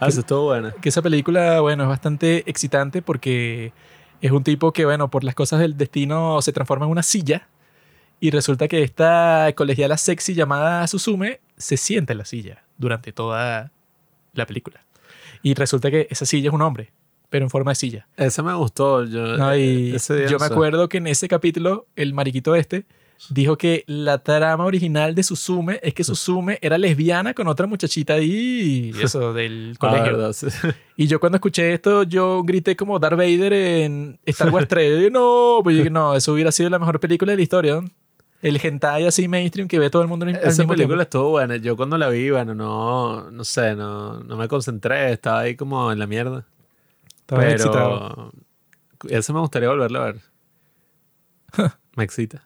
Ah, 0.00 0.08
eso 0.08 0.20
estuvo 0.20 0.46
buena. 0.46 0.72
que 0.72 0.88
esa 0.90 1.00
película, 1.02 1.60
bueno, 1.60 1.84
es 1.84 1.88
bastante 1.88 2.42
excitante 2.50 3.00
porque 3.00 3.72
es 4.20 4.30
un 4.32 4.42
tipo 4.44 4.72
que, 4.72 4.84
bueno, 4.84 5.08
por 5.08 5.24
las 5.24 5.34
cosas 5.34 5.60
del 5.60 5.76
destino 5.78 6.42
se 6.42 6.52
transforma 6.52 6.84
en 6.84 6.90
una 6.90 7.02
silla 7.02 7.48
y 8.20 8.30
resulta 8.30 8.68
que 8.68 8.82
esta 8.82 9.52
colegiala 9.56 9.96
sexy 9.96 10.34
llamada 10.34 10.86
Suzume 10.86 11.40
se 11.56 11.76
sienta 11.76 12.12
en 12.12 12.18
la 12.18 12.24
silla 12.24 12.64
durante 12.78 13.12
toda 13.12 13.70
la 14.32 14.46
película. 14.46 14.84
Y 15.42 15.54
resulta 15.54 15.90
que 15.90 16.06
esa 16.10 16.24
silla 16.24 16.48
es 16.48 16.54
un 16.54 16.62
hombre, 16.62 16.90
pero 17.30 17.44
en 17.44 17.50
forma 17.50 17.72
de 17.72 17.74
silla. 17.76 18.06
Ese 18.16 18.42
me 18.42 18.54
gustó. 18.54 19.04
Yo, 19.04 19.36
No, 19.36 19.54
y 19.56 19.92
Eh, 19.92 19.96
ese 19.96 20.16
día 20.16 20.26
yo 20.26 20.32
no 20.38 20.38
me 20.44 20.46
sé. 20.48 20.52
acuerdo 20.54 20.88
que 20.88 20.98
en 20.98 21.06
ese 21.06 21.28
capítulo, 21.28 21.86
el 21.96 22.14
mariquito 22.14 22.54
este 22.54 22.86
dijo 23.30 23.56
que 23.56 23.84
la 23.86 24.18
trama 24.18 24.64
original 24.64 25.14
de 25.14 25.22
Suzume 25.22 25.78
es 25.82 25.94
que 25.94 26.02
Suzume 26.02 26.58
era 26.60 26.76
lesbiana 26.78 27.32
con 27.32 27.46
otra 27.46 27.66
muchachita 27.66 28.14
ahí, 28.14 28.92
y 28.94 29.02
eso, 29.02 29.32
del 29.34 29.72
Ah, 29.74 29.78
colegio. 29.78 30.04
verdad, 30.16 30.32
sí. 30.32 30.46
y 30.96 31.06
yo 31.06 31.20
cuando 31.20 31.36
escuché 31.36 31.72
esto, 31.74 32.02
yo 32.02 32.42
grité 32.42 32.74
como 32.74 32.98
Darth 32.98 33.16
Vader 33.16 33.52
en 33.52 34.18
Star 34.26 34.50
Wars 34.50 34.66
3. 34.68 34.90
Yo 34.90 34.96
dije, 34.96 35.10
no, 35.10 35.60
pues 35.62 35.74
yo 35.76 35.82
dije, 35.82 35.90
no, 35.90 36.14
eso 36.16 36.32
hubiera 36.32 36.50
sido 36.52 36.70
la 36.70 36.78
mejor 36.78 36.98
película 37.00 37.32
de 37.32 37.36
la 37.36 37.42
historia. 37.42 37.80
El 38.44 38.60
hentai 38.62 39.06
así 39.06 39.26
mainstream 39.26 39.68
que 39.68 39.78
ve 39.78 39.88
todo 39.88 40.02
el 40.02 40.08
mundo 40.08 40.26
al 40.26 40.36
Esa 40.36 40.48
mismo 40.48 40.74
película 40.74 40.86
tiempo. 40.86 41.02
estuvo 41.02 41.30
buena. 41.30 41.56
Yo 41.56 41.76
cuando 41.76 41.96
la 41.96 42.10
vi, 42.10 42.28
bueno, 42.28 42.54
no, 42.54 43.30
no 43.30 43.42
sé, 43.42 43.74
no, 43.74 44.20
no 44.20 44.36
me 44.36 44.48
concentré. 44.48 45.12
Estaba 45.12 45.40
ahí 45.40 45.56
como 45.56 45.90
en 45.90 45.98
la 45.98 46.06
mierda. 46.06 46.46
Estaba 47.20 47.48
excitado. 47.48 48.32
pero 48.98 49.18
ese 49.18 49.32
me 49.32 49.40
gustaría 49.40 49.70
volverlo 49.70 50.02
a 50.02 50.04
ver. 50.04 50.20
me 51.96 52.04
excita. 52.04 52.44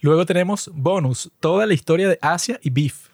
Luego 0.00 0.26
tenemos 0.26 0.70
bonus, 0.72 1.32
toda 1.40 1.66
la 1.66 1.74
historia 1.74 2.08
de 2.08 2.20
Asia 2.22 2.60
y 2.62 2.70
Beef. 2.70 3.08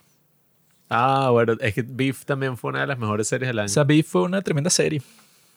Ah, 0.91 1.31
bueno, 1.31 1.55
es 1.61 1.73
que 1.73 1.81
Beef 1.81 2.27
también 2.27 2.59
fue 2.59 2.73
una 2.73 2.83
de 2.83 2.89
las 2.89 2.99
mejores 2.99 3.27
series 3.27 3.49
del 3.49 3.59
año. 3.59 3.67
O 3.67 3.69
sea, 3.71 3.85
Beef 3.85 4.07
fue 4.07 4.21
una 4.21 4.43
tremenda 4.43 4.69
serie. 4.69 5.01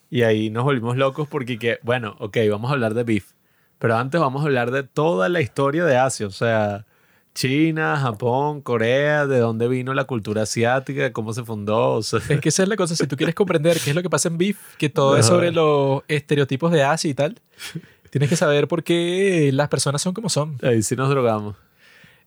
Y 0.09 0.21
ahí 0.21 0.49
nos 0.49 0.63
volvimos 0.63 0.95
locos 0.95 1.27
porque, 1.27 1.59
que, 1.59 1.79
bueno, 1.83 2.15
ok, 2.19 2.37
vamos 2.49 2.71
a 2.71 2.75
hablar 2.75 2.93
de 2.93 3.03
Beef. 3.03 3.33
Pero 3.79 3.97
antes 3.97 4.19
vamos 4.19 4.41
a 4.43 4.45
hablar 4.45 4.71
de 4.71 4.83
toda 4.83 5.29
la 5.29 5.41
historia 5.41 5.85
de 5.85 5.97
Asia. 5.97 6.27
O 6.27 6.31
sea, 6.31 6.85
China, 7.33 7.97
Japón, 7.97 8.61
Corea, 8.61 9.27
de 9.27 9.39
dónde 9.39 9.67
vino 9.67 9.93
la 9.93 10.05
cultura 10.05 10.43
asiática, 10.43 11.11
cómo 11.11 11.33
se 11.33 11.43
fundó. 11.43 11.91
O 11.93 12.03
sea, 12.03 12.19
Es 12.29 12.39
que 12.39 12.49
esa 12.49 12.63
es 12.63 12.69
la 12.69 12.77
cosa. 12.77 12.95
Si 12.95 13.05
tú 13.07 13.17
quieres 13.17 13.35
comprender 13.35 13.77
qué 13.83 13.89
es 13.89 13.95
lo 13.95 14.01
que 14.01 14.09
pasa 14.09 14.29
en 14.29 14.37
Beef, 14.37 14.57
que 14.77 14.89
todo 14.89 15.17
es 15.17 15.25
sobre 15.25 15.51
los 15.51 16.03
estereotipos 16.07 16.71
de 16.71 16.83
Asia 16.83 17.09
y 17.09 17.13
tal, 17.13 17.39
tienes 18.09 18.29
que 18.29 18.37
saber 18.37 18.67
por 18.67 18.83
qué 18.83 19.51
las 19.53 19.67
personas 19.67 20.01
son 20.01 20.13
como 20.13 20.29
son. 20.29 20.57
ahí 20.63 20.81
sí 20.81 20.95
nos 20.95 21.09
drogamos. 21.09 21.55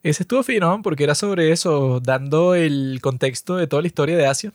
Ese 0.03 0.23
estuvo 0.23 0.43
fino 0.43 0.81
porque 0.83 1.05
era 1.05 1.15
sobre 1.15 1.51
eso, 1.51 2.01
dando 2.01 2.55
el 2.55 3.01
contexto 3.03 3.57
de 3.57 3.67
toda 3.67 3.83
la 3.83 3.89
historia 3.89 4.17
de 4.17 4.27
Asia. 4.27 4.53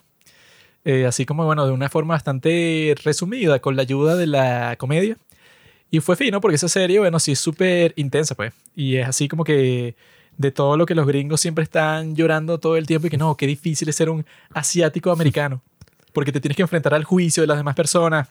Eh, 0.85 1.05
así 1.05 1.25
como, 1.25 1.45
bueno, 1.45 1.65
de 1.65 1.71
una 1.71 1.89
forma 1.89 2.13
bastante 2.13 2.93
resumida, 3.03 3.59
con 3.59 3.75
la 3.75 3.81
ayuda 3.81 4.15
de 4.15 4.27
la 4.27 4.75
comedia. 4.77 5.17
Y 5.93 5.99
fue 5.99 6.15
fino 6.15 6.41
porque 6.41 6.55
esa 6.55 6.69
serie, 6.69 6.97
bueno, 6.97 7.19
sí 7.19 7.33
es 7.33 7.39
súper 7.39 7.93
intensa, 7.97 8.33
pues. 8.33 8.51
Y 8.75 8.95
es 8.95 9.07
así 9.07 9.27
como 9.27 9.43
que 9.43 9.95
de 10.39 10.51
todo 10.51 10.75
lo 10.75 10.87
que 10.87 10.95
los 10.95 11.05
gringos 11.05 11.39
siempre 11.39 11.63
están 11.63 12.15
llorando 12.15 12.57
todo 12.57 12.77
el 12.77 12.87
tiempo 12.87 13.05
y 13.05 13.09
que 13.11 13.17
no, 13.17 13.37
qué 13.37 13.45
difícil 13.45 13.87
es 13.87 13.95
ser 13.95 14.09
un 14.09 14.25
asiático 14.55 15.11
americano, 15.11 15.61
porque 16.11 16.31
te 16.31 16.41
tienes 16.41 16.55
que 16.55 16.63
enfrentar 16.63 16.95
al 16.95 17.03
juicio 17.03 17.41
de 17.41 17.47
las 17.47 17.57
demás 17.57 17.75
personas 17.75 18.27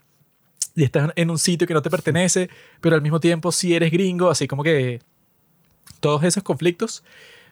y 0.75 0.83
estás 0.83 1.13
en 1.15 1.31
un 1.31 1.39
sitio 1.39 1.69
que 1.69 1.73
no 1.73 1.83
te 1.83 1.89
pertenece, 1.89 2.51
pero 2.81 2.97
al 2.97 3.03
mismo 3.03 3.21
tiempo 3.21 3.53
si 3.53 3.77
eres 3.77 3.93
gringo, 3.93 4.29
así 4.29 4.49
como 4.49 4.65
que 4.65 5.01
todos 6.01 6.25
esos 6.25 6.43
conflictos, 6.43 7.05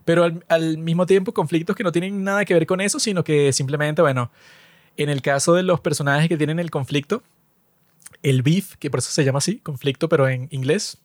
pero 0.04 0.24
al, 0.24 0.44
al 0.48 0.78
mismo 0.78 1.06
tiempo 1.06 1.32
conflictos 1.32 1.76
que 1.76 1.84
no 1.84 1.92
tienen 1.92 2.24
nada 2.24 2.44
que 2.44 2.54
ver 2.54 2.66
con 2.66 2.80
eso, 2.80 2.98
sino 2.98 3.22
que 3.22 3.52
simplemente, 3.52 4.02
bueno, 4.02 4.32
en 4.96 5.08
el 5.08 5.22
caso 5.22 5.54
de 5.54 5.62
los 5.62 5.78
personajes 5.78 6.28
que 6.28 6.36
tienen 6.36 6.58
el 6.58 6.72
conflicto, 6.72 7.22
el 8.22 8.42
beef, 8.42 8.76
que 8.76 8.90
por 8.90 9.00
eso 9.00 9.10
se 9.10 9.24
llama 9.24 9.38
así, 9.38 9.58
conflicto, 9.58 10.08
pero 10.08 10.28
en 10.28 10.48
inglés, 10.50 10.98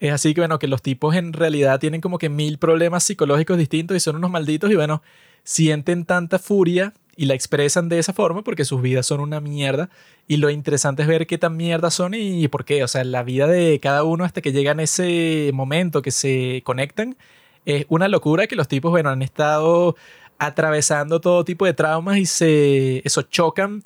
es 0.00 0.12
así 0.12 0.34
que, 0.34 0.40
bueno, 0.40 0.58
que 0.58 0.66
los 0.66 0.82
tipos 0.82 1.14
en 1.14 1.32
realidad 1.32 1.78
tienen 1.78 2.00
como 2.00 2.18
que 2.18 2.28
mil 2.28 2.58
problemas 2.58 3.04
psicológicos 3.04 3.56
distintos 3.56 3.96
y 3.96 4.00
son 4.00 4.16
unos 4.16 4.30
malditos 4.30 4.70
y, 4.70 4.74
bueno, 4.74 5.02
sienten 5.44 6.04
tanta 6.04 6.38
furia 6.38 6.92
y 7.16 7.26
la 7.26 7.34
expresan 7.34 7.88
de 7.88 7.98
esa 7.98 8.12
forma 8.12 8.42
porque 8.42 8.64
sus 8.64 8.82
vidas 8.82 9.06
son 9.06 9.20
una 9.20 9.40
mierda. 9.40 9.90
Y 10.26 10.38
lo 10.38 10.50
interesante 10.50 11.02
es 11.02 11.08
ver 11.08 11.26
qué 11.26 11.38
tan 11.38 11.56
mierda 11.56 11.90
son 11.90 12.14
y 12.14 12.48
por 12.48 12.64
qué, 12.64 12.82
o 12.82 12.88
sea, 12.88 13.04
la 13.04 13.22
vida 13.22 13.46
de 13.46 13.78
cada 13.80 14.02
uno 14.02 14.24
hasta 14.24 14.40
que 14.40 14.52
llegan 14.52 14.80
ese 14.80 15.50
momento 15.54 16.02
que 16.02 16.10
se 16.10 16.62
conectan 16.64 17.16
es 17.64 17.86
una 17.88 18.08
locura 18.08 18.46
que 18.46 18.56
los 18.56 18.68
tipos, 18.68 18.90
bueno, 18.90 19.10
han 19.10 19.22
estado 19.22 19.96
atravesando 20.38 21.20
todo 21.20 21.44
tipo 21.44 21.64
de 21.66 21.74
traumas 21.74 22.18
y 22.18 22.26
se 22.26 23.02
eso 23.06 23.22
chocan 23.22 23.84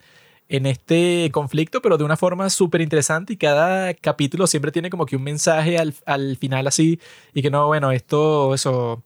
en 0.48 0.66
este 0.66 1.30
conflicto, 1.32 1.82
pero 1.82 1.98
de 1.98 2.04
una 2.04 2.16
forma 2.16 2.50
súper 2.50 2.80
interesante 2.80 3.32
y 3.32 3.36
cada 3.36 3.94
capítulo 3.94 4.46
siempre 4.46 4.70
tiene 4.70 4.90
como 4.90 5.06
que 5.06 5.16
un 5.16 5.22
mensaje 5.22 5.78
al, 5.78 5.94
al 6.04 6.36
final 6.36 6.66
así 6.66 7.00
y 7.34 7.42
que 7.42 7.50
no, 7.50 7.66
bueno, 7.66 7.90
esto, 7.90 8.54
eso, 8.54 9.02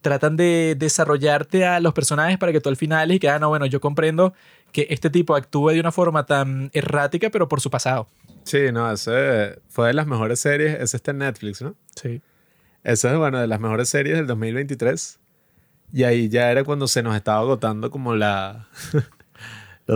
tratan 0.00 0.36
de 0.36 0.76
desarrollarte 0.78 1.64
a 1.66 1.80
los 1.80 1.92
personajes 1.92 2.38
para 2.38 2.52
que 2.52 2.60
tú 2.60 2.68
al 2.68 2.76
final 2.76 3.12
y 3.12 3.18
que, 3.18 3.28
ah, 3.28 3.38
no, 3.38 3.48
bueno, 3.48 3.66
yo 3.66 3.80
comprendo 3.80 4.32
que 4.72 4.86
este 4.90 5.10
tipo 5.10 5.34
actúe 5.34 5.70
de 5.70 5.80
una 5.80 5.92
forma 5.92 6.26
tan 6.26 6.70
errática, 6.72 7.30
pero 7.30 7.48
por 7.48 7.60
su 7.60 7.70
pasado. 7.70 8.08
Sí, 8.44 8.72
no, 8.72 8.90
ese 8.90 9.60
fue 9.68 9.88
de 9.88 9.94
las 9.94 10.06
mejores 10.06 10.40
series. 10.40 10.80
Ese 10.80 10.96
está 10.96 11.10
en 11.10 11.18
Netflix, 11.18 11.60
¿no? 11.60 11.74
Sí. 12.00 12.22
Esa 12.84 13.12
es, 13.12 13.18
bueno, 13.18 13.38
de 13.38 13.46
las 13.46 13.60
mejores 13.60 13.88
series 13.88 14.16
del 14.16 14.26
2023. 14.26 15.18
Y 15.92 16.04
ahí 16.04 16.28
ya 16.28 16.50
era 16.50 16.64
cuando 16.64 16.86
se 16.86 17.02
nos 17.02 17.16
estaba 17.16 17.40
agotando 17.40 17.90
como 17.90 18.14
la, 18.14 18.68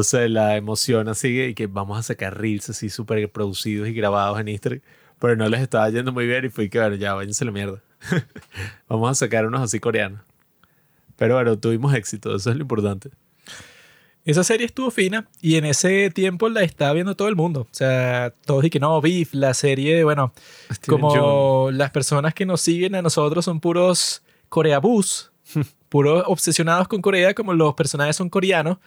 sé, 0.02 0.28
la 0.28 0.56
emoción 0.56 1.08
así 1.08 1.40
y 1.40 1.54
que 1.54 1.66
vamos 1.66 1.98
a 1.98 2.02
sacar 2.02 2.40
reels 2.40 2.70
así 2.70 2.88
súper 2.88 3.30
producidos 3.30 3.88
y 3.88 3.92
grabados 3.92 4.40
en 4.40 4.48
Instagram. 4.48 4.80
Pero 5.18 5.36
no 5.36 5.48
les 5.48 5.60
estaba 5.60 5.88
yendo 5.90 6.12
muy 6.12 6.26
bien 6.26 6.44
y 6.44 6.48
fui 6.48 6.68
que, 6.68 6.78
bueno, 6.78 6.96
ya 6.96 7.14
váyanse 7.14 7.44
la 7.44 7.52
mierda. 7.52 7.82
vamos 8.88 9.10
a 9.10 9.14
sacar 9.14 9.46
unos 9.46 9.62
así 9.62 9.80
coreanos. 9.80 10.20
Pero 11.16 11.36
bueno, 11.36 11.58
tuvimos 11.58 11.94
éxito, 11.94 12.34
eso 12.34 12.50
es 12.50 12.56
lo 12.56 12.62
importante. 12.62 13.10
Esa 14.24 14.42
serie 14.42 14.64
estuvo 14.66 14.90
fina 14.90 15.28
y 15.42 15.56
en 15.56 15.66
ese 15.66 16.10
tiempo 16.10 16.48
la 16.48 16.62
estaba 16.62 16.94
viendo 16.94 17.14
todo 17.14 17.28
el 17.28 17.36
mundo. 17.36 17.62
O 17.62 17.68
sea, 17.74 18.32
todos 18.46 18.64
y 18.64 18.70
que 18.70 18.80
no, 18.80 19.00
Beef, 19.02 19.34
la 19.34 19.52
serie, 19.52 20.02
bueno, 20.02 20.32
Steven 20.72 21.00
como 21.00 21.70
las 21.70 21.90
personas 21.90 22.32
que 22.32 22.46
nos 22.46 22.62
siguen 22.62 22.94
a 22.94 23.02
nosotros 23.02 23.44
son 23.44 23.60
puros 23.60 24.22
coreabús, 24.48 25.30
puros 25.90 26.24
obsesionados 26.26 26.88
con 26.88 27.02
Corea, 27.02 27.34
como 27.34 27.52
los 27.52 27.74
personajes 27.74 28.16
son 28.16 28.30
coreanos. 28.30 28.78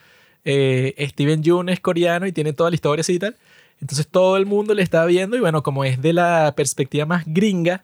Eh, 0.50 1.08
Steven 1.10 1.44
Yeun 1.44 1.68
es 1.68 1.80
coreano 1.82 2.26
y 2.26 2.32
tiene 2.32 2.54
toda 2.54 2.70
la 2.70 2.76
historia 2.76 3.02
así 3.02 3.14
y 3.16 3.20
tal. 3.20 3.36
Entonces 3.82 4.08
todo 4.08 4.38
el 4.38 4.46
mundo 4.46 4.74
le 4.74 4.82
estaba 4.82 5.06
viendo 5.06 5.36
y 5.36 5.42
bueno, 5.42 5.62
como 5.62 5.84
es 5.84 6.02
de 6.02 6.14
la 6.14 6.54
perspectiva 6.56 7.06
más 7.06 7.24
gringa, 7.28 7.82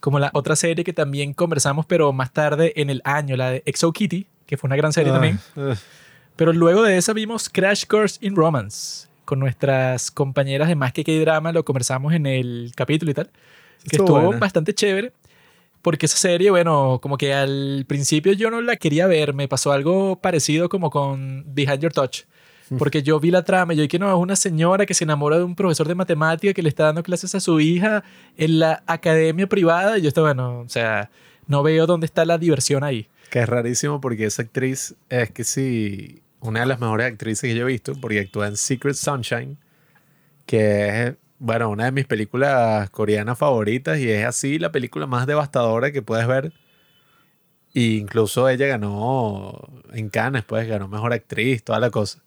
como 0.00 0.18
la 0.18 0.30
otra 0.34 0.54
serie 0.54 0.84
que 0.84 0.92
también 0.92 1.32
conversamos, 1.32 1.86
pero 1.86 2.12
más 2.12 2.32
tarde 2.32 2.74
en 2.76 2.90
el 2.90 3.00
año, 3.04 3.34
la 3.36 3.50
de 3.50 3.62
Exo 3.64 3.92
Kitty, 3.92 4.26
que 4.46 4.56
fue 4.58 4.68
una 4.68 4.76
gran 4.76 4.92
serie 4.92 5.10
Ah, 5.10 5.14
también. 5.14 5.40
ah. 5.56 5.74
Pero 6.36 6.52
luego 6.52 6.82
de 6.82 6.96
esa 6.98 7.12
vimos 7.12 7.48
Crash 7.48 7.86
Course 7.86 8.18
in 8.20 8.36
Romance 8.36 9.08
con 9.24 9.38
nuestras 9.38 10.10
compañeras 10.10 10.68
de 10.68 10.74
Más 10.74 10.92
que 10.92 11.04
K-Drama, 11.04 11.52
lo 11.52 11.64
conversamos 11.64 12.12
en 12.12 12.26
el 12.26 12.72
capítulo 12.76 13.10
y 13.10 13.14
tal, 13.14 13.26
que 13.88 13.96
Estuvo 13.96 14.18
estuvo 14.18 14.38
bastante 14.38 14.74
chévere. 14.74 15.12
Porque 15.82 16.06
esa 16.06 16.16
serie, 16.16 16.50
bueno, 16.50 17.00
como 17.02 17.18
que 17.18 17.34
al 17.34 17.84
principio 17.88 18.32
yo 18.32 18.50
no 18.50 18.60
la 18.60 18.76
quería 18.76 19.06
ver, 19.08 19.34
me 19.34 19.48
pasó 19.48 19.72
algo 19.72 20.16
parecido 20.20 20.68
como 20.68 20.90
con 20.90 21.44
Behind 21.52 21.80
Your 21.80 21.92
Touch. 21.92 22.22
Porque 22.78 23.02
yo 23.02 23.20
vi 23.20 23.30
la 23.30 23.42
trama 23.42 23.74
y 23.74 23.76
yo 23.76 23.88
que 23.88 23.98
no, 23.98 24.08
es 24.08 24.16
una 24.16 24.36
señora 24.36 24.86
que 24.86 24.94
se 24.94 25.04
enamora 25.04 25.36
de 25.36 25.44
un 25.44 25.54
profesor 25.54 25.86
de 25.88 25.94
matemática 25.94 26.54
que 26.54 26.62
le 26.62 26.70
está 26.70 26.84
dando 26.84 27.02
clases 27.02 27.34
a 27.34 27.40
su 27.40 27.60
hija 27.60 28.02
en 28.38 28.60
la 28.60 28.82
academia 28.86 29.46
privada. 29.46 29.98
Y 29.98 30.02
yo 30.02 30.08
estaba, 30.08 30.28
bueno, 30.28 30.60
o 30.60 30.68
sea, 30.68 31.10
no 31.46 31.62
veo 31.62 31.86
dónde 31.86 32.06
está 32.06 32.24
la 32.24 32.38
diversión 32.38 32.82
ahí. 32.82 33.08
Que 33.30 33.40
es 33.40 33.48
rarísimo 33.48 34.00
porque 34.00 34.24
esa 34.24 34.42
actriz 34.42 34.94
es 35.10 35.30
que 35.30 35.44
sí, 35.44 36.22
una 36.40 36.60
de 36.60 36.66
las 36.66 36.80
mejores 36.80 37.06
actrices 37.06 37.50
que 37.50 37.54
yo 37.54 37.68
he 37.68 37.72
visto, 37.72 37.92
porque 38.00 38.20
actúa 38.20 38.46
en 38.46 38.56
Secret 38.56 38.94
Sunshine, 38.94 39.58
que 40.46 40.88
es, 41.08 41.14
bueno, 41.42 41.70
una 41.70 41.86
de 41.86 41.92
mis 41.92 42.06
películas 42.06 42.88
coreanas 42.90 43.36
favoritas 43.36 43.98
y 43.98 44.08
es 44.08 44.24
así 44.24 44.58
la 44.60 44.70
película 44.70 45.06
más 45.08 45.26
devastadora 45.26 45.90
que 45.90 46.00
puedes 46.00 46.26
ver. 46.28 46.52
E 47.74 47.80
incluso 47.96 48.48
ella 48.48 48.66
ganó 48.66 49.68
en 49.92 50.08
Cannes, 50.08 50.44
pues 50.44 50.68
ganó 50.68 50.86
mejor 50.88 51.12
actriz, 51.12 51.64
toda 51.64 51.80
la 51.80 51.90
cosa. 51.90 52.20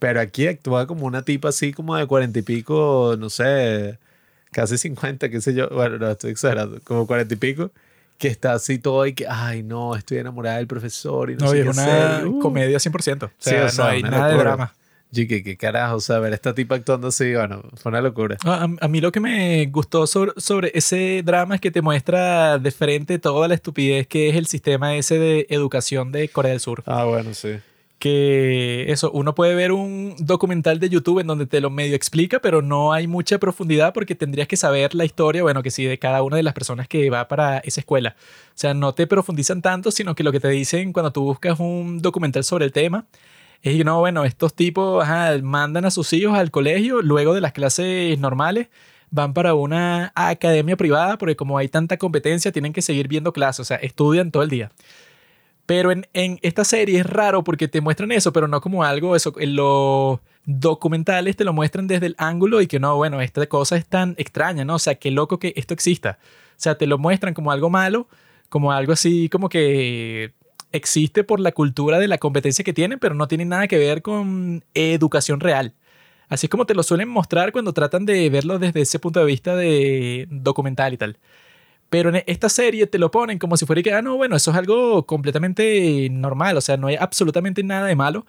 Pero 0.00 0.20
aquí 0.20 0.46
actúa 0.48 0.86
como 0.88 1.06
una 1.06 1.22
tipa 1.22 1.50
así 1.50 1.72
como 1.72 1.94
de 1.96 2.06
cuarenta 2.06 2.38
y 2.38 2.42
pico, 2.42 3.14
no 3.18 3.30
sé, 3.30 3.98
casi 4.50 4.76
50, 4.78 5.28
qué 5.28 5.40
sé 5.40 5.54
yo. 5.54 5.68
Bueno, 5.68 5.98
no 5.98 6.10
estoy 6.10 6.30
exagerando, 6.32 6.80
como 6.84 7.06
cuarenta 7.06 7.34
y 7.34 7.36
pico, 7.36 7.70
que 8.16 8.28
está 8.28 8.54
así 8.54 8.78
todo 8.78 9.06
y 9.06 9.12
que, 9.14 9.26
ay, 9.28 9.62
no, 9.62 9.94
estoy 9.94 10.18
enamorada 10.18 10.56
del 10.56 10.66
profesor 10.66 11.30
y 11.30 11.36
no, 11.36 11.44
No, 11.46 11.50
sé 11.52 11.58
y 11.58 11.62
qué 11.62 11.68
es 11.70 11.76
una 11.76 12.16
hacer. 12.16 12.26
Uh. 12.26 12.38
comedia 12.40 12.78
100%. 12.78 13.24
O 13.24 13.28
Sí, 13.38 13.50
sea, 13.50 13.64
o 13.66 13.68
sea, 13.68 13.84
no 13.84 13.90
hay 13.90 14.02
nada 14.02 14.26
de 14.26 14.32
locura. 14.32 14.50
drama. 14.50 14.74
Y 15.10 15.26
que, 15.26 15.42
qué 15.42 15.56
carajo, 15.56 15.96
o 15.96 16.00
sea, 16.00 16.18
ver 16.18 16.32
a 16.32 16.34
esta 16.34 16.54
tipa 16.54 16.74
actuando 16.74 17.08
así, 17.08 17.34
bueno, 17.34 17.62
fue 17.76 17.90
una 17.90 18.02
locura. 18.02 18.36
A, 18.44 18.68
a 18.80 18.88
mí 18.88 19.00
lo 19.00 19.10
que 19.10 19.20
me 19.20 19.66
gustó 19.66 20.06
sobre, 20.06 20.32
sobre 20.36 20.70
ese 20.74 21.22
drama 21.24 21.54
es 21.54 21.60
que 21.60 21.70
te 21.70 21.80
muestra 21.80 22.58
de 22.58 22.70
frente 22.70 23.18
toda 23.18 23.48
la 23.48 23.54
estupidez 23.54 24.06
que 24.06 24.28
es 24.28 24.36
el 24.36 24.46
sistema 24.46 24.96
ese 24.96 25.18
de 25.18 25.46
educación 25.48 26.12
de 26.12 26.28
Corea 26.28 26.52
del 26.52 26.60
Sur. 26.60 26.82
Ah, 26.86 27.04
bueno, 27.04 27.32
sí. 27.32 27.56
Que 27.98 28.92
eso, 28.92 29.10
uno 29.10 29.34
puede 29.34 29.54
ver 29.56 29.72
un 29.72 30.14
documental 30.20 30.78
de 30.78 30.88
YouTube 30.88 31.18
en 31.20 31.26
donde 31.26 31.46
te 31.46 31.60
lo 31.60 31.70
medio 31.70 31.96
explica, 31.96 32.38
pero 32.38 32.62
no 32.62 32.92
hay 32.92 33.08
mucha 33.08 33.38
profundidad 33.38 33.92
porque 33.92 34.14
tendrías 34.14 34.46
que 34.46 34.56
saber 34.56 34.94
la 34.94 35.04
historia, 35.04 35.42
bueno, 35.42 35.62
que 35.62 35.70
sí, 35.70 35.84
de 35.84 35.98
cada 35.98 36.22
una 36.22 36.36
de 36.36 36.44
las 36.44 36.54
personas 36.54 36.86
que 36.86 37.10
va 37.10 37.26
para 37.26 37.58
esa 37.58 37.80
escuela. 37.80 38.14
O 38.50 38.52
sea, 38.54 38.74
no 38.74 38.92
te 38.92 39.06
profundizan 39.06 39.62
tanto, 39.62 39.90
sino 39.90 40.14
que 40.14 40.22
lo 40.22 40.30
que 40.30 40.38
te 40.38 40.48
dicen 40.48 40.92
cuando 40.92 41.12
tú 41.12 41.22
buscas 41.24 41.58
un 41.58 42.00
documental 42.00 42.44
sobre 42.44 42.66
el 42.66 42.72
tema 42.72 43.06
es 43.62 43.76
que 43.76 43.84
no, 43.84 43.98
bueno, 44.00 44.24
estos 44.24 44.54
tipos 44.54 45.06
mandan 45.42 45.84
a 45.84 45.90
sus 45.90 46.12
hijos 46.12 46.38
al 46.38 46.50
colegio 46.50 47.02
luego 47.02 47.34
de 47.34 47.40
las 47.40 47.52
clases 47.52 48.18
normales, 48.18 48.68
van 49.10 49.34
para 49.34 49.54
una 49.54 50.12
academia 50.14 50.76
privada 50.76 51.18
porque 51.18 51.36
como 51.36 51.58
hay 51.58 51.68
tanta 51.68 51.96
competencia 51.96 52.52
tienen 52.52 52.72
que 52.72 52.82
seguir 52.82 53.08
viendo 53.08 53.32
clases, 53.32 53.60
o 53.60 53.64
sea, 53.64 53.76
estudian 53.78 54.30
todo 54.30 54.42
el 54.42 54.50
día. 54.50 54.70
Pero 55.66 55.92
en, 55.92 56.06
en 56.14 56.38
esta 56.42 56.64
serie 56.64 57.00
es 57.00 57.06
raro 57.06 57.44
porque 57.44 57.68
te 57.68 57.80
muestran 57.80 58.12
eso, 58.12 58.32
pero 58.32 58.48
no 58.48 58.60
como 58.60 58.84
algo, 58.84 59.14
eso, 59.16 59.34
en 59.38 59.56
los 59.56 60.18
documentales 60.46 61.36
te 61.36 61.44
lo 61.44 61.52
muestran 61.52 61.86
desde 61.86 62.06
el 62.06 62.14
ángulo 62.16 62.62
y 62.62 62.66
que 62.66 62.80
no, 62.80 62.96
bueno, 62.96 63.20
esta 63.20 63.46
cosa 63.46 63.76
es 63.76 63.86
tan 63.86 64.14
extraña, 64.16 64.64
¿no? 64.64 64.76
O 64.76 64.78
sea, 64.78 64.94
qué 64.94 65.10
loco 65.10 65.38
que 65.38 65.52
esto 65.56 65.74
exista. 65.74 66.18
O 66.22 66.54
sea, 66.56 66.78
te 66.78 66.86
lo 66.86 66.96
muestran 66.96 67.34
como 67.34 67.52
algo 67.52 67.68
malo, 67.68 68.08
como 68.48 68.72
algo 68.72 68.94
así 68.94 69.28
como 69.28 69.50
que 69.50 70.32
existe 70.72 71.24
por 71.24 71.40
la 71.40 71.52
cultura 71.52 71.98
de 71.98 72.08
la 72.08 72.18
competencia 72.18 72.64
que 72.64 72.72
tienen, 72.72 72.98
pero 72.98 73.14
no 73.14 73.28
tiene 73.28 73.44
nada 73.44 73.68
que 73.68 73.78
ver 73.78 74.02
con 74.02 74.64
educación 74.74 75.40
real. 75.40 75.74
Así 76.28 76.46
es 76.46 76.50
como 76.50 76.66
te 76.66 76.74
lo 76.74 76.82
suelen 76.82 77.08
mostrar 77.08 77.52
cuando 77.52 77.72
tratan 77.72 78.04
de 78.06 78.28
verlo 78.30 78.58
desde 78.58 78.82
ese 78.82 78.98
punto 78.98 79.20
de 79.20 79.26
vista 79.26 79.56
de 79.56 80.26
documental 80.30 80.92
y 80.92 80.96
tal. 80.98 81.18
Pero 81.90 82.10
en 82.10 82.22
esta 82.26 82.48
serie 82.50 82.86
te 82.86 82.98
lo 82.98 83.10
ponen 83.10 83.38
como 83.38 83.56
si 83.56 83.64
fuera 83.64 83.82
que, 83.82 83.92
ah, 83.92 84.02
no, 84.02 84.16
bueno, 84.16 84.36
eso 84.36 84.50
es 84.50 84.56
algo 84.56 85.06
completamente 85.06 86.08
normal, 86.10 86.56
o 86.58 86.60
sea, 86.60 86.76
no 86.76 86.88
hay 86.88 86.96
absolutamente 86.96 87.62
nada 87.62 87.86
de 87.86 87.96
malo 87.96 88.26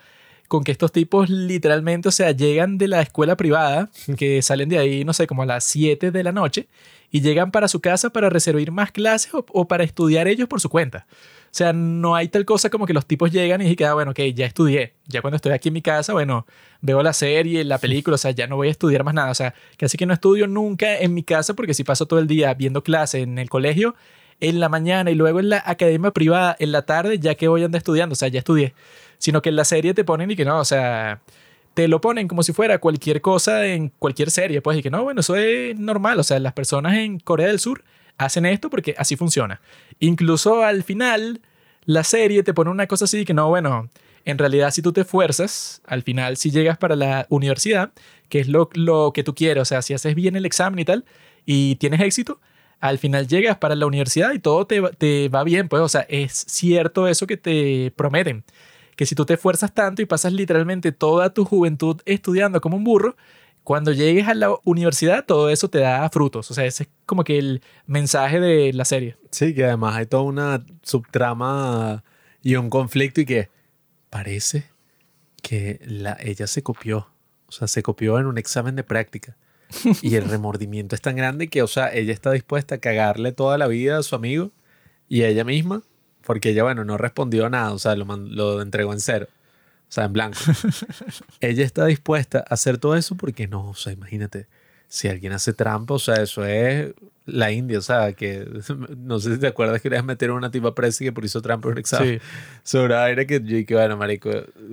con 0.47 0.63
que 0.63 0.71
estos 0.71 0.91
tipos 0.91 1.29
literalmente, 1.29 2.09
o 2.09 2.11
sea, 2.11 2.31
llegan 2.31 2.77
de 2.77 2.87
la 2.89 3.01
escuela 3.01 3.37
privada, 3.37 3.89
que 4.17 4.41
salen 4.41 4.69
de 4.69 4.79
ahí, 4.79 5.05
no 5.05 5.13
sé, 5.13 5.27
como 5.27 5.43
a 5.43 5.45
las 5.45 5.63
7 5.65 6.11
de 6.11 6.23
la 6.23 6.31
noche, 6.33 6.67
y 7.11 7.21
llegan 7.21 7.51
para 7.51 7.67
su 7.67 7.79
casa 7.79 8.09
para 8.09 8.29
reservar 8.29 8.71
más 8.71 8.91
clases 8.91 9.31
o, 9.33 9.67
para 9.67 9.83
estudiar 9.83 10.27
ellos 10.27 10.47
por 10.47 10.61
su 10.61 10.69
cuenta. 10.69 11.07
O 11.09 11.51
sea, 11.51 11.73
no 11.73 12.15
hay 12.15 12.27
tal 12.27 12.45
cosa 12.45 12.69
como 12.69 12.85
que 12.85 12.93
los 12.93 13.07
tipos 13.07 13.31
llegan 13.31 13.61
y 13.61 13.69
dicen, 13.69 13.87
ah, 13.87 13.93
bueno, 13.95 14.11
ok, 14.11 14.19
ya 14.35 14.45
estudié. 14.45 14.93
Ya 15.07 15.21
cuando 15.21 15.37
estoy 15.37 15.51
aquí 15.51 15.69
en 15.69 15.73
mi 15.73 15.81
casa, 15.81 16.13
bueno, 16.13 16.45
veo 16.81 17.01
la 17.01 17.13
serie, 17.13 17.63
la 17.63 17.79
película, 17.79 18.15
o 18.15 18.17
sea, 18.19 18.31
ya 18.31 18.45
no 18.45 18.55
voy 18.55 18.67
a 18.67 18.71
estudiar 18.71 19.03
más 19.03 19.15
nada. 19.15 19.31
O 19.31 19.35
sea, 19.35 19.55
casi 19.77 19.97
que 19.97 20.05
no 20.05 20.13
estudio 20.13 20.45
nunca 20.45 20.99
en 20.99 21.13
mi 21.13 21.23
casa 21.23 21.55
porque 21.55 21.73
si 21.73 21.83
paso 21.83 22.05
todo 22.05 22.19
el 22.19 22.27
día 22.27 22.53
viendo 22.53 22.83
clases 22.83 23.23
en 23.23 23.39
el 23.39 23.49
colegio, 23.49 23.95
en 24.39 24.59
la 24.59 24.69
mañana 24.69 25.09
y 25.11 25.15
luego 25.15 25.39
en 25.39 25.49
la 25.49 25.63
academia 25.65 26.11
privada 26.11 26.55
en 26.59 26.71
la 26.71 26.83
tarde, 26.83 27.19
ya 27.19 27.35
que 27.35 27.47
voy 27.47 27.63
a 27.63 27.65
andar 27.65 27.79
estudiando, 27.79 28.13
o 28.13 28.15
sea, 28.15 28.27
ya 28.27 28.39
estudié. 28.39 28.73
Sino 29.17 29.41
que 29.41 29.49
en 29.49 29.55
la 29.55 29.65
serie 29.65 29.93
te 29.93 30.03
ponen 30.03 30.31
y 30.31 30.35
que 30.35 30.45
no, 30.45 30.59
o 30.59 30.65
sea, 30.65 31.21
te 31.79 31.87
lo 31.87 32.01
ponen 32.01 32.27
como 32.27 32.43
si 32.43 32.51
fuera 32.51 32.79
cualquier 32.79 33.21
cosa 33.21 33.65
en 33.65 33.87
cualquier 33.87 34.31
serie, 34.31 34.61
pues, 34.61 34.77
y 34.77 34.83
que 34.83 34.89
no, 34.89 35.01
bueno, 35.01 35.21
eso 35.21 35.37
es 35.37 35.79
normal. 35.79 36.19
O 36.19 36.23
sea, 36.23 36.37
las 36.37 36.51
personas 36.51 36.97
en 36.97 37.21
Corea 37.21 37.47
del 37.47 37.57
Sur 37.57 37.85
hacen 38.17 38.45
esto 38.45 38.69
porque 38.69 38.95
así 38.97 39.15
funciona. 39.15 39.61
Incluso 40.01 40.61
al 40.61 40.83
final, 40.83 41.39
la 41.85 42.03
serie 42.03 42.43
te 42.43 42.53
pone 42.53 42.69
una 42.69 42.85
cosa 42.85 43.05
así 43.05 43.23
que 43.23 43.33
no, 43.33 43.47
bueno, 43.47 43.87
en 44.25 44.37
realidad 44.37 44.71
si 44.71 44.81
tú 44.81 44.91
te 44.91 45.01
esfuerzas, 45.01 45.81
al 45.85 46.03
final 46.03 46.35
si 46.35 46.51
llegas 46.51 46.77
para 46.77 46.97
la 46.97 47.25
universidad, 47.29 47.93
que 48.27 48.41
es 48.41 48.49
lo, 48.49 48.69
lo 48.73 49.13
que 49.13 49.23
tú 49.23 49.33
quieres, 49.33 49.61
o 49.61 49.65
sea, 49.65 49.81
si 49.81 49.93
haces 49.93 50.15
bien 50.15 50.35
el 50.35 50.45
examen 50.45 50.79
y 50.79 50.83
tal, 50.83 51.05
y 51.45 51.77
tienes 51.77 52.01
éxito, 52.01 52.41
al 52.81 52.97
final 52.97 53.25
llegas 53.25 53.57
para 53.57 53.75
la 53.75 53.85
universidad 53.85 54.33
y 54.33 54.39
todo 54.39 54.67
te, 54.67 54.81
te 54.97 55.29
va 55.29 55.45
bien, 55.45 55.69
pues, 55.69 55.81
o 55.81 55.87
sea, 55.87 56.01
es 56.09 56.43
cierto 56.49 57.07
eso 57.07 57.25
que 57.25 57.37
te 57.37 57.93
prometen, 57.95 58.43
que 58.99 59.05
si 59.05 59.15
tú 59.15 59.25
te 59.25 59.35
esfuerzas 59.35 59.73
tanto 59.73 60.01
y 60.01 60.05
pasas 60.05 60.33
literalmente 60.33 60.91
toda 60.91 61.33
tu 61.33 61.45
juventud 61.45 62.01
estudiando 62.03 62.59
como 62.59 62.75
un 62.75 62.83
burro, 62.83 63.15
cuando 63.63 63.93
llegues 63.93 64.27
a 64.27 64.33
la 64.33 64.53
universidad 64.65 65.23
todo 65.25 65.49
eso 65.49 65.69
te 65.69 65.79
da 65.79 66.09
frutos, 66.09 66.51
o 66.51 66.53
sea, 66.53 66.65
ese 66.65 66.83
es 66.83 66.89
como 67.05 67.23
que 67.23 67.39
el 67.39 67.61
mensaje 67.85 68.41
de 68.41 68.73
la 68.73 68.83
serie. 68.83 69.15
Sí, 69.31 69.55
que 69.55 69.63
además 69.63 69.95
hay 69.95 70.05
toda 70.05 70.23
una 70.23 70.65
subtrama 70.83 72.03
y 72.43 72.57
un 72.57 72.69
conflicto 72.69 73.21
y 73.21 73.25
que 73.25 73.49
parece 74.09 74.65
que 75.41 75.79
la, 75.85 76.17
ella 76.19 76.45
se 76.45 76.61
copió. 76.61 77.07
O 77.47 77.53
sea, 77.53 77.69
se 77.69 77.81
copió 77.81 78.19
en 78.19 78.25
un 78.25 78.37
examen 78.37 78.75
de 78.75 78.83
práctica. 78.83 79.37
Y 80.01 80.15
el 80.15 80.25
remordimiento 80.25 80.93
es 80.93 81.01
tan 81.01 81.15
grande 81.15 81.47
que, 81.47 81.63
o 81.63 81.67
sea, 81.67 81.93
ella 81.93 82.11
está 82.11 82.33
dispuesta 82.33 82.75
a 82.75 82.79
cagarle 82.79 83.31
toda 83.31 83.57
la 83.57 83.67
vida 83.67 83.97
a 83.97 84.03
su 84.03 84.17
amigo 84.17 84.51
y 85.07 85.21
a 85.21 85.29
ella 85.29 85.45
misma, 85.45 85.83
porque 86.29 86.51
ella, 86.51 86.61
bueno, 86.61 86.85
no 86.85 86.95
respondió 86.95 87.49
nada, 87.49 87.71
o 87.73 87.79
sea, 87.79 87.95
lo, 87.95 88.05
lo 88.05 88.61
entregó 88.61 88.93
en 88.93 88.99
cero, 88.99 89.25
o 89.31 89.91
sea, 89.91 90.05
en 90.05 90.13
blanco. 90.13 90.37
ella 91.41 91.65
está 91.65 91.87
dispuesta 91.87 92.45
a 92.47 92.53
hacer 92.53 92.77
todo 92.77 92.95
eso 92.95 93.15
porque 93.15 93.47
no, 93.47 93.69
o 93.69 93.73
sea, 93.73 93.93
imagínate, 93.93 94.45
si 94.87 95.07
alguien 95.07 95.33
hace 95.33 95.53
trampa, 95.53 95.95
o 95.95 95.99
sea, 95.99 96.21
eso 96.21 96.45
es 96.45 96.93
la 97.25 97.51
India, 97.51 97.79
o 97.79 97.81
sea, 97.81 98.13
que 98.13 98.45
no 98.97 99.19
sé 99.19 99.33
si 99.33 99.39
te 99.39 99.47
acuerdas 99.47 99.77
que 99.77 99.89
querías 99.89 100.05
meter 100.05 100.29
a 100.29 100.33
una 100.35 100.51
tipa 100.51 100.75
presa 100.75 101.03
y 101.03 101.07
que 101.07 101.11
por 101.13 101.25
hizo 101.25 101.41
trampa 101.41 101.67
en 101.69 101.71
un 101.71 101.77
examen 101.79 102.19
Sí. 102.19 102.25
sobre 102.63 102.95
aire 102.95 103.25
que 103.25 103.39
yo 103.39 103.55
dije, 103.57 103.73
bueno, 103.73 103.97
marico, 103.97 104.29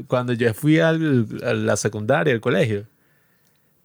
cuando 0.09 0.35
yo 0.35 0.53
fui 0.53 0.79
al- 0.79 1.27
a 1.43 1.55
la 1.55 1.77
secundaria, 1.79 2.35
al 2.35 2.41
colegio, 2.43 2.85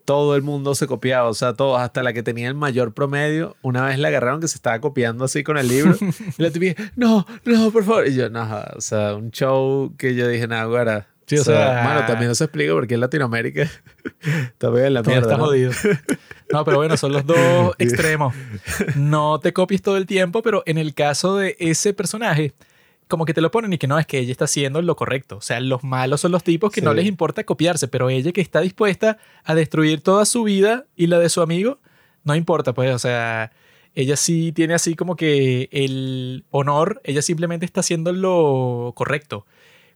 todo 0.06 0.36
el 0.36 0.42
mundo 0.42 0.76
se 0.76 0.88
copiaba, 0.88 1.30
o 1.30 1.34
sea, 1.34 1.54
todos, 1.54 1.80
hasta 1.80 2.04
la 2.04 2.14
que 2.14 2.24
tenía 2.24 2.48
el 2.48 2.56
mayor 2.56 2.94
promedio, 2.94 3.56
una 3.62 3.86
vez 3.86 4.00
la 4.00 4.08
agarraron 4.10 4.42
que 4.42 4.48
se 4.48 4.56
estaba 4.56 4.80
copiando 4.82 5.26
así 5.26 5.44
con 5.44 5.58
el 5.58 5.68
libro, 5.68 5.96
y 6.38 6.42
la 6.42 6.52
tipa, 6.52 6.82
no, 6.96 7.26
no, 7.46 7.72
por 7.72 7.84
favor, 7.84 8.08
y 8.08 8.16
yo, 8.16 8.30
no, 8.30 8.44
o 8.76 8.82
sea, 8.82 9.16
un 9.16 9.32
show 9.32 9.94
que 9.98 10.16
yo 10.16 10.28
dije, 10.28 10.48
nada, 10.48 10.66
güera. 10.66 11.08
Sí, 11.28 11.38
o 11.38 11.44
sea- 11.46 11.84
bueno, 11.86 12.06
también 12.08 12.28
no 12.28 12.36
se 12.36 12.44
explica 12.44 12.74
porque 12.74 12.96
en 12.96 13.00
Latinoamérica 13.00 13.70
todavía 14.58 14.88
en 14.88 14.94
la 14.96 15.02
mierda, 15.04 15.22
está 15.22 15.38
¿no? 15.38 15.46
jodido. 15.46 15.72
No, 16.52 16.66
pero 16.66 16.78
bueno, 16.78 16.98
son 16.98 17.14
los 17.14 17.26
dos 17.26 17.74
extremos. 17.80 18.34
No 18.96 19.40
te 19.40 19.54
copies 19.54 19.82
todo 19.82 19.96
el 19.96 20.06
tiempo, 20.06 20.42
pero 20.42 20.64
en 20.66 20.78
el 20.78 20.94
caso 20.94 21.38
de 21.38 21.56
ese 21.60 21.94
personaje, 21.94 22.54
como 23.12 23.26
que 23.26 23.36
te 23.36 23.42
lo 23.42 23.52
ponen 23.52 23.74
y 23.74 23.78
que 23.78 23.86
no, 23.86 24.00
es 24.00 24.08
que 24.08 24.18
ella 24.18 24.32
está 24.32 24.46
haciendo 24.46 24.82
lo 24.82 24.96
correcto. 24.96 25.38
O 25.38 25.42
sea, 25.42 25.60
los 25.60 25.84
malos 25.84 26.22
son 26.22 26.32
los 26.32 26.44
tipos 26.44 26.72
que 26.72 26.82
no 26.82 26.94
les 26.94 27.06
importa 27.06 27.44
copiarse, 27.44 27.88
pero 27.88 28.10
ella 28.10 28.32
que 28.32 28.42
está 28.42 28.62
dispuesta 28.62 29.20
a 29.44 29.54
destruir 29.54 30.02
toda 30.02 30.26
su 30.26 30.44
vida 30.44 30.86
y 30.96 31.08
la 31.08 31.20
de 31.20 31.30
su 31.30 31.42
amigo, 31.42 31.80
no 32.24 32.34
importa, 32.36 32.74
pues, 32.74 32.96
o 32.96 33.00
sea, 33.00 33.52
ella 33.94 34.16
sí 34.16 34.54
tiene 34.54 34.74
así 34.74 34.96
como 34.96 35.16
que 35.16 35.70
el 35.72 36.46
honor, 36.50 37.02
ella 37.04 37.22
simplemente 37.22 37.66
está 37.66 37.82
haciendo 37.82 38.14
lo 38.14 38.94
correcto. 38.96 39.46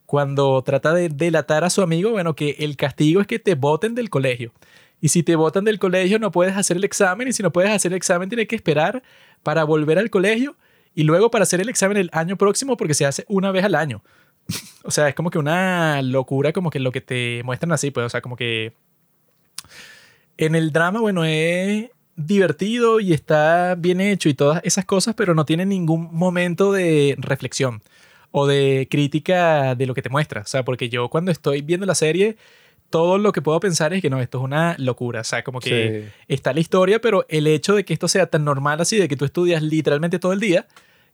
Cuando 0.05 0.61
trata 0.61 0.93
de 0.93 1.09
delatar 1.09 1.63
a 1.63 1.69
su 1.69 1.81
amigo, 1.81 2.11
bueno, 2.11 2.35
que 2.35 2.57
el 2.59 2.75
castigo 2.77 3.21
es 3.21 3.27
que 3.27 3.39
te 3.39 3.55
voten 3.55 3.95
del 3.95 4.09
colegio. 4.09 4.53
Y 5.01 5.09
si 5.09 5.23
te 5.23 5.35
votan 5.35 5.63
del 5.63 5.79
colegio 5.79 6.19
no 6.19 6.31
puedes 6.31 6.55
hacer 6.55 6.77
el 6.77 6.83
examen 6.83 7.27
y 7.27 7.33
si 7.33 7.43
no 7.43 7.51
puedes 7.51 7.71
hacer 7.71 7.91
el 7.91 7.97
examen 7.97 8.29
tienes 8.29 8.47
que 8.47 8.55
esperar 8.55 9.03
para 9.43 9.63
volver 9.63 9.99
al 9.99 10.09
colegio 10.09 10.55
y 10.95 11.03
luego 11.03 11.29
para 11.29 11.43
hacer 11.43 11.61
el 11.61 11.69
examen 11.69 11.97
el 11.97 12.09
año 12.13 12.37
próximo 12.37 12.77
porque 12.77 12.93
se 12.93 13.05
hace 13.05 13.25
una 13.27 13.51
vez 13.51 13.63
al 13.65 13.75
año. 13.75 14.01
o 14.83 14.91
sea, 14.91 15.07
es 15.09 15.15
como 15.15 15.29
que 15.29 15.37
una 15.39 16.01
locura 16.01 16.53
como 16.53 16.69
que 16.71 16.79
lo 16.79 16.91
que 16.91 17.01
te 17.01 17.41
muestran 17.43 17.71
así, 17.71 17.91
pues, 17.91 18.05
o 18.05 18.09
sea, 18.09 18.21
como 18.21 18.35
que 18.35 18.73
en 20.37 20.55
el 20.55 20.71
drama, 20.71 20.99
bueno, 20.99 21.23
es 21.25 21.89
divertido 22.15 22.99
y 22.99 23.13
está 23.13 23.75
bien 23.75 23.99
hecho 24.01 24.29
y 24.29 24.33
todas 24.33 24.61
esas 24.63 24.85
cosas, 24.85 25.15
pero 25.15 25.33
no 25.35 25.45
tiene 25.45 25.65
ningún 25.65 26.09
momento 26.13 26.71
de 26.71 27.15
reflexión 27.17 27.81
o 28.31 28.47
de 28.47 28.87
crítica 28.89 29.75
de 29.75 29.85
lo 29.85 29.93
que 29.93 30.01
te 30.01 30.09
muestra. 30.09 30.41
O 30.41 30.45
sea, 30.45 30.63
porque 30.63 30.89
yo 30.89 31.09
cuando 31.09 31.31
estoy 31.31 31.61
viendo 31.61 31.85
la 31.85 31.95
serie, 31.95 32.37
todo 32.89 33.17
lo 33.17 33.31
que 33.31 33.41
puedo 33.41 33.59
pensar 33.59 33.93
es 33.93 34.01
que 34.01 34.09
no, 34.09 34.21
esto 34.21 34.37
es 34.39 34.43
una 34.43 34.75
locura. 34.77 35.21
O 35.21 35.23
sea, 35.23 35.43
como 35.43 35.59
que 35.59 36.03
Sí. 36.05 36.11
está 36.27 36.53
la 36.53 36.59
historia, 36.59 36.99
pero 36.99 37.25
el 37.29 37.47
hecho 37.47 37.75
de 37.75 37.83
que 37.85 37.93
esto 37.93 38.07
sea 38.07 38.27
tan 38.27 38.43
normal 38.45 38.79
así, 38.81 38.97
de 38.97 39.07
que 39.07 39.15
tú 39.17 39.25
estudias 39.25 39.61
literalmente 39.63 40.19
todo 40.19 40.33
el 40.33 40.39
día, 40.39 40.67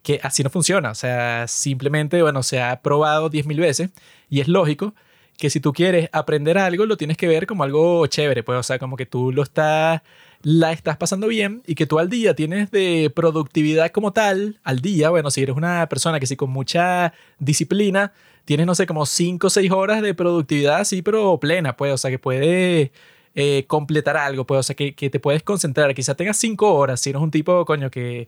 que 0.03 0.19
así 0.23 0.43
no 0.43 0.49
funciona. 0.49 0.91
O 0.91 0.95
sea, 0.95 1.47
simplemente, 1.47 2.21
bueno, 2.21 2.43
se 2.43 2.61
ha 2.61 2.81
probado 2.81 3.29
10.000 3.29 3.59
veces 3.59 3.89
y 4.29 4.41
es 4.41 4.47
lógico 4.47 4.93
que 5.37 5.49
si 5.49 5.59
tú 5.59 5.73
quieres 5.73 6.09
aprender 6.11 6.57
algo, 6.57 6.85
lo 6.85 6.97
tienes 6.97 7.17
que 7.17 7.27
ver 7.27 7.47
como 7.47 7.63
algo 7.63 8.05
chévere, 8.07 8.43
pues, 8.43 8.59
o 8.59 8.63
sea, 8.63 8.77
como 8.77 8.95
que 8.95 9.07
tú 9.07 9.31
lo 9.31 9.41
estás, 9.41 10.01
la 10.43 10.71
estás 10.71 10.97
pasando 10.97 11.27
bien 11.27 11.63
y 11.65 11.73
que 11.75 11.87
tú 11.87 11.97
al 11.97 12.09
día 12.09 12.35
tienes 12.35 12.69
de 12.69 13.11
productividad 13.13 13.89
como 13.91 14.13
tal, 14.13 14.59
al 14.63 14.81
día, 14.81 15.09
bueno, 15.09 15.31
si 15.31 15.41
eres 15.41 15.55
una 15.55 15.87
persona 15.89 16.19
que 16.19 16.27
sí 16.27 16.35
con 16.35 16.51
mucha 16.51 17.13
disciplina, 17.39 18.13
tienes, 18.45 18.67
no 18.67 18.75
sé, 18.75 18.85
como 18.85 19.05
5 19.07 19.47
o 19.47 19.49
6 19.49 19.71
horas 19.71 20.01
de 20.03 20.13
productividad 20.13 20.79
así, 20.79 21.01
pero 21.01 21.39
plena, 21.39 21.75
pues, 21.75 21.93
o 21.93 21.97
sea, 21.97 22.11
que 22.11 22.19
puedes 22.19 22.91
eh, 23.33 23.65
completar 23.67 24.17
algo, 24.17 24.45
pues, 24.45 24.59
o 24.59 24.63
sea, 24.63 24.75
que, 24.75 24.93
que 24.93 25.09
te 25.09 25.19
puedes 25.19 25.41
concentrar, 25.41 25.93
quizá 25.95 26.13
tengas 26.15 26.37
5 26.37 26.71
horas, 26.71 26.99
si 26.99 27.09
eres 27.09 27.21
un 27.21 27.31
tipo, 27.31 27.65
coño, 27.65 27.89
que 27.89 28.27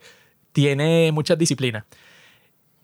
tiene 0.53 1.11
mucha 1.11 1.35
disciplina. 1.35 1.85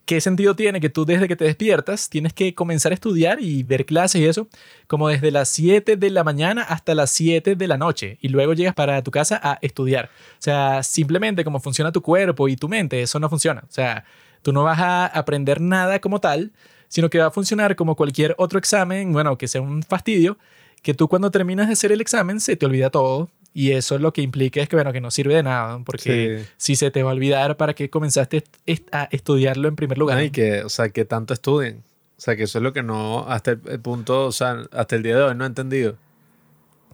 ¿Qué 0.09 0.21
sentido 0.21 0.55
tiene 0.55 0.81
que 0.81 0.89
tú 0.89 1.05
desde 1.05 1.27
que 1.27 1.35
te 1.35 1.45
despiertas 1.45 2.09
tienes 2.09 2.33
que 2.33 2.55
comenzar 2.55 2.91
a 2.91 2.95
estudiar 2.95 3.39
y 3.39 3.61
ver 3.61 3.85
clases 3.85 4.19
y 4.19 4.25
eso 4.25 4.47
como 4.87 5.07
desde 5.07 5.29
las 5.29 5.49
7 5.49 5.97
de 5.97 6.09
la 6.09 6.23
mañana 6.23 6.63
hasta 6.63 6.95
las 6.95 7.11
7 7.11 7.55
de 7.55 7.67
la 7.67 7.77
noche 7.77 8.17
y 8.19 8.29
luego 8.29 8.53
llegas 8.53 8.73
para 8.73 9.03
tu 9.03 9.11
casa 9.11 9.39
a 9.41 9.59
estudiar? 9.61 10.05
O 10.05 10.41
sea, 10.41 10.81
simplemente 10.81 11.43
como 11.43 11.59
funciona 11.59 11.91
tu 11.91 12.01
cuerpo 12.01 12.47
y 12.47 12.55
tu 12.55 12.67
mente, 12.67 13.03
eso 13.03 13.19
no 13.19 13.29
funciona. 13.29 13.61
O 13.61 13.71
sea, 13.71 14.03
tú 14.41 14.51
no 14.51 14.63
vas 14.63 14.79
a 14.79 15.05
aprender 15.05 15.61
nada 15.61 16.01
como 16.01 16.19
tal, 16.19 16.53
sino 16.87 17.07
que 17.11 17.19
va 17.19 17.27
a 17.27 17.31
funcionar 17.31 17.75
como 17.75 17.95
cualquier 17.95 18.33
otro 18.39 18.57
examen, 18.57 19.13
bueno, 19.13 19.37
que 19.37 19.47
sea 19.47 19.61
un 19.61 19.83
fastidio, 19.83 20.39
que 20.81 20.95
tú 20.95 21.07
cuando 21.07 21.29
terminas 21.29 21.67
de 21.67 21.73
hacer 21.73 21.91
el 21.91 22.01
examen 22.01 22.39
se 22.39 22.55
te 22.55 22.65
olvida 22.65 22.89
todo 22.89 23.29
y 23.53 23.71
eso 23.71 23.97
lo 23.97 24.13
que 24.13 24.21
implica 24.21 24.61
es 24.61 24.69
que, 24.69 24.75
bueno, 24.75 24.93
que 24.93 25.01
no 25.01 25.11
sirve 25.11 25.35
de 25.35 25.43
nada, 25.43 25.77
¿no? 25.77 25.83
porque 25.83 26.39
Sí. 26.39 26.53
si 26.57 26.75
se 26.75 26.91
te 26.91 27.03
va 27.03 27.11
a 27.11 27.13
olvidar 27.13 27.57
para 27.57 27.73
qué 27.73 27.89
comenzaste 27.89 28.43
a 28.91 29.09
estudiarlo 29.11 29.67
en 29.67 29.75
primer 29.75 29.97
lugar. 29.97 30.17
No, 30.17 30.21
¿no? 30.21 30.27
y 30.27 30.31
que, 30.31 30.63
o 30.63 30.69
sea, 30.69 30.89
que 30.89 31.05
tanto 31.05 31.33
estudien. 31.33 31.83
O 32.17 32.21
sea, 32.21 32.35
que 32.35 32.43
eso 32.43 32.59
es 32.59 32.63
lo 32.63 32.73
que 32.73 32.83
no, 32.83 33.25
hasta 33.27 33.51
el, 33.51 33.79
punto, 33.79 34.25
o 34.25 34.31
sea, 34.31 34.63
hasta 34.71 34.95
el 34.95 35.03
día 35.03 35.15
de 35.15 35.23
hoy 35.23 35.35
no 35.35 35.45
he 35.45 35.47
entendido. 35.47 35.95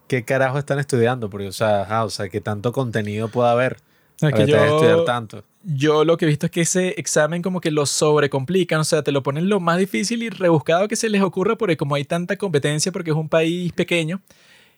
¿Qué 0.08 0.24
carajo 0.24 0.60
están 0.60 0.78
estudiando? 0.80 1.30
Porque, 1.30 1.48
o 1.48 1.52
sea, 1.52 1.82
ajá, 1.82 2.06
o 2.06 2.10
sea, 2.10 2.30
que 2.30 2.42
tanto 2.42 2.72
contenido 2.72 3.28
puede 3.28 3.50
haber. 3.50 3.78
Es 4.22 4.32
que 4.32 4.46
que 4.46 4.52
estudiar 4.52 4.98
yo, 4.98 5.04
tanto. 5.04 5.44
yo 5.64 6.06
lo 6.06 6.16
que 6.16 6.26
he 6.26 6.28
visto 6.28 6.46
es 6.46 6.52
que 6.52 6.62
ese 6.62 6.94
examen 6.98 7.42
como 7.42 7.60
que 7.60 7.72
lo 7.72 7.86
sobrecomplican, 7.86 8.80
o 8.80 8.84
sea, 8.84 9.02
te 9.02 9.12
lo 9.12 9.24
ponen 9.24 9.50
lo 9.50 9.60
más 9.60 9.78
difícil 9.78 10.24
y 10.24 10.30
rebuscado 10.30 10.88
que 10.88 10.96
se 10.96 11.10
les 11.10 11.22
ocurra 11.22 11.58
porque 11.58 11.76
como 11.76 11.96
hay 11.96 12.06
tanta 12.06 12.38
competencia 12.38 12.92
porque 12.92 13.10
es 13.10 13.18
un 13.18 13.28
país 13.28 13.74
pequeño 13.74 14.22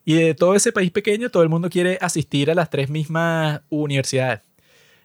y 0.08 0.14
de 0.16 0.34
todo 0.36 0.56
ese 0.56 0.72
país 0.72 0.90
pequeño 0.90 1.30
todo 1.30 1.44
el 1.44 1.50
mundo 1.50 1.70
quiere 1.70 1.98
asistir 2.02 2.50
a 2.50 2.56
las 2.56 2.70
tres 2.70 2.90
mismas 2.90 3.62
universidades. 3.70 4.40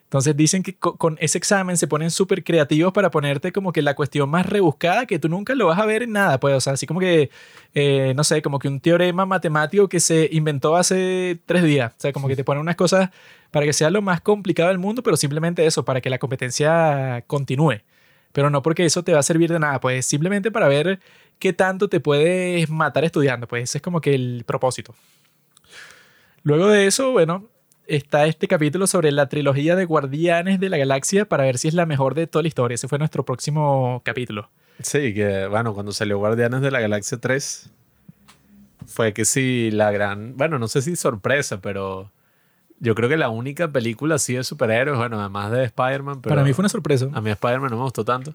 Entonces 0.05 0.37
dicen 0.37 0.63
que 0.63 0.77
co- 0.77 0.97
con 0.97 1.17
ese 1.21 1.39
examen 1.39 1.77
se 1.77 1.89
ponen 1.89 2.11
súper 2.11 2.45
creativos 2.45 2.93
para 2.93 3.11
ponerte 3.11 3.51
como 3.53 3.73
que 3.73 3.83
la 3.83 3.95
cuestión 3.97 4.31
más 4.31 4.47
rebuscada 4.47 5.07
que 5.07 5.19
tú 5.19 5.29
nunca 5.29 5.55
lo 5.57 5.67
vas 5.69 5.79
a 5.81 5.87
ver 5.87 6.03
en 6.05 6.13
nada, 6.13 6.39
pues, 6.39 6.55
o 6.55 6.61
sea, 6.61 6.75
así 6.75 6.87
como 6.87 7.01
que, 7.01 7.31
eh, 7.75 8.13
no 8.17 8.25
sé, 8.25 8.43
como 8.43 8.59
que 8.61 8.69
un 8.69 8.81
teorema 8.81 9.27
matemático 9.27 9.89
que 9.89 10.01
se 10.01 10.29
inventó 10.33 10.77
hace 10.77 11.41
tres 11.47 11.65
días, 11.65 11.93
o 11.99 12.01
sea, 12.01 12.13
como 12.13 12.29
que 12.29 12.37
te 12.37 12.45
ponen 12.45 12.61
unas 12.61 12.77
cosas 12.77 13.11
para 13.51 13.67
que 13.67 13.73
sea 13.73 13.91
lo 13.91 14.03
más 14.03 14.21
complicado 14.21 14.69
del 14.69 14.79
mundo, 14.79 15.03
pero 15.03 15.17
simplemente 15.17 15.67
eso, 15.67 15.85
para 15.85 16.01
que 16.01 16.11
la 16.11 16.19
competencia 16.19 17.25
continúe. 17.27 17.81
Pero 18.33 18.49
no 18.51 18.63
porque 18.63 18.85
eso 18.87 19.03
te 19.05 19.13
va 19.13 19.19
a 19.21 19.23
servir 19.23 19.53
de 19.53 19.59
nada, 19.59 19.81
pues 19.81 20.07
simplemente 20.07 20.51
para 20.51 20.69
ver 20.69 21.01
qué 21.43 21.53
tanto 21.53 21.89
te 21.89 21.99
puedes 21.99 22.71
matar 22.71 23.03
estudiando, 23.03 23.49
pues 23.49 23.65
ese 23.65 23.79
es 23.79 23.83
como 23.83 24.01
que 24.01 24.15
el 24.15 24.45
propósito. 24.47 24.95
Luego 26.45 26.69
de 26.69 26.87
eso, 26.87 27.11
bueno, 27.11 27.49
está 27.89 28.27
este 28.27 28.47
capítulo 28.47 28.87
sobre 28.87 29.11
la 29.11 29.29
trilogía 29.29 29.75
de 29.75 29.85
Guardianes 29.85 30.61
de 30.61 30.69
la 30.69 30.77
Galaxia 30.77 31.25
para 31.25 31.43
ver 31.43 31.59
si 31.59 31.67
es 31.67 31.75
la 31.75 31.85
mejor 31.85 32.15
de 32.15 32.29
toda 32.29 32.45
la 32.45 32.49
historia. 32.49 32.77
Ese 32.77 32.87
fue 32.87 33.01
nuestro 33.01 33.25
próximo 33.25 34.03
capítulo. 34.05 34.51
Sí, 34.83 35.13
que, 35.15 35.49
bueno, 35.49 35.75
cuando 35.75 35.91
salió 35.91 36.17
Guardianes 36.19 36.61
de 36.61 36.71
la 36.71 36.79
Galaxia 36.79 37.19
3, 37.19 37.71
fue 38.87 39.13
que 39.13 39.25
sí, 39.25 39.73
la 39.73 39.91
gran, 39.91 40.37
bueno, 40.37 40.61
no 40.61 40.69
sé 40.69 40.81
si 40.81 40.95
sorpresa, 40.95 41.61
pero 41.61 42.13
yo 42.79 42.95
creo 42.95 43.09
que 43.09 43.17
la 43.17 43.31
única 43.31 43.67
película 43.67 44.15
así 44.15 44.35
de 44.35 44.45
superhéroes, 44.45 44.97
bueno, 44.97 45.19
además 45.19 45.51
de 45.51 45.65
Spider-Man, 45.65 46.23
Para 46.23 46.45
mí 46.45 46.53
fue 46.53 46.63
una 46.63 46.69
sorpresa. 46.69 47.09
a 47.13 47.21
mí 47.21 47.31
Spider-Man 47.31 47.73
no 47.73 47.79
me 47.79 47.83
gustó 47.83 48.05
tanto. 48.05 48.33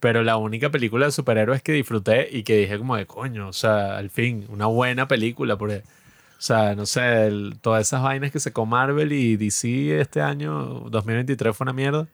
Pero 0.00 0.22
la 0.22 0.36
única 0.36 0.70
película 0.70 1.06
de 1.06 1.12
superhéroes 1.12 1.62
que 1.62 1.72
disfruté 1.72 2.28
y 2.30 2.44
que 2.44 2.56
dije 2.56 2.78
como 2.78 2.96
de 2.96 3.06
coño, 3.06 3.48
o 3.48 3.52
sea, 3.52 3.96
al 3.98 4.10
fin, 4.10 4.46
una 4.48 4.66
buena 4.66 5.08
película. 5.08 5.56
Porque 5.58 5.82
O 6.38 6.40
sea, 6.40 6.76
no 6.76 6.86
sé, 6.86 7.26
el- 7.26 7.56
todas 7.60 7.82
esas 7.88 8.00
vainas 8.02 8.30
que 8.30 8.38
sacó 8.38 8.64
Marvel 8.64 9.10
y 9.12 9.36
DC 9.36 10.00
este 10.00 10.20
año, 10.20 10.84
2023, 10.88 11.56
fue 11.56 11.64
una 11.64 11.72
mierda. 11.72 12.06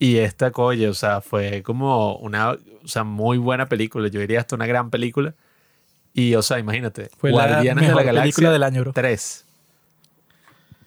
Y 0.00 0.16
esta, 0.16 0.50
coye, 0.50 0.88
o 0.88 0.94
sea, 0.94 1.20
fue 1.20 1.62
como 1.62 2.16
una, 2.16 2.52
o 2.52 2.88
sea, 2.88 3.04
muy 3.04 3.38
buena 3.38 3.66
película. 3.68 4.08
Yo 4.08 4.18
diría 4.20 4.40
hasta 4.40 4.56
una 4.56 4.66
gran 4.66 4.90
película. 4.90 5.34
Y, 6.12 6.34
o 6.34 6.42
sea, 6.42 6.58
imagínate, 6.58 7.08
Fue 7.18 7.30
la 7.30 7.46
Guardianes 7.46 7.82
de 7.82 7.88
mejor 7.88 7.96
la 8.00 8.02
Galaxia 8.06 8.22
película 8.22 8.50
del 8.50 8.62
año, 8.64 8.80
bro. 8.80 8.92
3. 8.94 9.46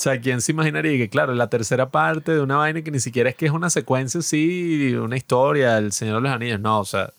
O 0.04 0.10
sea, 0.12 0.20
¿quién 0.20 0.42
se 0.42 0.52
imaginaría 0.52 0.98
que, 0.98 1.08
claro, 1.08 1.34
la 1.34 1.48
tercera 1.48 1.90
parte 1.90 2.34
de 2.34 2.42
una 2.42 2.58
vaina 2.58 2.82
que 2.82 2.92
ni 2.92 3.00
siquiera 3.00 3.30
es 3.30 3.38
que 3.38 3.46
es 3.46 3.54
una 3.54 3.70
secuencia 3.70 4.20
así, 4.20 4.94
una 4.96 5.16
historia, 5.16 5.78
El 5.78 5.94
Señor 5.94 6.16
de 6.18 6.22
los 6.24 6.32
Anillos, 6.34 6.60
no, 6.60 6.82
o 6.82 6.84
sea, 6.84 7.14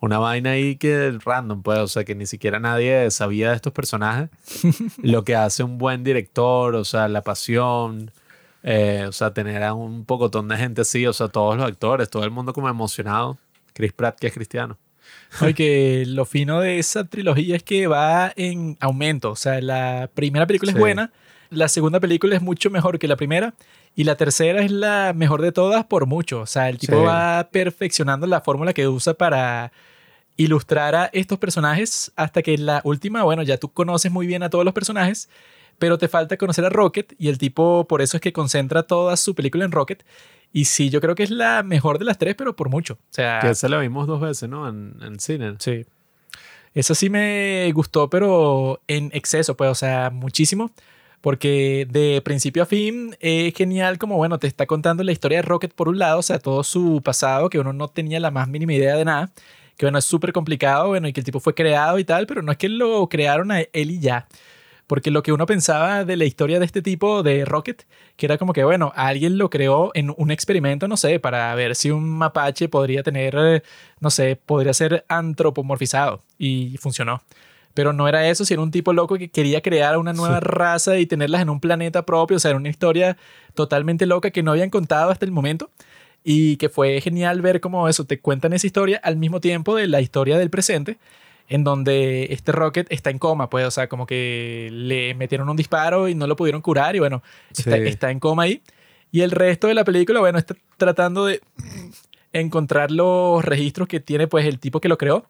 una 0.00 0.18
vaina 0.18 0.50
ahí 0.50 0.74
que 0.74 1.16
random, 1.24 1.62
pues, 1.62 1.78
o 1.78 1.86
sea, 1.86 2.02
que 2.02 2.16
ni 2.16 2.26
siquiera 2.26 2.58
nadie 2.58 3.08
sabía 3.12 3.50
de 3.50 3.54
estos 3.54 3.72
personajes. 3.72 4.28
lo 5.04 5.22
que 5.22 5.36
hace 5.36 5.62
un 5.62 5.78
buen 5.78 6.02
director, 6.02 6.74
o 6.74 6.84
sea, 6.84 7.06
la 7.06 7.22
pasión, 7.22 8.10
eh, 8.64 9.04
o 9.06 9.12
sea, 9.12 9.32
tener 9.32 9.62
a 9.62 9.72
un 9.74 10.04
pocotón 10.04 10.48
de 10.48 10.56
gente 10.56 10.80
así, 10.80 11.06
o 11.06 11.12
sea, 11.12 11.28
todos 11.28 11.56
los 11.56 11.64
actores, 11.64 12.10
todo 12.10 12.24
el 12.24 12.32
mundo 12.32 12.52
como 12.52 12.68
emocionado. 12.68 13.38
Chris 13.72 13.92
Pratt, 13.92 14.18
que 14.18 14.26
es 14.26 14.34
cristiano. 14.34 14.78
Oye, 15.42 15.54
que 15.54 16.04
lo 16.08 16.24
fino 16.24 16.58
de 16.58 16.80
esa 16.80 17.04
trilogía 17.04 17.54
es 17.54 17.62
que 17.62 17.86
va 17.86 18.32
en 18.34 18.76
aumento. 18.80 19.30
O 19.30 19.36
sea, 19.36 19.60
la 19.60 20.10
primera 20.12 20.44
película 20.48 20.72
Sí. 20.72 20.76
es 20.76 20.80
buena, 20.80 21.12
la 21.50 21.68
segunda 21.68 22.00
película 22.00 22.34
es 22.36 22.42
mucho 22.42 22.70
mejor 22.70 22.98
que 22.98 23.08
la 23.08 23.16
primera 23.16 23.54
y 23.94 24.04
la 24.04 24.16
tercera 24.16 24.62
es 24.62 24.70
la 24.70 25.12
mejor 25.14 25.42
de 25.42 25.52
todas 25.52 25.84
por 25.84 26.06
mucho. 26.06 26.40
O 26.40 26.46
sea, 26.46 26.68
el 26.68 26.78
tipo 26.78 26.94
Sí. 26.98 27.04
va 27.04 27.48
perfeccionando 27.50 28.26
la 28.26 28.40
fórmula 28.40 28.72
que 28.72 28.88
usa 28.88 29.14
para 29.14 29.72
ilustrar 30.36 30.94
a 30.94 31.10
estos 31.12 31.38
personajes 31.38 32.12
hasta 32.16 32.42
que 32.42 32.56
la 32.56 32.80
última, 32.84 33.22
bueno, 33.24 33.42
ya 33.42 33.58
tú 33.58 33.72
conoces 33.72 34.10
muy 34.10 34.26
bien 34.26 34.42
a 34.42 34.48
todos 34.50 34.64
los 34.64 34.72
personajes, 34.72 35.28
pero 35.78 35.98
te 35.98 36.08
falta 36.08 36.36
conocer 36.36 36.64
a 36.64 36.68
Rocket 36.70 37.14
y 37.18 37.28
el 37.28 37.38
tipo 37.38 37.86
por 37.88 38.00
eso 38.00 38.16
es 38.16 38.20
que 38.20 38.32
concentra 38.32 38.82
toda 38.84 39.16
su 39.16 39.34
película 39.34 39.64
en 39.64 39.72
Rocket. 39.72 40.04
Y 40.52 40.64
sí, 40.64 40.90
yo 40.90 41.00
creo 41.00 41.14
que 41.14 41.22
es 41.22 41.30
la 41.30 41.62
mejor 41.62 41.98
de 41.98 42.04
las 42.04 42.18
tres, 42.18 42.34
pero 42.36 42.56
por 42.56 42.68
mucho. 42.70 42.94
O 42.94 42.98
sea, 43.10 43.40
Que 43.40 43.50
esa 43.50 43.68
la 43.68 43.78
vimos 43.78 44.06
dos 44.06 44.20
veces, 44.20 44.48
¿no? 44.48 44.68
En, 44.68 44.94
en 45.02 45.20
cine. 45.20 45.54
Sí. 45.58 45.84
Esa 46.74 46.94
sí 46.94 47.08
me 47.10 47.70
gustó, 47.72 48.08
pero 48.10 48.80
en 48.88 49.10
exceso, 49.12 49.56
pues, 49.56 49.70
o 49.70 49.74
sea, 49.74 50.10
muchísimo. 50.10 50.70
Porque 51.20 51.86
de 51.90 52.22
principio 52.22 52.62
a 52.62 52.66
fin 52.66 53.16
es 53.20 53.54
genial 53.54 53.98
como, 53.98 54.16
bueno, 54.16 54.38
te 54.38 54.46
está 54.46 54.66
contando 54.66 55.02
la 55.04 55.12
historia 55.12 55.38
de 55.38 55.42
Rocket 55.42 55.74
por 55.74 55.88
un 55.88 55.98
lado, 55.98 56.20
o 56.20 56.22
sea, 56.22 56.38
todo 56.38 56.64
su 56.64 57.02
pasado, 57.02 57.50
que 57.50 57.58
uno 57.58 57.72
no 57.72 57.88
tenía 57.88 58.20
la 58.20 58.30
más 58.30 58.48
mínima 58.48 58.72
idea 58.72 58.96
de 58.96 59.04
nada, 59.04 59.30
que 59.76 59.86
bueno, 59.86 59.98
es 59.98 60.04
súper 60.04 60.32
complicado, 60.32 60.88
bueno, 60.88 61.08
y 61.08 61.12
que 61.12 61.20
el 61.20 61.24
tipo 61.24 61.40
fue 61.40 61.54
creado 61.54 61.98
y 61.98 62.04
tal, 62.04 62.26
pero 62.26 62.42
no 62.42 62.52
es 62.52 62.58
que 62.58 62.68
lo 62.68 63.08
crearon 63.08 63.50
a 63.50 63.60
él 63.60 63.90
y 63.90 64.00
ya. 64.00 64.26
Porque 64.90 65.12
lo 65.12 65.22
que 65.22 65.32
uno 65.32 65.46
pensaba 65.46 66.04
de 66.04 66.16
la 66.16 66.24
historia 66.24 66.58
de 66.58 66.64
este 66.64 66.82
tipo 66.82 67.22
de 67.22 67.44
Rocket, 67.44 67.86
que 68.16 68.26
era 68.26 68.38
como 68.38 68.52
que, 68.52 68.64
bueno, 68.64 68.92
alguien 68.96 69.38
lo 69.38 69.48
creó 69.48 69.92
en 69.94 70.12
un 70.16 70.32
experimento, 70.32 70.88
no 70.88 70.96
sé, 70.96 71.20
para 71.20 71.54
ver 71.54 71.76
si 71.76 71.92
un 71.92 72.10
mapache 72.10 72.68
podría 72.68 73.04
tener, 73.04 73.36
eh, 73.38 73.62
no 74.00 74.10
sé, 74.10 74.34
podría 74.34 74.74
ser 74.74 75.04
antropomorfizado. 75.08 76.24
Y 76.38 76.76
funcionó. 76.78 77.22
Pero 77.74 77.92
no 77.92 78.08
era 78.08 78.28
eso, 78.28 78.44
si 78.44 78.54
era 78.54 78.62
un 78.62 78.70
tipo 78.70 78.92
loco 78.92 79.16
que 79.16 79.28
quería 79.28 79.60
crear 79.60 79.96
una 79.98 80.12
nueva 80.12 80.40
raza 80.40 80.98
y 80.98 81.06
tenerlas 81.06 81.42
en 81.42 81.50
un 81.50 81.60
planeta 81.60 82.04
propio. 82.04 82.36
O 82.36 82.40
sea, 82.40 82.50
era 82.50 82.58
una 82.58 82.68
historia 82.68 83.16
totalmente 83.54 84.06
loca 84.06 84.30
que 84.30 84.42
no 84.42 84.52
habían 84.52 84.70
contado 84.70 85.10
hasta 85.10 85.24
el 85.24 85.32
momento. 85.32 85.70
Y 86.22 86.56
que 86.56 86.68
fue 86.68 87.00
genial 87.00 87.40
ver 87.40 87.60
cómo 87.60 87.88
eso, 87.88 88.04
te 88.04 88.20
cuentan 88.20 88.52
esa 88.52 88.66
historia 88.66 89.00
al 89.02 89.16
mismo 89.16 89.40
tiempo 89.40 89.74
de 89.74 89.86
la 89.86 90.02
historia 90.02 90.38
del 90.38 90.50
presente 90.50 90.98
en 91.50 91.64
donde 91.64 92.28
este 92.30 92.52
Rocket 92.52 92.86
está 92.90 93.10
en 93.10 93.18
coma, 93.18 93.50
pues, 93.50 93.66
o 93.66 93.70
sea, 93.72 93.88
como 93.88 94.06
que 94.06 94.68
le 94.70 95.14
metieron 95.14 95.48
un 95.48 95.56
disparo 95.56 96.08
y 96.08 96.14
no 96.14 96.28
lo 96.28 96.36
pudieron 96.36 96.62
curar 96.62 96.94
y 96.94 97.00
bueno, 97.00 97.24
está, 97.50 97.76
está 97.76 98.10
en 98.12 98.20
coma 98.20 98.44
ahí. 98.44 98.62
Y 99.10 99.22
el 99.22 99.32
resto 99.32 99.66
de 99.66 99.74
la 99.74 99.84
película, 99.84 100.20
bueno, 100.20 100.38
está 100.38 100.54
tratando 100.76 101.26
de 101.26 101.40
encontrar 102.32 102.92
los 102.92 103.44
registros 103.44 103.88
que 103.88 103.98
tiene 103.98 104.28
pues 104.28 104.46
el 104.46 104.60
tipo 104.60 104.80
que 104.80 104.88
lo 104.88 104.96
creó. 104.96 105.26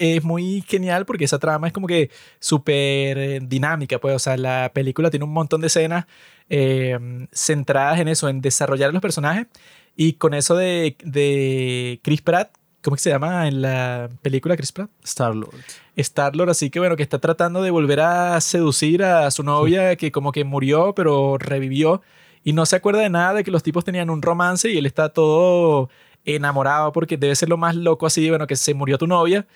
Es 0.00 0.24
muy 0.24 0.64
genial 0.66 1.04
porque 1.04 1.26
esa 1.26 1.38
trama 1.38 1.66
es 1.66 1.74
como 1.74 1.86
que 1.86 2.10
súper 2.38 3.18
eh, 3.18 3.40
dinámica, 3.42 3.98
pues, 3.98 4.14
o 4.14 4.18
sea, 4.18 4.38
la 4.38 4.70
película 4.72 5.10
tiene 5.10 5.26
un 5.26 5.32
montón 5.32 5.60
de 5.60 5.66
escenas 5.66 6.06
eh, 6.48 6.98
centradas 7.30 8.00
en 8.00 8.08
eso, 8.08 8.30
en 8.30 8.40
desarrollar 8.40 8.88
a 8.88 8.92
los 8.92 9.02
personajes. 9.02 9.46
Y 9.94 10.14
con 10.14 10.32
eso 10.32 10.56
de, 10.56 10.96
de 11.04 12.00
Chris 12.02 12.22
Pratt, 12.22 12.50
¿cómo 12.82 12.96
es 12.96 13.02
que 13.02 13.10
se 13.10 13.10
llama 13.10 13.46
en 13.46 13.60
la 13.60 14.08
película 14.22 14.56
Chris 14.56 14.72
Pratt? 14.72 14.88
Star-Lord. 15.04 15.52
Star-Lord, 15.96 16.48
así 16.48 16.70
que 16.70 16.78
bueno, 16.78 16.96
que 16.96 17.02
está 17.02 17.18
tratando 17.18 17.60
de 17.60 17.70
volver 17.70 18.00
a 18.00 18.40
seducir 18.40 19.04
a 19.04 19.30
su 19.30 19.42
novia 19.42 19.96
que 19.96 20.10
como 20.10 20.32
que 20.32 20.44
murió, 20.44 20.94
pero 20.94 21.36
revivió. 21.36 22.00
Y 22.42 22.54
no 22.54 22.64
se 22.64 22.76
acuerda 22.76 23.02
de 23.02 23.10
nada 23.10 23.34
de 23.34 23.44
que 23.44 23.50
los 23.50 23.62
tipos 23.62 23.84
tenían 23.84 24.08
un 24.08 24.22
romance 24.22 24.70
y 24.70 24.78
él 24.78 24.86
está 24.86 25.10
todo 25.10 25.90
enamorado 26.24 26.90
porque 26.92 27.18
debe 27.18 27.36
ser 27.36 27.50
lo 27.50 27.58
más 27.58 27.76
loco 27.76 28.06
así, 28.06 28.30
bueno, 28.30 28.46
que 28.46 28.56
se 28.56 28.72
murió 28.72 28.96
tu 28.96 29.06
novia 29.06 29.46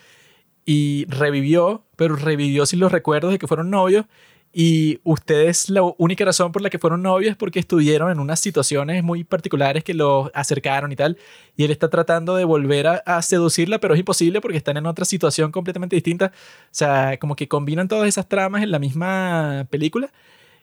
y 0.66 1.04
revivió, 1.08 1.82
pero 1.96 2.16
revivió 2.16 2.66
sin 2.66 2.80
los 2.80 2.92
recuerdos 2.92 3.32
de 3.32 3.38
que 3.38 3.46
fueron 3.46 3.70
novios 3.70 4.06
y 4.56 5.00
ustedes 5.02 5.68
la 5.68 5.82
única 5.98 6.24
razón 6.24 6.52
por 6.52 6.62
la 6.62 6.70
que 6.70 6.78
fueron 6.78 7.02
novios 7.02 7.32
es 7.32 7.36
porque 7.36 7.58
estuvieron 7.58 8.08
en 8.12 8.20
unas 8.20 8.38
situaciones 8.38 9.02
muy 9.02 9.24
particulares 9.24 9.82
que 9.82 9.94
los 9.94 10.30
acercaron 10.32 10.92
y 10.92 10.96
tal. 10.96 11.18
Y 11.56 11.64
él 11.64 11.72
está 11.72 11.90
tratando 11.90 12.36
de 12.36 12.44
volver 12.44 12.86
a, 12.86 13.02
a 13.04 13.20
seducirla, 13.22 13.80
pero 13.80 13.94
es 13.94 14.00
imposible 14.00 14.40
porque 14.40 14.56
están 14.56 14.76
en 14.76 14.86
otra 14.86 15.04
situación 15.04 15.50
completamente 15.50 15.96
distinta. 15.96 16.26
O 16.26 16.68
sea, 16.70 17.16
como 17.18 17.34
que 17.34 17.48
combinan 17.48 17.88
todas 17.88 18.06
esas 18.06 18.28
tramas 18.28 18.62
en 18.62 18.70
la 18.70 18.78
misma 18.78 19.66
película. 19.70 20.12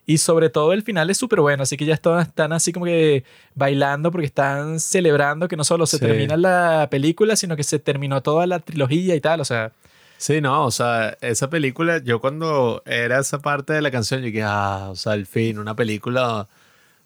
Y 0.06 0.20
sobre 0.20 0.50
todo 0.50 0.72
el 0.72 0.84
final 0.84 1.10
es 1.10 1.18
súper 1.18 1.42
bueno, 1.42 1.64
así 1.64 1.76
que 1.76 1.84
ya 1.86 1.94
están, 1.94 2.22
están 2.22 2.54
así 2.54 2.72
como 2.72 2.86
que 2.86 3.24
bailando 3.56 4.10
porque 4.10 4.26
están 4.26 4.80
celebrando 4.80 5.50
que 5.50 5.58
no 5.58 5.66
solo 5.66 5.86
se 5.86 5.98
Sí. 5.98 6.06
termina 6.06 6.38
la 6.38 6.88
película, 6.90 7.36
sino 7.36 7.58
que 7.58 7.64
se 7.64 7.78
terminó 7.78 8.22
toda 8.24 8.48
la 8.48 8.60
trilogía 8.60 9.16
y 9.16 9.22
tal. 9.22 9.42
O 9.42 9.46
sea, 9.46 9.74
Sí, 10.22 10.40
no, 10.40 10.66
o 10.66 10.70
sea, 10.70 11.18
esa 11.22 11.50
película, 11.50 11.98
yo 11.98 12.22
cuando 12.22 12.84
era 12.86 13.18
esa 13.18 13.40
parte 13.40 13.74
de 13.74 13.82
la 13.82 13.90
canción, 13.90 14.20
yo 14.20 14.28
dije, 14.28 14.44
ah, 14.44 14.90
o 14.92 14.96
sea, 14.96 15.14
al 15.14 15.26
fin, 15.26 15.58
una 15.58 15.76
película, 15.76 16.42
o 16.42 16.48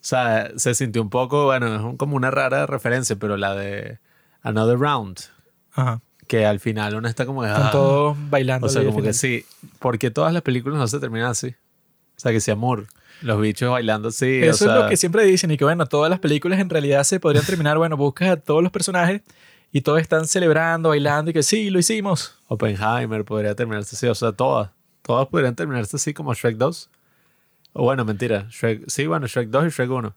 sea, 0.02 0.50
se 0.56 0.74
sintió 0.74 1.00
un 1.00 1.08
poco, 1.08 1.46
bueno, 1.46 1.92
es 1.92 1.96
como 1.96 2.14
una 2.14 2.30
rara 2.30 2.66
referencia, 2.66 3.16
pero 3.16 3.38
la 3.38 3.54
de 3.54 4.00
Another 4.42 4.78
Round, 4.78 5.18
ajá. 5.72 6.02
que 6.26 6.44
al 6.44 6.60
final 6.60 6.94
uno 6.94 7.08
está 7.08 7.24
como, 7.24 7.42
están 7.42 7.68
ah, 7.68 7.70
todos 7.70 8.18
bailando. 8.28 8.66
o 8.66 8.68
sea, 8.68 8.84
como 8.84 9.00
que 9.00 9.14
sí, 9.14 9.46
porque 9.78 10.10
todas 10.10 10.34
las 10.34 10.42
películas 10.42 10.78
no 10.78 10.86
se 10.86 11.00
terminan 11.00 11.30
así. 11.30 11.54
O 12.18 12.20
sea, 12.20 12.32
que 12.32 12.40
sea 12.40 12.52
amor, 12.52 12.86
los 13.22 13.40
bichos 13.40 13.70
bailando 13.70 14.08
así, 14.08 14.42
Eso 14.42 14.66
o 14.66 14.68
sea, 14.68 14.76
es 14.76 14.82
lo 14.82 14.88
que 14.90 14.98
siempre 14.98 15.24
dicen 15.24 15.50
y 15.50 15.56
que 15.56 15.64
bueno, 15.64 15.86
todas 15.86 16.10
las 16.10 16.18
películas 16.18 16.60
en 16.60 16.68
realidad 16.68 17.02
se 17.04 17.18
podrían 17.18 17.46
terminar, 17.46 17.78
bueno, 17.78 17.96
buscas 17.96 18.28
a 18.28 18.36
todos 18.36 18.62
los 18.62 18.70
personajes 18.70 19.22
y 19.72 19.80
todos 19.80 20.00
están 20.00 20.26
celebrando, 20.26 20.90
bailando 20.90 21.30
y 21.30 21.34
que 21.34 21.42
sí, 21.42 21.70
lo 21.70 21.78
hicimos. 21.78 22.38
Oppenheimer 22.48 23.24
podría 23.24 23.54
terminarse 23.54 23.96
así, 23.96 24.06
o 24.06 24.14
sea, 24.14 24.32
todas, 24.32 24.70
todas 25.02 25.26
podrían 25.28 25.54
terminarse 25.54 25.96
así 25.96 26.14
como 26.14 26.34
Shrek 26.34 26.56
2. 26.56 26.90
O 27.74 27.82
bueno, 27.82 28.04
mentira, 28.04 28.46
Shrek, 28.50 28.88
sí, 28.88 29.06
bueno, 29.06 29.26
Shrek 29.26 29.50
2 29.50 29.66
y 29.66 29.68
Shrek 29.68 29.90
1. 29.90 30.14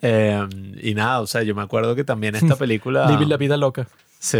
Eh, 0.00 0.48
y 0.80 0.94
nada, 0.94 1.20
o 1.20 1.26
sea, 1.26 1.42
yo 1.42 1.54
me 1.54 1.62
acuerdo 1.62 1.94
que 1.96 2.04
también 2.04 2.36
esta 2.36 2.56
película... 2.58 3.08
Vivir 3.08 3.28
la 3.28 3.36
vida 3.36 3.56
loca. 3.56 3.88
Sí. 4.18 4.38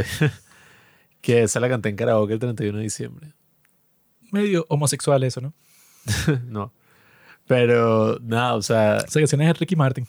que 1.21 1.43
esa 1.43 1.61
la 1.61 1.69
canté 1.69 1.89
en 1.89 1.97
karaoke 1.97 2.35
el 2.35 2.39
31 2.39 2.79
de 2.79 2.85
diciembre. 2.85 3.33
Medio 4.31 4.67
homosexual 4.69 5.23
eso, 5.25 5.41
¿no? 5.41 5.53
no. 6.47 6.73
Pero 7.47 8.19
nada, 8.23 8.55
o 8.55 8.63
sea, 8.63 8.99
Esa 8.99 9.21
canción 9.21 9.41
es 9.41 9.49
de 9.49 9.53
Ricky 9.55 9.75
Martin. 9.75 10.07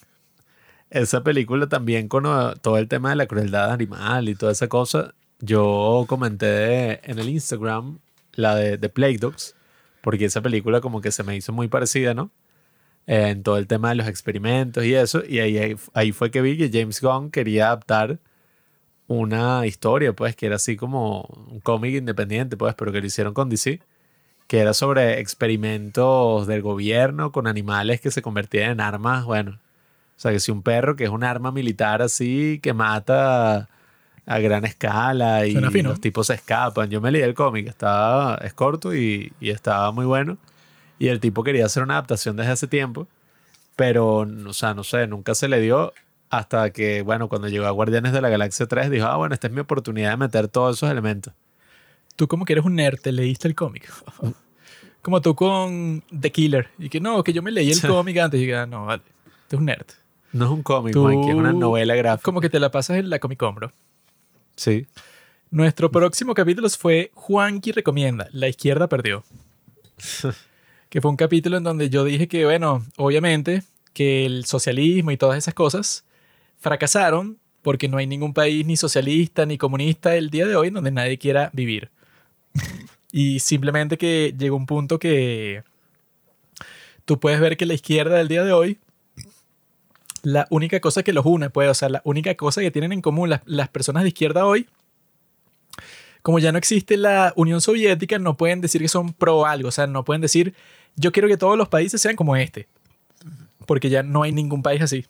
Esa 0.89 1.23
película 1.23 1.67
también 1.67 2.07
con 2.07 2.25
uh, 2.25 2.55
todo 2.61 2.77
el 2.77 2.87
tema 2.87 3.11
de 3.11 3.15
la 3.15 3.27
crueldad 3.27 3.71
animal 3.71 4.29
y 4.29 4.35
toda 4.35 4.51
esa 4.51 4.67
cosa, 4.67 5.13
yo 5.39 6.05
comenté 6.07 7.09
en 7.09 7.19
el 7.19 7.29
Instagram 7.29 7.99
la 8.33 8.55
de, 8.55 8.77
de 8.77 8.89
Plague 8.89 9.17
Dogs, 9.17 9.55
porque 10.01 10.25
esa 10.25 10.41
película 10.41 10.81
como 10.81 11.01
que 11.01 11.11
se 11.11 11.23
me 11.23 11.35
hizo 11.35 11.53
muy 11.53 11.67
parecida, 11.67 12.13
¿no? 12.13 12.31
En 13.07 13.43
todo 13.43 13.57
el 13.57 13.67
tema 13.67 13.89
de 13.89 13.95
los 13.95 14.07
experimentos 14.07 14.85
y 14.85 14.95
eso, 14.95 15.23
y 15.27 15.39
ahí, 15.39 15.75
ahí, 15.93 16.11
fue 16.11 16.31
que 16.31 16.41
vi 16.41 16.57
que 16.57 16.69
James 16.71 17.01
Gunn 17.01 17.31
quería 17.31 17.67
adaptar 17.67 18.19
una 19.07 19.65
historia, 19.65 20.13
pues, 20.13 20.35
que 20.35 20.45
era 20.47 20.57
así 20.57 20.77
como 20.77 21.23
un 21.49 21.59
cómic 21.61 21.95
independiente, 21.95 22.57
pues, 22.57 22.75
pero 22.75 22.91
que 22.91 23.01
lo 23.01 23.07
hicieron 23.07 23.33
con 23.33 23.49
DC, 23.49 23.81
que 24.47 24.59
era 24.59 24.73
sobre 24.73 25.19
experimentos 25.19 26.47
del 26.47 26.61
gobierno 26.61 27.31
con 27.31 27.47
animales 27.47 28.01
que 28.01 28.11
se 28.11 28.21
convertían 28.21 28.71
en 28.71 28.81
armas, 28.81 29.25
bueno, 29.25 29.59
sea, 30.21 30.31
que 30.31 30.39
si 30.39 30.51
un 30.51 30.61
perro 30.61 30.95
que 30.95 31.05
es 31.05 31.09
un 31.09 31.23
arma 31.23 31.51
militar 31.51 32.01
así, 32.01 32.59
que 32.61 32.73
mata 32.73 33.69
a 34.25 34.39
gran 34.39 34.63
escala 34.63 35.47
y 35.47 35.53
los 35.53 35.99
tipos 35.99 36.27
se 36.27 36.35
escapan. 36.35 36.89
Yo 36.89 37.01
me 37.01 37.11
leí 37.11 37.23
el 37.23 37.33
cómic, 37.33 37.67
estaba, 37.67 38.35
es 38.43 38.53
corto 38.53 38.93
y, 38.93 39.33
y 39.39 39.49
estaba 39.49 39.91
muy 39.91 40.05
bueno. 40.05 40.37
Y 40.99 41.07
el 41.07 41.19
tipo 41.19 41.43
quería 41.43 41.65
hacer 41.65 41.81
una 41.81 41.95
adaptación 41.95 42.35
desde 42.35 42.51
hace 42.51 42.67
tiempo, 42.67 43.07
pero, 43.75 44.27
o 44.45 44.53
sea, 44.53 44.73
no 44.73 44.83
sé, 44.83 45.07
nunca 45.07 45.33
se 45.33 45.47
le 45.47 45.61
dio 45.61 45.93
hasta 46.29 46.71
que, 46.71 47.01
bueno, 47.01 47.27
cuando 47.27 47.47
llegó 47.47 47.65
a 47.65 47.71
Guardianes 47.71 48.11
de 48.11 48.21
la 48.21 48.29
Galaxia 48.29 48.67
3, 48.67 48.91
dijo, 48.91 49.07
ah, 49.07 49.15
bueno, 49.15 49.33
esta 49.33 49.47
es 49.47 49.53
mi 49.53 49.61
oportunidad 49.61 50.11
de 50.11 50.17
meter 50.17 50.47
todos 50.47 50.77
esos 50.77 50.91
elementos. 50.91 51.33
Tú 52.15 52.27
como 52.27 52.45
que 52.45 52.53
eres 52.53 52.65
un 52.65 52.75
nerd, 52.75 52.99
te 52.99 53.11
leíste 53.11 53.47
el 53.47 53.55
cómic. 53.55 53.91
Como 55.01 55.21
tú 55.21 55.33
con 55.33 56.03
The 56.19 56.31
Killer. 56.31 56.67
Y 56.77 56.89
que 56.89 56.99
no, 56.99 57.23
que 57.23 57.31
yo 57.31 57.41
me 57.41 57.51
leí 57.51 57.71
el 57.71 57.81
cómic 57.81 58.17
antes. 58.17 58.41
Y 58.41 58.45
que, 58.47 58.55
ah, 58.55 58.65
no, 58.65 58.85
vale. 58.85 59.01
Tú 59.47 59.55
es 59.55 59.59
un 59.59 59.65
nerd. 59.65 59.85
No 60.31 60.45
es 60.45 60.51
un 60.51 60.63
cómic, 60.63 60.93
Tú- 60.93 61.05
Mikey, 61.05 61.29
es 61.29 61.35
una 61.35 61.53
novela 61.53 61.95
gráfica. 61.95 62.23
Como 62.23 62.41
que 62.41 62.49
te 62.49 62.59
la 62.59 62.71
pasas 62.71 62.97
en 62.97 63.09
la 63.09 63.19
Comic 63.19 63.39
Con, 63.39 63.55
bro. 63.55 63.71
Sí. 64.55 64.85
Nuestro 65.51 65.91
próximo 65.91 66.33
capítulo 66.33 66.69
fue 66.69 67.11
Juanqui 67.15 67.71
recomienda, 67.71 68.27
La 68.31 68.47
izquierda 68.47 68.87
perdió. 68.87 69.23
que 70.89 71.01
fue 71.01 71.11
un 71.11 71.17
capítulo 71.17 71.57
en 71.57 71.63
donde 71.63 71.89
yo 71.89 72.03
dije 72.03 72.27
que, 72.27 72.45
bueno, 72.45 72.85
obviamente 72.97 73.63
que 73.93 74.25
el 74.25 74.45
socialismo 74.45 75.11
y 75.11 75.17
todas 75.17 75.37
esas 75.37 75.53
cosas 75.53 76.05
fracasaron 76.59 77.37
porque 77.61 77.87
no 77.87 77.97
hay 77.97 78.07
ningún 78.07 78.33
país 78.33 78.65
ni 78.65 78.77
socialista 78.77 79.45
ni 79.45 79.57
comunista 79.57 80.15
el 80.15 80.29
día 80.29 80.47
de 80.47 80.55
hoy 80.55 80.67
en 80.69 80.75
donde 80.75 80.91
nadie 80.91 81.17
quiera 81.17 81.49
vivir. 81.53 81.89
y 83.11 83.39
simplemente 83.39 83.97
que 83.97 84.33
llegó 84.37 84.55
un 84.55 84.65
punto 84.65 84.99
que 84.99 85.63
tú 87.05 87.19
puedes 87.19 87.39
ver 87.39 87.57
que 87.57 87.65
la 87.65 87.73
izquierda 87.73 88.17
del 88.17 88.27
día 88.27 88.43
de 88.43 88.53
hoy, 88.53 88.77
la 90.23 90.47
única 90.49 90.79
cosa 90.79 91.03
que 91.03 91.13
los 91.13 91.25
une, 91.25 91.49
pues, 91.49 91.69
o 91.69 91.73
sea, 91.73 91.89
la 91.89 92.01
única 92.03 92.35
cosa 92.35 92.61
que 92.61 92.71
tienen 92.71 92.91
en 92.91 93.01
común 93.01 93.29
las, 93.29 93.41
las 93.45 93.69
personas 93.69 94.03
de 94.03 94.09
izquierda 94.09 94.45
hoy 94.45 94.67
como 96.21 96.39
ya 96.39 96.51
no 96.51 96.57
existe 96.57 96.97
la 96.97 97.33
Unión 97.35 97.61
Soviética, 97.61 98.19
no 98.19 98.35
pueden 98.35 98.61
decir 98.61 98.81
que 98.81 98.87
son 98.87 99.13
pro 99.13 99.45
algo. 99.45 99.69
O 99.69 99.71
sea, 99.71 99.87
no 99.87 100.03
pueden 100.03 100.21
decir, 100.21 100.53
yo 100.95 101.11
quiero 101.11 101.27
que 101.27 101.37
todos 101.37 101.57
los 101.57 101.69
países 101.69 102.01
sean 102.01 102.15
como 102.15 102.35
este. 102.35 102.67
Porque 103.65 103.89
ya 103.89 104.03
no 104.03 104.23
hay 104.23 104.31
ningún 104.31 104.61
país 104.61 104.81
así. 104.81 105.05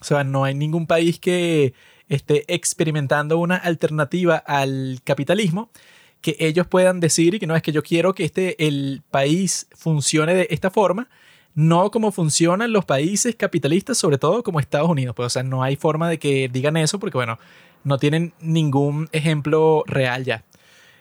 O 0.00 0.04
sea, 0.04 0.24
no 0.24 0.44
hay 0.44 0.54
ningún 0.54 0.86
país 0.86 1.18
que 1.18 1.74
esté 2.08 2.44
experimentando 2.48 3.38
una 3.38 3.56
alternativa 3.56 4.36
al 4.36 5.00
capitalismo 5.04 5.70
que 6.20 6.36
ellos 6.38 6.66
puedan 6.66 7.00
decir 7.00 7.34
y 7.34 7.38
que 7.38 7.46
no 7.46 7.54
es 7.54 7.62
que 7.62 7.72
yo 7.72 7.82
quiero 7.82 8.14
que 8.14 8.24
este, 8.24 8.66
el 8.66 9.02
país 9.10 9.66
funcione 9.74 10.34
de 10.34 10.46
esta 10.50 10.70
forma, 10.70 11.08
no 11.54 11.90
como 11.90 12.10
funcionan 12.10 12.72
los 12.72 12.84
países 12.84 13.36
capitalistas, 13.36 13.98
sobre 13.98 14.18
todo 14.18 14.42
como 14.42 14.60
Estados 14.60 14.88
Unidos. 14.88 15.14
Pues, 15.14 15.26
o 15.26 15.30
sea, 15.30 15.42
no 15.42 15.62
hay 15.62 15.76
forma 15.76 16.08
de 16.08 16.18
que 16.18 16.48
digan 16.48 16.76
eso 16.76 16.98
porque, 16.98 17.16
bueno, 17.16 17.38
no 17.84 17.98
tienen 17.98 18.32
ningún 18.40 19.08
ejemplo 19.12 19.84
real 19.86 20.24
ya. 20.24 20.44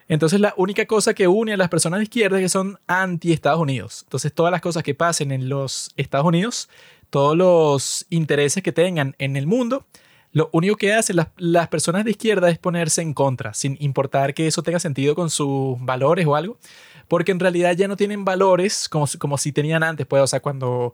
Entonces 0.08 0.40
la 0.40 0.54
única 0.58 0.86
cosa 0.86 1.14
que 1.14 1.28
une 1.28 1.54
a 1.54 1.58
las 1.58 1.70
personas 1.70 2.00
de 2.00 2.04
izquierda 2.04 2.38
es 2.38 2.44
que 2.44 2.50
son 2.50 2.78
anti-Estados 2.88 3.60
Unidos. 3.60 4.02
Entonces 4.04 4.34
todas 4.34 4.52
las 4.52 4.62
cosas 4.62 4.84
que 4.84 4.94
pasen 4.94 5.32
en 5.32 5.50
los 5.50 5.92
Estados 5.96 6.28
Unidos, 6.28 6.70
todos 7.10 7.38
los 7.38 8.06
intereses 8.10 8.62
que 8.62 8.72
tengan 8.72 9.16
en 9.18 9.38
el 9.38 9.48
mundo, 9.48 9.86
lo 10.32 10.50
único 10.52 10.76
que 10.76 10.94
hacen 10.94 11.16
las, 11.16 11.28
las 11.38 11.68
personas 11.70 12.04
de 12.04 12.12
izquierda 12.12 12.50
es 12.50 12.58
ponerse 12.58 13.02
en 13.02 13.14
contra, 13.14 13.54
sin 13.54 13.78
importar 13.80 14.34
que 14.34 14.48
eso 14.48 14.64
tenga 14.64 14.80
sentido 14.80 15.16
con 15.16 15.30
sus 15.30 15.78
valores 15.80 16.26
o 16.26 16.36
algo, 16.36 16.58
porque 17.08 17.32
en 17.32 17.40
realidad 17.40 17.76
ya 17.76 17.88
no 17.88 17.98
tienen 17.98 18.26
valores 18.26 18.90
como, 18.90 19.08
como 19.20 19.38
si 19.38 19.52
tenían 19.52 19.84
antes, 19.84 20.06
pues, 20.06 20.22
o 20.22 20.28
sea, 20.28 20.40
cuando 20.42 20.94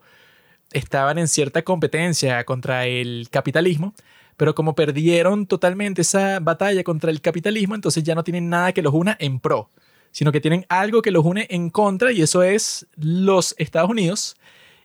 estaban 0.72 1.18
en 1.18 1.28
cierta 1.28 1.62
competencia 1.62 2.44
contra 2.44 2.86
el 2.86 3.28
capitalismo, 3.30 3.94
pero 4.36 4.54
como 4.54 4.74
perdieron 4.74 5.46
totalmente 5.46 6.02
esa 6.02 6.40
batalla 6.40 6.82
contra 6.84 7.10
el 7.10 7.20
capitalismo, 7.20 7.74
entonces 7.74 8.02
ya 8.04 8.14
no 8.14 8.24
tienen 8.24 8.48
nada 8.48 8.72
que 8.72 8.82
los 8.82 8.94
una 8.94 9.16
en 9.20 9.38
pro, 9.40 9.70
sino 10.12 10.32
que 10.32 10.40
tienen 10.40 10.64
algo 10.68 11.02
que 11.02 11.10
los 11.10 11.24
une 11.24 11.46
en 11.50 11.70
contra 11.70 12.12
y 12.12 12.22
eso 12.22 12.42
es 12.42 12.86
los 12.96 13.54
Estados 13.58 13.90
Unidos. 13.90 14.36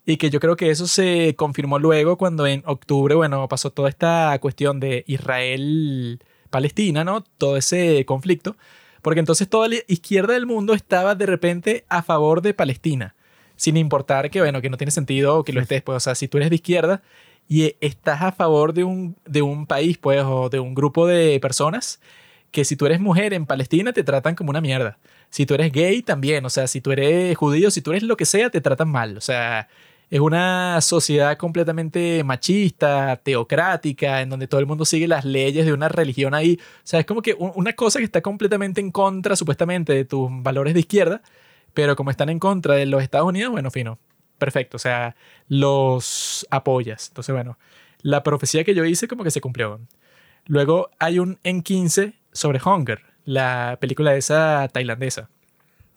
Y 0.07 0.17
que 0.17 0.29
yo 0.29 0.39
creo 0.39 0.55
que 0.55 0.69
eso 0.69 0.87
se 0.87 1.35
confirmó 1.35 1.79
luego 1.79 2.17
cuando 2.17 2.45
en 2.45 2.61
octubre, 2.65 3.15
bueno, 3.15 3.47
pasó 3.47 3.71
toda 3.71 3.89
esta 3.89 4.37
cuestión 4.39 4.79
de 4.79 5.03
Israel-Palestina, 5.07 7.03
¿no? 7.03 7.23
Todo 7.23 7.57
ese 7.57 8.05
conflicto. 8.05 8.55
Porque 9.05 9.19
entonces 9.19 9.47
toda 9.47 9.67
la 9.67 9.75
izquierda 9.85 10.33
del 10.33 10.47
mundo 10.47 10.73
estaba 10.73 11.13
de 11.13 11.27
repente 11.27 11.85
a 11.89 12.01
favor 12.01 12.41
de 12.41 12.55
Palestina. 12.55 13.13
Sin 13.55 13.77
importar 13.77 14.31
que, 14.31 14.39
bueno, 14.41 14.63
que 14.63 14.69
no 14.71 14.77
tiene 14.77 14.89
sentido 14.89 15.43
que 15.43 15.53
lo 15.53 15.61
estés. 15.61 15.83
Pues, 15.83 15.97
o 15.97 15.99
sea, 15.99 16.15
si 16.15 16.27
tú 16.27 16.37
eres 16.37 16.49
de 16.49 16.55
izquierda 16.55 17.03
y 17.47 17.75
estás 17.81 18.23
a 18.23 18.31
favor 18.31 18.73
de 18.73 18.83
un, 18.83 19.15
de 19.27 19.43
un 19.43 19.67
país, 19.67 19.99
pues, 19.99 20.23
o 20.25 20.49
de 20.49 20.59
un 20.59 20.73
grupo 20.73 21.05
de 21.05 21.39
personas, 21.39 21.99
que 22.49 22.65
si 22.65 22.75
tú 22.75 22.87
eres 22.87 22.99
mujer 22.99 23.35
en 23.35 23.45
Palestina 23.45 23.93
te 23.93 24.03
tratan 24.03 24.33
como 24.33 24.49
una 24.49 24.59
mierda. 24.59 24.97
Si 25.29 25.45
tú 25.45 25.53
eres 25.53 25.71
gay 25.71 26.01
también, 26.01 26.43
o 26.43 26.49
sea, 26.49 26.65
si 26.65 26.81
tú 26.81 26.91
eres 26.91 27.37
judío, 27.37 27.69
si 27.69 27.83
tú 27.83 27.91
eres 27.91 28.01
lo 28.01 28.17
que 28.17 28.25
sea, 28.25 28.49
te 28.49 28.59
tratan 28.59 28.89
mal. 28.89 29.17
O 29.17 29.21
sea, 29.21 29.67
es 30.09 30.19
una 30.19 30.79
sociedad 30.81 31.37
completamente 31.37 32.23
machista, 32.23 33.17
teocrática, 33.17 34.21
en 34.21 34.29
donde 34.29 34.47
todo 34.47 34.59
el 34.59 34.65
mundo 34.65 34.85
sigue 34.85 35.07
las 35.07 35.25
leyes 35.25 35.65
de 35.65 35.73
una 35.73 35.89
religión 35.89 36.33
ahí. 36.33 36.59
O 36.61 36.81
sea, 36.83 36.99
es 36.99 37.05
como 37.05 37.21
que 37.21 37.33
un- 37.33 37.51
una 37.55 37.73
cosa 37.73 37.99
que 37.99 38.05
está 38.05 38.21
completamente 38.21 38.81
en 38.81 38.91
contra, 38.91 39.35
supuestamente, 39.35 39.93
de 39.93 40.05
tus 40.05 40.29
valores 40.31 40.73
de 40.73 40.79
izquierda, 40.81 41.21
pero 41.73 41.95
como 41.95 42.11
están 42.11 42.29
en 42.29 42.39
contra 42.39 42.75
de 42.75 42.85
los 42.85 43.01
Estados 43.03 43.27
Unidos, 43.27 43.51
bueno, 43.51 43.71
fino. 43.71 43.97
Perfecto, 44.37 44.77
o 44.77 44.79
sea, 44.79 45.15
los 45.47 46.45
apoyas. 46.51 47.07
Entonces, 47.09 47.33
bueno, 47.33 47.57
la 48.01 48.21
profecía 48.23 48.63
que 48.63 48.75
yo 48.75 48.85
hice 48.85 49.07
como 49.07 49.23
que 49.23 49.31
se 49.31 49.41
cumplió. 49.41 49.79
Luego 50.45 50.91
hay 50.99 51.19
un 51.19 51.39
en 51.43 51.61
15 51.63 52.13
sobre 52.31 52.59
Hunger, 52.63 53.01
la 53.23 53.77
película 53.81 54.15
esa 54.15 54.69
tailandesa. 54.71 55.29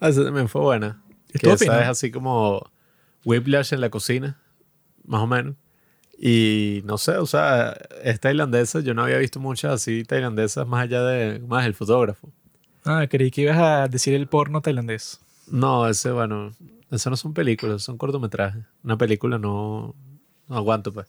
Ah, 0.00 0.08
esa 0.08 0.24
también 0.24 0.48
fue 0.48 0.62
buena. 0.62 1.02
Que 1.38 1.50
esa 1.50 1.82
es 1.82 1.88
así 1.88 2.10
como 2.10 2.70
Whiplash 3.28 3.74
en 3.74 3.82
la 3.82 3.90
cocina, 3.90 4.40
más 5.04 5.20
o 5.20 5.26
menos. 5.26 5.54
Y 6.18 6.80
no 6.84 6.96
sé, 6.96 7.18
o 7.18 7.26
sea, 7.26 7.76
es 8.02 8.18
tailandesa. 8.20 8.80
Yo 8.80 8.94
no 8.94 9.02
había 9.04 9.18
visto 9.18 9.38
muchas 9.38 9.72
así 9.74 10.02
tailandesas 10.02 10.66
más 10.66 10.84
allá 10.84 11.02
de 11.02 11.38
más 11.40 11.66
el 11.66 11.74
fotógrafo. 11.74 12.32
Ah, 12.84 13.06
creí 13.08 13.30
que 13.30 13.42
ibas 13.42 13.58
a 13.58 13.86
decir 13.86 14.14
el 14.14 14.28
porno 14.28 14.62
tailandés. 14.62 15.20
No, 15.46 15.86
ese, 15.86 16.10
bueno, 16.10 16.52
eso 16.90 17.10
no 17.10 17.16
son 17.16 17.34
películas, 17.34 17.82
son 17.82 17.98
cortometrajes. 17.98 18.64
Una 18.82 18.96
película 18.96 19.38
no, 19.38 19.94
no 20.48 20.56
aguanto, 20.56 20.90
pues. 20.92 21.06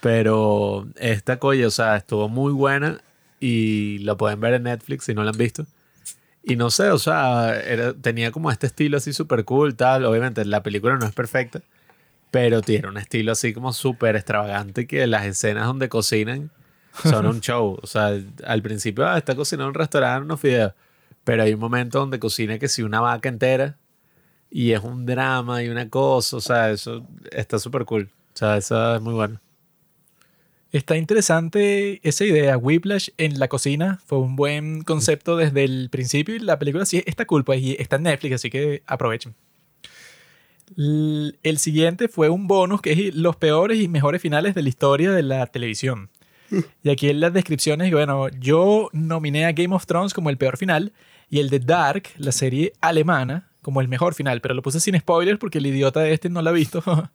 Pero 0.00 0.88
esta 0.96 1.38
colla, 1.38 1.68
o 1.68 1.70
sea, 1.70 1.96
estuvo 1.96 2.28
muy 2.28 2.52
buena 2.52 3.00
y 3.38 3.98
la 3.98 4.16
pueden 4.16 4.40
ver 4.40 4.54
en 4.54 4.64
Netflix 4.64 5.04
si 5.04 5.14
no 5.14 5.22
la 5.22 5.30
han 5.30 5.38
visto. 5.38 5.64
Y 6.42 6.56
no 6.56 6.70
sé, 6.70 6.90
o 6.90 6.98
sea, 6.98 7.58
era- 7.60 7.92
tenía 7.94 8.30
como 8.32 8.50
este 8.50 8.66
estilo 8.66 8.96
así 8.96 9.12
súper 9.12 9.44
cool, 9.44 9.74
tal. 9.76 10.04
Obviamente 10.04 10.44
la 10.44 10.62
película 10.62 10.96
no 10.96 11.06
es 11.06 11.12
perfecta, 11.12 11.60
pero 12.30 12.62
tiene 12.62 12.88
un 12.88 12.96
estilo 12.96 13.32
así 13.32 13.52
como 13.52 13.72
súper 13.72 14.16
extravagante 14.16 14.86
que 14.86 15.06
las 15.06 15.26
escenas 15.26 15.66
donde 15.66 15.88
cocinan 15.88 16.50
son 17.04 17.26
un 17.26 17.40
show. 17.42 17.78
O 17.82 17.86
sea, 17.86 18.12
al 18.46 18.62
principio 18.62 19.06
ah, 19.06 19.18
está 19.18 19.34
cocinando 19.34 19.64
en 19.64 19.68
un 19.70 19.74
restaurante 19.74 20.24
unos 20.24 20.40
fideos, 20.40 20.72
pero 21.24 21.42
hay 21.42 21.52
un 21.52 21.60
momento 21.60 21.98
donde 21.98 22.18
cocina 22.18 22.58
que 22.58 22.68
si 22.68 22.82
una 22.82 23.00
vaca 23.00 23.28
entera 23.28 23.76
y 24.50 24.72
es 24.72 24.80
un 24.80 25.04
drama 25.06 25.62
y 25.62 25.68
una 25.68 25.88
cosa, 25.90 26.36
o 26.38 26.40
sea, 26.40 26.70
eso 26.70 27.06
está 27.30 27.58
súper 27.58 27.84
cool. 27.84 28.08
O 28.34 28.36
sea, 28.36 28.56
eso 28.56 28.96
es 28.96 29.02
muy 29.02 29.12
bueno. 29.14 29.40
Está 30.72 30.96
interesante 30.96 32.00
esa 32.08 32.24
idea. 32.24 32.56
Whiplash 32.56 33.08
en 33.16 33.40
la 33.40 33.48
cocina 33.48 34.00
fue 34.06 34.18
un 34.18 34.36
buen 34.36 34.82
concepto 34.82 35.36
desde 35.36 35.64
el 35.64 35.88
principio 35.90 36.36
y 36.36 36.38
la 36.38 36.58
película 36.58 36.86
sí 36.86 37.02
está 37.06 37.26
cool, 37.26 37.44
pues, 37.44 37.60
y 37.60 37.76
está 37.78 37.96
en 37.96 38.04
Netflix, 38.04 38.36
así 38.36 38.50
que 38.50 38.82
aprovechen. 38.86 39.34
El 40.76 41.58
siguiente 41.58 42.06
fue 42.06 42.28
un 42.28 42.46
bonus 42.46 42.80
que 42.80 42.92
es 42.92 43.14
los 43.16 43.34
peores 43.34 43.80
y 43.80 43.88
mejores 43.88 44.22
finales 44.22 44.54
de 44.54 44.62
la 44.62 44.68
historia 44.68 45.10
de 45.10 45.22
la 45.22 45.46
televisión. 45.46 46.10
Y 46.82 46.90
aquí 46.90 47.08
en 47.08 47.20
las 47.20 47.32
descripciones, 47.32 47.92
bueno, 47.92 48.28
yo 48.28 48.88
nominé 48.92 49.46
a 49.46 49.52
Game 49.52 49.74
of 49.74 49.86
Thrones 49.86 50.12
como 50.12 50.30
el 50.30 50.36
peor 50.36 50.56
final 50.56 50.92
y 51.28 51.38
el 51.38 51.48
de 51.48 51.60
Dark, 51.60 52.08
la 52.16 52.32
serie 52.32 52.72
alemana, 52.80 53.48
como 53.62 53.80
el 53.80 53.86
mejor 53.86 54.14
final, 54.14 54.40
pero 54.40 54.54
lo 54.54 54.62
puse 54.62 54.80
sin 54.80 54.98
spoilers 54.98 55.38
porque 55.38 55.58
el 55.58 55.66
idiota 55.66 56.00
de 56.00 56.12
este 56.12 56.28
no 56.28 56.42
lo 56.42 56.50
ha 56.50 56.52
visto. 56.52 56.82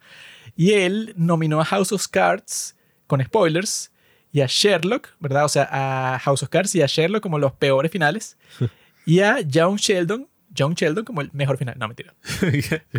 y 0.55 0.71
él 0.71 1.13
nominó 1.17 1.59
a 1.59 1.65
House 1.65 1.91
of 1.91 2.07
Cards 2.07 2.74
con 3.07 3.23
spoilers 3.23 3.91
y 4.31 4.41
a 4.41 4.47
Sherlock, 4.47 5.09
¿verdad? 5.19 5.45
O 5.45 5.49
sea, 5.49 5.69
a 5.71 6.19
House 6.19 6.43
of 6.43 6.49
Cards 6.49 6.75
y 6.75 6.81
a 6.81 6.87
Sherlock 6.87 7.21
como 7.21 7.39
los 7.39 7.53
peores 7.53 7.91
finales 7.91 8.37
y 9.05 9.21
a 9.21 9.37
John 9.51 9.77
Sheldon, 9.77 10.27
John 10.57 10.73
Sheldon 10.73 11.05
como 11.05 11.21
el 11.21 11.29
mejor 11.33 11.57
final. 11.57 11.75
No, 11.77 11.87
mentira. 11.87 12.13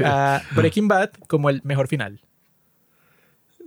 A 0.04 0.42
Breaking 0.54 0.88
Bad 0.88 1.10
como 1.26 1.50
el 1.50 1.60
mejor 1.64 1.88
final. 1.88 2.20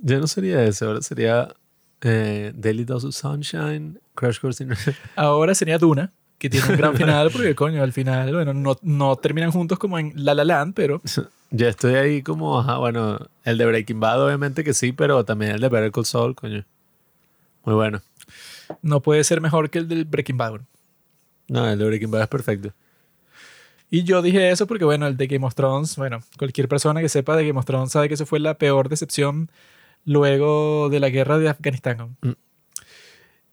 Yo 0.02 0.20
no 0.20 0.28
sería 0.28 0.64
ese, 0.64 0.86
ahora 0.86 1.02
sería 1.02 1.53
eh, 2.02 2.53
Daily 2.56 2.86
Dose 2.86 3.07
of 3.07 3.16
Sunshine, 3.16 3.99
Crash 4.16 4.40
Course 4.40 4.64
in... 4.64 4.74
Ahora 5.16 5.53
sería 5.53 5.78
Duna, 5.78 6.14
que 6.38 6.49
tiene 6.49 6.68
un 6.70 6.78
gran 6.78 6.95
final 6.98 7.30
porque, 7.32 7.53
coño, 7.53 7.84
al 7.84 7.94
final, 7.94 8.34
bueno, 8.34 8.53
no, 8.53 8.78
no 8.82 9.16
terminan 9.18 9.52
juntos 9.52 9.78
como 9.78 9.99
en 9.99 10.14
La 10.16 10.34
La 10.34 10.45
Land, 10.45 10.74
pero 10.74 11.02
Yo 11.52 11.68
estoy 11.68 11.96
ahí 11.96 12.22
como, 12.22 12.60
ajá, 12.60 12.78
bueno, 12.78 13.28
el 13.44 13.58
de 13.58 13.66
Breaking 13.66 14.00
Bad 14.00 14.24
obviamente 14.24 14.64
que 14.64 14.74
sí, 14.74 14.92
pero 14.92 15.26
también 15.26 15.52
el 15.52 15.62
de 15.62 15.70
Better 15.70 15.92
Call 15.92 16.06
Saul, 16.06 16.36
coño. 16.36 16.64
Muy 17.66 17.76
bueno. 17.76 18.02
no 18.82 19.02
puede 19.02 19.24
ser 19.24 19.42
mejor 19.42 19.70
que 19.70 19.80
el 19.80 19.88
del 19.88 20.06
Breaking 20.06 20.38
Bad. 20.38 20.62
No, 21.48 21.68
el 21.68 21.80
de 21.80 21.86
Breaking 21.86 22.12
Bad 22.12 22.24
es 22.24 22.28
perfecto. 22.28 22.74
Y 23.92 24.04
yo 24.04 24.22
dije 24.22 24.52
eso 24.52 24.68
porque, 24.68 24.86
bueno, 24.86 25.08
el 25.08 25.18
de 25.18 25.26
Game 25.26 25.46
of 25.46 25.56
Thrones, 25.56 25.96
bueno, 25.96 26.20
cualquier 26.38 26.68
persona 26.68 27.02
que 27.02 27.10
sepa 27.10 27.36
de 27.36 27.48
Game 27.48 27.58
of 27.58 27.66
Thrones 27.66 27.92
sabe 27.92 28.08
que 28.08 28.14
eso 28.14 28.28
fue 28.28 28.40
la 28.40 28.58
peor 28.58 28.88
decepción 28.88 29.50
luego 30.06 30.90
de 30.90 31.00
la 31.00 31.10
guerra 31.10 31.40
de 31.40 31.50
Afganistán. 31.50 32.16
Mm. 32.22 32.32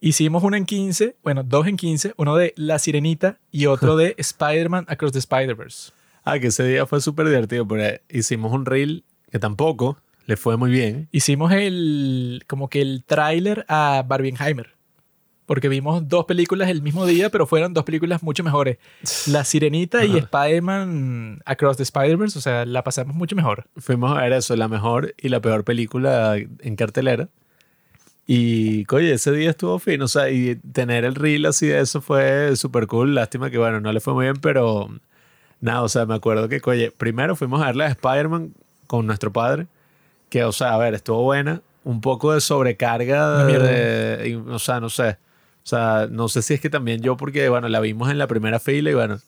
Hicimos 0.01 0.43
uno 0.43 0.57
en 0.57 0.67
15, 0.67 1.17
bueno, 1.23 1.43
dos 1.43 1.67
en 1.67 1.79
15, 1.79 2.13
uno 2.19 2.37
de 2.37 2.53
La 2.57 2.79
Sirenita 2.79 3.39
y 3.51 3.67
otro 3.67 3.97
de 3.97 4.15
Spider-Man 4.19 4.85
Across 4.89 5.13
the 5.13 5.19
Spider-Verse. 5.21 5.93
Ah, 6.27 6.41
que 6.41 6.49
ese 6.49 6.65
día 6.65 6.87
fue 6.87 7.01
súper 7.01 7.27
divertido, 7.27 7.67
pero 7.69 8.01
hicimos 8.11 8.53
un 8.53 8.67
reel 8.67 9.05
que 9.31 9.39
tampoco 9.39 9.97
le 10.27 10.37
fue 10.37 10.57
muy 10.57 10.73
bien. 10.73 11.09
Hicimos 11.13 11.53
el, 11.53 12.43
como 12.49 12.69
que 12.69 12.83
el 12.83 13.05
tráiler 13.05 13.65
a 13.69 14.03
Barbenheimer. 14.05 14.75
Porque 15.47 15.69
vimos 15.69 16.09
dos 16.09 16.25
películas 16.25 16.69
el 16.69 16.83
mismo 16.83 17.07
día, 17.07 17.31
pero 17.31 17.47
fueron 17.47 17.73
dos 17.73 17.85
películas 17.85 18.25
mucho 18.25 18.43
mejores. 18.43 18.79
La 19.29 19.45
Sirenita 19.45 20.05
y 20.05 20.17
Spider-Man 20.17 21.43
Across 21.45 21.77
the 21.77 21.85
Spider-Verse, 21.85 22.37
o 22.37 22.43
sea, 22.43 22.67
la 22.67 22.83
pasamos 22.83 23.15
mucho 23.15 23.37
mejor. 23.37 23.69
Fuimos 23.77 24.11
a 24.11 24.23
ver 24.23 24.33
eso, 24.33 24.57
la 24.57 24.67
mejor 24.67 25.15
y 25.17 25.29
la 25.29 25.41
peor 25.41 25.63
película 25.63 26.37
en 26.37 26.75
cartelera. 26.75 27.29
Y, 28.27 28.85
oye, 28.93 29.13
ese 29.13 29.31
día 29.31 29.51
estuvo 29.51 29.79
fino, 29.79 30.07
o 30.07 30.09
sea, 30.09 30.29
y 30.29 30.57
tener 30.57 31.05
el 31.05 31.15
reel 31.15 31.47
así 31.47 31.69
de 31.69 31.79
eso 31.79 32.01
fue 32.01 32.57
súper 32.57 32.89
cool. 32.89 33.15
Lástima 33.15 33.49
que, 33.49 33.59
bueno, 33.59 33.81
no 33.81 33.93
le 33.93 34.01
fue 34.01 34.13
muy 34.13 34.25
bien, 34.25 34.39
pero 34.43 34.91
nada, 35.61 35.83
o 35.83 35.89
sea, 35.89 36.07
me 36.07 36.15
acuerdo 36.15 36.49
que, 36.49 36.61
oye, 36.65 36.91
primero 36.91 37.37
fuimos 37.37 37.63
a 37.63 37.67
ver 37.67 37.77
la 37.77 37.85
de 37.85 37.91
Spider-Man 37.93 38.55
con 38.87 39.07
nuestro 39.07 39.33
padre, 39.33 39.67
que, 40.29 40.45
o 40.45 40.53
sea, 40.53 40.75
a 40.75 40.79
ver, 40.79 40.95
estuvo 40.95 41.23
buena, 41.23 41.63
un 41.85 42.01
poco 42.01 42.33
de 42.33 42.41
sobrecarga, 42.41 43.45
de, 43.45 44.29
y, 44.29 44.35
o 44.35 44.59
sea, 44.59 44.81
no 44.81 44.89
sé, 44.89 45.11
o 45.11 45.69
sea, 45.69 46.09
no 46.11 46.29
sé 46.29 46.43
si 46.43 46.55
es 46.55 46.61
que 46.61 46.71
también 46.71 47.01
yo, 47.01 47.17
porque, 47.17 47.49
bueno, 47.49 47.69
la 47.69 47.81
vimos 47.81 48.11
en 48.11 48.19
la 48.19 48.27
primera 48.27 48.59
fila 48.59 48.91
y, 48.91 48.95
bueno, 48.95 49.19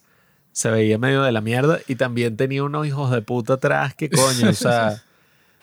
se 0.53 0.71
veía 0.71 0.99
medio 0.99 1.23
de 1.23 1.33
la 1.33 1.41
mierda 1.41 1.79
y 1.87 1.97
también 1.97 2.37
tenía 2.37 2.65
unos 2.65 2.87
hijos 2.87 3.11
de 3.11 3.23
puta 3.23 3.55
atrás 3.55 3.95
que, 3.95 4.11
coño, 4.11 4.51
o 4.51 4.53
sea... 4.53 5.03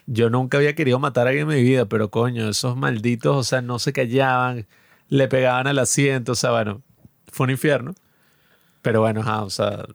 Yo 0.08 0.30
nunca 0.30 0.58
había 0.58 0.76
querido 0.76 1.00
matar 1.00 1.26
a 1.26 1.30
alguien 1.32 1.50
en 1.50 1.58
mi 1.58 1.64
vida, 1.64 1.86
pero 1.86 2.12
coño, 2.12 2.48
esos 2.48 2.78
malditos, 2.78 3.36
o 3.36 3.44
sea, 3.44 3.62
no 3.62 3.80
se 3.80 3.92
callaban, 3.92 4.68
le 5.10 5.28
pegaban 5.28 5.68
al 5.68 5.80
asiento, 5.80 6.34
o 6.34 6.36
sea, 6.36 6.52
bueno, 6.52 6.82
fue 7.32 7.46
un 7.46 7.52
infierno. 7.52 7.96
Pero 8.82 9.02
bueno, 9.02 9.22
o 9.44 9.50
sea, 9.50 9.86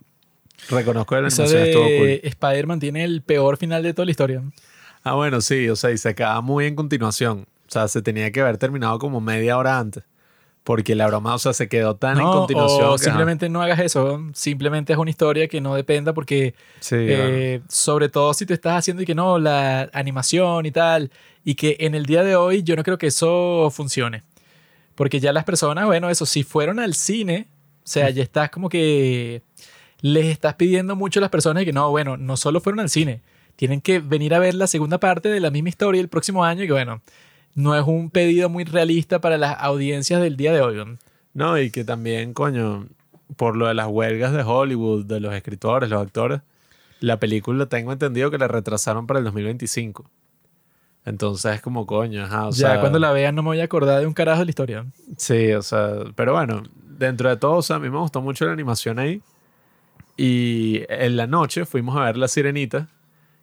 reconozco 0.69 1.17
el 1.17 1.27
Eso 1.27 1.45
de 1.45 2.21
Spider-Man 2.25 2.81
tiene 2.81 3.05
el 3.05 3.23
peor 3.23 3.57
final 3.57 3.83
de 3.83 3.95
toda 3.95 4.07
la 4.07 4.11
historia. 4.11 4.43
Ah, 5.03 5.15
bueno, 5.15 5.41
sí, 5.41 5.69
o 5.69 5.77
sea, 5.77 5.91
y 5.91 5.99
se 5.99 6.11
acaba 6.11 6.41
muy 6.41 6.67
en 6.67 6.77
continuación. 6.77 7.47
O 7.67 7.73
sea, 7.73 7.89
se 7.89 8.03
tenía 8.03 8.31
que 8.33 8.41
haber 8.41 8.59
terminado 8.59 8.99
como 8.99 9.21
media 9.21 9.57
hora 9.57 9.79
antes. 9.79 10.05
Porque 10.63 10.95
la 10.95 11.07
broma, 11.07 11.35
o 11.35 11.39
sea, 11.39 11.55
se 11.55 11.69
quedó 11.69 11.97
tan 11.97 12.19
en 12.19 12.25
continuación. 12.25 12.85
O 12.85 12.99
simplemente 12.99 13.49
no 13.49 13.63
hagas 13.63 13.79
eso. 13.79 14.23
Simplemente 14.35 14.93
es 14.93 14.99
una 14.99 15.09
historia 15.09 15.49
que 15.49 15.61
no 15.61 15.75
dependa 15.75 16.13
porque, 16.13 16.55
eh, 16.91 17.63
sobre 17.69 18.11
todo 18.11 18.35
si 18.35 18.45
te 18.45 18.55
estás 18.55 18.79
haciendo 18.79 19.03
y 19.03 19.07
que 19.07 19.15
no, 19.15 19.39
la 19.39 19.89
animación 19.95 20.67
y 20.67 20.71
tal, 20.71 21.11
y 21.45 21.55
que 21.55 21.77
en 21.81 21.95
el 21.95 22.05
día 22.05 22.23
de 22.23 22.37
hoy 22.37 22.63
yo 22.63 22.77
no 22.77 22.83
creo 22.83 22.99
que 22.99 23.07
eso 23.07 23.71
funcione. 23.73 24.23
Porque 24.97 25.19
ya 25.19 25.33
las 25.33 25.45
personas, 25.45 25.87
bueno, 25.87 26.11
eso, 26.11 26.27
si 26.27 26.43
fueron 26.43 26.79
al 26.79 26.95
cine, 26.95 27.49
o 27.83 27.89
sea, 27.89 28.11
ya 28.11 28.23
estás 28.23 28.51
como 28.51 28.69
que 28.69 29.43
les 30.03 30.27
estás 30.27 30.55
pidiendo 30.55 30.97
mucho 30.97 31.21
a 31.21 31.23
las 31.23 31.31
personas 31.31 31.65
que 31.65 31.73
no, 31.73 31.91
bueno, 31.91 32.17
no 32.17 32.37
solo 32.37 32.61
fueron 32.61 32.81
al 32.81 32.91
cine, 32.91 33.23
tienen 33.57 33.81
que 33.81 33.99
venir 33.99 34.35
a 34.35 34.39
ver 34.39 34.55
la 34.55 34.67
segunda 34.67 34.99
parte 34.99 35.29
de 35.29 35.41
la 35.41 35.51
misma 35.51 35.69
historia 35.69 36.01
el 36.01 36.09
próximo 36.09 36.45
año 36.45 36.65
y 36.65 36.67
que 36.67 36.73
bueno, 36.73 37.03
no 37.55 37.77
es 37.77 37.85
un 37.87 38.11
pedido 38.11 38.49
muy 38.49 38.65
realista 38.65 39.21
para 39.21 39.37
las 39.39 39.57
audiencias 39.61 40.21
del 40.21 40.37
día 40.37 40.53
de 40.53 40.61
hoy. 40.63 40.99
No, 41.35 41.59
y 41.59 41.71
que 41.71 41.85
también, 41.85 42.33
coño, 42.33 42.87
por 43.37 43.57
lo 43.57 43.67
de 43.67 43.75
las 43.75 43.87
huelgas 43.87 44.33
de 44.33 44.43
Hollywood, 44.43 45.05
de 45.05 45.21
los 45.21 45.35
escritores, 45.35 45.91
los 45.91 46.03
actores, 46.03 46.41
la 47.01 47.19
película 47.19 47.67
tengo 47.67 47.93
entendido 47.93 48.31
que 48.31 48.39
la 48.39 48.49
retrasaron 48.49 49.07
para 49.07 49.19
el 49.19 49.25
2025. 49.25 50.11
Entonces 51.07 51.55
es 51.55 51.61
como 51.63 51.87
coño, 51.87 52.25
ajá, 52.25 52.49
o 52.49 52.51
ya 52.51 52.79
cuando 52.81 52.99
la 52.99 53.11
vean 53.13 53.35
no 53.35 53.43
me 53.43 53.49
voy 53.49 53.61
a 53.61 53.65
acordar 53.65 54.01
de 54.01 54.07
un 54.07 54.13
carajo 54.13 54.41
de 54.41 54.45
la 54.45 54.51
historia. 54.51 54.87
Sí, 55.17 55.53
o 55.53 55.63
sea, 55.63 55.95
pero 56.15 56.35
bueno, 56.35 56.63
dentro 56.99 57.31
de 57.31 57.37
todo, 57.37 57.57
o 57.57 57.63
sea, 57.63 57.77
a 57.77 57.79
mí 57.79 57.89
me 57.89 57.99
gustó 57.99 58.21
mucho 58.21 58.45
la 58.45 58.53
animación 58.53 58.99
ahí. 58.99 59.23
Y 60.23 60.83
en 60.91 61.17
la 61.17 61.27
noche 61.27 61.65
fuimos 61.65 61.97
a 61.97 62.05
ver 62.05 62.19
La 62.19 62.29
Sirenita. 62.29 62.89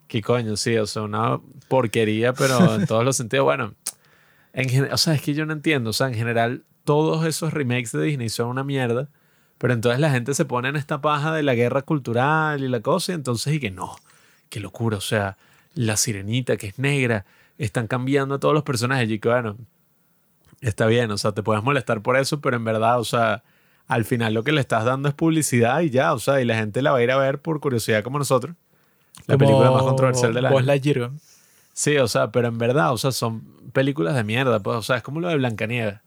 Que 0.07 0.21
coño, 0.21 0.55
sí, 0.57 0.77
o 0.77 0.85
sea, 0.85 1.01
una 1.01 1.39
porquería, 1.69 2.33
pero 2.33 2.75
en 2.75 2.85
todos 2.85 3.03
los 3.03 3.17
sentidos. 3.17 3.45
Bueno, 3.45 3.73
o 4.91 4.97
sea, 4.97 5.15
es 5.15 5.23
que 5.23 5.33
yo 5.33 5.47
no 5.47 5.53
entiendo. 5.53 5.89
O 5.89 5.93
sea, 5.93 6.05
en 6.05 6.13
general, 6.13 6.65
todos 6.83 7.25
esos 7.25 7.51
remakes 7.51 7.93
de 7.93 8.03
Disney 8.03 8.29
son 8.29 8.49
una 8.49 8.63
mierda. 8.63 9.09
Pero 9.57 9.73
entonces 9.73 9.99
la 9.99 10.11
gente 10.11 10.35
se 10.35 10.45
pone 10.45 10.69
en 10.69 10.75
esta 10.75 11.01
paja 11.01 11.33
de 11.33 11.41
la 11.41 11.55
guerra 11.55 11.81
cultural 11.81 12.63
y 12.63 12.67
la 12.67 12.81
cosa. 12.81 13.11
Y 13.11 13.15
entonces, 13.15 13.55
y 13.55 13.59
que 13.59 13.71
no, 13.71 13.95
qué 14.49 14.59
locura. 14.59 14.97
O 14.97 15.01
sea, 15.01 15.35
la 15.73 15.97
sirenita 15.97 16.57
que 16.57 16.67
es 16.67 16.77
negra, 16.77 17.25
están 17.57 17.87
cambiando 17.87 18.35
a 18.35 18.39
todos 18.39 18.53
los 18.53 18.61
personajes. 18.61 19.09
Y 19.09 19.17
que 19.17 19.29
bueno, 19.29 19.57
está 20.61 20.85
bien. 20.85 21.09
O 21.09 21.17
sea, 21.17 21.31
te 21.31 21.41
puedes 21.41 21.63
molestar 21.63 22.03
por 22.03 22.17
eso, 22.17 22.39
pero 22.39 22.55
en 22.55 22.65
verdad, 22.65 22.99
o 22.99 23.03
sea, 23.03 23.43
al 23.87 24.05
final 24.05 24.33
lo 24.33 24.43
que 24.43 24.51
le 24.51 24.61
estás 24.61 24.85
dando 24.85 25.09
es 25.09 25.15
publicidad 25.15 25.81
y 25.81 25.89
ya. 25.89 26.13
O 26.13 26.19
sea, 26.19 26.41
y 26.41 26.45
la 26.45 26.55
gente 26.55 26.81
la 26.81 26.91
va 26.91 26.97
a 26.97 27.03
ir 27.03 27.11
a 27.11 27.17
ver 27.17 27.41
por 27.41 27.59
curiosidad 27.59 28.03
como 28.03 28.19
nosotros. 28.19 28.55
La 29.25 29.37
película 29.37 29.71
más 29.71 29.83
controversial 29.83 30.33
de 30.33 30.41
la 30.41 30.79
Sí, 31.73 31.97
o 31.97 32.07
sea, 32.07 32.31
pero 32.31 32.47
en 32.47 32.57
verdad, 32.57 32.91
o 32.91 32.97
sea, 32.97 33.11
son 33.11 33.43
películas 33.71 34.15
de 34.15 34.23
mierda, 34.23 34.59
pues, 34.61 34.77
o 34.77 34.81
sea, 34.81 34.97
es 34.97 35.03
como 35.03 35.19
lo 35.19 35.27
de 35.27 35.35
Blancanieves. 35.35 35.99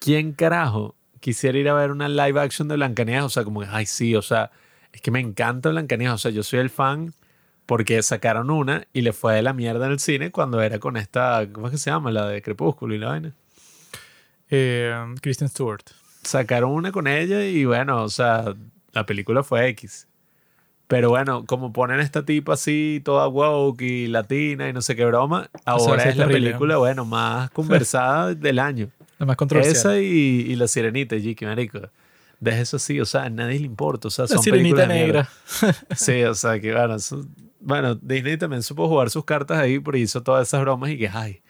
¿Quién 0.00 0.32
carajo 0.32 0.94
quisiera 1.20 1.58
ir 1.58 1.68
a 1.68 1.74
ver 1.74 1.90
una 1.90 2.08
live 2.08 2.40
action 2.40 2.68
de 2.68 2.76
Blancanieves? 2.76 3.24
O 3.24 3.28
sea, 3.28 3.44
como 3.44 3.60
que, 3.60 3.66
ay, 3.70 3.84
sí, 3.84 4.14
o 4.14 4.22
sea, 4.22 4.50
es 4.90 5.02
que 5.02 5.10
me 5.10 5.20
encanta 5.20 5.68
Blancanieves, 5.68 6.14
o 6.14 6.18
sea, 6.18 6.30
yo 6.30 6.42
soy 6.42 6.60
el 6.60 6.70
fan 6.70 7.12
porque 7.66 8.02
sacaron 8.02 8.48
una 8.50 8.86
y 8.94 9.02
le 9.02 9.12
fue 9.12 9.34
de 9.34 9.42
la 9.42 9.52
mierda 9.52 9.84
en 9.84 9.92
el 9.92 9.98
cine 9.98 10.30
cuando 10.30 10.62
era 10.62 10.78
con 10.78 10.96
esta, 10.96 11.46
¿cómo 11.52 11.66
es 11.66 11.72
que 11.72 11.78
se 11.78 11.90
llama? 11.90 12.10
La 12.10 12.26
de 12.26 12.40
Crepúsculo 12.40 12.94
y 12.94 12.98
la 12.98 13.08
vaina. 13.08 13.34
Eh, 14.48 15.14
Kristen 15.20 15.50
Stewart. 15.50 15.84
Sacaron 16.22 16.70
una 16.70 16.92
con 16.92 17.06
ella 17.06 17.44
y 17.44 17.64
bueno, 17.64 18.02
o 18.02 18.08
sea, 18.08 18.54
la 18.92 19.06
película 19.06 19.42
fue 19.42 19.68
X. 19.68 20.06
Pero 20.88 21.10
bueno, 21.10 21.44
como 21.44 21.72
ponen 21.72 22.00
esta 22.00 22.24
tipa 22.24 22.54
así, 22.54 23.02
toda 23.04 23.28
woke 23.28 23.82
y 23.82 24.06
latina 24.06 24.68
y 24.68 24.72
no 24.72 24.80
sé 24.80 24.96
qué 24.96 25.04
broma, 25.04 25.50
ahora 25.66 26.04
es, 26.04 26.16
la 26.16 26.26
película, 26.26 26.78
bueno, 26.78 27.04
más 27.04 27.50
conversada 27.52 28.34
del 28.34 28.58
año. 28.58 28.88
La 29.18 29.26
más 29.26 29.36
controversial. 29.36 29.76
Esa 29.76 30.00
y, 30.00 30.06
y 30.06 30.56
La 30.56 30.66
Sirenita, 30.66 31.16
Jiki, 31.16 31.44
marico. 31.44 31.80
Deja 32.40 32.60
eso 32.60 32.76
así, 32.76 33.00
o 33.00 33.04
sea, 33.04 33.24
a 33.24 33.30
nadie 33.30 33.58
le 33.58 33.66
importa. 33.66 34.08
O 34.08 34.10
sea, 34.10 34.24
la 34.24 34.28
son 34.28 34.42
Sirenita 34.42 34.86
negra. 34.86 35.28
sí, 35.94 36.22
o 36.22 36.34
sea, 36.34 36.58
que 36.58 36.72
bueno, 36.72 36.96
bueno, 37.60 37.94
Disney 37.96 38.38
también 38.38 38.62
supo 38.62 38.88
jugar 38.88 39.10
sus 39.10 39.24
cartas 39.24 39.58
ahí, 39.58 39.78
pero 39.80 39.98
hizo 39.98 40.22
todas 40.22 40.48
esas 40.48 40.60
bromas 40.62 40.90
y 40.90 40.98
que, 40.98 41.08
ay, 41.08 41.42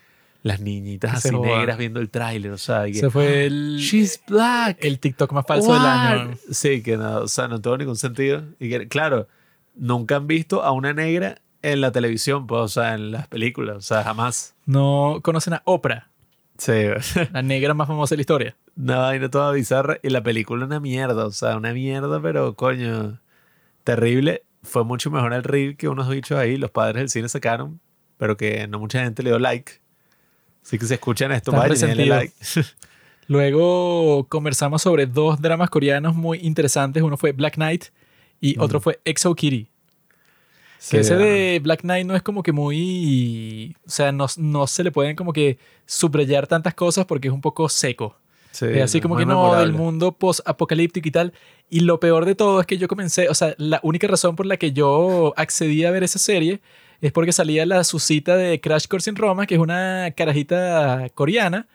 las 0.42 0.60
niñitas 0.60 1.14
así 1.14 1.36
negras 1.36 1.76
viendo 1.78 2.00
el 2.00 2.10
tráiler, 2.10 2.52
o 2.52 2.58
sea, 2.58 2.84
se 2.92 3.10
fue 3.10 3.46
el 3.46 3.78
She's 3.78 4.20
black, 4.26 4.78
el 4.80 4.98
TikTok 4.98 5.32
más 5.32 5.46
falso 5.46 5.72
del 5.72 5.82
año. 5.82 6.36
Sí, 6.50 6.82
que 6.82 6.96
no, 6.96 7.18
o 7.18 7.28
sea, 7.28 7.48
no 7.48 7.60
tuvo 7.60 7.76
ningún 7.76 7.96
sentido 7.96 8.44
y 8.58 8.70
que 8.70 8.88
claro, 8.88 9.26
nunca 9.74 10.16
han 10.16 10.26
visto 10.26 10.62
a 10.62 10.72
una 10.72 10.92
negra 10.92 11.40
en 11.62 11.80
la 11.80 11.90
televisión, 11.90 12.46
pues, 12.46 12.60
o 12.60 12.68
sea, 12.68 12.94
en 12.94 13.10
las 13.10 13.26
películas, 13.28 13.76
o 13.76 13.80
sea, 13.80 14.04
jamás. 14.04 14.54
No 14.64 15.20
conocen 15.22 15.54
a 15.54 15.62
Oprah. 15.64 16.08
Sí. 16.56 16.72
la 17.32 17.42
negra 17.42 17.74
más 17.74 17.88
famosa 17.88 18.14
de 18.14 18.18
la 18.18 18.22
historia. 18.22 18.56
Una 18.76 18.98
vaina 18.98 19.28
toda 19.28 19.52
bizarra 19.52 19.98
y 20.02 20.10
la 20.10 20.22
película 20.22 20.66
una 20.66 20.80
mierda, 20.80 21.26
o 21.26 21.30
sea, 21.30 21.56
una 21.56 21.72
mierda, 21.72 22.20
pero 22.20 22.54
coño, 22.54 23.20
terrible. 23.84 24.44
Fue 24.62 24.84
mucho 24.84 25.10
mejor 25.10 25.32
el 25.32 25.44
reel 25.44 25.76
que 25.76 25.88
unos 25.88 26.08
bichos 26.08 26.38
ahí, 26.38 26.56
los 26.56 26.70
padres 26.70 27.00
del 27.00 27.08
cine 27.10 27.28
sacaron, 27.28 27.80
pero 28.16 28.36
que 28.36 28.66
no 28.66 28.78
mucha 28.78 29.02
gente 29.02 29.22
le 29.22 29.30
dio 29.30 29.38
like. 29.38 29.80
Así 30.68 30.78
que 30.78 30.84
si 30.84 30.92
escuchan 30.92 31.32
esto, 31.32 31.50
vayan 31.50 31.96
like. 31.96 32.34
Luego 33.26 34.26
conversamos 34.28 34.82
sobre 34.82 35.06
dos 35.06 35.40
dramas 35.40 35.70
coreanos 35.70 36.14
muy 36.14 36.40
interesantes. 36.42 37.02
Uno 37.02 37.16
fue 37.16 37.32
Black 37.32 37.54
Knight 37.54 37.86
y 38.38 38.58
otro 38.58 38.78
fue 38.78 39.00
Exo 39.06 39.34
Kitty. 39.34 39.66
que 40.90 41.00
ese 41.00 41.16
de 41.16 41.58
Black 41.60 41.80
Knight 41.80 42.06
no 42.06 42.14
es 42.14 42.22
como 42.22 42.42
que 42.42 42.52
muy. 42.52 43.74
O 43.86 43.90
sea, 43.90 44.12
no, 44.12 44.26
no 44.36 44.66
se 44.66 44.84
le 44.84 44.92
pueden 44.92 45.16
como 45.16 45.32
que 45.32 45.56
subrayar 45.86 46.46
tantas 46.46 46.74
cosas 46.74 47.06
porque 47.06 47.28
es 47.28 47.34
un 47.34 47.40
poco 47.40 47.70
seco. 47.70 48.18
es 48.52 48.82
así 48.82 49.00
como 49.00 49.16
que 49.16 49.24
no, 49.24 49.58
del 49.58 49.72
mundo 49.72 50.12
post-apocalíptico 50.12 51.08
y 51.08 51.12
tal. 51.12 51.32
Y 51.70 51.80
lo 51.80 51.98
peor 51.98 52.26
de 52.26 52.34
todo 52.34 52.60
es 52.60 52.66
que 52.66 52.76
yo 52.76 52.88
comencé, 52.88 53.30
o 53.30 53.34
sea, 53.34 53.54
la 53.56 53.80
única 53.82 54.06
razón 54.06 54.36
por 54.36 54.44
la 54.44 54.58
que 54.58 54.72
yo 54.72 55.32
accedí 55.38 55.86
a 55.86 55.90
ver 55.90 56.04
esa 56.04 56.18
serie 56.18 56.60
es 57.00 57.12
porque 57.12 57.32
salía 57.32 57.66
la 57.66 57.84
Susita 57.84 58.36
de 58.36 58.60
Crash 58.60 58.86
Course 58.86 59.10
en 59.10 59.16
Roma, 59.16 59.46
que 59.46 59.54
es 59.54 59.60
una 59.60 60.12
carajita 60.16 61.08
coreana 61.14 61.68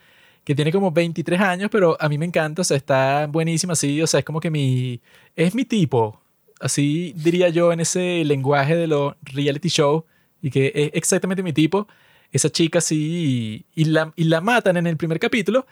que 0.43 0.55
tiene 0.55 0.71
como 0.71 0.91
23 0.91 1.39
años, 1.39 1.69
pero 1.71 1.95
a 1.99 2.09
mí 2.09 2.17
me 2.17 2.25
encanta, 2.25 2.61
o 2.61 2.65
sea, 2.65 2.75
está 2.77 3.27
buenísima 3.27 3.73
así, 3.73 4.01
o 4.01 4.07
sea, 4.07 4.19
es 4.19 4.25
como 4.25 4.39
que 4.39 4.51
mi... 4.51 4.99
Es 5.35 5.55
mi 5.55 5.63
tipo, 5.65 6.21
así 6.59 7.13
diría 7.15 7.49
yo 7.49 7.71
en 7.71 7.79
ese 7.79 8.23
lenguaje 8.25 8.75
de 8.75 8.87
los 8.87 9.15
reality 9.23 9.69
show, 9.69 10.05
y 10.41 10.49
que 10.51 10.71
es 10.75 10.91
exactamente 10.93 11.43
mi 11.43 11.53
tipo. 11.53 11.87
Esa 12.31 12.49
chica 12.49 12.79
así, 12.79 13.65
y, 13.75 13.85
la, 13.85 14.11
y 14.15 14.25
la 14.25 14.41
matan 14.41 14.77
en 14.77 14.87
el 14.87 14.97
primer 14.97 15.19
capítulo, 15.19 15.65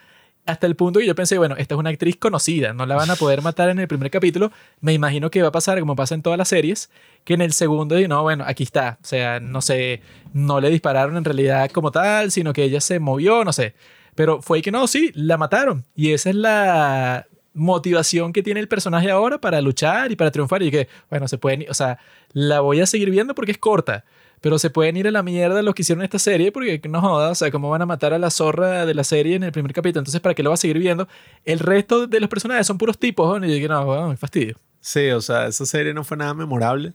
hasta 0.44 0.66
el 0.66 0.74
punto 0.76 1.00
que 1.00 1.06
yo 1.06 1.14
pensé, 1.14 1.38
bueno, 1.38 1.56
esta 1.56 1.74
es 1.74 1.78
una 1.78 1.90
actriz 1.90 2.16
conocida, 2.16 2.72
no 2.72 2.84
la 2.86 2.96
van 2.96 3.10
a 3.10 3.16
poder 3.16 3.42
matar 3.42 3.68
en 3.68 3.78
el 3.78 3.88
primer 3.88 4.10
capítulo. 4.10 4.50
Me 4.80 4.92
imagino 4.92 5.30
que 5.30 5.42
va 5.42 5.48
a 5.48 5.52
pasar 5.52 5.78
como 5.80 5.94
pasa 5.94 6.14
en 6.14 6.22
todas 6.22 6.38
las 6.38 6.48
series, 6.48 6.90
que 7.24 7.34
en 7.34 7.42
el 7.42 7.52
segundo, 7.52 7.98
y 7.98 8.08
no, 8.08 8.22
bueno, 8.22 8.44
aquí 8.46 8.64
está. 8.64 8.98
O 9.02 9.06
sea, 9.06 9.40
no 9.40 9.60
sé, 9.62 10.02
no 10.32 10.60
le 10.60 10.70
dispararon 10.70 11.16
en 11.16 11.24
realidad 11.24 11.70
como 11.70 11.90
tal, 11.90 12.30
sino 12.32 12.52
que 12.52 12.64
ella 12.64 12.80
se 12.80 12.98
movió, 12.98 13.44
no 13.44 13.52
sé. 13.52 13.74
Pero 14.14 14.42
fue 14.42 14.62
que 14.62 14.72
no, 14.72 14.86
sí, 14.86 15.12
la 15.14 15.38
mataron. 15.38 15.84
Y 15.94 16.12
esa 16.12 16.30
es 16.30 16.36
la, 16.36 17.26
motivación 17.54 18.32
que 18.32 18.42
tiene 18.42 18.60
el 18.60 18.68
personaje 18.68 19.10
ahora 19.10 19.38
para 19.38 19.60
luchar 19.60 20.10
y 20.10 20.16
para 20.16 20.30
triunfar 20.30 20.62
y 20.62 20.70
que, 20.70 20.88
bueno, 21.10 21.28
se 21.28 21.38
pueden, 21.38 21.66
o 21.68 21.74
sea, 21.74 21.98
la 22.32 22.60
voy 22.60 22.80
a 22.80 22.86
seguir 22.86 23.10
viendo 23.10 23.34
porque 23.34 23.52
es 23.52 23.58
corta, 23.58 24.04
pero 24.42 24.58
se 24.58 24.68
pueden 24.68 24.98
ir 24.98 25.08
a 25.08 25.10
la 25.10 25.22
mierda 25.22 25.62
los 25.62 25.74
que 25.74 25.82
hicieron 25.82 26.04
esta 26.04 26.18
serie 26.18 26.52
porque 26.52 26.78
no 26.88 27.00
joda, 27.00 27.30
o 27.30 27.34
sea, 27.34 27.50
cómo 27.50 27.70
van 27.70 27.80
a 27.80 27.86
matar 27.86 28.12
a 28.12 28.18
la 28.18 28.28
zorra 28.28 28.84
de 28.84 28.92
la 28.92 29.04
serie 29.04 29.36
en 29.36 29.44
el 29.44 29.52
primer 29.52 29.72
capítulo, 29.72 30.00
entonces 30.00 30.20
para 30.20 30.34
qué 30.34 30.42
lo 30.42 30.50
va 30.50 30.54
a 30.54 30.58
seguir 30.58 30.78
viendo. 30.78 31.08
El 31.44 31.60
resto 31.60 32.06
de 32.06 32.20
los 32.20 32.28
personajes 32.28 32.66
son 32.66 32.76
puros 32.76 32.98
tipos, 32.98 33.40
¿no? 33.40 33.46
y 33.46 33.48
yo 33.48 33.54
dije, 33.54 33.68
no, 33.68 33.86
bueno, 33.86 34.14
fastidio. 34.16 34.56
Sí, 34.80 35.10
o 35.10 35.20
sea, 35.20 35.46
esa 35.46 35.64
serie 35.64 35.94
no 35.94 36.04
fue 36.04 36.16
nada 36.16 36.34
memorable. 36.34 36.92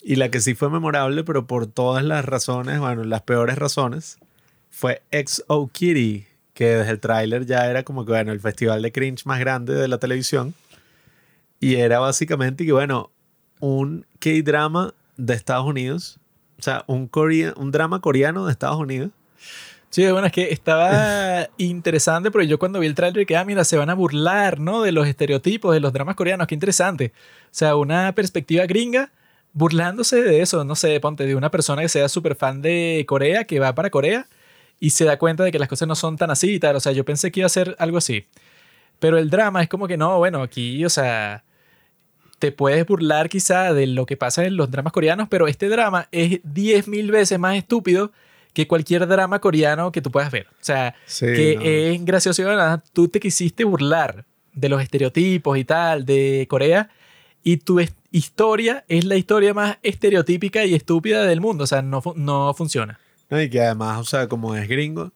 Y 0.00 0.14
la 0.14 0.30
que 0.30 0.40
sí 0.40 0.54
fue 0.54 0.70
memorable, 0.70 1.24
pero 1.24 1.48
por 1.48 1.66
todas 1.66 2.04
las 2.04 2.24
razones, 2.24 2.78
bueno, 2.78 3.02
las 3.02 3.22
peores 3.22 3.58
razones, 3.58 4.18
fue 4.70 5.02
XO 5.10 5.68
Kitty, 5.72 6.26
que 6.54 6.66
desde 6.66 6.92
el 6.92 7.00
tráiler 7.00 7.46
ya 7.46 7.68
era 7.68 7.82
como 7.82 8.04
que, 8.04 8.12
bueno, 8.12 8.30
el 8.30 8.38
festival 8.38 8.80
de 8.82 8.92
cringe 8.92 9.26
más 9.26 9.40
grande 9.40 9.74
de 9.74 9.88
la 9.88 9.98
televisión. 9.98 10.54
Y 11.58 11.74
era 11.74 11.98
básicamente 11.98 12.64
que, 12.64 12.72
bueno, 12.72 13.10
un 13.58 14.06
K-drama 14.20 14.94
de 15.16 15.34
Estados 15.34 15.66
Unidos. 15.66 16.20
O 16.58 16.62
sea, 16.62 16.84
un, 16.86 17.10
un 17.56 17.70
drama 17.70 18.00
coreano 18.00 18.46
de 18.46 18.52
Estados 18.52 18.78
Unidos. 18.78 19.10
Sí, 19.90 20.06
bueno, 20.10 20.26
es 20.26 20.32
que 20.32 20.50
estaba 20.52 21.48
interesante 21.58 22.30
porque 22.30 22.46
yo 22.48 22.58
cuando 22.58 22.80
vi 22.80 22.86
el 22.86 22.94
tráiler 22.94 23.26
que, 23.26 23.36
ah, 23.36 23.44
mira, 23.44 23.64
se 23.64 23.76
van 23.76 23.90
a 23.90 23.94
burlar, 23.94 24.60
¿no? 24.60 24.82
De 24.82 24.92
los 24.92 25.06
estereotipos 25.06 25.72
de 25.72 25.80
los 25.80 25.92
dramas 25.92 26.16
coreanos, 26.16 26.46
qué 26.46 26.54
interesante. 26.54 27.12
O 27.44 27.48
sea, 27.52 27.76
una 27.76 28.12
perspectiva 28.14 28.66
gringa 28.66 29.10
burlándose 29.52 30.22
de 30.22 30.42
eso, 30.42 30.64
no 30.64 30.74
sé, 30.74 31.00
ponte, 31.00 31.24
de 31.24 31.34
una 31.34 31.50
persona 31.50 31.80
que 31.82 31.88
sea 31.88 32.08
súper 32.10 32.34
fan 32.34 32.60
de 32.60 33.04
Corea, 33.08 33.44
que 33.44 33.58
va 33.58 33.74
para 33.74 33.88
Corea 33.88 34.26
y 34.78 34.90
se 34.90 35.06
da 35.06 35.18
cuenta 35.18 35.44
de 35.44 35.52
que 35.52 35.58
las 35.58 35.68
cosas 35.68 35.88
no 35.88 35.94
son 35.94 36.16
tan 36.18 36.30
así 36.30 36.54
y 36.54 36.60
tal. 36.60 36.76
O 36.76 36.80
sea, 36.80 36.92
yo 36.92 37.04
pensé 37.04 37.30
que 37.32 37.40
iba 37.40 37.46
a 37.46 37.50
ser 37.50 37.74
algo 37.78 37.98
así. 37.98 38.26
Pero 38.98 39.18
el 39.18 39.30
drama 39.30 39.62
es 39.62 39.68
como 39.68 39.88
que 39.88 39.96
no, 39.96 40.18
bueno, 40.18 40.42
aquí, 40.42 40.84
o 40.84 40.90
sea, 40.90 41.44
te 42.38 42.52
puedes 42.52 42.86
burlar 42.86 43.28
quizá 43.28 43.72
de 43.72 43.86
lo 43.86 44.06
que 44.06 44.16
pasa 44.16 44.44
en 44.44 44.56
los 44.56 44.70
dramas 44.70 44.92
coreanos, 44.92 45.28
pero 45.28 45.48
este 45.48 45.68
drama 45.68 46.08
es 46.12 46.42
10.000 46.42 47.10
veces 47.10 47.38
más 47.38 47.56
estúpido 47.56 48.12
que 48.52 48.66
cualquier 48.66 49.06
drama 49.06 49.40
coreano 49.40 49.92
que 49.92 50.00
tú 50.02 50.10
puedas 50.10 50.30
ver. 50.30 50.46
O 50.48 50.64
sea, 50.64 50.94
que 51.18 51.92
es 51.92 52.04
gracioso 52.04 52.42
y 52.42 52.46
tú 52.92 53.08
te 53.08 53.20
quisiste 53.20 53.64
burlar 53.64 54.24
de 54.52 54.68
los 54.68 54.82
estereotipos 54.82 55.58
y 55.58 55.64
tal 55.64 56.06
de 56.06 56.46
Corea 56.48 56.90
y 57.42 57.58
tu 57.58 57.80
historia 58.10 58.84
es 58.88 59.04
la 59.04 59.16
historia 59.16 59.54
más 59.54 59.78
estereotípica 59.82 60.64
y 60.64 60.74
estúpida 60.74 61.24
del 61.24 61.40
mundo. 61.40 61.64
O 61.64 61.66
sea, 61.66 61.82
no, 61.82 62.02
no 62.16 62.54
funciona. 62.54 62.98
y 63.30 63.48
que 63.50 63.60
además, 63.60 64.00
o 64.00 64.04
sea, 64.04 64.26
como 64.26 64.56
es 64.56 64.68
gringo, 64.68 65.12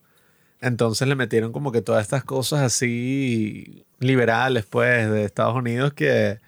entonces 0.61 1.07
le 1.07 1.15
metieron 1.15 1.51
como 1.51 1.71
que 1.71 1.81
todas 1.81 2.03
estas 2.03 2.23
cosas 2.23 2.61
así 2.61 3.83
liberales, 3.99 4.65
pues, 4.65 5.09
de 5.09 5.25
Estados 5.25 5.55
Unidos 5.55 5.93
que, 5.93 6.39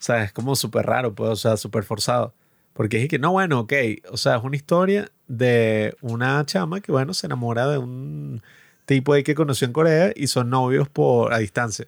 o 0.00 0.02
sea, 0.02 0.24
es 0.24 0.32
como 0.32 0.56
súper 0.56 0.86
raro, 0.86 1.14
pues, 1.14 1.30
o 1.30 1.36
sea, 1.36 1.56
súper 1.58 1.84
forzado. 1.84 2.34
Porque 2.72 3.02
es 3.02 3.08
que, 3.08 3.18
no, 3.18 3.32
bueno, 3.32 3.60
ok, 3.60 3.72
o 4.10 4.16
sea, 4.16 4.36
es 4.36 4.44
una 4.44 4.56
historia 4.56 5.10
de 5.28 5.94
una 6.00 6.44
chama 6.46 6.80
que, 6.80 6.90
bueno, 6.92 7.12
se 7.14 7.26
enamora 7.26 7.68
de 7.68 7.78
un 7.78 8.42
tipo 8.86 9.12
ahí 9.12 9.22
que 9.22 9.34
conoció 9.34 9.66
en 9.66 9.72
Corea 9.74 10.12
y 10.16 10.28
son 10.28 10.50
novios 10.50 10.88
por 10.88 11.34
a 11.34 11.38
distancia. 11.38 11.86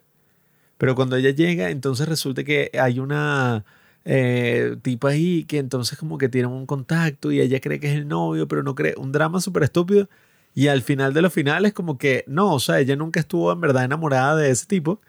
Pero 0.77 0.95
cuando 0.95 1.15
ella 1.15 1.31
llega, 1.31 1.69
entonces 1.71 2.07
resulta 2.07 2.43
que 2.43 2.69
hay 2.79 2.99
una 2.99 3.65
eh, 4.05 4.77
tipo 4.81 5.07
ahí 5.07 5.45
que 5.45 5.57
entonces 5.57 5.97
como 5.97 6.17
que 6.17 6.29
tienen 6.29 6.51
un 6.51 6.65
contacto 6.65 7.31
y 7.31 7.41
ella 7.41 7.59
cree 7.61 7.79
que 7.79 7.87
es 7.87 7.95
el 7.95 8.07
novio, 8.07 8.47
pero 8.47 8.63
no 8.63 8.75
cree. 8.75 8.95
Un 8.97 9.11
drama 9.11 9.41
súper 9.41 9.63
estúpido. 9.63 10.09
Y 10.55 10.67
al 10.67 10.83
final 10.83 11.13
de 11.13 11.21
los 11.23 11.33
finales 11.33 11.73
como 11.73 11.97
que 11.97 12.23
no, 12.27 12.53
o 12.53 12.59
sea, 12.59 12.79
ella 12.79 12.95
nunca 12.95 13.19
estuvo 13.19 13.51
en 13.51 13.61
verdad 13.61 13.85
enamorada 13.85 14.35
de 14.35 14.51
ese 14.51 14.67
tipo. 14.67 15.01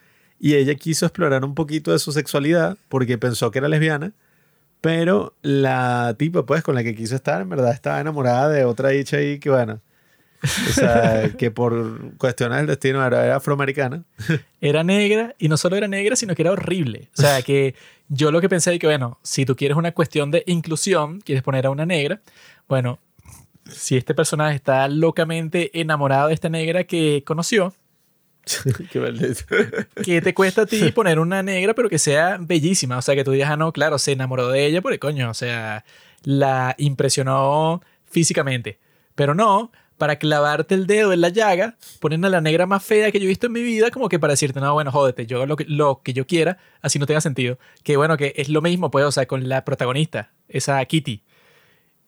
Y 0.45 0.57
ella 0.57 0.75
quiso 0.75 1.07
explorar 1.07 1.43
un 1.43 1.55
poquito 1.55 1.91
de 1.91 1.99
su 1.99 2.13
sexualidad 2.13 2.77
porque 2.91 3.17
pensó 3.17 3.51
que 3.51 3.61
era 3.61 3.69
lesbiana. 3.69 4.13
Pero 4.83 5.33
la 5.41 6.15
tipa, 6.19 6.45
pues, 6.45 6.63
con 6.63 6.75
la 6.75 6.85
que 6.85 6.95
quiso 6.95 7.15
estar, 7.17 7.41
en 7.41 7.49
verdad 7.49 7.73
estaba 7.73 7.99
enamorada 7.99 8.51
de 8.51 8.67
otra 8.67 8.91
dicha 8.91 9.17
ahí 9.17 9.39
que, 9.39 9.49
bueno, 9.49 9.81
o 10.43 10.73
sea, 10.73 11.31
que 11.39 11.51
por 11.51 12.15
cuestiones 12.19 12.59
del 12.59 12.67
destino 12.67 13.07
era, 13.07 13.35
afroamericana. 13.35 14.05
Era 14.61 14.85
negra 14.85 15.35
y 15.39 15.49
no 15.49 15.57
solo 15.57 15.77
era 15.77 15.89
negra, 15.89 16.15
sino 16.15 16.35
que 16.35 16.43
era 16.43 16.53
horrible. 16.53 17.09
O 17.17 17.23
sea, 17.23 17.41
que 17.41 17.75
yo 18.11 18.31
lo 18.31 18.43
que 18.43 18.51
pensé 18.51 18.75
es 18.75 18.79
que, 18.79 18.87
bueno, 18.87 19.19
si 19.23 19.47
tú 19.47 19.57
quieres 19.57 19.79
una 19.79 19.93
cuestión 19.93 20.31
de 20.31 20.45
inclusión, 20.47 21.23
quieres 21.23 21.43
poner 21.43 21.65
a 21.65 21.71
una 21.71 21.87
negra, 21.87 22.21
bueno, 22.69 22.99
si 23.71 23.97
este 23.97 24.13
personaje 24.13 24.57
está 24.57 24.89
locamente 24.89 25.71
enamorado 25.81 26.29
de 26.29 26.35
esta 26.35 26.51
negra 26.51 26.85
que 26.85 27.23
conoció, 27.25 27.73
Qué 28.91 29.35
¿Qué 30.05 30.21
te 30.21 30.35
cuesta 30.35 30.63
a 30.63 30.67
ti 30.67 30.93
poner 30.95 31.19
una 31.19 31.43
negra, 31.43 31.75
pero 31.75 31.89
que 31.89 31.99
sea 31.99 32.39
bellísima? 32.41 32.99
O 32.99 33.03
sea, 33.03 33.15
que 33.15 33.25
tú 33.25 33.31
digas, 33.31 33.51
ah, 33.51 33.57
no, 33.57 33.73
claro, 33.73 33.99
se 33.99 34.13
enamoró 34.13 34.49
de 34.49 34.67
ella 34.67 34.83
porque, 34.83 34.99
coño, 34.99 35.31
o 35.31 35.35
sea, 35.35 35.85
la 36.23 36.75
impresionó 36.79 37.83
físicamente. 38.05 38.79
Pero 39.15 39.35
no, 39.35 39.71
para 39.99 40.17
clavarte 40.17 40.75
el 40.75 40.87
dedo 40.87 41.13
en 41.13 41.21
la 41.21 41.29
llaga, 41.29 41.77
ponen 42.01 42.25
a 42.25 42.29
la 42.29 42.41
negra 42.41 42.67
más 42.67 42.85
fea 42.85 43.13
que 43.13 43.19
yo 43.21 43.25
he 43.25 43.29
visto 43.29 43.47
en 43.47 43.53
mi 43.53 43.63
vida, 43.63 43.91
como 43.91 44.09
que 44.09 44.19
para 44.19 44.33
decirte, 44.33 44.61
no, 44.61 44.75
bueno, 44.75 44.91
jódete, 44.91 45.27
yo 45.27 45.39
hago 45.39 45.47
lo 45.47 45.57
que, 45.57 45.65
lo 45.67 46.03
que 46.03 46.13
yo 46.13 46.27
quiera, 46.27 46.59
así 46.83 46.99
no 46.99 47.07
tenga 47.07 47.21
sentido. 47.21 47.59
Que 47.83 47.97
bueno, 47.97 48.17
que 48.17 48.35
es 48.37 48.49
lo 48.49 48.61
mismo, 48.61 48.91
pues, 48.91 49.05
o 49.05 49.13
sea, 49.13 49.27
con 49.27 49.49
la 49.49 49.65
protagonista, 49.65 50.33
esa 50.49 50.85
Kitty. 50.85 51.23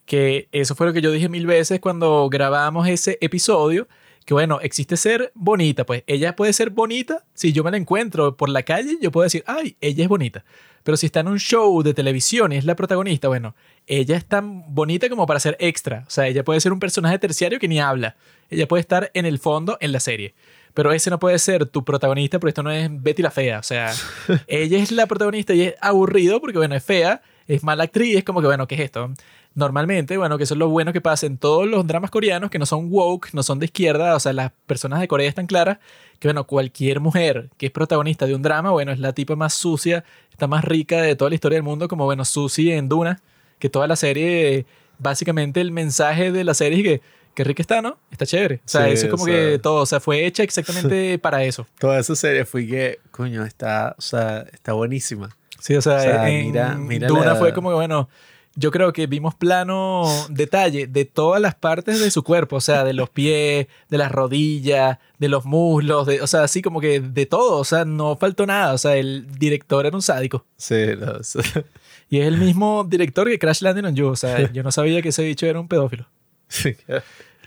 Que 0.05 0.49
eso 0.53 0.75
fue 0.75 0.87
lo 0.87 0.93
que 0.93 1.01
yo 1.01 1.11
dije 1.11 1.29
mil 1.29 1.47
veces 1.47 1.81
cuando 1.81 2.29
grabamos 2.31 2.87
ese 2.89 3.19
episodio, 3.21 3.89
que 4.27 4.35
bueno, 4.35 4.59
existe 4.61 4.97
ser 4.97 5.33
bonita, 5.35 5.87
pues 5.87 6.03
ella 6.09 6.35
puede 6.35 6.53
ser 6.53 6.71
bonita, 6.71 7.25
si 7.33 7.53
yo 7.53 7.63
me 7.63 7.71
la 7.71 7.77
encuentro 7.77 8.37
por 8.37 8.49
la 8.49 8.65
calle, 8.65 8.99
yo 9.01 9.13
puedo 9.13 9.23
decir, 9.23 9.45
ay, 9.47 9.77
ella 9.81 10.03
es 10.03 10.09
bonita. 10.09 10.45
Pero 10.83 10.97
si 10.97 11.07
está 11.07 11.21
en 11.21 11.29
un 11.29 11.39
show 11.39 11.83
de 11.83 11.95
televisión 11.95 12.53
y 12.53 12.57
es 12.57 12.65
la 12.65 12.77
protagonista, 12.77 13.29
bueno, 13.29 13.55
ella 13.87 14.17
es 14.17 14.25
tan 14.25 14.73
bonita 14.75 15.09
como 15.09 15.27
para 15.27 15.41
ser 15.41 15.57
extra. 15.59 16.05
O 16.07 16.11
sea, 16.11 16.29
ella 16.29 16.45
puede 16.45 16.61
ser 16.61 16.73
un 16.73 16.79
personaje 16.79 17.19
terciario 17.19 17.59
que 17.59 17.67
ni 17.67 17.81
habla. 17.81 18.17
Ella 18.51 18.69
puede 18.69 18.83
estar 18.83 19.11
en 19.15 19.27
el 19.27 19.39
fondo 19.39 19.79
en 19.81 19.91
la 19.91 19.99
serie. 19.99 20.35
Pero 20.75 20.93
ese 20.93 21.11
no 21.11 21.19
puede 21.19 21.39
ser 21.39 21.67
tu 21.67 21.85
protagonista 21.85 22.39
porque 22.39 22.51
esto 22.51 22.63
no 22.63 22.71
es 22.71 22.89
Betty 22.91 23.23
la 23.23 23.31
Fea. 23.31 23.59
O 23.59 23.65
sea, 23.65 23.93
ella 24.47 24.79
es 24.79 24.93
la 24.93 25.07
protagonista 25.07 25.55
y 25.55 25.63
es 25.63 25.75
aburrido 25.81 26.41
porque, 26.41 26.59
bueno, 26.59 26.75
es 26.75 26.85
fea, 26.85 27.23
es 27.49 27.65
mala 27.65 27.85
actriz, 27.85 28.19
es 28.19 28.25
como 28.25 28.41
que, 28.41 28.47
bueno, 28.47 28.69
¿qué 28.69 28.77
es 28.77 28.83
esto? 28.83 29.13
Normalmente, 29.57 30.19
bueno, 30.19 30.37
que 30.37 30.45
eso 30.45 30.53
es 30.53 30.59
lo 30.59 30.69
bueno 30.69 30.93
que 30.93 31.01
pasa 31.01 31.25
en 31.25 31.39
todos 31.39 31.67
los 31.67 31.87
dramas 31.87 32.11
coreanos 32.11 32.51
que 32.51 32.59
no 32.59 32.67
son 32.67 32.89
woke, 32.91 33.31
no 33.33 33.43
son 33.43 33.59
de 33.59 33.65
izquierda, 33.65 34.15
o 34.15 34.21
sea, 34.21 34.35
las 34.35 34.53
personas 34.67 35.01
de 35.01 35.09
Corea 35.09 35.31
están 35.31 35.47
claras 35.47 35.79
que, 36.19 36.29
bueno, 36.29 36.47
cualquier 36.47 37.01
mujer 37.01 37.49
que 37.57 37.65
es 37.65 37.73
protagonista 37.73 38.27
de 38.27 38.35
un 38.35 38.43
drama, 38.43 38.71
bueno, 38.71 38.93
es 38.93 38.99
la 38.99 39.15
tipa 39.15 39.35
más 39.35 39.55
sucia, 39.55 40.05
está 40.31 40.47
más 40.47 40.63
rica 40.63 41.01
de 41.01 41.17
toda 41.17 41.31
la 41.31 41.37
historia 41.37 41.57
del 41.57 41.63
mundo, 41.63 41.89
como, 41.89 42.05
bueno, 42.05 42.27
Susie 42.27 42.77
en 42.77 42.91
Duna, 42.91 43.23
que 43.59 43.71
toda 43.71 43.87
la 43.87 43.97
serie, 43.97 44.67
básicamente 44.99 45.63
el 45.63 45.73
mensaje 45.73 46.33
de 46.33 46.45
la 46.45 46.53
serie 46.53 46.79
es 46.79 46.85
que 46.85 47.07
qué 47.35 47.43
rica 47.43 47.63
está, 47.63 47.81
¿no? 47.81 47.99
Está 48.11 48.27
chévere. 48.27 48.57
O 48.57 48.69
sea, 48.69 48.89
eso 48.89 49.07
es 49.07 49.11
como 49.11 49.25
que 49.25 49.59
todo, 49.59 49.81
o 49.81 49.87
sea, 49.87 50.01
fue 50.01 50.27
hecha 50.27 50.43
exactamente 50.43 51.19
para 51.23 51.43
eso. 51.45 51.67
Toda 51.79 51.99
esa 51.99 52.15
serie 52.15 52.45
fue 52.45 52.67
que, 52.67 52.99
coño, 53.11 53.43
está, 53.43 53.95
o 53.97 54.03
sea, 54.03 54.45
está 54.53 54.75
buenísima. 54.75 55.35
Sí, 55.61 55.75
o 55.75 55.81
sea, 55.81 56.25
mira, 56.27 56.75
mira 56.77 57.09
Duna 57.09 57.37
fue 57.37 57.55
como 57.55 57.71
que, 57.71 57.77
bueno, 57.77 58.11
yo 58.57 58.71
creo 58.71 58.93
que 58.95 59.07
vimos 59.07 59.35
plano 59.35 60.05
detalle 60.31 60.87
de 60.87 61.05
todas 61.05 61.41
las 61.41 61.55
partes 61.55 62.01
de 62.01 62.11
su 62.11 62.23
cuerpo, 62.23 62.57
o 62.57 62.61
sea, 62.61 62.85
de 62.85 62.95
los 62.95 63.11
pies, 63.11 63.67
de 63.91 63.99
las 63.99 64.11
rodillas, 64.11 64.99
de 65.19 65.29
los 65.29 65.45
muslos, 65.45 66.07
de, 66.07 66.23
o 66.23 66.27
sea, 66.27 66.43
así 66.43 66.63
como 66.63 66.81
que 66.81 67.01
de 67.01 67.27
todo, 67.27 67.59
o 67.59 67.65
sea, 67.65 67.85
no 67.85 68.17
faltó 68.17 68.47
nada, 68.47 68.73
o 68.73 68.79
sea, 68.79 68.97
el 68.97 69.27
director 69.39 69.85
era 69.85 69.95
un 69.95 70.03
sádico. 70.03 70.45
Sí, 70.57 70.77
Y 72.09 72.21
es 72.21 72.29
el 72.29 72.39
mismo 72.39 72.85
director 72.89 73.27
que 73.29 73.39
Crash 73.39 73.63
Landing 73.63 73.85
on 73.85 73.97
You, 73.97 74.07
o 74.07 74.17
sea, 74.17 74.51
yo 74.53 74.63
no 74.63 74.73
sabía 74.73 75.03
que 75.03 75.11
ese 75.11 75.25
bicho 75.25 75.47
era 75.47 75.61
un 75.61 75.69
pedófilo. 75.69 76.07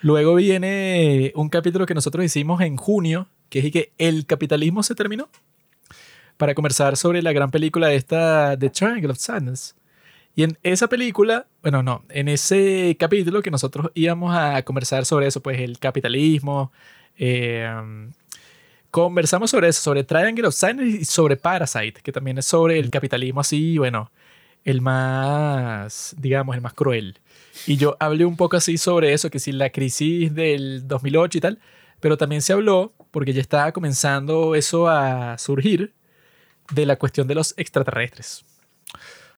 Luego 0.01 0.35
viene 0.35 1.31
un 1.35 1.49
capítulo 1.49 1.85
que 1.85 1.93
nosotros 1.93 2.23
hicimos 2.23 2.61
en 2.61 2.77
junio, 2.77 3.27
que 3.49 3.59
es 3.59 3.71
que 3.71 3.93
el 3.97 4.25
capitalismo 4.25 4.83
se 4.83 4.95
terminó, 4.95 5.29
para 6.37 6.53
conversar 6.53 6.97
sobre 6.97 7.21
la 7.21 7.33
gran 7.33 7.51
película 7.51 7.91
esta 7.93 8.55
The 8.57 8.69
Triangle 8.69 9.11
of 9.11 9.17
Sadness 9.17 9.75
y 10.35 10.43
en 10.43 10.57
esa 10.63 10.87
película, 10.87 11.47
bueno, 11.61 11.83
no, 11.83 12.03
en 12.09 12.27
ese 12.27 12.95
capítulo 12.99 13.41
que 13.41 13.51
nosotros 13.51 13.91
íbamos 13.93 14.35
a 14.35 14.61
conversar 14.63 15.05
sobre 15.05 15.27
eso, 15.27 15.41
pues 15.41 15.59
el 15.59 15.79
capitalismo, 15.79 16.71
eh, 17.17 17.67
conversamos 18.91 19.51
sobre 19.51 19.69
eso, 19.69 19.81
sobre 19.81 20.03
Triangle 20.03 20.47
of 20.47 20.55
Sadness 20.55 21.01
y 21.01 21.05
sobre 21.05 21.35
Parasite, 21.37 22.01
que 22.01 22.11
también 22.11 22.37
es 22.37 22.45
sobre 22.45 22.79
el 22.79 22.89
capitalismo 22.89 23.41
así, 23.41 23.77
bueno, 23.77 24.11
el 24.63 24.81
más, 24.81 26.15
digamos, 26.17 26.55
el 26.55 26.61
más 26.61 26.73
cruel. 26.73 27.19
Y 27.67 27.77
yo 27.77 27.97
hablé 27.99 28.25
un 28.25 28.37
poco 28.37 28.57
así 28.57 28.77
sobre 28.77 29.13
eso, 29.13 29.29
que 29.29 29.39
si 29.39 29.51
la 29.51 29.69
crisis 29.71 30.33
del 30.33 30.87
2008 30.87 31.37
y 31.37 31.41
tal, 31.41 31.59
pero 31.99 32.17
también 32.17 32.41
se 32.41 32.53
habló, 32.53 32.93
porque 33.11 33.33
ya 33.33 33.41
estaba 33.41 33.71
comenzando 33.71 34.55
eso 34.55 34.87
a 34.87 35.37
surgir, 35.37 35.93
de 36.71 36.85
la 36.85 36.97
cuestión 36.97 37.27
de 37.27 37.35
los 37.35 37.53
extraterrestres. 37.57 38.45